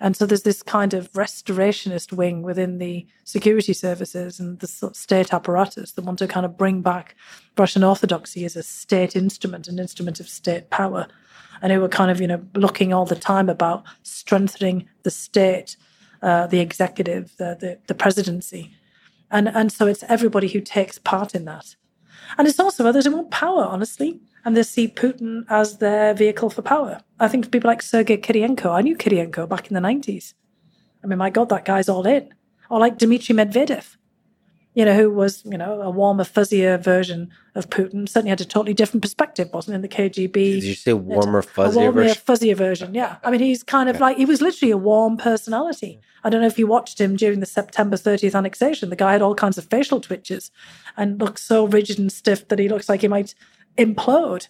And 0.00 0.16
so 0.16 0.26
there's 0.26 0.42
this 0.42 0.62
kind 0.62 0.92
of 0.94 1.10
restorationist 1.12 2.12
wing 2.12 2.42
within 2.42 2.78
the 2.78 3.06
security 3.24 3.72
services 3.72 4.40
and 4.40 4.58
the 4.58 4.66
state 4.66 5.32
apparatus 5.32 5.92
that 5.92 6.04
want 6.04 6.18
to 6.18 6.26
kind 6.26 6.44
of 6.44 6.56
bring 6.56 6.82
back 6.82 7.14
Russian 7.56 7.84
Orthodoxy 7.84 8.44
as 8.44 8.56
a 8.56 8.62
state 8.62 9.14
instrument, 9.14 9.68
an 9.68 9.78
instrument 9.78 10.20
of 10.20 10.28
state 10.28 10.70
power. 10.70 11.06
And 11.62 11.72
who 11.72 11.80
were 11.80 11.88
kind 11.88 12.10
of, 12.10 12.20
you 12.20 12.26
know, 12.26 12.44
looking 12.54 12.92
all 12.92 13.06
the 13.06 13.14
time 13.14 13.48
about 13.48 13.84
strengthening 14.02 14.88
the 15.04 15.10
state, 15.10 15.76
uh, 16.20 16.48
the 16.48 16.60
executive, 16.60 17.36
the, 17.36 17.56
the, 17.58 17.78
the 17.86 17.94
presidency. 17.94 18.74
And, 19.30 19.48
and 19.48 19.72
so 19.72 19.86
it's 19.86 20.02
everybody 20.08 20.48
who 20.48 20.60
takes 20.60 20.98
part 20.98 21.34
in 21.34 21.44
that. 21.44 21.76
And 22.36 22.48
it's 22.48 22.60
also 22.60 22.86
others 22.86 23.06
who 23.06 23.12
want 23.12 23.30
power, 23.30 23.64
honestly 23.64 24.20
and 24.44 24.56
they 24.56 24.62
see 24.62 24.88
Putin 24.88 25.44
as 25.48 25.78
their 25.78 26.14
vehicle 26.14 26.50
for 26.50 26.62
power. 26.62 27.00
I 27.18 27.28
think 27.28 27.50
people 27.50 27.68
like 27.68 27.82
Sergei 27.82 28.16
Kirienko, 28.16 28.70
I 28.70 28.82
knew 28.82 28.96
Kirienko 28.96 29.48
back 29.48 29.68
in 29.68 29.74
the 29.74 29.80
90s. 29.80 30.34
I 31.02 31.06
mean, 31.06 31.18
my 31.18 31.30
God, 31.30 31.48
that 31.48 31.64
guy's 31.64 31.88
all 31.88 32.06
in. 32.06 32.32
Or 32.70 32.78
like 32.78 32.98
Dmitry 32.98 33.34
Medvedev, 33.34 33.96
you 34.74 34.84
know, 34.84 34.94
who 34.94 35.10
was, 35.10 35.44
you 35.44 35.58
know, 35.58 35.80
a 35.82 35.90
warmer, 35.90 36.24
fuzzier 36.24 36.82
version 36.82 37.30
of 37.54 37.70
Putin. 37.70 38.08
Certainly 38.08 38.30
had 38.30 38.40
a 38.40 38.44
totally 38.44 38.74
different 38.74 39.02
perspective, 39.02 39.50
wasn't 39.52 39.76
in 39.76 39.82
the 39.82 39.88
KGB. 39.88 40.32
Did 40.32 40.64
you 40.64 40.74
say 40.74 40.92
warmer, 40.94 41.42
fuzzier 41.42 41.72
a 41.72 41.76
warmer, 41.76 42.02
version? 42.02 42.22
fuzzier 42.26 42.56
version, 42.56 42.94
yeah. 42.94 43.16
I 43.22 43.30
mean, 43.30 43.40
he's 43.40 43.62
kind 43.62 43.88
of 43.88 44.00
like, 44.00 44.16
he 44.16 44.24
was 44.24 44.40
literally 44.40 44.72
a 44.72 44.78
warm 44.78 45.16
personality. 45.16 46.00
I 46.24 46.30
don't 46.30 46.40
know 46.40 46.46
if 46.46 46.58
you 46.58 46.66
watched 46.66 47.00
him 47.00 47.16
during 47.16 47.40
the 47.40 47.46
September 47.46 47.96
30th 47.96 48.34
annexation. 48.34 48.88
The 48.88 48.96
guy 48.96 49.12
had 49.12 49.22
all 49.22 49.34
kinds 49.34 49.58
of 49.58 49.66
facial 49.66 50.00
twitches 50.00 50.50
and 50.96 51.20
looked 51.20 51.38
so 51.38 51.66
rigid 51.66 51.98
and 51.98 52.10
stiff 52.10 52.48
that 52.48 52.58
he 52.58 52.68
looks 52.68 52.88
like 52.88 53.02
he 53.02 53.08
might 53.08 53.34
implode. 53.76 54.48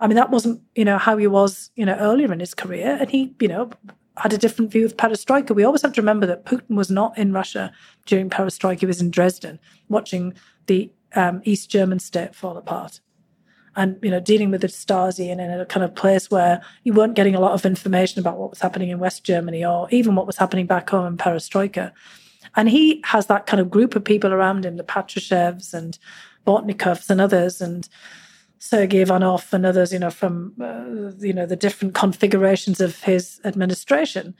I 0.00 0.06
mean, 0.06 0.16
that 0.16 0.30
wasn't, 0.30 0.62
you 0.74 0.84
know, 0.84 0.98
how 0.98 1.16
he 1.16 1.26
was, 1.26 1.70
you 1.76 1.84
know, 1.84 1.96
earlier 1.96 2.32
in 2.32 2.40
his 2.40 2.54
career. 2.54 2.96
And 2.98 3.10
he, 3.10 3.34
you 3.38 3.48
know, 3.48 3.70
had 4.16 4.32
a 4.32 4.38
different 4.38 4.70
view 4.70 4.84
of 4.84 4.96
perestroika. 4.96 5.54
We 5.54 5.64
always 5.64 5.82
have 5.82 5.92
to 5.94 6.00
remember 6.00 6.26
that 6.26 6.46
Putin 6.46 6.76
was 6.76 6.90
not 6.90 7.16
in 7.18 7.32
Russia 7.32 7.72
during 8.06 8.30
perestroika. 8.30 8.80
He 8.80 8.86
was 8.86 9.00
in 9.00 9.10
Dresden 9.10 9.58
watching 9.88 10.34
the 10.66 10.90
um, 11.14 11.42
East 11.44 11.70
German 11.70 11.98
state 11.98 12.34
fall 12.34 12.56
apart 12.56 13.00
and, 13.76 13.98
you 14.02 14.10
know, 14.10 14.20
dealing 14.20 14.50
with 14.50 14.62
the 14.62 14.66
Stasi 14.68 15.30
and 15.30 15.40
in 15.40 15.50
a 15.50 15.66
kind 15.66 15.84
of 15.84 15.94
place 15.94 16.30
where 16.30 16.62
you 16.84 16.92
weren't 16.92 17.14
getting 17.14 17.34
a 17.34 17.40
lot 17.40 17.52
of 17.52 17.66
information 17.66 18.20
about 18.20 18.38
what 18.38 18.50
was 18.50 18.60
happening 18.60 18.88
in 18.88 18.98
West 18.98 19.24
Germany 19.24 19.64
or 19.64 19.88
even 19.90 20.14
what 20.14 20.26
was 20.26 20.38
happening 20.38 20.66
back 20.66 20.90
home 20.90 21.06
in 21.06 21.16
perestroika. 21.16 21.92
And 22.56 22.68
he 22.68 23.02
has 23.04 23.26
that 23.26 23.46
kind 23.46 23.60
of 23.60 23.70
group 23.70 23.94
of 23.94 24.04
people 24.04 24.32
around 24.32 24.64
him, 24.64 24.76
the 24.76 24.82
Patrushevs 24.82 25.72
and 25.72 25.98
Bortnikovs 26.46 27.10
and 27.10 27.20
others. 27.20 27.60
And, 27.60 27.88
Sergei 28.60 29.00
Ivanov 29.00 29.52
and 29.52 29.64
others, 29.64 29.90
you 29.90 29.98
know, 29.98 30.10
from 30.10 30.54
uh, 30.60 31.16
you 31.18 31.32
know 31.32 31.46
the 31.46 31.56
different 31.56 31.94
configurations 31.94 32.80
of 32.80 33.02
his 33.02 33.40
administration, 33.44 34.34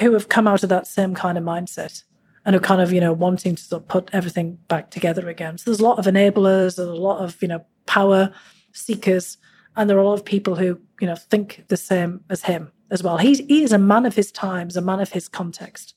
who 0.00 0.12
have 0.12 0.28
come 0.28 0.48
out 0.48 0.64
of 0.64 0.68
that 0.68 0.88
same 0.88 1.14
kind 1.14 1.38
of 1.38 1.44
mindset 1.44 2.02
and 2.44 2.56
are 2.56 2.60
kind 2.60 2.82
of 2.82 2.92
you 2.92 3.00
know 3.00 3.12
wanting 3.12 3.54
to 3.54 3.62
sort 3.62 3.82
of 3.82 3.88
put 3.88 4.10
everything 4.12 4.58
back 4.66 4.90
together 4.90 5.28
again. 5.28 5.56
So 5.56 5.70
there's 5.70 5.80
a 5.80 5.84
lot 5.84 6.00
of 6.00 6.06
enablers, 6.06 6.76
there's 6.76 6.80
a 6.80 6.94
lot 6.94 7.24
of 7.24 7.40
you 7.40 7.46
know 7.46 7.64
power 7.86 8.32
seekers, 8.72 9.38
and 9.76 9.88
there 9.88 9.96
are 9.96 10.02
a 10.02 10.06
lot 10.06 10.18
of 10.18 10.24
people 10.24 10.56
who 10.56 10.80
you 11.00 11.06
know 11.06 11.16
think 11.16 11.64
the 11.68 11.76
same 11.76 12.24
as 12.28 12.42
him 12.42 12.72
as 12.90 13.04
well. 13.04 13.18
He's 13.18 13.38
he 13.38 13.62
is 13.62 13.72
a 13.72 13.78
man 13.78 14.04
of 14.04 14.16
his 14.16 14.32
times, 14.32 14.76
a 14.76 14.82
man 14.82 14.98
of 14.98 15.12
his 15.12 15.28
context. 15.28 15.94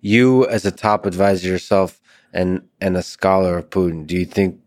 You, 0.00 0.46
as 0.48 0.66
a 0.66 0.72
top 0.72 1.06
advisor 1.06 1.46
yourself 1.46 2.00
and 2.32 2.62
and 2.80 2.96
a 2.96 3.02
scholar 3.02 3.58
of 3.58 3.70
Putin, 3.70 4.08
do 4.08 4.16
you 4.16 4.26
think 4.26 4.58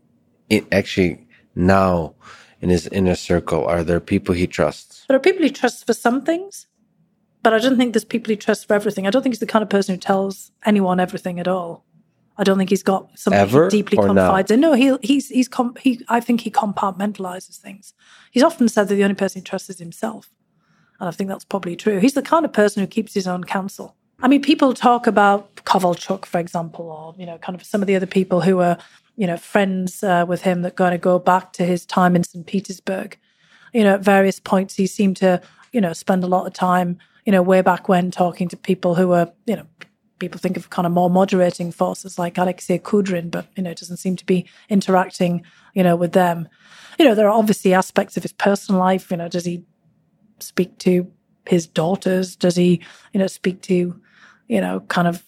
it 0.50 0.66
actually 0.72 1.28
now 1.56 2.14
in 2.62 2.70
his 2.70 2.88
inner 2.88 3.16
circle? 3.16 3.66
Are 3.66 3.84
there 3.84 4.00
people 4.00 4.34
he 4.36 4.48
trusts? 4.48 5.06
There 5.08 5.18
are 5.18 5.22
people 5.22 5.44
he 5.44 5.50
trusts 5.50 5.84
for 5.84 5.94
some 5.94 6.22
things, 6.24 6.68
but 7.44 7.54
I 7.54 7.60
don't 7.60 7.78
think 7.78 7.94
there's 7.94 8.06
people 8.06 8.30
he 8.32 8.36
trusts 8.38 8.64
for 8.66 8.74
everything. 8.74 9.08
I 9.08 9.10
don't 9.10 9.22
think 9.24 9.34
he's 9.36 9.40
the 9.40 9.46
kind 9.48 9.64
of 9.64 9.70
person 9.70 9.96
who 9.96 10.00
tells 10.00 10.52
anyone 10.66 11.00
everything 11.00 11.40
at 11.40 11.48
all. 11.48 11.84
I 12.40 12.44
don't 12.44 12.58
think 12.58 12.70
he's 12.70 12.84
got 12.84 13.18
something 13.18 13.40
Ever 13.40 13.68
deeply 13.70 13.98
now? 13.98 14.06
confides 14.06 14.52
in. 14.52 14.60
No, 14.60 14.74
he 14.74 14.96
he's 15.02 15.30
he's 15.30 15.48
com- 15.48 15.76
he. 15.80 16.04
I 16.08 16.20
think 16.20 16.42
he 16.42 16.52
compartmentalizes 16.52 17.58
things. 17.58 17.94
He's 18.32 18.44
often 18.44 18.70
said 18.70 18.88
that 18.90 18.96
the 18.96 19.04
only 19.04 19.16
person 19.16 19.42
he 19.42 19.44
trusts 19.44 19.70
is 19.72 19.80
himself, 19.80 20.30
and 21.00 21.08
I 21.10 21.12
think 21.12 21.30
that's 21.30 21.46
probably 21.46 21.76
true. 21.76 22.00
He's 22.00 22.14
the 22.14 22.22
kind 22.22 22.46
of 22.46 22.54
person 22.54 22.82
who 22.82 22.88
keeps 22.88 23.14
his 23.16 23.28
own 23.28 23.44
counsel. 23.44 23.96
I 24.22 24.28
mean, 24.28 24.42
people 24.44 24.74
talk 24.74 25.08
about 25.08 25.56
Kovalchuk, 25.58 26.26
for 26.26 26.40
example, 26.40 26.86
or 26.92 27.16
you 27.20 27.26
know, 27.26 27.40
kind 27.40 27.56
of 27.60 27.66
some 27.66 27.82
of 27.82 27.88
the 27.88 27.96
other 27.96 28.06
people 28.06 28.42
who 28.42 28.60
are 28.60 28.78
you 29.18 29.28
know 29.28 29.38
friends 29.38 30.04
uh, 30.04 30.26
with 30.28 30.44
him 30.44 30.62
that 30.62 30.78
kind 30.78 30.96
of 30.96 31.02
go 31.02 31.20
back 31.20 31.52
to 31.54 31.66
his 31.66 31.86
time 31.86 32.16
in 32.16 32.24
St. 32.24 32.46
Petersburg. 32.46 33.18
You 33.74 33.84
know, 33.84 33.96
at 33.96 34.02
various 34.02 34.40
points, 34.40 34.76
he 34.76 34.88
seemed 34.88 35.18
to 35.18 35.42
you 35.74 35.82
know 35.82 35.94
spend 35.94 36.24
a 36.24 36.28
lot 36.28 36.48
of 36.48 36.54
time 36.54 36.98
you 37.26 37.32
know 37.32 37.42
way 37.42 37.62
back 37.62 37.90
when 37.90 38.12
talking 38.12 38.48
to 38.48 38.56
people 38.56 38.96
who 38.96 39.10
were 39.10 39.32
you 39.46 39.58
know 39.58 39.68
people 40.20 40.40
think 40.40 40.58
of 40.58 40.70
kind 40.70 40.86
of 40.86 40.92
more 40.92 41.10
moderating 41.10 41.72
forces 41.72 42.18
like 42.18 42.38
Alexei 42.38 42.80
Kudrin, 42.80 43.30
but 43.30 43.48
you 43.56 43.64
know, 43.64 43.72
it 43.72 43.78
doesn't 43.78 43.98
seem 43.98 44.16
to 44.16 44.26
be 44.26 44.48
interacting, 44.70 45.44
you 45.74 45.84
know, 45.84 45.96
with 45.96 46.14
them. 46.14 46.48
You 46.98 47.06
know, 47.06 47.16
there 47.16 47.28
are 47.28 47.38
obviously 47.38 47.74
aspects 47.74 48.18
of 48.18 48.24
his 48.24 48.34
personal 48.34 48.80
life. 48.80 49.12
You 49.12 49.18
know, 49.18 49.30
does 49.30 49.46
he 49.46 49.64
speak 50.40 50.78
to 50.80 51.12
his 51.46 51.68
daughters? 51.68 52.36
Does 52.36 52.56
he, 52.56 52.82
you 53.14 53.20
know, 53.20 53.28
speak 53.28 53.62
to, 53.64 54.00
you 54.48 54.62
know, 54.62 54.82
kind 54.82 55.08
of 55.08 55.24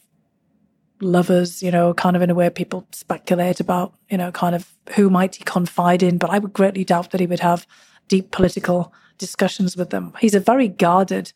lovers, 1.01 1.63
you 1.63 1.71
know, 1.71 1.93
kind 1.93 2.15
of 2.15 2.21
in 2.21 2.29
a 2.29 2.35
way 2.35 2.49
people 2.49 2.87
speculate 2.91 3.59
about, 3.59 3.93
you 4.09 4.17
know, 4.17 4.31
kind 4.31 4.55
of 4.55 4.73
who 4.95 5.09
might 5.09 5.35
he 5.35 5.43
confide 5.43 6.03
in. 6.03 6.17
But 6.17 6.29
I 6.29 6.39
would 6.39 6.53
greatly 6.53 6.83
doubt 6.83 7.11
that 7.11 7.21
he 7.21 7.27
would 7.27 7.39
have 7.39 7.65
deep 8.07 8.31
political 8.31 8.93
discussions 9.17 9.77
with 9.77 9.89
them. 9.89 10.13
He's 10.19 10.35
a 10.35 10.39
very 10.39 10.67
guarded, 10.67 11.33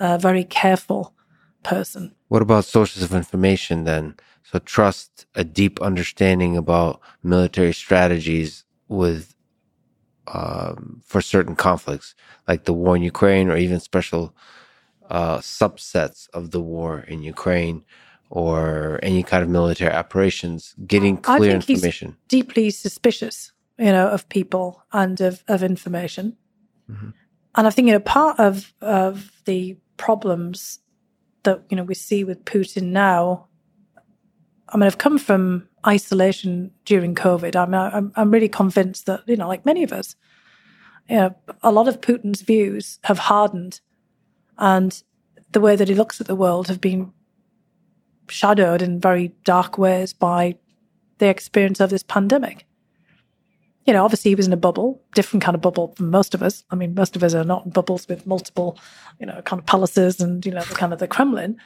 uh, 0.00 0.18
very 0.18 0.44
careful 0.44 1.14
person. 1.62 2.14
What 2.28 2.42
about 2.42 2.64
sources 2.64 3.02
of 3.02 3.14
information 3.14 3.84
then? 3.84 4.14
So 4.44 4.58
trust 4.58 5.26
a 5.34 5.44
deep 5.44 5.80
understanding 5.80 6.56
about 6.56 7.00
military 7.22 7.72
strategies 7.72 8.64
with 8.88 9.34
um, 10.26 11.02
for 11.04 11.20
certain 11.20 11.56
conflicts, 11.56 12.14
like 12.48 12.64
the 12.64 12.72
war 12.72 12.96
in 12.96 13.02
Ukraine, 13.02 13.50
or 13.50 13.56
even 13.56 13.80
special 13.80 14.34
uh, 15.10 15.38
subsets 15.38 16.28
of 16.30 16.50
the 16.50 16.60
war 16.60 17.00
in 17.00 17.22
Ukraine, 17.22 17.84
or 18.34 18.98
any 19.00 19.22
kind 19.22 19.44
of 19.44 19.48
military 19.48 19.94
operations. 19.94 20.74
Getting 20.86 21.16
clear 21.16 21.52
information. 21.52 22.16
deeply 22.26 22.68
suspicious, 22.70 23.52
you 23.78 23.92
know, 23.92 24.08
of 24.08 24.28
people 24.28 24.82
and 24.92 25.20
of, 25.20 25.44
of 25.46 25.62
information. 25.62 26.36
Mhm. 26.90 27.14
And 27.54 27.66
I 27.68 27.70
think, 27.70 27.86
you 27.86 27.92
know, 27.94 28.00
part 28.00 28.40
of, 28.40 28.74
of 28.80 29.30
the 29.44 29.76
problems 29.96 30.80
that, 31.44 31.62
you 31.70 31.76
know, 31.76 31.84
we 31.84 31.94
see 31.94 32.24
with 32.24 32.44
Putin 32.44 32.86
now, 32.90 33.46
I 34.68 34.76
mean, 34.76 34.88
I've 34.88 34.98
come 34.98 35.16
from 35.16 35.68
isolation 35.86 36.72
during 36.84 37.14
COVID. 37.14 37.54
I 37.54 37.66
mean, 37.66 37.74
I'm, 37.74 38.12
I'm 38.16 38.32
really 38.32 38.48
convinced 38.48 39.06
that, 39.06 39.22
you 39.28 39.36
know, 39.36 39.46
like 39.46 39.64
many 39.64 39.84
of 39.84 39.92
us, 39.92 40.16
you 41.08 41.16
know, 41.16 41.36
a 41.62 41.70
lot 41.70 41.86
of 41.86 42.00
Putin's 42.00 42.42
views 42.42 42.98
have 43.04 43.18
hardened 43.18 43.80
and 44.58 45.00
the 45.52 45.60
way 45.60 45.76
that 45.76 45.88
he 45.88 45.94
looks 45.94 46.20
at 46.20 46.26
the 46.26 46.34
world 46.34 46.66
have 46.66 46.80
been 46.80 47.12
shadowed 48.28 48.82
in 48.82 49.00
very 49.00 49.28
dark 49.44 49.78
ways 49.78 50.12
by 50.12 50.56
the 51.18 51.28
experience 51.28 51.80
of 51.80 51.90
this 51.90 52.02
pandemic. 52.02 52.66
You 53.86 53.92
know, 53.92 54.04
obviously 54.04 54.30
he 54.30 54.34
was 54.34 54.46
in 54.46 54.52
a 54.52 54.58
bubble, 54.58 55.02
different 55.14 55.42
kind 55.42 55.54
of 55.54 55.60
bubble 55.60 55.94
from 55.96 56.10
most 56.10 56.34
of 56.34 56.42
us. 56.42 56.64
I 56.70 56.74
mean, 56.74 56.94
most 56.94 57.16
of 57.16 57.22
us 57.22 57.34
are 57.34 57.44
not 57.44 57.66
in 57.66 57.70
bubbles 57.70 58.08
with 58.08 58.26
multiple, 58.26 58.78
you 59.20 59.26
know, 59.26 59.42
kind 59.42 59.60
of 59.60 59.66
palaces 59.66 60.20
and, 60.20 60.44
you 60.44 60.52
know, 60.52 60.62
the 60.62 60.74
kind 60.74 60.92
of 60.92 60.98
the 60.98 61.06
Kremlin. 61.06 61.58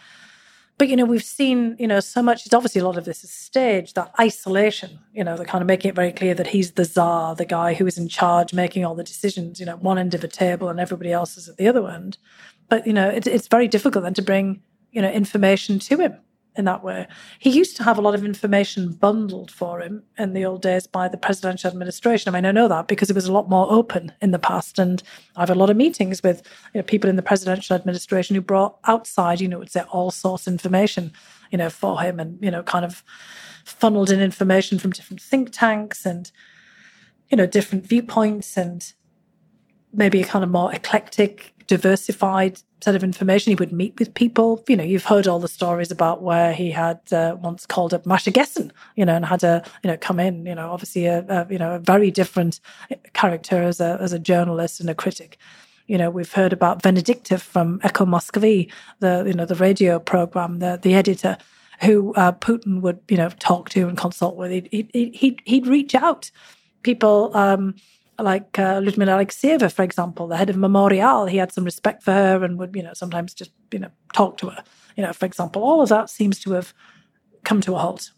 But, 0.79 0.89
you 0.89 0.97
know, 0.97 1.05
we've 1.05 1.25
seen, 1.25 1.77
you 1.79 1.89
know, 1.89 2.01
so 2.01 2.23
much, 2.23 2.45
it's 2.45 2.55
obviously 2.55 2.81
a 2.81 2.85
lot 2.85 2.97
of 2.97 3.05
this 3.05 3.25
is 3.25 3.31
staged, 3.31 3.95
that 3.97 4.13
isolation, 4.19 4.99
you 5.13 5.25
know, 5.25 5.37
the 5.37 5.45
kind 5.45 5.61
of 5.63 5.67
making 5.67 5.89
it 5.89 5.95
very 5.95 6.13
clear 6.13 6.35
that 6.35 6.49
he's 6.49 6.73
the 6.73 6.85
czar, 6.85 7.35
the 7.35 7.45
guy 7.45 7.75
who 7.75 7.87
is 7.87 7.99
in 7.99 8.09
charge, 8.09 8.53
making 8.53 8.85
all 8.85 8.95
the 8.95 9.03
decisions, 9.03 9.59
you 9.59 9.67
know, 9.67 9.77
one 9.77 9.99
end 9.99 10.15
of 10.15 10.23
a 10.23 10.29
table 10.29 10.69
and 10.69 10.79
everybody 10.79 11.13
else 11.13 11.37
is 11.37 11.49
at 11.49 11.57
the 11.57 11.67
other 11.67 11.89
end. 11.89 12.19
But, 12.69 12.87
you 12.87 12.93
know, 12.93 13.09
it, 13.09 13.27
it's 13.27 13.49
very 13.49 13.67
difficult 13.67 14.05
then 14.05 14.15
to 14.15 14.23
bring, 14.23 14.63
you 14.93 15.03
know, 15.03 15.11
information 15.11 15.79
to 15.81 15.99
him 15.99 16.19
in 16.59 16.65
that 16.65 16.83
way. 16.83 17.07
He 17.39 17.51
used 17.51 17.77
to 17.77 17.85
have 17.85 17.97
a 17.97 18.03
lot 18.03 18.15
of 18.15 18.25
information 18.25 18.93
bundled 18.93 19.51
for 19.51 19.81
him 19.81 20.03
in 20.19 20.35
the 20.35 20.45
old 20.45 20.61
days 20.61 20.87
by 20.87 21.07
the 21.07 21.17
presidential 21.17 21.71
administration. 21.71 22.29
I 22.29 22.37
mean, 22.37 22.45
I 22.45 22.53
know 22.53 22.67
that 22.69 22.89
because 22.89 23.09
it 23.09 23.15
was 23.15 23.27
a 23.27 23.33
lot 23.33 23.49
more 23.49 23.71
open 23.71 24.13
in 24.21 24.33
the 24.33 24.39
past. 24.39 24.79
And 24.79 25.03
I've 25.37 25.51
a 25.51 25.55
lot 25.55 25.71
of 25.71 25.77
meetings 25.77 26.23
with 26.23 26.43
you 26.75 26.81
know, 26.81 26.83
people 26.83 27.09
in 27.09 27.17
the 27.17 27.23
presidential 27.23 27.77
administration 27.77 28.35
who 28.35 28.43
brought 28.43 28.77
outside, 28.85 29.41
you 29.41 29.49
know, 29.49 29.65
say 29.65 29.83
all 29.91 30.11
source 30.11 30.49
information, 30.49 31.13
you 31.53 31.59
know, 31.59 31.71
for 31.71 32.01
him 32.01 32.19
and, 32.19 32.39
you 32.43 32.51
know, 32.51 32.65
kind 32.65 32.85
of 32.85 33.05
funneled 33.65 34.11
in 34.11 34.21
information 34.21 34.79
from 34.79 34.91
different 34.91 35.23
think 35.23 35.51
tanks 35.53 36.05
and, 36.05 36.33
you 37.29 37.37
know, 37.37 37.47
different 37.47 37.87
viewpoints 37.87 38.57
and 38.57 38.93
maybe 39.93 40.21
a 40.21 40.25
kind 40.25 40.43
of 40.43 40.51
more 40.51 40.75
eclectic, 40.75 41.55
diversified 41.69 42.59
set 42.81 42.97
of 42.97 43.05
information. 43.05 43.51
He 43.51 43.57
would 43.57 43.73
meet 43.73 43.99
with 43.99 44.15
people. 44.15 44.65
You 44.69 44.77
know, 44.77 44.85
you've 44.85 45.05
heard 45.05 45.29
all 45.29 45.39
the 45.39 45.49
stories 45.49 45.93
about 45.93 46.23
where 46.23 46.53
he 46.53 46.73
had 46.73 47.01
uh, 47.13 47.37
once 47.41 47.67
called 47.67 47.95
up 47.95 48.07
Masha 48.07 48.33
Gessen, 48.33 48.73
you 48.97 49.05
know, 49.05 49.15
and 49.15 49.25
had 49.25 49.45
a, 49.45 49.63
you 49.85 49.91
know, 49.91 49.97
come 49.97 50.19
in, 50.19 50.47
you 50.47 50.55
know, 50.55 50.71
obviously 50.71 51.07
a, 51.07 51.25
a, 51.29 51.47
you 51.51 51.59
know, 51.59 51.75
a 51.75 51.79
very 51.79 52.11
different 52.11 52.61
character 53.13 53.63
as 53.63 53.81
a, 53.81 53.99
as 54.01 54.13
a 54.13 54.19
journalist 54.19 54.81
and 54.81 54.91
a 54.91 54.95
critic. 54.95 55.39
You 55.87 55.99
know, 55.99 56.11
we've 56.11 56.33
heard 56.33 56.53
about 56.53 56.83
Venedictov 56.83 57.41
from 57.41 57.81
Echo 57.83 58.05
Moskvy, 58.05 58.71
the, 59.01 59.25
you 59.27 59.35
know, 59.35 59.47
the 59.47 59.55
radio 59.55 59.99
program, 59.99 60.59
the, 60.59 60.79
the 60.83 60.95
editor 60.95 61.39
who 61.81 62.13
uh, 62.15 62.33
Putin 62.33 62.81
would, 62.81 62.99
you 63.09 63.17
know, 63.17 63.31
talk 63.39 63.69
to 63.71 63.89
and 63.89 63.97
consult 63.97 64.37
with. 64.37 64.51
He'd, 64.51 64.69
he'd, 64.93 65.15
he'd, 65.15 65.43
he'd 65.45 65.67
reach 65.67 65.95
out. 65.95 66.31
People, 66.83 67.37
um, 67.37 67.75
like 68.19 68.59
uh, 68.59 68.81
Lyudmila 68.81 69.25
Alexeyeva, 69.25 69.73
for 69.73 69.83
example, 69.83 70.27
the 70.27 70.37
head 70.37 70.51
of 70.51 70.57
Memorial, 70.57 71.27
he 71.27 71.37
had 71.37 71.53
some 71.53 71.65
respect 71.65 72.03
for 72.03 72.13
her 72.13 72.45
and 72.45 72.59
would, 72.59 72.75
you 72.75 72.83
know, 72.83 72.93
sometimes 72.95 73.33
just, 73.35 73.53
you 73.73 73.79
know, 73.79 73.91
talk 74.13 74.37
to 74.39 74.51
her. 74.51 74.65
You 74.97 75.05
know, 75.05 75.13
for 75.13 75.27
example, 75.27 75.63
all 75.63 75.81
of 75.81 75.89
that 75.91 76.11
seems 76.11 76.41
to 76.41 76.53
have 76.53 76.75
come 77.45 77.61
to 77.63 77.75
a 77.75 77.79
halt. 77.79 78.11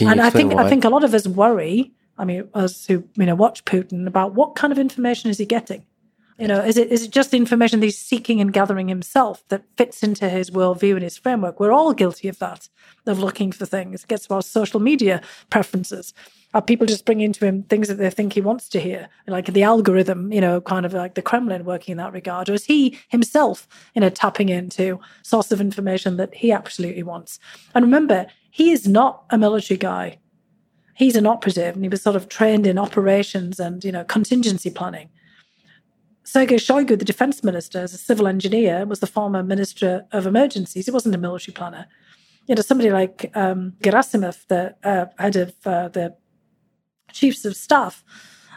And 0.00 0.20
I 0.20 0.30
think 0.30 0.54
why? 0.54 0.64
I 0.64 0.68
think 0.68 0.84
a 0.84 0.88
lot 0.88 1.04
of 1.04 1.14
us 1.14 1.26
worry. 1.26 1.92
I 2.18 2.24
mean, 2.24 2.48
us 2.54 2.86
who 2.86 3.04
you 3.16 3.26
know 3.26 3.34
watch 3.34 3.64
Putin 3.64 4.06
about 4.06 4.34
what 4.34 4.54
kind 4.54 4.72
of 4.72 4.78
information 4.78 5.30
is 5.30 5.38
he 5.38 5.46
getting? 5.46 5.84
You 6.42 6.48
know, 6.48 6.60
is 6.60 6.76
it 6.76 6.90
is 6.90 7.04
it 7.04 7.12
just 7.12 7.34
information 7.34 7.78
that 7.78 7.86
he's 7.86 7.96
seeking 7.96 8.40
and 8.40 8.52
gathering 8.52 8.88
himself 8.88 9.44
that 9.46 9.62
fits 9.76 10.02
into 10.02 10.28
his 10.28 10.50
worldview 10.50 10.94
and 10.94 11.04
his 11.04 11.16
framework? 11.16 11.60
We're 11.60 11.70
all 11.70 11.92
guilty 11.92 12.26
of 12.26 12.40
that, 12.40 12.68
of 13.06 13.20
looking 13.20 13.52
for 13.52 13.64
things. 13.64 14.02
It 14.02 14.08
gets 14.08 14.26
to 14.26 14.34
our 14.34 14.42
social 14.42 14.80
media 14.80 15.22
preferences. 15.50 16.12
Are 16.52 16.60
people 16.60 16.84
just 16.84 17.04
bringing 17.04 17.32
to 17.34 17.46
him 17.46 17.62
things 17.62 17.86
that 17.86 17.98
they 17.98 18.10
think 18.10 18.32
he 18.32 18.40
wants 18.40 18.68
to 18.70 18.80
hear, 18.80 19.08
like 19.28 19.52
the 19.52 19.62
algorithm, 19.62 20.32
you 20.32 20.40
know, 20.40 20.60
kind 20.60 20.84
of 20.84 20.92
like 20.92 21.14
the 21.14 21.22
Kremlin 21.22 21.64
working 21.64 21.92
in 21.92 21.98
that 21.98 22.12
regard, 22.12 22.48
or 22.48 22.54
is 22.54 22.64
he 22.64 22.98
himself, 23.06 23.68
you 23.94 24.00
know, 24.00 24.10
tapping 24.10 24.48
into 24.48 24.98
source 25.22 25.52
of 25.52 25.60
information 25.60 26.16
that 26.16 26.34
he 26.34 26.50
absolutely 26.50 27.04
wants? 27.04 27.38
And 27.72 27.84
remember, 27.84 28.26
he 28.50 28.72
is 28.72 28.88
not 28.88 29.26
a 29.30 29.38
military 29.38 29.78
guy. 29.78 30.18
He's 30.94 31.14
an 31.14 31.24
operative, 31.24 31.76
and 31.76 31.84
he 31.84 31.88
was 31.88 32.02
sort 32.02 32.16
of 32.16 32.28
trained 32.28 32.66
in 32.66 32.78
operations 32.78 33.60
and 33.60 33.84
you 33.84 33.92
know 33.92 34.02
contingency 34.02 34.70
planning. 34.70 35.08
Sergei 36.24 36.56
Shoigu, 36.56 36.98
the 36.98 37.04
defense 37.04 37.42
minister, 37.42 37.80
as 37.80 37.94
a 37.94 37.98
civil 37.98 38.28
engineer, 38.28 38.86
was 38.86 39.00
the 39.00 39.06
former 39.06 39.42
minister 39.42 40.06
of 40.12 40.26
emergencies. 40.26 40.86
He 40.86 40.92
wasn't 40.92 41.14
a 41.14 41.18
military 41.18 41.52
planner. 41.52 41.86
You 42.46 42.54
know, 42.54 42.62
somebody 42.62 42.90
like 42.90 43.30
um, 43.34 43.74
Gerasimov, 43.82 44.46
the 44.48 44.74
uh, 44.84 45.06
head 45.18 45.36
of 45.36 45.54
uh, 45.64 45.88
the 45.88 46.16
chiefs 47.12 47.44
of 47.44 47.56
staff, 47.56 48.04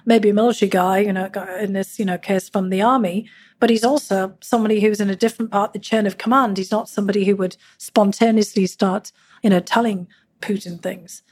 maybe 0.06 0.30
a 0.30 0.34
military 0.34 0.70
guy, 0.70 1.00
you 1.00 1.14
know, 1.14 1.30
in 1.60 1.74
this, 1.74 2.00
you 2.00 2.06
know, 2.06 2.18
case 2.18 2.50
from 2.50 2.70
the 2.70 2.82
army, 2.82 3.28
but 3.60 3.70
he's 3.70 3.84
also 3.84 4.36
somebody 4.42 4.80
who's 4.80 5.02
in 5.02 5.10
a 5.10 5.16
different 5.16 5.52
part 5.52 5.70
of 5.70 5.74
the 5.74 5.80
chain 5.80 6.06
of 6.06 6.18
command. 6.18 6.58
He's 6.58 6.72
not 6.72 6.90
somebody 6.90 7.26
who 7.26 7.36
would 7.38 7.58
spontaneously 7.78 8.68
start, 8.68 9.12
you 9.42 9.50
know, 9.50 9.60
telling 9.60 10.08
Putin 10.42 10.82
things. 10.82 11.24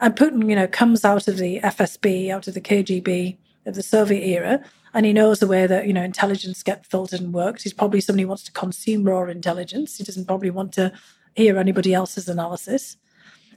And 0.00 0.14
Putin, 0.14 0.48
you 0.48 0.56
know, 0.56 0.66
comes 0.66 1.04
out 1.04 1.28
of 1.28 1.36
the 1.36 1.60
FSB, 1.60 2.30
out 2.30 2.48
of 2.48 2.54
the 2.54 2.60
KGB 2.60 3.36
of 3.66 3.74
the 3.74 3.82
Soviet 3.82 4.24
era, 4.24 4.62
and 4.94 5.06
he 5.06 5.12
knows 5.12 5.38
the 5.38 5.46
way 5.46 5.66
that, 5.66 5.86
you 5.86 5.92
know, 5.92 6.02
intelligence 6.02 6.62
get 6.62 6.86
filtered 6.86 7.20
and 7.20 7.32
works. 7.32 7.62
He's 7.62 7.72
probably 7.72 8.00
somebody 8.00 8.22
who 8.22 8.28
wants 8.28 8.44
to 8.44 8.52
consume 8.52 9.04
raw 9.04 9.24
intelligence. 9.24 9.96
He 9.96 10.04
doesn't 10.04 10.26
probably 10.26 10.50
want 10.50 10.72
to 10.74 10.92
hear 11.34 11.58
anybody 11.58 11.94
else's 11.94 12.28
analysis. 12.28 12.96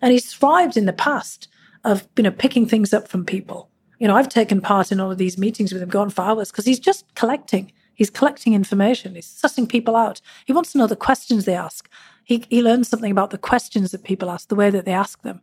And 0.01 0.11
he's 0.11 0.33
thrived 0.33 0.77
in 0.77 0.85
the 0.85 0.93
past 0.93 1.47
of, 1.83 2.07
you 2.17 2.23
know, 2.23 2.31
picking 2.31 2.65
things 2.65 2.93
up 2.93 3.07
from 3.07 3.25
people. 3.25 3.69
You 3.99 4.07
know, 4.07 4.15
I've 4.15 4.29
taken 4.29 4.61
part 4.61 4.91
in 4.91 4.99
all 4.99 5.11
of 5.11 5.17
these 5.17 5.37
meetings 5.37 5.71
with 5.71 5.81
him, 5.81 5.89
gone 5.89 6.09
for 6.09 6.21
hours, 6.21 6.51
because 6.51 6.65
he's 6.65 6.79
just 6.79 7.05
collecting. 7.15 7.71
He's 7.93 8.09
collecting 8.09 8.53
information. 8.53 9.15
He's 9.15 9.27
sussing 9.27 9.69
people 9.69 9.95
out. 9.95 10.19
He 10.45 10.53
wants 10.53 10.71
to 10.73 10.77
know 10.77 10.87
the 10.87 10.97
questions 10.97 11.45
they 11.45 11.55
ask. 11.55 11.89
He, 12.25 12.45
he 12.49 12.61
learns 12.61 12.89
something 12.89 13.11
about 13.11 13.29
the 13.29 13.37
questions 13.37 13.91
that 13.91 14.03
people 14.03 14.29
ask, 14.29 14.49
the 14.49 14.55
way 14.55 14.69
that 14.69 14.85
they 14.85 14.91
ask 14.91 15.21
them. 15.21 15.41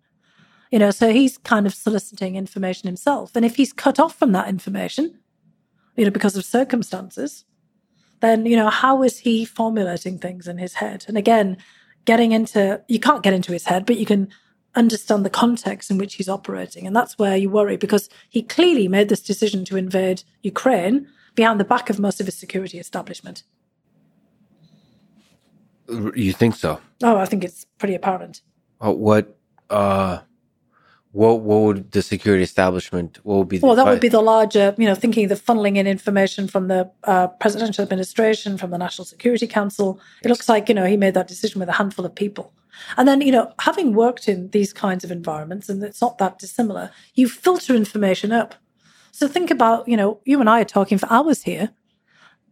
You 0.70 0.78
know, 0.78 0.90
so 0.90 1.12
he's 1.12 1.38
kind 1.38 1.66
of 1.66 1.74
soliciting 1.74 2.36
information 2.36 2.88
himself. 2.88 3.32
And 3.34 3.44
if 3.44 3.56
he's 3.56 3.72
cut 3.72 3.98
off 3.98 4.14
from 4.14 4.32
that 4.32 4.48
information, 4.48 5.18
you 5.96 6.04
know, 6.04 6.10
because 6.10 6.36
of 6.36 6.44
circumstances, 6.44 7.44
then, 8.20 8.46
you 8.46 8.56
know, 8.56 8.70
how 8.70 9.02
is 9.02 9.18
he 9.18 9.44
formulating 9.44 10.18
things 10.18 10.46
in 10.46 10.58
his 10.58 10.74
head? 10.74 11.04
And 11.08 11.18
again, 11.18 11.56
getting 12.04 12.32
into, 12.32 12.80
you 12.88 13.00
can't 13.00 13.22
get 13.22 13.34
into 13.34 13.52
his 13.52 13.66
head, 13.66 13.84
but 13.84 13.98
you 13.98 14.06
can 14.06 14.28
understand 14.74 15.24
the 15.24 15.30
context 15.30 15.90
in 15.90 15.98
which 15.98 16.14
he's 16.14 16.28
operating. 16.28 16.86
And 16.86 16.96
that's 16.96 17.18
where 17.18 17.36
you 17.36 17.50
worry 17.50 17.76
because 17.76 18.08
he 18.28 18.42
clearly 18.42 18.88
made 18.88 19.08
this 19.08 19.22
decision 19.22 19.64
to 19.66 19.76
invade 19.76 20.22
Ukraine 20.42 21.08
behind 21.34 21.60
the 21.60 21.64
back 21.64 21.90
of 21.90 21.98
most 21.98 22.20
of 22.20 22.26
his 22.26 22.36
security 22.36 22.78
establishment. 22.78 23.42
You 25.88 26.32
think 26.32 26.54
so? 26.54 26.80
Oh, 27.02 27.16
I 27.16 27.26
think 27.26 27.44
it's 27.44 27.66
pretty 27.78 27.94
apparent. 27.94 28.42
Uh, 28.80 28.92
what 28.92 29.36
uh 29.68 30.20
what 31.12 31.40
what 31.40 31.60
would 31.60 31.92
the 31.92 32.02
security 32.02 32.42
establishment 32.42 33.18
what 33.22 33.36
would 33.36 33.48
be 33.48 33.58
the 33.58 33.66
well 33.66 33.76
that 33.76 33.86
would 33.86 34.00
be 34.00 34.08
the 34.08 34.20
larger 34.20 34.74
you 34.78 34.86
know 34.86 34.94
thinking 34.94 35.28
the 35.28 35.34
funneling 35.34 35.76
in 35.76 35.86
information 35.86 36.48
from 36.48 36.68
the 36.68 36.90
uh, 37.04 37.28
presidential 37.28 37.82
administration 37.82 38.56
from 38.56 38.70
the 38.70 38.78
national 38.78 39.04
security 39.04 39.46
council. 39.46 40.00
It 40.24 40.28
looks 40.28 40.48
like 40.48 40.68
you 40.68 40.74
know 40.74 40.86
he 40.86 40.96
made 40.96 41.14
that 41.14 41.28
decision 41.28 41.60
with 41.60 41.68
a 41.68 41.72
handful 41.72 42.06
of 42.06 42.14
people. 42.14 42.52
And 42.96 43.06
then 43.06 43.20
you 43.20 43.30
know 43.30 43.52
having 43.60 43.94
worked 43.94 44.26
in 44.26 44.48
these 44.50 44.72
kinds 44.72 45.04
of 45.04 45.10
environments 45.10 45.68
and 45.68 45.82
it's 45.84 46.00
not 46.00 46.16
that 46.18 46.38
dissimilar 46.38 46.90
you 47.14 47.28
filter 47.28 47.74
information 47.74 48.32
up. 48.32 48.54
So 49.10 49.28
think 49.28 49.50
about 49.50 49.86
you 49.86 49.98
know 49.98 50.20
you 50.24 50.40
and 50.40 50.48
i 50.48 50.62
are 50.62 50.64
talking 50.64 50.96
for 50.96 51.12
hours 51.12 51.42
here. 51.42 51.70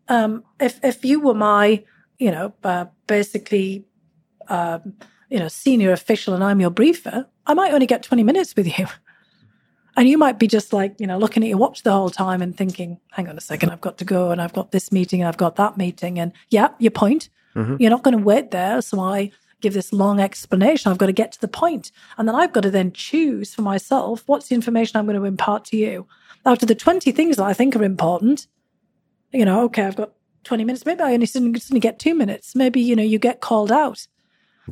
Um, 0.09 0.45
if 0.61 0.78
if 0.85 1.03
you 1.03 1.20
were 1.20 1.35
my 1.35 1.82
you 2.19 2.31
know 2.31 2.53
uh, 2.62 2.87
basically 3.07 3.87
um, 4.49 4.95
you 5.31 5.39
know 5.39 5.48
senior 5.48 5.93
official 5.93 6.35
and 6.35 6.44
i'm 6.44 6.61
your 6.61 6.70
briefer 6.70 7.27
I 7.51 7.55
might 7.55 7.73
only 7.73 7.86
get 7.86 8.05
20 8.05 8.23
minutes 8.23 8.55
with 8.57 8.78
you. 8.78 8.86
And 9.97 10.09
you 10.09 10.16
might 10.16 10.39
be 10.39 10.47
just 10.47 10.73
like, 10.73 10.94
you 11.01 11.07
know, 11.07 11.19
looking 11.19 11.43
at 11.43 11.48
your 11.48 11.59
watch 11.59 11.82
the 11.82 11.90
whole 11.93 12.11
time 12.11 12.40
and 12.40 12.57
thinking, 12.57 13.01
hang 13.11 13.28
on 13.28 13.36
a 13.36 13.40
second, 13.40 13.70
I've 13.70 13.81
got 13.81 13.98
to 13.98 14.05
go 14.05 14.31
and 14.31 14.40
I've 14.40 14.52
got 14.52 14.70
this 14.70 14.93
meeting 14.93 15.20
and 15.20 15.28
I've 15.28 15.36
got 15.36 15.57
that 15.57 15.77
meeting. 15.77 16.19
And 16.20 16.32
yeah, 16.48 16.69
your 16.78 16.93
point. 16.93 17.28
Mm-hmm. 17.57 17.77
You're 17.81 17.90
not 17.90 18.05
going 18.05 18.16
to 18.16 18.23
wait 18.23 18.52
there. 18.52 18.81
So 18.82 19.01
I 19.01 19.32
give 19.61 19.74
this 19.74 19.93
long 19.93 20.20
explanation. 20.20 20.90
I've 20.90 20.97
got 20.97 21.07
to 21.07 21.12
get 21.12 21.32
to 21.32 21.40
the 21.40 21.48
point. 21.48 21.90
And 22.16 22.27
then 22.27 22.36
I've 22.36 22.52
got 22.52 22.62
to 22.62 22.70
then 22.70 22.93
choose 22.93 23.52
for 23.52 23.62
myself 23.62 24.23
what's 24.27 24.48
the 24.48 24.55
information 24.55 24.97
I'm 24.97 25.07
going 25.07 25.19
to 25.19 25.24
impart 25.24 25.65
to 25.66 25.77
you. 25.77 26.07
Out 26.47 26.62
of 26.62 26.69
the 26.69 26.77
20 26.77 27.11
things 27.11 27.36
that 27.36 27.44
I 27.44 27.52
think 27.52 27.74
are 27.74 27.82
important, 27.82 28.47
you 29.32 29.44
know, 29.44 29.65
okay, 29.65 29.82
I've 29.82 29.97
got 29.97 30.12
20 30.44 30.65
minutes. 30.65 30.86
Maybe 30.86 31.02
I 31.02 31.15
only 31.15 31.27
suddenly 31.27 31.81
get 31.81 31.98
two 31.98 32.15
minutes. 32.15 32.55
Maybe, 32.55 32.81
you 32.81 32.94
know, 32.94 33.02
you 33.02 33.19
get 33.19 33.40
called 33.40 33.73
out 33.73 34.07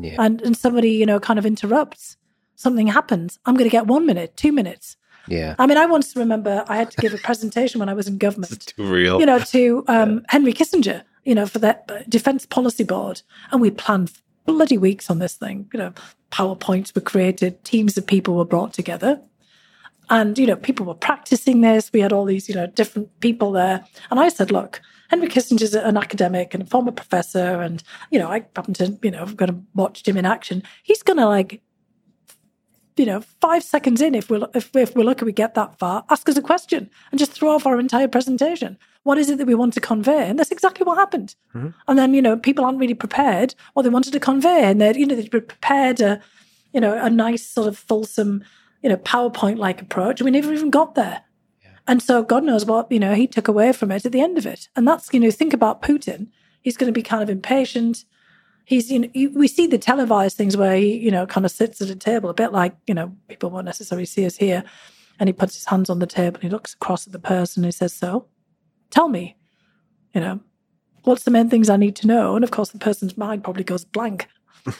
yeah. 0.04 0.16
and, 0.18 0.40
and 0.42 0.56
somebody, 0.56 0.90
you 0.90 1.06
know, 1.06 1.20
kind 1.20 1.38
of 1.38 1.46
interrupts 1.46 2.16
something 2.58 2.88
happens, 2.88 3.38
I'm 3.46 3.54
going 3.54 3.70
to 3.70 3.72
get 3.72 3.86
one 3.86 4.04
minute, 4.04 4.36
two 4.36 4.52
minutes. 4.52 4.96
Yeah. 5.28 5.54
I 5.58 5.66
mean, 5.66 5.78
I 5.78 5.86
once 5.86 6.16
remember 6.16 6.64
I 6.68 6.76
had 6.76 6.90
to 6.90 7.00
give 7.00 7.14
a 7.14 7.18
presentation 7.18 7.78
when 7.78 7.88
I 7.88 7.94
was 7.94 8.08
in 8.08 8.18
government. 8.18 8.74
real. 8.78 9.20
You 9.20 9.26
know, 9.26 9.38
to 9.38 9.84
um, 9.86 10.14
yeah. 10.14 10.20
Henry 10.28 10.52
Kissinger, 10.52 11.04
you 11.24 11.34
know, 11.34 11.46
for 11.46 11.60
that 11.60 12.10
Defense 12.10 12.46
Policy 12.46 12.84
Board. 12.84 13.22
And 13.52 13.60
we 13.60 13.70
planned 13.70 14.12
bloody 14.44 14.76
weeks 14.76 15.08
on 15.08 15.20
this 15.20 15.34
thing. 15.34 15.70
You 15.72 15.78
know, 15.78 15.92
PowerPoints 16.32 16.94
were 16.94 17.00
created, 17.00 17.62
teams 17.64 17.96
of 17.96 18.06
people 18.06 18.34
were 18.34 18.44
brought 18.44 18.72
together. 18.72 19.22
And, 20.10 20.36
you 20.38 20.46
know, 20.46 20.56
people 20.56 20.86
were 20.86 20.94
practicing 20.94 21.60
this. 21.60 21.92
We 21.92 22.00
had 22.00 22.12
all 22.12 22.24
these, 22.24 22.48
you 22.48 22.54
know, 22.54 22.66
different 22.66 23.20
people 23.20 23.52
there. 23.52 23.84
And 24.10 24.18
I 24.18 24.30
said, 24.30 24.50
look, 24.50 24.80
Henry 25.08 25.28
Kissinger's 25.28 25.74
an 25.74 25.96
academic 25.96 26.54
and 26.54 26.62
a 26.62 26.66
former 26.66 26.92
professor. 26.92 27.60
And, 27.60 27.82
you 28.10 28.18
know, 28.18 28.28
I 28.28 28.46
happen 28.54 28.74
to, 28.74 28.98
you 29.02 29.10
know, 29.10 29.22
I've 29.22 29.36
got 29.36 29.46
to 29.46 29.56
watch 29.74 30.06
him 30.06 30.16
in 30.16 30.26
action. 30.26 30.62
He's 30.82 31.02
going 31.02 31.18
to 31.18 31.26
like 31.26 31.62
you 32.98 33.06
know, 33.06 33.20
five 33.40 33.62
seconds 33.62 34.00
in, 34.00 34.14
if 34.14 34.28
we're 34.28 34.46
if, 34.54 34.74
if 34.74 34.94
we're 34.94 35.04
lucky, 35.04 35.24
we 35.24 35.32
get 35.32 35.54
that 35.54 35.78
far. 35.78 36.04
Ask 36.10 36.28
us 36.28 36.36
a 36.36 36.42
question 36.42 36.90
and 37.10 37.18
just 37.18 37.32
throw 37.32 37.50
off 37.50 37.66
our 37.66 37.78
entire 37.78 38.08
presentation. 38.08 38.76
What 39.04 39.18
is 39.18 39.30
it 39.30 39.38
that 39.38 39.46
we 39.46 39.54
want 39.54 39.74
to 39.74 39.80
convey? 39.80 40.28
And 40.28 40.38
that's 40.38 40.50
exactly 40.50 40.84
what 40.84 40.98
happened. 40.98 41.34
Mm-hmm. 41.54 41.68
And 41.86 41.98
then 41.98 42.12
you 42.12 42.20
know, 42.20 42.36
people 42.36 42.64
aren't 42.64 42.78
really 42.78 42.94
prepared 42.94 43.54
what 43.74 43.84
they 43.84 43.88
wanted 43.88 44.12
to 44.14 44.20
convey, 44.20 44.64
and 44.64 44.80
they 44.80 44.94
you 44.98 45.06
know 45.06 45.14
they 45.14 45.28
prepared 45.28 46.00
a 46.00 46.20
you 46.72 46.80
know 46.80 47.00
a 47.00 47.08
nice 47.08 47.46
sort 47.46 47.68
of 47.68 47.78
fulsome 47.78 48.44
you 48.82 48.88
know 48.88 48.96
PowerPoint 48.96 49.58
like 49.58 49.80
approach. 49.80 50.20
We 50.20 50.30
never 50.30 50.52
even 50.52 50.70
got 50.70 50.94
there. 50.94 51.22
And 51.88 52.00
so 52.00 52.22
God 52.22 52.44
knows 52.44 52.64
what 52.64 52.92
you 52.92 53.00
know 53.00 53.14
he 53.14 53.26
took 53.26 53.48
away 53.48 53.72
from 53.72 53.90
it 53.90 54.06
at 54.06 54.12
the 54.12 54.20
end 54.20 54.38
of 54.38 54.46
it. 54.46 54.68
And 54.76 54.86
that's 54.86 55.12
you 55.12 55.18
know 55.18 55.30
think 55.32 55.52
about 55.52 55.82
Putin. 55.82 56.28
He's 56.62 56.76
going 56.76 56.92
to 56.92 56.96
be 56.98 57.02
kind 57.02 57.22
of 57.22 57.30
impatient 57.30 58.04
he's 58.68 58.90
you 58.90 58.98
know 58.98 59.08
we 59.34 59.48
see 59.48 59.66
the 59.66 59.78
televised 59.78 60.36
things 60.36 60.54
where 60.54 60.76
he 60.76 60.94
you 60.98 61.10
know 61.10 61.26
kind 61.26 61.46
of 61.46 61.50
sits 61.50 61.80
at 61.80 61.88
a 61.88 61.96
table 61.96 62.28
a 62.28 62.34
bit 62.34 62.52
like 62.52 62.76
you 62.86 62.92
know 62.92 63.10
people 63.26 63.48
won't 63.48 63.64
necessarily 63.64 64.04
see 64.04 64.26
us 64.26 64.36
here 64.36 64.62
and 65.18 65.26
he 65.26 65.32
puts 65.32 65.54
his 65.54 65.64
hands 65.64 65.88
on 65.88 66.00
the 66.00 66.06
table 66.06 66.36
and 66.36 66.42
he 66.42 66.50
looks 66.50 66.74
across 66.74 67.06
at 67.06 67.12
the 67.14 67.18
person 67.18 67.64
and 67.64 67.68
he 67.68 67.72
says 67.72 67.94
so 67.94 68.26
tell 68.90 69.08
me 69.08 69.36
you 70.14 70.20
know 70.20 70.38
what's 71.04 71.22
the 71.22 71.30
main 71.30 71.48
things 71.48 71.70
i 71.70 71.78
need 71.78 71.96
to 71.96 72.06
know 72.06 72.36
and 72.36 72.44
of 72.44 72.50
course 72.50 72.68
the 72.68 72.78
person's 72.78 73.16
mind 73.16 73.42
probably 73.42 73.64
goes 73.64 73.86
blank 73.86 74.28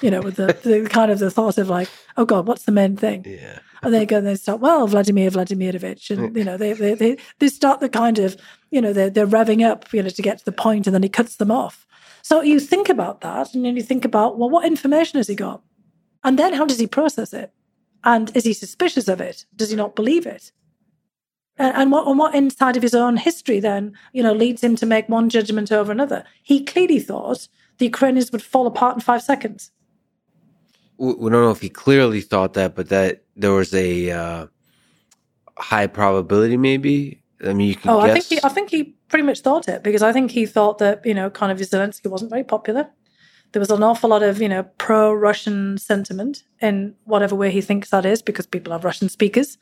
you 0.03 0.11
know 0.11 0.21
with 0.21 0.37
the, 0.37 0.47
the 0.63 0.89
kind 0.89 1.11
of 1.11 1.19
the 1.19 1.31
thought 1.31 1.59
of 1.59 1.69
like 1.69 1.89
oh 2.17 2.25
god 2.25 2.47
what's 2.47 2.65
the 2.65 2.73
main 2.73 2.97
thing 2.97 3.25
yeah 3.27 3.59
and 3.83 3.95
they 3.95 4.05
go 4.05 4.19
and 4.19 4.27
they 4.27 4.35
start 4.35 4.61
well 4.61 4.87
vladimir 4.87 5.31
vladimirovich 5.31 6.11
and 6.11 6.37
you 6.37 6.45
know 6.45 6.57
they, 6.57 6.73
they 6.73 6.95
they 6.95 7.17
they 7.39 7.49
start 7.49 7.81
the 7.81 7.89
kind 7.89 8.19
of 8.19 8.37
you 8.71 8.81
know 8.81 8.93
they're, 8.93 9.11
they're 9.11 9.27
revving 9.27 9.67
up 9.67 9.93
you 9.93 10.03
know 10.03 10.09
to 10.09 10.23
get 10.23 10.39
to 10.39 10.45
the 10.45 10.53
point 10.53 10.87
and 10.87 10.95
then 10.95 11.03
he 11.03 11.09
cuts 11.09 11.37
them 11.37 11.51
off 11.51 11.87
so 12.29 12.43
you 12.43 12.61
think 12.61 12.91
about 12.91 13.23
that 13.23 13.55
and 13.55 13.65
then 13.65 13.75
you 13.75 13.83
think 13.83 14.05
about, 14.05 14.39
well, 14.39 14.51
what 14.51 14.67
information 14.67 15.19
has 15.19 15.29
he 15.29 15.35
got? 15.35 15.63
And 16.23 16.39
then 16.39 16.53
how 16.53 16.67
does 16.67 16.79
he 16.79 16.87
process 16.87 17.33
it? 17.33 17.53
And 18.05 18.31
is 18.37 18.45
he 18.45 18.53
suspicious 18.53 19.09
of 19.09 19.19
it? 19.21 19.47
Does 19.57 19.71
he 19.71 19.77
not 19.77 19.97
believe 19.97 20.27
it? 20.27 20.53
And, 21.57 21.75
and 21.75 21.91
what, 21.91 22.07
and 22.07 22.19
what 22.19 22.35
inside 22.35 22.77
of 22.77 22.83
his 22.83 22.95
own 22.95 23.17
history 23.17 23.61
then, 23.61 23.97
you 24.13 24.23
know, 24.23 24.35
leads 24.35 24.63
him 24.63 24.77
to 24.77 24.85
make 24.85 25.09
one 25.09 25.31
judgment 25.31 25.73
over 25.73 25.91
another? 25.91 26.23
He 26.43 26.65
clearly 26.65 27.01
thought 27.01 27.49
the 27.79 27.87
Ukrainians 27.87 28.31
would 28.31 28.43
fall 28.43 28.67
apart 28.67 28.97
in 28.97 29.01
five 29.01 29.23
seconds. 29.23 29.71
We 30.99 31.31
don't 31.31 31.45
know 31.45 31.51
if 31.51 31.61
he 31.61 31.69
clearly 31.69 32.21
thought 32.21 32.55
that, 32.55 32.75
but 32.75 32.89
that 32.89 33.23
there 33.37 33.53
was 33.53 33.73
a 33.73 34.11
uh, 34.11 34.47
high 35.57 35.87
probability, 35.87 36.57
maybe. 36.57 37.23
I 37.45 37.53
mean, 37.53 37.69
you 37.69 37.77
can. 37.77 37.91
Oh, 37.91 38.05
guess. 38.05 38.11
I 38.11 38.15
think 38.15 38.25
he, 38.27 38.41
I 38.45 38.49
think 38.49 38.71
he 38.71 38.83
pretty 39.09 39.25
much 39.25 39.41
thought 39.41 39.69
it 39.69 39.83
because 39.83 40.03
I 40.03 40.13
think 40.13 40.31
he 40.31 40.47
thought 40.47 40.79
that, 40.79 41.05
you 41.05 41.15
know, 41.15 41.31
kind 41.31 41.53
of 41.53 41.59
Zelensky 41.59 42.11
wasn't 42.11 42.31
very 42.31 42.45
popular. 42.45 42.89
There 43.53 43.61
was 43.61 43.71
an 43.71 43.83
awful 43.83 44.11
lot 44.11 44.23
of, 44.23 44.43
you 44.43 44.49
know, 44.49 44.65
pro 44.77 45.13
Russian 45.13 45.79
sentiment 45.79 46.43
in 46.61 46.95
whatever 47.05 47.35
way 47.35 47.51
he 47.51 47.61
thinks 47.61 47.91
that 47.91 48.05
is 48.05 48.21
because 48.21 48.47
people 48.47 48.73
have 48.73 48.85
Russian 48.85 49.09
speakers 49.09 49.57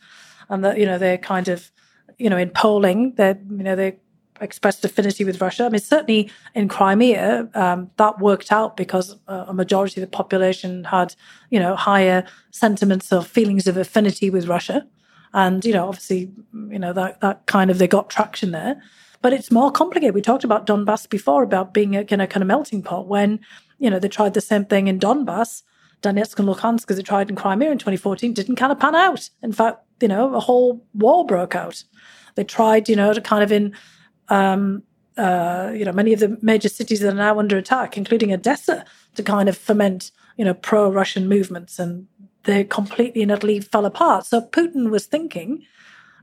and 0.48 0.64
that, 0.64 0.78
you 0.78 0.86
know, 0.86 0.98
they're 0.98 1.18
kind 1.18 1.48
of, 1.48 1.70
you 2.18 2.28
know, 2.28 2.36
in 2.36 2.50
polling, 2.50 3.14
they're 3.16 3.38
you 3.48 3.62
know, 3.62 3.76
they 3.76 3.98
expressed 4.40 4.84
affinity 4.84 5.24
with 5.24 5.40
Russia. 5.40 5.64
I 5.64 5.68
mean, 5.68 5.80
certainly 5.80 6.30
in 6.54 6.68
Crimea, 6.68 7.48
um, 7.54 7.90
that 7.96 8.18
worked 8.18 8.52
out 8.52 8.76
because 8.76 9.16
a 9.28 9.52
majority 9.52 10.00
of 10.00 10.08
the 10.08 10.16
population 10.16 10.84
had, 10.84 11.14
you 11.50 11.58
know, 11.58 11.76
higher 11.76 12.26
sentiments 12.50 13.12
or 13.12 13.22
feelings 13.22 13.66
of 13.66 13.76
affinity 13.76 14.30
with 14.30 14.48
Russia. 14.48 14.86
And, 15.34 15.64
you 15.64 15.72
know, 15.72 15.88
obviously, 15.88 16.30
you 16.52 16.78
know, 16.78 16.92
that, 16.92 17.20
that 17.20 17.46
kind 17.46 17.70
of, 17.70 17.78
they 17.78 17.88
got 17.88 18.10
traction 18.10 18.52
there. 18.52 18.82
But 19.22 19.32
it's 19.32 19.50
more 19.50 19.70
complicated. 19.70 20.14
We 20.14 20.22
talked 20.22 20.44
about 20.44 20.66
Donbass 20.66 21.08
before 21.08 21.42
about 21.42 21.74
being 21.74 21.96
a 21.96 22.04
kind 22.04 22.22
of, 22.22 22.28
kind 22.28 22.42
of 22.42 22.46
melting 22.46 22.82
pot 22.82 23.06
when, 23.06 23.40
you 23.78 23.90
know, 23.90 23.98
they 23.98 24.08
tried 24.08 24.34
the 24.34 24.40
same 24.40 24.64
thing 24.64 24.88
in 24.88 24.98
Donbass, 24.98 25.62
Donetsk 26.02 26.38
and 26.38 26.48
Luhansk, 26.48 26.90
as 26.90 26.96
they 26.96 27.02
tried 27.02 27.30
in 27.30 27.36
Crimea 27.36 27.70
in 27.70 27.78
2014, 27.78 28.32
didn't 28.32 28.56
kind 28.56 28.72
of 28.72 28.78
pan 28.78 28.94
out. 28.94 29.28
In 29.42 29.52
fact, 29.52 29.80
you 30.00 30.08
know, 30.08 30.34
a 30.34 30.40
whole 30.40 30.84
war 30.94 31.26
broke 31.26 31.54
out. 31.54 31.82
They 32.34 32.44
tried, 32.44 32.88
you 32.88 32.96
know, 32.96 33.12
to 33.12 33.20
kind 33.20 33.42
of 33.42 33.50
in, 33.50 33.74
um, 34.28 34.82
uh, 35.16 35.72
you 35.74 35.84
know, 35.84 35.92
many 35.92 36.12
of 36.12 36.20
the 36.20 36.36
major 36.42 36.68
cities 36.68 37.00
that 37.00 37.12
are 37.12 37.16
now 37.16 37.38
under 37.38 37.56
attack, 37.56 37.96
including 37.96 38.32
Odessa, 38.32 38.84
to 39.14 39.22
kind 39.22 39.48
of 39.48 39.56
foment, 39.56 40.10
you 40.36 40.44
know, 40.44 40.54
pro-Russian 40.54 41.28
movements, 41.28 41.78
and 41.78 42.06
they 42.44 42.64
completely 42.64 43.22
and 43.22 43.32
utterly 43.32 43.60
fell 43.60 43.86
apart. 43.86 44.26
So 44.26 44.40
Putin 44.40 44.90
was 44.90 45.06
thinking, 45.06 45.62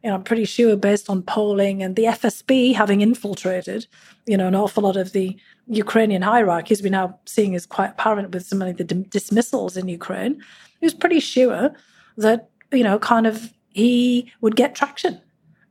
you 0.03 0.09
know, 0.09 0.15
I'm 0.15 0.23
pretty 0.23 0.45
sure 0.45 0.75
based 0.75 1.09
on 1.09 1.21
polling 1.23 1.81
and 1.81 1.95
the 1.95 2.03
FSB 2.03 2.75
having 2.75 3.01
infiltrated, 3.01 3.87
you 4.25 4.37
know, 4.37 4.47
an 4.47 4.55
awful 4.55 4.83
lot 4.83 4.97
of 4.97 5.13
the 5.13 5.37
Ukrainian 5.67 6.21
hierarchies 6.21 6.83
we're 6.83 6.89
now 6.89 7.17
seeing 7.25 7.53
is 7.53 7.65
quite 7.65 7.91
apparent 7.91 8.31
with 8.31 8.45
so 8.45 8.57
many 8.57 8.71
of 8.71 8.77
the 8.77 8.83
dismissals 8.83 9.77
in 9.77 9.87
Ukraine. 9.87 10.41
He 10.79 10.85
was 10.85 10.93
pretty 10.93 11.21
sure 11.21 11.73
that, 12.17 12.49
you 12.71 12.83
know, 12.83 12.99
kind 12.99 13.25
of 13.25 13.53
he 13.69 14.31
would 14.41 14.55
get 14.55 14.75
traction 14.75 15.21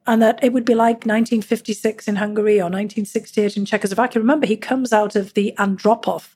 and 0.07 0.21
that 0.21 0.43
it 0.43 0.53
would 0.53 0.65
be 0.65 0.75
like 0.75 1.07
1956 1.07 2.09
in 2.09 2.17
Hungary 2.17 2.59
or 2.59 2.65
1968 2.65 3.57
in 3.57 3.65
Czechoslovakia. 3.65 4.21
Remember, 4.21 4.47
he 4.47 4.57
comes 4.57 4.93
out 4.93 5.15
of 5.15 5.35
the 5.35 5.55
Andropov 5.59 6.35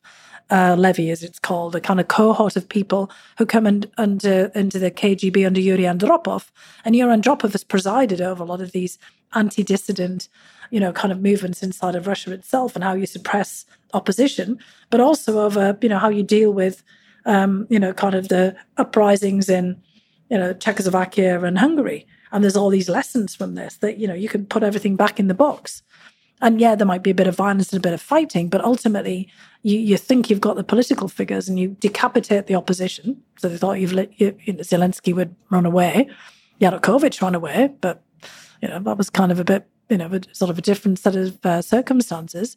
uh, 0.51 0.77
levy, 0.79 1.11
as 1.11 1.23
it's 1.23 1.39
called, 1.39 1.75
a 1.75 1.81
kind 1.81 1.99
of 1.99 2.09
cohort 2.09 2.57
of 2.57 2.69
people 2.69 3.11
who 3.39 3.47
come 3.47 3.67
in, 3.67 3.85
under 3.99 4.53
into 4.55 4.79
the 4.79 4.91
KGB 4.91 5.45
under 5.45 5.61
Yuri 5.61 5.85
Andropov. 5.85 6.51
And 6.85 6.95
Yuri 6.95 7.17
Andropov 7.17 7.53
has 7.53 7.65
presided 7.65 8.21
over 8.21 8.43
a 8.43 8.47
lot 8.47 8.61
of 8.61 8.73
these 8.73 8.99
anti-dissident, 9.35 10.29
you 10.71 10.79
know, 10.79 10.93
kind 10.93 11.11
of 11.11 11.21
movements 11.21 11.63
inside 11.63 11.97
of 11.97 12.07
Russia 12.07 12.33
itself 12.33 12.77
and 12.77 12.85
how 12.85 12.95
you 12.95 13.07
suppress 13.07 13.67
opposition, 13.93 14.59
but 14.91 15.01
also 15.01 15.41
over, 15.41 15.77
you 15.83 15.89
know, 15.89 15.99
how 15.99 16.09
you 16.09 16.23
deal 16.23 16.53
with, 16.53 16.85
um, 17.25 17.67
you 17.69 17.81
know, 17.81 17.93
kind 17.93 18.15
of 18.15 18.29
the 18.29 18.55
uprisings 18.77 19.49
in, 19.49 19.81
you 20.31 20.39
know, 20.39 20.53
Czechoslovakia 20.53 21.43
and 21.43 21.59
Hungary. 21.59 22.07
And 22.33 22.43
there's 22.43 22.57
all 22.57 22.71
these 22.71 22.89
lessons 22.89 23.35
from 23.35 23.55
this 23.55 23.77
that, 23.79 23.99
you 23.99 24.07
know, 24.07 24.15
you 24.15 24.29
can 24.29 24.47
put 24.47 24.63
everything 24.63 24.97
back 24.97 25.21
in 25.21 25.29
the 25.29 25.35
box. 25.35 25.83
And 26.43 26.61
yeah, 26.61 26.75
there 26.75 26.87
might 26.87 27.03
be 27.03 27.11
a 27.11 27.15
bit 27.15 27.27
of 27.27 27.37
violence 27.37 27.73
and 27.73 27.79
a 27.79 27.89
bit 27.89 27.95
of 27.95 28.03
fighting, 28.03 28.49
but 28.49 28.63
ultimately, 28.63 29.31
you, 29.63 29.79
you 29.79 29.97
think 29.97 30.29
you've 30.29 30.41
got 30.41 30.57
the 30.57 30.65
political 30.65 31.09
figures 31.09 31.49
and 31.49 31.59
you 31.59 31.77
decapitate 31.81 32.47
the 32.47 32.55
opposition. 32.55 33.23
So 33.39 33.49
they 33.49 33.57
thought 33.57 33.81
you've 33.81 33.95
let 33.95 34.21
you, 34.21 34.37
you 34.45 34.53
know, 34.53 34.61
Zelensky 34.61 35.15
would 35.15 35.35
run 35.51 35.65
away, 35.65 36.11
Yanukovych 36.61 37.23
ran 37.23 37.35
away, 37.35 37.71
but 37.81 38.03
you 38.61 38.69
know 38.69 38.79
that 38.81 38.99
was 38.99 39.11
kind 39.11 39.33
of 39.33 39.41
a 39.41 39.45
bit, 39.45 39.67
you 39.89 39.97
know, 39.97 40.07
a, 40.13 40.21
sort 40.35 40.51
of 40.51 40.59
a 40.59 40.63
different 40.63 40.99
set 40.99 41.17
of 41.17 41.45
uh, 41.45 41.63
circumstances. 41.63 42.57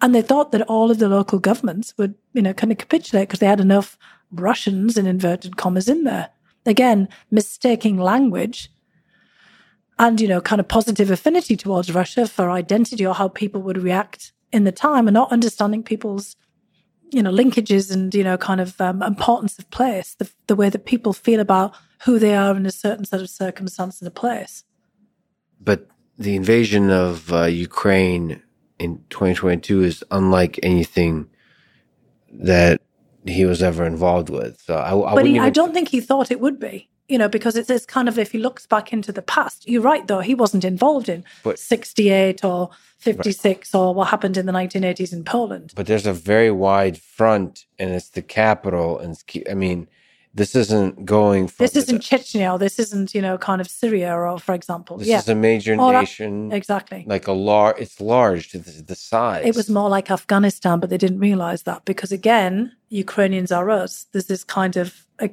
And 0.00 0.14
they 0.14 0.22
thought 0.22 0.52
that 0.52 0.62
all 0.62 0.90
of 0.90 0.98
the 0.98 1.08
local 1.08 1.40
governments 1.40 1.94
would, 1.98 2.14
you 2.34 2.42
know, 2.42 2.52
kind 2.52 2.70
of 2.70 2.78
capitulate 2.78 3.28
because 3.28 3.40
they 3.40 3.46
had 3.46 3.60
enough 3.60 3.98
Russians 4.30 4.96
in 4.96 5.06
inverted 5.06 5.56
commas 5.56 5.88
in 5.88 6.04
there. 6.04 6.30
Again, 6.66 7.08
mistaking 7.30 7.98
language 7.98 8.70
and, 9.98 10.20
you 10.20 10.28
know, 10.28 10.40
kind 10.40 10.60
of 10.60 10.68
positive 10.68 11.10
affinity 11.10 11.56
towards 11.56 11.92
Russia 11.92 12.26
for 12.26 12.50
identity 12.50 13.04
or 13.04 13.14
how 13.14 13.28
people 13.28 13.62
would 13.62 13.78
react 13.78 14.32
in 14.52 14.64
the 14.64 14.72
time 14.72 15.08
and 15.08 15.14
not 15.14 15.32
understanding 15.32 15.82
people's, 15.82 16.36
you 17.10 17.22
know, 17.22 17.32
linkages 17.32 17.92
and, 17.92 18.14
you 18.14 18.24
know, 18.24 18.36
kind 18.36 18.60
of 18.60 18.80
um, 18.80 19.02
importance 19.02 19.58
of 19.58 19.68
place, 19.70 20.14
the, 20.14 20.30
the 20.46 20.56
way 20.56 20.68
that 20.68 20.86
people 20.86 21.12
feel 21.12 21.40
about 21.40 21.74
who 22.04 22.18
they 22.18 22.34
are 22.34 22.56
in 22.56 22.66
a 22.66 22.70
certain 22.70 23.04
set 23.04 23.20
of 23.20 23.28
circumstance 23.28 24.00
and 24.00 24.08
a 24.08 24.12
place. 24.12 24.64
But 25.60 25.88
the 26.16 26.36
invasion 26.36 26.90
of 26.90 27.32
uh, 27.32 27.44
Ukraine 27.44 28.42
in 28.78 29.04
2022 29.10 29.82
is 29.82 30.04
unlike 30.10 30.60
anything 30.62 31.28
that 32.32 32.80
he 33.26 33.44
was 33.44 33.62
ever 33.62 33.84
involved 33.84 34.30
with. 34.30 34.60
So 34.60 34.74
I, 34.74 35.12
I 35.12 35.14
but 35.14 35.26
he. 35.26 35.38
I 35.38 35.50
don't 35.50 35.72
think 35.74 35.88
he 35.88 36.00
thought 36.00 36.30
it 36.30 36.40
would 36.40 36.58
be. 36.58 36.88
You 37.08 37.18
know, 37.18 37.28
because 37.28 37.56
it's 37.56 37.68
this 37.68 37.86
kind 37.86 38.08
of 38.08 38.18
if 38.18 38.32
he 38.32 38.38
looks 38.38 38.66
back 38.66 38.92
into 38.92 39.12
the 39.12 39.22
past, 39.22 39.68
you're 39.68 39.82
right 39.82 40.06
though 40.06 40.20
he 40.20 40.34
wasn't 40.34 40.64
involved 40.64 41.08
in 41.08 41.24
but, 41.42 41.58
68 41.58 42.44
or 42.44 42.70
56 42.98 43.72
right. 43.72 43.80
or 43.80 43.94
what 43.94 44.08
happened 44.08 44.36
in 44.36 44.46
the 44.46 44.52
1980s 44.52 45.12
in 45.12 45.24
Poland. 45.24 45.72
But 45.74 45.86
there's 45.86 46.06
a 46.06 46.12
very 46.12 46.50
wide 46.50 46.98
front, 47.00 47.64
and 47.78 47.90
it's 47.90 48.10
the 48.10 48.22
capital, 48.22 48.98
and 48.98 49.16
I 49.48 49.54
mean, 49.54 49.88
this 50.34 50.54
isn't 50.54 51.04
going. 51.04 51.48
From, 51.48 51.64
this 51.64 51.76
isn't 51.76 52.00
Chechnya. 52.00 52.58
This 52.58 52.78
isn't 52.78 53.14
you 53.14 53.22
know 53.22 53.38
kind 53.38 53.60
of 53.60 53.68
Syria 53.68 54.14
or 54.14 54.38
for 54.38 54.54
example. 54.54 54.98
This 54.98 55.08
yeah. 55.08 55.18
is 55.18 55.28
a 55.28 55.34
major 55.34 55.78
or 55.78 55.92
nation. 55.92 56.52
exactly. 56.52 57.04
Like 57.06 57.26
a 57.26 57.32
large. 57.32 57.76
It's 57.78 58.00
large 58.00 58.50
to 58.50 58.58
the, 58.58 58.82
the 58.82 58.94
size. 58.94 59.44
It 59.46 59.56
was 59.56 59.68
more 59.70 59.88
like 59.88 60.10
Afghanistan, 60.10 60.80
but 60.80 60.90
they 60.90 60.98
didn't 60.98 61.18
realize 61.18 61.62
that 61.64 61.84
because 61.84 62.12
again, 62.12 62.72
Ukrainians 62.88 63.52
are 63.52 63.70
us. 63.70 64.06
There's 64.12 64.26
this 64.26 64.44
kind 64.44 64.76
of 64.76 65.06
a, 65.18 65.30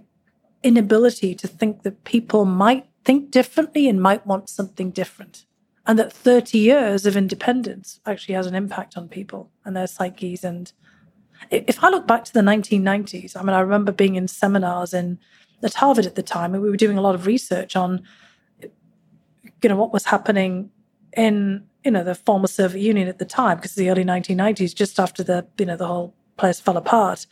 inability 0.66 1.36
to 1.36 1.48
think 1.48 1.84
that 1.84 2.04
people 2.04 2.44
might 2.44 2.88
think 3.06 3.32
differently 3.32 3.88
and 3.88 4.02
might 4.02 4.26
want 4.26 4.50
something 4.50 4.92
different. 4.92 5.46
And 5.86 6.00
that 6.00 6.12
30 6.12 6.58
years 6.58 7.06
of 7.06 7.16
independence 7.16 8.00
actually 8.06 8.34
has 8.34 8.48
an 8.48 8.56
impact 8.56 8.98
on 8.98 9.08
people 9.08 9.52
and 9.64 9.76
their 9.76 9.88
psyches 9.88 10.44
and 10.44 10.74
if 11.52 11.84
I 11.84 11.90
look 11.90 12.08
back 12.08 12.24
to 12.26 12.34
the 12.34 12.42
1990s, 12.42 13.36
I 13.36 13.42
mean, 13.42 13.54
I 13.54 13.60
remember 13.60 13.92
being 13.92 14.16
in 14.16 14.28
seminars 14.28 14.94
in 14.94 15.20
at 15.64 15.74
Harvard 15.74 16.06
at 16.06 16.16
the 16.16 16.24
time, 16.24 16.54
and 16.54 16.62
we 16.62 16.70
were 16.70 16.78
doing 16.78 16.98
a 16.98 17.02
lot 17.02 17.16
of 17.16 17.26
research 17.26 17.76
on, 17.76 18.04
you 18.62 19.70
know, 19.70 19.76
what 19.76 19.94
was 19.94 20.06
happening 20.06 20.70
in 21.16 21.66
you 21.84 21.92
know 21.92 22.04
the 22.04 22.16
former 22.16 22.48
Soviet 22.48 22.82
Union 22.82 23.08
at 23.08 23.20
the 23.20 23.26
time, 23.26 23.58
because 23.58 23.76
the 23.76 23.90
early 23.90 24.04
1990s, 24.04 24.76
just 24.76 25.00
after 25.00 25.24
the 25.24 25.46
you 25.58 25.66
know 25.66 25.78
the 25.78 25.88
whole 25.88 26.16
place 26.38 26.60
fell 26.60 26.78
apart, 26.78 27.26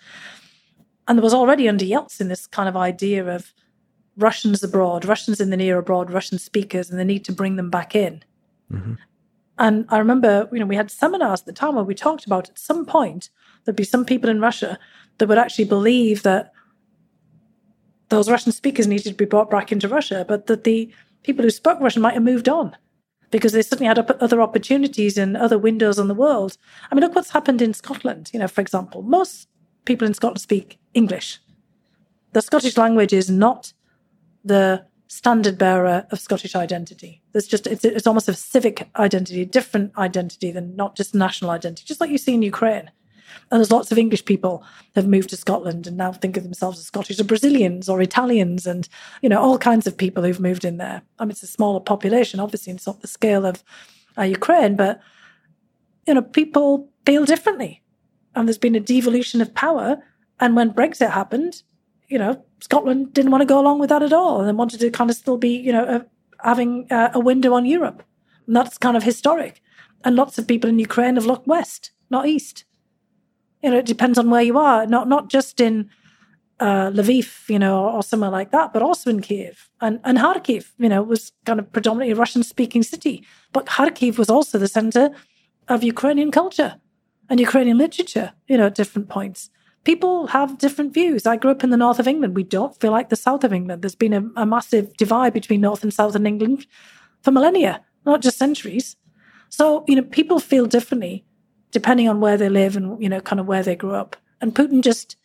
and 1.08 1.18
there 1.18 1.24
was 1.24 1.34
already 1.34 1.68
under 1.68 1.86
Yeltsin 1.86 2.30
this 2.30 2.48
kind 2.48 2.70
of 2.70 2.78
idea 2.78 3.26
of 3.26 3.54
Russians 4.18 4.64
abroad, 4.64 5.06
Russians 5.06 5.42
in 5.42 5.50
the 5.50 5.58
near 5.58 5.78
abroad, 5.78 6.12
Russian 6.12 6.38
speakers, 6.38 6.90
and 6.90 7.00
the 7.00 7.06
need 7.06 7.26
to 7.26 7.32
bring 7.32 7.56
them 7.56 7.70
back 7.70 7.96
in. 7.96 8.24
Mm-hmm. 8.72 8.94
And 9.58 9.86
I 9.90 9.98
remember, 9.98 10.50
you 10.52 10.60
know, 10.60 10.66
we 10.66 10.76
had 10.76 10.90
seminars 10.90 11.42
at 11.42 11.46
the 11.46 11.54
time 11.54 11.76
where 11.76 11.84
we 11.84 11.96
talked 11.96 12.26
about 12.26 12.50
at 12.50 12.60
some 12.60 12.86
point 12.86 13.30
there'd 13.64 13.76
be 13.76 13.84
some 13.84 14.06
people 14.06 14.30
in 14.30 14.42
Russia 14.42 14.80
that 15.18 15.28
would 15.28 15.38
actually 15.38 15.66
believe 15.66 16.24
that 16.24 16.52
those 18.10 18.30
Russian 18.30 18.52
speakers 18.52 18.88
needed 18.88 19.10
to 19.10 19.16
be 19.16 19.26
brought 19.26 19.50
back 19.50 19.72
into 19.72 19.88
Russia, 19.88 20.26
but 20.28 20.48
that 20.48 20.64
the 20.64 20.92
people 21.24 21.44
who 21.44 21.50
spoke 21.50 21.80
Russian 21.80 22.02
might 22.02 22.14
have 22.14 22.24
moved 22.24 22.50
on 22.50 22.76
because 23.32 23.52
they 23.52 23.62
suddenly 23.62 23.88
had 23.88 23.98
other 23.98 24.42
opportunities 24.42 25.18
and 25.18 25.36
other 25.36 25.58
windows 25.58 25.98
on 25.98 26.08
the 26.08 26.14
world. 26.14 26.58
I 26.92 26.96
mean, 26.96 27.04
look 27.04 27.16
what's 27.16 27.32
happened 27.32 27.62
in 27.62 27.74
Scotland, 27.74 28.30
you 28.34 28.40
know, 28.40 28.48
for 28.48 28.62
example. 28.62 29.02
Most 29.02 29.48
people 29.86 30.08
in 30.08 30.14
Scotland 30.14 30.42
speak 30.42 30.80
English. 30.94 31.40
The 32.34 32.42
Scottish 32.42 32.78
language 32.78 33.14
is 33.14 33.30
not 33.30 33.74
the 34.44 34.86
standard 35.08 35.58
bearer 35.58 36.08
of 36.12 36.20
Scottish 36.20 36.56
identity. 36.56 37.22
There's 37.32 37.48
just 37.48 37.68
it's 37.68 37.86
it's 37.86 38.08
almost 38.08 38.30
a 38.30 38.34
civic 38.34 38.90
identity, 38.98 39.42
a 39.42 39.46
different 39.46 39.96
identity 39.98 40.52
than 40.52 40.76
not 40.76 40.96
just 40.96 41.14
national 41.14 41.52
identity, 41.52 41.86
just 41.86 42.02
like 42.02 42.10
you 42.10 42.18
see 42.18 42.34
in 42.34 42.42
Ukraine. 42.42 42.90
And 43.52 43.60
there's 43.60 43.72
lots 43.72 43.92
of 43.92 43.98
English 43.98 44.26
people 44.26 44.64
have 44.96 45.08
moved 45.08 45.30
to 45.30 45.38
Scotland 45.38 45.88
and 45.88 45.98
now 45.98 46.12
think 46.12 46.38
of 46.38 46.44
themselves 46.44 46.80
as 46.80 46.86
Scottish 46.86 47.20
or 47.20 47.24
Brazilians 47.24 47.90
or 47.90 48.02
Italians 48.02 48.66
and, 48.66 48.88
you 49.22 49.30
know, 49.30 49.42
all 49.42 49.58
kinds 49.58 49.88
of 49.88 49.98
people 49.98 50.24
who've 50.24 50.40
moved 50.40 50.66
in 50.66 50.78
there. 50.78 51.02
I 51.20 51.26
mean, 51.26 51.32
it's 51.32 51.44
a 51.44 51.48
smaller 51.48 51.80
population, 51.80 52.40
obviously, 52.40 52.74
it's 52.74 52.88
not 52.88 53.02
the 53.02 53.08
scale 53.08 53.46
of 53.46 53.64
uh, 54.18 54.24
Ukraine, 54.24 54.76
but, 54.76 55.02
you 56.08 56.14
know, 56.14 56.22
people 56.22 56.90
feel 57.06 57.26
differently. 57.26 57.83
And 58.36 58.48
there's 58.48 58.58
been 58.58 58.76
a 58.76 58.80
devolution 58.80 59.42
of 59.42 59.54
power. 59.54 59.98
And 60.40 60.56
when 60.56 60.74
Brexit 60.74 61.12
happened, 61.12 61.64
you 62.08 62.18
know, 62.18 62.44
Scotland 62.62 63.14
didn't 63.14 63.32
want 63.32 63.42
to 63.42 63.46
go 63.46 63.60
along 63.60 63.80
with 63.80 63.90
that 63.90 64.04
at 64.04 64.14
all 64.14 64.42
and 64.42 64.58
wanted 64.58 64.80
to 64.80 64.92
kind 64.92 65.10
of 65.10 65.16
still 65.16 65.38
be, 65.38 65.56
you 65.58 65.72
know, 65.72 65.86
uh, 65.86 66.00
having 66.44 66.88
uh, 66.92 67.12
a 67.14 67.20
window 67.20 67.54
on 67.54 67.66
Europe. 67.66 68.04
And 68.48 68.56
that's 68.56 68.78
kind 68.78 68.98
of 68.98 69.04
historic. 69.04 69.62
And 70.04 70.16
lots 70.16 70.38
of 70.38 70.48
people 70.48 70.70
in 70.70 70.80
Ukraine 70.80 71.16
have 71.16 71.26
looked 71.26 71.48
west, 71.48 71.92
not 72.10 72.28
east 72.28 72.66
you 73.64 73.72
know, 73.72 73.78
it 73.78 73.86
depends 73.86 74.20
on 74.20 74.30
where 74.30 74.42
you 74.42 74.58
are, 74.58 74.86
not 74.86 75.08
not 75.08 75.30
just 75.30 75.62
in 75.62 75.90
uh, 76.60 76.92
Lviv, 76.92 77.50
you 77.50 77.58
know, 77.58 77.90
or, 77.90 78.04
somewhere 78.04 78.30
like 78.30 78.52
that, 78.52 78.74
but 78.74 78.82
also 78.82 79.10
in 79.10 79.22
Kiev 79.22 79.70
and 79.82 80.00
and 80.04 80.18
Kharkiv, 80.18 80.72
you 80.78 80.90
know, 80.90 81.02
was 81.02 81.32
kind 81.46 81.60
of 81.60 81.72
predominantly 81.72 82.12
a 82.12 82.16
Russian-speaking 82.16 82.84
city, 82.84 83.26
but 83.54 83.66
Kharkiv 83.66 84.18
was 84.18 84.30
also 84.30 84.60
the 84.60 84.68
center 84.68 85.12
of 85.70 85.82
Ukrainian 85.82 86.30
culture 86.30 86.76
and 87.30 87.40
Ukrainian 87.40 87.78
literature, 87.78 88.34
you 88.48 88.58
know, 88.58 88.68
at 88.68 88.76
different 88.76 89.10
points. 89.10 89.50
People 89.84 90.28
have 90.28 90.58
different 90.58 90.94
views. 90.94 91.26
I 91.26 91.36
grew 91.36 91.52
up 91.52 91.64
in 91.64 91.70
the 91.70 91.78
north 91.78 92.00
of 92.00 92.08
England. 92.08 92.36
We 92.36 92.44
don't 92.44 92.80
feel 92.80 92.92
like 92.92 93.10
the 93.10 93.18
south 93.18 93.44
of 93.44 93.52
England. 93.52 93.82
There's 93.82 93.96
been 93.96 94.14
a, 94.14 94.42
a 94.42 94.46
massive 94.46 94.96
divide 94.96 95.34
between 95.34 95.62
north 95.62 95.84
and 95.84 95.94
south 95.94 96.16
in 96.16 96.26
England 96.26 96.66
for 97.22 97.32
millennia, 97.32 97.82
not 98.06 98.22
just 98.22 98.38
centuries. 98.38 98.96
So, 99.50 99.84
you 99.88 99.96
know, 99.96 100.04
people 100.04 100.40
feel 100.40 100.66
differently 100.66 101.26
depending 101.74 102.08
on 102.08 102.22
where 102.22 102.38
they 102.38 102.48
live 102.50 102.78
and 102.78 103.02
you 103.04 103.10
know 103.10 103.20
kind 103.20 103.40
of 103.40 103.48
where 103.48 103.64
they 103.64 103.76
grew 103.76 103.94
up. 103.94 104.16
And 104.40 104.56
Putin 104.56 104.82
just 104.82 105.18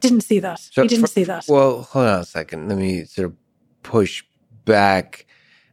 didn't 0.00 0.22
see 0.22 0.40
that. 0.40 0.58
So 0.58 0.82
he 0.82 0.88
didn't 0.88 1.06
for, 1.06 1.12
see 1.12 1.24
that. 1.24 1.44
Well, 1.48 1.82
hold 1.82 2.06
on 2.06 2.20
a 2.20 2.24
second. 2.24 2.68
Let 2.68 2.78
me 2.78 3.04
sort 3.04 3.26
of 3.26 3.36
push 3.82 4.24
back 4.64 5.26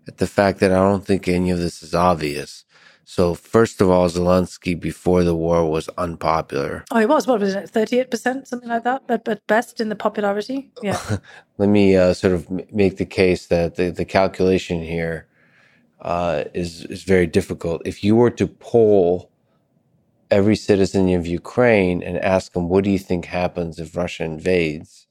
at 0.07 0.17
the 0.17 0.27
fact 0.27 0.59
that 0.59 0.72
I 0.72 0.76
don't 0.76 1.05
think 1.05 1.27
any 1.27 1.49
of 1.49 1.57
this 1.57 1.81
is 1.81 1.95
obvious. 1.95 2.64
So, 3.07 3.36
first 3.36 3.82
of 3.82 3.90
all, 3.90 4.10
Zelensky 4.10 4.77
before 4.77 5.23
the 5.23 5.36
war 5.36 5.69
was 5.69 5.88
unpopular. 5.90 6.84
Oh, 6.90 6.99
he 6.99 7.06
was. 7.06 7.27
What 7.27 7.40
was 7.40 7.53
it? 7.53 7.69
Thirty-eight 7.69 8.10
percent, 8.10 8.48
something 8.48 8.68
like 8.68 8.84
that. 8.84 9.06
But 9.06 9.23
but 9.23 9.45
best 9.45 9.80
in 9.80 9.90
the 9.90 9.95
popularity. 9.95 10.72
Yeah. 10.82 10.99
Let 11.60 11.69
me 11.69 11.95
uh, 11.95 12.14
sort 12.15 12.34
of 12.34 12.49
make 12.73 12.98
the 12.98 13.06
case 13.06 13.45
that 13.48 13.76
the, 13.76 13.91
the 13.91 14.06
calculation 14.06 14.82
here 14.82 15.27
uh, 16.02 16.45
is 16.56 16.86
is 16.86 17.03
very 17.03 17.27
difficult. 17.27 17.84
If 17.86 18.03
you 18.03 18.15
were 18.15 18.32
to 18.32 18.48
poll 18.48 19.32
every 20.32 20.56
citizen 20.56 21.14
of 21.14 21.27
Ukraine 21.27 22.02
and 22.02 22.18
ask 22.18 22.53
them, 22.53 22.69
what 22.69 22.84
do 22.84 22.90
you 22.90 22.99
think 22.99 23.26
happens 23.26 23.80
if 23.80 23.95
Russia 23.95 24.23
invades? 24.23 25.06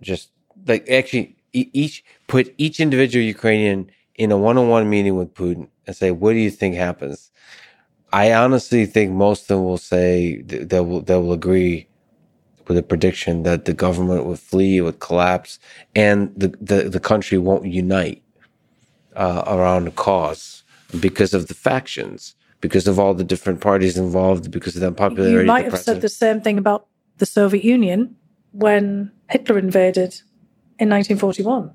Just 0.00 0.30
like 0.68 0.88
actually 0.88 1.36
each 1.52 2.04
put 2.28 2.54
each 2.58 2.78
individual 2.78 3.24
Ukrainian 3.24 3.90
in 4.18 4.32
a 4.32 4.36
one-on-one 4.36 4.88
meeting 4.88 5.16
with 5.16 5.34
Putin 5.34 5.68
and 5.86 5.94
say, 5.96 6.10
what 6.10 6.32
do 6.32 6.38
you 6.38 6.50
think 6.50 6.74
happens? 6.74 7.30
I 8.12 8.32
honestly 8.32 8.86
think 8.86 9.12
most 9.12 9.42
of 9.42 9.48
them 9.48 9.64
will 9.64 9.78
say 9.78 10.42
they 10.42 10.80
will 10.80 11.02
they 11.02 11.16
will 11.16 11.32
agree 11.32 11.88
with 12.66 12.78
a 12.78 12.82
prediction 12.82 13.42
that 13.42 13.64
the 13.64 13.74
government 13.74 14.24
would 14.24 14.38
flee, 14.38 14.80
would 14.80 15.00
collapse, 15.00 15.58
and 15.94 16.32
the 16.36 16.48
the, 16.60 16.88
the 16.88 17.00
country 17.00 17.36
won't 17.36 17.66
unite 17.66 18.22
uh, 19.16 19.42
around 19.46 19.88
a 19.88 19.90
cause 19.90 20.62
because 21.00 21.34
of 21.34 21.48
the 21.48 21.54
factions 21.54 22.36
because 22.60 22.86
of 22.88 22.98
all 22.98 23.14
the 23.14 23.24
different 23.24 23.60
parties 23.60 23.96
involved, 23.96 24.50
because 24.50 24.74
of 24.76 24.80
the 24.80 24.88
unpopularity. 24.88 25.40
You 25.40 25.46
might 25.46 25.64
have 25.64 25.78
said 25.78 26.00
the 26.00 26.08
same 26.08 26.40
thing 26.40 26.58
about 26.58 26.86
the 27.18 27.26
Soviet 27.26 27.64
Union 27.64 28.16
when 28.52 29.12
Hitler 29.30 29.58
invaded 29.58 30.22
in 30.78 30.88
1941. 30.90 31.70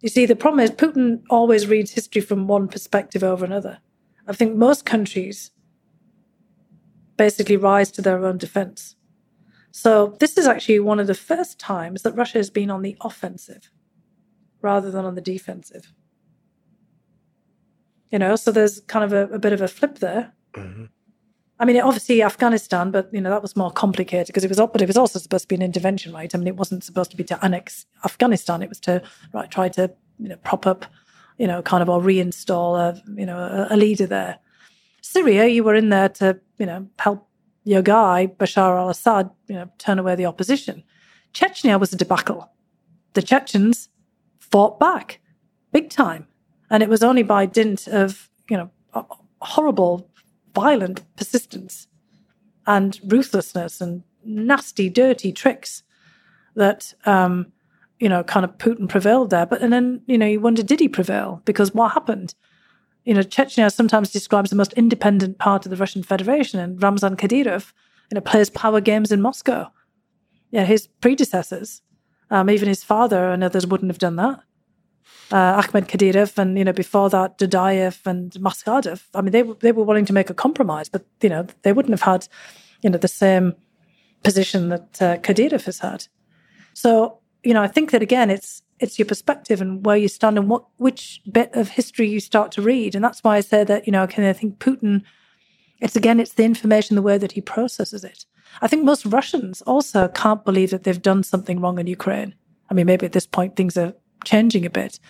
You 0.00 0.08
see, 0.08 0.26
the 0.26 0.36
problem 0.36 0.60
is 0.60 0.70
Putin 0.70 1.22
always 1.28 1.66
reads 1.66 1.92
history 1.92 2.20
from 2.20 2.46
one 2.46 2.68
perspective 2.68 3.24
over 3.24 3.44
another. 3.44 3.78
I 4.26 4.32
think 4.32 4.56
most 4.56 4.84
countries 4.84 5.50
basically 7.16 7.56
rise 7.56 7.90
to 7.92 8.02
their 8.02 8.24
own 8.24 8.38
defense. 8.38 8.94
So, 9.72 10.16
this 10.20 10.38
is 10.38 10.46
actually 10.46 10.80
one 10.80 11.00
of 11.00 11.06
the 11.06 11.14
first 11.14 11.58
times 11.58 12.02
that 12.02 12.16
Russia 12.16 12.38
has 12.38 12.50
been 12.50 12.70
on 12.70 12.82
the 12.82 12.96
offensive 13.00 13.70
rather 14.62 14.90
than 14.90 15.04
on 15.04 15.14
the 15.14 15.20
defensive. 15.20 15.92
You 18.10 18.18
know, 18.18 18.36
so 18.36 18.50
there's 18.50 18.80
kind 18.80 19.04
of 19.04 19.12
a, 19.12 19.34
a 19.34 19.38
bit 19.38 19.52
of 19.52 19.60
a 19.60 19.68
flip 19.68 19.98
there. 19.98 20.32
Mm-hmm. 20.54 20.84
I 21.60 21.64
mean, 21.64 21.80
obviously 21.80 22.22
Afghanistan, 22.22 22.92
but 22.92 23.12
you 23.12 23.20
know 23.20 23.30
that 23.30 23.42
was 23.42 23.56
more 23.56 23.70
complicated 23.70 24.28
because 24.28 24.44
it 24.44 24.48
was, 24.48 24.58
but 24.58 24.80
it 24.80 24.86
was 24.86 24.96
also 24.96 25.18
supposed 25.18 25.44
to 25.44 25.48
be 25.48 25.56
an 25.56 25.62
intervention, 25.62 26.12
right? 26.12 26.32
I 26.32 26.38
mean, 26.38 26.46
it 26.46 26.56
wasn't 26.56 26.84
supposed 26.84 27.10
to 27.10 27.16
be 27.16 27.24
to 27.24 27.44
annex 27.44 27.84
Afghanistan; 28.04 28.62
it 28.62 28.68
was 28.68 28.78
to 28.80 29.02
right 29.32 29.50
try 29.50 29.68
to 29.70 29.90
you 30.18 30.28
know 30.28 30.36
prop 30.36 30.66
up, 30.66 30.86
you 31.36 31.46
know, 31.46 31.60
kind 31.62 31.82
of 31.82 31.88
or 31.88 32.00
reinstall 32.00 32.78
a 32.78 33.02
you 33.20 33.26
know 33.26 33.38
a, 33.38 33.74
a 33.74 33.76
leader 33.76 34.06
there. 34.06 34.38
Syria, 35.00 35.46
you 35.46 35.64
were 35.64 35.74
in 35.74 35.88
there 35.88 36.08
to 36.10 36.38
you 36.58 36.66
know 36.66 36.86
help 36.98 37.28
your 37.64 37.82
guy 37.82 38.28
Bashar 38.38 38.78
al-Assad, 38.78 39.28
you 39.48 39.56
know, 39.56 39.68
turn 39.78 39.98
away 39.98 40.14
the 40.14 40.26
opposition. 40.26 40.84
Chechnya 41.34 41.78
was 41.78 41.92
a 41.92 41.96
debacle. 41.96 42.48
The 43.14 43.22
Chechens 43.22 43.88
fought 44.38 44.78
back, 44.78 45.20
big 45.72 45.90
time, 45.90 46.28
and 46.70 46.84
it 46.84 46.88
was 46.88 47.02
only 47.02 47.24
by 47.24 47.46
dint 47.46 47.88
of 47.88 48.30
you 48.48 48.56
know 48.56 48.70
horrible 49.40 50.08
violent 50.54 51.02
persistence 51.16 51.86
and 52.66 53.00
ruthlessness 53.04 53.80
and 53.80 54.02
nasty, 54.24 54.88
dirty 54.88 55.32
tricks 55.32 55.82
that, 56.54 56.92
um, 57.04 57.52
you 57.98 58.08
know, 58.08 58.22
kind 58.22 58.44
of 58.44 58.56
Putin 58.58 58.88
prevailed 58.88 59.30
there. 59.30 59.46
But 59.46 59.62
and 59.62 59.72
then, 59.72 60.02
you 60.06 60.18
know, 60.18 60.26
you 60.26 60.40
wonder, 60.40 60.62
did 60.62 60.80
he 60.80 60.88
prevail? 60.88 61.42
Because 61.44 61.72
what 61.72 61.92
happened? 61.92 62.34
You 63.04 63.14
know, 63.14 63.22
Chechnya 63.22 63.72
sometimes 63.72 64.10
describes 64.10 64.50
the 64.50 64.56
most 64.56 64.72
independent 64.74 65.38
part 65.38 65.64
of 65.64 65.70
the 65.70 65.76
Russian 65.76 66.02
Federation, 66.02 66.60
and 66.60 66.82
Ramzan 66.82 67.16
Kadyrov, 67.16 67.72
you 68.10 68.16
know, 68.16 68.20
plays 68.20 68.50
power 68.50 68.80
games 68.80 69.10
in 69.10 69.22
Moscow. 69.22 69.70
Yeah, 70.50 70.64
his 70.64 70.88
predecessors, 71.00 71.82
um, 72.30 72.50
even 72.50 72.68
his 72.68 72.84
father 72.84 73.30
and 73.30 73.42
others 73.42 73.66
wouldn't 73.66 73.90
have 73.90 73.98
done 73.98 74.16
that 74.16 74.40
uh, 75.30 75.62
Ahmed 75.62 75.88
Kadyrov 75.88 76.38
and 76.38 76.56
you 76.56 76.64
know 76.64 76.72
before 76.72 77.10
that 77.10 77.38
Dudayev 77.38 78.06
and 78.06 78.32
Maskhadov. 78.32 79.02
I 79.14 79.20
mean, 79.20 79.32
they 79.32 79.42
they 79.60 79.72
were 79.72 79.84
willing 79.84 80.06
to 80.06 80.12
make 80.12 80.30
a 80.30 80.34
compromise, 80.34 80.88
but 80.88 81.04
you 81.20 81.28
know 81.28 81.46
they 81.62 81.72
wouldn't 81.72 81.92
have 81.92 82.02
had 82.02 82.28
you 82.82 82.90
know 82.90 82.98
the 82.98 83.08
same 83.08 83.54
position 84.22 84.68
that 84.68 85.02
uh, 85.02 85.16
Kadyrov 85.18 85.64
has 85.64 85.78
had. 85.80 86.06
So 86.74 87.18
you 87.42 87.54
know, 87.54 87.62
I 87.62 87.68
think 87.68 87.90
that 87.90 88.02
again, 88.02 88.30
it's 88.30 88.62
it's 88.80 88.98
your 88.98 89.06
perspective 89.06 89.60
and 89.60 89.84
where 89.84 89.96
you 89.96 90.08
stand 90.08 90.38
and 90.38 90.48
what 90.48 90.64
which 90.76 91.20
bit 91.30 91.54
of 91.54 91.70
history 91.70 92.08
you 92.08 92.20
start 92.20 92.52
to 92.52 92.62
read, 92.62 92.94
and 92.94 93.04
that's 93.04 93.22
why 93.22 93.36
I 93.36 93.40
say 93.40 93.64
that 93.64 93.86
you 93.86 93.92
know, 93.92 94.06
can 94.06 94.24
I 94.24 94.32
think 94.32 94.58
Putin. 94.58 95.02
It's 95.80 95.94
again, 95.94 96.18
it's 96.18 96.32
the 96.32 96.42
information, 96.44 96.96
the 96.96 97.02
way 97.02 97.18
that 97.18 97.32
he 97.32 97.40
processes 97.40 98.02
it. 98.02 98.26
I 98.60 98.66
think 98.66 98.82
most 98.82 99.06
Russians 99.06 99.62
also 99.62 100.08
can't 100.08 100.44
believe 100.44 100.70
that 100.70 100.82
they've 100.82 101.00
done 101.00 101.22
something 101.22 101.60
wrong 101.60 101.78
in 101.78 101.86
Ukraine. 101.86 102.34
I 102.68 102.74
mean, 102.74 102.86
maybe 102.86 103.06
at 103.06 103.12
this 103.12 103.28
point 103.28 103.54
things 103.54 103.76
are 103.76 103.94
changing 104.24 104.66
a 104.66 104.70
bit. 104.70 105.00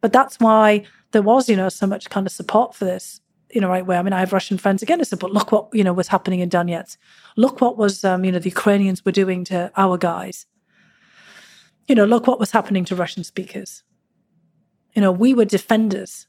But 0.00 0.12
that's 0.12 0.40
why 0.40 0.84
there 1.12 1.22
was, 1.22 1.48
you 1.48 1.56
know, 1.56 1.68
so 1.68 1.86
much 1.86 2.10
kind 2.10 2.26
of 2.26 2.32
support 2.32 2.74
for 2.74 2.84
this, 2.84 3.20
in 3.50 3.64
a 3.64 3.68
right 3.68 3.86
way. 3.86 3.96
I 3.98 4.02
mean, 4.02 4.12
I 4.12 4.20
have 4.20 4.32
Russian 4.32 4.58
friends 4.58 4.82
again. 4.82 5.00
I 5.00 5.04
said, 5.04 5.18
but 5.18 5.32
look 5.32 5.52
what, 5.52 5.68
you 5.72 5.84
know, 5.84 5.92
was 5.92 6.08
happening 6.08 6.40
in 6.40 6.48
Donetsk. 6.48 6.96
Look 7.36 7.60
what 7.60 7.76
was, 7.76 8.02
um, 8.02 8.24
you 8.24 8.32
know, 8.32 8.38
the 8.38 8.48
Ukrainians 8.48 9.04
were 9.04 9.12
doing 9.12 9.44
to 9.44 9.70
our 9.76 9.98
guys. 9.98 10.46
You 11.86 11.94
know, 11.94 12.04
look 12.04 12.26
what 12.26 12.40
was 12.40 12.52
happening 12.52 12.84
to 12.86 12.96
Russian 12.96 13.24
speakers. 13.24 13.82
You 14.94 15.02
know, 15.02 15.12
we 15.12 15.34
were 15.34 15.44
defenders. 15.44 16.26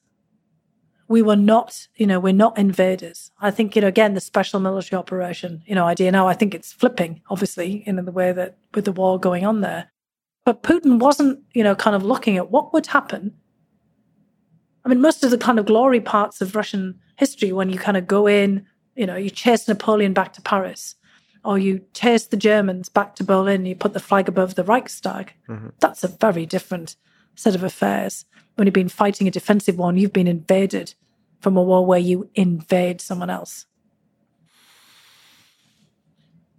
We 1.08 1.22
were 1.22 1.36
not, 1.36 1.88
you 1.96 2.08
know, 2.08 2.20
we're 2.20 2.34
not 2.34 2.58
invaders. 2.58 3.32
I 3.40 3.52
think, 3.52 3.76
you 3.76 3.82
know, 3.82 3.88
again, 3.88 4.16
the 4.16 4.22
special 4.22 4.60
military 4.60 4.98
operation, 4.98 5.64
you 5.66 5.76
know, 5.76 5.86
idea 5.86 6.12
now, 6.12 6.28
I 6.28 6.34
think 6.34 6.54
it's 6.54 6.74
flipping, 6.74 7.22
obviously, 7.30 7.84
in 7.86 7.96
the 8.04 8.12
way 8.12 8.32
that 8.32 8.58
with 8.74 8.86
the 8.86 8.92
war 8.92 9.20
going 9.20 9.46
on 9.46 9.62
there. 9.62 9.92
But 10.46 10.64
Putin 10.64 11.00
wasn't, 11.00 11.40
you 11.54 11.64
know, 11.64 11.76
kind 11.76 11.96
of 11.96 12.04
looking 12.04 12.38
at 12.38 12.52
what 12.52 12.74
would 12.74 12.88
happen. 12.88 13.34
I 14.86 14.90
mean, 14.90 15.00
most 15.00 15.24
of 15.24 15.32
the 15.32 15.38
kind 15.38 15.60
of 15.60 15.66
glory 15.66 16.02
parts 16.02 16.42
of 16.42 16.56
Russian 16.56 17.00
history, 17.18 17.54
when 17.54 17.70
you 17.70 17.78
kind 17.78 17.96
of 17.96 18.08
go 18.08 18.28
in, 18.28 18.66
you 18.96 19.06
know, 19.06 19.16
you 19.16 19.30
chase 19.30 19.68
Napoleon 19.68 20.14
back 20.14 20.34
to 20.34 20.42
Paris, 20.42 20.96
or 21.46 21.58
you 21.58 21.82
chase 21.94 22.26
the 22.28 22.38
Germans 22.38 22.90
back 22.90 23.16
to 23.16 23.24
Berlin, 23.24 23.66
you 23.66 23.76
put 23.76 23.94
the 23.94 24.00
flag 24.00 24.28
above 24.28 24.56
the 24.56 24.64
Reichstag. 24.64 25.34
Mm-hmm. 25.48 25.70
That's 25.80 26.04
a 26.04 26.10
very 26.10 26.46
different 26.46 26.96
set 27.36 27.56
of 27.56 27.64
affairs. 27.64 28.26
When 28.56 28.68
you've 28.68 28.74
been 28.74 28.90
fighting 28.90 29.28
a 29.28 29.32
defensive 29.32 29.78
war, 29.78 29.94
you've 29.94 30.14
been 30.14 30.28
invaded 30.28 30.94
from 31.40 31.58
a 31.58 31.64
war 31.64 31.86
where 31.86 32.00
you 32.00 32.30
invade 32.36 33.02
someone 33.02 33.30
else. 33.30 33.66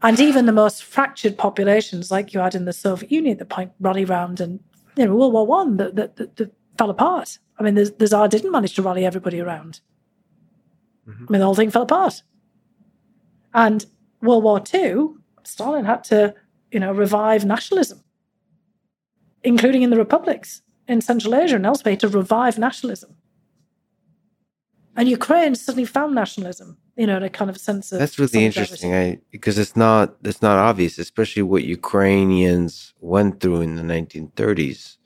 And 0.05 0.21
even 0.21 0.45
the 0.45 0.53
most 0.53 0.85
fractured 0.85 1.39
populations, 1.39 2.11
like 2.11 2.35
you 2.35 2.41
had 2.41 2.55
in 2.55 2.67
the 2.67 2.75
Soviet 2.75 3.11
Union, 3.11 3.39
the 3.39 3.47
point 3.47 3.73
rally 3.81 4.05
round 4.05 4.39
and 4.39 4.61
you 4.97 5.07
know 5.07 5.15
World 5.15 5.33
War 5.33 5.47
One, 5.47 5.79
that, 5.79 5.97
that, 5.97 6.17
that, 6.17 6.37
that, 6.37 6.53
fell 6.77 6.91
apart. 6.91 7.39
I 7.59 7.63
mean, 7.63 7.75
the, 7.75 7.85
the 7.99 8.07
Tsar 8.07 8.29
didn't 8.29 8.51
manage 8.51 8.75
to 8.75 8.83
rally 8.83 9.07
everybody 9.07 9.41
around. 9.41 9.81
Mm-hmm. 11.09 11.25
I 11.27 11.33
mean, 11.33 11.39
the 11.39 11.47
whole 11.47 11.55
thing 11.55 11.71
fell 11.71 11.85
apart. 11.85 12.23
And 13.55 13.87
World 14.21 14.45
War 14.45 14.61
Two, 14.61 15.23
Stalin 15.43 15.87
had 15.87 16.05
to, 16.05 16.35
you 16.71 16.81
know, 16.81 16.93
revive 16.93 17.47
nationalism, 17.47 18.05
including 19.43 19.83
in 19.83 19.89
the 19.89 19.97
republics 19.97 20.61
in 20.87 21.01
Central 21.01 21.35
Asia 21.35 21.57
and 21.57 21.65
elsewhere, 21.65 21.97
to 21.97 22.09
revive 22.09 22.59
nationalism. 22.59 23.17
And 24.97 25.09
Ukraine 25.09 25.55
suddenly 25.55 25.85
found 25.85 26.15
nationalism 26.15 26.79
you 26.97 27.07
know, 27.07 27.17
in 27.17 27.23
a 27.23 27.31
kind 27.31 27.51
of 27.51 27.59
sense 27.59 27.91
of 27.93 27.99
that's 27.99 28.19
really 28.19 28.45
interesting. 28.45 28.95
I, 28.95 29.19
because 29.31 29.59
it's 29.59 29.77
not 29.77 30.15
it's 30.23 30.43
not 30.43 30.59
obvious, 30.59 30.99
especially 30.99 31.43
what 31.43 31.65
Ukrainians 31.65 32.95
went 33.01 33.41
through 33.41 33.63
in 33.63 33.75
the 33.77 33.83
1930s. 33.83 34.97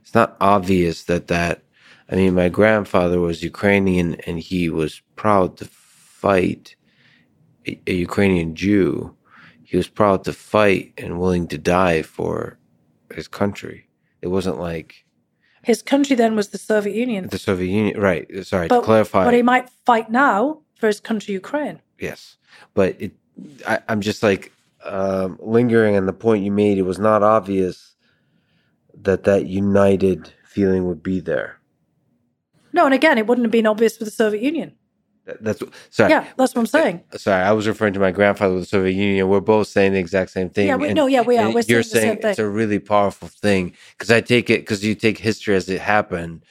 It's 0.00 0.14
not 0.14 0.36
obvious 0.40 1.04
that 1.04 1.28
that. 1.28 1.62
I 2.10 2.16
mean, 2.16 2.34
my 2.34 2.50
grandfather 2.50 3.18
was 3.18 3.42
Ukrainian, 3.42 4.16
and 4.26 4.38
he 4.38 4.68
was 4.68 5.00
proud 5.16 5.56
to 5.58 5.64
fight 5.64 6.76
a, 7.66 7.80
a 7.86 7.94
Ukrainian 7.94 8.54
Jew. 8.54 9.14
He 9.62 9.76
was 9.76 9.88
proud 9.88 10.24
to 10.24 10.32
fight 10.32 10.92
and 10.98 11.18
willing 11.18 11.48
to 11.48 11.58
die 11.58 12.02
for 12.02 12.58
his 13.12 13.26
country. 13.26 13.88
It 14.20 14.28
wasn't 14.28 14.58
like 14.58 15.03
his 15.64 15.82
country 15.82 16.16
then 16.16 16.36
was 16.36 16.48
the 16.48 16.58
Soviet 16.58 16.94
Union. 16.94 17.28
The 17.28 17.38
Soviet 17.38 17.68
Union, 17.68 18.00
right? 18.00 18.26
Sorry 18.46 18.68
but, 18.68 18.80
to 18.80 18.84
clarify. 18.84 19.24
But 19.24 19.34
he 19.34 19.42
might 19.42 19.70
fight 19.84 20.10
now 20.10 20.60
for 20.76 20.86
his 20.86 21.00
country, 21.00 21.34
Ukraine. 21.34 21.80
Yes, 21.98 22.36
but 22.74 22.96
it, 23.00 23.12
I, 23.66 23.80
am 23.88 24.00
just 24.00 24.22
like 24.22 24.52
um, 24.84 25.38
lingering 25.40 25.96
on 25.96 26.06
the 26.06 26.12
point 26.12 26.44
you 26.44 26.52
made. 26.52 26.78
It 26.78 26.82
was 26.82 26.98
not 26.98 27.22
obvious 27.22 27.94
that 29.02 29.24
that 29.24 29.46
united 29.46 30.32
feeling 30.44 30.86
would 30.86 31.02
be 31.02 31.20
there. 31.20 31.58
No, 32.72 32.84
and 32.84 32.94
again, 32.94 33.18
it 33.18 33.26
wouldn't 33.26 33.44
have 33.44 33.52
been 33.52 33.66
obvious 33.66 33.96
for 33.96 34.04
the 34.04 34.10
Soviet 34.10 34.42
Union. 34.42 34.74
That's 35.40 35.62
sorry. 35.90 36.10
Yeah, 36.10 36.26
that's 36.36 36.54
what 36.54 36.60
I'm 36.60 36.66
saying. 36.66 37.02
Sorry, 37.16 37.42
I 37.42 37.52
was 37.52 37.66
referring 37.66 37.94
to 37.94 38.00
my 38.00 38.10
grandfather 38.10 38.54
with 38.54 38.64
the 38.64 38.68
Soviet 38.68 38.92
Union. 38.92 39.28
We're 39.28 39.40
both 39.40 39.68
saying 39.68 39.94
the 39.94 39.98
exact 39.98 40.30
same 40.30 40.50
thing. 40.50 40.66
Yeah, 40.66 40.76
we, 40.76 40.92
no, 40.92 41.06
yeah, 41.06 41.22
we 41.22 41.38
are. 41.38 41.50
We're 41.50 41.62
you're 41.66 41.82
saying, 41.82 42.20
saying 42.20 42.32
it's 42.32 42.38
a 42.38 42.48
really 42.48 42.78
powerful 42.78 43.28
thing 43.28 43.74
because 43.92 44.10
I 44.10 44.20
take 44.20 44.50
it 44.50 44.60
because 44.60 44.84
you 44.84 44.94
take 44.94 45.18
history 45.18 45.54
as 45.54 45.68
it 45.68 45.80
happened. 45.80 46.44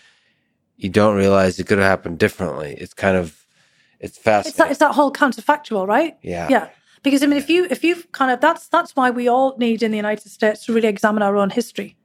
You 0.75 0.89
don't 0.89 1.15
realize 1.15 1.59
it 1.59 1.67
could 1.67 1.77
have 1.77 1.87
happened 1.87 2.17
differently. 2.17 2.75
It's 2.79 2.95
kind 2.95 3.15
of 3.15 3.45
it's 3.99 4.17
fascinating. 4.17 4.49
It's 4.49 4.57
that, 4.57 4.71
it's 4.71 4.79
that 4.79 4.95
whole 4.95 5.13
counterfactual, 5.13 5.87
right? 5.87 6.17
Yeah. 6.23 6.47
Yeah. 6.49 6.69
Because 7.03 7.21
I 7.21 7.27
mean, 7.27 7.37
if 7.37 7.49
you 7.49 7.67
if 7.69 7.83
you 7.83 8.01
kind 8.11 8.31
of 8.31 8.41
that's 8.41 8.69
that's 8.69 8.95
why 8.95 9.11
we 9.11 9.27
all 9.27 9.55
need 9.57 9.83
in 9.83 9.91
the 9.91 9.97
United 9.97 10.29
States 10.31 10.65
to 10.65 10.73
really 10.73 10.87
examine 10.87 11.21
our 11.21 11.37
own 11.37 11.51
history, 11.51 11.95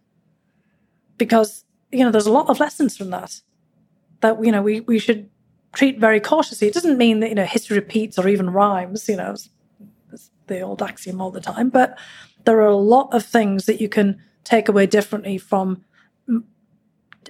because 1.17 1.65
you 1.93 2.05
know 2.05 2.11
there's 2.11 2.27
a 2.27 2.33
lot 2.33 2.49
of 2.49 2.61
lessons 2.61 2.97
from 2.97 3.09
that 3.11 3.41
that 4.21 4.45
you 4.45 4.53
know 4.53 4.61
we 4.61 4.81
we 4.81 4.99
should 4.99 5.31
treat 5.73 5.99
very 5.99 6.21
cautiously. 6.21 6.69
It 6.69 6.75
doesn't 6.75 6.99
mean 6.99 7.21
that 7.21 7.29
you 7.29 7.35
know 7.35 7.45
history 7.45 7.77
repeats 7.77 8.19
or 8.19 8.29
even 8.29 8.51
rhymes. 8.51 9.09
You 9.09 9.17
know, 9.17 9.33
it's, 9.33 9.51
it's 10.13 10.31
the 10.47 10.61
old 10.61 10.83
axiom 10.83 11.21
all 11.21 11.31
the 11.31 11.41
time, 11.41 11.69
but 11.69 11.99
there 12.45 12.59
are 12.59 12.69
a 12.69 12.77
lot 12.77 13.13
of 13.13 13.25
things 13.25 13.67
that 13.67 13.81
you 13.81 13.89
can 13.89 14.21
take 14.45 14.69
away 14.69 14.87
differently 14.87 15.39
from 15.39 15.85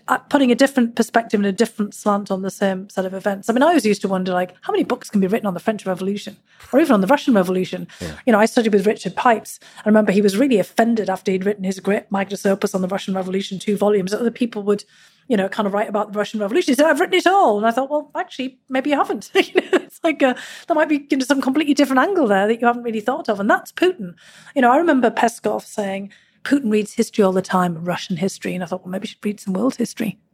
uh, 0.08 0.18
putting 0.18 0.50
a 0.50 0.54
different 0.54 0.96
perspective 0.96 1.38
and 1.38 1.46
a 1.46 1.52
different 1.52 1.94
slant 1.94 2.30
on 2.30 2.42
the 2.42 2.50
same 2.50 2.88
set 2.88 3.04
of 3.04 3.12
events. 3.12 3.48
I 3.48 3.52
mean, 3.52 3.62
I 3.62 3.66
always 3.66 3.84
used 3.84 4.00
to 4.02 4.08
wonder, 4.08 4.32
like, 4.32 4.54
how 4.62 4.72
many 4.72 4.84
books 4.84 5.10
can 5.10 5.20
be 5.20 5.26
written 5.26 5.46
on 5.46 5.54
the 5.54 5.60
French 5.60 5.84
Revolution 5.84 6.36
or 6.72 6.80
even 6.80 6.92
on 6.92 7.00
the 7.02 7.06
Russian 7.06 7.34
Revolution? 7.34 7.86
Yeah. 8.00 8.14
You 8.24 8.32
know, 8.32 8.38
I 8.38 8.46
studied 8.46 8.72
with 8.72 8.86
Richard 8.86 9.16
Pipes. 9.16 9.60
I 9.84 9.88
remember 9.88 10.12
he 10.12 10.22
was 10.22 10.36
really 10.36 10.58
offended 10.58 11.10
after 11.10 11.30
he'd 11.30 11.44
written 11.44 11.64
his 11.64 11.78
great 11.80 12.10
magnus 12.10 12.46
opus 12.46 12.74
on 12.74 12.80
the 12.80 12.88
Russian 12.88 13.14
Revolution, 13.14 13.58
two 13.58 13.76
volumes, 13.76 14.12
that 14.12 14.20
other 14.20 14.30
people 14.30 14.62
would, 14.62 14.84
you 15.28 15.36
know, 15.36 15.48
kind 15.48 15.66
of 15.66 15.74
write 15.74 15.88
about 15.88 16.12
the 16.12 16.18
Russian 16.18 16.40
Revolution. 16.40 16.72
He 16.72 16.74
said, 16.74 16.86
I've 16.86 17.00
written 17.00 17.18
it 17.18 17.26
all. 17.26 17.58
And 17.58 17.66
I 17.66 17.70
thought, 17.70 17.90
well, 17.90 18.10
actually, 18.16 18.58
maybe 18.70 18.90
you 18.90 18.96
haven't. 18.96 19.30
you 19.34 19.60
know, 19.60 19.68
it's 19.72 20.00
like 20.02 20.22
a, 20.22 20.28
uh, 20.28 20.34
there 20.66 20.74
might 20.74 20.88
be 20.88 21.06
you 21.10 21.18
know, 21.18 21.24
some 21.24 21.42
completely 21.42 21.74
different 21.74 22.00
angle 22.00 22.26
there 22.26 22.48
that 22.48 22.60
you 22.60 22.66
haven't 22.66 22.82
really 22.82 23.00
thought 23.00 23.28
of. 23.28 23.38
And 23.38 23.48
that's 23.48 23.70
Putin. 23.70 24.14
You 24.56 24.62
know, 24.62 24.72
I 24.72 24.78
remember 24.78 25.10
Peskov 25.10 25.62
saying, 25.62 26.10
Putin 26.44 26.72
reads 26.72 26.94
history 26.94 27.22
all 27.22 27.32
the 27.32 27.42
time, 27.42 27.84
Russian 27.84 28.16
history. 28.16 28.54
And 28.54 28.64
I 28.64 28.66
thought, 28.66 28.84
well, 28.84 28.90
maybe 28.90 29.06
he 29.06 29.12
should 29.12 29.24
read 29.24 29.40
some 29.40 29.54
world 29.54 29.76
history. 29.76 30.18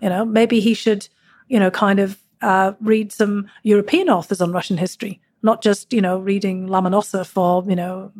You 0.00 0.08
know, 0.08 0.24
maybe 0.24 0.58
he 0.58 0.72
should, 0.72 1.06
you 1.48 1.60
know, 1.60 1.70
kind 1.70 1.98
of 1.98 2.18
uh, 2.40 2.72
read 2.80 3.12
some 3.12 3.46
European 3.62 4.08
authors 4.08 4.40
on 4.40 4.50
Russian 4.50 4.78
history, 4.78 5.20
not 5.42 5.62
just, 5.62 5.92
you 5.92 6.00
know, 6.00 6.18
reading 6.18 6.66
Lomonosov 6.66 7.36
or, 7.36 7.68
you 7.68 7.76
know, 7.76 8.10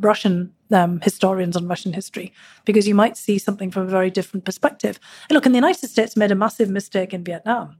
Russian 0.00 0.52
um, 0.72 1.00
historians 1.00 1.56
on 1.56 1.68
Russian 1.68 1.92
history, 1.92 2.32
because 2.64 2.88
you 2.88 2.94
might 2.94 3.16
see 3.16 3.38
something 3.38 3.70
from 3.70 3.82
a 3.82 3.90
very 3.90 4.10
different 4.10 4.44
perspective. 4.44 4.98
And 5.28 5.34
look, 5.34 5.46
and 5.46 5.54
the 5.54 5.58
United 5.58 5.88
States 5.88 6.16
made 6.16 6.30
a 6.30 6.34
massive 6.34 6.70
mistake 6.70 7.12
in 7.12 7.24
Vietnam, 7.24 7.78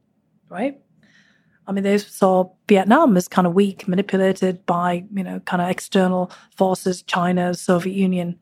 right? 0.49 0.81
I 1.67 1.73
mean, 1.73 1.85
they 1.85 1.99
saw 1.99 2.51
Vietnam 2.69 3.17
as 3.17 3.29
kind 3.29 3.47
of 3.47 3.55
weak, 3.55 3.87
manipulated 3.87 4.67
by, 4.67 5.05
you 5.15 5.23
know, 5.23 5.41
kind 5.41 5.62
of 5.62 5.71
external 5.71 6.31
forces, 6.57 7.03
China, 7.03 7.55
Soviet 7.55 7.95
Union. 7.95 8.39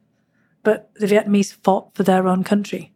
But 0.62 0.90
the 0.94 1.06
Vietnamese 1.06 1.52
fought 1.52 1.94
for 1.94 2.02
their 2.02 2.26
own 2.26 2.44
country. 2.44 2.92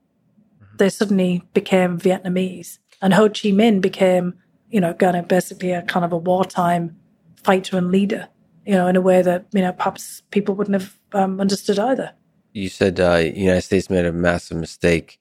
Mm-hmm. 0.62 0.76
They 0.78 0.88
suddenly 0.88 1.42
became 1.52 1.98
Vietnamese. 1.98 2.78
And 3.02 3.12
Ho 3.12 3.28
Chi 3.28 3.50
Minh 3.50 3.82
became, 3.82 4.34
you 4.70 4.80
know, 4.80 4.94
kind 4.94 5.16
of 5.16 5.28
basically 5.28 5.72
a 5.72 5.82
kind 5.82 6.06
of 6.06 6.12
a 6.12 6.16
wartime 6.16 6.96
fighter 7.42 7.76
and 7.76 7.90
leader, 7.90 8.28
you 8.66 8.74
know, 8.74 8.86
in 8.86 8.96
a 8.96 9.00
way 9.00 9.22
that, 9.22 9.46
you 9.52 9.60
know, 9.60 9.72
perhaps 9.72 10.22
people 10.30 10.54
wouldn't 10.54 10.80
have 10.80 10.98
um, 11.12 11.40
understood 11.40 11.78
either. 11.78 12.12
You 12.52 12.68
said 12.68 13.00
uh, 13.00 13.16
United 13.16 13.62
States 13.62 13.90
made 13.90 14.06
a 14.06 14.12
massive 14.12 14.56
mistake 14.58 15.18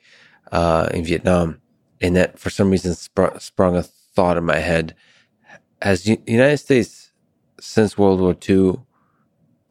uh, 0.51 0.89
in 0.93 1.03
Vietnam, 1.03 1.61
and 1.99 2.15
that 2.15 2.39
for 2.39 2.49
some 2.49 2.69
reason 2.69 2.93
spr- 2.93 3.41
sprung 3.41 3.75
a 3.75 3.83
thought 3.83 4.37
in 4.37 4.43
my 4.43 4.59
head. 4.59 4.95
Has 5.81 6.03
the 6.03 6.21
United 6.27 6.57
States 6.57 7.11
since 7.59 7.97
World 7.97 8.21
War 8.21 8.35
II 8.47 8.81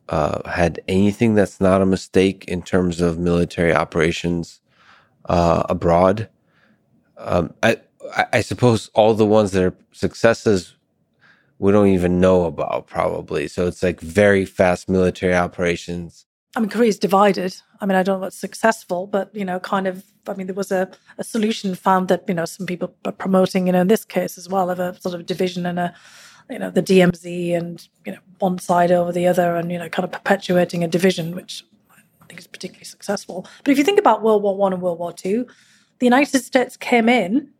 uh, 0.09 0.49
had 0.49 0.81
anything 0.89 1.35
that's 1.35 1.61
not 1.61 1.81
a 1.81 1.87
mistake 1.87 2.45
in 2.47 2.63
terms 2.63 3.01
of 3.01 3.19
military 3.19 3.73
operations 3.73 4.61
uh, 5.27 5.63
abroad? 5.69 6.29
Um, 7.17 7.55
I, 7.63 7.79
I 8.33 8.41
suppose 8.41 8.91
all 8.95 9.15
the 9.15 9.25
ones 9.27 9.53
that 9.53 9.63
are 9.63 9.77
successes 9.93 10.77
we 11.63 11.71
don't 11.71 11.87
even 11.87 12.19
know 12.19 12.45
about 12.45 12.89
probably. 12.89 13.47
So 13.47 13.69
it's 13.69 13.85
like 13.85 14.01
very 14.01 14.45
fast 14.45 14.89
military 14.89 15.33
operations. 15.33 16.27
I 16.57 16.61
mean, 16.61 16.69
Korea's 16.69 16.99
divided. 16.99 17.55
I 17.81 17.87
mean, 17.87 17.95
I 17.95 18.03
don't 18.03 18.17
know 18.17 18.25
what's 18.25 18.37
successful, 18.37 19.07
but 19.07 19.33
you 19.33 19.45
know, 19.45 19.61
kind 19.61 19.87
of. 19.87 20.05
I 20.27 20.35
mean, 20.35 20.49
there 20.49 20.57
was 20.57 20.73
a, 20.73 20.91
a 21.19 21.25
solution 21.25 21.77
found 21.77 22.09
that 22.09 22.25
you 22.27 22.35
know 22.35 22.47
some 22.47 22.67
people 22.67 22.93
are 23.05 23.13
promoting. 23.13 23.67
You 23.69 23.73
know, 23.75 23.83
in 23.83 23.87
this 23.87 24.05
case 24.05 24.37
as 24.37 24.49
well, 24.49 24.71
of 24.71 24.81
a 24.81 25.01
sort 25.01 25.15
of 25.15 25.25
division 25.25 25.65
and 25.65 25.79
a, 25.79 25.95
you 26.51 26.59
know, 26.59 26.69
the 26.69 26.83
DMZ 26.83 27.57
and 27.57 27.89
you 28.05 28.13
know 28.13 28.19
one 28.41 28.59
side 28.59 28.91
over 28.91 29.13
the 29.13 29.29
other, 29.29 29.55
and 29.55 29.71
you 29.71 29.79
know, 29.79 29.89
kind 29.89 30.05
of 30.05 30.11
perpetuating 30.11 30.83
a 30.83 30.89
division, 30.89 31.33
which 31.33 31.65
I 32.21 32.27
think 32.27 32.41
is 32.41 32.49
particularly 32.49 32.87
successful. 32.87 33.47
But 33.63 33.71
if 33.71 33.79
you 33.79 33.85
think 33.85 34.01
about 34.01 34.23
World 34.23 34.43
War 34.43 34.57
One 34.57 34.73
and 34.73 34.83
World 34.83 34.99
War 34.99 35.13
Two, 35.13 35.47
the 36.01 36.07
United 36.07 36.43
States 36.43 36.77
came 36.77 37.09
in, 37.09 37.51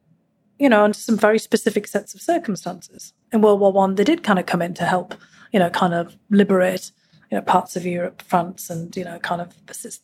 you 0.59 0.69
know, 0.69 0.83
under 0.83 0.99
some 0.99 1.17
very 1.17 1.39
specific 1.39 1.87
sets 1.87 2.15
of 2.15 2.21
circumstances. 2.21 3.13
In 3.33 3.41
World 3.41 3.61
War 3.61 3.73
One, 3.73 3.95
they 3.95 4.05
did 4.05 4.23
kind 4.23 4.39
of 4.39 4.47
come 4.47 4.63
in 4.63 4.75
to 4.75 4.85
help, 4.85 5.15
you 5.53 5.59
know, 5.59 5.71
kind 5.71 5.95
of 5.95 6.17
liberate 6.31 6.93
you 7.33 7.39
know 7.39 7.43
parts 7.43 7.77
of 7.77 7.87
Europe, 7.87 8.21
France, 8.21 8.69
and 8.69 8.95
you 8.95 9.05
know 9.05 9.19
kind 9.21 9.41
of 9.41 9.55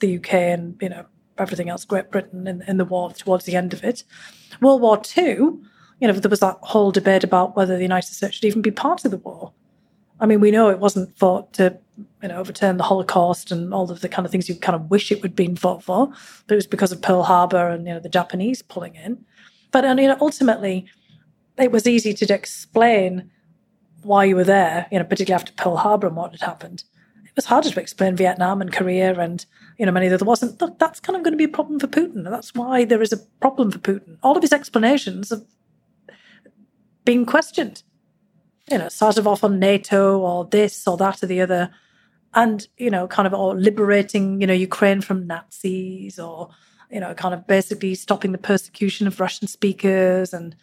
the 0.00 0.16
UK 0.16 0.32
and 0.32 0.76
you 0.81 0.89
know 0.89 1.05
everything 1.36 1.68
else, 1.68 1.84
Great 1.84 2.10
Britain 2.10 2.47
in, 2.47 2.62
in 2.62 2.78
the 2.78 2.86
war 2.86 3.12
towards 3.12 3.44
the 3.44 3.55
end 3.55 3.74
of 3.74 3.84
it. 3.84 4.02
World 4.62 4.81
War 4.81 4.97
Two, 4.97 5.62
you 6.00 6.08
know, 6.08 6.15
there 6.15 6.31
was 6.31 6.40
that 6.40 6.57
whole 6.62 6.90
debate 6.90 7.23
about 7.23 7.55
whether 7.55 7.76
the 7.76 7.82
United 7.82 8.15
States 8.15 8.36
should 8.36 8.47
even 8.47 8.62
be 8.62 8.70
part 8.70 9.05
of 9.05 9.10
the 9.10 9.18
war. 9.18 9.52
I 10.20 10.26
mean, 10.26 10.40
we 10.40 10.50
know 10.50 10.70
it 10.70 10.78
wasn't 10.78 11.16
fought 11.18 11.52
to 11.55 11.78
you 12.23 12.28
know 12.28 12.39
overturn 12.39 12.78
the 12.78 12.84
Holocaust 12.84 13.52
and 13.52 13.74
all 13.74 13.90
of 13.90 14.00
the 14.00 14.08
kind 14.08 14.24
of 14.24 14.32
things 14.32 14.48
you 14.48 14.55
kind 14.55 14.74
of 14.74 14.90
wish 14.90 15.12
it 15.12 15.20
would 15.20 15.36
been 15.36 15.55
fought 15.55 15.82
for, 15.82 16.07
but 16.47 16.55
it 16.55 16.57
was 16.57 16.66
because 16.66 16.92
of 16.92 17.02
Pearl 17.02 17.24
Harbor 17.24 17.68
and 17.68 17.86
you 17.86 17.92
know 17.92 18.00
the 18.00 18.08
Japanese 18.08 18.62
pulling 18.62 18.94
in. 18.94 19.23
But 19.70 19.84
and, 19.84 20.00
you 20.00 20.08
know, 20.08 20.16
ultimately, 20.23 20.86
it 21.58 21.72
was 21.72 21.86
easy 21.86 22.14
to 22.14 22.34
explain 22.34 23.30
why 24.02 24.24
you 24.24 24.36
were 24.36 24.44
there, 24.44 24.86
you 24.90 24.98
know, 24.98 25.04
particularly 25.04 25.40
after 25.40 25.52
Pearl 25.52 25.76
Harbor 25.76 26.06
and 26.06 26.16
what 26.16 26.30
had 26.32 26.40
happened 26.40 26.84
It 27.24 27.36
was 27.36 27.46
harder 27.46 27.70
to 27.70 27.80
explain 27.80 28.16
Vietnam 28.16 28.60
and 28.60 28.72
Korea 28.72 29.18
and 29.18 29.44
you 29.78 29.86
know 29.86 29.92
many 29.92 30.08
that 30.08 30.18
there 30.18 30.26
wasn't. 30.26 30.60
Look, 30.60 30.78
that's 30.78 31.00
kind 31.00 31.16
of 31.16 31.22
going 31.22 31.32
to 31.32 31.38
be 31.38 31.44
a 31.44 31.48
problem 31.48 31.78
for 31.78 31.86
Putin, 31.86 32.16
and 32.16 32.26
that's 32.26 32.54
why 32.54 32.84
there 32.84 33.02
is 33.02 33.12
a 33.12 33.18
problem 33.40 33.70
for 33.70 33.78
Putin. 33.78 34.18
All 34.22 34.36
of 34.36 34.42
his 34.42 34.52
explanations 34.52 35.30
have 35.30 35.44
been 37.04 37.26
questioned. 37.26 37.82
You 38.70 38.78
know, 38.78 38.88
started 38.88 39.26
off 39.26 39.44
on 39.44 39.58
NATO 39.58 40.18
or 40.18 40.44
this 40.44 40.86
or 40.86 40.96
that 40.98 41.22
or 41.22 41.26
the 41.26 41.40
other, 41.40 41.70
and 42.34 42.66
you 42.76 42.90
know, 42.90 43.06
kind 43.06 43.26
of 43.26 43.34
or 43.34 43.54
liberating 43.54 44.40
you 44.40 44.46
know 44.46 44.54
Ukraine 44.54 45.00
from 45.00 45.26
Nazis 45.26 46.18
or 46.18 46.50
you 46.90 47.00
know, 47.00 47.14
kind 47.14 47.34
of 47.34 47.46
basically 47.46 47.94
stopping 47.94 48.32
the 48.32 48.38
persecution 48.38 49.06
of 49.06 49.20
Russian 49.20 49.46
speakers 49.46 50.32
and 50.32 50.56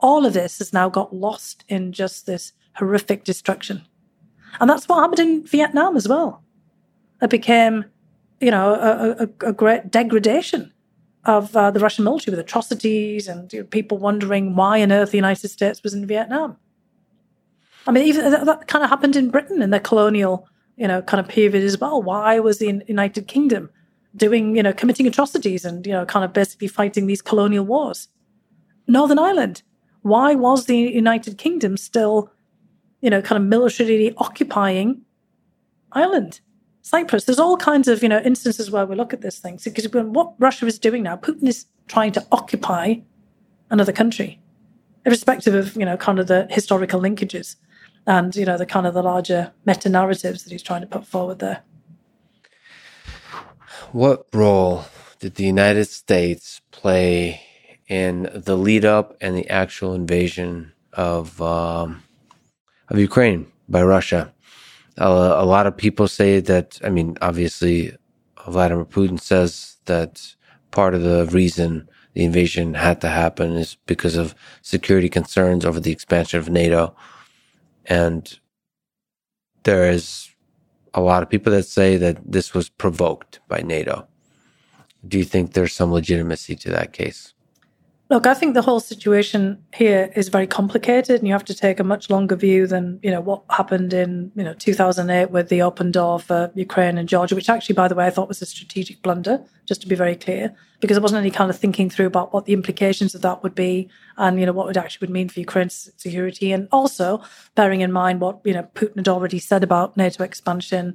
all 0.00 0.24
of 0.24 0.32
this 0.32 0.58
has 0.58 0.72
now 0.72 0.88
got 0.88 1.14
lost 1.14 1.64
in 1.68 1.92
just 1.92 2.26
this 2.26 2.52
horrific 2.74 3.24
destruction. 3.24 3.84
And 4.60 4.70
that's 4.70 4.88
what 4.88 5.00
happened 5.00 5.20
in 5.20 5.46
Vietnam 5.46 5.96
as 5.96 6.08
well. 6.08 6.42
It 7.20 7.30
became, 7.30 7.84
you 8.40 8.50
know, 8.50 8.74
a, 8.74 9.24
a, 9.24 9.48
a 9.50 9.52
great 9.52 9.90
degradation 9.90 10.72
of 11.24 11.54
uh, 11.56 11.70
the 11.70 11.80
Russian 11.80 12.04
military 12.04 12.32
with 12.32 12.44
atrocities 12.44 13.28
and 13.28 13.52
you 13.52 13.60
know, 13.60 13.66
people 13.66 13.98
wondering 13.98 14.54
why 14.54 14.82
on 14.82 14.92
earth 14.92 15.10
the 15.10 15.18
United 15.18 15.48
States 15.48 15.82
was 15.82 15.94
in 15.94 16.06
Vietnam. 16.06 16.56
I 17.86 17.90
mean, 17.90 18.04
even 18.04 18.30
that, 18.30 18.46
that 18.46 18.68
kind 18.68 18.84
of 18.84 18.90
happened 18.90 19.16
in 19.16 19.30
Britain 19.30 19.62
in 19.62 19.70
the 19.70 19.80
colonial, 19.80 20.48
you 20.76 20.86
know, 20.86 21.02
kind 21.02 21.20
of 21.20 21.28
period 21.28 21.64
as 21.64 21.78
well. 21.78 22.02
Why 22.02 22.38
was 22.38 22.58
the 22.58 22.82
United 22.86 23.26
Kingdom 23.26 23.70
doing, 24.16 24.56
you 24.56 24.62
know, 24.62 24.72
committing 24.72 25.06
atrocities 25.06 25.64
and, 25.64 25.86
you 25.86 25.92
know, 25.92 26.06
kind 26.06 26.24
of 26.24 26.32
basically 26.32 26.68
fighting 26.68 27.06
these 27.06 27.22
colonial 27.22 27.64
wars? 27.64 28.08
Northern 28.86 29.18
Ireland. 29.18 29.62
Why 30.08 30.34
was 30.34 30.66
the 30.66 30.76
United 30.76 31.38
Kingdom 31.38 31.76
still 31.76 32.30
you 33.00 33.10
know, 33.10 33.22
kind 33.22 33.42
of 33.42 33.48
militarily 33.48 34.14
occupying 34.16 35.02
Ireland, 35.92 36.40
Cyprus. 36.82 37.24
There's 37.24 37.38
all 37.38 37.56
kinds 37.56 37.88
of, 37.88 38.02
you 38.02 38.08
know, 38.08 38.20
instances 38.20 38.70
where 38.70 38.86
we 38.86 38.96
look 38.96 39.12
at 39.12 39.20
this 39.20 39.38
thing. 39.38 39.58
Because 39.62 39.88
what 39.92 40.34
Russia 40.38 40.66
is 40.66 40.78
doing 40.78 41.02
now, 41.04 41.16
Putin 41.16 41.46
is 41.46 41.66
trying 41.86 42.12
to 42.12 42.26
occupy 42.32 42.96
another 43.70 43.92
country, 43.92 44.40
irrespective 45.06 45.54
of, 45.54 45.76
you 45.76 45.84
know, 45.84 45.96
kind 45.96 46.18
of 46.18 46.26
the 46.26 46.46
historical 46.50 47.00
linkages 47.00 47.56
and, 48.06 48.34
you 48.34 48.44
know, 48.44 48.58
the 48.58 48.66
kind 48.66 48.86
of 48.86 48.94
the 48.94 49.02
larger 49.02 49.52
meta 49.64 49.88
narratives 49.88 50.42
that 50.42 50.50
he's 50.50 50.62
trying 50.62 50.80
to 50.80 50.86
put 50.86 51.06
forward 51.06 51.38
there. 51.38 51.62
What 53.92 54.26
role 54.34 54.84
did 55.18 55.36
the 55.36 55.44
United 55.44 55.86
States 55.86 56.60
play 56.70 57.42
in 57.88 58.30
the 58.34 58.56
lead 58.56 58.84
up 58.84 59.16
and 59.20 59.36
the 59.36 59.48
actual 59.48 59.94
invasion 59.94 60.72
of 60.92 61.40
um, 61.40 62.02
of 62.88 62.98
Ukraine 62.98 63.46
by 63.68 63.82
Russia. 63.82 64.32
Uh, 64.98 65.34
a 65.36 65.44
lot 65.44 65.66
of 65.66 65.76
people 65.76 66.08
say 66.08 66.40
that, 66.40 66.78
I 66.82 66.90
mean, 66.90 67.16
obviously, 67.22 67.96
Vladimir 68.46 68.84
Putin 68.84 69.20
says 69.20 69.76
that 69.84 70.34
part 70.70 70.94
of 70.94 71.02
the 71.02 71.26
reason 71.26 71.88
the 72.14 72.24
invasion 72.24 72.74
had 72.74 73.00
to 73.02 73.08
happen 73.08 73.52
is 73.56 73.76
because 73.86 74.16
of 74.16 74.34
security 74.62 75.08
concerns 75.08 75.64
over 75.64 75.78
the 75.78 75.92
expansion 75.92 76.40
of 76.40 76.48
NATO. 76.48 76.96
And 77.86 78.38
there 79.62 79.88
is 79.88 80.30
a 80.94 81.00
lot 81.00 81.22
of 81.22 81.30
people 81.30 81.52
that 81.52 81.64
say 81.64 81.96
that 81.96 82.18
this 82.24 82.52
was 82.52 82.68
provoked 82.68 83.40
by 83.48 83.60
NATO. 83.60 84.08
Do 85.06 85.16
you 85.16 85.24
think 85.24 85.52
there's 85.52 85.74
some 85.74 85.92
legitimacy 85.92 86.56
to 86.56 86.70
that 86.70 86.92
case? 86.92 87.34
Look, 88.10 88.26
I 88.26 88.32
think 88.32 88.54
the 88.54 88.62
whole 88.62 88.80
situation 88.80 89.62
here 89.74 90.10
is 90.16 90.30
very 90.30 90.46
complicated, 90.46 91.18
and 91.18 91.28
you 91.28 91.34
have 91.34 91.44
to 91.44 91.54
take 91.54 91.78
a 91.78 91.84
much 91.84 92.08
longer 92.08 92.36
view 92.36 92.66
than 92.66 92.98
you 93.02 93.10
know 93.10 93.20
what 93.20 93.42
happened 93.50 93.92
in 93.92 94.32
you 94.34 94.42
know 94.42 94.54
2008 94.54 95.30
with 95.30 95.50
the 95.50 95.60
open 95.60 95.92
door 95.92 96.18
for 96.18 96.50
Ukraine 96.54 96.96
and 96.96 97.06
Georgia, 97.06 97.34
which 97.34 97.50
actually, 97.50 97.74
by 97.74 97.86
the 97.86 97.94
way, 97.94 98.06
I 98.06 98.10
thought 98.10 98.28
was 98.28 98.40
a 98.40 98.46
strategic 98.46 99.02
blunder. 99.02 99.44
Just 99.66 99.82
to 99.82 99.86
be 99.86 99.94
very 99.94 100.16
clear, 100.16 100.54
because 100.80 100.94
there 100.94 101.02
wasn't 101.02 101.20
any 101.20 101.30
kind 101.30 101.50
of 101.50 101.58
thinking 101.58 101.90
through 101.90 102.06
about 102.06 102.32
what 102.32 102.46
the 102.46 102.54
implications 102.54 103.14
of 103.14 103.20
that 103.20 103.42
would 103.42 103.54
be, 103.54 103.90
and 104.16 104.40
you 104.40 104.46
know 104.46 104.52
what 104.54 104.70
it 104.70 104.78
actually 104.78 105.06
would 105.06 105.12
mean 105.12 105.28
for 105.28 105.40
Ukraine's 105.40 105.90
security, 105.98 106.50
and 106.50 106.66
also 106.72 107.22
bearing 107.56 107.82
in 107.82 107.92
mind 107.92 108.22
what 108.22 108.40
you 108.42 108.54
know 108.54 108.66
Putin 108.74 108.96
had 108.96 109.08
already 109.08 109.38
said 109.38 109.62
about 109.62 109.98
NATO 109.98 110.24
expansion. 110.24 110.94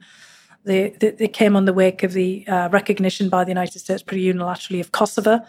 They, 0.66 0.96
they, 1.00 1.12
they 1.12 1.28
came 1.28 1.56
on 1.56 1.66
the 1.66 1.74
wake 1.74 2.02
of 2.02 2.14
the 2.14 2.48
uh, 2.48 2.70
recognition 2.72 3.30
by 3.30 3.44
the 3.44 3.52
United 3.52 3.78
States 3.78 4.02
pretty 4.02 4.24
unilaterally 4.34 4.80
of 4.80 4.94
Kosovo 4.94 5.42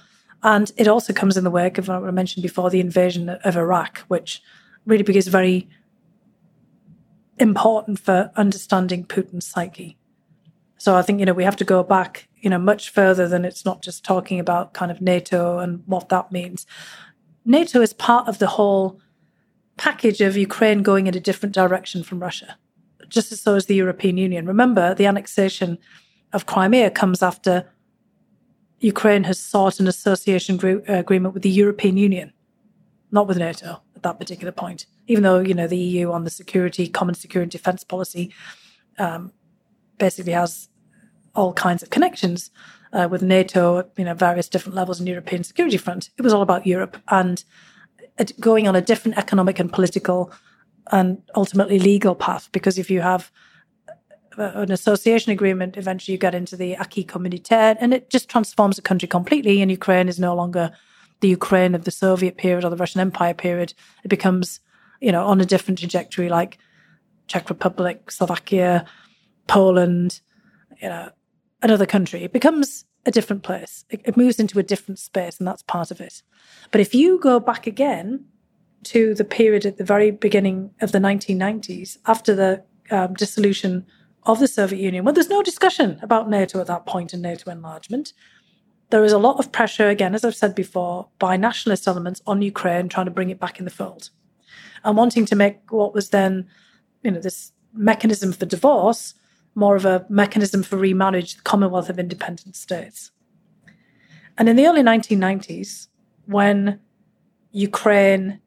and 0.44 0.70
it 0.76 0.86
also 0.86 1.12
comes 1.14 1.38
in 1.38 1.42
the 1.42 1.50
wake 1.50 1.78
of 1.78 1.88
what 1.88 2.04
I 2.04 2.10
mentioned 2.10 2.42
before 2.42 2.68
the 2.68 2.78
invasion 2.78 3.30
of 3.30 3.56
Iraq, 3.56 4.00
which 4.08 4.42
really 4.84 5.02
becomes 5.02 5.26
very 5.26 5.66
important 7.38 7.98
for 7.98 8.30
understanding 8.36 9.06
Putin's 9.06 9.46
psyche. 9.46 9.96
So 10.76 10.96
I 10.96 11.02
think, 11.02 11.18
you 11.18 11.24
know, 11.24 11.32
we 11.32 11.44
have 11.44 11.56
to 11.56 11.64
go 11.64 11.82
back, 11.82 12.28
you 12.40 12.50
know, 12.50 12.58
much 12.58 12.90
further 12.90 13.26
than 13.26 13.46
it's 13.46 13.64
not 13.64 13.80
just 13.80 14.04
talking 14.04 14.38
about 14.38 14.74
kind 14.74 14.90
of 14.90 15.00
NATO 15.00 15.58
and 15.58 15.82
what 15.86 16.10
that 16.10 16.30
means. 16.30 16.66
NATO 17.46 17.80
is 17.80 17.94
part 17.94 18.28
of 18.28 18.38
the 18.38 18.46
whole 18.46 19.00
package 19.78 20.20
of 20.20 20.36
Ukraine 20.36 20.82
going 20.82 21.06
in 21.06 21.16
a 21.16 21.20
different 21.20 21.54
direction 21.54 22.02
from 22.02 22.20
Russia, 22.20 22.58
just 23.08 23.32
as 23.32 23.40
so 23.40 23.54
is 23.54 23.64
the 23.64 23.74
European 23.74 24.18
Union. 24.18 24.46
Remember, 24.46 24.94
the 24.94 25.06
annexation 25.06 25.78
of 26.34 26.44
Crimea 26.44 26.90
comes 26.90 27.22
after 27.22 27.66
Ukraine 28.84 29.24
has 29.24 29.40
sought 29.40 29.80
an 29.80 29.88
association 29.88 30.60
uh, 30.62 30.92
agreement 30.92 31.32
with 31.32 31.42
the 31.42 31.48
European 31.50 31.96
Union, 31.96 32.32
not 33.10 33.26
with 33.26 33.38
NATO 33.38 33.80
at 33.96 34.02
that 34.02 34.18
particular 34.18 34.52
point. 34.52 34.84
Even 35.06 35.22
though 35.22 35.40
you 35.40 35.54
know 35.54 35.66
the 35.66 35.78
EU 35.78 36.12
on 36.12 36.24
the 36.24 36.30
security, 36.30 36.86
common 36.86 37.14
security 37.14 37.44
and 37.44 37.50
defence 37.50 37.82
policy, 37.82 38.32
um, 38.98 39.32
basically 39.96 40.32
has 40.32 40.68
all 41.34 41.54
kinds 41.54 41.82
of 41.82 41.88
connections 41.88 42.50
uh, 42.92 43.08
with 43.10 43.22
NATO, 43.22 43.88
you 43.96 44.04
know, 44.04 44.14
various 44.14 44.50
different 44.50 44.76
levels 44.76 45.00
in 45.00 45.06
European 45.06 45.44
security 45.44 45.78
front. 45.78 46.10
It 46.18 46.22
was 46.22 46.34
all 46.34 46.42
about 46.42 46.66
Europe, 46.66 46.98
and 47.08 47.42
going 48.38 48.68
on 48.68 48.76
a 48.76 48.82
different 48.82 49.16
economic 49.16 49.58
and 49.58 49.72
political 49.72 50.30
and 50.92 51.22
ultimately 51.34 51.78
legal 51.78 52.14
path. 52.14 52.50
Because 52.52 52.78
if 52.78 52.90
you 52.90 53.00
have 53.00 53.32
an 54.36 54.72
association 54.72 55.32
agreement, 55.32 55.76
eventually 55.76 56.12
you 56.12 56.18
get 56.18 56.34
into 56.34 56.56
the 56.56 56.74
acquis 56.74 57.04
communautaire, 57.04 57.76
and 57.80 57.94
it 57.94 58.10
just 58.10 58.28
transforms 58.28 58.76
the 58.76 58.82
country 58.82 59.08
completely. 59.08 59.60
And 59.60 59.70
Ukraine 59.70 60.08
is 60.08 60.18
no 60.18 60.34
longer 60.34 60.70
the 61.20 61.28
Ukraine 61.28 61.74
of 61.74 61.84
the 61.84 61.90
Soviet 61.90 62.36
period 62.36 62.64
or 62.64 62.70
the 62.70 62.76
Russian 62.76 63.00
Empire 63.00 63.34
period. 63.34 63.74
It 64.04 64.08
becomes, 64.08 64.60
you 65.00 65.12
know, 65.12 65.24
on 65.26 65.40
a 65.40 65.46
different 65.46 65.78
trajectory, 65.78 66.28
like 66.28 66.58
Czech 67.26 67.48
Republic, 67.48 68.10
Slovakia, 68.10 68.84
Poland, 69.46 70.20
you 70.82 70.88
know, 70.88 71.10
another 71.62 71.86
country. 71.86 72.24
It 72.24 72.32
becomes 72.32 72.84
a 73.06 73.10
different 73.10 73.42
place. 73.42 73.84
It, 73.90 74.00
it 74.04 74.16
moves 74.16 74.38
into 74.38 74.58
a 74.58 74.62
different 74.62 74.98
space, 74.98 75.38
and 75.38 75.46
that's 75.46 75.62
part 75.62 75.90
of 75.90 76.00
it. 76.00 76.22
But 76.70 76.80
if 76.80 76.94
you 76.94 77.18
go 77.20 77.40
back 77.40 77.66
again 77.66 78.24
to 78.84 79.14
the 79.14 79.24
period 79.24 79.64
at 79.64 79.78
the 79.78 79.84
very 79.84 80.10
beginning 80.10 80.70
of 80.80 80.92
the 80.92 80.98
1990s, 80.98 81.96
after 82.06 82.34
the 82.34 82.62
um, 82.90 83.14
dissolution 83.14 83.86
of 84.26 84.40
the 84.40 84.48
Soviet 84.48 84.80
Union, 84.80 85.04
well, 85.04 85.14
there's 85.14 85.28
no 85.28 85.42
discussion 85.42 85.98
about 86.02 86.30
NATO 86.30 86.60
at 86.60 86.66
that 86.66 86.86
point 86.86 87.12
and 87.12 87.22
NATO 87.22 87.50
enlargement. 87.50 88.12
There 88.90 89.04
is 89.04 89.12
a 89.12 89.18
lot 89.18 89.38
of 89.38 89.52
pressure, 89.52 89.88
again, 89.88 90.14
as 90.14 90.24
I've 90.24 90.34
said 90.34 90.54
before, 90.54 91.08
by 91.18 91.36
nationalist 91.36 91.88
elements 91.88 92.22
on 92.26 92.42
Ukraine 92.42 92.88
trying 92.88 93.06
to 93.06 93.12
bring 93.12 93.30
it 93.30 93.40
back 93.40 93.58
in 93.58 93.64
the 93.64 93.70
fold 93.70 94.10
and 94.84 94.96
wanting 94.96 95.26
to 95.26 95.36
make 95.36 95.70
what 95.70 95.94
was 95.94 96.10
then, 96.10 96.46
you 97.02 97.10
know, 97.10 97.20
this 97.20 97.52
mechanism 97.72 98.32
for 98.32 98.46
divorce 98.46 99.14
more 99.54 99.76
of 99.76 99.84
a 99.84 100.04
mechanism 100.08 100.62
for 100.62 100.76
remarriage, 100.76 101.36
the 101.36 101.42
Commonwealth 101.42 101.88
of 101.88 101.98
Independent 101.98 102.56
States. 102.56 103.12
And 104.36 104.48
in 104.48 104.56
the 104.56 104.66
early 104.66 104.82
1990s, 104.82 105.88
when 106.26 106.80
Ukraine 107.52 108.40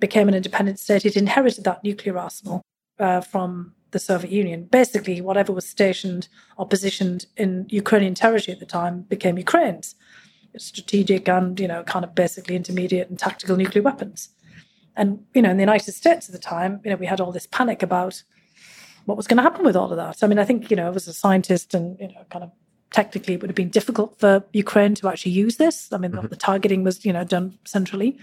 became 0.00 0.28
an 0.28 0.34
independent 0.34 0.78
state, 0.78 1.06
it 1.06 1.16
inherited 1.16 1.64
that 1.64 1.82
nuclear 1.82 2.18
arsenal 2.18 2.60
uh, 2.98 3.22
from 3.22 3.72
the 3.94 3.98
Soviet 3.98 4.30
Union. 4.30 4.64
Basically, 4.64 5.22
whatever 5.22 5.52
was 5.52 5.66
stationed 5.66 6.28
or 6.58 6.68
positioned 6.68 7.24
in 7.38 7.66
Ukrainian 7.70 8.14
territory 8.14 8.52
at 8.52 8.60
the 8.60 8.66
time 8.66 9.02
became 9.14 9.38
Ukraine's. 9.38 9.94
Strategic 10.58 11.26
and, 11.28 11.58
you 11.58 11.66
know, 11.66 11.82
kind 11.84 12.04
of 12.04 12.14
basically 12.14 12.54
intermediate 12.54 13.08
and 13.08 13.18
tactical 13.18 13.56
nuclear 13.56 13.82
weapons. 13.82 14.28
And, 14.94 15.24
you 15.34 15.42
know, 15.42 15.50
in 15.50 15.56
the 15.56 15.62
United 15.62 15.92
States 15.92 16.28
at 16.28 16.32
the 16.32 16.38
time, 16.38 16.80
you 16.84 16.90
know, 16.90 16.96
we 16.96 17.06
had 17.06 17.20
all 17.20 17.32
this 17.32 17.46
panic 17.46 17.82
about 17.82 18.22
what 19.06 19.16
was 19.16 19.26
going 19.26 19.38
to 19.38 19.42
happen 19.42 19.64
with 19.64 19.76
all 19.76 19.90
of 19.90 19.96
that. 19.96 20.22
I 20.22 20.26
mean, 20.26 20.38
I 20.38 20.44
think, 20.44 20.70
you 20.70 20.76
know, 20.76 20.92
as 20.92 21.08
a 21.08 21.12
scientist 21.12 21.74
and, 21.74 21.98
you 21.98 22.08
know, 22.08 22.24
kind 22.30 22.44
of 22.44 22.50
technically 22.92 23.34
it 23.34 23.40
would 23.40 23.50
have 23.50 23.56
been 23.56 23.70
difficult 23.70 24.18
for 24.20 24.44
Ukraine 24.52 24.94
to 24.96 25.08
actually 25.08 25.32
use 25.32 25.56
this. 25.56 25.92
I 25.92 25.98
mean, 25.98 26.12
mm-hmm. 26.12 26.28
the 26.28 26.36
targeting 26.36 26.84
was, 26.84 27.04
you 27.04 27.12
know, 27.12 27.24
done 27.24 27.58
centrally. 27.64 28.16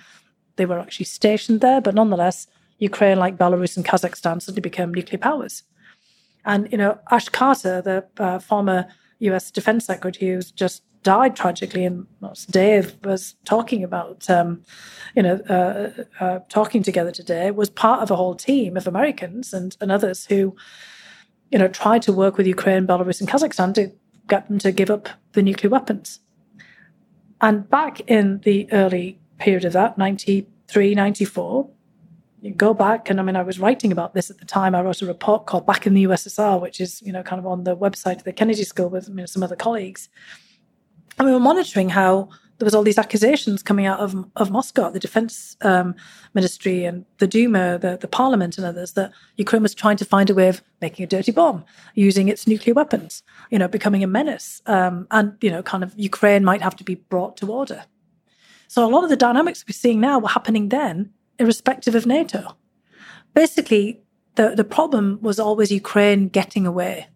They 0.55 0.65
were 0.65 0.79
actually 0.79 1.05
stationed 1.05 1.59
there, 1.59 1.81
but 1.81 1.95
nonetheless, 1.95 2.47
Ukraine, 2.81 3.19
like 3.19 3.37
Belarus 3.37 3.77
and 3.77 3.85
Kazakhstan, 3.85 4.41
suddenly 4.41 4.61
became 4.61 4.93
nuclear 4.93 5.19
powers. 5.19 5.63
And, 6.43 6.67
you 6.71 6.77
know, 6.77 6.99
Ash 7.11 7.29
Carter, 7.29 7.81
the 7.81 8.05
uh, 8.21 8.39
former 8.39 8.87
US 9.19 9.51
Defense 9.51 9.85
Secretary, 9.85 10.31
who's 10.31 10.51
just 10.51 10.83
died 11.03 11.35
tragically, 11.35 11.85
and 11.85 12.07
Dave 12.49 12.97
was 13.03 13.35
talking 13.45 13.83
about, 13.83 14.27
um, 14.29 14.63
you 15.15 15.21
know, 15.21 15.35
uh, 15.47 16.03
uh, 16.19 16.39
talking 16.49 16.81
together 16.81 17.11
today, 17.11 17.51
was 17.51 17.69
part 17.69 18.01
of 18.01 18.09
a 18.09 18.15
whole 18.15 18.35
team 18.35 18.75
of 18.75 18.87
Americans 18.87 19.53
and, 19.53 19.77
and 19.79 19.91
others 19.91 20.25
who, 20.25 20.55
you 21.51 21.59
know, 21.59 21.67
tried 21.67 22.01
to 22.03 22.13
work 22.13 22.37
with 22.37 22.47
Ukraine, 22.47 22.87
Belarus, 22.87 23.19
and 23.19 23.29
Kazakhstan 23.29 23.75
to 23.75 23.91
get 24.27 24.47
them 24.47 24.57
to 24.59 24.71
give 24.71 24.89
up 24.89 25.07
the 25.33 25.43
nuclear 25.43 25.69
weapons. 25.69 26.19
And 27.41 27.69
back 27.69 28.01
in 28.01 28.39
the 28.39 28.67
early 28.71 29.19
period 29.37 29.65
of 29.65 29.73
that, 29.73 29.97
93, 29.99 30.95
94, 30.95 31.67
you 31.67 31.71
go 32.49 32.73
back, 32.73 33.09
and 33.09 33.19
I 33.19 33.23
mean, 33.23 33.35
I 33.35 33.43
was 33.43 33.59
writing 33.59 33.91
about 33.91 34.13
this 34.13 34.31
at 34.31 34.39
the 34.39 34.45
time. 34.45 34.73
I 34.73 34.81
wrote 34.81 35.01
a 35.01 35.05
report 35.05 35.45
called 35.45 35.65
Back 35.67 35.85
in 35.85 35.93
the 35.93 36.05
USSR, 36.05 36.59
which 36.59 36.81
is, 36.81 37.01
you 37.01 37.11
know, 37.11 37.21
kind 37.21 37.39
of 37.39 37.45
on 37.45 37.63
the 37.63 37.77
website 37.77 38.17
of 38.17 38.23
the 38.23 38.33
Kennedy 38.33 38.63
School 38.63 38.89
with 38.89 39.07
you 39.09 39.15
know, 39.15 39.25
some 39.25 39.43
other 39.43 39.55
colleagues. 39.55 40.09
And 41.19 41.27
we 41.27 41.33
were 41.33 41.39
monitoring 41.39 41.89
how 41.89 42.29
there 42.57 42.65
was 42.65 42.75
all 42.75 42.83
these 42.83 42.97
accusations 42.97 43.63
coming 43.63 43.85
out 43.85 43.99
of 43.99 44.15
of 44.35 44.51
Moscow, 44.51 44.89
the 44.89 44.99
defense 44.99 45.57
um, 45.61 45.95
ministry 46.33 46.85
and 46.85 47.05
the 47.17 47.27
Duma, 47.27 47.77
the, 47.79 47.97
the 47.97 48.07
parliament 48.07 48.57
and 48.57 48.65
others, 48.65 48.93
that 48.93 49.11
Ukraine 49.37 49.63
was 49.63 49.75
trying 49.75 49.97
to 49.97 50.05
find 50.05 50.29
a 50.29 50.35
way 50.35 50.47
of 50.47 50.63
making 50.79 51.03
a 51.03 51.07
dirty 51.07 51.31
bomb, 51.31 51.65
using 51.95 52.27
its 52.27 52.47
nuclear 52.47 52.73
weapons, 52.73 53.23
you 53.49 53.59
know, 53.59 53.67
becoming 53.67 54.03
a 54.03 54.07
menace. 54.07 54.61
Um, 54.65 55.07
and, 55.11 55.37
you 55.41 55.51
know, 55.51 55.61
kind 55.63 55.83
of 55.83 55.93
Ukraine 55.97 56.43
might 56.43 56.61
have 56.61 56.75
to 56.77 56.83
be 56.83 56.95
brought 56.95 57.37
to 57.37 57.51
order. 57.51 57.85
So 58.67 58.87
a 58.87 58.89
lot 58.89 59.03
of 59.03 59.09
the 59.09 59.17
dynamics 59.17 59.65
we're 59.67 59.73
seeing 59.73 59.99
now 59.99 60.19
were 60.19 60.29
happening 60.29 60.69
then, 60.69 61.11
irrespective 61.41 61.95
of 61.95 62.05
NATO. 62.05 62.55
Basically, 63.33 64.01
the, 64.35 64.53
the 64.55 64.63
problem 64.63 65.19
was 65.21 65.39
always 65.39 65.71
Ukraine 65.71 66.27
getting 66.27 66.65
away 66.65 67.07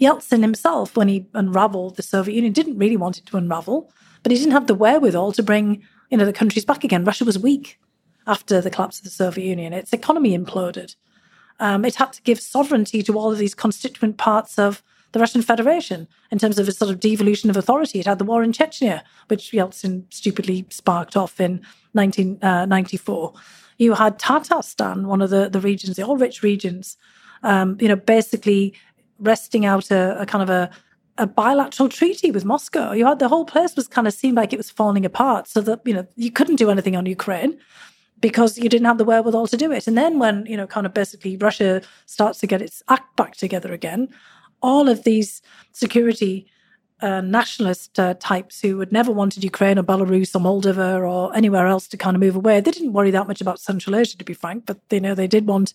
Yeltsin 0.00 0.42
himself, 0.42 0.96
when 0.96 1.08
he 1.08 1.26
unraveled 1.34 1.96
the 1.96 2.02
Soviet 2.02 2.34
Union, 2.34 2.52
didn't 2.52 2.78
really 2.78 2.96
want 2.96 3.18
it 3.18 3.26
to 3.26 3.36
unravel, 3.36 3.90
but 4.22 4.30
he 4.30 4.38
didn't 4.38 4.52
have 4.52 4.66
the 4.66 4.74
wherewithal 4.74 5.32
to 5.32 5.42
bring 5.42 5.82
you 6.10 6.18
know 6.18 6.24
the 6.24 6.32
countries 6.32 6.64
back 6.64 6.84
again. 6.84 7.04
Russia 7.04 7.24
was 7.24 7.38
weak 7.38 7.78
after 8.26 8.60
the 8.60 8.70
collapse 8.70 8.98
of 8.98 9.04
the 9.04 9.10
Soviet 9.10 9.46
Union; 9.46 9.72
its 9.72 9.92
economy 9.92 10.36
imploded. 10.36 10.96
Um, 11.58 11.84
it 11.84 11.94
had 11.94 12.12
to 12.12 12.22
give 12.22 12.40
sovereignty 12.40 13.02
to 13.02 13.18
all 13.18 13.32
of 13.32 13.38
these 13.38 13.54
constituent 13.54 14.18
parts 14.18 14.58
of 14.58 14.82
the 15.12 15.18
Russian 15.18 15.40
Federation 15.40 16.06
in 16.30 16.38
terms 16.38 16.58
of 16.58 16.68
a 16.68 16.72
sort 16.72 16.90
of 16.90 17.00
devolution 17.00 17.48
of 17.48 17.56
authority. 17.56 17.98
It 17.98 18.06
had 18.06 18.18
the 18.18 18.24
war 18.24 18.42
in 18.42 18.52
Chechnya, 18.52 19.02
which 19.28 19.52
Yeltsin 19.52 20.12
stupidly 20.12 20.66
sparked 20.68 21.16
off 21.16 21.40
in 21.40 21.62
1994. 21.92 23.32
You 23.78 23.94
had 23.94 24.18
Tatarstan, 24.18 25.06
one 25.06 25.22
of 25.22 25.30
the, 25.30 25.48
the 25.48 25.60
regions, 25.60 25.96
the 25.96 26.02
all 26.02 26.16
rich 26.16 26.42
regions, 26.42 26.96
um, 27.42 27.76
you 27.80 27.88
know, 27.88 27.96
basically 27.96 28.74
wresting 29.18 29.64
out 29.64 29.90
a, 29.90 30.20
a 30.20 30.26
kind 30.26 30.42
of 30.42 30.50
a, 30.50 30.70
a 31.18 31.26
bilateral 31.26 31.88
treaty 31.88 32.30
with 32.30 32.44
Moscow. 32.44 32.92
You 32.92 33.06
had 33.06 33.18
the 33.18 33.28
whole 33.28 33.44
place 33.44 33.76
was 33.76 33.88
kind 33.88 34.06
of 34.06 34.14
seemed 34.14 34.36
like 34.36 34.52
it 34.52 34.58
was 34.58 34.70
falling 34.70 35.04
apart, 35.04 35.48
so 35.48 35.60
that 35.62 35.80
you 35.84 35.94
know 35.94 36.06
you 36.16 36.30
couldn't 36.30 36.56
do 36.56 36.70
anything 36.70 36.96
on 36.96 37.06
Ukraine 37.06 37.58
because 38.20 38.58
you 38.58 38.68
didn't 38.68 38.86
have 38.86 38.98
the 38.98 39.04
wherewithal 39.04 39.46
to 39.46 39.56
do 39.56 39.70
it. 39.72 39.86
And 39.86 39.96
then 39.96 40.18
when 40.18 40.46
you 40.46 40.56
know, 40.56 40.66
kind 40.66 40.86
of 40.86 40.94
basically 40.94 41.36
Russia 41.36 41.82
starts 42.06 42.38
to 42.40 42.46
get 42.46 42.62
its 42.62 42.82
act 42.88 43.14
back 43.16 43.36
together 43.36 43.72
again, 43.72 44.08
all 44.62 44.88
of 44.88 45.04
these 45.04 45.42
security 45.72 46.46
nationalist 47.02 47.98
uh, 47.98 48.14
types 48.14 48.60
who 48.60 48.78
had 48.80 48.90
never 48.90 49.12
wanted 49.12 49.44
Ukraine 49.44 49.78
or 49.78 49.82
Belarus 49.82 50.34
or 50.34 50.40
Moldova 50.40 51.06
or 51.06 51.34
anywhere 51.36 51.66
else 51.66 51.86
to 51.88 51.96
kind 51.96 52.16
of 52.16 52.20
move 52.20 52.36
away. 52.36 52.60
They 52.60 52.70
didn't 52.70 52.94
worry 52.94 53.10
that 53.10 53.28
much 53.28 53.40
about 53.40 53.60
Central 53.60 53.96
Asia, 53.96 54.16
to 54.16 54.24
be 54.24 54.32
frank, 54.32 54.64
but 54.64 54.78
you 54.90 55.00
know 55.00 55.14
they 55.14 55.26
did 55.26 55.46
want, 55.46 55.74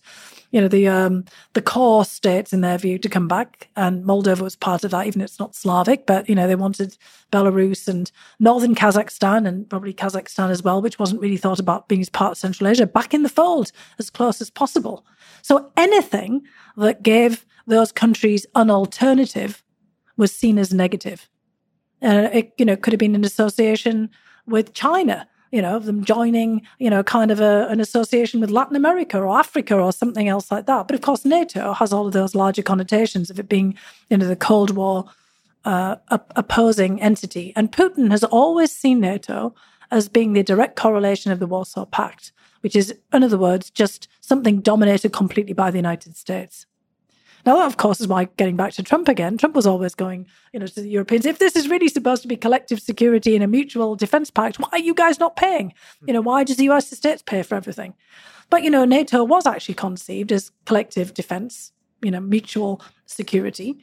you 0.50 0.60
know, 0.60 0.68
the 0.68 0.88
um, 0.88 1.24
the 1.52 1.62
core 1.62 2.04
states 2.04 2.52
in 2.52 2.60
their 2.60 2.78
view 2.78 2.98
to 2.98 3.08
come 3.08 3.28
back, 3.28 3.68
and 3.76 4.04
Moldova 4.04 4.40
was 4.40 4.56
part 4.56 4.82
of 4.82 4.90
that, 4.90 5.06
even 5.06 5.20
if 5.20 5.26
it's 5.26 5.38
not 5.38 5.54
Slavic. 5.54 6.06
But 6.06 6.28
you 6.28 6.34
know 6.34 6.48
they 6.48 6.56
wanted 6.56 6.96
Belarus 7.30 7.86
and 7.86 8.10
northern 8.40 8.74
Kazakhstan 8.74 9.46
and 9.46 9.68
probably 9.70 9.94
Kazakhstan 9.94 10.50
as 10.50 10.62
well, 10.62 10.82
which 10.82 10.98
wasn't 10.98 11.20
really 11.20 11.36
thought 11.36 11.60
about 11.60 11.88
being 11.88 12.00
as 12.00 12.10
part 12.10 12.32
of 12.32 12.38
Central 12.38 12.68
Asia, 12.68 12.86
back 12.86 13.14
in 13.14 13.22
the 13.22 13.28
fold 13.28 13.70
as 13.98 14.10
close 14.10 14.40
as 14.40 14.50
possible. 14.50 15.06
So 15.42 15.70
anything 15.76 16.42
that 16.76 17.02
gave 17.02 17.46
those 17.66 17.92
countries 17.92 18.44
an 18.54 18.70
alternative 18.70 19.61
was 20.22 20.32
seen 20.32 20.56
as 20.58 20.72
negative. 20.72 21.28
Uh, 22.00 22.28
it, 22.32 22.52
you 22.58 22.64
know, 22.64 22.76
could 22.76 22.92
have 22.92 23.04
been 23.06 23.14
an 23.14 23.24
association 23.24 24.08
with 24.46 24.72
China, 24.72 25.28
you 25.50 25.60
know, 25.60 25.76
of 25.76 25.84
them 25.84 26.04
joining, 26.04 26.62
you 26.78 26.90
know, 26.90 27.02
kind 27.02 27.30
of 27.30 27.40
a, 27.40 27.66
an 27.68 27.80
association 27.80 28.40
with 28.40 28.50
Latin 28.50 28.76
America 28.76 29.18
or 29.18 29.38
Africa 29.38 29.74
or 29.76 29.92
something 29.92 30.28
else 30.28 30.50
like 30.54 30.66
that. 30.66 30.86
But 30.86 30.94
of 30.94 31.02
course, 31.02 31.24
NATO 31.24 31.72
has 31.72 31.92
all 31.92 32.06
of 32.06 32.12
those 32.12 32.34
larger 32.34 32.62
connotations 32.62 33.30
of 33.30 33.38
it 33.38 33.48
being, 33.48 33.76
you 34.08 34.16
know, 34.16 34.28
the 34.28 34.36
Cold 34.36 34.70
War 34.70 35.04
uh, 35.64 35.96
opposing 36.36 37.02
entity. 37.02 37.52
And 37.56 37.70
Putin 37.70 38.10
has 38.10 38.24
always 38.24 38.70
seen 38.70 39.00
NATO 39.00 39.54
as 39.90 40.08
being 40.08 40.32
the 40.32 40.42
direct 40.42 40.76
correlation 40.76 41.32
of 41.32 41.40
the 41.40 41.46
Warsaw 41.46 41.86
Pact, 41.86 42.32
which 42.62 42.76
is, 42.76 42.94
in 43.12 43.22
other 43.22 43.38
words, 43.38 43.70
just 43.70 44.08
something 44.20 44.60
dominated 44.60 45.12
completely 45.12 45.52
by 45.52 45.70
the 45.70 45.78
United 45.78 46.16
States. 46.16 46.66
Now, 47.44 47.56
that, 47.56 47.66
of 47.66 47.76
course, 47.76 48.00
is 48.00 48.06
why 48.06 48.26
getting 48.36 48.56
back 48.56 48.72
to 48.74 48.82
Trump 48.82 49.08
again, 49.08 49.36
Trump 49.36 49.56
was 49.56 49.66
always 49.66 49.94
going, 49.94 50.26
you 50.52 50.60
know, 50.60 50.66
to 50.66 50.80
the 50.80 50.88
Europeans, 50.88 51.26
if 51.26 51.38
this 51.38 51.56
is 51.56 51.68
really 51.68 51.88
supposed 51.88 52.22
to 52.22 52.28
be 52.28 52.36
collective 52.36 52.80
security 52.80 53.34
and 53.34 53.42
a 53.42 53.48
mutual 53.48 53.96
defense 53.96 54.30
pact, 54.30 54.60
why 54.60 54.68
are 54.72 54.78
you 54.78 54.94
guys 54.94 55.18
not 55.18 55.34
paying? 55.34 55.74
Hmm. 56.00 56.06
You 56.08 56.14
know, 56.14 56.20
why 56.20 56.44
does 56.44 56.56
the 56.56 56.70
US 56.70 56.88
states 56.90 57.22
pay 57.22 57.42
for 57.42 57.56
everything? 57.56 57.94
But, 58.48 58.62
you 58.62 58.70
know, 58.70 58.84
NATO 58.84 59.24
was 59.24 59.46
actually 59.46 59.74
conceived 59.74 60.30
as 60.30 60.52
collective 60.66 61.14
defense, 61.14 61.72
you 62.02 62.10
know, 62.10 62.20
mutual 62.20 62.80
security. 63.06 63.78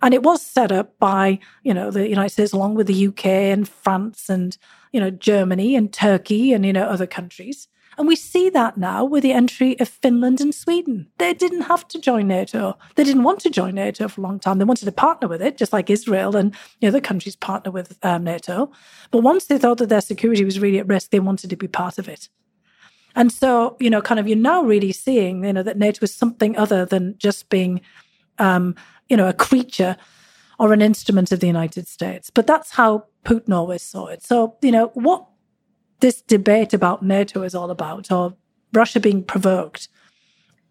And 0.00 0.14
it 0.14 0.22
was 0.22 0.40
set 0.42 0.72
up 0.72 0.98
by, 0.98 1.38
you 1.62 1.74
know, 1.74 1.90
the 1.90 2.08
United 2.08 2.30
States 2.30 2.52
along 2.52 2.74
with 2.74 2.86
the 2.86 3.08
UK 3.08 3.26
and 3.26 3.68
France 3.68 4.28
and, 4.28 4.56
you 4.92 5.00
know, 5.00 5.10
Germany 5.10 5.76
and 5.76 5.92
Turkey 5.92 6.52
and, 6.52 6.64
you 6.64 6.72
know, 6.72 6.84
other 6.84 7.06
countries. 7.06 7.68
And 8.02 8.08
we 8.08 8.16
see 8.16 8.50
that 8.50 8.76
now 8.76 9.04
with 9.04 9.22
the 9.22 9.30
entry 9.30 9.78
of 9.78 9.88
Finland 9.88 10.40
and 10.40 10.52
Sweden. 10.52 11.06
They 11.18 11.32
didn't 11.32 11.60
have 11.60 11.86
to 11.86 12.00
join 12.00 12.26
NATO. 12.26 12.76
They 12.96 13.04
didn't 13.04 13.22
want 13.22 13.38
to 13.42 13.48
join 13.48 13.76
NATO 13.76 14.08
for 14.08 14.20
a 14.20 14.24
long 14.24 14.40
time. 14.40 14.58
They 14.58 14.64
wanted 14.64 14.86
to 14.86 14.90
partner 14.90 15.28
with 15.28 15.40
it, 15.40 15.56
just 15.56 15.72
like 15.72 15.88
Israel 15.88 16.34
and 16.34 16.52
the 16.80 16.88
other 16.88 17.00
countries 17.00 17.36
partner 17.36 17.70
with 17.70 17.96
um, 18.02 18.24
NATO. 18.24 18.72
But 19.12 19.22
once 19.22 19.44
they 19.44 19.56
thought 19.56 19.78
that 19.78 19.88
their 19.88 20.00
security 20.00 20.44
was 20.44 20.58
really 20.58 20.80
at 20.80 20.88
risk, 20.88 21.10
they 21.10 21.20
wanted 21.20 21.48
to 21.50 21.56
be 21.56 21.68
part 21.68 21.96
of 21.96 22.08
it. 22.08 22.28
And 23.14 23.30
so, 23.30 23.76
you 23.78 23.88
know, 23.88 24.02
kind 24.02 24.18
of 24.18 24.26
you're 24.26 24.36
now 24.36 24.64
really 24.64 24.90
seeing, 24.90 25.44
you 25.44 25.52
know, 25.52 25.62
that 25.62 25.78
NATO 25.78 26.02
is 26.02 26.12
something 26.12 26.56
other 26.56 26.84
than 26.84 27.14
just 27.18 27.50
being, 27.50 27.82
um, 28.40 28.74
you 29.08 29.16
know, 29.16 29.28
a 29.28 29.32
creature 29.32 29.96
or 30.58 30.72
an 30.72 30.82
instrument 30.82 31.30
of 31.30 31.38
the 31.38 31.46
United 31.46 31.86
States. 31.86 32.30
But 32.30 32.48
that's 32.48 32.72
how 32.72 33.04
Putin 33.24 33.54
always 33.54 33.82
saw 33.82 34.06
it. 34.06 34.24
So, 34.24 34.56
you 34.60 34.72
know, 34.72 34.90
what 34.94 35.24
this 36.02 36.20
debate 36.20 36.74
about 36.74 37.02
NATO 37.02 37.42
is 37.42 37.54
all 37.54 37.70
about, 37.70 38.10
or 38.10 38.34
Russia 38.72 39.00
being 39.00 39.22
provoked, 39.22 39.88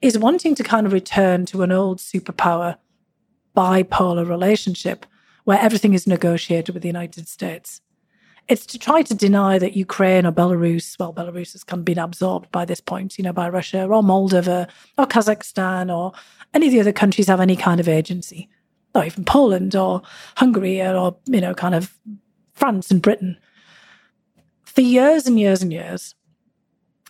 is 0.02 0.18
wanting 0.18 0.56
to 0.56 0.64
kind 0.64 0.86
of 0.86 0.94
return 0.94 1.46
to 1.48 1.64
an 1.64 1.72
old 1.72 2.00
superpower 2.00 2.78
bipolar 3.56 4.28
relationship 4.28 5.06
where 5.46 5.60
everything 5.60 5.94
is 5.94 6.06
negotiated 6.06 6.74
with 6.76 6.84
the 6.84 6.90
United 6.90 7.28
States. 7.28 7.82
It's 8.48 8.66
to 8.68 8.78
try 8.78 9.04
to 9.04 9.16
deny 9.16 9.58
that 9.58 9.76
Ukraine 9.76 10.26
or 10.26 10.32
Belarus, 10.32 11.00
well, 11.00 11.14
Belarus 11.14 11.54
has 11.54 11.64
kind 11.64 11.80
of 11.80 11.86
been 11.86 11.98
absorbed 11.98 12.52
by 12.52 12.66
this 12.66 12.82
point, 12.82 13.18
you 13.18 13.24
know, 13.24 13.32
by 13.32 13.48
Russia 13.48 13.86
or 13.86 14.02
Moldova 14.02 14.68
or 14.98 15.06
Kazakhstan 15.06 15.96
or 15.96 16.12
any 16.54 16.68
of 16.68 16.74
the 16.74 16.82
other 16.82 16.92
countries 16.92 17.28
have 17.28 17.40
any 17.40 17.56
kind 17.56 17.80
of 17.80 17.88
agency, 17.88 18.50
or 18.94 19.06
even 19.06 19.24
Poland 19.24 19.76
or 19.76 20.02
Hungary 20.36 20.82
or, 20.82 21.16
you 21.26 21.40
know, 21.40 21.54
kind 21.54 21.76
of 21.76 21.96
France 22.54 22.92
and 22.92 23.02
Britain. 23.02 23.38
For 24.74 24.82
years 24.82 25.28
and 25.28 25.38
years 25.38 25.62
and 25.62 25.74
years, 25.74 26.16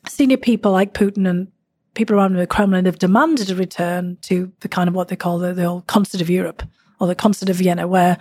senior 0.08 0.38
people 0.38 0.72
like 0.72 0.96
Putin 0.96 1.30
and 1.30 1.48
people 1.94 2.16
around 2.16 2.36
the 2.36 2.48
Kremlin 2.48 2.86
have 2.86 2.98
demanded 2.98 3.52
a 3.52 3.56
return 3.56 4.18
to 4.24 4.52
the 4.62 4.68
kind 4.68 4.88
of 4.88 4.96
what 4.96 5.10
they 5.10 5.16
call 5.16 5.38
the, 5.38 5.54
the 5.54 5.66
old 5.66 5.86
concert 5.86 6.22
of 6.22 6.30
Europe 6.30 6.64
or 7.00 7.06
the 7.06 7.14
concert 7.14 7.50
of 7.50 7.58
Vienna, 7.58 7.88
where 7.88 8.18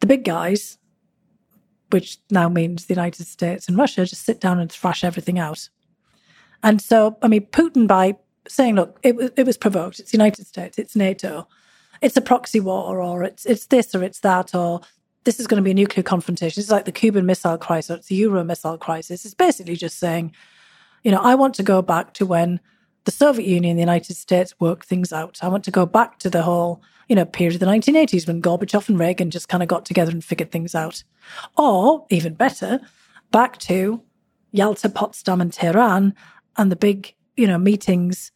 the 0.00 0.06
big 0.06 0.24
guys, 0.24 0.78
which 1.90 2.18
now 2.30 2.48
means 2.48 2.86
the 2.86 2.94
United 2.94 3.26
States 3.26 3.66
and 3.66 3.76
Russia, 3.76 4.06
just 4.06 4.24
sit 4.24 4.40
down 4.40 4.60
and 4.60 4.70
thrash 4.70 5.02
everything 5.02 5.38
out. 5.38 5.68
And 6.62 6.80
so, 6.80 7.18
I 7.22 7.28
mean, 7.28 7.46
Putin, 7.46 7.88
by 7.88 8.16
saying, 8.46 8.76
look, 8.76 9.00
it, 9.02 9.16
was, 9.16 9.32
it 9.36 9.46
was 9.46 9.56
provoked, 9.56 9.98
it's 9.98 10.12
the 10.12 10.18
United 10.18 10.46
States, 10.46 10.78
it's 10.78 10.94
NATO, 10.94 11.48
it's 12.00 12.16
a 12.16 12.20
proxy 12.20 12.60
war, 12.60 13.00
or 13.00 13.24
it's, 13.24 13.46
it's 13.46 13.66
this 13.66 13.96
or 13.96 14.04
it's 14.04 14.20
that, 14.20 14.54
or 14.54 14.80
this 15.26 15.40
is 15.40 15.46
going 15.46 15.62
to 15.62 15.64
be 15.64 15.72
a 15.72 15.74
nuclear 15.74 16.04
confrontation. 16.04 16.60
It's 16.60 16.70
like 16.70 16.84
the 16.84 16.92
Cuban 16.92 17.26
Missile 17.26 17.58
Crisis, 17.58 17.98
it's 17.98 18.06
the 18.06 18.14
Euro 18.14 18.44
Missile 18.44 18.78
Crisis. 18.78 19.24
It's 19.24 19.34
basically 19.34 19.76
just 19.76 19.98
saying, 19.98 20.32
you 21.02 21.10
know, 21.10 21.20
I 21.20 21.34
want 21.34 21.54
to 21.56 21.62
go 21.62 21.82
back 21.82 22.14
to 22.14 22.24
when 22.24 22.60
the 23.04 23.10
Soviet 23.10 23.46
Union 23.46 23.72
and 23.72 23.78
the 23.78 23.82
United 23.82 24.16
States 24.16 24.54
worked 24.60 24.86
things 24.86 25.12
out. 25.12 25.38
I 25.42 25.48
want 25.48 25.64
to 25.64 25.70
go 25.72 25.84
back 25.84 26.20
to 26.20 26.30
the 26.30 26.42
whole, 26.42 26.80
you 27.08 27.16
know, 27.16 27.24
period 27.24 27.54
of 27.54 27.60
the 27.60 27.66
1980s 27.66 28.26
when 28.26 28.40
Gorbachev 28.40 28.88
and 28.88 28.98
Reagan 28.98 29.30
just 29.30 29.48
kind 29.48 29.62
of 29.62 29.68
got 29.68 29.84
together 29.84 30.12
and 30.12 30.24
figured 30.24 30.52
things 30.52 30.74
out. 30.74 31.02
Or, 31.56 32.06
even 32.08 32.34
better, 32.34 32.80
back 33.32 33.58
to 33.58 34.00
Yalta, 34.52 34.88
Potsdam, 34.88 35.40
and 35.40 35.52
Tehran 35.52 36.14
and 36.56 36.70
the 36.70 36.76
big, 36.76 37.14
you 37.36 37.48
know, 37.48 37.58
meetings 37.58 38.30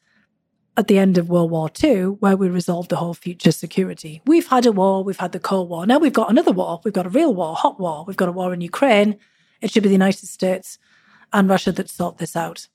at 0.81 0.89
the 0.89 0.99
end 0.99 1.18
of 1.18 1.28
World 1.28 1.50
War 1.50 1.70
II 1.84 2.05
where 2.20 2.36
we 2.36 2.49
resolved 2.49 2.89
the 2.89 2.97
whole 2.97 3.15
future 3.15 3.52
security. 3.52 4.23
We've 4.26 4.49
had 4.49 4.65
a 4.65 4.73
war, 4.73 5.05
we've 5.05 5.18
had 5.18 5.33
the 5.33 5.39
Cold 5.39 5.68
War. 5.68 5.86
Now 5.86 5.99
we've 5.99 6.12
got 6.12 6.31
another 6.31 6.52
war. 6.52 6.81
We've 6.83 6.94
got 6.94 7.07
a 7.07 7.10
real 7.10 7.34
war, 7.34 7.55
hot 7.55 7.78
war. 7.78 8.05
We've 8.07 8.17
got 8.17 8.31
a 8.31 8.33
war 8.33 8.55
in 8.55 8.62
Ukraine. 8.62 9.18
It 9.60 9.70
should 9.70 9.83
be 9.83 9.91
the 9.91 9.94
United 9.94 10.26
States 10.26 10.78
and 11.33 11.49
Russia 11.49 11.70
that 11.73 11.91
sort 11.91 12.17
this 12.17 12.34
out. 12.34 12.67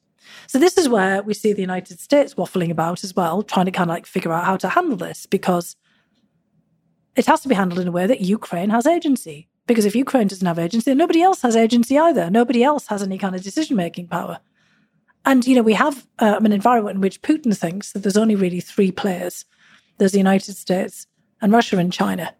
So 0.48 0.60
this 0.60 0.78
is 0.78 0.88
where 0.88 1.24
we 1.24 1.34
see 1.34 1.52
the 1.52 1.62
United 1.62 2.00
States 2.00 2.36
waffling 2.36 2.70
about 2.70 3.04
as 3.04 3.16
well, 3.16 3.42
trying 3.42 3.66
to 3.66 3.72
kind 3.72 3.90
of 3.90 3.96
like 3.96 4.06
figure 4.06 4.32
out 4.32 4.46
how 4.46 4.58
to 4.58 4.70
handle 4.70 4.98
this 4.98 5.26
because 5.26 5.76
it 7.16 7.26
has 7.26 7.42
to 7.42 7.50
be 7.50 7.56
handled 7.56 7.82
in 7.82 7.88
a 7.88 7.92
way 7.92 8.06
that 8.06 8.22
Ukraine 8.22 8.70
has 8.70 8.86
agency. 8.86 9.50
Because 9.68 9.86
if 9.86 9.96
Ukraine 9.96 10.28
doesn't 10.28 10.46
have 10.46 10.60
agency, 10.60 10.94
nobody 10.94 11.24
else 11.24 11.42
has 11.42 11.56
agency 11.56 11.98
either. 11.98 12.30
Nobody 12.30 12.64
else 12.64 12.86
has 12.88 13.02
any 13.02 13.18
kind 13.18 13.36
of 13.36 13.42
decision 13.42 13.76
making 13.76 14.08
power. 14.10 14.40
And, 15.26 15.46
you 15.46 15.56
know, 15.56 15.64
we 15.64 15.74
have 15.74 16.06
um, 16.20 16.46
an 16.46 16.52
environment 16.52 16.96
in 16.96 17.02
which 17.02 17.22
Putin 17.22 17.58
thinks 17.58 17.92
that 17.92 18.04
there's 18.04 18.18
only 18.18 18.36
really 18.36 18.60
three 18.60 18.92
players 18.92 19.46
there's 19.98 20.12
the 20.12 20.18
United 20.18 20.56
States 20.56 21.08
and 21.42 21.52
Russia 21.54 21.78
and 21.78 21.92
China. 21.92 22.34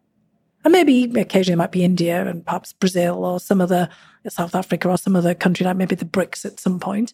And 0.64 0.72
maybe 0.72 1.04
occasionally 1.20 1.54
it 1.54 1.58
might 1.58 1.72
be 1.72 1.84
India 1.84 2.28
and 2.28 2.46
perhaps 2.46 2.74
Brazil 2.74 3.24
or 3.24 3.40
some 3.40 3.62
other 3.62 3.88
South 4.28 4.56
Africa 4.56 4.90
or 4.90 4.98
some 4.98 5.16
other 5.16 5.34
country 5.36 5.66
like 5.66 5.78
maybe 5.78 5.96
the 5.96 6.06
BRICS 6.06 6.46
at 6.46 6.60
some 6.60 6.80
point. 6.80 7.14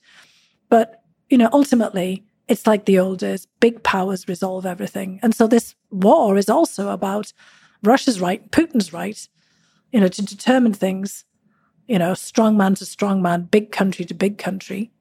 But, 0.69 1.03
you 1.29 1.37
know, 1.37 1.49
ultimately, 1.51 2.23
it's 2.47 2.65
like 2.65 2.85
the 2.85 2.99
old 2.99 3.19
days 3.19 3.47
big 3.59 3.83
powers 3.83 4.27
resolve 4.27 4.65
everything. 4.65 5.19
And 5.21 5.35
so 5.35 5.47
this 5.47 5.75
war 5.91 6.37
is 6.37 6.49
also 6.49 6.89
about 6.89 7.33
Russia's 7.83 8.21
right, 8.21 8.49
Putin's 8.51 8.93
right, 8.93 9.27
you 9.91 9.99
know, 9.99 10.07
to 10.07 10.21
determine 10.21 10.73
things, 10.73 11.25
you 11.87 11.99
know, 11.99 12.13
strong 12.13 12.55
man 12.57 12.75
to 12.75 12.85
strong 12.85 13.21
man, 13.21 13.43
big 13.43 13.71
country 13.71 14.05
to 14.05 14.13
big 14.13 14.37
country, 14.37 14.91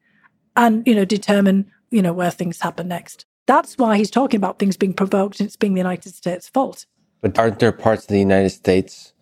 and, 0.61 0.87
you 0.87 0.95
know, 0.95 1.07
determine, 1.07 1.71
you 1.91 2.03
know, 2.03 2.13
where 2.13 2.31
things 2.31 2.61
happen 2.61 2.87
next. 2.87 3.25
That's 3.47 3.79
why 3.79 3.97
he's 3.97 4.11
talking 4.11 4.37
about 4.37 4.59
things 4.59 4.77
being 4.77 4.93
provoked 4.93 5.41
and 5.41 5.47
it's 5.47 5.57
being 5.57 5.73
the 5.73 5.81
United 5.81 6.15
States' 6.15 6.49
fault. 6.49 6.85
But 7.23 7.39
aren't 7.39 7.59
there 7.59 7.73
parts 7.73 8.03
of 8.03 8.09
the 8.09 8.19
United 8.19 8.51
States 8.51 9.15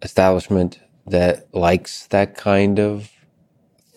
establishment 0.00 0.80
that 1.06 1.54
likes 1.54 2.06
that 2.08 2.34
kind 2.34 2.80
of 2.80 3.10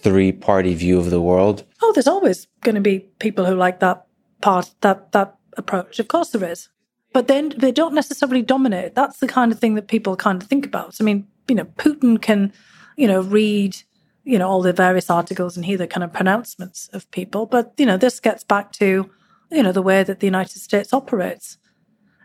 three 0.02 0.34
party 0.34 0.76
view 0.76 1.00
of 1.00 1.10
the 1.10 1.22
world? 1.22 1.64
Oh, 1.82 1.94
there's 1.94 2.08
always 2.08 2.48
going 2.62 2.76
to 2.76 2.82
be 2.82 3.00
people 3.20 3.46
who 3.46 3.56
like 3.56 3.80
that 3.80 4.06
part, 4.42 4.76
that 4.82 5.14
that 5.14 5.38
approach. 5.56 6.00
Of 6.00 6.10
course, 6.10 6.30
there 6.32 6.52
is. 6.52 6.68
But 7.14 7.28
then 7.28 7.54
they 7.58 7.72
don't 7.72 7.96
necessarily 7.96 8.42
dominate. 8.42 8.94
That's 8.94 9.20
the 9.20 9.28
kind 9.28 9.54
of 9.54 9.60
thing 9.60 9.76
that 9.76 9.88
people 9.88 10.18
kind 10.18 10.42
of 10.42 10.50
think 10.50 10.66
about. 10.66 10.98
I 11.00 11.06
mean, 11.06 11.28
you 11.48 11.56
know, 11.56 11.66
Putin 11.78 12.22
can, 12.22 12.52
you 12.98 13.08
know, 13.08 13.22
read, 13.22 13.78
you 14.26 14.40
know, 14.40 14.50
all 14.50 14.62
the 14.62 14.74
various 14.74 15.10
articles 15.10 15.56
and 15.56 15.66
hear 15.66 15.78
the 15.78 15.88
kind 15.88 16.04
of 16.04 16.12
pronouncements 16.12 16.90
of 16.94 17.10
people. 17.12 17.46
But, 17.46 17.74
you 17.78 17.86
know, 17.86 17.96
this 17.96 18.20
gets 18.20 18.44
back 18.44 18.72
to, 18.74 19.10
you 19.52 19.64
know, 19.64 19.72
the 19.72 19.82
way 19.82 20.04
that 20.04 20.20
the 20.20 20.28
United 20.28 20.60
States 20.60 20.92
operates. 20.92 21.58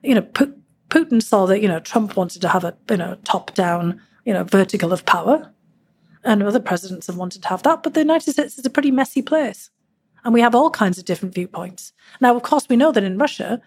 You 0.02 0.14
know, 0.14 0.22
Putin 0.88 1.22
saw 1.22 1.46
that, 1.46 1.60
you 1.60 1.68
know, 1.68 1.78
Trump 1.78 2.16
wanted 2.16 2.40
to 2.42 2.48
have 2.48 2.64
a, 2.64 2.76
you 2.88 2.96
know, 2.96 3.16
top 3.24 3.54
down, 3.54 4.00
you 4.24 4.32
know, 4.32 4.44
vertical 4.44 4.92
of 4.92 5.04
power 5.04 5.52
and 6.24 6.42
other 6.42 6.60
presidents 6.60 7.06
have 7.06 7.16
wanted 7.16 7.42
to 7.42 7.48
have 7.48 7.62
that. 7.62 7.82
But 7.82 7.94
the 7.94 8.00
United 8.00 8.32
States 8.32 8.58
is 8.58 8.66
a 8.66 8.70
pretty 8.70 8.90
messy 8.90 9.22
place. 9.22 9.70
And 10.24 10.34
we 10.34 10.40
have 10.40 10.54
all 10.54 10.70
kinds 10.70 10.98
of 10.98 11.04
different 11.04 11.34
viewpoints. 11.34 11.92
Now, 12.20 12.34
of 12.36 12.42
course, 12.42 12.68
we 12.68 12.76
know 12.76 12.92
that 12.92 13.04
in 13.04 13.18
Russia, 13.18 13.60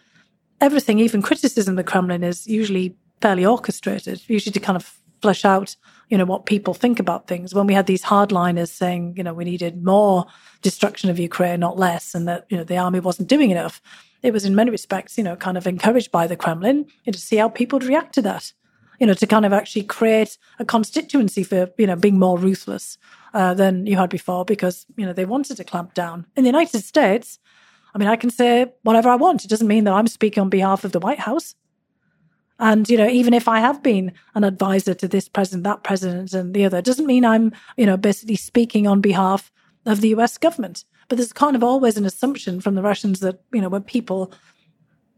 everything, 0.62 1.00
even 1.00 1.22
criticism 1.22 1.74
of 1.74 1.78
the 1.78 1.92
Kremlin, 1.92 2.24
is 2.24 2.48
usually 2.48 2.96
fairly 3.22 3.46
orchestrated, 3.46 4.22
usually 4.28 4.52
to 4.52 4.60
kind 4.60 4.76
of 4.76 5.00
flesh 5.24 5.44
out, 5.44 5.76
you 6.10 6.18
know, 6.18 6.26
what 6.26 6.46
people 6.46 6.74
think 6.74 7.00
about 7.00 7.28
things. 7.28 7.56
When 7.56 7.68
we 7.68 7.74
had 7.74 7.88
these 7.88 8.04
hardliners 8.04 8.70
saying, 8.70 9.16
you 9.18 9.24
know, 9.24 9.34
we 9.34 9.46
needed 9.46 9.84
more 9.84 10.26
destruction 10.62 11.10
of 11.10 11.18
Ukraine, 11.18 11.60
not 11.60 11.80
less, 11.80 12.14
and 12.14 12.28
that, 12.28 12.46
you 12.50 12.58
know, 12.58 12.64
the 12.64 12.78
army 12.78 13.00
wasn't 13.00 13.30
doing 13.30 13.50
enough, 13.50 13.82
it 14.22 14.34
was 14.34 14.46
in 14.46 14.56
many 14.56 14.70
respects, 14.70 15.18
you 15.18 15.24
know, 15.24 15.36
kind 15.36 15.58
of 15.58 15.66
encouraged 15.66 16.12
by 16.12 16.28
the 16.28 16.36
Kremlin 16.36 16.86
to 17.12 17.18
see 17.18 17.38
how 17.38 17.50
people 17.50 17.80
would 17.80 17.88
react 17.88 18.14
to 18.16 18.22
that 18.22 18.54
you 19.00 19.08
know, 19.08 19.14
to 19.14 19.28
kind 19.28 19.46
of 19.46 19.52
actually 19.52 19.84
create 19.84 20.38
a 20.60 20.66
constituency 20.66 21.44
for, 21.44 21.70
you 21.78 21.88
know, 21.88 21.96
being 21.96 22.20
more 22.20 22.38
ruthless 22.38 22.98
uh, 23.34 23.54
than 23.54 23.86
you 23.86 23.98
had 23.98 24.10
before 24.10 24.46
because, 24.46 24.86
you 24.96 25.06
know, 25.06 25.14
they 25.14 25.26
wanted 25.26 25.58
to 25.58 25.64
clamp 25.64 25.94
down. 25.94 26.26
In 26.38 26.44
the 26.44 26.50
United 26.50 26.84
States, 26.84 27.40
I 27.94 27.98
mean, 27.98 28.08
I 28.08 28.16
can 28.16 28.30
say 28.30 28.72
whatever 28.84 29.10
I 29.10 29.16
want. 29.16 29.44
It 29.44 29.50
doesn't 29.50 29.68
mean 29.68 29.84
that 29.86 29.94
I'm 29.94 30.08
speaking 30.08 30.42
on 30.42 30.50
behalf 30.50 30.84
of 30.84 30.92
the 30.92 31.00
White 31.00 31.20
House. 31.20 31.56
And, 32.64 32.90
you 32.90 32.98
know, 32.98 33.10
even 33.10 33.34
if 33.34 33.50
I 33.50 33.60
have 33.60 33.84
been 33.84 34.14
an 34.36 34.46
advisor 34.46 34.94
to 34.94 35.06
this 35.06 35.28
president, 35.28 35.66
that 35.66 35.84
president, 35.84 36.32
and 36.32 36.54
the 36.54 36.64
other, 36.64 36.78
it 36.78 36.86
doesn't 36.86 37.06
mean 37.06 37.26
I'm, 37.26 37.52
you 37.76 37.86
know, 37.86 37.98
basically 37.98 38.38
speaking 38.38 38.88
on 38.88 39.02
behalf 39.02 39.52
of 39.86 40.00
the 40.00 40.08
US 40.16 40.38
government. 40.38 40.86
But 41.10 41.18
there's 41.18 41.34
kind 41.34 41.58
of 41.58 41.64
always 41.64 41.98
an 41.98 42.06
assumption 42.06 42.62
from 42.62 42.76
the 42.76 42.82
Russians 42.82 43.20
that, 43.20 43.42
you 43.52 43.60
know, 43.60 43.68
when 43.68 43.84
people 43.84 44.34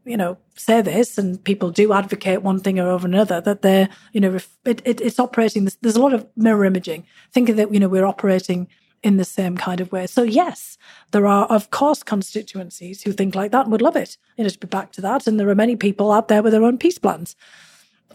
you 0.05 0.17
know, 0.17 0.37
say 0.55 0.81
this 0.81 1.17
and 1.17 1.43
people 1.43 1.71
do 1.71 1.91
advocate 1.91 2.43
one 2.43 2.59
thing 2.59 2.79
or 2.79 2.89
over 2.89 3.07
another, 3.07 3.41
that 3.41 3.63
they're, 3.63 3.89
you 4.11 4.21
know, 4.21 4.37
it, 4.63 4.81
it, 4.85 5.01
it's 5.01 5.19
operating. 5.19 5.65
This, 5.65 5.77
there's 5.81 5.95
a 5.95 6.01
lot 6.01 6.13
of 6.13 6.27
mirror 6.35 6.63
imaging, 6.63 7.05
thinking 7.31 7.55
that, 7.55 7.73
you 7.73 7.79
know, 7.79 7.89
we're 7.89 8.05
operating 8.05 8.67
in 9.05 9.17
the 9.17 9.23
same 9.23 9.55
kind 9.55 9.79
of 9.79 9.91
way. 9.91 10.07
So, 10.07 10.23
yes, 10.23 10.79
there 11.11 11.27
are, 11.27 11.45
of 11.45 11.69
course, 11.69 12.01
constituencies 12.01 13.03
who 13.03 13.11
think 13.11 13.35
like 13.35 13.51
that 13.51 13.61
and 13.61 13.71
would 13.71 13.83
love 13.83 13.95
it, 13.95 14.17
you 14.35 14.43
know, 14.43 14.49
to 14.49 14.57
be 14.57 14.65
back 14.65 14.91
to 14.93 15.01
that. 15.01 15.27
And 15.27 15.39
there 15.39 15.47
are 15.47 15.55
many 15.55 15.75
people 15.75 16.11
out 16.11 16.27
there 16.27 16.41
with 16.41 16.53
their 16.53 16.63
own 16.63 16.79
peace 16.79 16.97
plans. 16.97 17.35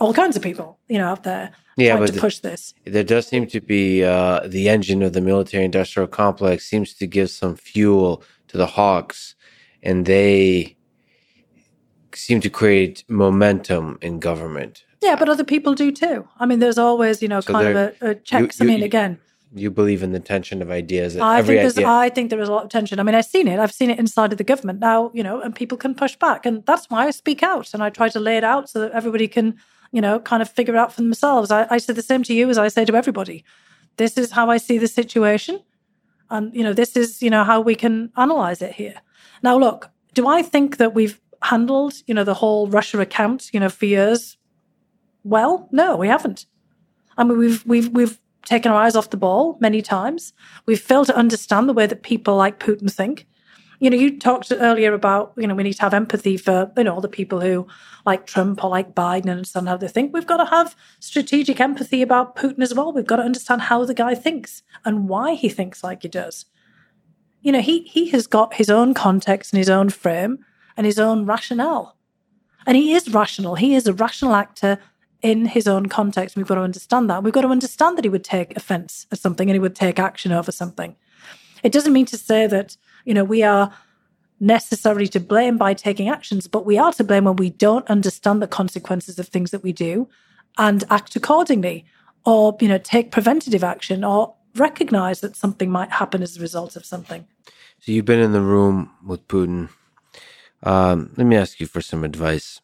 All 0.00 0.12
kinds 0.12 0.34
of 0.34 0.42
people, 0.42 0.80
you 0.88 0.98
know, 0.98 1.06
out 1.06 1.22
there 1.22 1.52
yeah, 1.76 1.94
trying 1.94 2.06
to 2.06 2.12
the, 2.12 2.20
push 2.20 2.40
this. 2.40 2.74
There 2.86 3.04
does 3.04 3.28
seem 3.28 3.46
to 3.46 3.60
be 3.60 4.02
uh, 4.02 4.40
the 4.48 4.68
engine 4.68 5.00
of 5.04 5.12
the 5.12 5.20
military 5.20 5.64
industrial 5.64 6.08
complex 6.08 6.68
seems 6.68 6.92
to 6.94 7.06
give 7.06 7.30
some 7.30 7.54
fuel 7.54 8.24
to 8.48 8.58
the 8.58 8.66
hawks, 8.66 9.36
and 9.84 10.06
they 10.06 10.76
seem 12.12 12.40
to 12.40 12.50
create 12.50 13.04
momentum 13.08 13.96
in 14.02 14.18
government. 14.18 14.84
Yeah, 15.00 15.14
but 15.14 15.28
other 15.28 15.44
people 15.44 15.74
do 15.74 15.92
too. 15.92 16.26
I 16.40 16.46
mean, 16.46 16.58
there's 16.58 16.78
always, 16.78 17.22
you 17.22 17.28
know, 17.28 17.40
so 17.40 17.52
kind 17.52 17.68
of 17.68 17.76
a, 17.76 18.10
a 18.10 18.14
checks. 18.16 18.58
You, 18.58 18.66
you, 18.66 18.72
I 18.72 18.74
mean, 18.74 18.82
again, 18.82 19.20
you 19.54 19.70
believe 19.70 20.02
in 20.02 20.12
the 20.12 20.20
tension 20.20 20.62
of 20.62 20.70
ideas. 20.70 21.16
I 21.16 21.42
think 21.42 21.60
there's, 21.60 21.76
idea- 21.76 21.88
I 21.88 22.08
think 22.08 22.30
there 22.30 22.40
is 22.40 22.48
a 22.48 22.52
lot 22.52 22.64
of 22.64 22.70
tension. 22.70 23.00
I 23.00 23.02
mean, 23.02 23.14
I've 23.14 23.24
seen 23.24 23.48
it. 23.48 23.58
I've 23.58 23.72
seen 23.72 23.90
it 23.90 23.98
inside 23.98 24.32
of 24.32 24.38
the 24.38 24.44
government 24.44 24.78
now. 24.78 25.10
You 25.12 25.22
know, 25.22 25.40
and 25.40 25.54
people 25.54 25.76
can 25.76 25.94
push 25.94 26.16
back, 26.16 26.46
and 26.46 26.64
that's 26.66 26.88
why 26.88 27.06
I 27.06 27.10
speak 27.10 27.42
out 27.42 27.74
and 27.74 27.82
I 27.82 27.90
try 27.90 28.08
to 28.10 28.20
lay 28.20 28.36
it 28.36 28.44
out 28.44 28.68
so 28.68 28.80
that 28.80 28.92
everybody 28.92 29.28
can, 29.28 29.56
you 29.92 30.00
know, 30.00 30.20
kind 30.20 30.42
of 30.42 30.48
figure 30.48 30.74
it 30.74 30.78
out 30.78 30.92
for 30.92 31.02
themselves. 31.02 31.50
I, 31.50 31.66
I 31.70 31.78
say 31.78 31.92
the 31.92 32.02
same 32.02 32.22
to 32.24 32.34
you 32.34 32.48
as 32.48 32.58
I 32.58 32.68
say 32.68 32.84
to 32.84 32.94
everybody. 32.94 33.44
This 33.96 34.16
is 34.16 34.30
how 34.30 34.50
I 34.50 34.56
see 34.58 34.78
the 34.78 34.88
situation. 34.88 35.60
And, 36.30 36.54
you 36.54 36.62
know, 36.62 36.72
this 36.72 36.96
is, 36.96 37.20
you 37.22 37.30
know, 37.30 37.42
how 37.42 37.60
we 37.60 37.74
can 37.74 38.12
analyze 38.16 38.62
it 38.62 38.72
here. 38.72 39.02
Now, 39.42 39.58
look, 39.58 39.90
do 40.14 40.28
I 40.28 40.42
think 40.42 40.76
that 40.76 40.94
we've 40.94 41.20
handled, 41.42 41.94
you 42.06 42.14
know, 42.14 42.22
the 42.22 42.34
whole 42.34 42.68
Russia 42.68 43.00
account, 43.00 43.50
you 43.52 43.58
know, 43.58 43.68
for 43.68 43.86
years? 43.86 44.36
Well, 45.24 45.68
no, 45.72 45.96
we 45.96 46.06
haven't. 46.06 46.46
I 47.18 47.24
mean, 47.24 47.36
we've 47.36 47.66
we've 47.66 47.88
we've 47.88 48.20
taken 48.44 48.72
our 48.72 48.82
eyes 48.82 48.96
off 48.96 49.10
the 49.10 49.16
ball 49.16 49.56
many 49.60 49.82
times. 49.82 50.32
We've 50.66 50.80
failed 50.80 51.06
to 51.06 51.16
understand 51.16 51.68
the 51.68 51.72
way 51.72 51.86
that 51.86 52.02
people 52.02 52.36
like 52.36 52.58
Putin 52.58 52.92
think. 52.92 53.26
You 53.78 53.88
know, 53.88 53.96
you 53.96 54.18
talked 54.18 54.52
earlier 54.52 54.92
about, 54.92 55.32
you 55.38 55.46
know, 55.46 55.54
we 55.54 55.62
need 55.62 55.74
to 55.74 55.82
have 55.82 55.94
empathy 55.94 56.36
for, 56.36 56.70
you 56.76 56.84
know, 56.84 56.94
all 56.94 57.00
the 57.00 57.08
people 57.08 57.40
who 57.40 57.66
like 58.04 58.26
Trump 58.26 58.62
or 58.62 58.68
like 58.68 58.94
Biden 58.94 59.22
and 59.22 59.30
understand 59.30 59.68
how 59.68 59.78
they 59.78 59.88
think. 59.88 60.12
We've 60.12 60.26
got 60.26 60.36
to 60.36 60.50
have 60.50 60.76
strategic 61.00 61.60
empathy 61.60 62.02
about 62.02 62.36
Putin 62.36 62.60
as 62.62 62.74
well. 62.74 62.92
We've 62.92 63.06
got 63.06 63.16
to 63.16 63.22
understand 63.22 63.62
how 63.62 63.84
the 63.86 63.94
guy 63.94 64.14
thinks 64.14 64.62
and 64.84 65.08
why 65.08 65.34
he 65.34 65.48
thinks 65.48 65.82
like 65.82 66.02
he 66.02 66.08
does. 66.08 66.44
You 67.40 67.52
know, 67.52 67.62
he 67.62 67.82
he 67.84 68.10
has 68.10 68.26
got 68.26 68.54
his 68.54 68.68
own 68.68 68.92
context 68.92 69.52
and 69.52 69.58
his 69.58 69.70
own 69.70 69.88
frame 69.88 70.44
and 70.76 70.84
his 70.84 70.98
own 70.98 71.24
rationale. 71.24 71.96
And 72.66 72.76
he 72.76 72.92
is 72.92 73.14
rational. 73.14 73.54
He 73.54 73.74
is 73.74 73.86
a 73.86 73.94
rational 73.94 74.34
actor 74.34 74.78
in 75.22 75.46
his 75.46 75.68
own 75.68 75.86
context. 75.86 76.36
We've 76.36 76.46
got 76.46 76.54
to 76.56 76.62
understand 76.62 77.10
that. 77.10 77.22
We've 77.22 77.32
got 77.32 77.42
to 77.42 77.48
understand 77.48 77.98
that 77.98 78.04
he 78.04 78.08
would 78.08 78.24
take 78.24 78.56
offense 78.56 79.06
at 79.12 79.18
something 79.18 79.48
and 79.48 79.54
he 79.54 79.60
would 79.60 79.76
take 79.76 79.98
action 79.98 80.32
over 80.32 80.52
something. 80.52 80.96
It 81.62 81.72
doesn't 81.72 81.92
mean 81.92 82.06
to 82.06 82.16
say 82.16 82.46
that, 82.46 82.76
you 83.04 83.14
know, 83.14 83.24
we 83.24 83.42
are 83.42 83.72
necessarily 84.40 85.06
to 85.08 85.20
blame 85.20 85.58
by 85.58 85.74
taking 85.74 86.08
actions, 86.08 86.48
but 86.48 86.64
we 86.64 86.78
are 86.78 86.92
to 86.94 87.04
blame 87.04 87.24
when 87.24 87.36
we 87.36 87.50
don't 87.50 87.86
understand 87.88 88.40
the 88.40 88.46
consequences 88.46 89.18
of 89.18 89.28
things 89.28 89.50
that 89.50 89.62
we 89.62 89.72
do 89.72 90.08
and 90.56 90.84
act 90.90 91.14
accordingly 91.14 91.84
or, 92.24 92.56
you 92.60 92.68
know, 92.68 92.78
take 92.78 93.10
preventative 93.10 93.62
action 93.62 94.02
or 94.02 94.34
recognize 94.56 95.20
that 95.20 95.36
something 95.36 95.70
might 95.70 95.90
happen 95.90 96.22
as 96.22 96.36
a 96.36 96.40
result 96.40 96.76
of 96.76 96.84
something. 96.84 97.26
So 97.80 97.92
you've 97.92 98.06
been 98.06 98.20
in 98.20 98.32
the 98.32 98.40
room 98.40 98.90
with 99.04 99.26
Putin. 99.28 99.68
Um, 100.62 101.12
let 101.16 101.26
me 101.26 101.36
ask 101.36 101.60
you 101.60 101.66
for 101.66 101.80
some 101.80 102.04
advice 102.04 102.60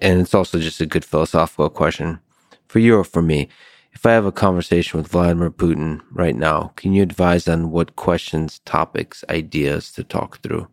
and 0.00 0.20
it's 0.20 0.34
also 0.34 0.58
just 0.58 0.80
a 0.80 0.86
good 0.86 1.04
philosophical 1.04 1.70
question 1.70 2.20
for 2.68 2.78
you 2.78 2.96
or 2.96 3.04
for 3.04 3.22
me. 3.22 3.48
If 3.92 4.06
I 4.06 4.12
have 4.12 4.24
a 4.24 4.32
conversation 4.32 4.98
with 4.98 5.10
Vladimir 5.10 5.50
Putin 5.50 6.00
right 6.10 6.34
now, 6.34 6.72
can 6.76 6.92
you 6.92 7.02
advise 7.02 7.46
on 7.46 7.70
what 7.70 7.96
questions, 7.96 8.60
topics, 8.60 9.22
ideas 9.28 9.92
to 9.92 10.04
talk 10.04 10.38
through? 10.38 10.68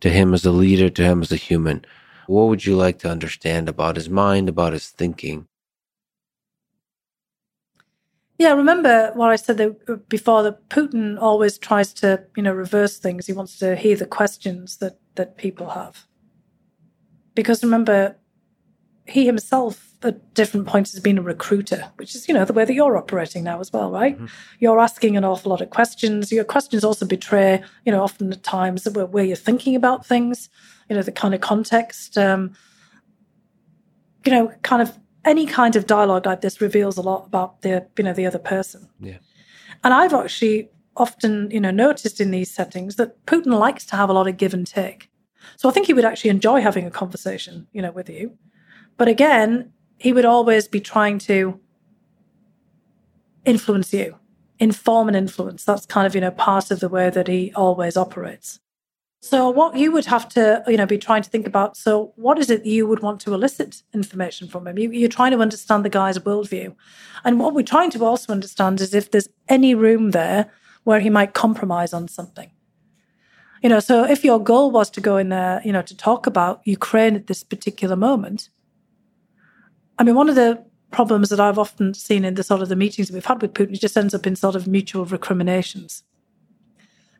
To 0.00 0.10
him 0.10 0.34
as 0.34 0.44
a 0.44 0.50
leader, 0.50 0.90
to 0.90 1.02
him 1.02 1.22
as 1.22 1.32
a 1.32 1.36
human, 1.36 1.84
what 2.26 2.44
would 2.44 2.64
you 2.64 2.76
like 2.76 2.98
to 3.00 3.10
understand 3.10 3.68
about 3.68 3.96
his 3.96 4.08
mind, 4.08 4.48
about 4.48 4.72
his 4.72 4.88
thinking? 4.88 5.48
Yeah, 8.38 8.54
remember 8.54 9.12
what 9.14 9.30
I 9.30 9.36
said 9.36 9.60
uh, 9.60 9.96
before 10.08 10.42
that 10.44 10.68
Putin 10.70 11.18
always 11.20 11.58
tries 11.58 11.92
to, 11.94 12.24
you 12.36 12.42
know, 12.42 12.54
reverse 12.54 12.98
things. 12.98 13.26
He 13.26 13.34
wants 13.34 13.58
to 13.58 13.76
hear 13.76 13.96
the 13.96 14.06
questions 14.06 14.78
that 14.78 14.98
that 15.16 15.36
people 15.36 15.68
have. 15.70 16.04
Because 17.34 17.62
remember, 17.62 18.16
he 19.10 19.26
himself 19.26 19.94
at 20.02 20.34
different 20.34 20.66
points 20.66 20.92
has 20.92 21.00
been 21.00 21.18
a 21.18 21.22
recruiter, 21.22 21.90
which 21.96 22.14
is, 22.14 22.26
you 22.26 22.32
know, 22.32 22.44
the 22.44 22.52
way 22.52 22.64
that 22.64 22.72
you're 22.72 22.96
operating 22.96 23.44
now 23.44 23.60
as 23.60 23.72
well, 23.72 23.90
right? 23.90 24.16
Mm-hmm. 24.16 24.26
You're 24.58 24.80
asking 24.80 25.16
an 25.16 25.24
awful 25.24 25.50
lot 25.50 25.60
of 25.60 25.70
questions. 25.70 26.32
Your 26.32 26.44
questions 26.44 26.84
also 26.84 27.04
betray, 27.04 27.62
you 27.84 27.92
know, 27.92 28.02
often 28.02 28.32
at 28.32 28.42
times 28.42 28.88
where, 28.88 29.06
where 29.06 29.24
you're 29.24 29.36
thinking 29.36 29.76
about 29.76 30.06
things, 30.06 30.48
you 30.88 30.96
know, 30.96 31.02
the 31.02 31.12
kind 31.12 31.34
of 31.34 31.40
context. 31.40 32.16
Um, 32.16 32.54
you 34.24 34.32
know, 34.32 34.52
kind 34.62 34.82
of 34.82 34.98
any 35.24 35.46
kind 35.46 35.76
of 35.76 35.86
dialogue 35.86 36.26
like 36.26 36.40
this 36.40 36.60
reveals 36.60 36.96
a 36.96 37.02
lot 37.02 37.26
about 37.26 37.62
the, 37.62 37.86
you 37.96 38.04
know, 38.04 38.12
the 38.12 38.26
other 38.26 38.38
person. 38.38 38.88
Yeah. 39.00 39.18
And 39.84 39.92
I've 39.92 40.14
actually 40.14 40.70
often, 40.96 41.50
you 41.50 41.60
know, 41.60 41.70
noticed 41.70 42.20
in 42.20 42.30
these 42.30 42.50
settings 42.50 42.96
that 42.96 43.24
Putin 43.26 43.58
likes 43.58 43.84
to 43.86 43.96
have 43.96 44.10
a 44.10 44.12
lot 44.12 44.28
of 44.28 44.36
give 44.36 44.54
and 44.54 44.66
take. 44.66 45.10
So 45.56 45.68
I 45.68 45.72
think 45.72 45.86
he 45.86 45.94
would 45.94 46.04
actually 46.04 46.30
enjoy 46.30 46.60
having 46.60 46.86
a 46.86 46.90
conversation, 46.90 47.66
you 47.72 47.82
know, 47.82 47.90
with 47.92 48.08
you. 48.08 48.36
But 49.00 49.08
again, 49.08 49.72
he 49.96 50.12
would 50.12 50.26
always 50.26 50.68
be 50.68 50.78
trying 50.78 51.18
to 51.20 51.58
influence 53.46 53.94
you, 53.94 54.16
inform 54.58 55.08
and 55.08 55.16
influence. 55.16 55.64
That's 55.64 55.86
kind 55.86 56.06
of, 56.06 56.14
you 56.14 56.20
know, 56.20 56.30
part 56.30 56.70
of 56.70 56.80
the 56.80 56.88
way 56.90 57.08
that 57.08 57.26
he 57.26 57.50
always 57.56 57.96
operates. 57.96 58.60
So 59.22 59.48
what 59.48 59.74
you 59.78 59.90
would 59.90 60.04
have 60.04 60.28
to, 60.34 60.62
you 60.66 60.76
know, 60.76 60.84
be 60.84 60.98
trying 60.98 61.22
to 61.22 61.30
think 61.30 61.46
about, 61.46 61.78
so 61.78 62.12
what 62.16 62.38
is 62.38 62.50
it 62.50 62.66
you 62.66 62.86
would 62.86 63.00
want 63.00 63.22
to 63.22 63.32
elicit 63.32 63.82
information 63.94 64.48
from 64.48 64.66
him? 64.66 64.78
You, 64.78 64.90
you're 64.90 65.08
trying 65.08 65.32
to 65.32 65.40
understand 65.40 65.82
the 65.82 65.88
guy's 65.88 66.18
worldview. 66.18 66.76
And 67.24 67.40
what 67.40 67.54
we're 67.54 67.62
trying 67.62 67.90
to 67.92 68.04
also 68.04 68.34
understand 68.34 68.82
is 68.82 68.92
if 68.92 69.10
there's 69.10 69.30
any 69.48 69.74
room 69.74 70.10
there 70.10 70.52
where 70.84 71.00
he 71.00 71.08
might 71.08 71.32
compromise 71.32 71.94
on 71.94 72.06
something. 72.06 72.50
You 73.62 73.70
know, 73.70 73.80
so 73.80 74.04
if 74.04 74.26
your 74.26 74.44
goal 74.44 74.70
was 74.70 74.90
to 74.90 75.00
go 75.00 75.16
in 75.16 75.30
there, 75.30 75.62
you 75.64 75.72
know, 75.72 75.80
to 75.80 75.96
talk 75.96 76.26
about 76.26 76.60
Ukraine 76.66 77.16
at 77.16 77.28
this 77.28 77.42
particular 77.42 77.96
moment, 77.96 78.50
I 80.00 80.02
mean, 80.02 80.14
one 80.14 80.30
of 80.30 80.34
the 80.34 80.64
problems 80.92 81.28
that 81.28 81.40
I've 81.40 81.58
often 81.58 81.92
seen 81.92 82.24
in 82.24 82.32
the 82.32 82.42
sort 82.42 82.62
of 82.62 82.70
the 82.70 82.74
meetings 82.74 83.08
that 83.08 83.14
we've 83.14 83.24
had 83.26 83.42
with 83.42 83.52
Putin 83.52 83.78
just 83.78 83.98
ends 83.98 84.14
up 84.14 84.26
in 84.26 84.34
sort 84.34 84.56
of 84.56 84.66
mutual 84.66 85.04
recriminations. 85.04 86.04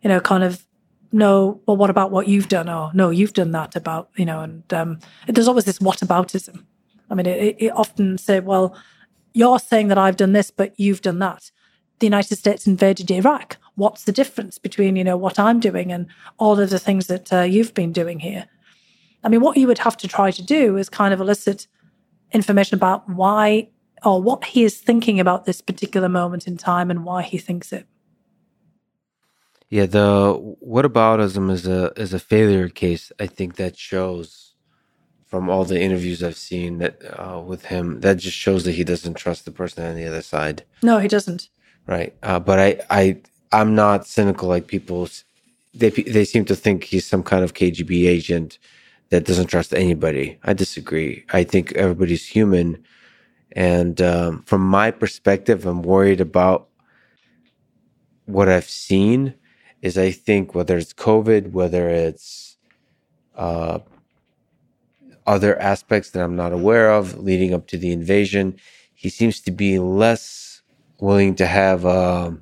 You 0.03 0.09
know, 0.09 0.19
kind 0.19 0.43
of, 0.43 0.65
no, 1.13 1.61
well, 1.67 1.77
what 1.77 1.91
about 1.91 2.11
what 2.11 2.27
you've 2.27 2.49
done? 2.49 2.71
Or 2.71 2.91
no, 2.95 3.11
you've 3.11 3.35
done 3.35 3.51
that 3.53 3.77
about, 3.77 4.09
you 4.17 4.25
know, 4.25 4.41
and 4.41 4.73
um, 4.73 4.99
there's 5.27 5.47
always 5.47 5.67
this 5.67 5.79
whataboutism. 5.79 6.65
I 7.11 7.15
mean, 7.15 7.27
it, 7.27 7.57
it 7.59 7.73
often 7.73 8.17
say, 8.17 8.41
well, 8.41 8.75
you're 9.35 9.59
saying 9.59 9.89
that 9.89 9.99
I've 9.99 10.17
done 10.17 10.33
this, 10.33 10.51
but 10.51 10.73
you've 10.81 11.03
done 11.03 11.19
that. 11.19 11.51
The 11.99 12.07
United 12.07 12.37
States 12.37 12.67
invaded 12.67 13.11
Iraq. 13.11 13.59
What's 13.75 14.05
the 14.05 14.13
difference 14.13 14.57
between, 14.57 14.97
you 14.97 15.05
know, 15.05 15.19
what 15.19 15.39
I'm 15.39 15.61
doing 15.61 15.93
and 15.93 16.07
all 16.39 16.59
of 16.59 16.71
the 16.71 16.79
things 16.79 17.09
that 17.09 17.31
uh, 17.31 17.43
you've 17.43 17.75
been 17.75 17.93
doing 17.93 18.21
here? 18.21 18.47
I 19.23 19.29
mean, 19.29 19.43
what 19.43 19.59
you 19.59 19.67
would 19.67 19.81
have 19.81 19.99
to 19.99 20.09
try 20.09 20.31
to 20.31 20.43
do 20.43 20.79
is 20.79 20.89
kind 20.89 21.13
of 21.13 21.21
elicit 21.21 21.67
information 22.33 22.77
about 22.77 23.09
why 23.09 23.69
or 24.05 24.23
what 24.23 24.45
he 24.45 24.65
is 24.65 24.79
thinking 24.79 25.21
about 25.21 25.45
this 25.45 25.61
particular 25.61 26.09
moment 26.09 26.47
in 26.47 26.57
time 26.57 26.91
and 26.91 27.05
why 27.05 27.23
he 27.23 27.39
thinks 27.39 27.73
it. 27.73 27.87
Yeah, 29.69 29.87
the 29.87 30.33
what 30.61 30.85
whataboutism 30.85 31.51
is 31.51 31.67
a 31.67 31.93
is 31.97 32.13
a 32.13 32.19
failure 32.19 32.69
case. 32.69 33.13
I 33.21 33.27
think 33.27 33.55
that 33.57 33.77
shows 33.77 34.55
from 35.27 35.49
all 35.49 35.65
the 35.65 35.81
interviews 35.81 36.25
I've 36.25 36.37
seen 36.37 36.79
that 36.79 37.01
uh, 37.17 37.41
with 37.41 37.67
him 37.67 38.01
that 38.01 38.19
just 38.19 38.37
shows 38.37 38.65
that 38.65 38.73
he 38.73 38.83
doesn't 38.83 39.15
trust 39.15 39.45
the 39.45 39.53
person 39.53 39.85
on 39.85 39.95
the 39.95 40.07
other 40.07 40.23
side. 40.23 40.65
No, 40.83 40.99
he 40.99 41.07
doesn't. 41.07 41.49
Right, 41.87 42.15
uh, 42.25 42.41
but 42.41 42.59
I 42.59 42.81
I 42.91 43.21
I'm 43.53 43.77
not 43.77 44.09
cynical 44.09 44.49
like 44.49 44.67
people. 44.67 45.09
They 45.73 45.91
they 45.91 46.25
seem 46.25 46.45
to 46.47 46.57
think 46.57 46.83
he's 46.83 47.07
some 47.07 47.23
kind 47.23 47.45
of 47.45 47.55
KGB 47.55 48.09
agent 48.09 48.59
that 49.11 49.25
doesn't 49.25 49.49
trust 49.49 49.75
anybody. 49.75 50.39
I 50.45 50.53
disagree. 50.53 51.25
I 51.33 51.45
think 51.45 51.73
everybody's 51.73 52.27
human. 52.27 52.83
And 53.53 54.01
um, 54.01 54.43
from 54.43 54.63
my 54.63 54.91
perspective, 54.93 55.67
I'm 55.67 55.83
worried 55.83 56.21
about 56.21 56.69
what 58.27 58.49
I've 58.49 58.69
seen 58.69 59.35
is 59.83 59.99
I 59.99 60.13
think 60.13 60.55
whether 60.55 60.77
it's 60.79 60.93
COVID, 60.93 61.51
whether 61.51 61.89
it's 61.89 62.57
uh, 63.35 63.81
other 65.27 65.61
aspects 65.61 66.11
that 66.11 66.23
I'm 66.23 66.37
not 66.37 66.53
aware 66.53 66.93
of 66.93 67.19
leading 67.19 67.53
up 67.53 67.67
to 67.69 67.79
the 67.79 67.93
invasion, 67.93 68.57
he 68.95 69.09
seems 69.09 69.41
to 69.41 69.51
be 69.51 69.79
less 69.79 70.63
willing 71.01 71.35
to 71.37 71.47
have 71.47 71.85
a 71.85 72.39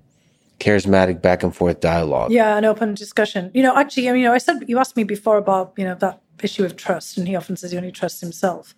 charismatic 0.59 1.23
back 1.23 1.43
and 1.43 1.55
forth 1.55 1.81
dialogue. 1.81 2.33
Yeah, 2.33 2.57
an 2.57 2.65
open 2.65 2.95
discussion. 2.95 3.51
You 3.55 3.63
know, 3.63 3.77
actually, 3.77 4.09
I 4.09 4.13
mean, 4.13 4.23
you 4.23 4.29
know, 4.29 4.35
I 4.35 4.39
said 4.39 4.65
you 4.67 4.79
asked 4.79 4.97
me 4.97 5.05
before 5.05 5.39
about 5.39 5.73
you 5.77 5.85
know 5.85 5.95
that 5.95 6.21
issue 6.43 6.65
of 6.65 6.77
trust, 6.77 7.19
and 7.19 7.27
he 7.27 7.37
often 7.37 7.57
says 7.57 7.71
he 7.71 7.77
only 7.77 7.93
trusts 7.93 8.21
himself. 8.21 8.75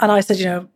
And 0.00 0.10
I 0.10 0.20
said, 0.20 0.38
you 0.38 0.46
know, 0.46 0.68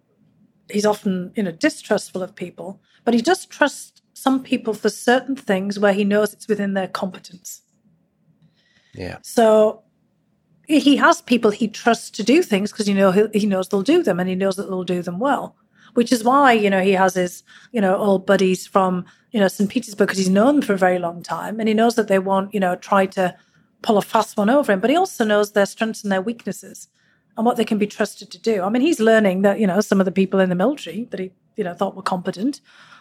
he's 0.70 0.86
often, 0.86 1.32
you 1.36 1.42
know, 1.42 1.50
distrustful 1.50 2.22
of 2.22 2.34
people, 2.34 2.80
but 3.04 3.14
he 3.14 3.22
does 3.22 3.46
trust 3.46 4.02
some 4.14 4.42
people 4.42 4.74
for 4.74 4.90
certain 4.90 5.36
things 5.36 5.78
where 5.78 5.92
he 5.92 6.04
knows 6.04 6.32
it's 6.32 6.48
within 6.48 6.74
their 6.74 6.88
competence. 6.88 7.62
Yeah. 8.94 9.18
So 9.22 9.84
he 10.68 10.96
has 10.96 11.22
people 11.22 11.50
he 11.50 11.66
trusts 11.66 12.10
to 12.10 12.22
do 12.22 12.42
things 12.42 12.70
because 12.70 12.88
you 12.88 12.94
know 12.94 13.10
he, 13.10 13.26
he 13.32 13.46
knows 13.46 13.68
they'll 13.68 13.82
do 13.82 14.02
them 14.02 14.20
and 14.20 14.28
he 14.28 14.34
knows 14.34 14.56
that 14.56 14.68
they'll 14.68 14.84
do 14.84 15.02
them 15.02 15.18
well 15.18 15.56
which 15.94 16.12
is 16.12 16.22
why 16.22 16.52
you 16.52 16.68
know 16.68 16.82
he 16.82 16.92
has 16.92 17.14
his 17.14 17.42
you 17.72 17.80
know 17.80 17.96
old 17.96 18.26
buddies 18.26 18.66
from 18.66 19.04
you 19.32 19.40
know 19.40 19.48
st 19.48 19.70
petersburg 19.70 20.06
because 20.06 20.18
he's 20.18 20.28
known 20.28 20.56
them 20.56 20.62
for 20.62 20.74
a 20.74 20.78
very 20.78 20.98
long 20.98 21.22
time 21.22 21.58
and 21.58 21.68
he 21.68 21.74
knows 21.74 21.94
that 21.94 22.08
they 22.08 22.18
won't 22.18 22.52
you 22.52 22.60
know 22.60 22.76
try 22.76 23.06
to 23.06 23.34
pull 23.82 23.98
a 23.98 24.02
fast 24.02 24.36
one 24.36 24.50
over 24.50 24.72
him, 24.72 24.80
but 24.80 24.90
he 24.90 24.96
also 24.96 25.24
knows 25.24 25.52
their 25.52 25.66
strengths 25.66 26.02
and 26.02 26.10
their 26.10 26.22
weaknesses 26.22 26.88
and 27.36 27.46
what 27.46 27.56
they 27.56 27.64
can 27.64 27.78
be 27.78 27.86
trusted 27.86 28.30
to 28.30 28.38
do. 28.38 28.62
I 28.62 28.68
mean, 28.68 28.82
he's 28.82 28.98
learning 28.98 29.42
that, 29.42 29.60
you 29.60 29.66
know, 29.66 29.80
some 29.80 30.00
of 30.00 30.04
the 30.04 30.12
people 30.12 30.40
in 30.40 30.48
the 30.48 30.56
military 30.56 31.04
that 31.10 31.20
he, 31.20 31.30
you 31.56 31.64
know, 31.64 31.74
thought 31.74 31.94
were 31.94 32.02
competent 32.02 32.60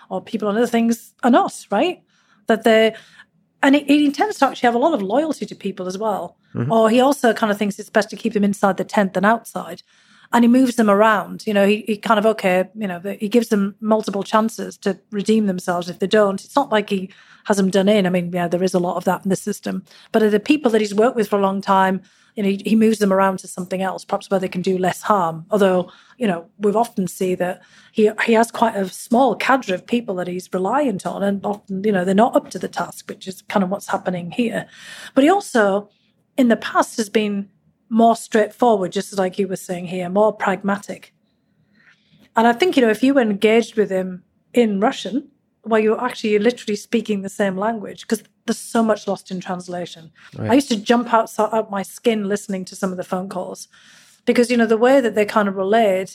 or 0.09 0.21
people 0.21 0.47
on 0.47 0.55
other 0.55 0.67
things 0.67 1.13
are 1.23 1.31
not, 1.31 1.65
right? 1.71 2.03
That 2.45 2.63
they're, 2.63 2.95
and 3.63 3.75
he, 3.75 3.83
he 3.83 4.11
tends 4.11 4.37
to 4.37 4.45
actually 4.45 4.67
have 4.67 4.75
a 4.75 4.79
lot 4.79 4.93
of 4.93 5.01
loyalty 5.01 5.45
to 5.47 5.55
people 5.55 5.87
as 5.87 5.97
well. 5.97 6.37
Mm-hmm. 6.53 6.71
Or 6.71 6.89
he 6.89 6.99
also 7.01 7.33
kind 7.33 7.51
of 7.51 7.57
thinks 7.57 7.79
it's 7.79 7.89
best 7.89 8.09
to 8.11 8.15
keep 8.15 8.33
them 8.33 8.43
inside 8.43 8.77
the 8.77 8.85
tent 8.85 9.13
than 9.13 9.25
outside. 9.25 9.81
and 10.33 10.43
he 10.43 10.47
moves 10.49 10.75
them 10.75 10.89
around. 10.89 11.45
You 11.47 11.53
know, 11.53 11.65
he, 11.65 11.83
he 11.87 11.97
kind 11.97 12.19
of, 12.19 12.25
okay, 12.25 12.69
you 12.75 12.87
know, 12.87 12.99
he 13.19 13.29
gives 13.29 13.49
them 13.49 13.75
multiple 13.79 14.23
chances 14.23 14.77
to 14.79 14.99
redeem 15.11 15.45
themselves 15.47 15.89
if 15.89 15.99
they 15.99 16.07
don't. 16.07 16.43
It's 16.43 16.55
not 16.55 16.71
like 16.71 16.89
he 16.89 17.09
has 17.47 17.55
them 17.55 17.69
done 17.69 17.87
in. 17.87 18.05
I 18.05 18.09
mean, 18.09 18.29
yeah, 18.33 18.49
there 18.49 18.61
is 18.61 18.73
a 18.73 18.79
lot 18.79 18.97
of 18.97 19.05
that 19.05 19.23
in 19.23 19.29
the 19.29 19.35
system. 19.37 19.85
But 20.11 20.29
the 20.31 20.39
people 20.39 20.69
that 20.71 20.81
he's 20.81 20.93
worked 20.93 21.15
with 21.15 21.29
for 21.29 21.39
a 21.39 21.41
long 21.41 21.61
time, 21.61 22.01
you 22.35 22.43
know, 22.43 22.49
he, 22.49 22.61
he 22.65 22.75
moves 22.75 22.99
them 22.99 23.13
around 23.13 23.39
to 23.39 23.47
something 23.47 23.81
else, 23.81 24.03
perhaps 24.03 24.29
where 24.29 24.39
they 24.39 24.49
can 24.49 24.61
do 24.61 24.77
less 24.77 25.01
harm. 25.01 25.45
Although, 25.49 25.89
you 26.17 26.27
know, 26.27 26.45
we've 26.57 26.75
often 26.75 27.07
see 27.07 27.35
that 27.35 27.63
he 27.93 28.11
he 28.25 28.33
has 28.33 28.51
quite 28.51 28.75
a 28.75 28.89
small 28.89 29.33
cadre 29.33 29.73
of 29.73 29.87
people 29.87 30.15
that 30.15 30.27
he's 30.27 30.53
reliant 30.53 31.05
on, 31.05 31.23
and 31.23 31.45
often, 31.45 31.85
you 31.85 31.91
know, 31.93 32.03
they're 32.03 32.13
not 32.13 32.35
up 32.35 32.49
to 32.49 32.59
the 32.59 32.67
task, 32.67 33.07
which 33.07 33.29
is 33.29 33.41
kind 33.43 33.63
of 33.63 33.69
what's 33.69 33.87
happening 33.87 34.29
here. 34.29 34.67
But 35.15 35.23
he 35.23 35.29
also, 35.29 35.89
in 36.35 36.49
the 36.49 36.57
past, 36.57 36.97
has 36.97 37.09
been 37.09 37.49
more 37.87 38.17
straightforward, 38.17 38.91
just 38.91 39.17
like 39.17 39.39
you 39.39 39.47
were 39.47 39.55
saying 39.55 39.85
here, 39.87 40.09
more 40.09 40.33
pragmatic. 40.33 41.13
And 42.35 42.45
I 42.45 42.51
think, 42.51 42.75
you 42.75 42.83
know, 42.83 42.91
if 42.91 43.03
you 43.03 43.13
were 43.13 43.21
engaged 43.21 43.77
with 43.77 43.89
him 43.89 44.25
in 44.53 44.81
Russian, 44.81 45.31
where 45.67 45.81
you're 45.81 46.03
actually 46.03 46.39
literally 46.39 46.75
speaking 46.75 47.21
the 47.21 47.29
same 47.29 47.57
language, 47.57 48.01
because 48.01 48.23
there's 48.45 48.57
so 48.57 48.81
much 48.83 49.07
lost 49.07 49.31
in 49.31 49.39
translation. 49.39 50.11
Right. 50.35 50.51
I 50.51 50.53
used 50.55 50.69
to 50.69 50.77
jump 50.77 51.13
out, 51.13 51.31
out 51.37 51.69
my 51.69 51.83
skin 51.83 52.27
listening 52.27 52.65
to 52.65 52.75
some 52.75 52.91
of 52.91 52.97
the 52.97 53.03
phone 53.03 53.29
calls 53.29 53.67
because, 54.25 54.49
you 54.49 54.57
know, 54.57 54.65
the 54.65 54.77
way 54.77 55.01
that 55.01 55.15
they 55.15 55.25
kind 55.25 55.47
of 55.47 55.55
relayed 55.55 56.11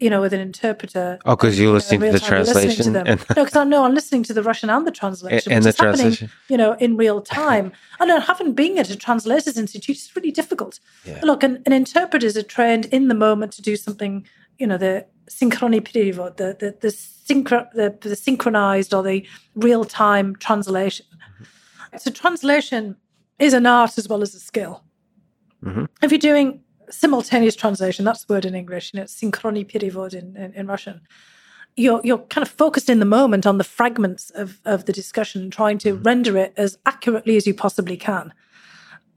you 0.00 0.10
know, 0.10 0.20
with 0.20 0.32
an 0.32 0.40
interpreter. 0.40 1.18
Oh, 1.24 1.36
because 1.36 1.58
you're 1.58 1.72
listening 1.72 2.00
to 2.00 2.12
the 2.12 2.20
translation. 2.20 2.94
To 2.94 3.04
and 3.06 3.20
no, 3.20 3.44
because 3.44 3.56
I 3.56 3.64
know 3.64 3.84
I'm 3.84 3.94
listening 3.94 4.24
to 4.24 4.34
the 4.34 4.42
Russian 4.42 4.68
and 4.68 4.86
the 4.86 4.90
translation. 4.90 5.52
And, 5.52 5.64
the 5.64 5.72
translation, 5.72 6.30
you 6.48 6.56
know, 6.56 6.72
in 6.74 6.96
real 6.96 7.20
time. 7.20 7.72
and 8.00 8.10
I 8.10 8.18
haven't 8.18 8.54
been 8.54 8.76
at 8.78 8.90
a 8.90 8.96
translators 8.96 9.56
institute. 9.56 9.96
It's 9.96 10.14
really 10.16 10.32
difficult. 10.32 10.80
Yeah. 11.04 11.20
Look, 11.22 11.42
an, 11.42 11.62
an 11.64 11.72
interpreters 11.72 12.36
are 12.36 12.42
trained 12.42 12.86
in 12.86 13.08
the 13.08 13.14
moment 13.14 13.52
to 13.52 13.62
do 13.62 13.76
something. 13.76 14.26
You 14.58 14.66
know, 14.66 14.78
the 14.78 15.06
synchrony 15.30 15.80
perivod, 15.80 16.36
the 16.36 16.56
the 16.58 16.76
the, 16.80 16.88
synchro, 16.88 17.70
the, 17.72 17.96
the 18.00 18.16
synchronized 18.16 18.94
or 18.94 19.02
the 19.02 19.26
real 19.54 19.84
time 19.84 20.36
translation. 20.36 21.06
Mm-hmm. 21.12 21.98
So 21.98 22.10
translation 22.10 22.96
is 23.38 23.54
an 23.54 23.66
art 23.66 23.98
as 23.98 24.08
well 24.08 24.22
as 24.22 24.34
a 24.34 24.40
skill. 24.40 24.82
Mm-hmm. 25.64 25.84
If 26.02 26.10
you're 26.10 26.18
doing 26.18 26.60
simultaneous 26.90 27.56
translation, 27.56 28.04
that's 28.04 28.24
the 28.24 28.32
word 28.32 28.44
in 28.44 28.54
English, 28.54 28.92
you 28.92 29.00
know, 29.00 29.04
synchrony 29.04 29.64
perivod 29.68 30.14
in, 30.14 30.36
in, 30.36 30.52
in, 30.52 30.66
Russian. 30.66 31.00
You're, 31.76 32.00
you're 32.04 32.18
kind 32.18 32.46
of 32.46 32.52
focused 32.52 32.88
in 32.88 33.00
the 33.00 33.04
moment 33.04 33.46
on 33.46 33.58
the 33.58 33.64
fragments 33.64 34.30
of, 34.30 34.60
of 34.64 34.84
the 34.84 34.92
discussion, 34.92 35.50
trying 35.50 35.78
to 35.78 35.94
mm-hmm. 35.94 36.02
render 36.02 36.36
it 36.36 36.52
as 36.56 36.78
accurately 36.86 37.36
as 37.36 37.46
you 37.46 37.54
possibly 37.54 37.96
can. 37.96 38.32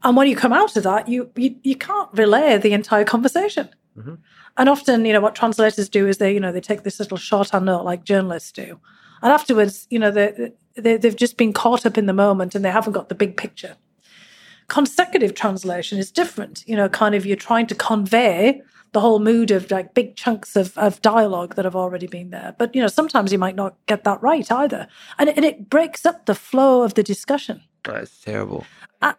And 0.02 0.16
when 0.16 0.28
you 0.28 0.36
come 0.36 0.52
out 0.52 0.76
of 0.76 0.84
that, 0.84 1.08
you 1.08 1.30
you, 1.36 1.56
you 1.62 1.74
can't 1.74 2.08
relay 2.12 2.56
the 2.56 2.72
entire 2.72 3.04
conversation. 3.04 3.68
Mm-hmm. 3.96 4.14
And 4.58 4.68
often, 4.68 5.04
you 5.04 5.12
know, 5.12 5.20
what 5.20 5.34
translators 5.34 5.88
do 5.88 6.06
is 6.06 6.18
they, 6.18 6.34
you 6.34 6.40
know, 6.40 6.52
they 6.52 6.60
take 6.60 6.82
this 6.82 6.98
little 6.98 7.16
shorthand 7.16 7.64
note 7.64 7.80
uh, 7.80 7.84
like 7.84 8.04
journalists 8.04 8.52
do. 8.52 8.78
And 9.22 9.32
afterwards, 9.32 9.86
you 9.88 9.98
know, 9.98 10.10
they, 10.10 10.52
they, 10.74 10.96
they've 10.96 11.16
just 11.16 11.36
been 11.36 11.52
caught 11.52 11.86
up 11.86 11.96
in 11.96 12.06
the 12.06 12.12
moment 12.12 12.54
and 12.54 12.64
they 12.64 12.70
haven't 12.70 12.92
got 12.92 13.08
the 13.08 13.14
big 13.14 13.36
picture 13.36 13.76
consecutive 14.68 15.34
translation 15.34 15.98
is 15.98 16.12
different. 16.12 16.62
You 16.66 16.76
know, 16.76 16.88
kind 16.88 17.14
of 17.14 17.26
you're 17.26 17.36
trying 17.36 17.66
to 17.68 17.74
convey 17.74 18.62
the 18.92 19.00
whole 19.00 19.18
mood 19.18 19.50
of 19.50 19.70
like 19.70 19.94
big 19.94 20.16
chunks 20.16 20.56
of, 20.56 20.76
of 20.78 21.02
dialogue 21.02 21.54
that 21.56 21.64
have 21.64 21.76
already 21.76 22.06
been 22.06 22.30
there. 22.30 22.54
But, 22.58 22.74
you 22.74 22.80
know, 22.80 22.88
sometimes 22.88 23.32
you 23.32 23.38
might 23.38 23.56
not 23.56 23.76
get 23.86 24.04
that 24.04 24.22
right 24.22 24.50
either. 24.50 24.88
And, 25.18 25.28
and 25.28 25.44
it 25.44 25.68
breaks 25.68 26.06
up 26.06 26.26
the 26.26 26.34
flow 26.34 26.82
of 26.82 26.94
the 26.94 27.02
discussion. 27.02 27.62
That's 27.84 28.20
terrible. 28.20 28.66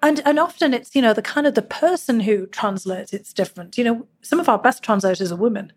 And 0.03 0.22
and 0.25 0.39
often 0.39 0.73
it's, 0.73 0.93
you 0.93 1.01
know, 1.01 1.14
the 1.14 1.22
kind 1.22 1.48
of 1.48 1.56
the 1.56 1.61
person 1.61 2.19
who 2.19 2.48
translates, 2.48 3.14
it's 3.14 3.31
different. 3.31 3.77
You 3.77 3.85
know, 3.85 4.07
some 4.22 4.39
of 4.39 4.49
our 4.49 4.59
best 4.59 4.83
translators 4.83 5.31
are 5.31 5.38
women. 5.38 5.72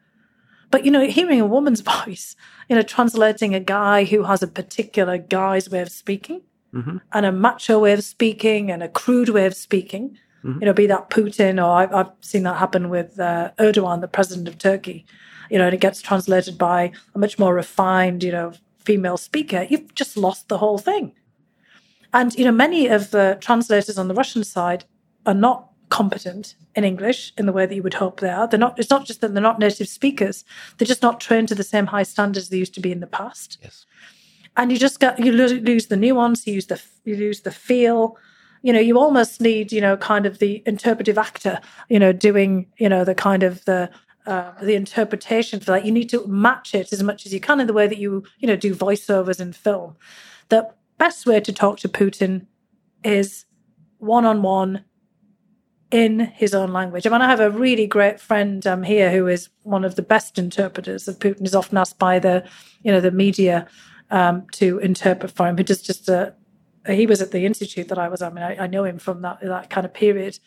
But, 0.70 0.84
you 0.84 0.90
know, 0.90 1.06
hearing 1.06 1.40
a 1.40 1.46
woman's 1.46 1.80
voice, 2.06 2.34
you 2.68 2.74
know, 2.74 2.82
translating 2.82 3.54
a 3.54 3.60
guy 3.60 4.04
who 4.04 4.24
has 4.24 4.42
a 4.42 4.48
particular 4.48 5.18
guy's 5.18 5.70
way 5.70 5.80
of 5.80 5.90
speaking, 5.90 6.42
mm-hmm. 6.74 6.96
and 7.12 7.26
a 7.26 7.32
macho 7.32 7.78
way 7.78 7.92
of 7.92 8.02
speaking 8.02 8.70
and 8.70 8.82
a 8.82 8.88
crude 8.88 9.28
way 9.28 9.46
of 9.46 9.54
speaking. 9.54 10.18
Mm-hmm. 10.44 10.60
You 10.60 10.66
know, 10.66 10.72
be 10.72 10.86
that 10.86 11.10
Putin 11.10 11.64
or 11.64 11.70
I've, 11.70 11.94
I've 11.94 12.12
seen 12.20 12.42
that 12.44 12.56
happen 12.56 12.88
with 12.88 13.18
uh, 13.18 13.50
Erdogan, 13.58 14.00
the 14.00 14.08
president 14.08 14.48
of 14.48 14.58
Turkey. 14.58 15.04
You 15.50 15.58
know, 15.58 15.66
and 15.66 15.74
it 15.74 15.80
gets 15.80 16.00
translated 16.00 16.56
by 16.56 16.92
a 17.14 17.18
much 17.18 17.38
more 17.38 17.54
refined, 17.54 18.22
you 18.22 18.32
know, 18.32 18.52
female 18.78 19.16
speaker. 19.16 19.66
You've 19.68 19.94
just 19.94 20.16
lost 20.16 20.48
the 20.48 20.58
whole 20.58 20.78
thing. 20.78 21.12
And 22.12 22.34
you 22.34 22.44
know, 22.44 22.52
many 22.52 22.86
of 22.88 23.10
the 23.10 23.38
translators 23.40 23.98
on 23.98 24.08
the 24.08 24.14
Russian 24.14 24.44
side 24.44 24.84
are 25.26 25.34
not 25.34 25.68
competent 25.88 26.54
in 26.74 26.84
English 26.84 27.32
in 27.36 27.46
the 27.46 27.52
way 27.52 27.66
that 27.66 27.74
you 27.74 27.82
would 27.82 27.94
hope 27.94 28.20
they 28.20 28.30
are. 28.30 28.48
They're 28.48 28.58
not. 28.58 28.78
It's 28.78 28.90
not 28.90 29.06
just 29.06 29.20
that 29.20 29.34
they're 29.34 29.42
not 29.42 29.58
native 29.58 29.88
speakers; 29.88 30.44
they're 30.76 30.86
just 30.86 31.02
not 31.02 31.20
trained 31.20 31.48
to 31.48 31.54
the 31.54 31.62
same 31.62 31.86
high 31.86 32.02
standards 32.02 32.48
they 32.48 32.56
used 32.56 32.74
to 32.74 32.80
be 32.80 32.92
in 32.92 33.00
the 33.00 33.06
past. 33.06 33.58
Yes 33.62 33.86
and 34.56 34.70
you 34.70 34.78
just 34.78 35.00
get 35.00 35.18
you 35.18 35.32
lose 35.32 35.86
the 35.86 35.96
nuance 35.96 36.46
you 36.46 36.54
use 36.54 36.66
the 36.66 36.80
you 37.04 37.16
lose 37.16 37.40
the 37.40 37.50
feel 37.50 38.16
you 38.62 38.72
know 38.72 38.80
you 38.80 38.98
almost 38.98 39.40
need 39.40 39.72
you 39.72 39.80
know 39.80 39.96
kind 39.96 40.26
of 40.26 40.38
the 40.38 40.62
interpretive 40.66 41.18
actor 41.18 41.60
you 41.88 41.98
know 41.98 42.12
doing 42.12 42.66
you 42.78 42.88
know 42.88 43.04
the 43.04 43.14
kind 43.14 43.42
of 43.42 43.64
the 43.64 43.90
uh, 44.24 44.52
the 44.62 44.74
interpretation 44.74 45.58
for 45.58 45.66
that 45.66 45.84
you 45.84 45.90
need 45.90 46.08
to 46.08 46.24
match 46.28 46.74
it 46.74 46.92
as 46.92 47.02
much 47.02 47.26
as 47.26 47.34
you 47.34 47.40
can 47.40 47.60
in 47.60 47.66
the 47.66 47.72
way 47.72 47.86
that 47.86 47.98
you 47.98 48.22
you 48.38 48.46
know 48.46 48.56
do 48.56 48.74
voiceovers 48.74 49.40
in 49.40 49.52
film 49.52 49.96
the 50.48 50.68
best 50.98 51.26
way 51.26 51.40
to 51.40 51.52
talk 51.52 51.78
to 51.78 51.88
putin 51.88 52.46
is 53.02 53.44
one 53.98 54.24
on 54.24 54.42
one 54.42 54.84
in 55.92 56.20
his 56.20 56.54
own 56.54 56.72
language. 56.72 57.06
I 57.06 57.10
mean, 57.10 57.20
I 57.20 57.28
have 57.28 57.38
a 57.38 57.50
really 57.50 57.86
great 57.86 58.18
friend 58.18 58.66
um, 58.66 58.82
here 58.82 59.12
who 59.12 59.28
is 59.28 59.50
one 59.62 59.84
of 59.84 59.94
the 59.94 60.02
best 60.02 60.38
interpreters 60.38 61.06
of 61.06 61.18
Putin. 61.18 61.44
Is 61.44 61.54
often 61.54 61.76
asked 61.76 61.98
by 61.98 62.18
the, 62.18 62.48
you 62.82 62.90
know, 62.90 63.00
the 63.00 63.10
media 63.10 63.68
um, 64.10 64.46
to 64.52 64.78
interpret 64.78 65.30
for 65.30 65.46
him. 65.46 65.58
He 65.58 65.64
just 65.64 65.84
just 65.84 66.08
a, 66.08 66.34
he 66.86 67.06
was 67.06 67.22
at 67.22 67.30
the 67.30 67.46
institute 67.46 67.88
that 67.88 67.98
I 67.98 68.08
was. 68.08 68.22
I 68.22 68.30
mean, 68.30 68.44
I, 68.44 68.64
I, 68.64 68.66
know 68.66 68.84
him 68.84 68.98
from 68.98 69.22
that 69.22 69.40
that 69.40 69.70
kind 69.70 69.84
of 69.84 69.92
period, 69.94 70.38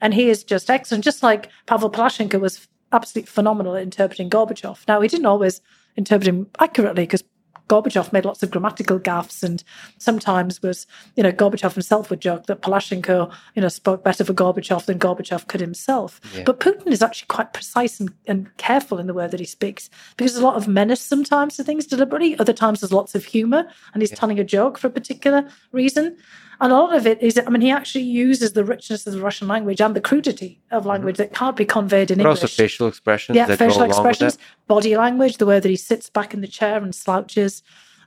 and 0.00 0.14
he 0.14 0.28
is 0.28 0.44
just 0.44 0.70
excellent. 0.70 1.04
Just 1.04 1.22
like 1.22 1.50
Pavel 1.66 1.90
Palazhchenko 1.90 2.40
was 2.40 2.68
absolutely 2.92 3.26
phenomenal 3.26 3.76
at 3.76 3.82
interpreting 3.82 4.30
Gorbachev. 4.30 4.86
Now 4.88 5.00
he 5.00 5.08
didn't 5.08 5.26
always 5.26 5.60
interpret 5.96 6.28
him 6.28 6.48
accurately 6.58 7.04
because 7.04 7.24
Gorbachev 7.70 8.12
made 8.12 8.24
lots 8.24 8.42
of 8.42 8.50
grammatical 8.50 8.98
gaffes, 8.98 9.44
and 9.44 9.62
sometimes 9.98 10.60
was, 10.60 10.86
you 11.16 11.22
know, 11.22 11.30
Gorbachev 11.30 11.72
himself 11.74 12.10
would 12.10 12.20
joke 12.20 12.46
that 12.46 12.62
Palazhchenko, 12.62 13.32
you 13.54 13.62
know, 13.62 13.68
spoke 13.68 14.02
better 14.02 14.24
for 14.24 14.34
Gorbachev 14.34 14.86
than 14.86 14.98
Gorbachev 14.98 15.46
could 15.46 15.60
himself. 15.60 16.20
Yeah. 16.34 16.42
But 16.44 16.58
Putin 16.58 16.88
is 16.88 17.00
actually 17.00 17.28
quite 17.28 17.52
precise 17.52 18.00
and, 18.00 18.12
and 18.26 18.54
careful 18.56 18.98
in 18.98 19.06
the 19.06 19.14
way 19.14 19.28
that 19.28 19.38
he 19.38 19.46
speaks 19.46 19.88
because 20.16 20.32
there's 20.32 20.42
a 20.42 20.46
lot 20.46 20.56
of 20.56 20.66
menace 20.66 21.00
sometimes 21.00 21.56
to 21.56 21.64
things 21.64 21.86
deliberately. 21.86 22.36
Other 22.38 22.52
times 22.52 22.80
there's 22.80 22.92
lots 22.92 23.14
of 23.14 23.24
humor, 23.24 23.64
and 23.94 24.02
he's 24.02 24.10
yeah. 24.10 24.16
telling 24.16 24.40
a 24.40 24.44
joke 24.44 24.76
for 24.76 24.88
a 24.88 24.90
particular 24.90 25.48
reason. 25.70 26.16
And 26.60 26.72
a 26.72 26.76
lot 26.76 26.94
of 26.94 27.06
it 27.06 27.22
is, 27.22 27.40
I 27.44 27.48
mean, 27.48 27.62
he 27.62 27.70
actually 27.70 28.04
uses 28.04 28.52
the 28.52 28.64
richness 28.64 29.06
of 29.06 29.14
the 29.14 29.20
Russian 29.20 29.48
language 29.48 29.80
and 29.80 29.96
the 29.96 30.00
crudity 30.00 30.60
of 30.70 30.82
mm-hmm. 30.82 30.90
language 30.90 31.16
that 31.16 31.32
can't 31.32 31.56
be 31.56 31.64
conveyed 31.64 32.10
in 32.10 32.18
but 32.18 32.26
English. 32.26 32.42
also 32.42 32.62
facial 32.62 32.86
expressions. 32.86 33.36
Yeah, 33.36 33.54
facial 33.56 33.82
expressions, 33.82 34.36
body 34.66 34.96
language, 34.96 35.38
the 35.38 35.46
way 35.46 35.58
that 35.58 35.68
he 35.68 35.76
sits 35.76 36.10
back 36.10 36.34
in 36.34 36.42
the 36.42 36.48
chair 36.48 36.82
and 36.82 36.94
slouches, 36.94 37.62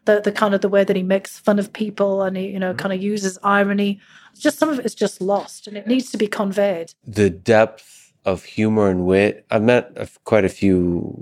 the 0.05 0.21
the 0.21 0.31
kind 0.31 0.53
of 0.53 0.61
the 0.61 0.69
way 0.69 0.83
that 0.83 0.95
he 0.95 1.03
makes 1.03 1.39
fun 1.39 1.57
of 1.57 1.73
people 1.73 2.21
and 2.21 2.37
he, 2.37 2.47
you 2.49 2.59
know, 2.59 2.69
mm-hmm. 2.69 2.77
kind 2.77 2.93
of 2.93 3.01
uses 3.01 3.39
irony. 3.43 3.99
just 4.37 4.59
some 4.59 4.69
of 4.69 4.77
it 4.79 4.85
is 4.85 4.93
just 4.93 5.19
lost, 5.19 5.65
and 5.67 5.75
it 5.75 5.87
needs 5.87 6.11
to 6.11 6.17
be 6.17 6.27
conveyed. 6.27 6.93
The 7.07 7.31
depth 7.31 8.13
of 8.25 8.43
humor 8.43 8.89
and 8.89 9.05
wit. 9.05 9.45
I've 9.49 9.63
met 9.63 9.97
quite 10.25 10.45
a 10.45 10.49
few 10.49 11.13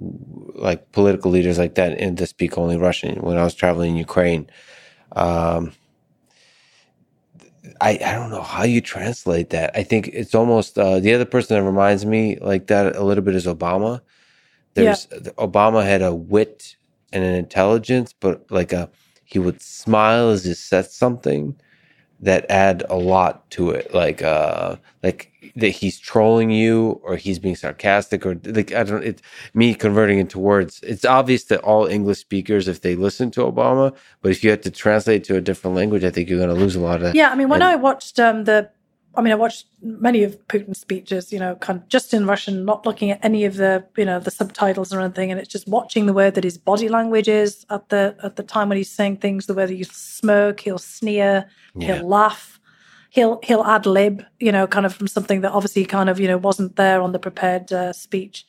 like 0.55 0.91
political 0.91 1.31
leaders 1.31 1.57
like 1.57 1.75
that 1.75 1.97
in 1.97 2.15
to 2.17 2.27
speak 2.27 2.57
only 2.57 2.77
Russian 2.77 3.21
when 3.21 3.37
I 3.37 3.43
was 3.43 3.55
traveling 3.55 3.91
in 3.91 3.97
Ukraine. 3.97 4.49
Um, 5.13 5.73
I, 7.79 7.99
I 8.03 8.13
don't 8.13 8.31
know 8.31 8.41
how 8.41 8.63
you 8.63 8.81
translate 8.81 9.51
that. 9.51 9.71
I 9.75 9.83
think 9.83 10.07
it's 10.09 10.33
almost 10.33 10.77
uh, 10.77 10.99
the 10.99 11.13
other 11.13 11.25
person 11.25 11.55
that 11.55 11.63
reminds 11.63 12.05
me 12.05 12.37
like 12.39 12.67
that 12.67 12.95
a 12.95 13.03
little 13.03 13.23
bit 13.23 13.35
is 13.35 13.45
Obama. 13.45 14.01
There's 14.73 15.07
yeah. 15.11 15.31
Obama 15.37 15.83
had 15.83 16.01
a 16.01 16.13
wit 16.13 16.75
and 17.13 17.23
an 17.23 17.35
intelligence, 17.35 18.13
but 18.13 18.49
like 18.49 18.73
a 18.73 18.89
he 19.25 19.39
would 19.39 19.61
smile 19.61 20.29
as 20.29 20.43
he 20.43 20.53
said 20.53 20.85
something 20.87 21.55
that 22.21 22.45
add 22.49 22.83
a 22.89 22.95
lot 22.95 23.49
to 23.51 23.71
it. 23.71 23.93
Like 23.93 24.21
uh 24.21 24.75
like 25.03 25.31
that 25.55 25.69
he's 25.69 25.99
trolling 25.99 26.51
you 26.51 27.01
or 27.03 27.15
he's 27.15 27.39
being 27.39 27.55
sarcastic 27.55 28.25
or 28.25 28.39
like 28.45 28.71
I 28.71 28.83
don't 28.83 29.03
it's 29.03 29.21
me 29.53 29.73
converting 29.73 30.19
into 30.19 30.39
words. 30.39 30.79
It's 30.83 31.05
obvious 31.05 31.45
that 31.45 31.61
all 31.61 31.87
English 31.87 32.19
speakers 32.19 32.67
if 32.67 32.81
they 32.81 32.95
listen 32.95 33.31
to 33.31 33.41
Obama, 33.41 33.95
but 34.21 34.31
if 34.31 34.43
you 34.43 34.49
had 34.51 34.63
to 34.63 34.71
translate 34.71 35.23
to 35.25 35.35
a 35.35 35.41
different 35.41 35.75
language, 35.75 36.03
I 36.03 36.11
think 36.11 36.29
you're 36.29 36.39
gonna 36.39 36.53
lose 36.53 36.75
a 36.75 36.79
lot 36.79 37.01
of 37.01 37.15
Yeah, 37.15 37.29
I 37.29 37.35
mean 37.35 37.49
when 37.49 37.61
and, 37.61 37.71
I 37.71 37.75
watched 37.75 38.19
um 38.19 38.43
the 38.43 38.69
I 39.15 39.21
mean, 39.21 39.33
I 39.33 39.35
watched 39.35 39.65
many 39.81 40.23
of 40.23 40.47
Putin's 40.47 40.79
speeches, 40.79 41.33
you 41.33 41.39
know, 41.39 41.55
kind 41.55 41.79
of 41.79 41.87
just 41.89 42.13
in 42.13 42.25
Russian, 42.25 42.63
not 42.63 42.85
looking 42.85 43.11
at 43.11 43.19
any 43.23 43.43
of 43.43 43.57
the, 43.57 43.85
you 43.97 44.05
know, 44.05 44.19
the 44.19 44.31
subtitles 44.31 44.93
or 44.93 45.01
anything, 45.01 45.31
and 45.31 45.39
it's 45.39 45.49
just 45.49 45.67
watching 45.67 46.05
the 46.05 46.13
way 46.13 46.29
that 46.29 46.43
his 46.43 46.57
body 46.57 46.87
language 46.87 47.27
is 47.27 47.65
at 47.69 47.89
the 47.89 48.15
at 48.23 48.37
the 48.37 48.43
time 48.43 48.69
when 48.69 48.77
he's 48.77 48.89
saying 48.89 49.17
things, 49.17 49.47
the 49.47 49.53
way 49.53 49.65
that 49.65 49.73
he'll 49.73 49.85
smirk, 49.91 50.61
he'll 50.61 50.77
sneer, 50.77 51.49
yeah. 51.75 51.95
he'll 51.95 52.07
laugh, 52.07 52.59
he'll 53.09 53.39
he'll 53.43 53.65
ad 53.65 53.85
lib, 53.85 54.23
you 54.39 54.51
know, 54.51 54.65
kind 54.65 54.85
of 54.85 54.93
from 54.93 55.07
something 55.07 55.41
that 55.41 55.51
obviously 55.51 55.83
kind 55.83 56.09
of 56.09 56.19
you 56.19 56.27
know 56.27 56.37
wasn't 56.37 56.77
there 56.77 57.01
on 57.01 57.11
the 57.11 57.19
prepared 57.19 57.71
uh, 57.73 57.91
speech, 57.91 58.45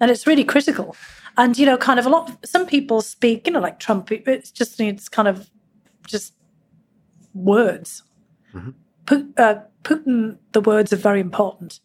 and 0.00 0.10
it's 0.12 0.26
really 0.26 0.44
critical. 0.44 0.94
And 1.36 1.58
you 1.58 1.66
know, 1.66 1.76
kind 1.76 1.98
of 1.98 2.06
a 2.06 2.08
lot. 2.08 2.46
Some 2.46 2.66
people 2.66 3.00
speak, 3.00 3.48
you 3.48 3.52
know, 3.52 3.60
like 3.60 3.80
Trump. 3.80 4.12
It's 4.12 4.52
just 4.52 4.80
it's 4.80 5.08
kind 5.08 5.26
of 5.26 5.50
just 6.06 6.34
words. 7.34 8.04
Pu- 9.06 9.32
uh, 9.36 9.60
Putin, 9.88 10.36
the 10.52 10.60
words 10.60 10.92
are 10.92 10.96
very 10.96 11.20
important. 11.20 11.80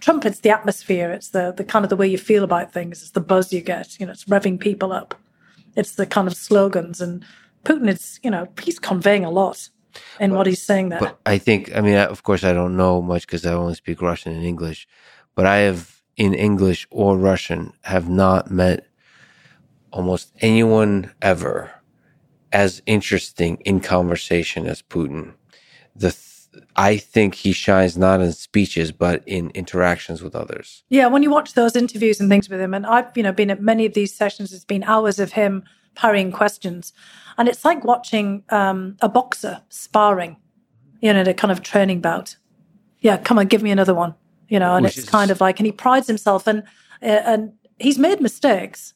Trump, 0.00 0.24
it's 0.24 0.40
the 0.40 0.50
atmosphere. 0.50 1.12
It's 1.12 1.28
the 1.28 1.52
the 1.54 1.64
kind 1.64 1.84
of 1.84 1.90
the 1.90 1.96
way 1.96 2.08
you 2.08 2.18
feel 2.18 2.44
about 2.44 2.72
things. 2.72 3.02
It's 3.02 3.10
the 3.10 3.20
buzz 3.20 3.52
you 3.52 3.60
get. 3.60 4.00
You 4.00 4.06
know, 4.06 4.12
it's 4.12 4.24
revving 4.24 4.58
people 4.58 4.90
up. 4.90 5.14
It's 5.76 5.94
the 5.94 6.06
kind 6.06 6.26
of 6.26 6.34
slogans. 6.34 7.00
And 7.00 7.24
Putin, 7.64 7.88
it's 7.88 8.18
you 8.22 8.30
know, 8.30 8.48
he's 8.62 8.78
conveying 8.78 9.24
a 9.24 9.30
lot 9.30 9.68
in 10.18 10.34
what 10.34 10.46
he's 10.46 10.62
saying 10.62 10.88
there. 10.88 11.00
But 11.00 11.20
I 11.26 11.36
think, 11.36 11.76
I 11.76 11.82
mean, 11.82 11.96
of 11.96 12.22
course, 12.22 12.42
I 12.42 12.54
don't 12.54 12.76
know 12.76 13.02
much 13.02 13.26
because 13.26 13.44
I 13.44 13.52
only 13.52 13.74
speak 13.74 14.00
Russian 14.00 14.32
and 14.32 14.44
English. 14.44 14.88
But 15.34 15.44
I 15.44 15.58
have, 15.58 16.02
in 16.16 16.32
English 16.32 16.86
or 16.90 17.18
Russian, 17.18 17.74
have 17.82 18.08
not 18.08 18.50
met 18.50 18.86
almost 19.92 20.32
anyone 20.40 21.12
ever 21.20 21.70
as 22.50 22.82
interesting 22.86 23.58
in 23.64 23.80
conversation 23.80 24.66
as 24.66 24.80
Putin. 24.80 25.34
The 25.94 26.10
th- 26.10 26.31
I 26.76 26.96
think 26.96 27.34
he 27.34 27.52
shines 27.52 27.96
not 27.96 28.20
in 28.20 28.32
speeches 28.32 28.92
but 28.92 29.22
in 29.26 29.50
interactions 29.50 30.22
with 30.22 30.34
others. 30.34 30.84
Yeah, 30.90 31.06
when 31.06 31.22
you 31.22 31.30
watch 31.30 31.54
those 31.54 31.76
interviews 31.76 32.20
and 32.20 32.28
things 32.28 32.48
with 32.48 32.60
him, 32.60 32.74
and 32.74 32.86
I've 32.86 33.16
you 33.16 33.22
know 33.22 33.32
been 33.32 33.50
at 33.50 33.62
many 33.62 33.86
of 33.86 33.94
these 33.94 34.14
sessions, 34.14 34.52
it's 34.52 34.64
been 34.64 34.84
hours 34.84 35.18
of 35.18 35.32
him 35.32 35.64
parrying 35.94 36.32
questions, 36.32 36.92
and 37.38 37.48
it's 37.48 37.64
like 37.64 37.84
watching 37.84 38.44
um, 38.50 38.96
a 39.00 39.08
boxer 39.08 39.62
sparring, 39.68 40.36
you 41.00 41.12
know, 41.12 41.20
in 41.20 41.28
a 41.28 41.34
kind 41.34 41.52
of 41.52 41.62
training 41.62 42.00
bout. 42.00 42.36
Yeah, 43.00 43.16
come 43.16 43.38
on, 43.38 43.46
give 43.46 43.62
me 43.62 43.70
another 43.70 43.94
one, 43.94 44.14
you 44.48 44.58
know, 44.58 44.74
and 44.76 44.84
Which 44.84 44.96
it's 44.98 45.06
is- 45.06 45.10
kind 45.10 45.30
of 45.30 45.40
like, 45.40 45.58
and 45.58 45.66
he 45.66 45.72
prides 45.72 46.06
himself, 46.06 46.46
and 46.46 46.62
uh, 47.02 47.22
and 47.24 47.52
he's 47.78 47.98
made 47.98 48.20
mistakes 48.20 48.94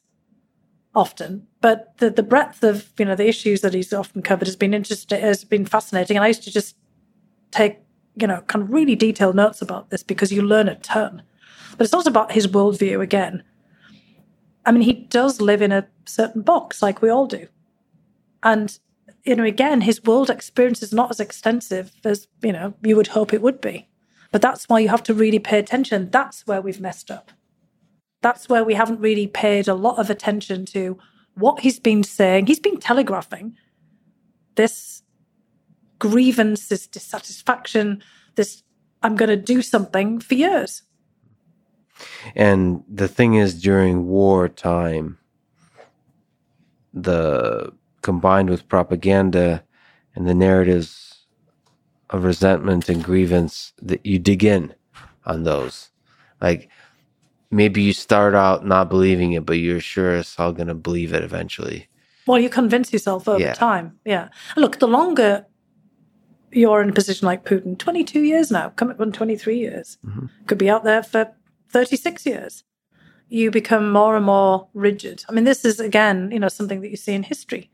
often, 0.95 1.47
but 1.61 1.97
the 1.97 2.09
the 2.09 2.23
breadth 2.23 2.63
of 2.63 2.91
you 2.97 3.05
know 3.05 3.15
the 3.15 3.27
issues 3.27 3.61
that 3.61 3.73
he's 3.73 3.93
often 3.93 4.21
covered 4.21 4.47
has 4.47 4.55
been 4.55 4.73
interesting, 4.73 5.21
has 5.21 5.43
been 5.43 5.65
fascinating, 5.65 6.17
and 6.17 6.23
I 6.23 6.27
used 6.27 6.43
to 6.43 6.51
just 6.51 6.75
take 7.51 7.79
you 8.15 8.27
know 8.27 8.41
kind 8.41 8.63
of 8.63 8.71
really 8.71 8.95
detailed 8.95 9.35
notes 9.35 9.61
about 9.61 9.89
this 9.89 10.03
because 10.03 10.31
you 10.31 10.41
learn 10.41 10.67
a 10.67 10.75
ton. 10.75 11.21
But 11.77 11.83
it's 11.83 11.93
not 11.93 12.07
about 12.07 12.31
his 12.31 12.47
worldview 12.47 13.01
again. 13.01 13.43
I 14.65 14.71
mean 14.71 14.81
he 14.81 14.93
does 14.93 15.41
live 15.41 15.61
in 15.61 15.71
a 15.71 15.87
certain 16.05 16.41
box 16.41 16.81
like 16.81 17.01
we 17.01 17.09
all 17.09 17.27
do. 17.27 17.47
And 18.43 18.77
you 19.23 19.35
know 19.35 19.43
again 19.43 19.81
his 19.81 20.03
world 20.03 20.29
experience 20.29 20.81
is 20.81 20.93
not 20.93 21.11
as 21.11 21.19
extensive 21.19 21.91
as 22.03 22.27
you 22.41 22.51
know 22.51 22.73
you 22.83 22.95
would 22.95 23.07
hope 23.07 23.33
it 23.33 23.41
would 23.41 23.61
be. 23.61 23.87
But 24.31 24.41
that's 24.41 24.67
why 24.67 24.79
you 24.79 24.89
have 24.89 25.03
to 25.03 25.13
really 25.13 25.39
pay 25.39 25.57
attention. 25.59 26.09
That's 26.09 26.45
where 26.45 26.61
we've 26.61 26.81
messed 26.81 27.09
up. 27.09 27.31
That's 28.21 28.49
where 28.49 28.63
we 28.63 28.73
haven't 28.73 28.99
really 28.99 29.27
paid 29.27 29.67
a 29.67 29.73
lot 29.73 29.99
of 29.99 30.09
attention 30.09 30.65
to 30.67 30.97
what 31.35 31.61
he's 31.61 31.79
been 31.79 32.03
saying. 32.03 32.47
He's 32.47 32.59
been 32.59 32.79
telegraphing 32.79 33.55
this 34.55 35.03
grievance, 35.99 36.67
this 36.67 36.87
dissatisfaction, 36.87 38.03
this 38.35 38.63
I'm 39.03 39.15
going 39.15 39.29
to 39.29 39.37
do 39.37 39.61
something 39.61 40.19
for 40.19 40.33
years. 40.35 40.83
And 42.35 42.83
the 42.87 43.07
thing 43.07 43.35
is, 43.35 43.61
during 43.61 44.07
wartime, 44.07 45.17
the 46.93 47.73
combined 48.01 48.49
with 48.49 48.67
propaganda 48.69 49.63
and 50.15 50.27
the 50.27 50.33
narratives 50.33 51.25
of 52.09 52.23
resentment 52.23 52.89
and 52.89 53.03
grievance 53.03 53.73
that 53.81 54.05
you 54.05 54.17
dig 54.19 54.43
in 54.43 54.73
on 55.25 55.43
those. 55.43 55.89
Like 56.41 56.69
maybe 57.51 57.81
you 57.81 57.93
start 57.93 58.33
out 58.33 58.65
not 58.65 58.89
believing 58.89 59.33
it, 59.33 59.45
but 59.45 59.57
you're 59.57 59.79
sure 59.79 60.11
as 60.11 60.33
hell 60.35 60.53
gonna 60.53 60.75
believe 60.75 61.13
it 61.13 61.23
eventually. 61.23 61.87
Well, 62.25 62.39
you 62.39 62.49
convince 62.49 62.91
yourself 62.91 63.27
over 63.27 63.39
Yeah. 63.39 63.53
time. 63.53 63.99
Yeah. 64.05 64.29
Look, 64.55 64.79
the 64.79 64.87
longer 64.87 65.45
you're 66.51 66.81
in 66.81 66.89
a 66.89 66.93
position 66.93 67.25
like 67.25 67.45
Putin, 67.45 67.77
22 67.77 68.21
years 68.21 68.51
now, 68.51 68.69
coming 68.69 68.95
up 68.95 69.01
on 69.01 69.11
23 69.11 69.57
years, 69.57 69.97
could 70.47 70.57
be 70.57 70.69
out 70.69 70.83
there 70.83 71.03
for 71.03 71.31
36 71.69 72.25
years. 72.25 72.63
You 73.29 73.51
become 73.51 73.91
more 73.91 74.15
and 74.15 74.25
more 74.25 74.67
rigid. 74.73 75.25
I 75.27 75.33
mean, 75.33 75.43
this 75.43 75.65
is 75.65 75.79
again, 75.79 76.31
you 76.31 76.39
know, 76.39 76.47
something 76.47 76.81
that 76.81 76.89
you 76.89 76.97
see 76.97 77.13
in 77.13 77.23
history. 77.23 77.69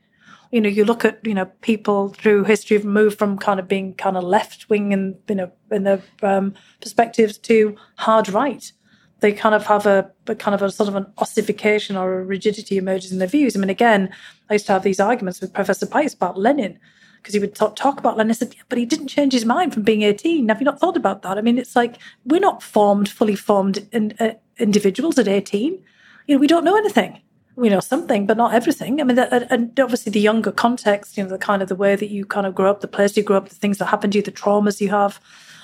You 0.50 0.60
know, 0.60 0.68
you 0.68 0.84
look 0.84 1.04
at 1.04 1.24
you 1.24 1.34
know 1.34 1.46
people 1.62 2.08
through 2.08 2.44
history 2.44 2.76
have 2.76 2.84
moved 2.84 3.18
from 3.18 3.38
kind 3.38 3.60
of 3.60 3.68
being 3.68 3.94
kind 3.94 4.16
of 4.16 4.24
left 4.24 4.68
wing 4.68 4.92
and 4.92 5.16
you 5.28 5.36
know 5.36 5.52
in 5.70 5.84
their 5.84 6.02
um, 6.22 6.54
perspectives 6.80 7.38
to 7.38 7.76
hard 7.96 8.28
right. 8.28 8.72
They 9.20 9.32
kind 9.32 9.54
of 9.54 9.64
have 9.66 9.86
a, 9.86 10.10
a 10.26 10.34
kind 10.34 10.54
of 10.54 10.62
a 10.62 10.70
sort 10.70 10.88
of 10.88 10.96
an 10.96 11.06
ossification 11.18 11.96
or 11.96 12.20
a 12.20 12.24
rigidity 12.24 12.76
emerges 12.76 13.12
in 13.12 13.18
their 13.18 13.28
views. 13.28 13.56
I 13.56 13.60
mean, 13.60 13.70
again, 13.70 14.12
I 14.50 14.54
used 14.54 14.66
to 14.66 14.72
have 14.72 14.82
these 14.82 15.00
arguments 15.00 15.40
with 15.40 15.54
Professor 15.54 15.86
Pipes 15.86 16.14
about 16.14 16.38
Lenin 16.38 16.78
because 17.24 17.32
he 17.32 17.40
would 17.40 17.54
talk, 17.54 17.74
talk 17.74 17.98
about 17.98 18.18
Lenin. 18.18 18.32
I 18.32 18.34
said, 18.34 18.54
yeah, 18.54 18.62
but 18.68 18.76
he 18.76 18.84
didn't 18.84 19.08
change 19.08 19.32
his 19.32 19.46
mind 19.46 19.72
from 19.72 19.82
being 19.82 20.02
18. 20.02 20.46
Have 20.50 20.60
you 20.60 20.66
not 20.66 20.78
thought 20.78 20.94
about 20.94 21.22
that? 21.22 21.38
I 21.38 21.40
mean, 21.40 21.56
it's 21.56 21.74
like 21.74 21.96
we're 22.26 22.38
not 22.38 22.62
formed, 22.62 23.08
fully 23.08 23.34
formed 23.34 23.88
in, 23.92 24.14
uh, 24.20 24.34
individuals 24.58 25.18
at 25.18 25.26
18. 25.26 25.82
You 26.26 26.34
know, 26.34 26.38
we 26.38 26.46
don't 26.46 26.64
know 26.64 26.76
anything. 26.76 27.22
We 27.56 27.70
know 27.70 27.80
something, 27.80 28.26
but 28.26 28.36
not 28.36 28.52
everything. 28.52 29.00
I 29.00 29.04
mean, 29.04 29.16
that, 29.16 29.50
and- 29.50 29.80
obviously 29.80 30.12
the 30.12 30.20
younger 30.20 30.52
context, 30.52 31.16
you 31.16 31.22
know, 31.22 31.30
the 31.30 31.38
kind 31.38 31.62
of 31.62 31.70
the 31.70 31.74
way 31.74 31.96
that 31.96 32.10
you 32.10 32.26
kind 32.26 32.46
of 32.46 32.54
grow 32.54 32.70
up, 32.70 32.82
the 32.82 32.88
place 32.88 33.16
you 33.16 33.22
grow 33.22 33.38
up, 33.38 33.48
the 33.48 33.54
things 33.54 33.78
that 33.78 33.86
happen 33.86 34.10
to 34.10 34.18
you, 34.18 34.22
the 34.22 34.30
traumas 34.30 34.82
you 34.82 34.90
have. 34.90 35.18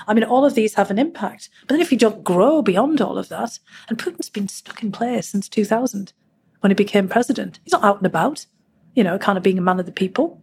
I 0.08 0.14
mean, 0.14 0.24
all 0.24 0.46
of 0.46 0.54
these 0.54 0.74
have 0.74 0.90
an 0.90 0.98
impact. 0.98 1.50
But 1.66 1.74
then 1.74 1.82
if 1.82 1.92
you 1.92 1.98
don't 1.98 2.24
grow 2.24 2.62
beyond 2.62 3.02
all 3.02 3.18
of 3.18 3.28
that, 3.28 3.58
and 3.90 3.98
Putin's 3.98 4.30
been 4.30 4.48
stuck 4.48 4.82
in 4.82 4.92
place 4.92 5.28
since 5.28 5.46
2000 5.46 6.14
when 6.60 6.70
he 6.70 6.74
became 6.74 7.06
president, 7.06 7.60
he's 7.64 7.72
not 7.72 7.84
out 7.84 7.98
and 7.98 8.06
about, 8.06 8.46
you 8.94 9.04
know, 9.04 9.18
kind 9.18 9.36
of 9.36 9.44
being 9.44 9.58
a 9.58 9.62
man 9.62 9.78
of 9.78 9.84
the 9.84 9.92
people 9.92 10.39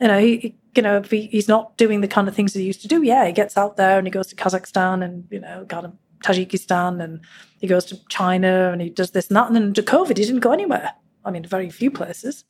you 0.00 0.08
know, 0.08 0.18
he, 0.18 0.56
you 0.74 0.82
know, 0.82 0.98
if 0.98 1.10
he, 1.10 1.26
he's 1.26 1.48
not 1.48 1.76
doing 1.76 2.00
the 2.00 2.08
kind 2.08 2.28
of 2.28 2.34
things 2.34 2.54
he 2.54 2.62
used 2.62 2.82
to 2.82 2.88
do. 2.88 3.02
Yeah, 3.02 3.26
he 3.26 3.32
gets 3.32 3.56
out 3.56 3.76
there 3.76 3.98
and 3.98 4.06
he 4.06 4.10
goes 4.10 4.28
to 4.28 4.36
Kazakhstan 4.36 5.04
and 5.04 5.26
you 5.30 5.40
know, 5.40 5.66
kind 5.68 5.86
of 5.86 5.92
Tajikistan, 6.24 7.02
and 7.02 7.20
he 7.60 7.66
goes 7.66 7.84
to 7.86 7.98
China 8.08 8.70
and 8.72 8.80
he 8.80 8.90
does 8.90 9.10
this 9.10 9.28
and 9.28 9.36
that. 9.36 9.46
And 9.46 9.56
then 9.56 9.74
to 9.74 9.82
COVID, 9.82 10.16
he 10.16 10.24
didn't 10.24 10.40
go 10.40 10.52
anywhere. 10.52 10.92
I 11.24 11.30
mean, 11.30 11.44
very 11.44 11.70
few 11.70 11.90
places, 11.90 12.44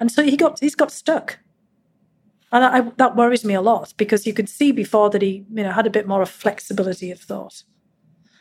and 0.00 0.10
so 0.10 0.22
he 0.22 0.36
got 0.36 0.60
he's 0.60 0.74
got 0.74 0.90
stuck. 0.90 1.38
And 2.52 2.64
I, 2.64 2.78
I, 2.78 2.92
that 2.98 3.16
worries 3.16 3.44
me 3.44 3.54
a 3.54 3.60
lot 3.60 3.92
because 3.96 4.26
you 4.26 4.32
could 4.32 4.48
see 4.48 4.70
before 4.70 5.10
that 5.10 5.22
he, 5.22 5.44
you 5.52 5.64
know, 5.64 5.72
had 5.72 5.86
a 5.86 5.90
bit 5.90 6.06
more 6.06 6.22
of 6.22 6.30
flexibility 6.30 7.10
of 7.10 7.20
thought. 7.20 7.64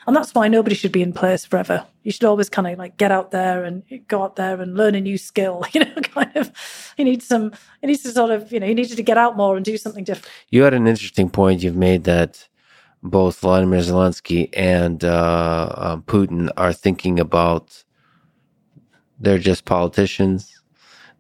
And 0.06 0.16
that's 0.16 0.34
why 0.34 0.48
nobody 0.50 0.76
should 0.76 0.92
be 0.92 1.02
in 1.02 1.14
place 1.14 1.46
forever. 1.46 1.86
You 2.04 2.12
should 2.12 2.26
always 2.26 2.50
kind 2.50 2.68
of 2.68 2.78
like 2.78 2.98
get 2.98 3.12
out 3.12 3.32
there 3.32 3.64
and 3.64 3.84
go 4.08 4.24
out 4.24 4.36
there 4.36 4.60
and 4.62 4.76
learn 4.76 4.96
a 4.96 5.02
new 5.02 5.18
skill. 5.18 5.64
You 5.74 5.82
know, 5.86 5.94
kind 6.02 6.32
of. 6.36 6.52
You 6.98 7.06
need 7.06 7.24
some. 7.24 7.54
You 7.82 7.88
need 7.88 7.98
to 8.02 8.12
sort 8.12 8.32
of. 8.32 8.52
You 8.52 8.60
know, 8.60 8.68
you 8.68 8.76
needed 8.76 8.98
to 8.98 9.04
get 9.04 9.18
out 9.18 9.38
more 9.38 9.56
and 9.56 9.66
do 9.66 9.78
something 9.78 10.04
different. 10.04 10.28
You 10.50 10.64
had 10.64 10.74
an 10.74 10.88
interesting 10.88 11.30
point 11.30 11.64
you've 11.64 11.76
made 11.78 12.04
that 12.04 12.48
both 13.02 13.40
Vladimir 13.40 13.80
Zelensky 13.80 14.50
and 14.54 15.04
uh, 15.04 15.74
um, 15.78 16.04
Putin 16.04 16.50
are 16.58 16.74
thinking 16.74 17.20
about. 17.20 17.84
They're 19.20 19.38
just 19.40 19.66
politicians. 19.66 20.62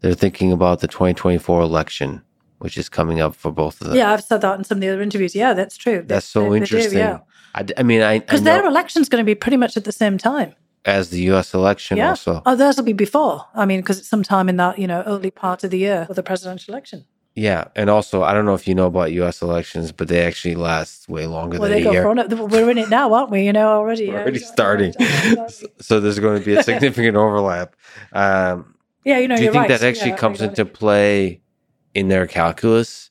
They're 0.01 0.13
thinking 0.13 0.51
about 0.51 0.81
the 0.81 0.87
2024 0.87 1.61
election, 1.61 2.21
which 2.59 2.77
is 2.77 2.89
coming 2.89 3.21
up 3.21 3.35
for 3.35 3.51
both 3.51 3.79
of 3.81 3.87
them. 3.87 3.95
Yeah, 3.97 4.11
I've 4.11 4.23
said 4.23 4.41
that 4.41 4.57
in 4.57 4.63
some 4.65 4.77
of 4.77 4.81
the 4.81 4.89
other 4.89 5.01
interviews. 5.01 5.33
Yeah, 5.35 5.53
that's 5.53 5.77
true. 5.77 6.03
That's 6.05 6.25
so 6.25 6.41
they- 6.41 6.45
they 6.45 6.65
do, 6.65 6.75
interesting. 6.77 6.97
yeah, 6.99 7.19
I, 7.55 7.65
I 7.77 7.83
mean, 7.83 8.01
I, 8.01 8.19
because 8.19 8.43
their 8.43 8.65
election's 8.65 9.09
going 9.09 9.21
to 9.23 9.25
be 9.25 9.35
pretty 9.35 9.57
much 9.57 9.77
at 9.77 9.83
the 9.85 9.91
same 9.91 10.17
time. 10.17 10.53
as 10.85 11.09
the 11.11 11.21
U.S. 11.31 11.53
election 11.53 11.97
Yeah. 11.97 12.09
also. 12.09 12.41
Oh, 12.45 12.55
theirs 12.55 12.77
will 12.77 12.83
be 12.83 12.93
before. 12.93 13.45
I 13.55 13.65
mean, 13.65 13.79
because 13.81 13.99
it's 13.99 14.07
sometime 14.09 14.49
in 14.49 14.57
that 14.57 14.79
you 14.79 14.87
know 14.87 15.03
early 15.05 15.31
part 15.31 15.63
of 15.63 15.69
the 15.71 15.77
year 15.79 16.05
for 16.07 16.13
the 16.13 16.23
presidential 16.23 16.73
election. 16.73 17.05
Yeah, 17.35 17.65
and 17.75 17.89
also 17.89 18.21
I 18.21 18.33
don't 18.33 18.45
know 18.45 18.53
if 18.53 18.67
you 18.67 18.75
know 18.75 18.85
about 18.87 19.11
U.S. 19.13 19.41
elections, 19.41 19.91
but 19.91 20.07
they 20.07 20.23
actually 20.25 20.53
last 20.55 21.09
way 21.09 21.25
longer 21.25 21.57
Well, 21.59 21.67
than 21.69 21.77
they 21.77 21.81
a 21.81 21.85
go 21.85 21.91
year. 21.91 22.47
We're 22.47 22.69
in 22.69 22.77
it 22.77 22.89
now, 22.89 23.11
aren't 23.13 23.31
we? 23.31 23.43
You 23.45 23.53
know 23.53 23.69
already. 23.69 24.09
We're 24.09 24.19
already 24.21 24.39
starting, 24.39 24.93
so 25.79 25.99
there's 25.99 26.19
going 26.19 26.39
to 26.39 26.45
be 26.45 26.53
a 26.55 26.63
significant 26.71 27.15
overlap. 27.17 27.75
Um, 28.11 28.75
Yeah, 29.03 29.17
you 29.19 29.27
know, 29.27 29.35
do 29.37 29.43
you 29.43 29.51
think 29.51 29.61
right. 29.61 29.67
that 29.69 29.83
actually 29.83 30.11
Yeah, 30.11 30.17
comes 30.17 30.41
into 30.41 30.65
play 30.65 31.41
in 31.95 32.07
their 32.07 32.27
calculus? 32.27 33.09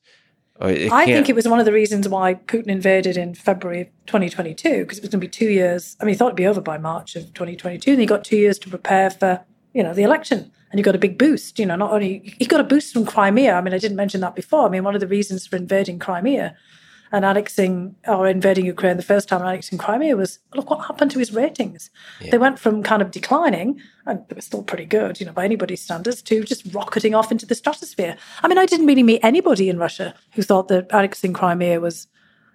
Or 0.63 0.71
it 0.71 0.93
I 0.93 1.07
think 1.07 1.29
it 1.29 1.35
was 1.35 1.49
one 1.49 1.59
of 1.59 1.65
the 1.65 1.73
reasons 1.73 2.09
why 2.09 2.35
Putin 2.35 2.69
invaded 2.69 3.17
in 3.17 3.35
February 3.35 3.81
of 3.83 3.89
2022 4.07 4.83
because 4.83 4.99
it 4.99 5.03
was 5.03 5.11
going 5.11 5.21
to 5.21 5.27
be 5.27 5.29
two 5.29 5.51
years. 5.51 5.97
I 6.01 6.05
mean, 6.05 6.15
he 6.15 6.19
thought 6.19 6.29
it'd 6.29 6.37
be 6.37 6.47
over 6.47 6.61
by 6.61 6.79
March 6.79 7.17
of 7.17 7.25
2022, 7.35 7.91
and 7.91 8.01
he 8.01 8.07
got 8.07 8.25
two 8.25 8.37
years 8.37 8.61
to 8.61 8.71
prepare 8.71 9.11
for 9.11 9.45
you 9.75 9.83
know 9.83 9.93
the 9.93 10.05
election, 10.05 10.53
and 10.71 10.79
he 10.79 10.83
got 10.83 10.95
a 10.95 10.99
big 10.99 11.19
boost. 11.19 11.59
You 11.59 11.67
know, 11.67 11.75
not 11.75 11.93
only 11.93 12.35
he 12.39 12.47
got 12.47 12.61
a 12.61 12.65
boost 12.65 12.93
from 12.93 13.05
Crimea. 13.05 13.55
I 13.55 13.61
mean, 13.61 13.75
I 13.75 13.79
didn't 13.79 13.97
mention 13.97 14.21
that 14.21 14.37
before. 14.37 14.67
I 14.67 14.69
mean, 14.69 14.85
one 14.85 14.95
of 14.95 15.01
the 15.01 15.09
reasons 15.09 15.49
for 15.49 15.57
invading 15.57 15.99
Crimea 15.99 16.57
and 17.13 17.25
annexing 17.27 17.95
or 18.09 18.27
invading 18.27 18.65
Ukraine 18.65 18.97
the 18.97 19.03
first 19.03 19.29
time 19.29 19.43
annexing 19.43 19.79
Crimea 19.79 20.17
was 20.17 20.39
look 20.55 20.71
what 20.71 20.87
happened 20.87 21.11
to 21.11 21.19
his 21.19 21.33
ratings. 21.33 21.91
They 22.31 22.39
went 22.39 22.59
from 22.59 22.83
kind 22.83 23.03
of 23.03 23.11
declining, 23.11 23.81
and 24.07 24.25
they 24.29 24.35
were 24.35 24.41
still 24.41 24.63
pretty 24.63 24.87
good, 24.87 25.21
you 25.21 25.27
know, 25.27 25.33
by 25.33 25.45
anybody's 25.45 25.83
standards, 25.83 26.23
to 26.23 26.43
just 26.43 26.75
rocketing 26.75 27.15
off 27.15 27.31
into 27.31 27.45
the 27.45 27.55
stratosphere. 27.55 28.17
I 28.43 28.49
mean, 28.49 28.59
I 28.59 28.67
didn't 28.67 28.87
really 28.87 29.03
meet 29.03 29.21
anybody 29.23 29.69
in 29.69 29.79
Russia 29.79 30.15
who 30.33 30.43
thought 30.43 30.69
that 30.69 30.91
annexing 30.91 31.35
Crimea 31.35 31.81
was, 31.81 32.09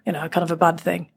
you 0.04 0.12
know, 0.12 0.28
kind 0.28 0.42
of 0.42 0.50
a 0.50 0.56
bad 0.56 0.80
thing. 0.80 1.08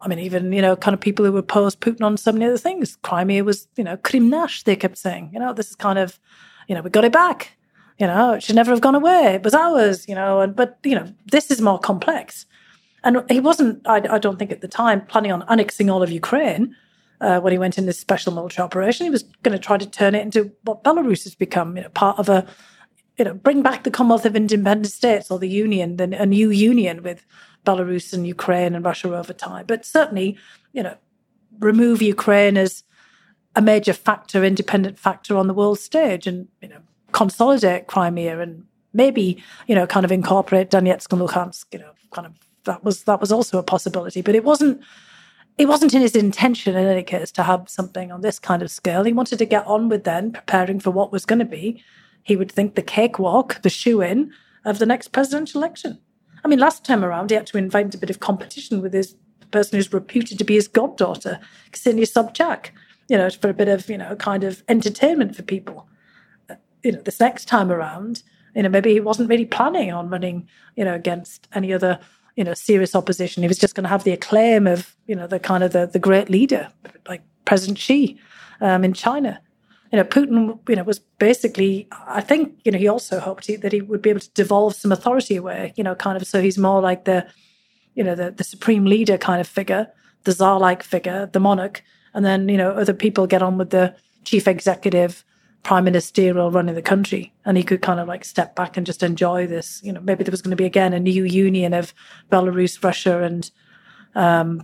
I 0.00 0.06
mean, 0.06 0.18
even, 0.20 0.52
you 0.52 0.62
know, 0.62 0.76
kind 0.76 0.94
of 0.94 1.00
people 1.00 1.24
who 1.24 1.36
opposed 1.38 1.80
Putin 1.80 2.02
on 2.02 2.16
so 2.18 2.30
many 2.30 2.44
other 2.44 2.58
things. 2.58 2.96
Crimea 3.02 3.42
was, 3.42 3.66
you 3.76 3.82
know, 3.82 3.96
Krim 3.96 4.30
nash, 4.30 4.62
they 4.62 4.76
kept 4.76 4.98
saying. 4.98 5.30
You 5.32 5.40
know, 5.40 5.52
this 5.52 5.70
is 5.70 5.74
kind 5.74 5.98
of, 5.98 6.20
you 6.68 6.74
know, 6.74 6.82
we 6.82 6.90
got 6.90 7.04
it 7.04 7.12
back. 7.12 7.56
You 7.98 8.06
know, 8.06 8.34
it 8.34 8.44
should 8.44 8.54
never 8.54 8.70
have 8.70 8.80
gone 8.80 8.94
away. 8.94 9.34
It 9.34 9.42
was 9.42 9.54
ours, 9.54 10.06
you 10.06 10.14
know, 10.14 10.40
and 10.40 10.54
but, 10.54 10.78
you 10.84 10.94
know, 10.94 11.12
this 11.26 11.50
is 11.50 11.60
more 11.60 11.80
complex. 11.80 12.46
And 13.04 13.24
he 13.30 13.40
wasn't, 13.40 13.86
I, 13.86 14.02
I 14.10 14.18
don't 14.18 14.38
think 14.38 14.52
at 14.52 14.60
the 14.60 14.68
time, 14.68 15.06
planning 15.06 15.32
on 15.32 15.44
annexing 15.48 15.88
all 15.88 16.02
of 16.02 16.10
Ukraine 16.10 16.74
uh, 17.20 17.40
when 17.40 17.52
he 17.52 17.58
went 17.58 17.78
in 17.78 17.86
this 17.86 17.98
special 17.98 18.32
military 18.32 18.64
operation. 18.64 19.04
He 19.04 19.10
was 19.10 19.22
going 19.42 19.56
to 19.56 19.62
try 19.62 19.76
to 19.78 19.88
turn 19.88 20.14
it 20.14 20.22
into 20.22 20.52
what 20.62 20.84
Belarus 20.84 21.24
has 21.24 21.34
become, 21.34 21.76
you 21.76 21.82
know, 21.82 21.88
part 21.90 22.18
of 22.18 22.28
a, 22.28 22.46
you 23.18 23.24
know, 23.24 23.34
bring 23.34 23.62
back 23.62 23.84
the 23.84 23.90
Commonwealth 23.90 24.26
of 24.26 24.36
Independent 24.36 24.92
States 24.92 25.30
or 25.30 25.38
the 25.38 25.48
Union, 25.48 25.96
then 25.96 26.12
a 26.12 26.26
new 26.26 26.50
union 26.50 27.02
with 27.02 27.24
Belarus 27.66 28.12
and 28.12 28.26
Ukraine 28.26 28.74
and 28.74 28.84
Russia 28.84 29.14
over 29.14 29.32
time. 29.32 29.66
But 29.66 29.84
certainly, 29.84 30.38
you 30.72 30.82
know, 30.82 30.96
remove 31.58 32.00
Ukraine 32.00 32.56
as 32.56 32.84
a 33.56 33.60
major 33.60 33.92
factor, 33.92 34.44
independent 34.44 34.98
factor 34.98 35.36
on 35.36 35.48
the 35.48 35.54
world 35.54 35.80
stage, 35.80 36.26
and 36.26 36.48
you 36.62 36.68
know, 36.68 36.80
consolidate 37.12 37.88
Crimea 37.88 38.40
and 38.40 38.64
maybe 38.92 39.42
you 39.66 39.74
know, 39.74 39.86
kind 39.86 40.04
of 40.04 40.12
incorporate 40.12 40.70
Donetsk 40.70 41.12
and 41.12 41.22
Luhansk. 41.22 41.66
You 41.72 41.80
know, 41.80 41.90
kind 42.12 42.26
of 42.26 42.34
that 42.68 42.84
was 42.84 43.04
that 43.04 43.20
was 43.20 43.32
also 43.32 43.58
a 43.58 43.62
possibility, 43.62 44.22
but 44.22 44.34
it 44.34 44.44
wasn't. 44.44 44.80
It 45.56 45.66
wasn't 45.66 45.92
in 45.92 46.02
his 46.02 46.14
intention, 46.14 46.76
in 46.76 46.86
any 46.86 47.02
case, 47.02 47.32
to 47.32 47.42
have 47.42 47.68
something 47.68 48.12
on 48.12 48.20
this 48.20 48.38
kind 48.38 48.62
of 48.62 48.70
scale. 48.70 49.02
He 49.02 49.12
wanted 49.12 49.40
to 49.40 49.44
get 49.44 49.66
on 49.66 49.88
with 49.88 50.04
then 50.04 50.30
preparing 50.30 50.78
for 50.78 50.92
what 50.92 51.10
was 51.10 51.26
going 51.26 51.40
to 51.40 51.44
be. 51.44 51.82
He 52.22 52.36
would 52.36 52.52
think 52.52 52.76
the 52.76 52.82
cakewalk, 52.82 53.60
the 53.62 53.68
shoo 53.68 54.00
in 54.00 54.32
of 54.64 54.78
the 54.78 54.86
next 54.86 55.08
presidential 55.08 55.60
election. 55.60 55.98
I 56.44 56.48
mean, 56.48 56.60
last 56.60 56.84
time 56.84 57.04
around, 57.04 57.30
he 57.30 57.34
had 57.34 57.48
to 57.48 57.58
invite 57.58 57.92
a 57.92 57.98
bit 57.98 58.10
of 58.10 58.20
competition 58.20 58.80
with 58.80 58.92
his 58.92 59.16
person 59.50 59.76
who's 59.76 59.92
reputed 59.92 60.38
to 60.38 60.44
be 60.44 60.54
his 60.54 60.68
goddaughter, 60.68 61.40
Ksenia 61.72 62.06
Sobchak, 62.06 62.70
you 63.08 63.16
know, 63.16 63.30
for 63.30 63.50
a 63.50 63.54
bit 63.54 63.68
of, 63.68 63.88
you 63.88 63.98
know, 63.98 64.14
kind 64.16 64.44
of 64.44 64.62
entertainment 64.68 65.34
for 65.34 65.42
people. 65.42 65.88
Uh, 66.48 66.54
you 66.82 66.92
know, 66.92 67.02
this 67.02 67.20
next 67.20 67.46
time 67.46 67.72
around, 67.72 68.22
you 68.54 68.62
know, 68.62 68.68
maybe 68.68 68.92
he 68.92 69.00
wasn't 69.00 69.28
really 69.28 69.46
planning 69.46 69.92
on 69.92 70.10
running, 70.10 70.48
you 70.76 70.84
know, 70.84 70.94
against 70.94 71.48
any 71.54 71.72
other, 71.72 71.98
you 72.38 72.44
know, 72.44 72.54
serious 72.54 72.94
opposition. 72.94 73.42
He 73.42 73.48
was 73.48 73.58
just 73.58 73.74
going 73.74 73.84
to 73.84 73.90
have 73.90 74.04
the 74.04 74.12
acclaim 74.12 74.66
of, 74.66 74.96
you 75.06 75.16
know, 75.16 75.26
the 75.26 75.40
kind 75.40 75.62
of 75.64 75.72
the, 75.72 75.86
the 75.86 75.98
great 75.98 76.30
leader, 76.30 76.68
like 77.08 77.22
President 77.44 77.78
Xi 77.78 78.18
um, 78.60 78.84
in 78.84 78.92
China 78.92 79.40
you 79.92 79.96
know, 79.96 80.04
Putin, 80.04 80.58
you 80.68 80.76
know, 80.76 80.82
was 80.82 80.98
basically, 80.98 81.88
I 82.06 82.20
think, 82.20 82.60
you 82.64 82.72
know, 82.72 82.78
he 82.78 82.88
also 82.88 83.20
hoped 83.20 83.46
he, 83.46 83.56
that 83.56 83.72
he 83.72 83.80
would 83.80 84.02
be 84.02 84.10
able 84.10 84.20
to 84.20 84.30
devolve 84.32 84.74
some 84.74 84.92
authority 84.92 85.36
away, 85.36 85.72
you 85.76 85.84
know, 85.84 85.94
kind 85.94 86.16
of, 86.16 86.26
so 86.26 86.42
he's 86.42 86.58
more 86.58 86.82
like 86.82 87.04
the, 87.04 87.26
you 87.94 88.04
know, 88.04 88.14
the, 88.14 88.30
the 88.30 88.44
supreme 88.44 88.84
leader 88.84 89.16
kind 89.16 89.40
of 89.40 89.48
figure, 89.48 89.88
the 90.24 90.32
czar-like 90.32 90.82
figure, 90.82 91.28
the 91.32 91.40
monarch, 91.40 91.82
and 92.12 92.24
then, 92.24 92.48
you 92.48 92.58
know, 92.58 92.72
other 92.72 92.92
people 92.92 93.26
get 93.26 93.42
on 93.42 93.56
with 93.56 93.70
the 93.70 93.94
chief 94.24 94.46
executive, 94.46 95.24
prime 95.62 95.84
ministerial 95.84 96.50
running 96.50 96.74
the 96.74 96.82
country, 96.82 97.32
and 97.44 97.56
he 97.56 97.62
could 97.62 97.82
kind 97.82 98.00
of 98.00 98.08
like 98.08 98.24
step 98.24 98.54
back 98.54 98.76
and 98.76 98.86
just 98.86 99.02
enjoy 99.02 99.46
this, 99.46 99.80
you 99.82 99.92
know, 99.92 100.00
maybe 100.00 100.24
there 100.24 100.30
was 100.30 100.42
going 100.42 100.50
to 100.50 100.56
be 100.56 100.64
again 100.64 100.92
a 100.92 101.00
new 101.00 101.24
union 101.24 101.74
of 101.74 101.92
Belarus, 102.30 102.82
Russia, 102.82 103.22
and 103.22 103.50
um, 104.14 104.62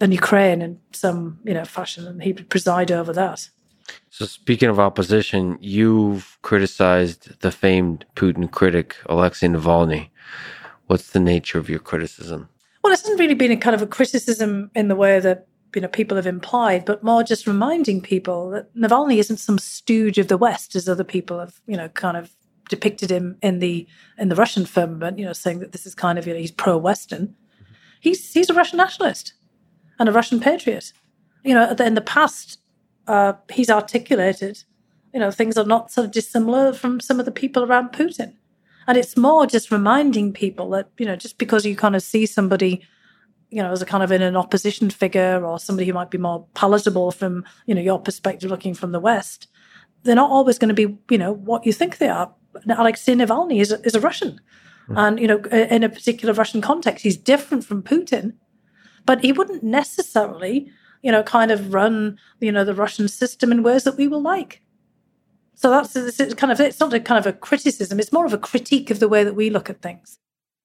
and 0.00 0.12
Ukraine 0.12 0.62
in 0.62 0.80
some, 0.92 1.40
you 1.44 1.54
know, 1.54 1.64
fashion, 1.64 2.06
and 2.06 2.22
he 2.22 2.32
would 2.32 2.48
preside 2.50 2.92
over 2.92 3.12
that. 3.12 3.48
So, 4.10 4.26
speaking 4.26 4.68
of 4.68 4.78
opposition, 4.78 5.58
you've 5.60 6.38
criticized 6.42 7.40
the 7.40 7.50
famed 7.50 8.04
Putin 8.14 8.50
critic 8.50 8.96
Alexei 9.06 9.48
Navalny. 9.48 10.10
What's 10.86 11.10
the 11.10 11.20
nature 11.20 11.58
of 11.58 11.68
your 11.68 11.80
criticism? 11.80 12.48
Well, 12.82 12.92
it 12.92 13.00
hasn't 13.00 13.20
really 13.20 13.34
been 13.34 13.52
a 13.52 13.56
kind 13.56 13.74
of 13.74 13.82
a 13.82 13.86
criticism 13.86 14.70
in 14.74 14.88
the 14.88 14.96
way 14.96 15.20
that 15.20 15.46
you 15.74 15.82
know 15.82 15.88
people 15.88 16.16
have 16.16 16.26
implied, 16.26 16.84
but 16.84 17.02
more 17.02 17.22
just 17.22 17.46
reminding 17.46 18.00
people 18.00 18.50
that 18.50 18.74
Navalny 18.74 19.18
isn't 19.18 19.38
some 19.38 19.58
stooge 19.58 20.18
of 20.18 20.28
the 20.28 20.38
West, 20.38 20.74
as 20.74 20.88
other 20.88 21.04
people 21.04 21.38
have 21.38 21.60
you 21.66 21.76
know 21.76 21.88
kind 21.90 22.16
of 22.16 22.32
depicted 22.68 23.10
him 23.10 23.36
in 23.42 23.58
the 23.58 23.86
in 24.18 24.28
the 24.28 24.36
Russian 24.36 24.66
firmament. 24.66 25.18
You 25.18 25.26
know, 25.26 25.32
saying 25.32 25.60
that 25.60 25.72
this 25.72 25.86
is 25.86 25.94
kind 25.94 26.18
of 26.18 26.26
you 26.26 26.34
know 26.34 26.40
he's 26.40 26.52
pro-Western. 26.52 27.34
He's 28.00 28.32
he's 28.32 28.50
a 28.50 28.54
Russian 28.54 28.78
nationalist 28.78 29.34
and 29.98 30.08
a 30.08 30.12
Russian 30.12 30.40
patriot. 30.40 30.92
You 31.44 31.54
know, 31.54 31.70
in 31.70 31.94
the 31.94 32.00
past, 32.00 32.58
uh, 33.06 33.32
he's 33.50 33.70
articulated, 33.70 34.62
you 35.12 35.20
know, 35.20 35.30
things 35.30 35.56
are 35.56 35.64
not 35.64 35.90
so 35.90 36.06
dissimilar 36.06 36.72
from 36.72 37.00
some 37.00 37.18
of 37.18 37.24
the 37.24 37.32
people 37.32 37.64
around 37.64 37.92
Putin. 37.92 38.34
And 38.86 38.96
it's 38.96 39.16
more 39.16 39.46
just 39.46 39.70
reminding 39.70 40.32
people 40.32 40.70
that, 40.70 40.88
you 40.98 41.06
know, 41.06 41.16
just 41.16 41.38
because 41.38 41.66
you 41.66 41.76
kind 41.76 41.96
of 41.96 42.02
see 42.02 42.26
somebody, 42.26 42.82
you 43.50 43.62
know, 43.62 43.70
as 43.70 43.82
a 43.82 43.86
kind 43.86 44.02
of 44.02 44.12
in 44.12 44.22
an 44.22 44.36
opposition 44.36 44.90
figure 44.90 45.44
or 45.44 45.58
somebody 45.58 45.86
who 45.86 45.92
might 45.92 46.10
be 46.10 46.18
more 46.18 46.46
palatable 46.54 47.12
from, 47.12 47.44
you 47.66 47.74
know, 47.74 47.80
your 47.80 47.98
perspective 47.98 48.50
looking 48.50 48.74
from 48.74 48.92
the 48.92 49.00
West, 49.00 49.48
they're 50.02 50.14
not 50.14 50.30
always 50.30 50.58
going 50.58 50.74
to 50.74 50.86
be, 50.86 50.96
you 51.10 51.18
know, 51.18 51.32
what 51.32 51.66
you 51.66 51.72
think 51.72 51.98
they 51.98 52.08
are. 52.08 52.32
Alexei 52.68 53.14
Navalny 53.14 53.60
is 53.60 53.72
a, 53.72 53.80
is 53.82 53.94
a 53.94 54.00
Russian. 54.00 54.40
Mm. 54.88 54.98
And, 54.98 55.20
you 55.20 55.26
know, 55.26 55.38
in 55.38 55.82
a 55.82 55.88
particular 55.88 56.34
Russian 56.34 56.60
context, 56.60 57.02
he's 57.02 57.16
different 57.16 57.64
from 57.64 57.82
Putin, 57.82 58.34
but 59.06 59.20
he 59.20 59.32
wouldn't 59.32 59.62
necessarily 59.62 60.70
you 61.02 61.12
know, 61.12 61.22
kind 61.22 61.50
of 61.50 61.72
run, 61.72 62.18
you 62.40 62.52
know, 62.52 62.64
the 62.64 62.74
Russian 62.74 63.08
system 63.08 63.52
in 63.52 63.62
ways 63.62 63.84
that 63.84 63.96
we 63.96 64.08
will 64.08 64.22
like. 64.22 64.62
So 65.54 65.70
that's 65.70 65.96
it's 65.96 66.34
kind 66.34 66.52
of 66.52 66.60
it's 66.60 66.78
not 66.78 66.92
a 66.92 67.00
kind 67.00 67.18
of 67.18 67.26
a 67.26 67.36
criticism; 67.36 67.98
it's 67.98 68.12
more 68.12 68.26
of 68.26 68.32
a 68.32 68.38
critique 68.38 68.90
of 68.90 69.00
the 69.00 69.08
way 69.08 69.24
that 69.24 69.34
we 69.34 69.50
look 69.50 69.68
at 69.68 69.82
things. 69.82 70.18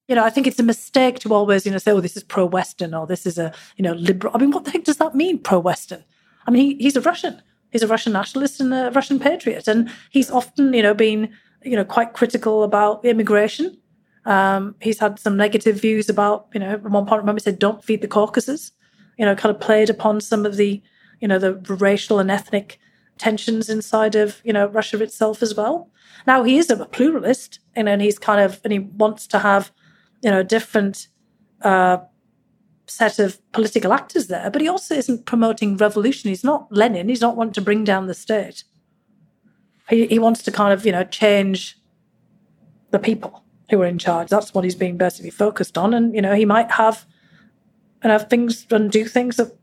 You 0.07 0.15
know, 0.15 0.23
I 0.23 0.29
think 0.29 0.47
it's 0.47 0.59
a 0.59 0.63
mistake 0.63 1.19
to 1.19 1.33
always, 1.33 1.65
you 1.65 1.71
know, 1.71 1.77
say, 1.77 1.91
"Oh, 1.91 2.01
this 2.01 2.17
is 2.17 2.23
pro-Western" 2.23 2.93
or 2.93 3.07
"This 3.07 3.25
is 3.25 3.37
a, 3.37 3.53
you 3.77 3.83
know, 3.83 3.93
liberal." 3.93 4.33
I 4.35 4.39
mean, 4.39 4.51
what 4.51 4.65
the 4.65 4.71
heck 4.71 4.83
does 4.83 4.97
that 4.97 5.15
mean, 5.15 5.39
pro-Western? 5.39 6.03
I 6.45 6.51
mean, 6.51 6.77
he, 6.77 6.83
he's 6.83 6.95
a 6.95 7.01
Russian. 7.01 7.41
He's 7.71 7.83
a 7.83 7.87
Russian 7.87 8.13
nationalist 8.13 8.59
and 8.59 8.73
a 8.73 8.91
Russian 8.91 9.19
patriot, 9.19 9.67
and 9.67 9.89
he's 10.11 10.29
often, 10.29 10.73
you 10.73 10.83
know, 10.83 10.93
been, 10.93 11.33
you 11.63 11.75
know, 11.75 11.85
quite 11.85 12.13
critical 12.13 12.63
about 12.63 13.03
immigration. 13.05 13.77
Um, 14.25 14.75
he's 14.81 14.99
had 14.99 15.19
some 15.19 15.37
negative 15.37 15.81
views 15.81 16.09
about, 16.09 16.47
you 16.53 16.59
know, 16.59 16.71
at 16.71 16.83
one 16.83 17.05
point, 17.05 17.21
remember 17.21 17.39
he 17.39 17.43
said, 17.43 17.59
"Don't 17.59 17.83
feed 17.83 18.01
the 18.01 18.07
Caucasus." 18.07 18.71
you 19.17 19.25
know, 19.25 19.35
kind 19.35 19.53
of 19.53 19.61
played 19.61 19.89
upon 19.89 20.21
some 20.21 20.45
of 20.45 20.57
the, 20.57 20.81
you 21.19 21.27
know, 21.27 21.39
the 21.39 21.53
racial 21.75 22.19
and 22.19 22.31
ethnic 22.31 22.79
tensions 23.17 23.69
inside 23.69 24.15
of, 24.15 24.41
you 24.43 24.53
know, 24.53 24.67
Russia 24.67 25.01
itself 25.01 25.41
as 25.41 25.55
well. 25.55 25.89
Now 26.25 26.43
he 26.43 26.57
is 26.57 26.69
a 26.69 26.85
pluralist, 26.85 27.59
you 27.75 27.83
know, 27.83 27.91
and 27.91 28.01
he's 28.01 28.17
kind 28.17 28.41
of, 28.41 28.59
and 28.63 28.73
he 28.73 28.79
wants 28.79 29.27
to 29.27 29.39
have, 29.39 29.71
you 30.23 30.31
know, 30.31 30.39
a 30.39 30.43
different 30.43 31.07
uh, 31.61 31.97
set 32.87 33.19
of 33.19 33.39
political 33.51 33.93
actors 33.93 34.27
there, 34.27 34.49
but 34.49 34.61
he 34.61 34.67
also 34.67 34.95
isn't 34.95 35.25
promoting 35.25 35.77
revolution. 35.77 36.29
He's 36.29 36.43
not 36.43 36.71
Lenin. 36.71 37.09
He's 37.09 37.21
not 37.21 37.35
wanting 37.35 37.53
to 37.53 37.61
bring 37.61 37.83
down 37.83 38.07
the 38.07 38.13
state. 38.13 38.63
He, 39.89 40.07
he 40.07 40.17
wants 40.17 40.41
to 40.43 40.51
kind 40.51 40.73
of, 40.73 40.85
you 40.85 40.91
know, 40.91 41.03
change 41.03 41.77
the 42.91 42.99
people 42.99 43.43
who 43.69 43.81
are 43.81 43.85
in 43.85 43.99
charge. 43.99 44.29
That's 44.29 44.53
what 44.53 44.63
he's 44.63 44.75
being 44.75 44.97
basically 44.97 45.29
focused 45.29 45.77
on. 45.77 45.93
And, 45.93 46.15
you 46.15 46.21
know, 46.21 46.33
he 46.33 46.45
might 46.45 46.71
have 46.71 47.05
and 48.03 48.11
have 48.11 48.29
things 48.29 48.67
and 48.69 48.91
do 48.91 49.05
things 49.05 49.37
that 49.37 49.55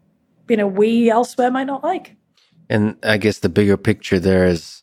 you 0.49 0.57
know 0.57 0.67
we 0.67 1.11
elsewhere 1.11 1.51
might 1.51 1.67
not 1.67 1.85
like. 1.85 2.17
And 2.69 2.97
I 3.03 3.19
guess 3.19 3.39
the 3.39 3.49
bigger 3.49 3.77
picture 3.77 4.19
there 4.19 4.47
is 4.47 4.80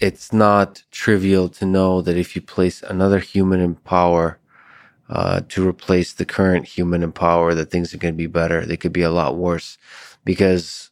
it's 0.00 0.32
not 0.32 0.82
trivial 0.90 1.48
to 1.48 1.66
know 1.66 2.02
that 2.02 2.16
if 2.16 2.34
you 2.34 2.42
place 2.42 2.82
another 2.82 3.18
human 3.18 3.60
in 3.60 3.74
power 3.76 4.38
uh, 5.08 5.40
to 5.48 5.66
replace 5.66 6.12
the 6.12 6.24
current 6.24 6.66
human 6.66 7.02
in 7.02 7.12
power, 7.12 7.54
that 7.54 7.70
things 7.70 7.94
are 7.94 7.98
going 7.98 8.14
to 8.14 8.18
be 8.18 8.26
better. 8.26 8.64
They 8.64 8.76
could 8.76 8.92
be 8.92 9.02
a 9.02 9.10
lot 9.10 9.36
worse 9.36 9.78
because 10.24 10.90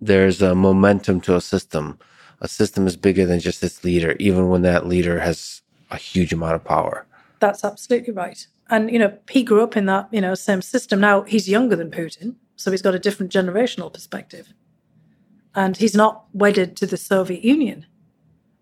there's 0.00 0.42
a 0.42 0.54
momentum 0.54 1.20
to 1.22 1.36
a 1.36 1.40
system. 1.40 1.98
A 2.40 2.48
system 2.48 2.86
is 2.86 2.96
bigger 2.96 3.24
than 3.24 3.40
just 3.40 3.62
its 3.62 3.84
leader, 3.84 4.16
even 4.18 4.48
when 4.48 4.62
that 4.62 4.86
leader 4.86 5.20
has 5.20 5.62
a 5.90 5.96
huge 5.96 6.32
amount 6.32 6.56
of 6.56 6.64
power. 6.64 7.06
That's 7.38 7.64
absolutely 7.64 8.12
right. 8.12 8.46
And, 8.68 8.90
you 8.90 8.98
know, 8.98 9.16
he 9.30 9.42
grew 9.42 9.62
up 9.62 9.76
in 9.76 9.86
that, 9.86 10.08
you 10.10 10.20
know, 10.20 10.34
same 10.34 10.62
system. 10.62 11.00
Now 11.00 11.22
he's 11.22 11.48
younger 11.48 11.76
than 11.76 11.90
Putin, 11.90 12.36
so 12.56 12.70
he's 12.70 12.82
got 12.82 12.94
a 12.94 12.98
different 12.98 13.32
generational 13.32 13.92
perspective. 13.92 14.52
And 15.54 15.76
he's 15.76 15.94
not 15.94 16.24
wedded 16.32 16.76
to 16.78 16.86
the 16.86 16.96
Soviet 16.96 17.44
Union 17.44 17.86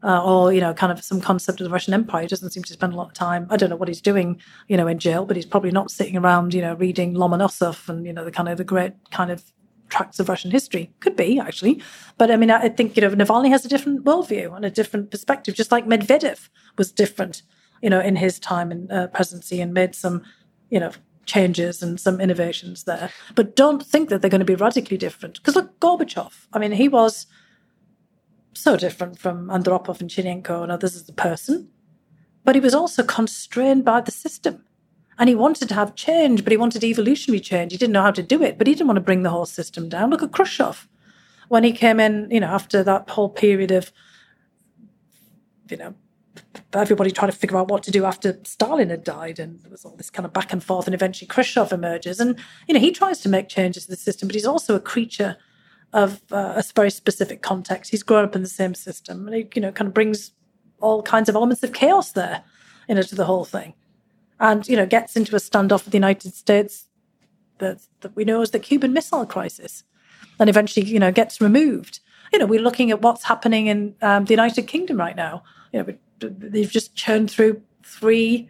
uh, 0.02 0.24
or, 0.24 0.52
you 0.52 0.60
know, 0.60 0.72
kind 0.74 0.92
of 0.92 1.02
some 1.02 1.20
concept 1.20 1.60
of 1.60 1.64
the 1.64 1.70
Russian 1.70 1.94
Empire. 1.94 2.22
He 2.22 2.28
doesn't 2.28 2.50
seem 2.50 2.62
to 2.64 2.72
spend 2.72 2.92
a 2.92 2.96
lot 2.96 3.08
of 3.08 3.14
time. 3.14 3.46
I 3.50 3.56
don't 3.56 3.70
know 3.70 3.76
what 3.76 3.88
he's 3.88 4.00
doing, 4.00 4.40
you 4.68 4.76
know, 4.76 4.86
in 4.86 4.98
jail, 4.98 5.24
but 5.24 5.36
he's 5.36 5.46
probably 5.46 5.70
not 5.70 5.90
sitting 5.90 6.16
around, 6.16 6.54
you 6.54 6.62
know, 6.62 6.74
reading 6.74 7.14
Lomonosov 7.14 7.88
and, 7.88 8.06
you 8.06 8.12
know, 8.12 8.24
the 8.24 8.30
kind 8.32 8.48
of 8.48 8.58
the 8.58 8.64
great 8.64 8.92
kind 9.10 9.30
of 9.30 9.44
tracts 9.88 10.20
of 10.20 10.28
Russian 10.28 10.50
history. 10.50 10.92
Could 11.00 11.16
be, 11.16 11.38
actually. 11.38 11.82
But 12.18 12.30
I 12.30 12.36
mean, 12.36 12.50
I 12.50 12.68
think, 12.68 12.96
you 12.96 13.02
know, 13.02 13.10
Navalny 13.10 13.50
has 13.50 13.64
a 13.64 13.68
different 13.68 14.04
worldview 14.04 14.54
and 14.54 14.64
a 14.64 14.70
different 14.70 15.10
perspective, 15.10 15.54
just 15.54 15.72
like 15.72 15.86
Medvedev 15.86 16.48
was 16.78 16.92
different 16.92 17.42
you 17.82 17.90
know, 17.90 18.00
in 18.00 18.16
his 18.16 18.38
time 18.38 18.70
in 18.70 18.90
uh, 18.90 19.06
presidency 19.08 19.60
and 19.60 19.72
made 19.72 19.94
some, 19.94 20.22
you 20.70 20.78
know, 20.78 20.92
changes 21.26 21.82
and 21.82 22.00
some 22.00 22.20
innovations 22.20 22.84
there. 22.84 23.10
But 23.34 23.56
don't 23.56 23.84
think 23.84 24.08
that 24.08 24.20
they're 24.20 24.30
going 24.30 24.40
to 24.40 24.44
be 24.44 24.54
radically 24.54 24.96
different. 24.96 25.34
Because 25.34 25.56
look, 25.56 25.78
Gorbachev, 25.80 26.46
I 26.52 26.58
mean, 26.58 26.72
he 26.72 26.88
was 26.88 27.26
so 28.52 28.76
different 28.76 29.18
from 29.18 29.48
Andropov 29.48 30.00
and 30.00 30.10
Chernenko 30.10 30.62
and 30.62 30.72
others 30.72 30.96
as 30.96 31.08
a 31.08 31.12
person, 31.12 31.68
but 32.44 32.54
he 32.54 32.60
was 32.60 32.74
also 32.74 33.02
constrained 33.02 33.84
by 33.84 34.00
the 34.00 34.10
system. 34.10 34.64
And 35.18 35.28
he 35.28 35.34
wanted 35.34 35.68
to 35.68 35.74
have 35.74 35.94
change, 35.94 36.42
but 36.44 36.50
he 36.50 36.56
wanted 36.56 36.82
evolutionary 36.82 37.40
change. 37.40 37.72
He 37.72 37.78
didn't 37.78 37.92
know 37.92 38.02
how 38.02 38.10
to 38.10 38.22
do 38.22 38.42
it, 38.42 38.56
but 38.56 38.66
he 38.66 38.74
didn't 38.74 38.86
want 38.86 38.96
to 38.96 39.02
bring 39.02 39.22
the 39.22 39.30
whole 39.30 39.46
system 39.46 39.88
down. 39.88 40.10
Look 40.10 40.22
at 40.22 40.32
Khrushchev. 40.32 40.88
When 41.48 41.62
he 41.62 41.72
came 41.72 42.00
in, 42.00 42.28
you 42.30 42.40
know, 42.40 42.46
after 42.46 42.82
that 42.84 43.10
whole 43.10 43.28
period 43.28 43.70
of, 43.70 43.92
you 45.68 45.76
know, 45.76 45.94
everybody 46.72 47.10
trying 47.10 47.30
to 47.30 47.36
figure 47.36 47.58
out 47.58 47.68
what 47.68 47.82
to 47.82 47.90
do 47.90 48.04
after 48.04 48.38
Stalin 48.44 48.90
had 48.90 49.04
died, 49.04 49.38
and 49.38 49.60
there 49.60 49.70
was 49.70 49.84
all 49.84 49.96
this 49.96 50.10
kind 50.10 50.24
of 50.24 50.32
back 50.32 50.52
and 50.52 50.62
forth, 50.62 50.86
and 50.86 50.94
eventually 50.94 51.26
Khrushchev 51.26 51.72
emerges, 51.72 52.20
and 52.20 52.38
you 52.66 52.74
know 52.74 52.80
he 52.80 52.90
tries 52.92 53.20
to 53.20 53.28
make 53.28 53.48
changes 53.48 53.84
to 53.84 53.90
the 53.90 53.96
system, 53.96 54.28
but 54.28 54.34
he's 54.34 54.46
also 54.46 54.74
a 54.74 54.80
creature 54.80 55.36
of 55.92 56.20
uh, 56.30 56.54
a 56.56 56.64
very 56.74 56.90
specific 56.90 57.42
context. 57.42 57.90
He's 57.90 58.02
grown 58.02 58.24
up 58.24 58.36
in 58.36 58.42
the 58.42 58.48
same 58.48 58.74
system, 58.74 59.26
and 59.26 59.36
he 59.36 59.48
you 59.54 59.62
know 59.62 59.72
kind 59.72 59.88
of 59.88 59.94
brings 59.94 60.32
all 60.80 61.02
kinds 61.02 61.28
of 61.28 61.34
elements 61.34 61.62
of 61.62 61.72
chaos 61.72 62.12
there, 62.12 62.42
you 62.88 62.94
know, 62.94 63.02
to 63.02 63.14
the 63.14 63.24
whole 63.24 63.44
thing, 63.44 63.74
and 64.38 64.66
you 64.68 64.76
know 64.76 64.86
gets 64.86 65.16
into 65.16 65.34
a 65.36 65.40
standoff 65.40 65.84
with 65.84 65.92
the 65.92 65.98
United 65.98 66.34
States 66.34 66.86
that 67.58 67.80
that 68.00 68.14
we 68.16 68.24
know 68.24 68.42
as 68.42 68.50
the 68.50 68.58
Cuban 68.58 68.92
Missile 68.92 69.26
Crisis, 69.26 69.84
and 70.38 70.48
eventually 70.48 70.86
you 70.86 70.98
know 70.98 71.12
gets 71.12 71.40
removed. 71.40 72.00
You 72.32 72.38
know, 72.38 72.46
we're 72.46 72.62
looking 72.62 72.92
at 72.92 73.02
what's 73.02 73.24
happening 73.24 73.66
in 73.66 73.96
um, 74.02 74.24
the 74.24 74.32
United 74.32 74.68
Kingdom 74.68 74.98
right 74.98 75.16
now. 75.16 75.42
You 75.72 75.82
know, 75.82 75.94
they've 76.20 76.70
just 76.70 76.94
churned 76.94 77.28
through 77.28 77.60
three 77.84 78.48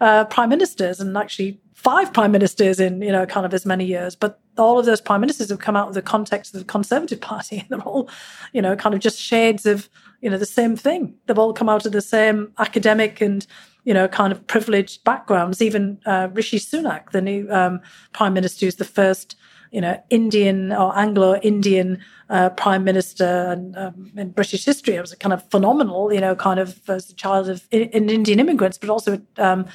uh, 0.00 0.24
prime 0.26 0.48
ministers 0.48 1.00
and 1.00 1.16
actually 1.16 1.60
five 1.74 2.12
prime 2.12 2.32
ministers 2.32 2.78
in 2.80 3.02
you 3.02 3.10
know 3.10 3.26
kind 3.26 3.46
of 3.46 3.52
as 3.54 3.66
many 3.66 3.84
years 3.84 4.14
but 4.14 4.40
all 4.58 4.78
of 4.78 4.86
those 4.86 5.00
prime 5.00 5.20
ministers 5.20 5.48
have 5.50 5.58
come 5.58 5.76
out 5.76 5.88
of 5.88 5.94
the 5.94 6.02
context 6.02 6.54
of 6.54 6.60
the 6.60 6.66
conservative 6.66 7.20
party. 7.20 7.66
They're 7.70 7.80
all 7.80 8.08
you 8.52 8.62
know 8.62 8.76
kind 8.76 8.94
of 8.94 9.00
just 9.00 9.18
shades 9.18 9.66
of 9.66 9.88
you 10.20 10.30
know 10.30 10.38
the 10.38 10.46
same 10.46 10.76
thing. 10.76 11.14
They've 11.26 11.38
all 11.38 11.52
come 11.52 11.68
out 11.68 11.86
of 11.86 11.92
the 11.92 12.02
same 12.02 12.52
academic 12.58 13.20
and 13.20 13.46
you 13.84 13.94
know 13.94 14.08
kind 14.08 14.32
of 14.32 14.46
privileged 14.46 15.04
backgrounds. 15.04 15.62
Even 15.62 15.98
uh, 16.06 16.28
rishi 16.32 16.58
sunak 16.58 17.10
the 17.10 17.20
new 17.20 17.50
um, 17.50 17.80
prime 18.12 18.34
minister 18.34 18.66
who's 18.66 18.76
the 18.76 18.84
first 18.84 19.36
you 19.70 19.80
know 19.80 19.98
indian 20.10 20.70
or 20.70 20.96
anglo-indian 20.98 21.98
uh, 22.32 22.48
prime 22.50 22.82
minister 22.82 23.46
and, 23.50 23.76
um, 23.76 24.10
in 24.16 24.30
British 24.30 24.64
history. 24.64 24.94
It 24.94 25.02
was 25.02 25.12
a 25.12 25.16
kind 25.18 25.34
of 25.34 25.48
phenomenal, 25.50 26.10
you 26.12 26.20
know, 26.20 26.34
kind 26.34 26.58
of 26.58 26.80
as 26.88 27.10
a 27.10 27.14
child 27.14 27.50
of 27.50 27.68
in, 27.70 28.08
Indian 28.08 28.40
immigrants, 28.40 28.78
but 28.78 28.88
also 28.88 29.20
um, 29.36 29.66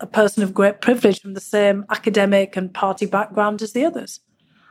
a 0.00 0.06
person 0.06 0.42
of 0.42 0.54
great 0.54 0.80
privilege 0.80 1.20
from 1.20 1.34
the 1.34 1.40
same 1.40 1.84
academic 1.90 2.56
and 2.56 2.72
party 2.72 3.06
background 3.06 3.62
as 3.62 3.72
the 3.72 3.84
others. 3.84 4.20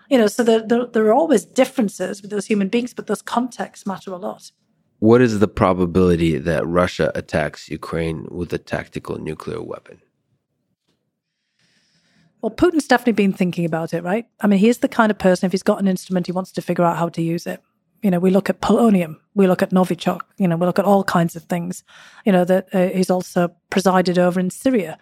You 0.10 0.18
know, 0.18 0.28
so 0.28 0.44
there, 0.44 0.66
there, 0.66 0.86
there 0.88 1.06
are 1.06 1.14
always 1.14 1.46
differences 1.46 2.22
with 2.22 2.32
those 2.32 2.48
human 2.48 2.68
beings, 2.68 2.94
but 2.94 3.08
those 3.08 3.22
contexts 3.22 3.86
matter 3.86 4.12
a 4.12 4.18
lot. 4.18 4.52
What 4.98 5.22
is 5.22 5.40
the 5.40 5.48
probability 5.48 6.38
that 6.40 6.68
Russia 6.68 7.12
attacks 7.16 7.70
Ukraine 7.70 8.28
with 8.30 8.52
a 8.52 8.58
tactical 8.58 9.18
nuclear 9.18 9.62
weapon? 9.62 10.02
Well, 12.42 12.52
Putin's 12.52 12.88
definitely 12.88 13.14
been 13.14 13.34
thinking 13.34 13.66
about 13.66 13.94
it, 13.94 14.04
right? 14.04 14.26
I 14.42 14.48
mean, 14.48 14.60
he's 14.60 14.80
the 14.80 14.88
kind 14.88 15.12
of 15.12 15.20
person, 15.20 15.46
if 15.46 15.52
he's 15.52 15.64
got 15.64 15.80
an 15.80 15.88
instrument, 15.88 16.26
he 16.26 16.32
wants 16.32 16.52
to 16.54 16.62
figure 16.62 16.86
out 16.86 16.98
how 16.98 17.10
to 17.10 17.22
use 17.22 17.46
it. 17.46 17.62
You 18.02 18.12
know, 18.12 18.20
we 18.20 18.32
look 18.32 18.50
at 18.50 18.62
polonium, 18.62 19.18
we 19.36 19.46
look 19.46 19.62
at 19.62 19.72
Novichok, 19.72 20.22
you 20.38 20.48
know, 20.48 20.56
we 20.56 20.66
look 20.66 20.80
at 20.80 20.86
all 20.86 21.04
kinds 21.04 21.36
of 21.36 21.44
things, 21.44 21.84
you 22.26 22.32
know, 22.32 22.46
that 22.46 22.74
uh, 22.74 22.88
he's 22.88 23.10
also 23.10 23.54
presided 23.70 24.18
over 24.18 24.40
in 24.40 24.50
Syria. 24.50 24.98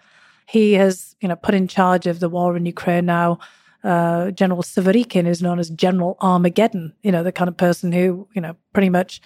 He 0.48 0.74
has, 0.74 1.14
you 1.20 1.28
know, 1.28 1.36
put 1.36 1.54
in 1.54 1.68
charge 1.68 2.06
of 2.06 2.20
the 2.20 2.28
war 2.28 2.56
in 2.56 2.66
Ukraine 2.66 3.06
now. 3.06 3.38
Uh, 3.84 4.30
General 4.32 4.62
Surovikin 4.62 5.26
is 5.26 5.42
known 5.42 5.58
as 5.58 5.70
General 5.70 6.16
Armageddon, 6.20 6.94
you 7.02 7.12
know, 7.12 7.22
the 7.22 7.32
kind 7.32 7.48
of 7.48 7.56
person 7.56 7.92
who, 7.92 8.28
you 8.34 8.40
know, 8.40 8.56
pretty 8.72 8.90
much 8.90 9.20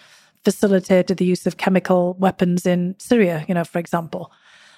facilitated 0.45 1.17
the 1.17 1.25
use 1.25 1.47
of 1.47 1.57
chemical 1.57 2.15
weapons 2.15 2.67
in 2.67 2.95
Syria, 2.99 3.45
you 3.49 3.55
know, 3.55 3.65
for 3.65 3.79
example. 3.79 4.33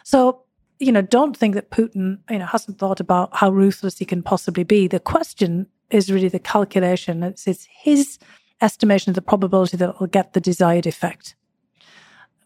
So 0.04 0.44
you 0.78 0.92
know, 0.92 1.02
don't 1.02 1.36
think 1.36 1.54
that 1.54 1.70
Putin, 1.70 2.18
you 2.30 2.38
know, 2.38 2.46
hasn't 2.46 2.78
thought 2.78 3.00
about 3.00 3.34
how 3.34 3.50
ruthless 3.50 3.98
he 3.98 4.04
can 4.04 4.22
possibly 4.22 4.64
be. 4.64 4.88
The 4.88 5.00
question 5.00 5.66
is 5.90 6.10
really 6.10 6.28
the 6.28 6.38
calculation. 6.38 7.22
It's, 7.22 7.46
it's 7.46 7.66
his 7.70 8.18
estimation 8.60 9.10
of 9.10 9.14
the 9.14 9.22
probability 9.22 9.76
that 9.76 9.90
it 9.90 10.00
will 10.00 10.06
get 10.06 10.32
the 10.32 10.40
desired 10.40 10.86
effect. 10.86 11.36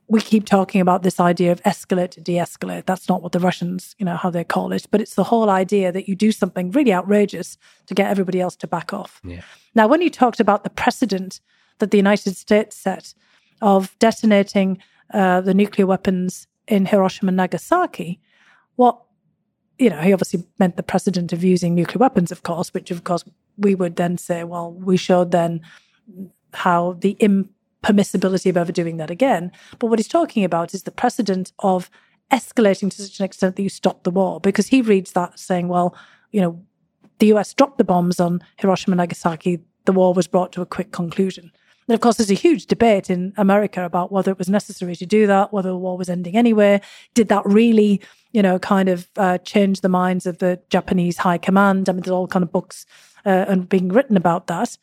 We 0.08 0.20
keep 0.20 0.46
talking 0.46 0.80
about 0.80 1.02
this 1.02 1.20
idea 1.20 1.52
of 1.52 1.62
escalate 1.64 2.12
to 2.12 2.20
de-escalate. 2.20 2.86
That's 2.86 3.08
not 3.08 3.22
what 3.22 3.32
the 3.32 3.40
Russians, 3.40 3.94
you 3.98 4.06
know, 4.06 4.16
how 4.16 4.30
they 4.30 4.42
call 4.42 4.72
it, 4.72 4.86
but 4.90 5.02
it's 5.02 5.14
the 5.14 5.24
whole 5.24 5.50
idea 5.50 5.92
that 5.92 6.08
you 6.08 6.16
do 6.16 6.32
something 6.32 6.70
really 6.70 6.94
outrageous 6.94 7.58
to 7.86 7.94
get 7.94 8.10
everybody 8.10 8.40
else 8.40 8.56
to 8.56 8.66
back 8.66 8.92
off. 8.94 9.20
Yeah. 9.22 9.42
Now, 9.74 9.86
when 9.86 10.00
you 10.00 10.08
talked 10.08 10.40
about 10.40 10.64
the 10.64 10.70
precedent 10.70 11.40
that 11.78 11.90
the 11.90 11.98
United 11.98 12.36
States 12.36 12.74
set 12.74 13.12
of 13.60 13.94
detonating 13.98 14.78
uh, 15.12 15.42
the 15.42 15.54
nuclear 15.54 15.86
weapons 15.86 16.46
in 16.66 16.86
Hiroshima 16.86 17.28
and 17.28 17.36
Nagasaki, 17.36 18.20
what 18.76 18.98
you 19.78 19.90
know, 19.90 20.00
he 20.00 20.12
obviously 20.12 20.44
meant 20.58 20.76
the 20.76 20.82
precedent 20.82 21.32
of 21.32 21.44
using 21.44 21.74
nuclear 21.74 22.00
weapons, 22.00 22.32
of 22.32 22.42
course, 22.42 22.74
which 22.74 22.90
of 22.90 23.04
course 23.04 23.24
we 23.56 23.74
would 23.74 23.96
then 23.96 24.18
say, 24.18 24.44
well, 24.44 24.72
we 24.72 24.96
showed 24.96 25.30
then 25.30 25.60
how 26.52 26.96
the 27.00 27.16
impermissibility 27.82 28.50
of 28.50 28.56
ever 28.56 28.72
doing 28.72 28.96
that 28.98 29.10
again. 29.10 29.52
But 29.78 29.88
what 29.88 29.98
he's 29.98 30.08
talking 30.08 30.44
about 30.44 30.74
is 30.74 30.82
the 30.82 30.90
precedent 30.90 31.52
of 31.60 31.90
escalating 32.32 32.90
to 32.90 33.02
such 33.02 33.18
an 33.20 33.24
extent 33.24 33.56
that 33.56 33.62
you 33.62 33.68
stop 33.68 34.04
the 34.04 34.10
war, 34.10 34.40
because 34.40 34.68
he 34.68 34.82
reads 34.82 35.12
that 35.12 35.38
saying, 35.38 35.68
well, 35.68 35.96
you 36.30 36.40
know, 36.40 36.62
the 37.18 37.32
US 37.34 37.54
dropped 37.54 37.78
the 37.78 37.84
bombs 37.84 38.20
on 38.20 38.42
Hiroshima 38.56 38.92
and 38.92 38.98
Nagasaki, 38.98 39.60
the 39.84 39.92
war 39.92 40.12
was 40.12 40.26
brought 40.26 40.52
to 40.52 40.62
a 40.62 40.66
quick 40.66 40.92
conclusion. 40.92 41.50
And 41.88 41.94
of 41.94 42.00
course, 42.00 42.16
there's 42.18 42.30
a 42.30 42.34
huge 42.34 42.66
debate 42.66 43.08
in 43.08 43.32
America 43.38 43.82
about 43.82 44.12
whether 44.12 44.30
it 44.30 44.38
was 44.38 44.50
necessary 44.50 44.94
to 44.96 45.06
do 45.06 45.26
that, 45.26 45.54
whether 45.54 45.70
the 45.70 45.78
war 45.78 45.96
was 45.96 46.10
ending 46.10 46.36
anyway. 46.36 46.82
Did 47.14 47.28
that 47.28 47.46
really, 47.46 48.02
you 48.32 48.42
know, 48.42 48.58
kind 48.58 48.90
of 48.90 49.08
uh, 49.16 49.38
change 49.38 49.80
the 49.80 49.88
minds 49.88 50.26
of 50.26 50.36
the 50.36 50.60
Japanese 50.68 51.16
high 51.16 51.38
command? 51.38 51.88
I 51.88 51.92
mean, 51.92 52.02
there's 52.02 52.12
all 52.12 52.26
kind 52.28 52.42
of 52.42 52.52
books 52.52 52.84
uh, 53.24 53.46
and 53.48 53.66
being 53.66 53.88
written 53.88 54.18
about 54.18 54.48
that. 54.48 54.76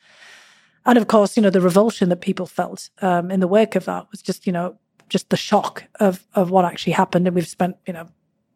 And 0.85 0.97
of 0.97 1.07
course, 1.07 1.35
you 1.35 1.43
know, 1.43 1.49
the 1.49 1.61
revulsion 1.61 2.09
that 2.09 2.21
people 2.21 2.45
felt 2.45 2.89
um, 3.01 3.31
in 3.31 3.39
the 3.39 3.47
wake 3.47 3.75
of 3.75 3.85
that 3.85 4.07
was 4.11 4.21
just, 4.21 4.45
you 4.45 4.53
know, 4.53 4.77
just 5.09 5.29
the 5.29 5.37
shock 5.37 5.85
of 5.99 6.25
of 6.35 6.51
what 6.51 6.65
actually 6.65 6.93
happened. 6.93 7.27
And 7.27 7.35
we've 7.35 7.47
spent, 7.47 7.77
you 7.85 7.93
know, 7.93 8.07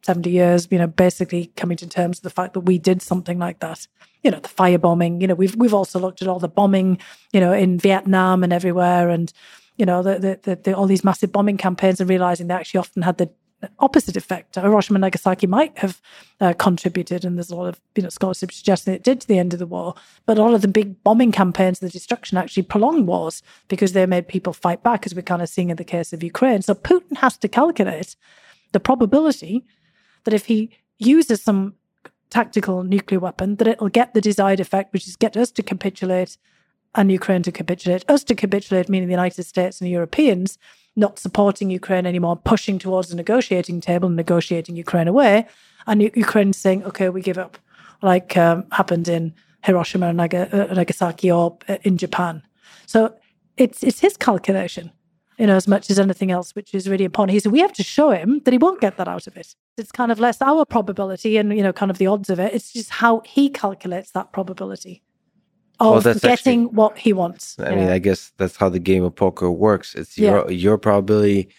70 0.03 0.29
years, 0.29 0.67
you 0.71 0.77
know, 0.77 0.87
basically 0.87 1.51
coming 1.55 1.77
to 1.77 1.87
terms 1.87 2.17
with 2.17 2.23
the 2.23 2.29
fact 2.29 2.53
that 2.53 2.61
we 2.61 2.77
did 2.77 3.01
something 3.01 3.39
like 3.39 3.59
that. 3.59 3.87
You 4.23 4.31
know, 4.31 4.39
the 4.39 4.49
firebombing, 4.49 5.21
you 5.21 5.27
know, 5.27 5.35
we've 5.35 5.55
we've 5.55 5.73
also 5.73 5.99
looked 5.99 6.21
at 6.21 6.27
all 6.27 6.39
the 6.39 6.47
bombing, 6.47 6.99
you 7.33 7.39
know, 7.39 7.53
in 7.53 7.79
Vietnam 7.79 8.43
and 8.43 8.53
everywhere 8.53 9.09
and 9.09 9.31
you 9.79 9.85
know, 9.85 10.03
the, 10.03 10.37
the, 10.43 10.57
the, 10.57 10.73
all 10.73 10.87
these 10.87 11.05
massive 11.05 11.31
bombing 11.31 11.55
campaigns 11.55 12.01
and 12.01 12.09
realizing 12.09 12.47
they 12.47 12.53
actually 12.53 12.79
often 12.79 13.01
had 13.01 13.17
the 13.17 13.31
opposite 13.79 14.15
effect. 14.15 14.55
Hiroshima 14.55 14.97
and 14.97 15.01
Nagasaki 15.01 15.47
might 15.47 15.77
have 15.79 16.01
uh, 16.39 16.53
contributed, 16.53 17.25
and 17.25 17.37
there's 17.37 17.51
a 17.51 17.55
lot 17.55 17.67
of 17.67 17.79
you 17.95 18.03
know 18.03 18.09
scholarship 18.09 18.51
suggesting 18.51 18.93
it 18.93 19.03
did 19.03 19.21
to 19.21 19.27
the 19.27 19.39
end 19.39 19.53
of 19.53 19.59
the 19.59 19.67
war. 19.67 19.95
But 20.25 20.37
a 20.37 20.41
lot 20.41 20.53
of 20.53 20.61
the 20.61 20.67
big 20.67 21.03
bombing 21.03 21.31
campaigns, 21.31 21.79
the 21.79 21.89
destruction, 21.89 22.37
actually 22.37 22.63
prolonged 22.63 23.07
wars 23.07 23.43
because 23.67 23.93
they 23.93 24.05
made 24.05 24.27
people 24.27 24.53
fight 24.53 24.83
back, 24.83 25.05
as 25.05 25.13
we're 25.13 25.21
kind 25.21 25.41
of 25.41 25.49
seeing 25.49 25.69
in 25.69 25.77
the 25.77 25.83
case 25.83 26.13
of 26.13 26.23
Ukraine. 26.23 26.61
So 26.61 26.73
Putin 26.73 27.17
has 27.17 27.37
to 27.37 27.47
calculate 27.47 28.15
the 28.71 28.79
probability 28.79 29.65
that 30.23 30.33
if 30.33 30.45
he 30.45 30.71
uses 30.97 31.41
some 31.41 31.75
tactical 32.29 32.83
nuclear 32.83 33.19
weapon, 33.19 33.55
that 33.55 33.67
it'll 33.67 33.89
get 33.89 34.13
the 34.13 34.21
desired 34.21 34.59
effect, 34.59 34.93
which 34.93 35.07
is 35.07 35.15
get 35.15 35.35
us 35.35 35.51
to 35.51 35.63
capitulate 35.63 36.37
and 36.95 37.11
Ukraine 37.11 37.43
to 37.43 37.51
capitulate. 37.51 38.09
Us 38.09 38.23
to 38.25 38.35
capitulate, 38.35 38.89
meaning 38.89 39.07
the 39.07 39.13
United 39.13 39.43
States 39.43 39.79
and 39.79 39.87
the 39.87 39.91
Europeans 39.91 40.57
not 40.99 41.19
supporting 41.19 41.69
Ukraine 41.69 42.05
anymore, 42.05 42.35
pushing 42.35 42.77
towards 42.79 43.09
the 43.09 43.15
negotiating 43.15 43.81
table 43.81 44.07
and 44.07 44.15
negotiating 44.15 44.75
Ukraine 44.75 45.07
away, 45.07 45.47
and 45.87 46.01
Ukraine 46.01 46.53
saying, 46.53 46.83
okay, 46.83 47.09
we 47.09 47.21
give 47.21 47.37
up, 47.37 47.57
like 48.01 48.37
um, 48.37 48.65
happened 48.71 49.07
in 49.07 49.33
Hiroshima 49.63 50.07
and 50.07 50.19
uh, 50.21 50.73
Nagasaki 50.73 51.31
or 51.31 51.57
uh, 51.67 51.77
in 51.83 51.97
Japan. 51.97 52.43
So 52.85 53.15
it's 53.57 53.83
it's 53.83 53.99
his 53.99 54.15
calculation 54.17 54.91
you 55.39 55.47
know, 55.47 55.55
as 55.55 55.69
much 55.69 55.89
as 55.89 55.97
anything 55.97 56.31
else, 56.31 56.53
which 56.53 56.75
is 56.75 56.89
really 56.89 57.05
important. 57.05 57.33
He 57.33 57.39
said, 57.39 57.53
we 57.53 57.61
have 57.61 57.73
to 57.73 57.83
show 57.83 58.11
him 58.11 58.41
that 58.43 58.51
he 58.51 58.57
won't 58.57 58.81
get 58.81 58.97
that 58.97 59.07
out 59.07 59.25
of 59.25 59.37
it. 59.37 59.55
It's 59.77 59.91
kind 59.91 60.11
of 60.11 60.19
less 60.19 60.41
our 60.41 60.65
probability 60.65 61.37
and, 61.37 61.55
you 61.55 61.63
know, 61.63 61.71
kind 61.71 61.89
of 61.89 61.97
the 61.97 62.07
odds 62.07 62.29
of 62.29 62.39
it. 62.39 62.53
It's 62.53 62.73
just 62.73 62.89
how 62.89 63.21
he 63.25 63.49
calculates 63.49 64.11
that 64.11 64.33
probability 64.33 65.01
of 65.79 66.05
well, 66.05 66.13
getting 66.13 66.31
actually, 66.31 66.65
what 66.65 66.97
he 66.97 67.13
wants. 67.13 67.57
I 67.59 67.69
mean, 67.69 67.85
know? 67.85 67.93
I 67.93 67.99
guess 67.99 68.31
that's 68.37 68.57
how 68.57 68.69
the 68.69 68.79
game 68.79 69.03
of 69.03 69.15
poker 69.15 69.49
works. 69.49 69.95
It's 69.95 70.17
your, 70.17 70.49
yeah. 70.49 70.57
your 70.57 70.77
probability 70.77 71.49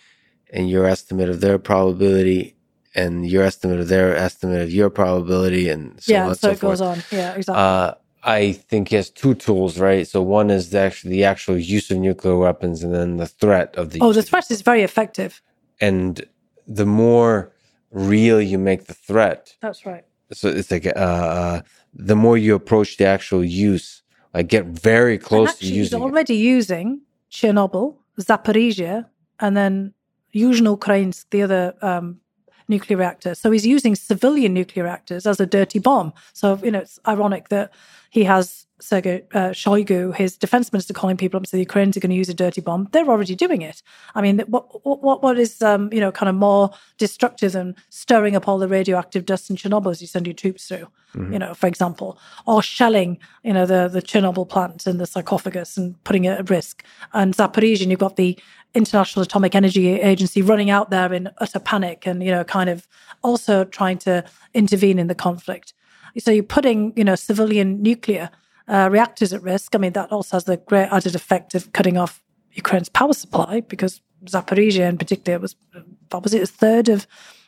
and 0.52 0.68
your 0.68 0.84
estimate 0.84 1.28
of 1.28 1.40
their 1.40 1.58
probability 1.58 2.56
and 2.94 3.26
your 3.26 3.44
estimate 3.44 3.80
of 3.80 3.88
their 3.88 4.16
estimate 4.16 4.60
of 4.62 4.70
your 4.72 4.90
probability 4.90 5.68
and 5.68 6.00
so 6.02 6.12
yeah, 6.12 6.28
on. 6.28 6.34
So, 6.34 6.48
so 6.48 6.50
it 6.50 6.58
forth. 6.58 6.60
goes 6.60 6.80
on. 6.80 7.02
Yeah, 7.10 7.34
exactly. 7.34 7.62
Uh, 7.62 7.94
I 8.22 8.52
think 8.52 8.88
he 8.88 8.96
has 8.96 9.08
two 9.08 9.34
tools, 9.34 9.78
right? 9.78 10.06
So 10.06 10.20
one 10.22 10.50
is 10.50 10.70
the 10.70 10.80
actual, 10.80 11.10
the 11.10 11.24
actual 11.24 11.58
use 11.58 11.90
of 11.90 11.98
nuclear 11.98 12.36
weapons, 12.36 12.82
and 12.82 12.94
then 12.94 13.16
the 13.16 13.26
threat 13.26 13.74
of 13.76 13.90
the. 13.90 14.00
Oh, 14.02 14.12
the 14.12 14.22
threat 14.22 14.50
is 14.50 14.60
very 14.60 14.82
effective. 14.82 15.40
And 15.80 16.22
the 16.66 16.84
more 16.84 17.52
real 17.90 18.40
you 18.40 18.58
make 18.58 18.86
the 18.86 18.94
threat, 18.94 19.56
that's 19.62 19.86
right. 19.86 20.04
So 20.32 20.48
it's 20.48 20.70
like 20.70 20.86
uh, 20.86 20.90
uh, 20.90 21.62
the 21.94 22.14
more 22.14 22.36
you 22.36 22.54
approach 22.54 22.98
the 22.98 23.06
actual 23.06 23.42
use, 23.42 24.02
like 24.34 24.48
get 24.48 24.66
very 24.66 25.18
close 25.18 25.50
actually, 25.50 25.68
to 25.68 25.74
using. 25.74 25.98
He's 25.98 26.04
already 26.06 26.34
it. 26.34 26.44
using 26.56 27.00
Chernobyl, 27.30 27.96
Zaporizhia, 28.20 29.06
and 29.38 29.56
then 29.56 29.94
Yuzhno 30.34 30.78
Ukrainsk, 30.78 31.26
the 31.30 31.42
other 31.42 31.74
um, 31.82 32.20
nuclear 32.68 32.96
reactor. 32.98 33.34
So 33.34 33.50
he's 33.50 33.66
using 33.66 33.94
civilian 33.94 34.54
nuclear 34.54 34.84
reactors 34.84 35.26
as 35.26 35.40
a 35.40 35.46
dirty 35.46 35.78
bomb. 35.78 36.12
So, 36.32 36.58
you 36.62 36.70
know, 36.70 36.80
it's 36.80 36.98
ironic 37.06 37.48
that 37.48 37.72
he 38.10 38.24
has 38.24 38.66
Sergei 38.80 39.22
uh, 39.32 39.50
Shoigu, 39.50 40.14
his 40.14 40.36
defense 40.36 40.72
minister, 40.72 40.92
calling 40.92 41.16
people 41.16 41.36
up 41.36 41.42
and 41.42 41.48
say 41.48 41.56
the 41.56 41.62
Ukrainians 41.62 41.96
are 41.96 42.00
going 42.00 42.10
to 42.10 42.16
use 42.16 42.28
a 42.28 42.34
dirty 42.34 42.60
bomb. 42.60 42.88
They're 42.92 43.08
already 43.08 43.34
doing 43.34 43.62
it. 43.62 43.82
I 44.14 44.22
mean, 44.22 44.40
what 44.48 44.84
what 44.84 45.22
what 45.22 45.38
is 45.38 45.62
um, 45.62 45.92
you 45.92 46.00
know 46.00 46.12
kind 46.12 46.28
of 46.28 46.34
more 46.34 46.70
destructive 46.98 47.52
than 47.52 47.76
stirring 47.90 48.36
up 48.36 48.48
all 48.48 48.58
the 48.58 48.68
radioactive 48.68 49.26
dust 49.26 49.50
in 49.50 49.56
Chernobyl 49.56 49.90
as 49.90 50.00
you 50.00 50.06
send 50.06 50.26
your 50.26 50.34
troops 50.34 50.68
through? 50.68 50.88
Mm-hmm. 51.14 51.32
You 51.32 51.38
know, 51.40 51.54
for 51.54 51.66
example, 51.66 52.18
or 52.46 52.62
shelling 52.62 53.18
you 53.42 53.52
know 53.52 53.66
the 53.66 53.88
the 53.88 54.02
Chernobyl 54.02 54.48
plant 54.48 54.86
and 54.86 55.00
the 55.00 55.06
sarcophagus 55.06 55.76
and 55.76 56.02
putting 56.04 56.24
it 56.24 56.38
at 56.38 56.50
risk. 56.50 56.84
And 57.12 57.34
Zaporizhia, 57.34 57.88
you've 57.88 57.98
got 57.98 58.16
the 58.16 58.38
International 58.74 59.22
Atomic 59.22 59.54
Energy 59.54 60.00
Agency 60.00 60.42
running 60.42 60.70
out 60.70 60.90
there 60.90 61.12
in 61.12 61.30
utter 61.38 61.58
panic 61.58 62.06
and 62.06 62.22
you 62.22 62.30
know 62.30 62.44
kind 62.44 62.70
of 62.70 62.86
also 63.22 63.64
trying 63.64 63.98
to 63.98 64.24
intervene 64.54 64.98
in 64.98 65.08
the 65.08 65.14
conflict. 65.14 65.74
So 66.18 66.30
you're 66.30 66.42
putting 66.42 66.92
you 66.96 67.04
know 67.04 67.14
civilian 67.14 67.82
nuclear 67.82 68.30
uh, 68.70 68.88
reactors 68.90 69.32
at 69.32 69.42
risk. 69.42 69.74
I 69.74 69.78
mean, 69.78 69.92
that 69.92 70.12
also 70.12 70.36
has 70.36 70.44
the 70.44 70.56
great 70.56 70.88
added 70.90 71.14
effect 71.14 71.54
of 71.54 71.72
cutting 71.72 71.98
off 71.98 72.22
Ukraine's 72.52 72.88
power 72.88 73.12
supply 73.12 73.60
because 73.60 74.00
Zaporizhia, 74.26 74.88
in 74.88 74.98
particular, 74.98 75.38
was 75.38 75.56
what 76.10 76.22
was 76.22 76.34
it 76.34 76.42
a 76.42 76.46
third 76.46 76.88
of 76.88 77.06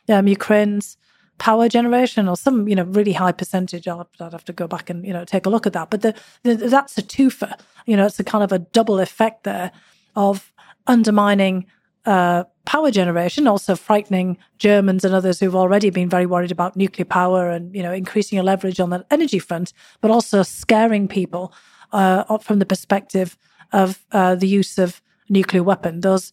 um, 0.08 0.26
Ukraine's 0.26 0.96
power 1.38 1.68
generation 1.68 2.28
or 2.28 2.36
some 2.36 2.68
you 2.68 2.74
know 2.74 2.84
really 2.84 3.12
high 3.12 3.32
percentage. 3.32 3.86
I'll, 3.86 4.08
I'd 4.20 4.32
have 4.32 4.44
to 4.46 4.52
go 4.52 4.66
back 4.66 4.90
and 4.90 5.04
you 5.06 5.12
know 5.12 5.24
take 5.24 5.46
a 5.46 5.50
look 5.50 5.66
at 5.66 5.72
that. 5.74 5.90
But 5.90 6.02
the, 6.02 6.14
the, 6.42 6.56
that's 6.56 6.98
a 6.98 7.02
twofer. 7.02 7.58
You 7.86 7.96
know, 7.96 8.06
it's 8.06 8.20
a 8.20 8.24
kind 8.24 8.44
of 8.44 8.52
a 8.52 8.58
double 8.58 9.00
effect 9.00 9.44
there 9.44 9.70
of 10.16 10.52
undermining 10.86 11.66
uh, 12.04 12.44
power 12.64 12.90
generation, 12.90 13.46
also 13.46 13.76
frightening 13.76 14.38
Germans 14.58 15.04
and 15.04 15.14
others 15.14 15.40
who've 15.40 15.56
already 15.56 15.90
been 15.90 16.08
very 16.08 16.26
worried 16.26 16.50
about 16.50 16.76
nuclear 16.76 17.04
power 17.04 17.50
and 17.50 17.74
you 17.74 17.82
know 17.82 17.92
increasing 17.92 18.36
your 18.36 18.44
leverage 18.44 18.80
on 18.80 18.90
the 18.90 19.04
energy 19.10 19.38
front, 19.38 19.72
but 20.00 20.10
also 20.10 20.42
scaring 20.42 21.08
people 21.08 21.52
uh, 21.92 22.38
from 22.38 22.58
the 22.58 22.66
perspective 22.66 23.36
of 23.72 24.04
uh, 24.12 24.34
the 24.34 24.48
use 24.48 24.78
of 24.78 25.02
nuclear 25.28 25.62
weapon. 25.62 26.00
Those 26.00 26.32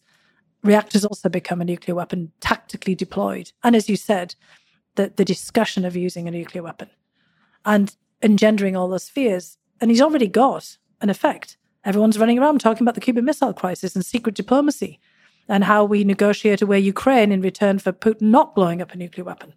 reactors 0.62 1.04
also 1.04 1.28
become 1.28 1.60
a 1.60 1.64
nuclear 1.64 1.94
weapon 1.94 2.32
tactically 2.40 2.94
deployed, 2.94 3.52
and 3.62 3.76
as 3.76 3.88
you 3.88 3.96
said, 3.96 4.34
the 4.96 5.12
the 5.14 5.24
discussion 5.24 5.84
of 5.84 5.96
using 5.96 6.26
a 6.26 6.32
nuclear 6.32 6.62
weapon 6.62 6.90
and 7.64 7.94
engendering 8.22 8.76
all 8.76 8.88
those 8.88 9.08
fears, 9.08 9.58
and 9.80 9.90
he's 9.90 10.02
already 10.02 10.28
got 10.28 10.78
an 11.00 11.10
effect. 11.10 11.56
Everyone's 11.82 12.18
running 12.18 12.38
around 12.38 12.60
talking 12.60 12.84
about 12.84 12.94
the 12.94 13.00
Cuban 13.00 13.24
Missile 13.24 13.54
Crisis 13.54 13.94
and 13.94 14.04
secret 14.04 14.34
diplomacy 14.34 15.00
and 15.50 15.64
how 15.64 15.84
we 15.84 16.04
negotiate 16.04 16.62
away 16.62 16.78
Ukraine 16.78 17.32
in 17.32 17.42
return 17.42 17.80
for 17.80 17.92
Putin 17.92 18.30
not 18.38 18.54
blowing 18.54 18.80
up 18.80 18.92
a 18.92 18.96
nuclear 18.96 19.24
weapon. 19.24 19.52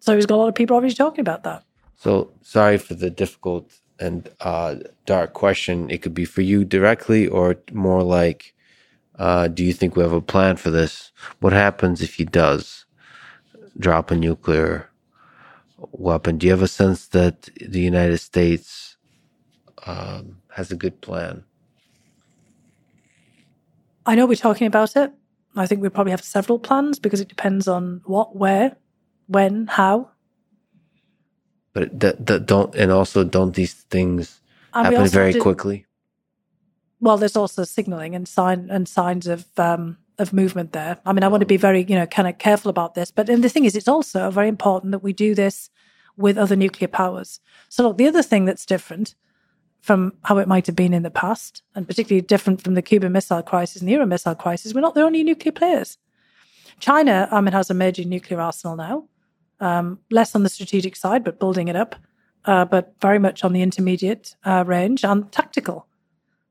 So 0.00 0.16
he's 0.16 0.26
got 0.26 0.34
a 0.34 0.42
lot 0.42 0.48
of 0.48 0.56
people 0.56 0.74
already 0.74 0.92
talking 0.92 1.20
about 1.20 1.44
that. 1.44 1.62
So 1.94 2.32
sorry 2.42 2.78
for 2.78 2.94
the 2.94 3.10
difficult 3.10 3.72
and 4.00 4.28
uh, 4.40 4.74
dark 5.06 5.32
question. 5.34 5.88
It 5.88 6.02
could 6.02 6.14
be 6.14 6.24
for 6.24 6.42
you 6.42 6.64
directly, 6.64 7.28
or 7.28 7.56
more 7.72 8.02
like, 8.02 8.54
uh, 9.18 9.46
do 9.48 9.64
you 9.64 9.72
think 9.72 9.94
we 9.94 10.02
have 10.02 10.12
a 10.12 10.20
plan 10.20 10.56
for 10.56 10.70
this? 10.70 11.12
What 11.38 11.52
happens 11.52 12.02
if 12.02 12.14
he 12.14 12.24
does 12.24 12.84
drop 13.78 14.10
a 14.10 14.16
nuclear 14.16 14.90
weapon? 15.92 16.38
Do 16.38 16.46
you 16.46 16.52
have 16.52 16.62
a 16.62 16.68
sense 16.68 17.06
that 17.08 17.48
the 17.60 17.80
United 17.80 18.18
States 18.18 18.96
um, 19.86 20.42
has 20.56 20.72
a 20.72 20.76
good 20.76 21.00
plan? 21.00 21.44
I 24.04 24.16
know 24.16 24.26
we're 24.26 24.34
talking 24.34 24.66
about 24.66 24.96
it. 24.96 25.12
I 25.56 25.66
think 25.66 25.82
we 25.82 25.88
probably 25.88 26.10
have 26.10 26.22
several 26.22 26.58
plans 26.58 26.98
because 26.98 27.20
it 27.20 27.28
depends 27.28 27.66
on 27.66 28.02
what, 28.04 28.36
where, 28.36 28.76
when, 29.26 29.66
how. 29.66 30.10
But 31.72 31.98
that, 32.00 32.26
that 32.26 32.46
don't, 32.46 32.74
and 32.74 32.90
also 32.92 33.24
don't 33.24 33.54
these 33.54 33.74
things 33.74 34.40
and 34.74 34.94
happen 34.94 35.08
very 35.08 35.32
do, 35.32 35.40
quickly? 35.40 35.86
Well, 37.00 37.18
there's 37.18 37.36
also 37.36 37.64
signaling 37.64 38.14
and 38.14 38.26
sign 38.26 38.68
and 38.70 38.88
signs 38.88 39.26
of 39.26 39.46
um, 39.58 39.98
of 40.18 40.32
movement 40.32 40.72
there. 40.72 40.98
I 41.04 41.12
mean, 41.12 41.22
I 41.22 41.28
want 41.28 41.42
to 41.42 41.46
be 41.46 41.58
very, 41.58 41.84
you 41.84 41.94
know, 41.94 42.06
kind 42.06 42.26
of 42.26 42.38
careful 42.38 42.70
about 42.70 42.94
this. 42.94 43.10
But 43.10 43.28
and 43.28 43.44
the 43.44 43.50
thing 43.50 43.66
is, 43.66 43.76
it's 43.76 43.88
also 43.88 44.30
very 44.30 44.48
important 44.48 44.92
that 44.92 45.02
we 45.02 45.12
do 45.12 45.34
this 45.34 45.68
with 46.16 46.38
other 46.38 46.56
nuclear 46.56 46.88
powers. 46.88 47.40
So 47.68 47.82
look, 47.82 47.98
the 47.98 48.08
other 48.08 48.22
thing 48.22 48.46
that's 48.46 48.64
different 48.64 49.14
from 49.86 50.12
how 50.24 50.38
it 50.38 50.48
might 50.48 50.66
have 50.66 50.74
been 50.74 50.92
in 50.92 51.04
the 51.04 51.12
past, 51.12 51.62
and 51.76 51.86
particularly 51.86 52.20
different 52.20 52.60
from 52.60 52.74
the 52.74 52.82
Cuban 52.82 53.12
Missile 53.12 53.44
Crisis 53.44 53.80
and 53.80 53.88
the 53.88 53.94
Iran 53.94 54.08
Missile 54.08 54.34
Crisis, 54.34 54.74
we're 54.74 54.80
not 54.80 54.94
the 54.94 55.02
only 55.02 55.22
nuclear 55.22 55.52
players. 55.52 55.96
China, 56.80 57.28
I 57.30 57.40
mean, 57.40 57.52
has 57.52 57.70
a 57.70 57.74
major 57.74 58.04
nuclear 58.04 58.40
arsenal 58.40 58.74
now, 58.74 59.04
um, 59.60 60.00
less 60.10 60.34
on 60.34 60.42
the 60.42 60.48
strategic 60.48 60.96
side, 60.96 61.22
but 61.22 61.38
building 61.38 61.68
it 61.68 61.76
up, 61.76 61.94
uh, 62.46 62.64
but 62.64 62.94
very 63.00 63.20
much 63.20 63.44
on 63.44 63.52
the 63.52 63.62
intermediate 63.62 64.34
uh, 64.44 64.64
range 64.66 65.04
and 65.04 65.30
tactical. 65.30 65.86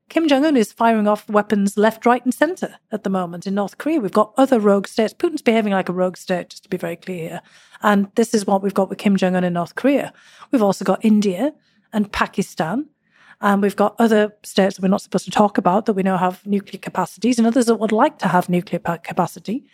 Kim 0.08 0.28
Jong 0.28 0.46
un 0.46 0.56
is 0.56 0.72
firing 0.72 1.06
off 1.06 1.28
weapons 1.28 1.76
left, 1.76 2.06
right, 2.06 2.24
and 2.24 2.32
center 2.32 2.76
at 2.90 3.04
the 3.04 3.10
moment 3.10 3.46
in 3.46 3.54
North 3.54 3.76
Korea. 3.76 4.00
We've 4.00 4.12
got 4.12 4.32
other 4.38 4.58
rogue 4.58 4.86
states. 4.86 5.12
Putin's 5.12 5.42
behaving 5.42 5.74
like 5.74 5.90
a 5.90 5.92
rogue 5.92 6.16
state, 6.16 6.48
just 6.48 6.62
to 6.62 6.70
be 6.70 6.78
very 6.78 6.96
clear 6.96 7.28
here. 7.28 7.42
And 7.82 8.08
this 8.14 8.32
is 8.32 8.46
what 8.46 8.62
we've 8.62 8.72
got 8.72 8.88
with 8.88 8.96
Kim 8.96 9.16
Jong 9.16 9.36
un 9.36 9.44
in 9.44 9.52
North 9.52 9.74
Korea. 9.74 10.14
We've 10.52 10.62
also 10.62 10.86
got 10.86 11.04
India 11.04 11.52
and 11.92 12.10
Pakistan 12.10 12.88
and 13.40 13.60
we've 13.62 13.76
got 13.76 13.94
other 13.98 14.34
states 14.42 14.76
that 14.76 14.82
we're 14.82 14.88
not 14.88 15.02
supposed 15.02 15.26
to 15.26 15.30
talk 15.30 15.58
about 15.58 15.86
that 15.86 15.94
we 15.94 16.02
know 16.02 16.16
have 16.16 16.46
nuclear 16.46 16.80
capacities 16.80 17.38
and 17.38 17.46
others 17.46 17.66
that 17.66 17.76
would 17.76 17.92
like 17.92 18.18
to 18.18 18.28
have 18.28 18.48
nuclear 18.48 18.78
capacity. 18.78 19.64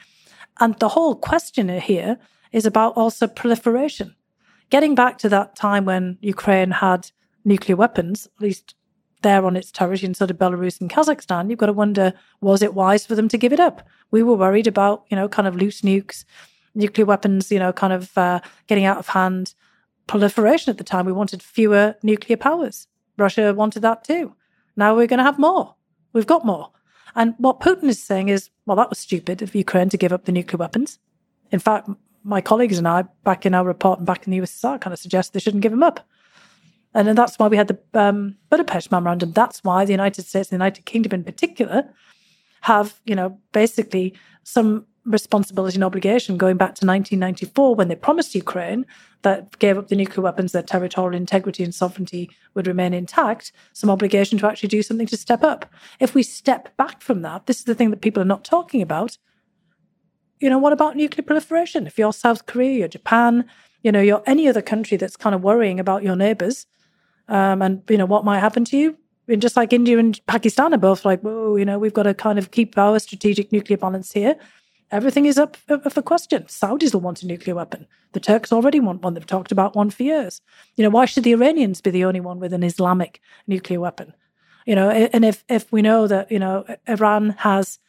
And 0.61 0.79
the 0.79 0.89
whole 0.89 1.15
question 1.15 1.69
here 1.69 2.19
is 2.51 2.67
about 2.67 2.97
also 2.97 3.27
proliferation. 3.27 4.15
Getting 4.71 4.95
back 4.95 5.19
to 5.19 5.29
that 5.29 5.55
time 5.55 5.85
when 5.85 6.19
Ukraine 6.21 6.71
had 6.71 7.11
nuclear 7.45 7.77
weapons, 7.77 8.27
at 8.37 8.43
least 8.43 8.75
there 9.23 9.45
on 9.45 9.57
its 9.57 9.71
territory 9.71 10.15
sort 10.15 10.31
of 10.31 10.39
Belarus 10.39 10.81
and 10.81 10.91
Kazakhstan, 10.91 11.49
you've 11.49 11.59
got 11.59 11.67
to 11.67 11.73
wonder, 11.73 12.13
was 12.41 12.63
it 12.63 12.75
wise 12.75 13.07
for 13.07 13.15
them 13.15 13.29
to 13.29 13.39
give 13.39 13.53
it 13.53 13.61
up? 13.61 13.87
We 14.11 14.23
were 14.23 14.35
worried 14.35 14.67
about, 14.67 15.05
you 15.09 15.17
know, 15.17 15.29
kind 15.29 15.47
of 15.47 15.57
loose 15.57 15.83
nukes, 15.83 16.25
nuclear 16.75 17.07
weapons, 17.07 17.53
you 17.53 17.59
know, 17.59 17.73
kind 17.73 17.93
of 17.93 18.17
uh, 18.19 18.41
getting 18.67 18.85
out 18.85 18.99
of 18.99 19.09
hand, 19.09 19.55
proliferation 20.07 20.71
at 20.71 20.79
the 20.79 20.85
time. 20.85 21.07
We 21.07 21.13
wanted 21.13 21.43
fewer 21.43 21.95
nuclear 22.03 22.37
powers. 22.37 22.89
Russia 23.17 23.55
wanted 23.55 23.81
that 23.81 24.05
too. 24.05 24.35
Now 24.77 24.95
we're 24.97 25.07
going 25.07 25.19
to 25.19 25.25
have 25.25 25.39
more. 25.39 25.75
We've 26.13 26.27
got 26.27 26.45
more. 26.45 26.71
And 27.15 27.35
what 27.39 27.61
Putin 27.61 27.85
is 27.85 28.03
saying 28.03 28.29
is, 28.29 28.51
well, 28.67 28.77
that 28.77 28.89
was 28.89 28.99
stupid 28.99 29.43
of 29.43 29.55
Ukraine 29.55 29.89
to 29.91 29.99
give 29.99 30.13
up 30.13 30.25
the 30.25 30.33
nuclear 30.33 30.59
weapons. 30.59 30.99
In 31.51 31.59
fact, 31.59 31.89
my 32.25 32.41
colleagues 32.41 32.79
and 32.79 32.89
I, 32.89 33.03
back 33.25 33.45
in 33.45 33.55
our 33.55 33.65
report 33.65 33.99
and 33.99 34.07
back 34.07 34.27
in 34.27 34.31
the 34.31 34.39
USSR, 34.39 34.81
kind 34.81 34.95
of 34.95 35.01
suggest 35.01 35.33
they 35.33 35.41
shouldn't 35.41 35.63
give 35.63 35.73
them 35.73 35.83
up. 35.83 36.01
And 36.95 37.09
then 37.09 37.17
that's 37.17 37.39
why 37.39 37.49
we 37.49 37.57
had 37.57 37.69
the 37.69 37.79
um, 37.95 38.37
Budapest 38.51 38.91
Memorandum. 38.91 39.33
That's 39.33 39.65
why 39.65 39.85
the 39.85 39.93
United 39.93 40.27
States 40.27 40.51
and 40.51 40.61
the 40.61 40.65
United 40.65 40.85
Kingdom 40.85 41.13
in 41.13 41.25
particular 41.25 41.89
have, 42.63 43.01
you 43.05 43.15
know, 43.15 43.39
basically 43.53 44.15
some 44.45 44.87
responsibility 45.05 45.77
and 45.77 45.85
obligation 45.85 46.37
going 46.37 46.57
back 46.57 46.75
to 46.77 46.87
1994 46.87 47.75
when 47.75 47.89
they 47.89 47.97
promised 47.97 48.35
Ukraine 48.35 48.87
that 49.23 49.59
gave 49.59 49.79
up 49.79 49.89
the 49.89 49.97
nuclear 49.97 50.23
weapons, 50.23 50.53
their 50.53 50.63
territorial 50.63 51.17
integrity 51.17 51.63
and 51.65 51.75
sovereignty 51.75 52.31
would 52.55 52.67
remain 52.67 52.93
intact, 52.93 53.53
some 53.73 53.91
obligation 53.91 54.39
to 54.39 54.47
actually 54.47 54.69
do 54.69 54.83
something 54.83 55.07
to 55.07 55.17
step 55.17 55.43
up. 55.43 55.67
If 56.01 56.15
we 56.15 56.23
step 56.23 56.77
back 56.77 57.01
from 57.01 57.23
that, 57.23 57.47
this 57.47 57.59
is 57.59 57.65
the 57.65 57.75
thing 57.75 57.91
that 57.91 58.03
people 58.03 58.23
are 58.23 58.27
not 58.27 58.45
talking 58.45 58.83
about. 58.83 59.19
You 60.41 60.51
know, 60.51 60.59
what 60.59 60.73
about 60.73 60.97
nuclear 60.97 61.25
proliferation? 61.25 61.87
If 61.87 61.99
you're 61.99 62.13
South 62.13 62.47
Korea, 62.47 62.79
you're 62.79 62.89
Japan, 62.89 63.45
you 63.83 63.93
know, 63.93 64.01
you're 64.01 64.23
any 64.27 64.49
other 64.49 64.63
country 64.63 64.97
that's 64.97 65.17
kind 65.17 65.35
of 65.35 65.43
worrying 65.43 65.79
about 65.79 66.03
your 66.03 66.17
neighbors 66.17 66.67
um, 67.29 67.63
and, 67.63 67.83
you 67.89 67.97
know, 67.97 68.07
what 68.07 68.25
might 68.25 68.41
happen 68.41 68.65
to 68.67 68.77
you. 68.77 68.97
And 69.29 69.41
just 69.41 69.57
like 69.57 69.73
India 69.73 69.99
and 69.99 70.21
Pakistan 70.27 70.75
are 70.75 70.79
both 70.79 71.05
like, 71.05 71.21
whoa, 71.21 71.55
you 71.55 71.65
know, 71.65 71.79
we've 71.79 71.95
got 71.95 72.03
to 72.05 72.15
kind 72.15 72.41
of 72.41 72.51
keep 72.51 72.77
our 72.77 72.99
strategic 72.99 73.53
nuclear 73.53 73.77
balance 73.77 74.13
here 74.13 74.37
everything 74.93 75.27
is 75.27 75.39
up 75.39 75.57
for 75.57 76.03
question. 76.03 76.45
Saudis 76.45 76.93
will 76.93 77.01
want 77.01 77.23
a 77.23 77.27
nuclear 77.27 77.57
weapon. 77.57 77.87
The 78.13 78.21
Turks 78.21 78.53
already 78.53 78.79
want 78.79 79.03
one. 79.03 79.15
They've 79.15 79.27
talked 79.27 79.51
about 79.51 79.75
one 79.75 79.91
for 79.91 80.03
years. 80.03 80.41
You 80.77 80.85
know, 80.85 80.91
why 80.91 81.07
should 81.07 81.25
the 81.25 81.33
Iranians 81.33 81.81
be 81.81 81.91
the 81.91 82.05
only 82.05 82.21
one 82.21 82.39
with 82.39 82.53
an 82.53 82.63
Islamic 82.63 83.21
nuclear 83.47 83.81
weapon? 83.81 84.13
You 84.67 84.77
know, 84.77 84.91
and 84.91 85.25
if 85.25 85.45
if 85.49 85.73
we 85.73 85.83
know 85.83 86.07
that 86.07 86.31
you 86.31 86.39
know 86.39 86.65
Iran 86.87 87.31
has 87.39 87.81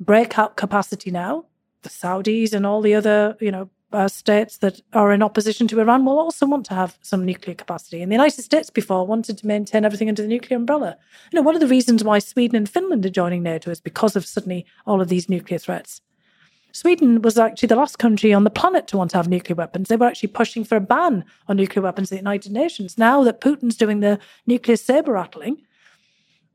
breakout 0.00 0.56
capacity 0.56 1.10
now, 1.12 1.44
the 1.82 1.90
Saudis 1.90 2.52
and 2.52 2.66
all 2.66 2.80
the 2.80 2.94
other 2.94 3.36
you 3.40 3.52
know 3.52 3.70
uh, 3.92 4.08
states 4.08 4.56
that 4.56 4.80
are 4.92 5.12
in 5.12 5.22
opposition 5.22 5.68
to 5.68 5.80
Iran 5.80 6.04
will 6.04 6.18
also 6.18 6.46
want 6.46 6.66
to 6.66 6.74
have 6.74 6.98
some 7.02 7.24
nuclear 7.24 7.54
capacity. 7.54 8.02
And 8.02 8.10
the 8.10 8.16
United 8.16 8.42
States 8.42 8.70
before 8.70 9.06
wanted 9.06 9.38
to 9.38 9.46
maintain 9.46 9.84
everything 9.84 10.08
under 10.08 10.22
the 10.22 10.28
nuclear 10.28 10.56
umbrella. 10.56 10.96
You 11.30 11.36
know, 11.36 11.42
one 11.42 11.54
of 11.54 11.60
the 11.60 11.68
reasons 11.68 12.02
why 12.02 12.18
Sweden 12.18 12.56
and 12.56 12.68
Finland 12.68 13.06
are 13.06 13.10
joining 13.10 13.44
NATO 13.44 13.70
is 13.70 13.80
because 13.80 14.16
of 14.16 14.26
suddenly 14.26 14.66
all 14.84 15.00
of 15.00 15.08
these 15.08 15.28
nuclear 15.28 15.58
threats. 15.58 16.00
Sweden 16.74 17.22
was 17.22 17.38
actually 17.38 17.68
the 17.68 17.76
last 17.76 18.00
country 18.00 18.34
on 18.34 18.42
the 18.42 18.50
planet 18.50 18.88
to 18.88 18.96
want 18.96 19.12
to 19.12 19.16
have 19.16 19.28
nuclear 19.28 19.54
weapons. 19.54 19.88
They 19.88 19.96
were 19.96 20.06
actually 20.06 20.30
pushing 20.30 20.64
for 20.64 20.74
a 20.74 20.80
ban 20.80 21.24
on 21.46 21.56
nuclear 21.56 21.82
weapons 21.84 22.10
at 22.10 22.16
the 22.16 22.20
United 22.20 22.50
Nations. 22.50 22.98
Now 22.98 23.22
that 23.22 23.40
Putin's 23.40 23.76
doing 23.76 24.00
the 24.00 24.18
nuclear 24.46 24.76
saber 24.76 25.12
rattling, 25.12 25.62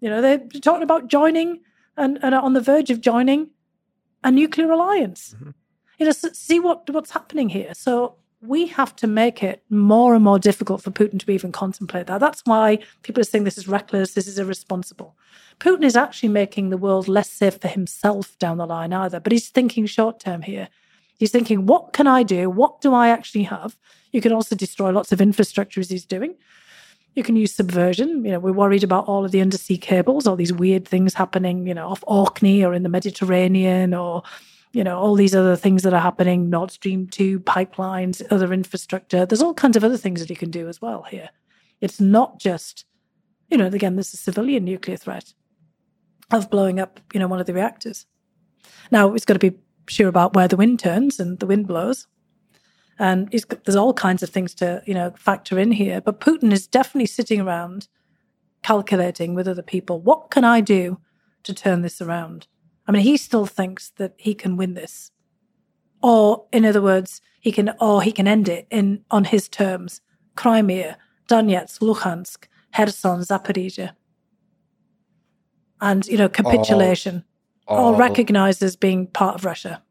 you 0.02 0.10
know, 0.10 0.22
they're 0.22 0.40
talking 0.62 0.84
about 0.84 1.08
joining 1.08 1.62
and, 1.96 2.20
and 2.22 2.36
on 2.36 2.52
the 2.52 2.60
verge 2.60 2.90
of 2.90 3.00
joining 3.00 3.50
a 4.22 4.30
nuclear 4.30 4.70
alliance. 4.70 5.36
Mm-hmm. 5.38 5.52
you 6.00 6.06
know, 6.06 6.12
see 6.12 6.60
what 6.60 6.90
what's 6.90 7.12
happening 7.12 7.48
here. 7.48 7.74
So 7.74 8.16
we 8.42 8.68
have 8.68 8.96
to 8.98 9.08
make 9.08 9.42
it 9.42 9.64
more 9.70 10.16
and 10.16 10.24
more 10.24 10.40
difficult 10.40 10.82
for 10.82 10.92
Putin 10.92 11.20
to 11.20 11.32
even 11.32 11.52
contemplate 11.52 12.08
that. 12.08 12.20
That's 12.20 12.42
why 12.46 12.80
people 13.04 13.22
are 13.22 13.26
saying 13.26 13.46
this 13.46 13.58
is 13.58 13.68
reckless, 13.68 14.14
this 14.14 14.28
is 14.28 14.38
irresponsible. 14.38 15.16
Putin 15.60 15.84
is 15.84 15.98
actually 15.98 16.30
making 16.30 16.70
the 16.70 16.78
world 16.78 17.08
less 17.08 17.30
safe 17.30 17.60
for 17.60 17.68
himself 17.68 18.38
down 18.40 18.58
the 18.58 18.66
line 18.66 18.94
either, 18.94 19.20
but 19.20 19.32
he's 19.32 19.50
thinking 19.50 19.86
short 19.86 20.20
term 20.20 20.42
here. 20.42 20.70
He's 21.18 21.32
thinking, 21.32 21.66
what 21.66 21.92
can 21.92 22.08
I 22.08 22.24
do? 22.24 22.50
What 22.50 22.80
do 22.80 22.94
I 22.94 23.10
actually 23.10 23.44
have? 23.44 23.78
You 24.12 24.22
can 24.22 24.32
also 24.32 24.56
destroy 24.56 24.90
lots 24.92 25.12
of 25.12 25.20
infrastructure 25.20 25.82
as 25.82 25.90
he's 25.90 26.06
doing. 26.06 26.36
You 27.14 27.24
can 27.24 27.36
use 27.36 27.54
subversion. 27.54 28.24
You 28.24 28.32
know, 28.32 28.40
we're 28.40 28.54
worried 28.54 28.86
about 28.86 29.06
all 29.06 29.26
of 29.26 29.32
the 29.32 29.42
undersea 29.42 29.78
cables, 29.78 30.26
all 30.26 30.38
these 30.38 30.54
weird 30.54 30.88
things 30.88 31.14
happening, 31.14 31.68
you 31.68 31.74
know, 31.74 31.90
off 31.90 32.04
Orkney 32.08 32.64
or 32.64 32.74
in 32.74 32.84
the 32.84 32.90
Mediterranean 32.90 33.94
or 33.94 34.24
you 34.72 34.84
know, 34.84 35.00
all 35.00 35.16
these 35.16 35.36
other 35.36 35.56
things 35.56 35.84
that 35.84 35.94
are 35.94 36.00
happening, 36.00 36.50
Nord 36.50 36.72
Stream 36.72 37.08
2 37.08 37.40
pipelines, 37.40 38.26
other 38.30 38.54
infrastructure. 38.54 39.26
There's 39.26 39.42
all 39.42 39.54
kinds 39.54 39.76
of 39.76 39.84
other 39.84 39.98
things 39.98 40.20
that 40.20 40.30
you 40.30 40.36
can 40.36 40.52
do 40.52 40.68
as 40.68 40.82
well 40.82 41.04
here. 41.04 41.30
It's 41.82 42.00
not 42.00 42.40
just, 42.40 42.86
you 43.50 43.58
know, 43.58 43.68
again, 43.68 43.96
there's 43.96 44.14
a 44.14 44.18
civilian 44.18 44.66
nuclear 44.66 44.98
threat 44.98 45.34
of 46.32 46.50
blowing 46.50 46.80
up, 46.80 47.00
you 47.14 47.20
know, 47.20 47.28
one 47.28 47.40
of 47.40 47.46
the 47.46 47.54
reactors. 47.54 48.06
Now, 48.92 49.14
it's 49.14 49.26
got 49.26 49.34
to 49.34 49.52
be 49.52 49.58
sure 49.88 50.08
about 50.08 50.36
where 50.36 50.48
the 50.48 50.58
wind 50.58 50.80
turns 50.80 51.20
and 51.20 51.40
the 51.40 51.48
wind 51.48 51.68
blows. 51.68 52.08
And 52.98 53.32
there's 53.32 53.76
all 53.76 53.94
kinds 53.94 54.24
of 54.24 54.30
things 54.30 54.54
to, 54.56 54.84
you 54.86 54.94
know, 54.94 55.14
factor 55.18 55.58
in 55.58 55.72
here. 55.72 56.02
But 56.02 56.20
Putin 56.20 56.52
is 56.52 56.68
definitely 56.68 57.06
sitting 57.06 57.40
around 57.40 57.88
calculating 58.62 59.36
with 59.36 59.48
other 59.48 59.62
people, 59.62 60.02
what 60.02 60.32
can 60.32 60.44
I 60.44 60.62
do 60.62 61.00
to 61.44 61.54
turn 61.54 61.82
this 61.82 62.02
around? 62.02 62.48
I 62.88 62.92
mean, 62.92 63.04
he 63.04 63.18
still 63.18 63.46
thinks 63.46 63.92
that 63.92 64.14
he 64.18 64.34
can 64.34 64.58
win 64.58 64.74
this. 64.74 65.12
Or, 66.02 66.46
in 66.52 66.66
other 66.66 66.82
words, 66.82 67.22
he 67.40 67.52
can, 67.52 67.74
or 67.80 68.02
he 68.02 68.12
can 68.12 68.28
end 68.28 68.50
it 68.50 68.68
in 68.70 69.04
on 69.12 69.26
his 69.26 69.48
terms. 69.48 70.02
Crimea, 70.36 70.98
Donetsk, 71.30 71.80
Luhansk, 71.80 72.48
Kherson, 72.76 73.20
Zaporizhia. 73.20 73.92
And, 75.82 76.06
you 76.08 76.18
know, 76.18 76.30
capitulation, 76.30 77.24
all, 77.68 77.94
all 77.94 77.96
recognized 77.96 78.62
as 78.64 78.76
being 78.76 79.08
part 79.08 79.36
of 79.36 79.46
Russia. 79.46 79.82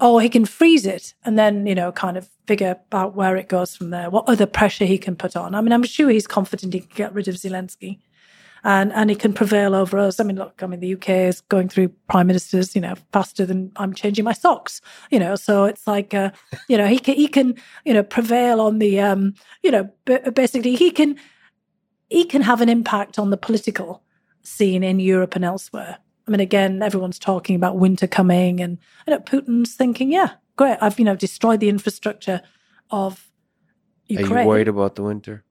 Or 0.00 0.22
he 0.22 0.28
can 0.30 0.46
freeze 0.46 0.86
it 0.86 1.14
and 1.24 1.38
then, 1.38 1.66
you 1.66 1.74
know, 1.74 1.92
kind 1.92 2.16
of 2.16 2.28
figure 2.46 2.78
out 2.90 3.14
where 3.14 3.36
it 3.36 3.48
goes 3.48 3.76
from 3.76 3.90
there, 3.90 4.08
what 4.08 4.28
other 4.28 4.46
pressure 4.46 4.86
he 4.86 4.96
can 4.96 5.14
put 5.14 5.36
on. 5.36 5.54
I 5.54 5.60
mean, 5.60 5.72
I'm 5.72 5.82
sure 5.82 6.08
he's 6.08 6.26
confident 6.26 6.72
he 6.72 6.80
can 6.80 6.90
get 6.94 7.14
rid 7.14 7.28
of 7.28 7.34
Zelensky 7.34 7.98
and 8.64 8.92
and 8.92 9.10
he 9.10 9.16
can 9.16 9.32
prevail 9.32 9.74
over 9.74 9.98
us. 9.98 10.20
I 10.20 10.24
mean, 10.24 10.36
look, 10.36 10.62
I 10.62 10.66
mean, 10.66 10.80
the 10.80 10.94
UK 10.94 11.08
is 11.10 11.40
going 11.42 11.68
through 11.68 11.88
prime 12.08 12.26
ministers, 12.26 12.74
you 12.74 12.80
know, 12.80 12.94
faster 13.12 13.46
than 13.46 13.72
I'm 13.76 13.94
changing 13.94 14.24
my 14.24 14.32
socks, 14.32 14.80
you 15.10 15.18
know. 15.18 15.36
So 15.36 15.64
it's 15.64 15.86
like, 15.86 16.14
uh, 16.14 16.30
you 16.68 16.76
know, 16.76 16.86
he 16.86 16.98
can 16.98 17.14
he 17.14 17.28
can 17.28 17.54
you 17.84 17.94
know 17.94 18.02
prevail 18.02 18.60
on 18.60 18.78
the, 18.78 19.00
um, 19.00 19.34
you 19.62 19.70
know, 19.70 19.90
basically 20.34 20.76
he 20.76 20.90
can 20.90 21.16
he 22.10 22.24
can 22.24 22.42
have 22.42 22.60
an 22.60 22.68
impact 22.68 23.18
on 23.18 23.30
the 23.30 23.36
political 23.36 24.02
scene 24.42 24.82
in 24.82 25.00
Europe 25.00 25.36
and 25.36 25.44
elsewhere. 25.44 25.98
I 26.26 26.30
mean, 26.30 26.40
again, 26.40 26.82
everyone's 26.82 27.18
talking 27.18 27.56
about 27.56 27.78
winter 27.78 28.06
coming, 28.06 28.60
and 28.60 28.78
you 29.06 29.14
know, 29.14 29.20
Putin's 29.20 29.74
thinking, 29.74 30.12
yeah, 30.12 30.32
great, 30.56 30.76
I've 30.80 30.98
you 30.98 31.04
know 31.04 31.16
destroyed 31.16 31.60
the 31.60 31.68
infrastructure 31.68 32.42
of 32.90 33.30
Ukraine. 34.06 34.32
Are 34.32 34.42
you 34.42 34.48
worried 34.48 34.68
about 34.68 34.96
the 34.96 35.02
winter? 35.02 35.44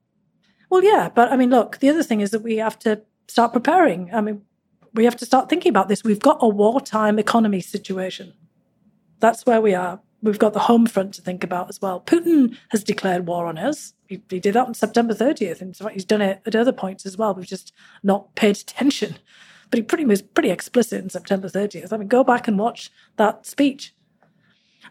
Well, 0.69 0.83
yeah, 0.83 1.09
but 1.13 1.31
I 1.31 1.37
mean, 1.37 1.49
look, 1.49 1.79
the 1.79 1.89
other 1.89 2.03
thing 2.03 2.21
is 2.21 2.31
that 2.31 2.43
we 2.43 2.57
have 2.57 2.77
to 2.79 3.01
start 3.27 3.53
preparing. 3.53 4.13
I 4.13 4.21
mean, 4.21 4.43
we 4.93 5.05
have 5.05 5.15
to 5.17 5.25
start 5.25 5.49
thinking 5.49 5.69
about 5.69 5.87
this. 5.87 6.03
We've 6.03 6.19
got 6.19 6.37
a 6.41 6.47
wartime 6.47 7.19
economy 7.19 7.61
situation. 7.61 8.33
That's 9.19 9.45
where 9.45 9.61
we 9.61 9.73
are. 9.73 9.99
We've 10.21 10.39
got 10.39 10.53
the 10.53 10.59
home 10.59 10.85
front 10.85 11.13
to 11.15 11.21
think 11.21 11.43
about 11.43 11.69
as 11.69 11.81
well. 11.81 12.01
Putin 12.01 12.57
has 12.69 12.83
declared 12.83 13.27
war 13.27 13.45
on 13.45 13.57
us. 13.57 13.93
He, 14.07 14.21
he 14.29 14.39
did 14.39 14.55
that 14.55 14.67
on 14.67 14.73
September 14.73 15.13
30th. 15.13 15.61
And 15.61 15.75
he's 15.93 16.05
done 16.05 16.21
it 16.21 16.41
at 16.45 16.55
other 16.55 16.73
points 16.73 17.05
as 17.05 17.17
well. 17.17 17.33
We've 17.33 17.45
just 17.45 17.73
not 18.03 18.35
paid 18.35 18.57
attention. 18.57 19.17
But 19.69 19.77
he 19.77 19.83
pretty 19.83 20.05
was 20.05 20.21
pretty 20.21 20.49
explicit 20.49 21.01
in 21.01 21.09
September 21.09 21.47
30th. 21.47 21.93
I 21.93 21.97
mean, 21.97 22.07
go 22.07 22.23
back 22.23 22.47
and 22.47 22.59
watch 22.59 22.91
that 23.17 23.45
speech. 23.45 23.93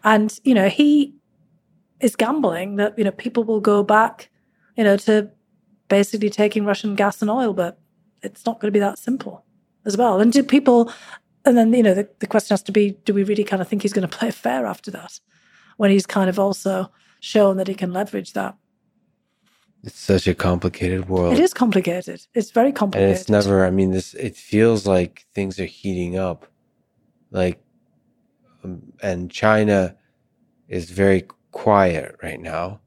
And, 0.03 0.37
you 0.43 0.53
know, 0.53 0.69
he 0.69 1.15
is 1.99 2.15
gambling 2.15 2.77
that, 2.77 2.97
you 2.97 3.03
know, 3.03 3.11
people 3.11 3.43
will 3.43 3.59
go 3.59 3.83
back, 3.83 4.29
you 4.77 4.83
know, 4.83 4.97
to 4.97 5.29
basically 5.89 6.29
taking 6.29 6.65
Russian 6.65 6.95
gas 6.95 7.21
and 7.21 7.29
oil, 7.29 7.53
but 7.53 7.79
it's 8.21 8.45
not 8.45 8.59
going 8.59 8.71
to 8.71 8.75
be 8.75 8.79
that 8.79 8.97
simple 8.97 9.43
as 9.85 9.97
well. 9.97 10.19
And 10.19 10.31
do 10.31 10.43
people, 10.43 10.91
and 11.49 11.57
then, 11.57 11.73
you 11.73 11.83
know, 11.83 11.93
the, 11.93 12.07
the 12.19 12.27
question 12.27 12.53
has 12.53 12.63
to 12.63 12.71
be 12.71 12.91
do 13.05 13.13
we 13.13 13.23
really 13.23 13.43
kind 13.43 13.61
of 13.61 13.67
think 13.67 13.81
he's 13.81 13.93
going 13.93 14.07
to 14.07 14.17
play 14.17 14.31
fair 14.31 14.65
after 14.65 14.91
that 14.91 15.19
when 15.77 15.91
he's 15.91 16.05
kind 16.05 16.29
of 16.29 16.39
also 16.39 16.91
shown 17.19 17.57
that 17.57 17.67
he 17.67 17.73
can 17.73 17.91
leverage 17.91 18.33
that? 18.33 18.55
It's 19.83 19.99
such 19.99 20.27
a 20.27 20.35
complicated 20.35 21.07
world. 21.07 21.33
It 21.33 21.39
is 21.39 21.53
complicated. 21.53 22.25
It's 22.33 22.51
very 22.51 22.71
complicated. 22.71 23.09
And 23.09 23.19
it's 23.19 23.29
never, 23.29 23.65
I 23.65 23.71
mean, 23.71 23.91
this, 23.91 24.13
it 24.13 24.35
feels 24.35 24.85
like 24.85 25.25
things 25.33 25.59
are 25.59 25.65
heating 25.65 26.17
up. 26.17 26.45
Like, 27.31 27.61
um, 28.63 28.93
and 29.01 29.31
China 29.31 29.95
is 30.67 30.91
very 30.91 31.27
quiet 31.51 32.15
right 32.21 32.39
now 32.39 32.81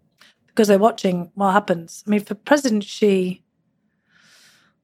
because 0.48 0.68
they're 0.68 0.78
watching 0.78 1.30
what 1.34 1.52
happens. 1.52 2.04
I 2.06 2.10
mean, 2.10 2.20
for 2.20 2.34
President 2.34 2.84
Xi, 2.84 3.42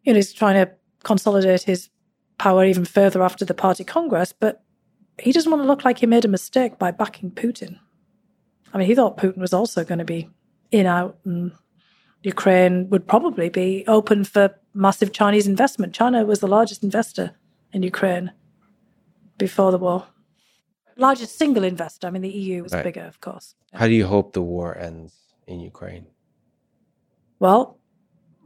you 0.02 0.12
know, 0.12 0.16
he's 0.16 0.32
trying 0.32 0.54
to 0.54 0.72
consolidate 1.04 1.62
his 1.62 1.90
power 2.38 2.64
even 2.64 2.84
further 2.84 3.22
after 3.22 3.44
the 3.44 3.54
party 3.54 3.84
congress, 3.84 4.32
but 4.32 4.62
he 5.18 5.32
doesn't 5.32 5.50
want 5.50 5.62
to 5.62 5.66
look 5.66 5.84
like 5.84 5.98
he 5.98 6.06
made 6.06 6.24
a 6.24 6.28
mistake 6.28 6.78
by 6.78 6.90
backing 6.90 7.30
Putin. 7.30 7.78
I 8.72 8.78
mean, 8.78 8.86
he 8.86 8.94
thought 8.94 9.16
Putin 9.16 9.38
was 9.38 9.52
also 9.52 9.84
going 9.84 9.98
to 9.98 10.04
be 10.04 10.28
in 10.70 10.86
out, 10.86 11.18
and 11.24 11.52
Ukraine 12.22 12.88
would 12.90 13.06
probably 13.06 13.48
be 13.48 13.84
open 13.86 14.24
for 14.24 14.54
massive 14.74 15.12
Chinese 15.12 15.46
investment. 15.46 15.94
China 15.94 16.24
was 16.24 16.40
the 16.40 16.46
largest 16.46 16.84
investor 16.84 17.32
in 17.72 17.82
Ukraine 17.82 18.32
before 19.38 19.72
the 19.72 19.78
war. 19.78 20.06
Largest 20.96 21.38
single 21.38 21.64
investor. 21.64 22.06
I 22.06 22.10
mean, 22.10 22.22
the 22.22 22.28
EU 22.28 22.62
was 22.62 22.72
right. 22.72 22.84
bigger, 22.84 23.02
of 23.02 23.20
course. 23.20 23.54
How 23.72 23.86
do 23.86 23.94
you 23.94 24.06
hope 24.06 24.32
the 24.32 24.42
war 24.42 24.76
ends? 24.76 25.18
in 25.48 25.60
Ukraine? 25.60 26.06
Well, 27.40 27.78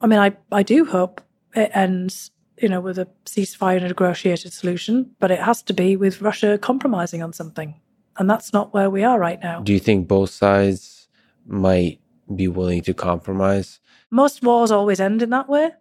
I 0.00 0.06
mean, 0.06 0.18
I, 0.18 0.36
I 0.50 0.62
do 0.62 0.84
hope 0.86 1.20
it 1.54 1.70
ends, 1.74 2.30
you 2.62 2.68
know, 2.68 2.80
with 2.80 2.98
a 2.98 3.08
ceasefire 3.26 3.76
and 3.76 3.84
a 3.84 3.88
negotiated 3.88 4.52
solution, 4.52 5.10
but 5.18 5.30
it 5.30 5.40
has 5.40 5.62
to 5.62 5.74
be 5.74 5.96
with 5.96 6.22
Russia 6.22 6.56
compromising 6.56 7.22
on 7.22 7.32
something. 7.32 7.74
And 8.18 8.30
that's 8.30 8.52
not 8.52 8.72
where 8.72 8.88
we 8.88 9.02
are 9.02 9.18
right 9.18 9.42
now. 9.42 9.60
Do 9.60 9.72
you 9.72 9.80
think 9.80 10.06
both 10.06 10.30
sides 10.30 11.08
might 11.46 12.00
be 12.34 12.46
willing 12.46 12.82
to 12.82 12.94
compromise? 12.94 13.80
Most 14.10 14.42
wars 14.42 14.70
always 14.70 15.00
end 15.00 15.22
in 15.22 15.30
that 15.30 15.48
way. 15.48 15.72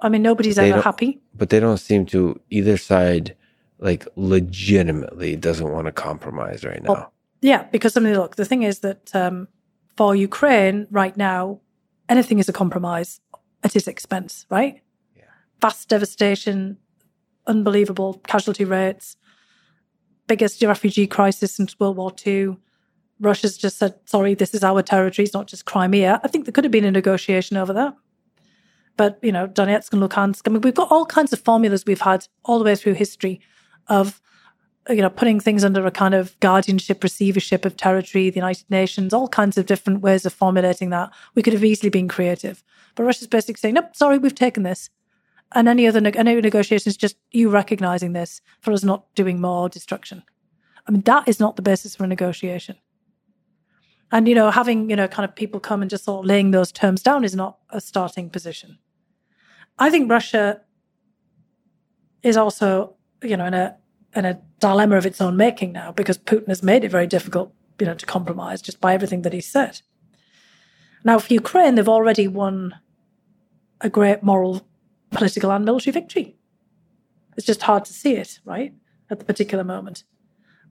I 0.00 0.08
mean, 0.08 0.22
nobody's 0.22 0.58
ever 0.58 0.80
happy. 0.80 1.20
But 1.34 1.50
they 1.50 1.60
don't 1.60 1.78
seem 1.78 2.06
to, 2.06 2.40
either 2.50 2.76
side, 2.76 3.36
like 3.78 4.06
legitimately 4.16 5.36
doesn't 5.36 5.70
want 5.70 5.86
to 5.86 5.92
compromise 5.92 6.64
right 6.64 6.82
now. 6.82 6.92
Well, 6.92 7.12
yeah, 7.40 7.64
because 7.64 7.96
I 7.96 8.00
mean, 8.00 8.14
look, 8.14 8.36
the 8.36 8.44
thing 8.44 8.62
is 8.62 8.80
that 8.80 9.14
um, 9.14 9.48
for 9.96 10.14
Ukraine 10.14 10.86
right 10.90 11.16
now, 11.16 11.60
anything 12.08 12.38
is 12.38 12.48
a 12.48 12.52
compromise 12.52 13.20
at 13.62 13.72
his 13.72 13.88
expense, 13.88 14.46
right? 14.50 14.80
Vast 15.60 15.88
devastation, 15.88 16.78
unbelievable 17.46 18.20
casualty 18.26 18.64
rates, 18.64 19.16
biggest 20.26 20.62
refugee 20.62 21.06
crisis 21.06 21.52
since 21.52 21.78
World 21.78 21.96
War 21.96 22.12
II. 22.26 22.56
Russia's 23.20 23.56
just 23.56 23.78
said, 23.78 23.94
sorry, 24.06 24.34
this 24.34 24.54
is 24.54 24.64
our 24.64 24.82
territory, 24.82 25.24
it's 25.24 25.34
not 25.34 25.46
just 25.46 25.64
Crimea. 25.64 26.20
I 26.22 26.28
think 26.28 26.44
there 26.44 26.52
could 26.52 26.64
have 26.64 26.72
been 26.72 26.84
a 26.84 26.90
negotiation 26.90 27.56
over 27.56 27.72
that. 27.72 27.94
But, 28.96 29.18
you 29.22 29.32
know, 29.32 29.48
Donetsk 29.48 29.92
and 29.92 30.02
Luhansk, 30.02 30.42
I 30.46 30.50
mean, 30.50 30.60
we've 30.60 30.74
got 30.74 30.90
all 30.90 31.06
kinds 31.06 31.32
of 31.32 31.40
formulas 31.40 31.84
we've 31.86 32.00
had 32.00 32.26
all 32.44 32.58
the 32.58 32.64
way 32.64 32.76
through 32.76 32.94
history 32.94 33.40
of 33.88 34.20
you 34.90 35.00
know, 35.00 35.10
putting 35.10 35.40
things 35.40 35.64
under 35.64 35.86
a 35.86 35.90
kind 35.90 36.14
of 36.14 36.38
guardianship, 36.40 37.02
receivership 37.02 37.64
of 37.64 37.76
territory, 37.76 38.28
the 38.28 38.36
United 38.36 38.68
Nations, 38.70 39.14
all 39.14 39.28
kinds 39.28 39.56
of 39.56 39.66
different 39.66 40.02
ways 40.02 40.26
of 40.26 40.32
formulating 40.32 40.90
that. 40.90 41.10
We 41.34 41.42
could 41.42 41.54
have 41.54 41.64
easily 41.64 41.88
been 41.88 42.08
creative. 42.08 42.62
But 42.94 43.04
Russia's 43.04 43.28
basically 43.28 43.60
saying, 43.60 43.74
nope, 43.74 43.96
sorry, 43.96 44.18
we've 44.18 44.34
taken 44.34 44.62
this. 44.62 44.90
And 45.54 45.68
any 45.68 45.86
other 45.86 46.00
any 46.04 46.40
negotiation 46.40 46.90
is 46.90 46.96
just 46.96 47.16
you 47.30 47.48
recognizing 47.48 48.12
this 48.12 48.40
for 48.60 48.72
us 48.72 48.82
not 48.82 49.14
doing 49.14 49.40
more 49.40 49.68
destruction. 49.68 50.24
I 50.86 50.90
mean, 50.90 51.02
that 51.02 51.28
is 51.28 51.40
not 51.40 51.56
the 51.56 51.62
basis 51.62 51.96
for 51.96 52.04
a 52.04 52.08
negotiation. 52.08 52.76
And, 54.12 54.28
you 54.28 54.34
know, 54.34 54.50
having, 54.50 54.90
you 54.90 54.96
know, 54.96 55.08
kind 55.08 55.28
of 55.28 55.34
people 55.34 55.60
come 55.60 55.80
and 55.80 55.90
just 55.90 56.04
sort 56.04 56.24
of 56.24 56.28
laying 56.28 56.50
those 56.50 56.70
terms 56.70 57.02
down 57.02 57.24
is 57.24 57.34
not 57.34 57.58
a 57.70 57.80
starting 57.80 58.30
position. 58.30 58.78
I 59.78 59.90
think 59.90 60.10
Russia 60.10 60.60
is 62.22 62.36
also, 62.36 62.94
you 63.22 63.36
know, 63.36 63.46
in 63.46 63.54
a 63.54 63.76
in 64.14 64.24
a 64.24 64.40
dilemma 64.60 64.96
of 64.96 65.06
its 65.06 65.20
own 65.20 65.36
making 65.36 65.72
now 65.72 65.90
because 65.90 66.18
Putin 66.18 66.48
has 66.48 66.62
made 66.62 66.84
it 66.84 66.90
very 66.90 67.06
difficult, 67.06 67.52
you 67.80 67.86
know, 67.86 67.94
to 67.94 68.06
compromise 68.06 68.62
just 68.62 68.80
by 68.80 68.94
everything 68.94 69.22
that 69.22 69.32
he 69.32 69.40
said. 69.40 69.80
Now, 71.04 71.18
for 71.18 71.32
Ukraine, 71.34 71.74
they've 71.74 71.88
already 71.88 72.28
won 72.28 72.76
a 73.80 73.90
great 73.90 74.22
moral, 74.22 74.66
political, 75.14 75.50
and 75.50 75.64
military 75.64 75.92
victory. 75.92 76.36
It's 77.36 77.46
just 77.46 77.62
hard 77.62 77.84
to 77.86 77.92
see 77.92 78.14
it, 78.14 78.40
right, 78.44 78.74
at 79.10 79.18
the 79.18 79.24
particular 79.24 79.64
moment. 79.64 80.04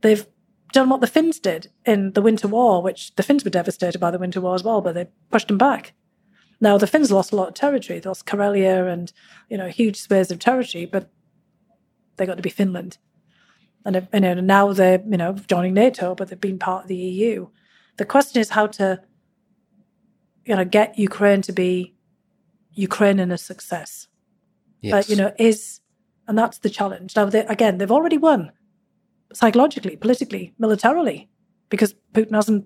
They've 0.01 0.25
done 0.71 0.89
what 0.89 1.01
the 1.01 1.07
Finns 1.07 1.39
did 1.39 1.71
in 1.85 2.13
the 2.13 2.21
Winter 2.21 2.47
War, 2.47 2.81
which 2.81 3.15
the 3.15 3.23
Finns 3.23 3.43
were 3.43 3.49
devastated 3.49 3.99
by 3.99 4.11
the 4.11 4.19
Winter 4.19 4.41
War 4.41 4.55
as 4.55 4.63
well, 4.63 4.81
but 4.81 4.95
they 4.95 5.07
pushed 5.29 5.47
them 5.47 5.57
back. 5.57 5.93
Now 6.59 6.77
the 6.77 6.87
Finns 6.87 7.11
lost 7.11 7.31
a 7.31 7.35
lot 7.35 7.49
of 7.49 7.53
territory. 7.53 7.99
They 7.99 8.09
lost 8.09 8.25
Karelia 8.25 8.91
and 8.91 9.11
you 9.49 9.57
know 9.57 9.67
huge 9.67 9.99
swathes 9.99 10.31
of 10.31 10.39
territory, 10.39 10.85
but 10.85 11.09
they 12.17 12.25
got 12.25 12.37
to 12.37 12.43
be 12.43 12.49
Finland. 12.49 12.97
And, 13.85 14.07
and 14.13 14.47
now 14.47 14.71
they're 14.71 15.01
you 15.05 15.17
know 15.17 15.33
joining 15.33 15.73
NATO, 15.73 16.15
but 16.15 16.29
they've 16.29 16.39
been 16.39 16.59
part 16.59 16.83
of 16.83 16.87
the 16.87 16.95
EU. 16.95 17.47
The 17.97 18.05
question 18.05 18.41
is 18.41 18.51
how 18.51 18.67
to 18.67 19.01
you 20.45 20.55
know 20.55 20.65
get 20.65 20.97
Ukraine 20.97 21.41
to 21.43 21.51
be 21.51 21.95
Ukraine 22.71 23.19
in 23.19 23.31
a 23.31 23.37
success. 23.37 24.07
Yes. 24.83 24.91
But 24.91 25.09
you 25.09 25.15
know 25.15 25.33
is 25.39 25.81
and 26.27 26.37
that's 26.37 26.59
the 26.59 26.69
challenge. 26.69 27.15
Now 27.15 27.25
they, 27.25 27.45
again, 27.45 27.77
they've 27.77 27.91
already 27.91 28.17
won 28.17 28.51
psychologically, 29.33 29.95
politically, 29.95 30.53
militarily, 30.59 31.29
because 31.69 31.95
Putin 32.13 32.35
hasn't 32.35 32.65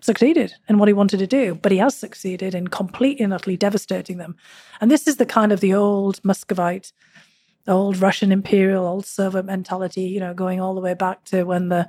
succeeded 0.00 0.54
in 0.68 0.78
what 0.78 0.88
he 0.88 0.94
wanted 0.94 1.18
to 1.18 1.26
do, 1.26 1.54
but 1.54 1.72
he 1.72 1.78
has 1.78 1.94
succeeded 1.96 2.54
in 2.54 2.68
completely 2.68 3.24
and 3.24 3.34
utterly 3.34 3.56
devastating 3.56 4.16
them. 4.18 4.36
And 4.80 4.90
this 4.90 5.06
is 5.06 5.16
the 5.16 5.26
kind 5.26 5.52
of 5.52 5.60
the 5.60 5.74
old 5.74 6.24
Muscovite, 6.24 6.92
old 7.68 7.98
Russian 7.98 8.32
imperial, 8.32 8.86
old 8.86 9.04
servant 9.04 9.46
mentality, 9.46 10.02
you 10.02 10.20
know, 10.20 10.32
going 10.32 10.60
all 10.60 10.74
the 10.74 10.80
way 10.80 10.94
back 10.94 11.24
to 11.26 11.44
when 11.44 11.68
the 11.68 11.88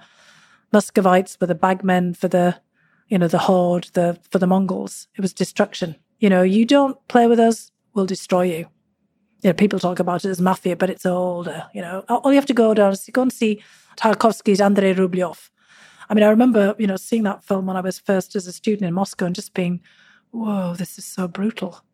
Muscovites 0.73 1.38
were 1.39 1.47
the 1.47 1.55
bagmen 1.55 2.13
for 2.13 2.27
the, 2.27 2.59
you 3.07 3.17
know, 3.17 3.27
the 3.27 3.38
horde, 3.38 3.89
the 3.93 4.17
for 4.30 4.39
the 4.39 4.47
Mongols. 4.47 5.07
It 5.15 5.21
was 5.21 5.33
destruction. 5.33 5.95
You 6.19 6.30
know, 6.30 6.41
you 6.41 6.65
don't 6.65 6.97
play 7.07 7.27
with 7.27 7.39
us, 7.39 7.71
we'll 7.93 8.05
destroy 8.05 8.43
you. 8.43 8.67
You 9.41 9.49
know, 9.49 9.53
people 9.53 9.79
talk 9.79 9.99
about 9.99 10.23
it 10.23 10.29
as 10.29 10.41
mafia, 10.41 10.75
but 10.75 10.89
it's 10.89 11.05
older. 11.05 11.65
You 11.73 11.81
know, 11.81 12.03
all 12.09 12.31
you 12.31 12.37
have 12.37 12.45
to 12.47 12.53
go 12.53 12.73
down 12.73 12.91
is 12.93 13.09
go 13.11 13.23
and 13.23 13.33
see 13.33 13.63
Tarkovsky's 13.97 14.61
Andrei 14.61 14.93
Rublev 14.93 15.49
I 16.11 16.13
mean, 16.13 16.25
I 16.25 16.29
remember, 16.29 16.75
you 16.77 16.87
know, 16.87 16.97
seeing 16.97 17.23
that 17.23 17.41
film 17.41 17.67
when 17.67 17.77
I 17.77 17.81
was 17.81 17.97
first 17.97 18.35
as 18.35 18.45
a 18.45 18.51
student 18.51 18.85
in 18.85 18.93
Moscow 18.93 19.27
and 19.27 19.33
just 19.33 19.53
being, 19.53 19.79
whoa, 20.31 20.75
this 20.75 20.97
is 20.97 21.05
so 21.05 21.25
brutal. 21.25 21.85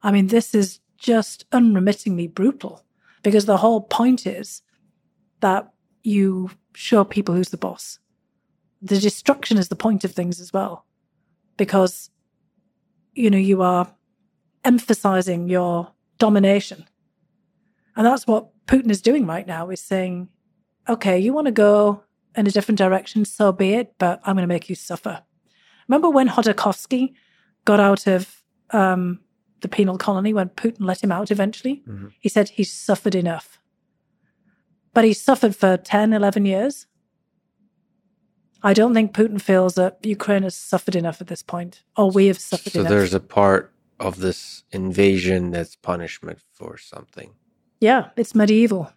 I 0.00 0.12
mean, 0.12 0.28
this 0.28 0.54
is 0.54 0.78
just 0.96 1.44
unremittingly 1.50 2.28
brutal 2.28 2.84
because 3.24 3.46
the 3.46 3.56
whole 3.56 3.80
point 3.80 4.28
is 4.28 4.62
that 5.40 5.68
you 6.04 6.52
show 6.72 7.02
people 7.02 7.34
who's 7.34 7.48
the 7.48 7.56
boss. 7.56 7.98
The 8.80 9.00
destruction 9.00 9.58
is 9.58 9.70
the 9.70 9.74
point 9.74 10.04
of 10.04 10.12
things 10.12 10.38
as 10.40 10.52
well 10.52 10.86
because, 11.56 12.10
you 13.16 13.28
know, 13.28 13.38
you 13.38 13.60
are 13.60 13.92
emphasizing 14.64 15.48
your 15.48 15.90
domination. 16.18 16.86
And 17.96 18.06
that's 18.06 18.26
what 18.26 18.48
Putin 18.66 18.90
is 18.90 19.00
doing 19.00 19.26
right 19.26 19.46
now 19.46 19.70
is 19.70 19.80
saying, 19.80 20.28
okay, 20.88 21.18
you 21.18 21.32
want 21.32 21.46
to 21.46 21.52
go 21.52 22.02
in 22.36 22.46
a 22.46 22.50
different 22.50 22.78
direction, 22.78 23.24
so 23.24 23.52
be 23.52 23.72
it, 23.72 23.94
but 23.98 24.20
I'm 24.24 24.36
going 24.36 24.42
to 24.42 24.54
make 24.54 24.68
you 24.68 24.74
suffer. 24.74 25.22
Remember 25.88 26.10
when 26.10 26.28
Khodorkovsky 26.28 27.14
got 27.64 27.80
out 27.80 28.06
of 28.06 28.42
um, 28.70 29.20
the 29.60 29.68
penal 29.68 29.96
colony 29.96 30.34
when 30.34 30.50
Putin 30.50 30.84
let 30.84 31.02
him 31.02 31.12
out 31.12 31.30
eventually? 31.30 31.82
Mm-hmm. 31.88 32.08
He 32.20 32.28
said 32.28 32.50
he's 32.50 32.72
suffered 32.72 33.14
enough. 33.14 33.58
But 34.92 35.04
he 35.04 35.12
suffered 35.12 35.56
for 35.56 35.76
10, 35.76 36.12
11 36.12 36.44
years. 36.44 36.86
I 38.62 38.72
don't 38.72 38.94
think 38.94 39.12
Putin 39.12 39.40
feels 39.40 39.74
that 39.74 39.98
Ukraine 40.02 40.42
has 40.42 40.56
suffered 40.56 40.96
enough 40.96 41.20
at 41.20 41.28
this 41.28 41.42
point, 41.42 41.82
or 41.96 42.10
we 42.10 42.26
have 42.26 42.38
suffered 42.38 42.72
so 42.72 42.80
enough. 42.80 42.90
So 42.90 42.94
there's 42.96 43.14
a 43.14 43.20
part 43.20 43.72
of 43.98 44.18
this 44.18 44.64
invasion 44.70 45.50
that's 45.50 45.76
punishment 45.76 46.40
for 46.52 46.76
something. 46.76 47.34
Yeah, 47.80 48.10
it's 48.16 48.34
medieval. 48.34 48.92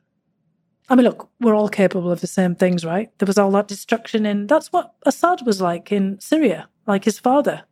I 0.89 0.95
mean, 0.95 1.05
look, 1.05 1.29
we're 1.39 1.55
all 1.55 1.69
capable 1.69 2.11
of 2.11 2.21
the 2.21 2.27
same 2.27 2.55
things, 2.55 2.83
right? 2.83 3.11
There 3.19 3.27
was 3.27 3.37
all 3.37 3.51
that 3.51 3.67
destruction 3.67 4.25
in. 4.25 4.47
That's 4.47 4.71
what 4.73 4.95
Assad 5.05 5.45
was 5.45 5.61
like 5.61 5.91
in 5.91 6.19
Syria, 6.19 6.67
like 6.87 7.03
his 7.03 7.19
father. 7.19 7.63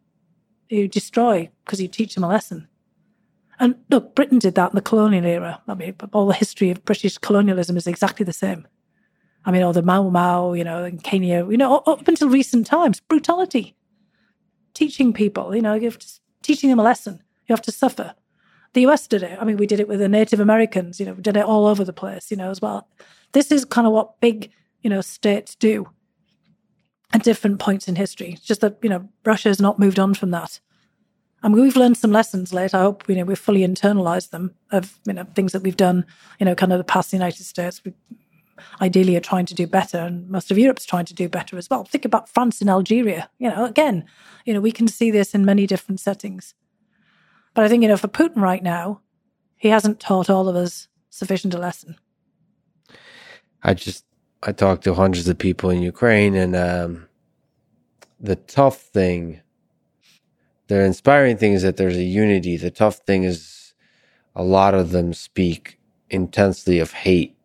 You 0.70 0.88
destroy 0.88 1.50
because 1.66 1.82
you 1.82 1.88
teach 1.88 2.16
him 2.16 2.24
a 2.24 2.28
lesson. 2.28 2.68
And 3.60 3.76
look, 3.90 4.14
Britain 4.14 4.38
did 4.38 4.56
that 4.56 4.72
in 4.72 4.76
the 4.76 4.82
colonial 4.82 5.26
era. 5.26 5.62
I 5.68 5.74
mean, 5.74 5.96
all 6.14 6.28
the 6.28 6.34
history 6.34 6.70
of 6.70 6.86
British 6.86 7.18
colonialism 7.18 7.76
is 7.76 7.88
exactly 7.88 8.24
the 8.24 8.34
same. 8.34 8.68
I 9.46 9.52
mean, 9.52 9.64
all 9.64 9.74
the 9.74 9.82
Mau 9.82 10.10
Mau, 10.10 10.54
you 10.54 10.64
know, 10.64 10.84
in 10.84 11.00
Kenya, 11.00 11.48
you 11.50 11.58
know, 11.58 11.78
up 11.88 12.08
until 12.08 12.30
recent 12.30 12.68
times, 12.68 13.00
brutality. 13.00 13.76
Teaching 14.74 15.12
people, 15.12 15.56
you 15.56 15.62
know, 15.62 15.74
you 15.74 15.90
to, 15.90 16.08
teaching 16.48 16.70
them 16.70 16.80
a 16.80 16.84
lesson. 16.84 17.22
You 17.48 17.54
have 17.54 17.62
to 17.64 17.72
suffer. 17.72 18.16
The 18.74 18.82
US 18.88 19.06
did 19.08 19.22
it. 19.22 19.38
I 19.40 19.44
mean, 19.44 19.58
we 19.58 19.68
did 19.68 19.80
it 19.82 19.88
with 19.88 20.00
the 20.00 20.08
Native 20.08 20.40
Americans, 20.40 21.00
you 21.00 21.06
know, 21.06 21.14
we 21.14 21.22
did 21.22 21.38
it 21.38 21.44
all 21.44 21.68
over 21.68 21.84
the 21.84 21.94
place, 21.94 22.32
you 22.32 22.38
know, 22.38 22.50
as 22.50 22.62
well. 22.62 22.88
This 23.34 23.52
is 23.52 23.66
kind 23.66 23.86
of 23.86 23.92
what 23.94 24.20
big, 24.22 24.52
you 24.82 24.90
know, 24.90 25.02
states 25.02 25.56
do 25.56 25.90
at 27.14 27.24
different 27.24 27.60
points 27.60 27.88
in 27.88 27.96
history. 27.96 28.34
It's 28.34 28.46
just 28.46 28.62
that, 28.62 28.78
you 28.82 28.90
know, 28.90 29.10
Russia 29.26 29.50
has 29.50 29.60
not 29.60 29.78
moved 29.78 30.00
on 30.00 30.14
from 30.14 30.32
that. 30.32 30.60
I 31.44 31.50
mean, 31.50 31.62
we've 31.62 31.76
learned 31.76 31.98
some 31.98 32.12
lessons 32.12 32.54
late. 32.54 32.74
I 32.74 32.80
hope, 32.80 33.08
you 33.08 33.16
know, 33.16 33.26
we've 33.26 33.38
fully 33.38 33.62
internalized 33.62 34.32
them 34.32 34.56
of, 34.72 35.00
you 35.06 35.14
know, 35.14 35.26
things 35.36 35.52
that 35.52 35.64
we've 35.64 35.78
done, 35.78 36.06
you 36.40 36.46
know, 36.46 36.56
kind 36.56 36.72
of 36.72 36.78
the 36.78 36.84
past 36.84 37.14
United 37.14 37.44
States. 37.44 37.82
We 37.84 37.94
ideally 38.82 39.16
are 39.16 39.22
trying 39.22 39.46
to 39.46 39.54
do 39.54 39.68
better 39.68 39.98
and 39.98 40.30
most 40.30 40.52
of 40.52 40.58
Europe's 40.58 40.86
trying 40.86 41.06
to 41.06 41.14
do 41.14 41.30
better 41.30 41.58
as 41.58 41.70
well. 41.70 41.84
Think 41.84 42.06
about 42.06 42.30
France 42.30 42.62
and 42.62 42.70
Algeria. 42.70 43.30
You 43.40 43.50
know, 43.50 43.66
again, 43.66 44.06
you 44.46 44.54
know, 44.54 44.62
we 44.62 44.72
can 44.72 44.88
see 44.88 45.12
this 45.12 45.34
in 45.34 45.46
many 45.46 45.68
different 45.68 46.00
settings. 46.00 46.54
But 47.54 47.66
I 47.66 47.70
think, 47.70 47.82
you 47.82 47.90
know, 47.90 47.98
for 47.98 48.08
Putin 48.08 48.38
right 48.38 48.62
now, 48.62 49.02
he 49.56 49.70
hasn't 49.70 50.00
taught 50.00 50.30
all 50.30 50.48
of 50.48 50.56
us 50.56 50.88
sufficient 51.10 51.54
a 51.54 51.58
lesson. 51.58 51.98
I 53.64 53.74
just, 53.74 54.06
I 54.44 54.52
talked 54.52 54.84
to 54.84 54.94
hundreds 54.94 55.28
of 55.28 55.38
people 55.38 55.72
in 55.72 55.82
Ukraine, 55.82 56.36
and 56.36 56.56
um, 56.56 57.08
the 58.20 58.36
tough 58.36 58.80
thing, 58.80 59.42
the 60.68 60.84
inspiring 60.84 61.38
thing 61.38 61.54
is 61.54 61.64
that 61.64 61.78
there's 61.78 61.98
a 61.98 62.04
unity. 62.04 62.58
The 62.58 62.70
tough 62.70 62.98
thing 62.98 63.24
is 63.24 63.74
a 64.36 64.44
lot 64.44 64.76
of 64.76 64.92
them 64.92 65.14
speak 65.14 65.80
intensely 66.10 66.80
of 66.80 66.92
hate 66.92 67.37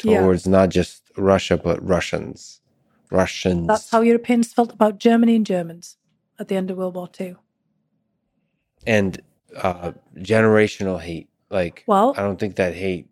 towards 0.00 0.46
yeah. 0.46 0.52
not 0.52 0.68
just 0.70 1.10
Russia, 1.16 1.56
but 1.56 1.82
Russians. 1.86 2.60
Russians. 3.10 3.66
That's 3.66 3.90
how 3.90 4.00
Europeans 4.02 4.52
felt 4.52 4.72
about 4.72 4.98
Germany 4.98 5.36
and 5.36 5.46
Germans 5.46 5.96
at 6.38 6.48
the 6.48 6.56
end 6.56 6.70
of 6.70 6.76
World 6.76 6.94
War 6.94 7.08
II. 7.20 7.36
And 8.86 9.20
uh, 9.56 9.92
generational 10.16 11.00
hate. 11.00 11.28
Like, 11.50 11.82
well, 11.86 12.14
I 12.16 12.22
don't 12.22 12.38
think 12.38 12.56
that 12.56 12.74
hate 12.74 13.08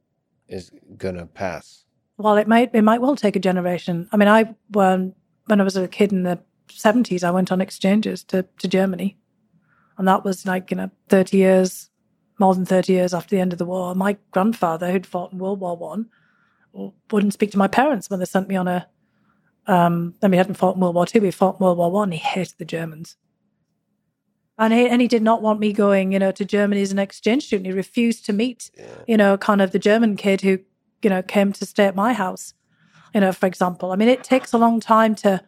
is 0.47 0.70
gonna 0.97 1.26
pass. 1.26 1.84
Well, 2.17 2.36
it 2.36 2.47
might 2.47 2.70
it 2.73 2.83
might 2.83 3.00
well 3.00 3.17
take 3.17 3.34
a 3.34 3.41
generation. 3.41 4.08
I 4.12 4.17
mean, 4.17 4.28
I 4.28 4.55
when 4.70 5.15
when 5.47 5.60
I 5.60 5.65
was 5.65 5.76
a 5.76 5.89
kid 5.89 6.12
in 6.12 6.23
the 6.23 6.39
seventies, 6.70 7.25
I 7.25 7.33
went 7.33 7.50
on 7.50 7.60
exchanges 7.60 8.23
to 8.25 8.44
to 8.58 8.68
Germany, 8.68 9.18
and 9.99 10.07
that 10.07 10.25
was 10.25 10.47
like 10.47 10.70
you 10.70 10.76
know 10.76 10.91
thirty 11.08 11.39
years, 11.39 11.91
more 12.39 12.55
than 12.55 12.65
thirty 12.65 12.92
years 12.92 13.12
after 13.12 13.34
the 13.34 13.41
end 13.41 13.52
of 13.52 13.58
the 13.58 13.67
war. 13.67 13.94
My 13.97 14.17
grandfather, 14.31 14.92
who'd 14.92 15.07
fought 15.07 15.33
in 15.33 15.39
World 15.39 15.58
War 15.58 15.76
One, 15.76 16.07
wouldn't 17.10 17.32
speak 17.32 17.52
to 17.52 17.58
my 17.58 17.68
parents 17.68 18.08
when 18.08 18.20
they 18.20 18.26
sent 18.26 18.48
me 18.48 18.57
on 18.57 18.68
a. 18.68 18.86
Um, 19.66 20.15
I 20.23 20.26
mean, 20.26 20.32
he 20.32 20.39
hadn't 20.39 20.55
fought 20.55 20.76
in 20.76 20.81
World 20.81 20.94
War 20.94 21.07
Two, 21.07 21.20
he 21.20 21.31
fought 21.31 21.57
in 21.60 21.65
World 21.65 21.78
War 21.78 21.90
One. 21.90 22.12
He 22.12 22.18
hated 22.18 22.55
the 22.58 22.65
Germans. 22.65 23.16
And 24.60 24.73
he, 24.73 24.89
and 24.89 25.00
he 25.00 25.07
did 25.07 25.23
not 25.23 25.40
want 25.40 25.60
me 25.60 25.73
going, 25.73 26.10
you 26.10 26.18
know, 26.18 26.32
to 26.32 26.44
Germany 26.44 26.82
as 26.82 26.90
an 26.90 26.98
exchange 26.98 27.44
student. 27.44 27.66
He 27.66 27.73
refused 27.73 28.26
to 28.26 28.32
meet, 28.32 28.73
yeah. 28.76 28.86
you 29.07 29.16
know, 29.16 29.36
kind 29.36 29.62
of 29.62 29.70
the 29.70 29.78
German 29.78 30.16
kid 30.16 30.40
who, 30.40 30.58
you 31.00 31.10
know, 31.10 31.23
came 31.23 31.52
to 31.52 31.65
stay 31.65 31.84
at 31.84 31.94
my 31.94 32.12
house, 32.12 32.55
you 33.15 33.20
know, 33.20 33.31
for 33.31 33.47
example. 33.47 33.92
I 33.92 33.97
mean, 33.97 34.08
it 34.08 34.24
takes 34.24 34.52
a 34.52 34.58
long 34.58 34.81
time 34.81 35.15
to, 35.16 35.40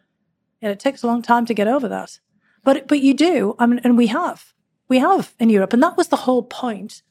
you 0.61 0.67
know, 0.67 0.71
it 0.71 0.79
takes 0.79 1.03
a 1.03 1.07
long 1.07 1.21
time 1.21 1.45
to 1.47 1.53
get 1.53 1.67
over 1.67 1.89
that. 1.89 2.19
But, 2.63 2.87
but 2.87 3.01
you 3.01 3.13
do. 3.13 3.55
I 3.59 3.65
mean, 3.65 3.81
and 3.83 3.97
we 3.97 4.07
have, 4.07 4.53
we 4.87 4.99
have 4.99 5.33
in 5.39 5.49
Europe. 5.49 5.73
And 5.73 5.83
that 5.83 5.97
was 5.97 6.07
the 6.07 6.15
whole 6.15 6.43
point 6.43 7.01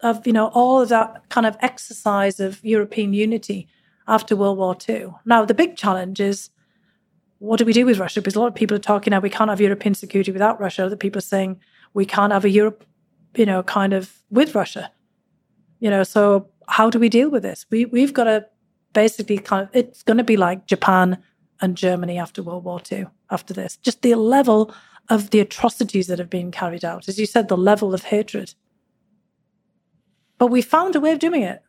of, 0.00 0.26
you 0.26 0.32
know, 0.32 0.48
all 0.48 0.82
of 0.82 0.88
that 0.90 1.28
kind 1.28 1.46
of 1.46 1.56
exercise 1.60 2.40
of 2.40 2.64
European 2.64 3.12
unity 3.12 3.68
after 4.06 4.36
World 4.36 4.58
War 4.58 4.76
II. 4.88 5.14
Now, 5.24 5.44
the 5.44 5.54
big 5.54 5.76
challenge 5.76 6.20
is 6.20 6.50
what 7.38 7.58
do 7.58 7.64
we 7.64 7.72
do 7.72 7.84
with 7.84 7.98
Russia? 7.98 8.20
Because 8.20 8.36
a 8.36 8.40
lot 8.40 8.48
of 8.48 8.54
people 8.54 8.74
are 8.74 8.80
talking 8.80 9.10
now 9.10 9.20
we 9.20 9.30
can't 9.30 9.50
have 9.50 9.60
European 9.60 9.94
security 9.94 10.32
without 10.32 10.60
Russia. 10.60 10.84
Other 10.84 10.96
people 10.96 11.18
are 11.18 11.22
saying 11.22 11.60
we 11.92 12.06
can't 12.06 12.32
have 12.32 12.44
a 12.44 12.50
Europe, 12.50 12.84
you 13.36 13.44
know, 13.44 13.62
kind 13.62 13.92
of 13.92 14.22
with 14.30 14.54
Russia. 14.54 14.90
You 15.80 15.90
know, 15.90 16.04
so 16.04 16.48
how 16.68 16.88
do 16.88 16.98
we 16.98 17.08
deal 17.08 17.30
with 17.30 17.42
this? 17.42 17.66
We 17.70 17.84
we've 17.84 18.14
got 18.14 18.24
to 18.24 18.46
basically 18.94 19.38
kind 19.38 19.64
of 19.64 19.70
it's 19.74 20.02
going 20.02 20.16
to 20.16 20.24
be 20.24 20.36
like 20.36 20.66
Japan 20.66 21.18
and 21.60 21.76
Germany 21.76 22.18
after 22.18 22.42
World 22.42 22.64
War 22.64 22.80
II. 22.90 23.06
After 23.30 23.52
this, 23.52 23.76
just 23.78 24.02
the 24.02 24.14
level 24.14 24.72
of 25.10 25.30
the 25.30 25.40
atrocities 25.40 26.06
that 26.06 26.18
have 26.18 26.30
been 26.30 26.50
carried 26.50 26.84
out, 26.84 27.08
as 27.08 27.18
you 27.18 27.26
said, 27.26 27.48
the 27.48 27.56
level 27.56 27.92
of 27.92 28.04
hatred. 28.04 28.54
But 30.38 30.48
we 30.48 30.62
found 30.62 30.96
a 30.96 31.00
way 31.00 31.12
of 31.12 31.18
doing 31.18 31.42
it. 31.42 31.62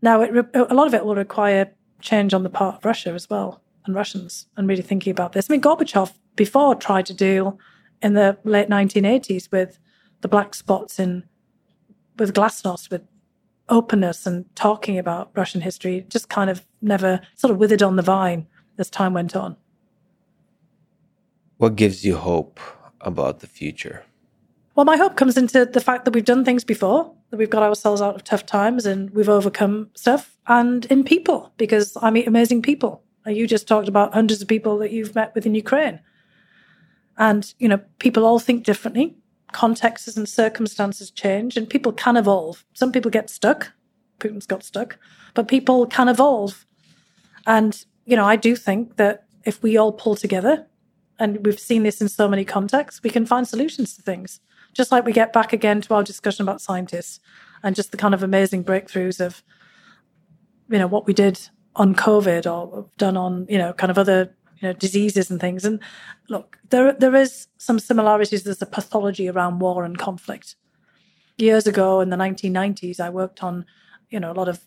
Now, 0.00 0.20
it, 0.20 0.34
a 0.54 0.74
lot 0.74 0.86
of 0.86 0.94
it 0.94 1.04
will 1.04 1.14
require 1.14 1.72
change 2.00 2.34
on 2.34 2.42
the 2.42 2.50
part 2.50 2.76
of 2.76 2.84
Russia 2.84 3.10
as 3.10 3.30
well 3.30 3.62
and 3.86 3.94
Russians 3.94 4.46
and 4.56 4.68
really 4.68 4.82
thinking 4.82 5.10
about 5.10 5.32
this. 5.32 5.46
I 5.48 5.52
mean, 5.52 5.60
Gorbachev 5.60 6.12
before 6.36 6.74
tried 6.74 7.06
to 7.06 7.14
deal 7.14 7.58
in 8.02 8.14
the 8.14 8.36
late 8.44 8.68
1980s 8.68 9.50
with 9.50 9.78
the 10.20 10.28
black 10.28 10.54
spots 10.54 10.98
in 10.98 11.24
with 12.18 12.34
glasnost 12.34 12.90
with 12.90 13.02
openness 13.68 14.26
and 14.26 14.44
talking 14.54 14.98
about 14.98 15.30
Russian 15.34 15.60
history 15.60 16.04
just 16.08 16.28
kind 16.28 16.50
of 16.50 16.64
never 16.80 17.20
sort 17.36 17.50
of 17.50 17.58
withered 17.58 17.82
on 17.82 17.96
the 17.96 18.02
vine 18.02 18.46
as 18.78 18.90
time 18.90 19.14
went 19.14 19.34
on. 19.34 19.56
What 21.56 21.76
gives 21.76 22.04
you 22.04 22.16
hope 22.16 22.60
about 23.00 23.40
the 23.40 23.46
future? 23.46 24.04
Well, 24.74 24.86
my 24.86 24.96
hope 24.96 25.16
comes 25.16 25.36
into 25.36 25.66
the 25.66 25.80
fact 25.80 26.06
that 26.06 26.14
we've 26.14 26.24
done 26.24 26.46
things 26.46 26.64
before, 26.64 27.12
that 27.30 27.36
we've 27.36 27.50
got 27.50 27.62
ourselves 27.62 28.00
out 28.00 28.14
of 28.14 28.24
tough 28.24 28.46
times 28.46 28.86
and 28.86 29.10
we've 29.10 29.28
overcome 29.28 29.90
stuff, 29.94 30.38
and 30.46 30.86
in 30.86 31.04
people, 31.04 31.52
because 31.58 31.96
I 32.00 32.10
meet 32.10 32.26
amazing 32.26 32.62
people. 32.62 33.02
You 33.26 33.46
just 33.46 33.68
talked 33.68 33.86
about 33.86 34.14
hundreds 34.14 34.40
of 34.40 34.48
people 34.48 34.78
that 34.78 34.90
you've 34.90 35.14
met 35.14 35.34
within 35.34 35.54
Ukraine. 35.54 36.00
And, 37.18 37.52
you 37.58 37.68
know, 37.68 37.80
people 37.98 38.24
all 38.24 38.38
think 38.38 38.64
differently. 38.64 39.14
Contexts 39.52 40.16
and 40.16 40.26
circumstances 40.26 41.10
change, 41.10 41.58
and 41.58 41.68
people 41.68 41.92
can 41.92 42.16
evolve. 42.16 42.64
Some 42.72 42.90
people 42.90 43.10
get 43.10 43.28
stuck. 43.28 43.70
Putin's 44.18 44.46
got 44.46 44.64
stuck, 44.64 44.98
but 45.34 45.48
people 45.48 45.86
can 45.86 46.08
evolve. 46.08 46.64
And, 47.46 47.84
you 48.06 48.16
know, 48.16 48.24
I 48.24 48.36
do 48.36 48.56
think 48.56 48.96
that 48.96 49.24
if 49.44 49.62
we 49.62 49.76
all 49.76 49.92
pull 49.92 50.16
together, 50.16 50.66
and 51.18 51.44
we've 51.44 51.60
seen 51.60 51.82
this 51.82 52.00
in 52.00 52.08
so 52.08 52.26
many 52.26 52.44
contexts, 52.44 53.02
we 53.02 53.10
can 53.10 53.26
find 53.26 53.46
solutions 53.46 53.94
to 53.94 54.02
things. 54.02 54.40
Just 54.72 54.92
like 54.92 55.04
we 55.04 55.12
get 55.12 55.32
back 55.32 55.52
again 55.52 55.80
to 55.82 55.94
our 55.94 56.02
discussion 56.02 56.42
about 56.42 56.60
scientists 56.60 57.20
and 57.62 57.76
just 57.76 57.90
the 57.90 57.96
kind 57.96 58.14
of 58.14 58.22
amazing 58.22 58.64
breakthroughs 58.64 59.20
of, 59.20 59.42
you 60.68 60.78
know, 60.78 60.86
what 60.86 61.06
we 61.06 61.12
did 61.12 61.40
on 61.76 61.94
COVID 61.94 62.50
or 62.50 62.86
done 62.98 63.16
on, 63.16 63.46
you 63.48 63.58
know, 63.58 63.72
kind 63.72 63.90
of 63.90 63.98
other 63.98 64.34
you 64.60 64.68
know, 64.68 64.72
diseases 64.72 65.30
and 65.30 65.40
things. 65.40 65.64
And 65.64 65.80
look, 66.28 66.58
there 66.70 66.92
there 66.92 67.14
is 67.14 67.48
some 67.58 67.78
similarities. 67.78 68.44
There's 68.44 68.62
a 68.62 68.66
pathology 68.66 69.28
around 69.28 69.58
war 69.58 69.84
and 69.84 69.98
conflict. 69.98 70.56
Years 71.36 71.66
ago, 71.66 72.00
in 72.00 72.10
the 72.10 72.16
1990s, 72.16 73.00
I 73.00 73.10
worked 73.10 73.42
on, 73.42 73.66
you 74.10 74.20
know, 74.20 74.30
a 74.30 74.34
lot 74.34 74.48
of 74.48 74.60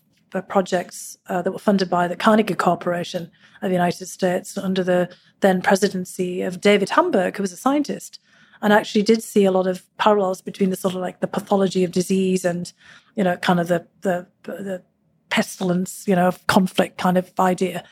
projects 0.48 1.16
uh, 1.28 1.40
that 1.42 1.52
were 1.52 1.58
funded 1.58 1.88
by 1.88 2.08
the 2.08 2.16
Carnegie 2.16 2.54
Corporation 2.54 3.30
of 3.62 3.70
the 3.70 3.74
United 3.74 4.06
States 4.06 4.58
under 4.58 4.82
the 4.82 5.08
then 5.40 5.62
presidency 5.62 6.42
of 6.42 6.60
David 6.60 6.90
Hamburg, 6.90 7.36
who 7.36 7.42
was 7.42 7.52
a 7.52 7.56
scientist, 7.56 8.20
and 8.66 8.72
actually 8.72 9.02
did 9.02 9.22
see 9.22 9.44
a 9.44 9.52
lot 9.52 9.68
of 9.68 9.86
parallels 9.96 10.42
between 10.42 10.70
the 10.70 10.76
sort 10.76 10.92
of 10.96 11.00
like 11.00 11.20
the 11.20 11.28
pathology 11.28 11.84
of 11.84 11.92
disease 11.92 12.44
and, 12.44 12.72
you 13.14 13.22
know, 13.22 13.36
kind 13.36 13.60
of 13.60 13.68
the 13.68 13.86
the, 14.00 14.26
the 14.42 14.82
pestilence, 15.30 16.08
you 16.08 16.16
know, 16.16 16.26
of 16.26 16.44
conflict 16.48 16.98
kind 16.98 17.16
of 17.16 17.30
idea. 17.38 17.84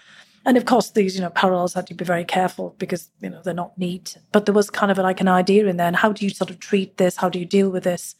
And 0.44 0.56
of 0.56 0.64
course, 0.64 0.90
these, 0.90 1.14
you 1.14 1.20
know, 1.20 1.30
parallels 1.30 1.74
had 1.74 1.86
to 1.86 1.94
be 1.94 2.04
very 2.04 2.24
careful 2.24 2.74
because, 2.76 3.08
you 3.20 3.30
know, 3.30 3.40
they're 3.40 3.54
not 3.54 3.78
neat. 3.78 4.18
But 4.32 4.46
there 4.46 4.52
was 4.52 4.68
kind 4.68 4.90
of 4.90 4.98
like 4.98 5.20
an 5.20 5.28
idea 5.28 5.68
in 5.68 5.76
there. 5.76 5.86
And 5.86 5.94
how 5.94 6.10
do 6.12 6.24
you 6.24 6.30
sort 6.30 6.50
of 6.50 6.58
treat 6.58 6.96
this? 6.96 7.18
How 7.18 7.28
do 7.28 7.38
you 7.38 7.46
deal 7.46 7.70
with 7.70 7.84
this? 7.84 8.16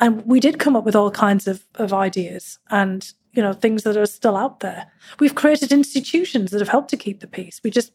And 0.00 0.22
we 0.26 0.40
did 0.40 0.58
come 0.58 0.76
up 0.76 0.84
with 0.84 0.94
all 0.94 1.10
kinds 1.10 1.48
of, 1.48 1.64
of 1.76 1.94
ideas 1.94 2.58
and, 2.68 3.10
you 3.32 3.42
know, 3.42 3.54
things 3.54 3.84
that 3.84 3.96
are 3.96 4.04
still 4.04 4.36
out 4.36 4.60
there. 4.60 4.92
We've 5.18 5.34
created 5.34 5.72
institutions 5.72 6.50
that 6.50 6.60
have 6.60 6.68
helped 6.68 6.90
to 6.90 6.98
keep 6.98 7.20
the 7.20 7.26
peace. 7.26 7.62
We 7.64 7.70
just 7.70 7.94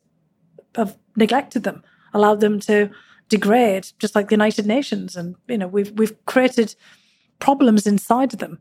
have 0.73 0.97
neglected 1.15 1.61
them, 1.61 1.83
allowed 2.15 2.39
them 2.39 2.59
to 2.61 2.89
degrade, 3.29 3.87
just 3.99 4.15
like 4.15 4.27
the 4.27 4.33
United 4.33 4.65
Nations. 4.65 5.15
And, 5.15 5.35
you 5.47 5.57
know, 5.57 5.67
we've, 5.67 5.91
we've 5.91 6.25
created 6.25 6.75
problems 7.39 7.87
inside 7.87 8.31
them, 8.31 8.59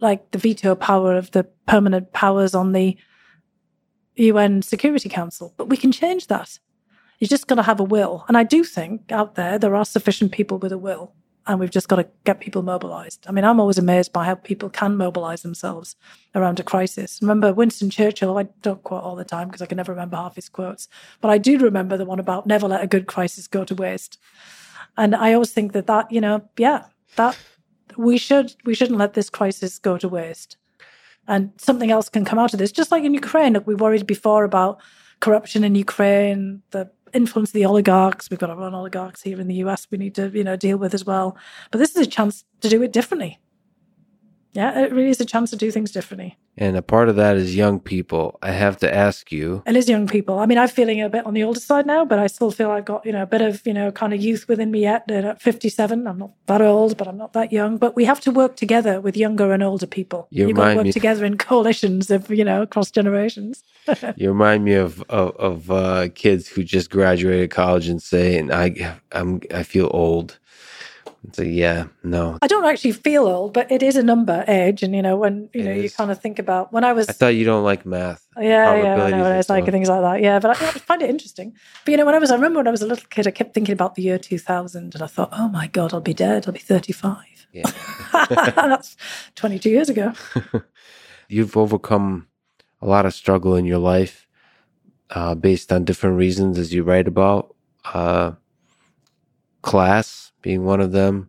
like 0.00 0.30
the 0.32 0.38
veto 0.38 0.74
power 0.74 1.16
of 1.16 1.30
the 1.30 1.44
permanent 1.66 2.12
powers 2.12 2.54
on 2.54 2.72
the 2.72 2.96
UN 4.16 4.62
Security 4.62 5.08
Council. 5.08 5.54
But 5.56 5.68
we 5.68 5.76
can 5.76 5.92
change 5.92 6.26
that. 6.26 6.58
You're 7.18 7.28
just 7.28 7.46
got 7.46 7.56
to 7.56 7.62
have 7.62 7.80
a 7.80 7.84
will. 7.84 8.24
And 8.28 8.36
I 8.36 8.44
do 8.44 8.62
think 8.62 9.10
out 9.10 9.34
there, 9.34 9.58
there 9.58 9.74
are 9.74 9.84
sufficient 9.84 10.32
people 10.32 10.58
with 10.58 10.72
a 10.72 10.78
will. 10.78 11.14
And 11.48 11.58
we've 11.58 11.70
just 11.70 11.88
got 11.88 11.96
to 11.96 12.06
get 12.24 12.40
people 12.40 12.62
mobilized. 12.62 13.24
I 13.26 13.32
mean, 13.32 13.44
I'm 13.44 13.58
always 13.58 13.78
amazed 13.78 14.12
by 14.12 14.26
how 14.26 14.34
people 14.34 14.68
can 14.68 14.96
mobilize 14.96 15.42
themselves 15.42 15.96
around 16.34 16.60
a 16.60 16.62
crisis. 16.62 17.18
Remember 17.22 17.52
Winston 17.52 17.90
Churchill, 17.90 18.38
I 18.38 18.44
don't 18.62 18.84
quote 18.84 19.02
all 19.02 19.16
the 19.16 19.24
time 19.24 19.48
because 19.48 19.62
I 19.62 19.66
can 19.66 19.76
never 19.76 19.92
remember 19.92 20.16
half 20.16 20.36
his 20.36 20.48
quotes, 20.48 20.88
but 21.20 21.30
I 21.30 21.38
do 21.38 21.58
remember 21.58 21.96
the 21.96 22.04
one 22.04 22.20
about 22.20 22.46
never 22.46 22.68
let 22.68 22.84
a 22.84 22.86
good 22.86 23.06
crisis 23.06 23.48
go 23.48 23.64
to 23.64 23.74
waste. 23.74 24.18
And 24.96 25.16
I 25.16 25.32
always 25.32 25.52
think 25.52 25.72
that 25.72 25.86
that, 25.86 26.12
you 26.12 26.20
know, 26.20 26.46
yeah, 26.58 26.84
that 27.16 27.36
we 27.96 28.18
should, 28.18 28.54
we 28.64 28.74
shouldn't 28.74 28.98
let 28.98 29.14
this 29.14 29.30
crisis 29.30 29.78
go 29.78 29.96
to 29.96 30.08
waste 30.08 30.58
and 31.28 31.52
something 31.58 31.90
else 31.90 32.08
can 32.08 32.24
come 32.24 32.38
out 32.38 32.52
of 32.52 32.58
this. 32.58 32.72
Just 32.72 32.90
like 32.90 33.04
in 33.04 33.14
Ukraine, 33.14 33.52
look, 33.52 33.66
we 33.66 33.74
worried 33.74 34.06
before 34.06 34.44
about 34.44 34.80
corruption 35.20 35.62
in 35.62 35.74
Ukraine, 35.74 36.62
the 36.70 36.90
influence 37.12 37.50
the 37.50 37.64
oligarchs. 37.64 38.30
We've 38.30 38.38
got 38.38 38.50
our 38.50 38.60
own 38.60 38.74
oligarchs 38.74 39.22
here 39.22 39.40
in 39.40 39.48
the 39.48 39.56
US 39.56 39.86
we 39.90 39.98
need 39.98 40.14
to, 40.16 40.28
you 40.30 40.44
know, 40.44 40.56
deal 40.56 40.76
with 40.76 40.94
as 40.94 41.04
well. 41.04 41.36
But 41.70 41.78
this 41.78 41.96
is 41.96 42.06
a 42.06 42.10
chance 42.10 42.44
to 42.60 42.68
do 42.68 42.82
it 42.82 42.92
differently 42.92 43.38
yeah, 44.58 44.76
it 44.80 44.92
really 44.92 45.10
is 45.10 45.20
a 45.20 45.24
chance 45.24 45.50
to 45.50 45.56
do 45.56 45.70
things 45.70 45.92
differently. 45.92 46.36
And 46.56 46.76
a 46.76 46.82
part 46.82 47.08
of 47.08 47.14
that 47.14 47.36
is 47.36 47.54
young 47.54 47.78
people. 47.78 48.40
I 48.42 48.50
have 48.50 48.76
to 48.78 48.92
ask 48.92 49.30
you. 49.30 49.62
It 49.64 49.76
is 49.76 49.88
young 49.88 50.08
people. 50.08 50.40
I 50.40 50.46
mean, 50.46 50.58
I'm 50.58 50.68
feeling 50.68 51.00
a 51.00 51.08
bit 51.08 51.24
on 51.26 51.34
the 51.34 51.44
older 51.44 51.60
side 51.60 51.86
now, 51.86 52.04
but 52.04 52.18
I 52.18 52.26
still 52.26 52.50
feel 52.50 52.72
I've 52.72 52.84
got, 52.84 53.06
you 53.06 53.12
know, 53.12 53.22
a 53.22 53.26
bit 53.26 53.40
of, 53.40 53.64
you 53.64 53.72
know, 53.72 53.92
kind 53.92 54.12
of 54.12 54.20
youth 54.20 54.48
within 54.48 54.72
me 54.72 54.80
yet. 54.80 55.08
At 55.08 55.40
57, 55.40 56.08
I'm 56.08 56.18
not 56.18 56.32
that 56.46 56.60
old, 56.60 56.96
but 56.96 57.06
I'm 57.06 57.16
not 57.16 57.34
that 57.34 57.52
young. 57.52 57.78
But 57.78 57.94
we 57.94 58.04
have 58.04 58.20
to 58.22 58.32
work 58.32 58.56
together 58.56 59.00
with 59.00 59.16
younger 59.16 59.52
and 59.52 59.62
older 59.62 59.86
people. 59.86 60.26
You 60.30 60.48
You've 60.48 60.56
got 60.56 60.70
to 60.70 60.74
work 60.74 60.86
me, 60.86 60.92
together 60.92 61.24
in 61.24 61.38
coalitions 61.38 62.10
of, 62.10 62.28
you 62.28 62.44
know, 62.44 62.62
across 62.62 62.90
generations. 62.90 63.62
you 64.16 64.28
remind 64.28 64.64
me 64.64 64.74
of 64.74 65.02
of, 65.02 65.36
of 65.36 65.70
uh, 65.70 66.08
kids 66.16 66.48
who 66.48 66.64
just 66.64 66.90
graduated 66.90 67.52
college 67.52 67.86
and 67.86 68.02
say, 68.02 68.36
and 68.36 68.52
I, 68.52 68.96
I'm, 69.12 69.40
I 69.54 69.62
feel 69.62 69.88
old 69.94 70.40
so 71.32 71.42
yeah, 71.42 71.88
no. 72.02 72.38
I 72.40 72.46
don't 72.46 72.64
actually 72.64 72.92
feel 72.92 73.26
old, 73.26 73.52
but 73.52 73.70
it 73.70 73.82
is 73.82 73.96
a 73.96 74.02
number, 74.02 74.44
age, 74.46 74.82
and 74.82 74.94
you 74.94 75.02
know 75.02 75.16
when 75.16 75.50
you 75.52 75.60
it 75.60 75.64
know 75.64 75.72
is. 75.72 75.82
you 75.82 75.90
kind 75.90 76.10
of 76.10 76.20
think 76.20 76.38
about 76.38 76.72
when 76.72 76.84
I 76.84 76.92
was. 76.92 77.08
I 77.08 77.12
thought 77.12 77.34
you 77.34 77.44
don't 77.44 77.64
like 77.64 77.84
math. 77.84 78.26
Yeah, 78.36 78.74
yeah, 78.76 79.04
I 79.04 79.10
know. 79.10 79.38
It's 79.38 79.48
like 79.48 79.66
things 79.66 79.88
like 79.88 80.00
that. 80.00 80.22
Yeah, 80.22 80.38
but 80.38 80.50
I, 80.50 80.68
I, 80.68 80.72
find 80.72 81.02
it 81.02 81.10
interesting. 81.10 81.54
But 81.84 81.90
you 81.90 81.96
know, 81.96 82.06
when 82.06 82.14
I 82.14 82.18
was, 82.18 82.30
I 82.30 82.34
remember 82.36 82.60
when 82.60 82.68
I 82.68 82.70
was 82.70 82.82
a 82.82 82.86
little 82.86 83.06
kid, 83.10 83.26
I 83.26 83.32
kept 83.32 83.52
thinking 83.52 83.72
about 83.72 83.96
the 83.96 84.02
year 84.02 84.18
two 84.18 84.38
thousand, 84.38 84.94
and 84.94 85.02
I 85.02 85.06
thought, 85.06 85.30
oh 85.32 85.48
my 85.48 85.66
god, 85.66 85.92
I'll 85.92 86.00
be 86.00 86.14
dead. 86.14 86.46
I'll 86.46 86.52
be 86.52 86.60
thirty-five. 86.60 87.46
Yeah, 87.52 87.70
that's 88.12 88.96
twenty-two 89.34 89.70
years 89.70 89.88
ago. 89.88 90.12
You've 91.28 91.56
overcome 91.56 92.28
a 92.80 92.86
lot 92.86 93.06
of 93.06 93.12
struggle 93.12 93.56
in 93.56 93.64
your 93.64 93.78
life, 93.78 94.28
uh, 95.10 95.34
based 95.34 95.72
on 95.72 95.84
different 95.84 96.16
reasons, 96.16 96.58
as 96.58 96.72
you 96.72 96.84
write 96.84 97.08
about. 97.08 97.54
Uh, 97.84 98.32
class 99.62 100.27
being 100.48 100.64
one 100.64 100.80
of 100.80 100.92
them, 100.92 101.28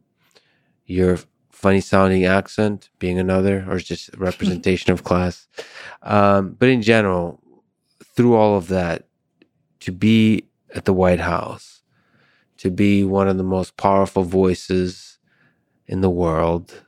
your 0.85 1.19
funny 1.51 1.81
sounding 1.81 2.23
accent 2.23 2.89
being 2.99 3.19
another, 3.19 3.65
or 3.69 3.77
just 3.77 4.09
representation 4.17 4.93
of 4.93 5.03
class. 5.03 5.45
Um, 6.03 6.55
but 6.57 6.69
in 6.69 6.81
general, 6.81 7.41
through 8.15 8.37
all 8.37 8.55
of 8.55 8.69
that, 8.69 9.09
to 9.81 9.91
be 9.91 10.45
at 10.73 10.85
the 10.85 10.93
White 10.93 11.19
House, 11.19 11.81
to 12.59 12.71
be 12.71 13.03
one 13.03 13.27
of 13.27 13.35
the 13.35 13.43
most 13.43 13.75
powerful 13.75 14.23
voices 14.23 15.19
in 15.85 15.99
the 15.99 16.09
world, 16.09 16.85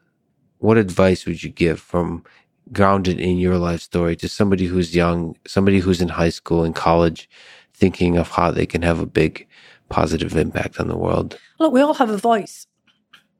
what 0.60 0.77
advice 0.77 1.26
would 1.26 1.43
you 1.43 1.50
give 1.50 1.82
from 1.82 2.24
grounded 2.72 3.19
in 3.19 3.40
your 3.40 3.58
life 3.58 3.82
story 3.82 4.16
to 4.16 4.30
somebody 4.30 4.68
who's 4.68 4.95
young, 4.95 5.35
somebody 5.45 5.80
who's 5.80 6.00
in 6.00 6.08
high 6.08 6.30
school 6.30 6.64
and 6.64 6.76
college, 6.76 7.30
thinking 7.74 8.18
of 8.18 8.30
how 8.30 8.51
they 8.51 8.66
can 8.66 8.84
have 8.84 9.00
a 9.00 9.06
big 9.06 9.50
positive 9.92 10.36
impact 10.36 10.80
on 10.80 10.88
the 10.88 10.98
world? 10.98 11.38
Look, 11.60 11.74
we 11.74 11.82
all 11.82 11.94
have 11.94 12.10
a 12.10 12.18
voice, 12.18 12.68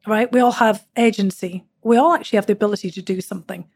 right? 0.06 0.32
We 0.32 0.40
all 0.40 0.52
have 0.52 0.86
agency. 0.98 1.66
We 1.84 1.98
all 1.98 2.14
actually 2.14 2.38
have 2.38 2.46
the 2.46 2.54
ability 2.54 2.92
to 2.92 3.02
do 3.02 3.22
something. 3.22 3.68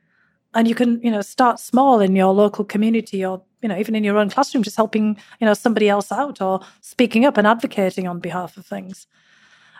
And 0.53 0.67
you 0.67 0.75
can, 0.75 1.01
you 1.01 1.11
know, 1.11 1.21
start 1.21 1.59
small 1.59 1.99
in 1.99 2.15
your 2.15 2.33
local 2.33 2.63
community 2.63 3.25
or, 3.25 3.41
you 3.61 3.69
know, 3.69 3.77
even 3.77 3.95
in 3.95 4.03
your 4.03 4.17
own 4.17 4.29
classroom, 4.29 4.63
just 4.63 4.77
helping, 4.77 5.17
you 5.39 5.45
know, 5.45 5.53
somebody 5.53 5.89
else 5.89 6.11
out 6.11 6.41
or 6.41 6.61
speaking 6.81 7.25
up 7.25 7.37
and 7.37 7.47
advocating 7.47 8.07
on 8.07 8.19
behalf 8.19 8.55
of 8.55 8.65
things. 8.65 9.07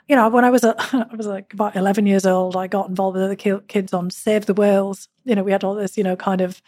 You 0.08 0.16
know, 0.16 0.28
when 0.30 0.44
I 0.44 0.50
was 0.50 0.64
a, 0.64 0.76
I 0.94 1.16
was 1.16 1.28
like 1.28 1.54
about 1.54 1.76
11 1.76 2.08
years 2.08 2.26
old, 2.26 2.56
I 2.56 2.68
got 2.68 2.90
involved 2.90 3.16
with 3.16 3.24
other 3.24 3.62
kids 3.62 3.94
on 3.94 4.10
Save 4.10 4.48
the 4.48 4.54
Whales. 4.54 5.08
You 5.24 5.36
know, 5.36 5.44
we 5.44 5.52
had 5.52 5.64
all 5.64 5.76
this, 5.76 5.98
you 5.98 6.04
know, 6.04 6.16
kind 6.16 6.42
of 6.42 6.62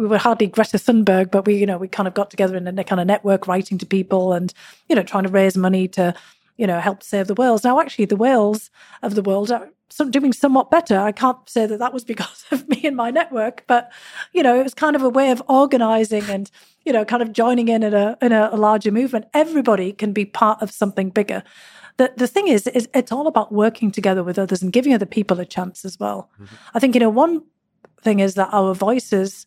we 0.00 0.06
were 0.06 0.18
hardly 0.18 0.46
Greta 0.46 0.78
Thunberg, 0.78 1.30
but 1.30 1.46
we, 1.46 1.56
you 1.56 1.66
know, 1.66 1.76
we 1.76 1.86
kind 1.86 2.08
of 2.08 2.14
got 2.14 2.30
together 2.30 2.56
in 2.56 2.66
a 2.66 2.84
kind 2.84 3.00
of 3.00 3.06
network 3.06 3.46
writing 3.46 3.76
to 3.78 3.86
people 3.86 4.32
and, 4.32 4.52
you 4.88 4.96
know, 4.96 5.02
trying 5.02 5.24
to 5.24 5.28
raise 5.28 5.56
money 5.56 5.86
to, 5.88 6.14
you 6.56 6.66
know, 6.66 6.80
help 6.80 7.02
save 7.02 7.26
the 7.26 7.34
whales. 7.34 7.64
Now, 7.64 7.78
actually, 7.80 8.06
the 8.06 8.16
whales 8.16 8.70
of 9.02 9.14
the 9.14 9.22
world 9.22 9.50
are 9.50 9.68
doing 10.08 10.32
somewhat 10.32 10.70
better. 10.70 10.98
I 10.98 11.12
can't 11.12 11.36
say 11.48 11.66
that 11.66 11.78
that 11.78 11.92
was 11.92 12.04
because 12.12 12.44
of 12.50 12.66
me 12.66 12.80
and 12.84 12.96
my 12.96 13.10
network, 13.10 13.64
but, 13.66 13.92
you 14.32 14.42
know, 14.42 14.58
it 14.58 14.62
was 14.62 14.74
kind 14.74 14.96
of 14.96 15.02
a 15.02 15.10
way 15.10 15.30
of 15.30 15.42
organizing 15.48 16.24
and, 16.30 16.50
you 16.86 16.92
know, 16.92 17.04
kind 17.04 17.22
of 17.22 17.32
joining 17.32 17.68
in 17.68 17.82
in 17.82 17.92
a, 17.92 18.16
in 18.22 18.32
a, 18.32 18.56
larger 18.56 18.90
movement. 18.90 19.26
Everybody 19.34 19.92
can 19.92 20.14
be 20.14 20.24
part 20.24 20.62
of 20.62 20.70
something 20.70 21.10
bigger. 21.10 21.42
The, 21.98 22.10
the 22.16 22.26
thing 22.26 22.48
is, 22.48 22.66
is 22.68 22.88
it's 22.94 23.12
all 23.12 23.26
about 23.26 23.52
working 23.52 23.90
together 23.90 24.24
with 24.24 24.38
others 24.38 24.62
and 24.62 24.72
giving 24.72 24.94
other 24.94 25.04
people 25.04 25.38
a 25.40 25.44
chance 25.44 25.84
as 25.84 26.00
well. 26.00 26.30
Mm-hmm. 26.40 26.54
I 26.72 26.78
think, 26.78 26.94
you 26.94 27.00
know, 27.00 27.10
one 27.10 27.42
thing 28.00 28.20
is 28.20 28.34
that 28.36 28.48
our 28.52 28.74
voices 28.74 29.46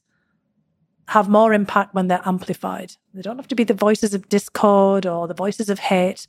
have 1.08 1.28
more 1.30 1.54
impact 1.54 1.94
when 1.94 2.08
they're 2.08 2.22
amplified. 2.26 2.94
They 3.14 3.22
don't 3.22 3.38
have 3.38 3.48
to 3.50 3.56
be 3.56 3.64
the 3.66 3.74
voices 3.74 4.14
of 4.14 4.30
discord 4.30 5.06
or 5.06 5.28
the 5.28 5.34
voices 5.34 5.70
of 5.70 5.80
hate. 5.80 6.28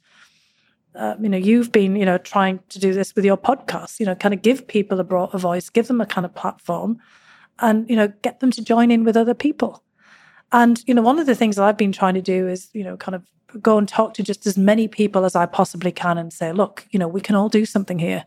uh, 0.95 1.17
you 1.21 1.29
know, 1.29 1.37
you've 1.37 1.73
been, 1.73 1.97
you 1.97 2.05
know, 2.05 2.19
trying 2.19 2.61
to 2.69 2.79
do 2.79 2.93
this 2.93 3.15
with 3.15 3.25
your 3.25 3.37
podcast, 3.37 3.99
you 3.99 4.07
know, 4.07 4.15
kind 4.15 4.35
of 4.35 4.43
give 4.43 4.67
people 4.67 5.01
a 5.01 5.05
a 5.05 5.39
voice, 5.39 5.69
give 5.71 5.89
them 5.89 6.01
a 6.01 6.07
kind 6.07 6.25
of 6.25 6.35
platform 6.35 6.99
and, 7.59 7.89
you 7.89 7.97
know, 7.97 8.09
get 8.23 8.41
them 8.41 8.51
to 8.53 8.63
join 8.63 8.91
in 8.91 9.05
with 9.05 9.17
other 9.17 9.35
people. 9.35 9.83
And, 10.53 10.83
you 10.87 10.95
know, 10.95 11.03
one 11.03 11.19
of 11.19 11.27
the 11.27 11.35
things 11.35 11.57
that 11.57 11.65
I've 11.65 11.77
been 11.77 11.93
trying 11.93 12.15
to 12.15 12.23
do 12.23 12.47
is, 12.47 12.71
you 12.73 12.85
know, 12.85 12.97
kind 12.97 13.15
of 13.15 13.25
go 13.61 13.79
and 13.79 13.89
talk 13.89 14.15
to 14.15 14.23
just 14.23 14.47
as 14.47 14.57
many 14.57 14.89
people 14.89 15.25
as 15.25 15.35
I 15.35 15.47
possibly 15.47 15.93
can 15.93 16.19
and 16.19 16.33
say, 16.33 16.53
look, 16.53 16.87
you 16.91 16.99
know, 16.99 17.09
we 17.09 17.21
can 17.21 17.35
all 17.35 17.49
do 17.49 17.65
something 17.67 17.99
here. 17.99 18.25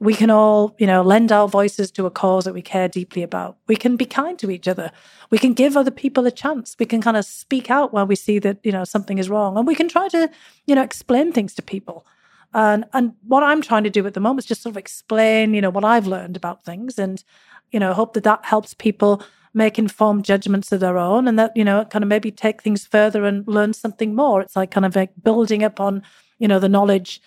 We 0.00 0.14
can 0.14 0.30
all, 0.30 0.74
you 0.78 0.86
know, 0.86 1.02
lend 1.02 1.30
our 1.30 1.46
voices 1.46 1.90
to 1.92 2.06
a 2.06 2.10
cause 2.10 2.44
that 2.46 2.54
we 2.54 2.62
care 2.62 2.88
deeply 2.88 3.22
about. 3.22 3.58
We 3.68 3.76
can 3.76 3.96
be 3.96 4.06
kind 4.06 4.38
to 4.38 4.50
each 4.50 4.66
other. 4.66 4.90
We 5.30 5.36
can 5.36 5.52
give 5.52 5.76
other 5.76 5.90
people 5.90 6.26
a 6.26 6.30
chance. 6.30 6.74
We 6.78 6.86
can 6.86 7.02
kind 7.02 7.18
of 7.18 7.26
speak 7.26 7.70
out 7.70 7.92
when 7.92 8.08
we 8.08 8.16
see 8.16 8.38
that, 8.38 8.58
you 8.62 8.72
know, 8.72 8.84
something 8.84 9.18
is 9.18 9.28
wrong. 9.28 9.58
And 9.58 9.66
we 9.66 9.74
can 9.74 9.88
try 9.88 10.08
to, 10.08 10.30
you 10.66 10.74
know, 10.74 10.82
explain 10.82 11.32
things 11.32 11.54
to 11.54 11.62
people. 11.62 12.06
And 12.54 12.86
and 12.94 13.12
what 13.28 13.42
I'm 13.42 13.60
trying 13.62 13.84
to 13.84 13.90
do 13.90 14.06
at 14.06 14.14
the 14.14 14.20
moment 14.20 14.44
is 14.44 14.48
just 14.48 14.62
sort 14.62 14.72
of 14.72 14.78
explain, 14.78 15.54
you 15.54 15.60
know, 15.60 15.70
what 15.70 15.84
I've 15.84 16.06
learned 16.06 16.36
about 16.36 16.64
things 16.64 16.98
and, 16.98 17.22
you 17.70 17.78
know, 17.78 17.92
hope 17.92 18.14
that 18.14 18.24
that 18.24 18.46
helps 18.46 18.72
people 18.74 19.22
make 19.52 19.78
informed 19.78 20.24
judgments 20.24 20.72
of 20.72 20.80
their 20.80 20.96
own 20.96 21.28
and 21.28 21.38
that, 21.38 21.56
you 21.56 21.64
know, 21.64 21.84
kind 21.84 22.02
of 22.02 22.08
maybe 22.08 22.30
take 22.30 22.62
things 22.62 22.86
further 22.86 23.24
and 23.24 23.46
learn 23.46 23.72
something 23.72 24.14
more. 24.14 24.40
It's 24.40 24.56
like 24.56 24.70
kind 24.70 24.86
of 24.86 24.96
like 24.96 25.10
building 25.22 25.62
upon, 25.62 26.02
you 26.38 26.48
know, 26.48 26.58
the 26.58 26.68
knowledge, 26.68 27.20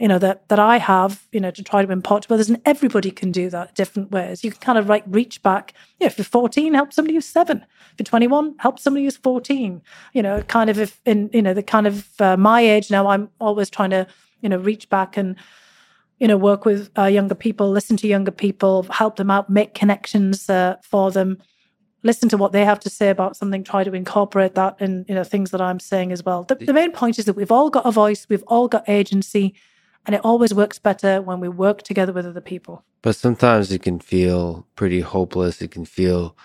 you 0.00 0.08
know, 0.08 0.18
that 0.18 0.48
that 0.48 0.58
I 0.58 0.78
have, 0.78 1.28
you 1.30 1.40
know, 1.40 1.50
to 1.50 1.62
try 1.62 1.84
to 1.84 1.92
impart 1.92 2.22
to 2.22 2.34
others. 2.34 2.48
And 2.48 2.60
everybody 2.64 3.10
can 3.10 3.30
do 3.30 3.50
that 3.50 3.74
different 3.74 4.10
ways. 4.10 4.42
You 4.42 4.50
can 4.50 4.60
kind 4.60 4.78
of 4.78 4.88
like 4.88 5.04
reach 5.06 5.42
back. 5.42 5.74
Yeah, 5.98 6.06
if 6.06 6.16
you're 6.16 6.24
14, 6.24 6.72
help 6.72 6.94
somebody 6.94 7.14
who's 7.14 7.26
seven. 7.26 7.58
If 7.92 7.94
you're 7.98 8.04
21, 8.04 8.54
help 8.58 8.78
somebody 8.78 9.04
who's 9.04 9.18
14. 9.18 9.82
You 10.14 10.22
know, 10.22 10.40
kind 10.42 10.70
of 10.70 10.78
if 10.78 11.00
in, 11.04 11.28
you 11.34 11.42
know, 11.42 11.52
the 11.52 11.62
kind 11.62 11.86
of 11.86 12.08
uh, 12.18 12.38
my 12.38 12.62
age 12.62 12.90
now, 12.90 13.08
I'm 13.08 13.28
always 13.40 13.68
trying 13.68 13.90
to, 13.90 14.06
you 14.40 14.48
know, 14.48 14.56
reach 14.56 14.88
back 14.88 15.18
and 15.18 15.36
you 16.18 16.28
know, 16.28 16.36
work 16.36 16.66
with 16.66 16.90
uh, 16.98 17.04
younger 17.04 17.34
people, 17.34 17.70
listen 17.70 17.96
to 17.96 18.06
younger 18.06 18.30
people, 18.30 18.82
help 18.84 19.16
them 19.16 19.30
out, 19.30 19.48
make 19.48 19.72
connections 19.72 20.50
uh, 20.50 20.76
for 20.82 21.10
them, 21.10 21.38
listen 22.02 22.28
to 22.28 22.36
what 22.36 22.52
they 22.52 22.62
have 22.62 22.78
to 22.80 22.90
say 22.90 23.08
about 23.08 23.36
something, 23.36 23.64
try 23.64 23.84
to 23.84 23.94
incorporate 23.94 24.54
that 24.54 24.76
in, 24.80 25.06
you 25.08 25.14
know, 25.14 25.24
things 25.24 25.50
that 25.50 25.62
I'm 25.62 25.80
saying 25.80 26.12
as 26.12 26.22
well. 26.22 26.44
The, 26.44 26.56
the 26.56 26.74
main 26.74 26.92
point 26.92 27.18
is 27.18 27.24
that 27.24 27.36
we've 27.36 27.50
all 27.50 27.70
got 27.70 27.86
a 27.86 27.90
voice, 27.90 28.26
we've 28.28 28.44
all 28.48 28.68
got 28.68 28.86
agency, 28.86 29.54
and 30.06 30.14
it 30.14 30.20
always 30.24 30.54
works 30.54 30.78
better 30.78 31.20
when 31.20 31.40
we 31.40 31.48
work 31.48 31.82
together 31.82 32.12
with 32.12 32.26
other 32.26 32.40
people. 32.40 32.84
But 33.02 33.16
sometimes 33.16 33.72
it 33.72 33.82
can 33.82 33.98
feel 34.00 34.66
pretty 34.76 35.00
hopeless. 35.00 35.62
It 35.62 35.70
can 35.70 35.84
feel, 35.84 36.36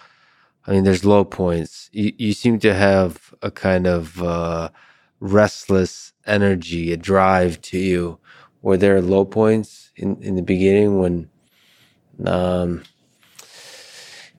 I 0.67 0.71
mean, 0.71 0.83
there's 0.83 1.05
low 1.05 1.25
points. 1.25 1.89
You, 1.91 2.13
you 2.17 2.33
seem 2.33 2.59
to 2.59 2.73
have 2.73 3.33
a 3.41 3.51
kind 3.51 3.87
of 3.87 4.21
uh, 4.21 4.69
restless 5.19 6.13
energy, 6.25 6.91
a 6.91 6.97
drive 6.97 7.61
to 7.61 7.77
you 7.77 8.19
were 8.65 8.77
there 8.77 8.95
are 8.95 9.01
low 9.01 9.23
points 9.23 9.91
in, 9.95 10.21
in 10.23 10.35
the 10.35 10.41
beginning 10.41 10.97
when 10.97 11.29
um, 12.25 12.83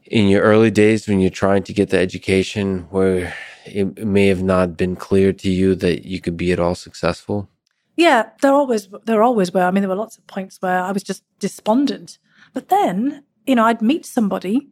in 0.04 0.26
your 0.26 0.42
early 0.42 0.70
days 0.70 1.06
when 1.06 1.20
you're 1.20 1.30
trying 1.30 1.62
to 1.62 1.72
get 1.72 1.90
the 1.90 1.98
education 1.98 2.88
where 2.90 3.32
it 3.64 4.04
may 4.04 4.26
have 4.26 4.42
not 4.42 4.76
been 4.76 4.96
clear 4.96 5.32
to 5.32 5.48
you 5.48 5.76
that 5.76 6.04
you 6.04 6.20
could 6.20 6.36
be 6.36 6.50
at 6.50 6.58
all 6.58 6.74
successful 6.74 7.48
yeah 7.96 8.30
there 8.42 8.52
always 8.52 8.88
there 9.04 9.22
always 9.22 9.52
were 9.52 9.62
i 9.62 9.70
mean 9.70 9.82
there 9.82 9.88
were 9.88 9.96
lots 9.96 10.16
of 10.16 10.26
points 10.26 10.60
where 10.60 10.80
i 10.80 10.92
was 10.92 11.02
just 11.02 11.24
despondent 11.38 12.18
but 12.52 12.68
then 12.68 13.24
you 13.46 13.54
know 13.54 13.64
i'd 13.64 13.82
meet 13.82 14.06
somebody 14.06 14.68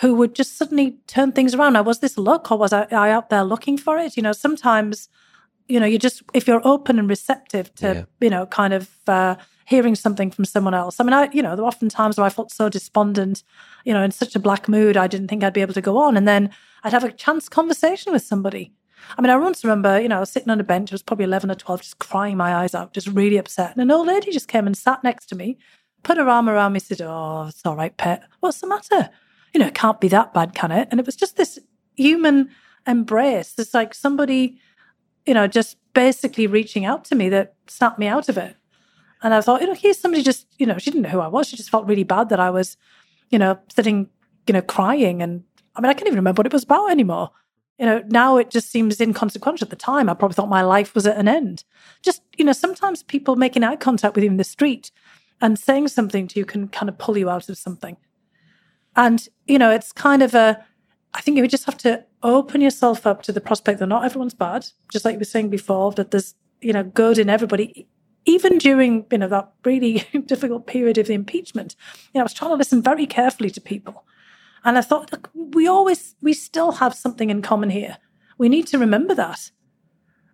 who 0.00 0.14
would 0.14 0.34
just 0.34 0.56
suddenly 0.56 0.98
turn 1.06 1.32
things 1.32 1.54
around 1.54 1.72
now 1.72 1.82
was 1.82 1.98
this 1.98 2.16
luck 2.16 2.52
or 2.52 2.58
was 2.58 2.72
I, 2.72 2.86
I 2.90 3.10
out 3.10 3.30
there 3.30 3.44
looking 3.44 3.78
for 3.78 3.98
it 3.98 4.16
you 4.16 4.22
know 4.22 4.32
sometimes 4.32 5.08
you 5.68 5.78
know, 5.78 5.86
you 5.86 5.98
just 5.98 6.22
if 6.34 6.48
you're 6.48 6.66
open 6.66 6.98
and 6.98 7.08
receptive 7.08 7.74
to, 7.76 7.86
yeah. 7.94 8.04
you 8.20 8.30
know, 8.30 8.46
kind 8.46 8.72
of 8.72 8.90
uh, 9.06 9.36
hearing 9.66 9.94
something 9.94 10.30
from 10.30 10.44
someone 10.46 10.74
else. 10.74 10.98
I 10.98 11.04
mean, 11.04 11.12
I, 11.12 11.28
you 11.30 11.42
know, 11.42 11.54
there 11.54 11.62
were 11.62 11.68
often 11.68 11.90
times 11.90 12.16
where 12.16 12.26
I 12.26 12.30
felt 12.30 12.50
so 12.50 12.68
despondent, 12.68 13.42
you 13.84 13.92
know, 13.92 14.02
in 14.02 14.10
such 14.10 14.34
a 14.34 14.40
black 14.40 14.68
mood, 14.68 14.96
I 14.96 15.06
didn't 15.06 15.28
think 15.28 15.44
I'd 15.44 15.52
be 15.52 15.60
able 15.60 15.74
to 15.74 15.82
go 15.82 15.98
on, 15.98 16.16
and 16.16 16.26
then 16.26 16.50
I'd 16.82 16.92
have 16.92 17.04
a 17.04 17.12
chance 17.12 17.48
conversation 17.48 18.12
with 18.12 18.22
somebody. 18.22 18.72
I 19.16 19.22
mean, 19.22 19.30
I 19.30 19.36
once 19.36 19.64
remember, 19.64 20.00
you 20.00 20.08
know, 20.08 20.16
I 20.16 20.20
was 20.20 20.30
sitting 20.30 20.50
on 20.50 20.60
a 20.60 20.64
bench, 20.64 20.90
it 20.90 20.94
was 20.94 21.02
probably 21.02 21.24
11 21.24 21.50
or 21.50 21.54
12, 21.54 21.82
just 21.82 21.98
crying 21.98 22.36
my 22.36 22.54
eyes 22.54 22.74
out, 22.74 22.92
just 22.92 23.08
really 23.08 23.36
upset. 23.36 23.72
And 23.72 23.80
an 23.82 23.90
old 23.90 24.06
lady 24.06 24.30
just 24.30 24.48
came 24.48 24.66
and 24.66 24.76
sat 24.76 25.02
next 25.02 25.26
to 25.26 25.36
me, 25.36 25.58
put 26.02 26.18
her 26.18 26.28
arm 26.28 26.48
around 26.48 26.72
me, 26.72 26.80
said, 26.80 27.00
Oh, 27.00 27.46
it's 27.48 27.64
all 27.64 27.76
right, 27.76 27.96
pet. 27.96 28.22
What's 28.40 28.60
the 28.60 28.66
matter? 28.66 29.10
You 29.54 29.60
know, 29.60 29.66
it 29.66 29.74
can't 29.74 30.00
be 30.00 30.08
that 30.08 30.34
bad, 30.34 30.54
can 30.54 30.70
it? 30.70 30.88
And 30.90 31.00
it 31.00 31.06
was 31.06 31.16
just 31.16 31.36
this 31.36 31.58
human 31.96 32.50
embrace. 32.86 33.54
It's 33.58 33.74
like 33.74 33.94
somebody 33.94 34.60
you 35.28 35.34
know, 35.34 35.46
just 35.46 35.76
basically 35.92 36.46
reaching 36.46 36.86
out 36.86 37.04
to 37.04 37.14
me 37.14 37.28
that 37.28 37.54
snapped 37.66 37.98
me 37.98 38.06
out 38.06 38.30
of 38.30 38.38
it. 38.38 38.56
And 39.22 39.34
I 39.34 39.42
thought, 39.42 39.60
you 39.60 39.66
know, 39.66 39.74
here's 39.74 39.98
somebody 39.98 40.22
just, 40.22 40.46
you 40.58 40.64
know, 40.64 40.78
she 40.78 40.90
didn't 40.90 41.02
know 41.02 41.10
who 41.10 41.20
I 41.20 41.28
was. 41.28 41.48
She 41.48 41.56
just 41.56 41.68
felt 41.68 41.86
really 41.86 42.02
bad 42.02 42.30
that 42.30 42.40
I 42.40 42.48
was, 42.48 42.78
you 43.28 43.38
know, 43.38 43.58
sitting, 43.74 44.08
you 44.46 44.54
know, 44.54 44.62
crying. 44.62 45.20
And 45.20 45.44
I 45.76 45.82
mean, 45.82 45.90
I 45.90 45.92
can't 45.92 46.06
even 46.06 46.16
remember 46.16 46.40
what 46.40 46.46
it 46.46 46.52
was 46.52 46.64
about 46.64 46.90
anymore. 46.90 47.30
You 47.78 47.86
know, 47.86 48.02
now 48.08 48.36
it 48.38 48.50
just 48.50 48.70
seems 48.70 49.00
inconsequential. 49.00 49.66
At 49.66 49.70
the 49.70 49.76
time, 49.76 50.08
I 50.08 50.14
probably 50.14 50.34
thought 50.34 50.48
my 50.48 50.62
life 50.62 50.94
was 50.94 51.06
at 51.06 51.16
an 51.16 51.28
end. 51.28 51.64
Just, 52.02 52.22
you 52.36 52.44
know, 52.44 52.52
sometimes 52.52 53.02
people 53.04 53.36
making 53.36 53.62
eye 53.62 53.76
contact 53.76 54.16
with 54.16 54.24
you 54.24 54.30
in 54.30 54.36
the 54.36 54.44
street 54.44 54.90
and 55.40 55.58
saying 55.58 55.88
something 55.88 56.26
to 56.28 56.38
you 56.40 56.44
can 56.44 56.68
kind 56.68 56.88
of 56.88 56.98
pull 56.98 57.16
you 57.16 57.30
out 57.30 57.48
of 57.48 57.56
something. 57.56 57.96
And, 58.96 59.28
you 59.46 59.58
know, 59.58 59.70
it's 59.70 59.92
kind 59.92 60.22
of 60.24 60.34
a, 60.34 60.64
I 61.14 61.20
think 61.20 61.36
you 61.36 61.46
just 61.46 61.66
have 61.66 61.78
to 61.78 62.04
open 62.22 62.60
yourself 62.60 63.06
up 63.06 63.22
to 63.22 63.32
the 63.32 63.40
prospect 63.40 63.78
that 63.78 63.86
not 63.86 64.04
everyone's 64.04 64.34
bad, 64.34 64.66
just 64.90 65.04
like 65.04 65.12
you 65.12 65.20
were 65.20 65.24
saying 65.24 65.50
before, 65.50 65.92
that 65.92 66.10
there's, 66.10 66.34
you 66.60 66.72
know, 66.72 66.82
good 66.82 67.18
in 67.18 67.30
everybody. 67.30 67.86
Even 68.24 68.58
during, 68.58 69.06
you 69.12 69.18
know, 69.18 69.28
that 69.28 69.52
really 69.64 70.04
difficult 70.26 70.66
period 70.66 70.98
of 70.98 71.06
the 71.06 71.14
impeachment, 71.14 71.76
you 72.12 72.18
know, 72.18 72.22
I 72.22 72.24
was 72.24 72.34
trying 72.34 72.50
to 72.50 72.56
listen 72.56 72.82
very 72.82 73.06
carefully 73.06 73.50
to 73.50 73.60
people. 73.60 74.04
And 74.64 74.76
I 74.78 74.80
thought, 74.80 75.12
look, 75.12 75.30
we 75.34 75.66
always, 75.66 76.14
we 76.20 76.32
still 76.32 76.72
have 76.72 76.94
something 76.94 77.30
in 77.30 77.42
common 77.42 77.70
here. 77.70 77.98
We 78.38 78.48
need 78.48 78.66
to 78.68 78.78
remember 78.78 79.14
that. 79.14 79.50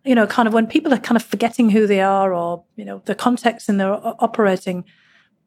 You 0.05 0.15
know, 0.15 0.27
kind 0.27 0.47
of 0.47 0.55
when 0.55 0.67
people 0.67 0.93
are 0.93 0.99
kind 0.99 1.17
of 1.17 1.23
forgetting 1.23 1.71
who 1.71 1.87
they 1.87 2.01
are 2.01 2.35
or, 2.35 2.65
you 2.77 2.85
know, 2.85 3.03
the 3.07 3.15
context 3.15 3.69
in 3.69 3.79
their 3.79 3.93
operating, 4.23 4.85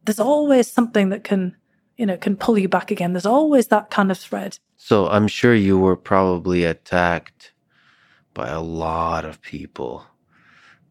there's 0.03 0.19
always 0.19 0.71
something 0.71 1.09
that 1.09 1.23
can, 1.23 1.55
you 1.97 2.05
know, 2.05 2.17
can 2.17 2.35
pull 2.35 2.57
you 2.57 2.67
back 2.67 2.89
again. 2.89 3.13
There's 3.13 3.25
always 3.25 3.67
that 3.67 3.91
kind 3.91 4.09
of 4.09 4.17
thread. 4.17 4.57
So 4.75 5.07
I'm 5.07 5.27
sure 5.27 5.53
you 5.53 5.77
were 5.77 5.95
probably 5.95 6.63
attacked 6.63 7.53
by 8.33 8.47
a 8.47 8.61
lot 8.61 9.25
of 9.25 9.41
people, 9.41 10.05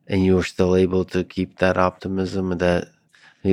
and 0.07 0.25
you 0.25 0.35
were 0.35 0.45
still 0.45 0.77
able 0.77 1.05
to 1.07 1.25
keep 1.25 1.59
that 1.59 1.77
optimism 1.77 2.59
that. 2.59 2.89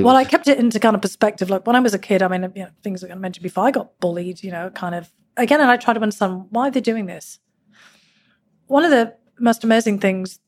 Well, 0.02 0.14
was... 0.14 0.26
I 0.26 0.28
kept 0.28 0.48
it 0.48 0.58
into 0.58 0.80
kind 0.80 0.94
of 0.94 1.02
perspective. 1.02 1.50
Like 1.50 1.66
when 1.66 1.76
I 1.76 1.80
was 1.80 1.94
a 1.94 1.98
kid, 1.98 2.22
I 2.22 2.28
mean, 2.28 2.52
you 2.54 2.64
know, 2.64 2.70
things 2.82 3.04
I 3.04 3.14
mentioned 3.14 3.42
before, 3.42 3.66
I 3.66 3.70
got 3.70 3.98
bullied. 4.00 4.42
You 4.42 4.50
know, 4.50 4.70
kind 4.70 4.94
of 4.94 5.12
again, 5.36 5.60
and 5.60 5.70
I 5.70 5.76
tried 5.76 5.94
to 5.94 6.00
understand 6.00 6.46
why 6.50 6.70
they're 6.70 6.82
doing 6.82 7.06
this. 7.06 7.38
One 8.66 8.84
of 8.84 8.90
the 8.90 9.14
most 9.38 9.64
amazing 9.64 9.98
things 9.98 10.40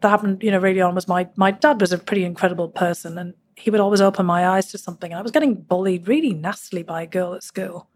that 0.00 0.08
happened, 0.08 0.42
you 0.42 0.50
know, 0.50 0.58
really 0.58 0.80
on 0.80 0.94
was 0.94 1.08
my 1.08 1.28
my 1.36 1.50
dad 1.50 1.80
was 1.80 1.92
a 1.92 1.98
pretty 1.98 2.24
incredible 2.24 2.68
person, 2.68 3.18
and 3.18 3.34
he 3.56 3.70
would 3.70 3.80
always 3.80 4.00
open 4.00 4.26
my 4.26 4.46
eyes 4.46 4.70
to 4.70 4.78
something. 4.78 5.12
And 5.12 5.18
I 5.18 5.22
was 5.22 5.32
getting 5.32 5.54
bullied 5.54 6.06
really 6.06 6.34
nastily 6.34 6.82
by 6.82 7.02
a 7.02 7.06
girl 7.06 7.34
at 7.34 7.42
school. 7.42 7.88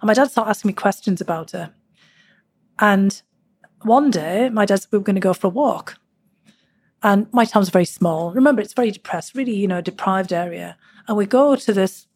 And 0.00 0.08
my 0.08 0.14
dad 0.14 0.30
started 0.30 0.50
asking 0.50 0.70
me 0.70 0.74
questions 0.74 1.20
about 1.20 1.52
her. 1.52 1.72
And 2.78 3.22
one 3.82 4.10
day, 4.10 4.50
my 4.50 4.66
dad 4.66 4.82
said 4.82 4.88
we 4.90 4.98
were 4.98 5.04
going 5.04 5.14
to 5.14 5.20
go 5.20 5.32
for 5.32 5.46
a 5.46 5.50
walk. 5.50 5.98
And 7.06 7.32
my 7.32 7.44
town's 7.44 7.68
very 7.68 7.84
small. 7.84 8.32
Remember, 8.32 8.60
it's 8.60 8.72
very 8.72 8.90
depressed, 8.90 9.36
really, 9.36 9.54
you 9.54 9.68
know, 9.68 9.80
deprived 9.80 10.32
area. 10.32 10.76
And 11.06 11.16
we 11.16 11.24
go 11.24 11.54
to 11.54 11.72
this 11.72 12.08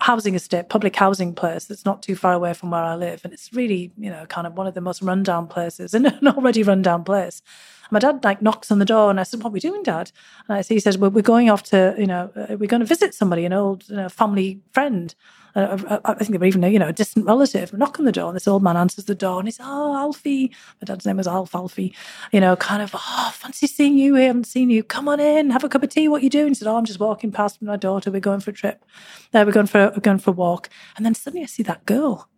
housing 0.00 0.36
estate, 0.36 0.68
public 0.68 0.94
housing 0.94 1.34
place 1.34 1.64
that's 1.64 1.84
not 1.84 2.04
too 2.04 2.14
far 2.14 2.34
away 2.34 2.54
from 2.54 2.70
where 2.70 2.84
I 2.84 2.94
live. 2.94 3.22
And 3.24 3.32
it's 3.32 3.52
really, 3.52 3.90
you 3.98 4.08
know, 4.08 4.26
kind 4.26 4.46
of 4.46 4.56
one 4.56 4.68
of 4.68 4.74
the 4.74 4.80
most 4.80 5.02
rundown 5.02 5.48
places 5.48 5.92
and 5.94 6.06
an 6.06 6.28
already 6.28 6.62
rundown 6.62 7.02
place. 7.02 7.42
My 7.90 7.98
dad 7.98 8.22
like 8.24 8.42
knocks 8.42 8.70
on 8.70 8.78
the 8.78 8.84
door 8.84 9.10
and 9.10 9.18
I 9.18 9.22
said, 9.22 9.42
What 9.42 9.50
are 9.50 9.52
we 9.52 9.60
doing, 9.60 9.82
Dad? 9.82 10.12
And 10.46 10.58
I, 10.58 10.60
see 10.62 10.74
he 10.74 10.80
says, 10.80 10.98
well, 10.98 11.10
We're 11.10 11.22
going 11.22 11.50
off 11.50 11.62
to, 11.64 11.94
you 11.98 12.06
know, 12.06 12.30
uh, 12.36 12.56
we're 12.56 12.68
going 12.68 12.80
to 12.80 12.86
visit 12.86 13.14
somebody, 13.14 13.44
an 13.44 13.52
old 13.52 13.88
you 13.88 13.96
know, 13.96 14.08
family 14.08 14.60
friend. 14.72 15.14
Uh, 15.54 15.98
I 16.04 16.14
think 16.14 16.30
they 16.30 16.38
were 16.38 16.44
even, 16.44 16.62
you 16.62 16.78
know, 16.78 16.88
a 16.88 16.92
distant 16.92 17.26
relative. 17.26 17.72
We 17.72 17.78
knock 17.78 17.98
on 17.98 18.04
the 18.04 18.12
door, 18.12 18.28
and 18.28 18.36
this 18.36 18.46
old 18.46 18.62
man 18.62 18.76
answers 18.76 19.06
the 19.06 19.14
door, 19.14 19.40
and 19.40 19.48
he's, 19.48 19.58
"Oh, 19.60 19.96
Alfie." 19.96 20.52
My 20.80 20.84
dad's 20.84 21.04
name 21.04 21.16
was 21.16 21.26
Alf 21.26 21.54
Alfie. 21.54 21.94
You 22.32 22.40
know, 22.40 22.54
kind 22.54 22.80
of, 22.80 22.94
"Oh, 22.94 23.30
fancy 23.34 23.66
seeing 23.66 23.96
you. 23.96 24.14
We 24.14 24.24
haven't 24.24 24.46
seen 24.46 24.70
you. 24.70 24.84
Come 24.84 25.08
on 25.08 25.18
in, 25.18 25.50
have 25.50 25.64
a 25.64 25.68
cup 25.68 25.82
of 25.82 25.88
tea. 25.88 26.06
What 26.06 26.20
are 26.20 26.24
you 26.24 26.30
doing?" 26.30 26.48
He 26.48 26.54
said, 26.54 26.68
"Oh, 26.68 26.76
I'm 26.76 26.84
just 26.84 27.00
walking 27.00 27.32
past 27.32 27.58
with 27.58 27.66
my 27.66 27.76
daughter. 27.76 28.10
We're 28.10 28.20
going 28.20 28.40
for 28.40 28.50
a 28.50 28.54
trip. 28.54 28.84
There, 29.32 29.44
we're 29.44 29.52
going 29.52 29.66
for 29.66 29.90
we're 29.94 30.00
going 30.00 30.18
for 30.18 30.30
a 30.30 30.34
walk." 30.34 30.68
And 30.96 31.04
then 31.04 31.14
suddenly 31.14 31.42
I 31.42 31.46
see 31.46 31.64
that 31.64 31.86
girl, 31.86 32.28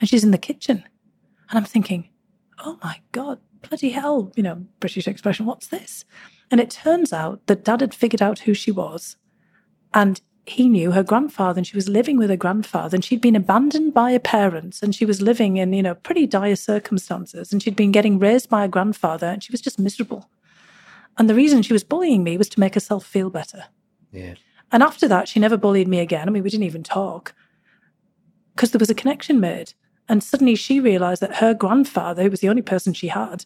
and 0.00 0.08
she's 0.08 0.24
in 0.24 0.32
the 0.32 0.38
kitchen, 0.38 0.84
and 1.48 1.58
I'm 1.58 1.64
thinking, 1.64 2.10
"Oh 2.58 2.78
my 2.82 3.00
god, 3.12 3.38
bloody 3.62 3.90
hell!" 3.90 4.32
You 4.36 4.42
know, 4.42 4.66
British 4.80 5.08
expression. 5.08 5.46
What's 5.46 5.68
this? 5.68 6.04
And 6.50 6.60
it 6.60 6.70
turns 6.70 7.12
out 7.12 7.46
that 7.46 7.64
Dad 7.64 7.80
had 7.80 7.94
figured 7.94 8.22
out 8.22 8.40
who 8.40 8.54
she 8.54 8.70
was, 8.70 9.16
and 9.92 10.20
he 10.48 10.68
knew 10.68 10.92
her 10.92 11.02
grandfather 11.02 11.58
and 11.58 11.66
she 11.66 11.76
was 11.76 11.88
living 11.88 12.16
with 12.16 12.30
her 12.30 12.36
grandfather 12.36 12.96
and 12.96 13.04
she'd 13.04 13.20
been 13.20 13.36
abandoned 13.36 13.92
by 13.92 14.12
her 14.12 14.18
parents 14.18 14.82
and 14.82 14.94
she 14.94 15.04
was 15.04 15.20
living 15.20 15.58
in, 15.58 15.72
you 15.72 15.82
know, 15.82 15.94
pretty 15.94 16.26
dire 16.26 16.56
circumstances 16.56 17.52
and 17.52 17.62
she'd 17.62 17.76
been 17.76 17.92
getting 17.92 18.18
raised 18.18 18.48
by 18.48 18.62
her 18.62 18.68
grandfather 18.68 19.26
and 19.26 19.42
she 19.42 19.52
was 19.52 19.60
just 19.60 19.78
miserable. 19.78 20.30
And 21.18 21.28
the 21.28 21.34
reason 21.34 21.62
she 21.62 21.72
was 21.72 21.84
bullying 21.84 22.24
me 22.24 22.38
was 22.38 22.48
to 22.50 22.60
make 22.60 22.74
herself 22.74 23.04
feel 23.04 23.30
better. 23.30 23.64
Yeah. 24.12 24.34
And 24.70 24.82
after 24.82 25.08
that, 25.08 25.28
she 25.28 25.40
never 25.40 25.56
bullied 25.56 25.88
me 25.88 26.00
again. 26.00 26.28
I 26.28 26.30
mean, 26.30 26.42
we 26.42 26.50
didn't 26.50 26.64
even 26.64 26.82
talk 26.82 27.34
because 28.54 28.70
there 28.70 28.78
was 28.78 28.90
a 28.90 28.94
connection 28.94 29.40
made. 29.40 29.74
And 30.08 30.22
suddenly 30.22 30.54
she 30.54 30.80
realized 30.80 31.20
that 31.22 31.36
her 31.36 31.54
grandfather, 31.54 32.22
who 32.22 32.30
was 32.30 32.40
the 32.40 32.48
only 32.48 32.62
person 32.62 32.94
she 32.94 33.08
had, 33.08 33.44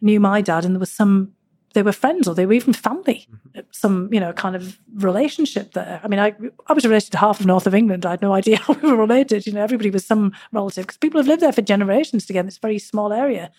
knew 0.00 0.20
my 0.20 0.40
dad, 0.40 0.64
and 0.64 0.74
there 0.74 0.80
was 0.80 0.92
some, 0.92 1.32
they 1.74 1.82
were 1.82 1.92
friends 1.92 2.28
or 2.28 2.34
they 2.34 2.46
were 2.46 2.52
even 2.52 2.72
family, 2.72 3.26
mm-hmm. 3.30 3.60
some, 3.70 4.08
you 4.12 4.20
know, 4.20 4.32
kind 4.32 4.54
of 4.54 4.78
relationship 4.94 5.72
there. 5.72 6.00
I 6.02 6.08
mean, 6.08 6.20
I, 6.20 6.34
I 6.66 6.72
was 6.72 6.84
related 6.84 7.12
to 7.12 7.18
half 7.18 7.40
of 7.40 7.46
North 7.46 7.66
of 7.66 7.74
England. 7.74 8.06
I 8.06 8.10
had 8.10 8.22
no 8.22 8.32
idea 8.32 8.56
how 8.60 8.74
we 8.74 8.90
were 8.90 8.96
related. 8.96 9.46
You 9.46 9.52
know, 9.52 9.62
everybody 9.62 9.90
was 9.90 10.04
some 10.04 10.32
relative 10.52 10.86
because 10.86 10.98
people 10.98 11.20
have 11.20 11.28
lived 11.28 11.42
there 11.42 11.52
for 11.52 11.62
generations 11.62 12.26
together. 12.26 12.48
It's 12.48 12.58
a 12.58 12.60
very 12.60 12.78
small 12.78 13.12
area. 13.12 13.50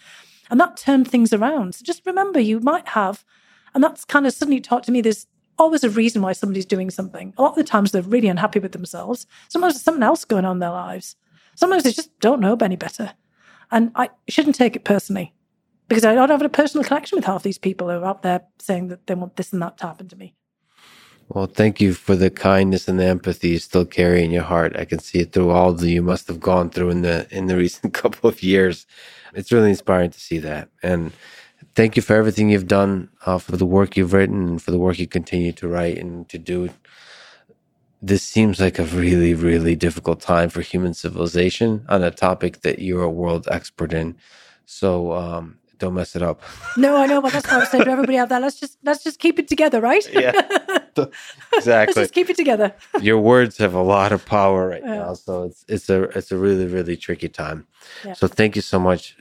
And 0.50 0.60
that 0.60 0.78
turned 0.78 1.08
things 1.08 1.34
around. 1.34 1.76
So 1.76 1.84
just 1.84 2.06
remember, 2.06 2.40
you 2.40 2.60
might 2.60 2.90
have, 2.90 3.26
and 3.74 3.84
that's 3.84 4.06
kind 4.06 4.28
of 4.28 4.34
suddenly 4.34 4.62
taught 4.62 4.84
to 4.84 4.92
me 4.92 5.02
there's 5.02 5.28
always 5.58 5.84
a 5.84 5.90
reason 5.90 6.22
why 6.22 6.34
somebody's 6.34 6.66
doing 6.66 6.90
something. 6.90 7.34
A 7.38 7.42
lot 7.42 7.52
of 7.52 7.56
the 7.56 7.64
times 7.64 7.92
they're 7.92 8.02
really 8.02 8.28
unhappy 8.28 8.60
with 8.60 8.72
themselves. 8.72 9.26
Sometimes 9.50 9.74
there's 9.74 9.84
something 9.84 10.04
else 10.04 10.26
going 10.26 10.46
on 10.46 10.58
in 10.58 10.60
their 10.60 10.72
lives. 10.72 11.16
Sometimes 11.56 11.84
they 11.84 11.92
just 11.92 12.18
don't 12.20 12.40
know 12.40 12.56
any 12.62 12.76
better. 12.76 13.14
And 13.72 13.92
I 13.96 14.10
shouldn't 14.28 14.56
take 14.56 14.76
it 14.76 14.84
personally 14.84 15.34
because 15.88 16.06
I 16.06 16.14
don't 16.14 16.30
have 16.30 16.42
a 16.42 16.50
personal 16.50 16.84
connection 16.84 17.18
with 17.18 17.26
half 17.26 17.44
these 17.44 17.58
people 17.58 17.90
who 17.90 17.98
are 17.98 18.06
out 18.06 18.22
there 18.24 18.42
saying 18.60 18.88
that 18.90 19.08
they 19.08 19.16
want 19.16 19.36
this 19.36 19.54
and 19.54 19.62
that 19.62 19.78
to 19.78 19.88
happen 19.88 20.08
to 20.10 20.16
me. 20.16 20.36
Well, 21.30 21.48
thank 21.48 21.80
you 21.80 21.94
for 21.94 22.16
the 22.16 22.30
kindness 22.30 22.88
and 22.88 23.00
the 23.00 23.06
empathy 23.06 23.50
you 23.50 23.60
still 23.60 23.86
carry 23.86 24.24
in 24.24 24.32
your 24.32 24.44
heart. 24.44 24.76
I 24.76 24.86
can 24.86 25.00
see 25.00 25.20
it 25.20 25.32
through 25.32 25.52
all 25.52 25.74
that 25.74 25.90
you 25.90 26.02
must 26.02 26.28
have 26.28 26.40
gone 26.40 26.70
through 26.70 26.90
in 26.90 27.02
the 27.02 27.28
in 27.32 27.48
the 27.48 27.58
recent 27.66 27.94
couple 27.94 28.30
of 28.30 28.44
years. 28.44 28.86
It's 29.34 29.52
really 29.52 29.70
inspiring 29.70 30.12
to 30.12 30.20
see 30.20 30.38
that. 30.40 30.70
And 30.84 31.12
thank 31.76 31.96
you 31.96 32.02
for 32.02 32.16
everything 32.16 32.50
you've 32.50 32.68
done, 32.68 33.10
uh, 33.26 33.40
for 33.40 33.58
the 33.58 33.66
work 33.66 33.98
you've 33.98 34.14
written, 34.14 34.48
and 34.48 34.62
for 34.62 34.72
the 34.72 34.78
work 34.78 35.00
you 35.00 35.08
continue 35.08 35.52
to 35.54 35.68
write 35.68 35.98
and 35.98 36.28
to 36.30 36.38
do. 36.38 36.70
This 38.06 38.22
seems 38.22 38.60
like 38.60 38.80
a 38.80 38.84
really, 38.84 39.34
really 39.34 39.78
difficult 39.78 40.20
time 40.20 40.50
for 40.50 40.62
human 40.62 40.94
civilization 40.94 41.86
on 41.88 42.04
a 42.04 42.12
topic 42.12 42.62
that 42.62 42.80
you're 42.80 43.04
a 43.04 43.10
world 43.10 43.48
expert 43.50 43.94
in. 43.94 44.18
So 44.66 45.14
um, 45.14 45.58
don't 45.80 45.94
mess 45.94 46.14
it 46.14 46.22
up. 46.22 46.42
No, 46.76 46.98
I 46.98 47.06
know, 47.06 47.22
but 47.22 47.32
that's 47.32 47.46
what 47.46 47.54
I 47.54 47.58
was 47.60 47.70
saying 47.70 47.86
to 47.86 47.92
everybody 47.92 48.18
out 48.18 48.30
there. 48.30 48.40
Let's 48.40 48.60
just 48.60 48.78
let's 48.84 49.04
just 49.04 49.20
keep 49.20 49.38
it 49.38 49.48
together, 49.48 49.80
right? 49.80 50.04
Yeah, 50.12 50.32
exactly. 51.54 51.62
let's 51.62 51.94
just 51.96 52.14
keep 52.14 52.30
it 52.30 52.36
together. 52.36 52.74
Your 53.02 53.20
words 53.20 53.58
have 53.60 53.76
a 53.76 53.82
lot 53.82 54.12
of 54.12 54.26
power 54.26 54.70
right 54.70 54.82
yeah. 54.84 54.96
now, 54.96 55.14
so 55.14 55.44
it's 55.44 55.64
it's 55.68 55.90
a 55.90 56.04
it's 56.18 56.32
a 56.32 56.38
really 56.38 56.66
really 56.66 56.98
tricky 56.98 57.30
time. 57.30 57.68
Yeah. 58.04 58.14
So 58.14 58.28
thank 58.28 58.56
you 58.56 58.64
so 58.64 58.80
much 58.80 59.16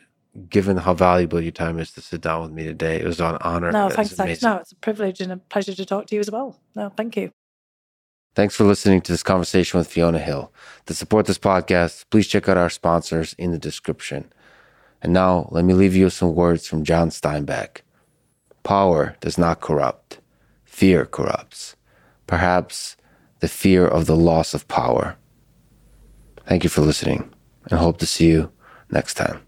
given 0.48 0.78
how 0.78 0.94
valuable 0.94 1.40
your 1.42 1.52
time 1.52 1.78
is 1.78 1.92
to 1.92 2.00
sit 2.00 2.22
down 2.22 2.42
with 2.42 2.52
me 2.52 2.64
today. 2.64 2.96
It 3.00 3.04
was 3.04 3.20
an 3.20 3.36
honor. 3.42 3.70
No, 3.70 3.90
thanks, 3.90 4.12
thanks. 4.12 4.42
No, 4.42 4.56
it's 4.56 4.72
a 4.72 4.76
privilege 4.76 5.20
and 5.20 5.30
a 5.30 5.36
pleasure 5.36 5.74
to 5.74 5.84
talk 5.84 6.06
to 6.06 6.14
you 6.14 6.20
as 6.20 6.30
well. 6.30 6.58
No, 6.74 6.88
thank 6.88 7.16
you. 7.16 7.32
Thanks 8.34 8.56
for 8.56 8.64
listening 8.64 9.02
to 9.02 9.12
this 9.12 9.22
conversation 9.22 9.78
with 9.78 9.88
Fiona 9.88 10.18
Hill. 10.18 10.50
To 10.86 10.94
support 10.94 11.26
this 11.26 11.38
podcast, 11.38 12.06
please 12.08 12.26
check 12.26 12.48
out 12.48 12.56
our 12.56 12.70
sponsors 12.70 13.34
in 13.34 13.52
the 13.52 13.58
description. 13.58 14.32
And 15.02 15.12
now, 15.12 15.48
let 15.50 15.66
me 15.66 15.74
leave 15.74 15.94
you 15.94 16.04
with 16.04 16.14
some 16.14 16.34
words 16.34 16.66
from 16.66 16.82
John 16.82 17.10
Steinbeck. 17.10 17.82
Power 18.62 19.16
does 19.20 19.36
not 19.36 19.60
corrupt, 19.60 20.20
fear 20.64 21.04
corrupts. 21.04 21.76
Perhaps 22.26 22.96
the 23.40 23.48
fear 23.48 23.86
of 23.86 24.06
the 24.06 24.16
loss 24.16 24.54
of 24.54 24.66
power. 24.66 25.16
Thank 26.46 26.64
you 26.64 26.70
for 26.70 26.80
listening 26.80 27.34
and 27.70 27.78
hope 27.78 27.98
to 27.98 28.06
see 28.06 28.28
you 28.28 28.50
next 28.90 29.14
time. 29.14 29.42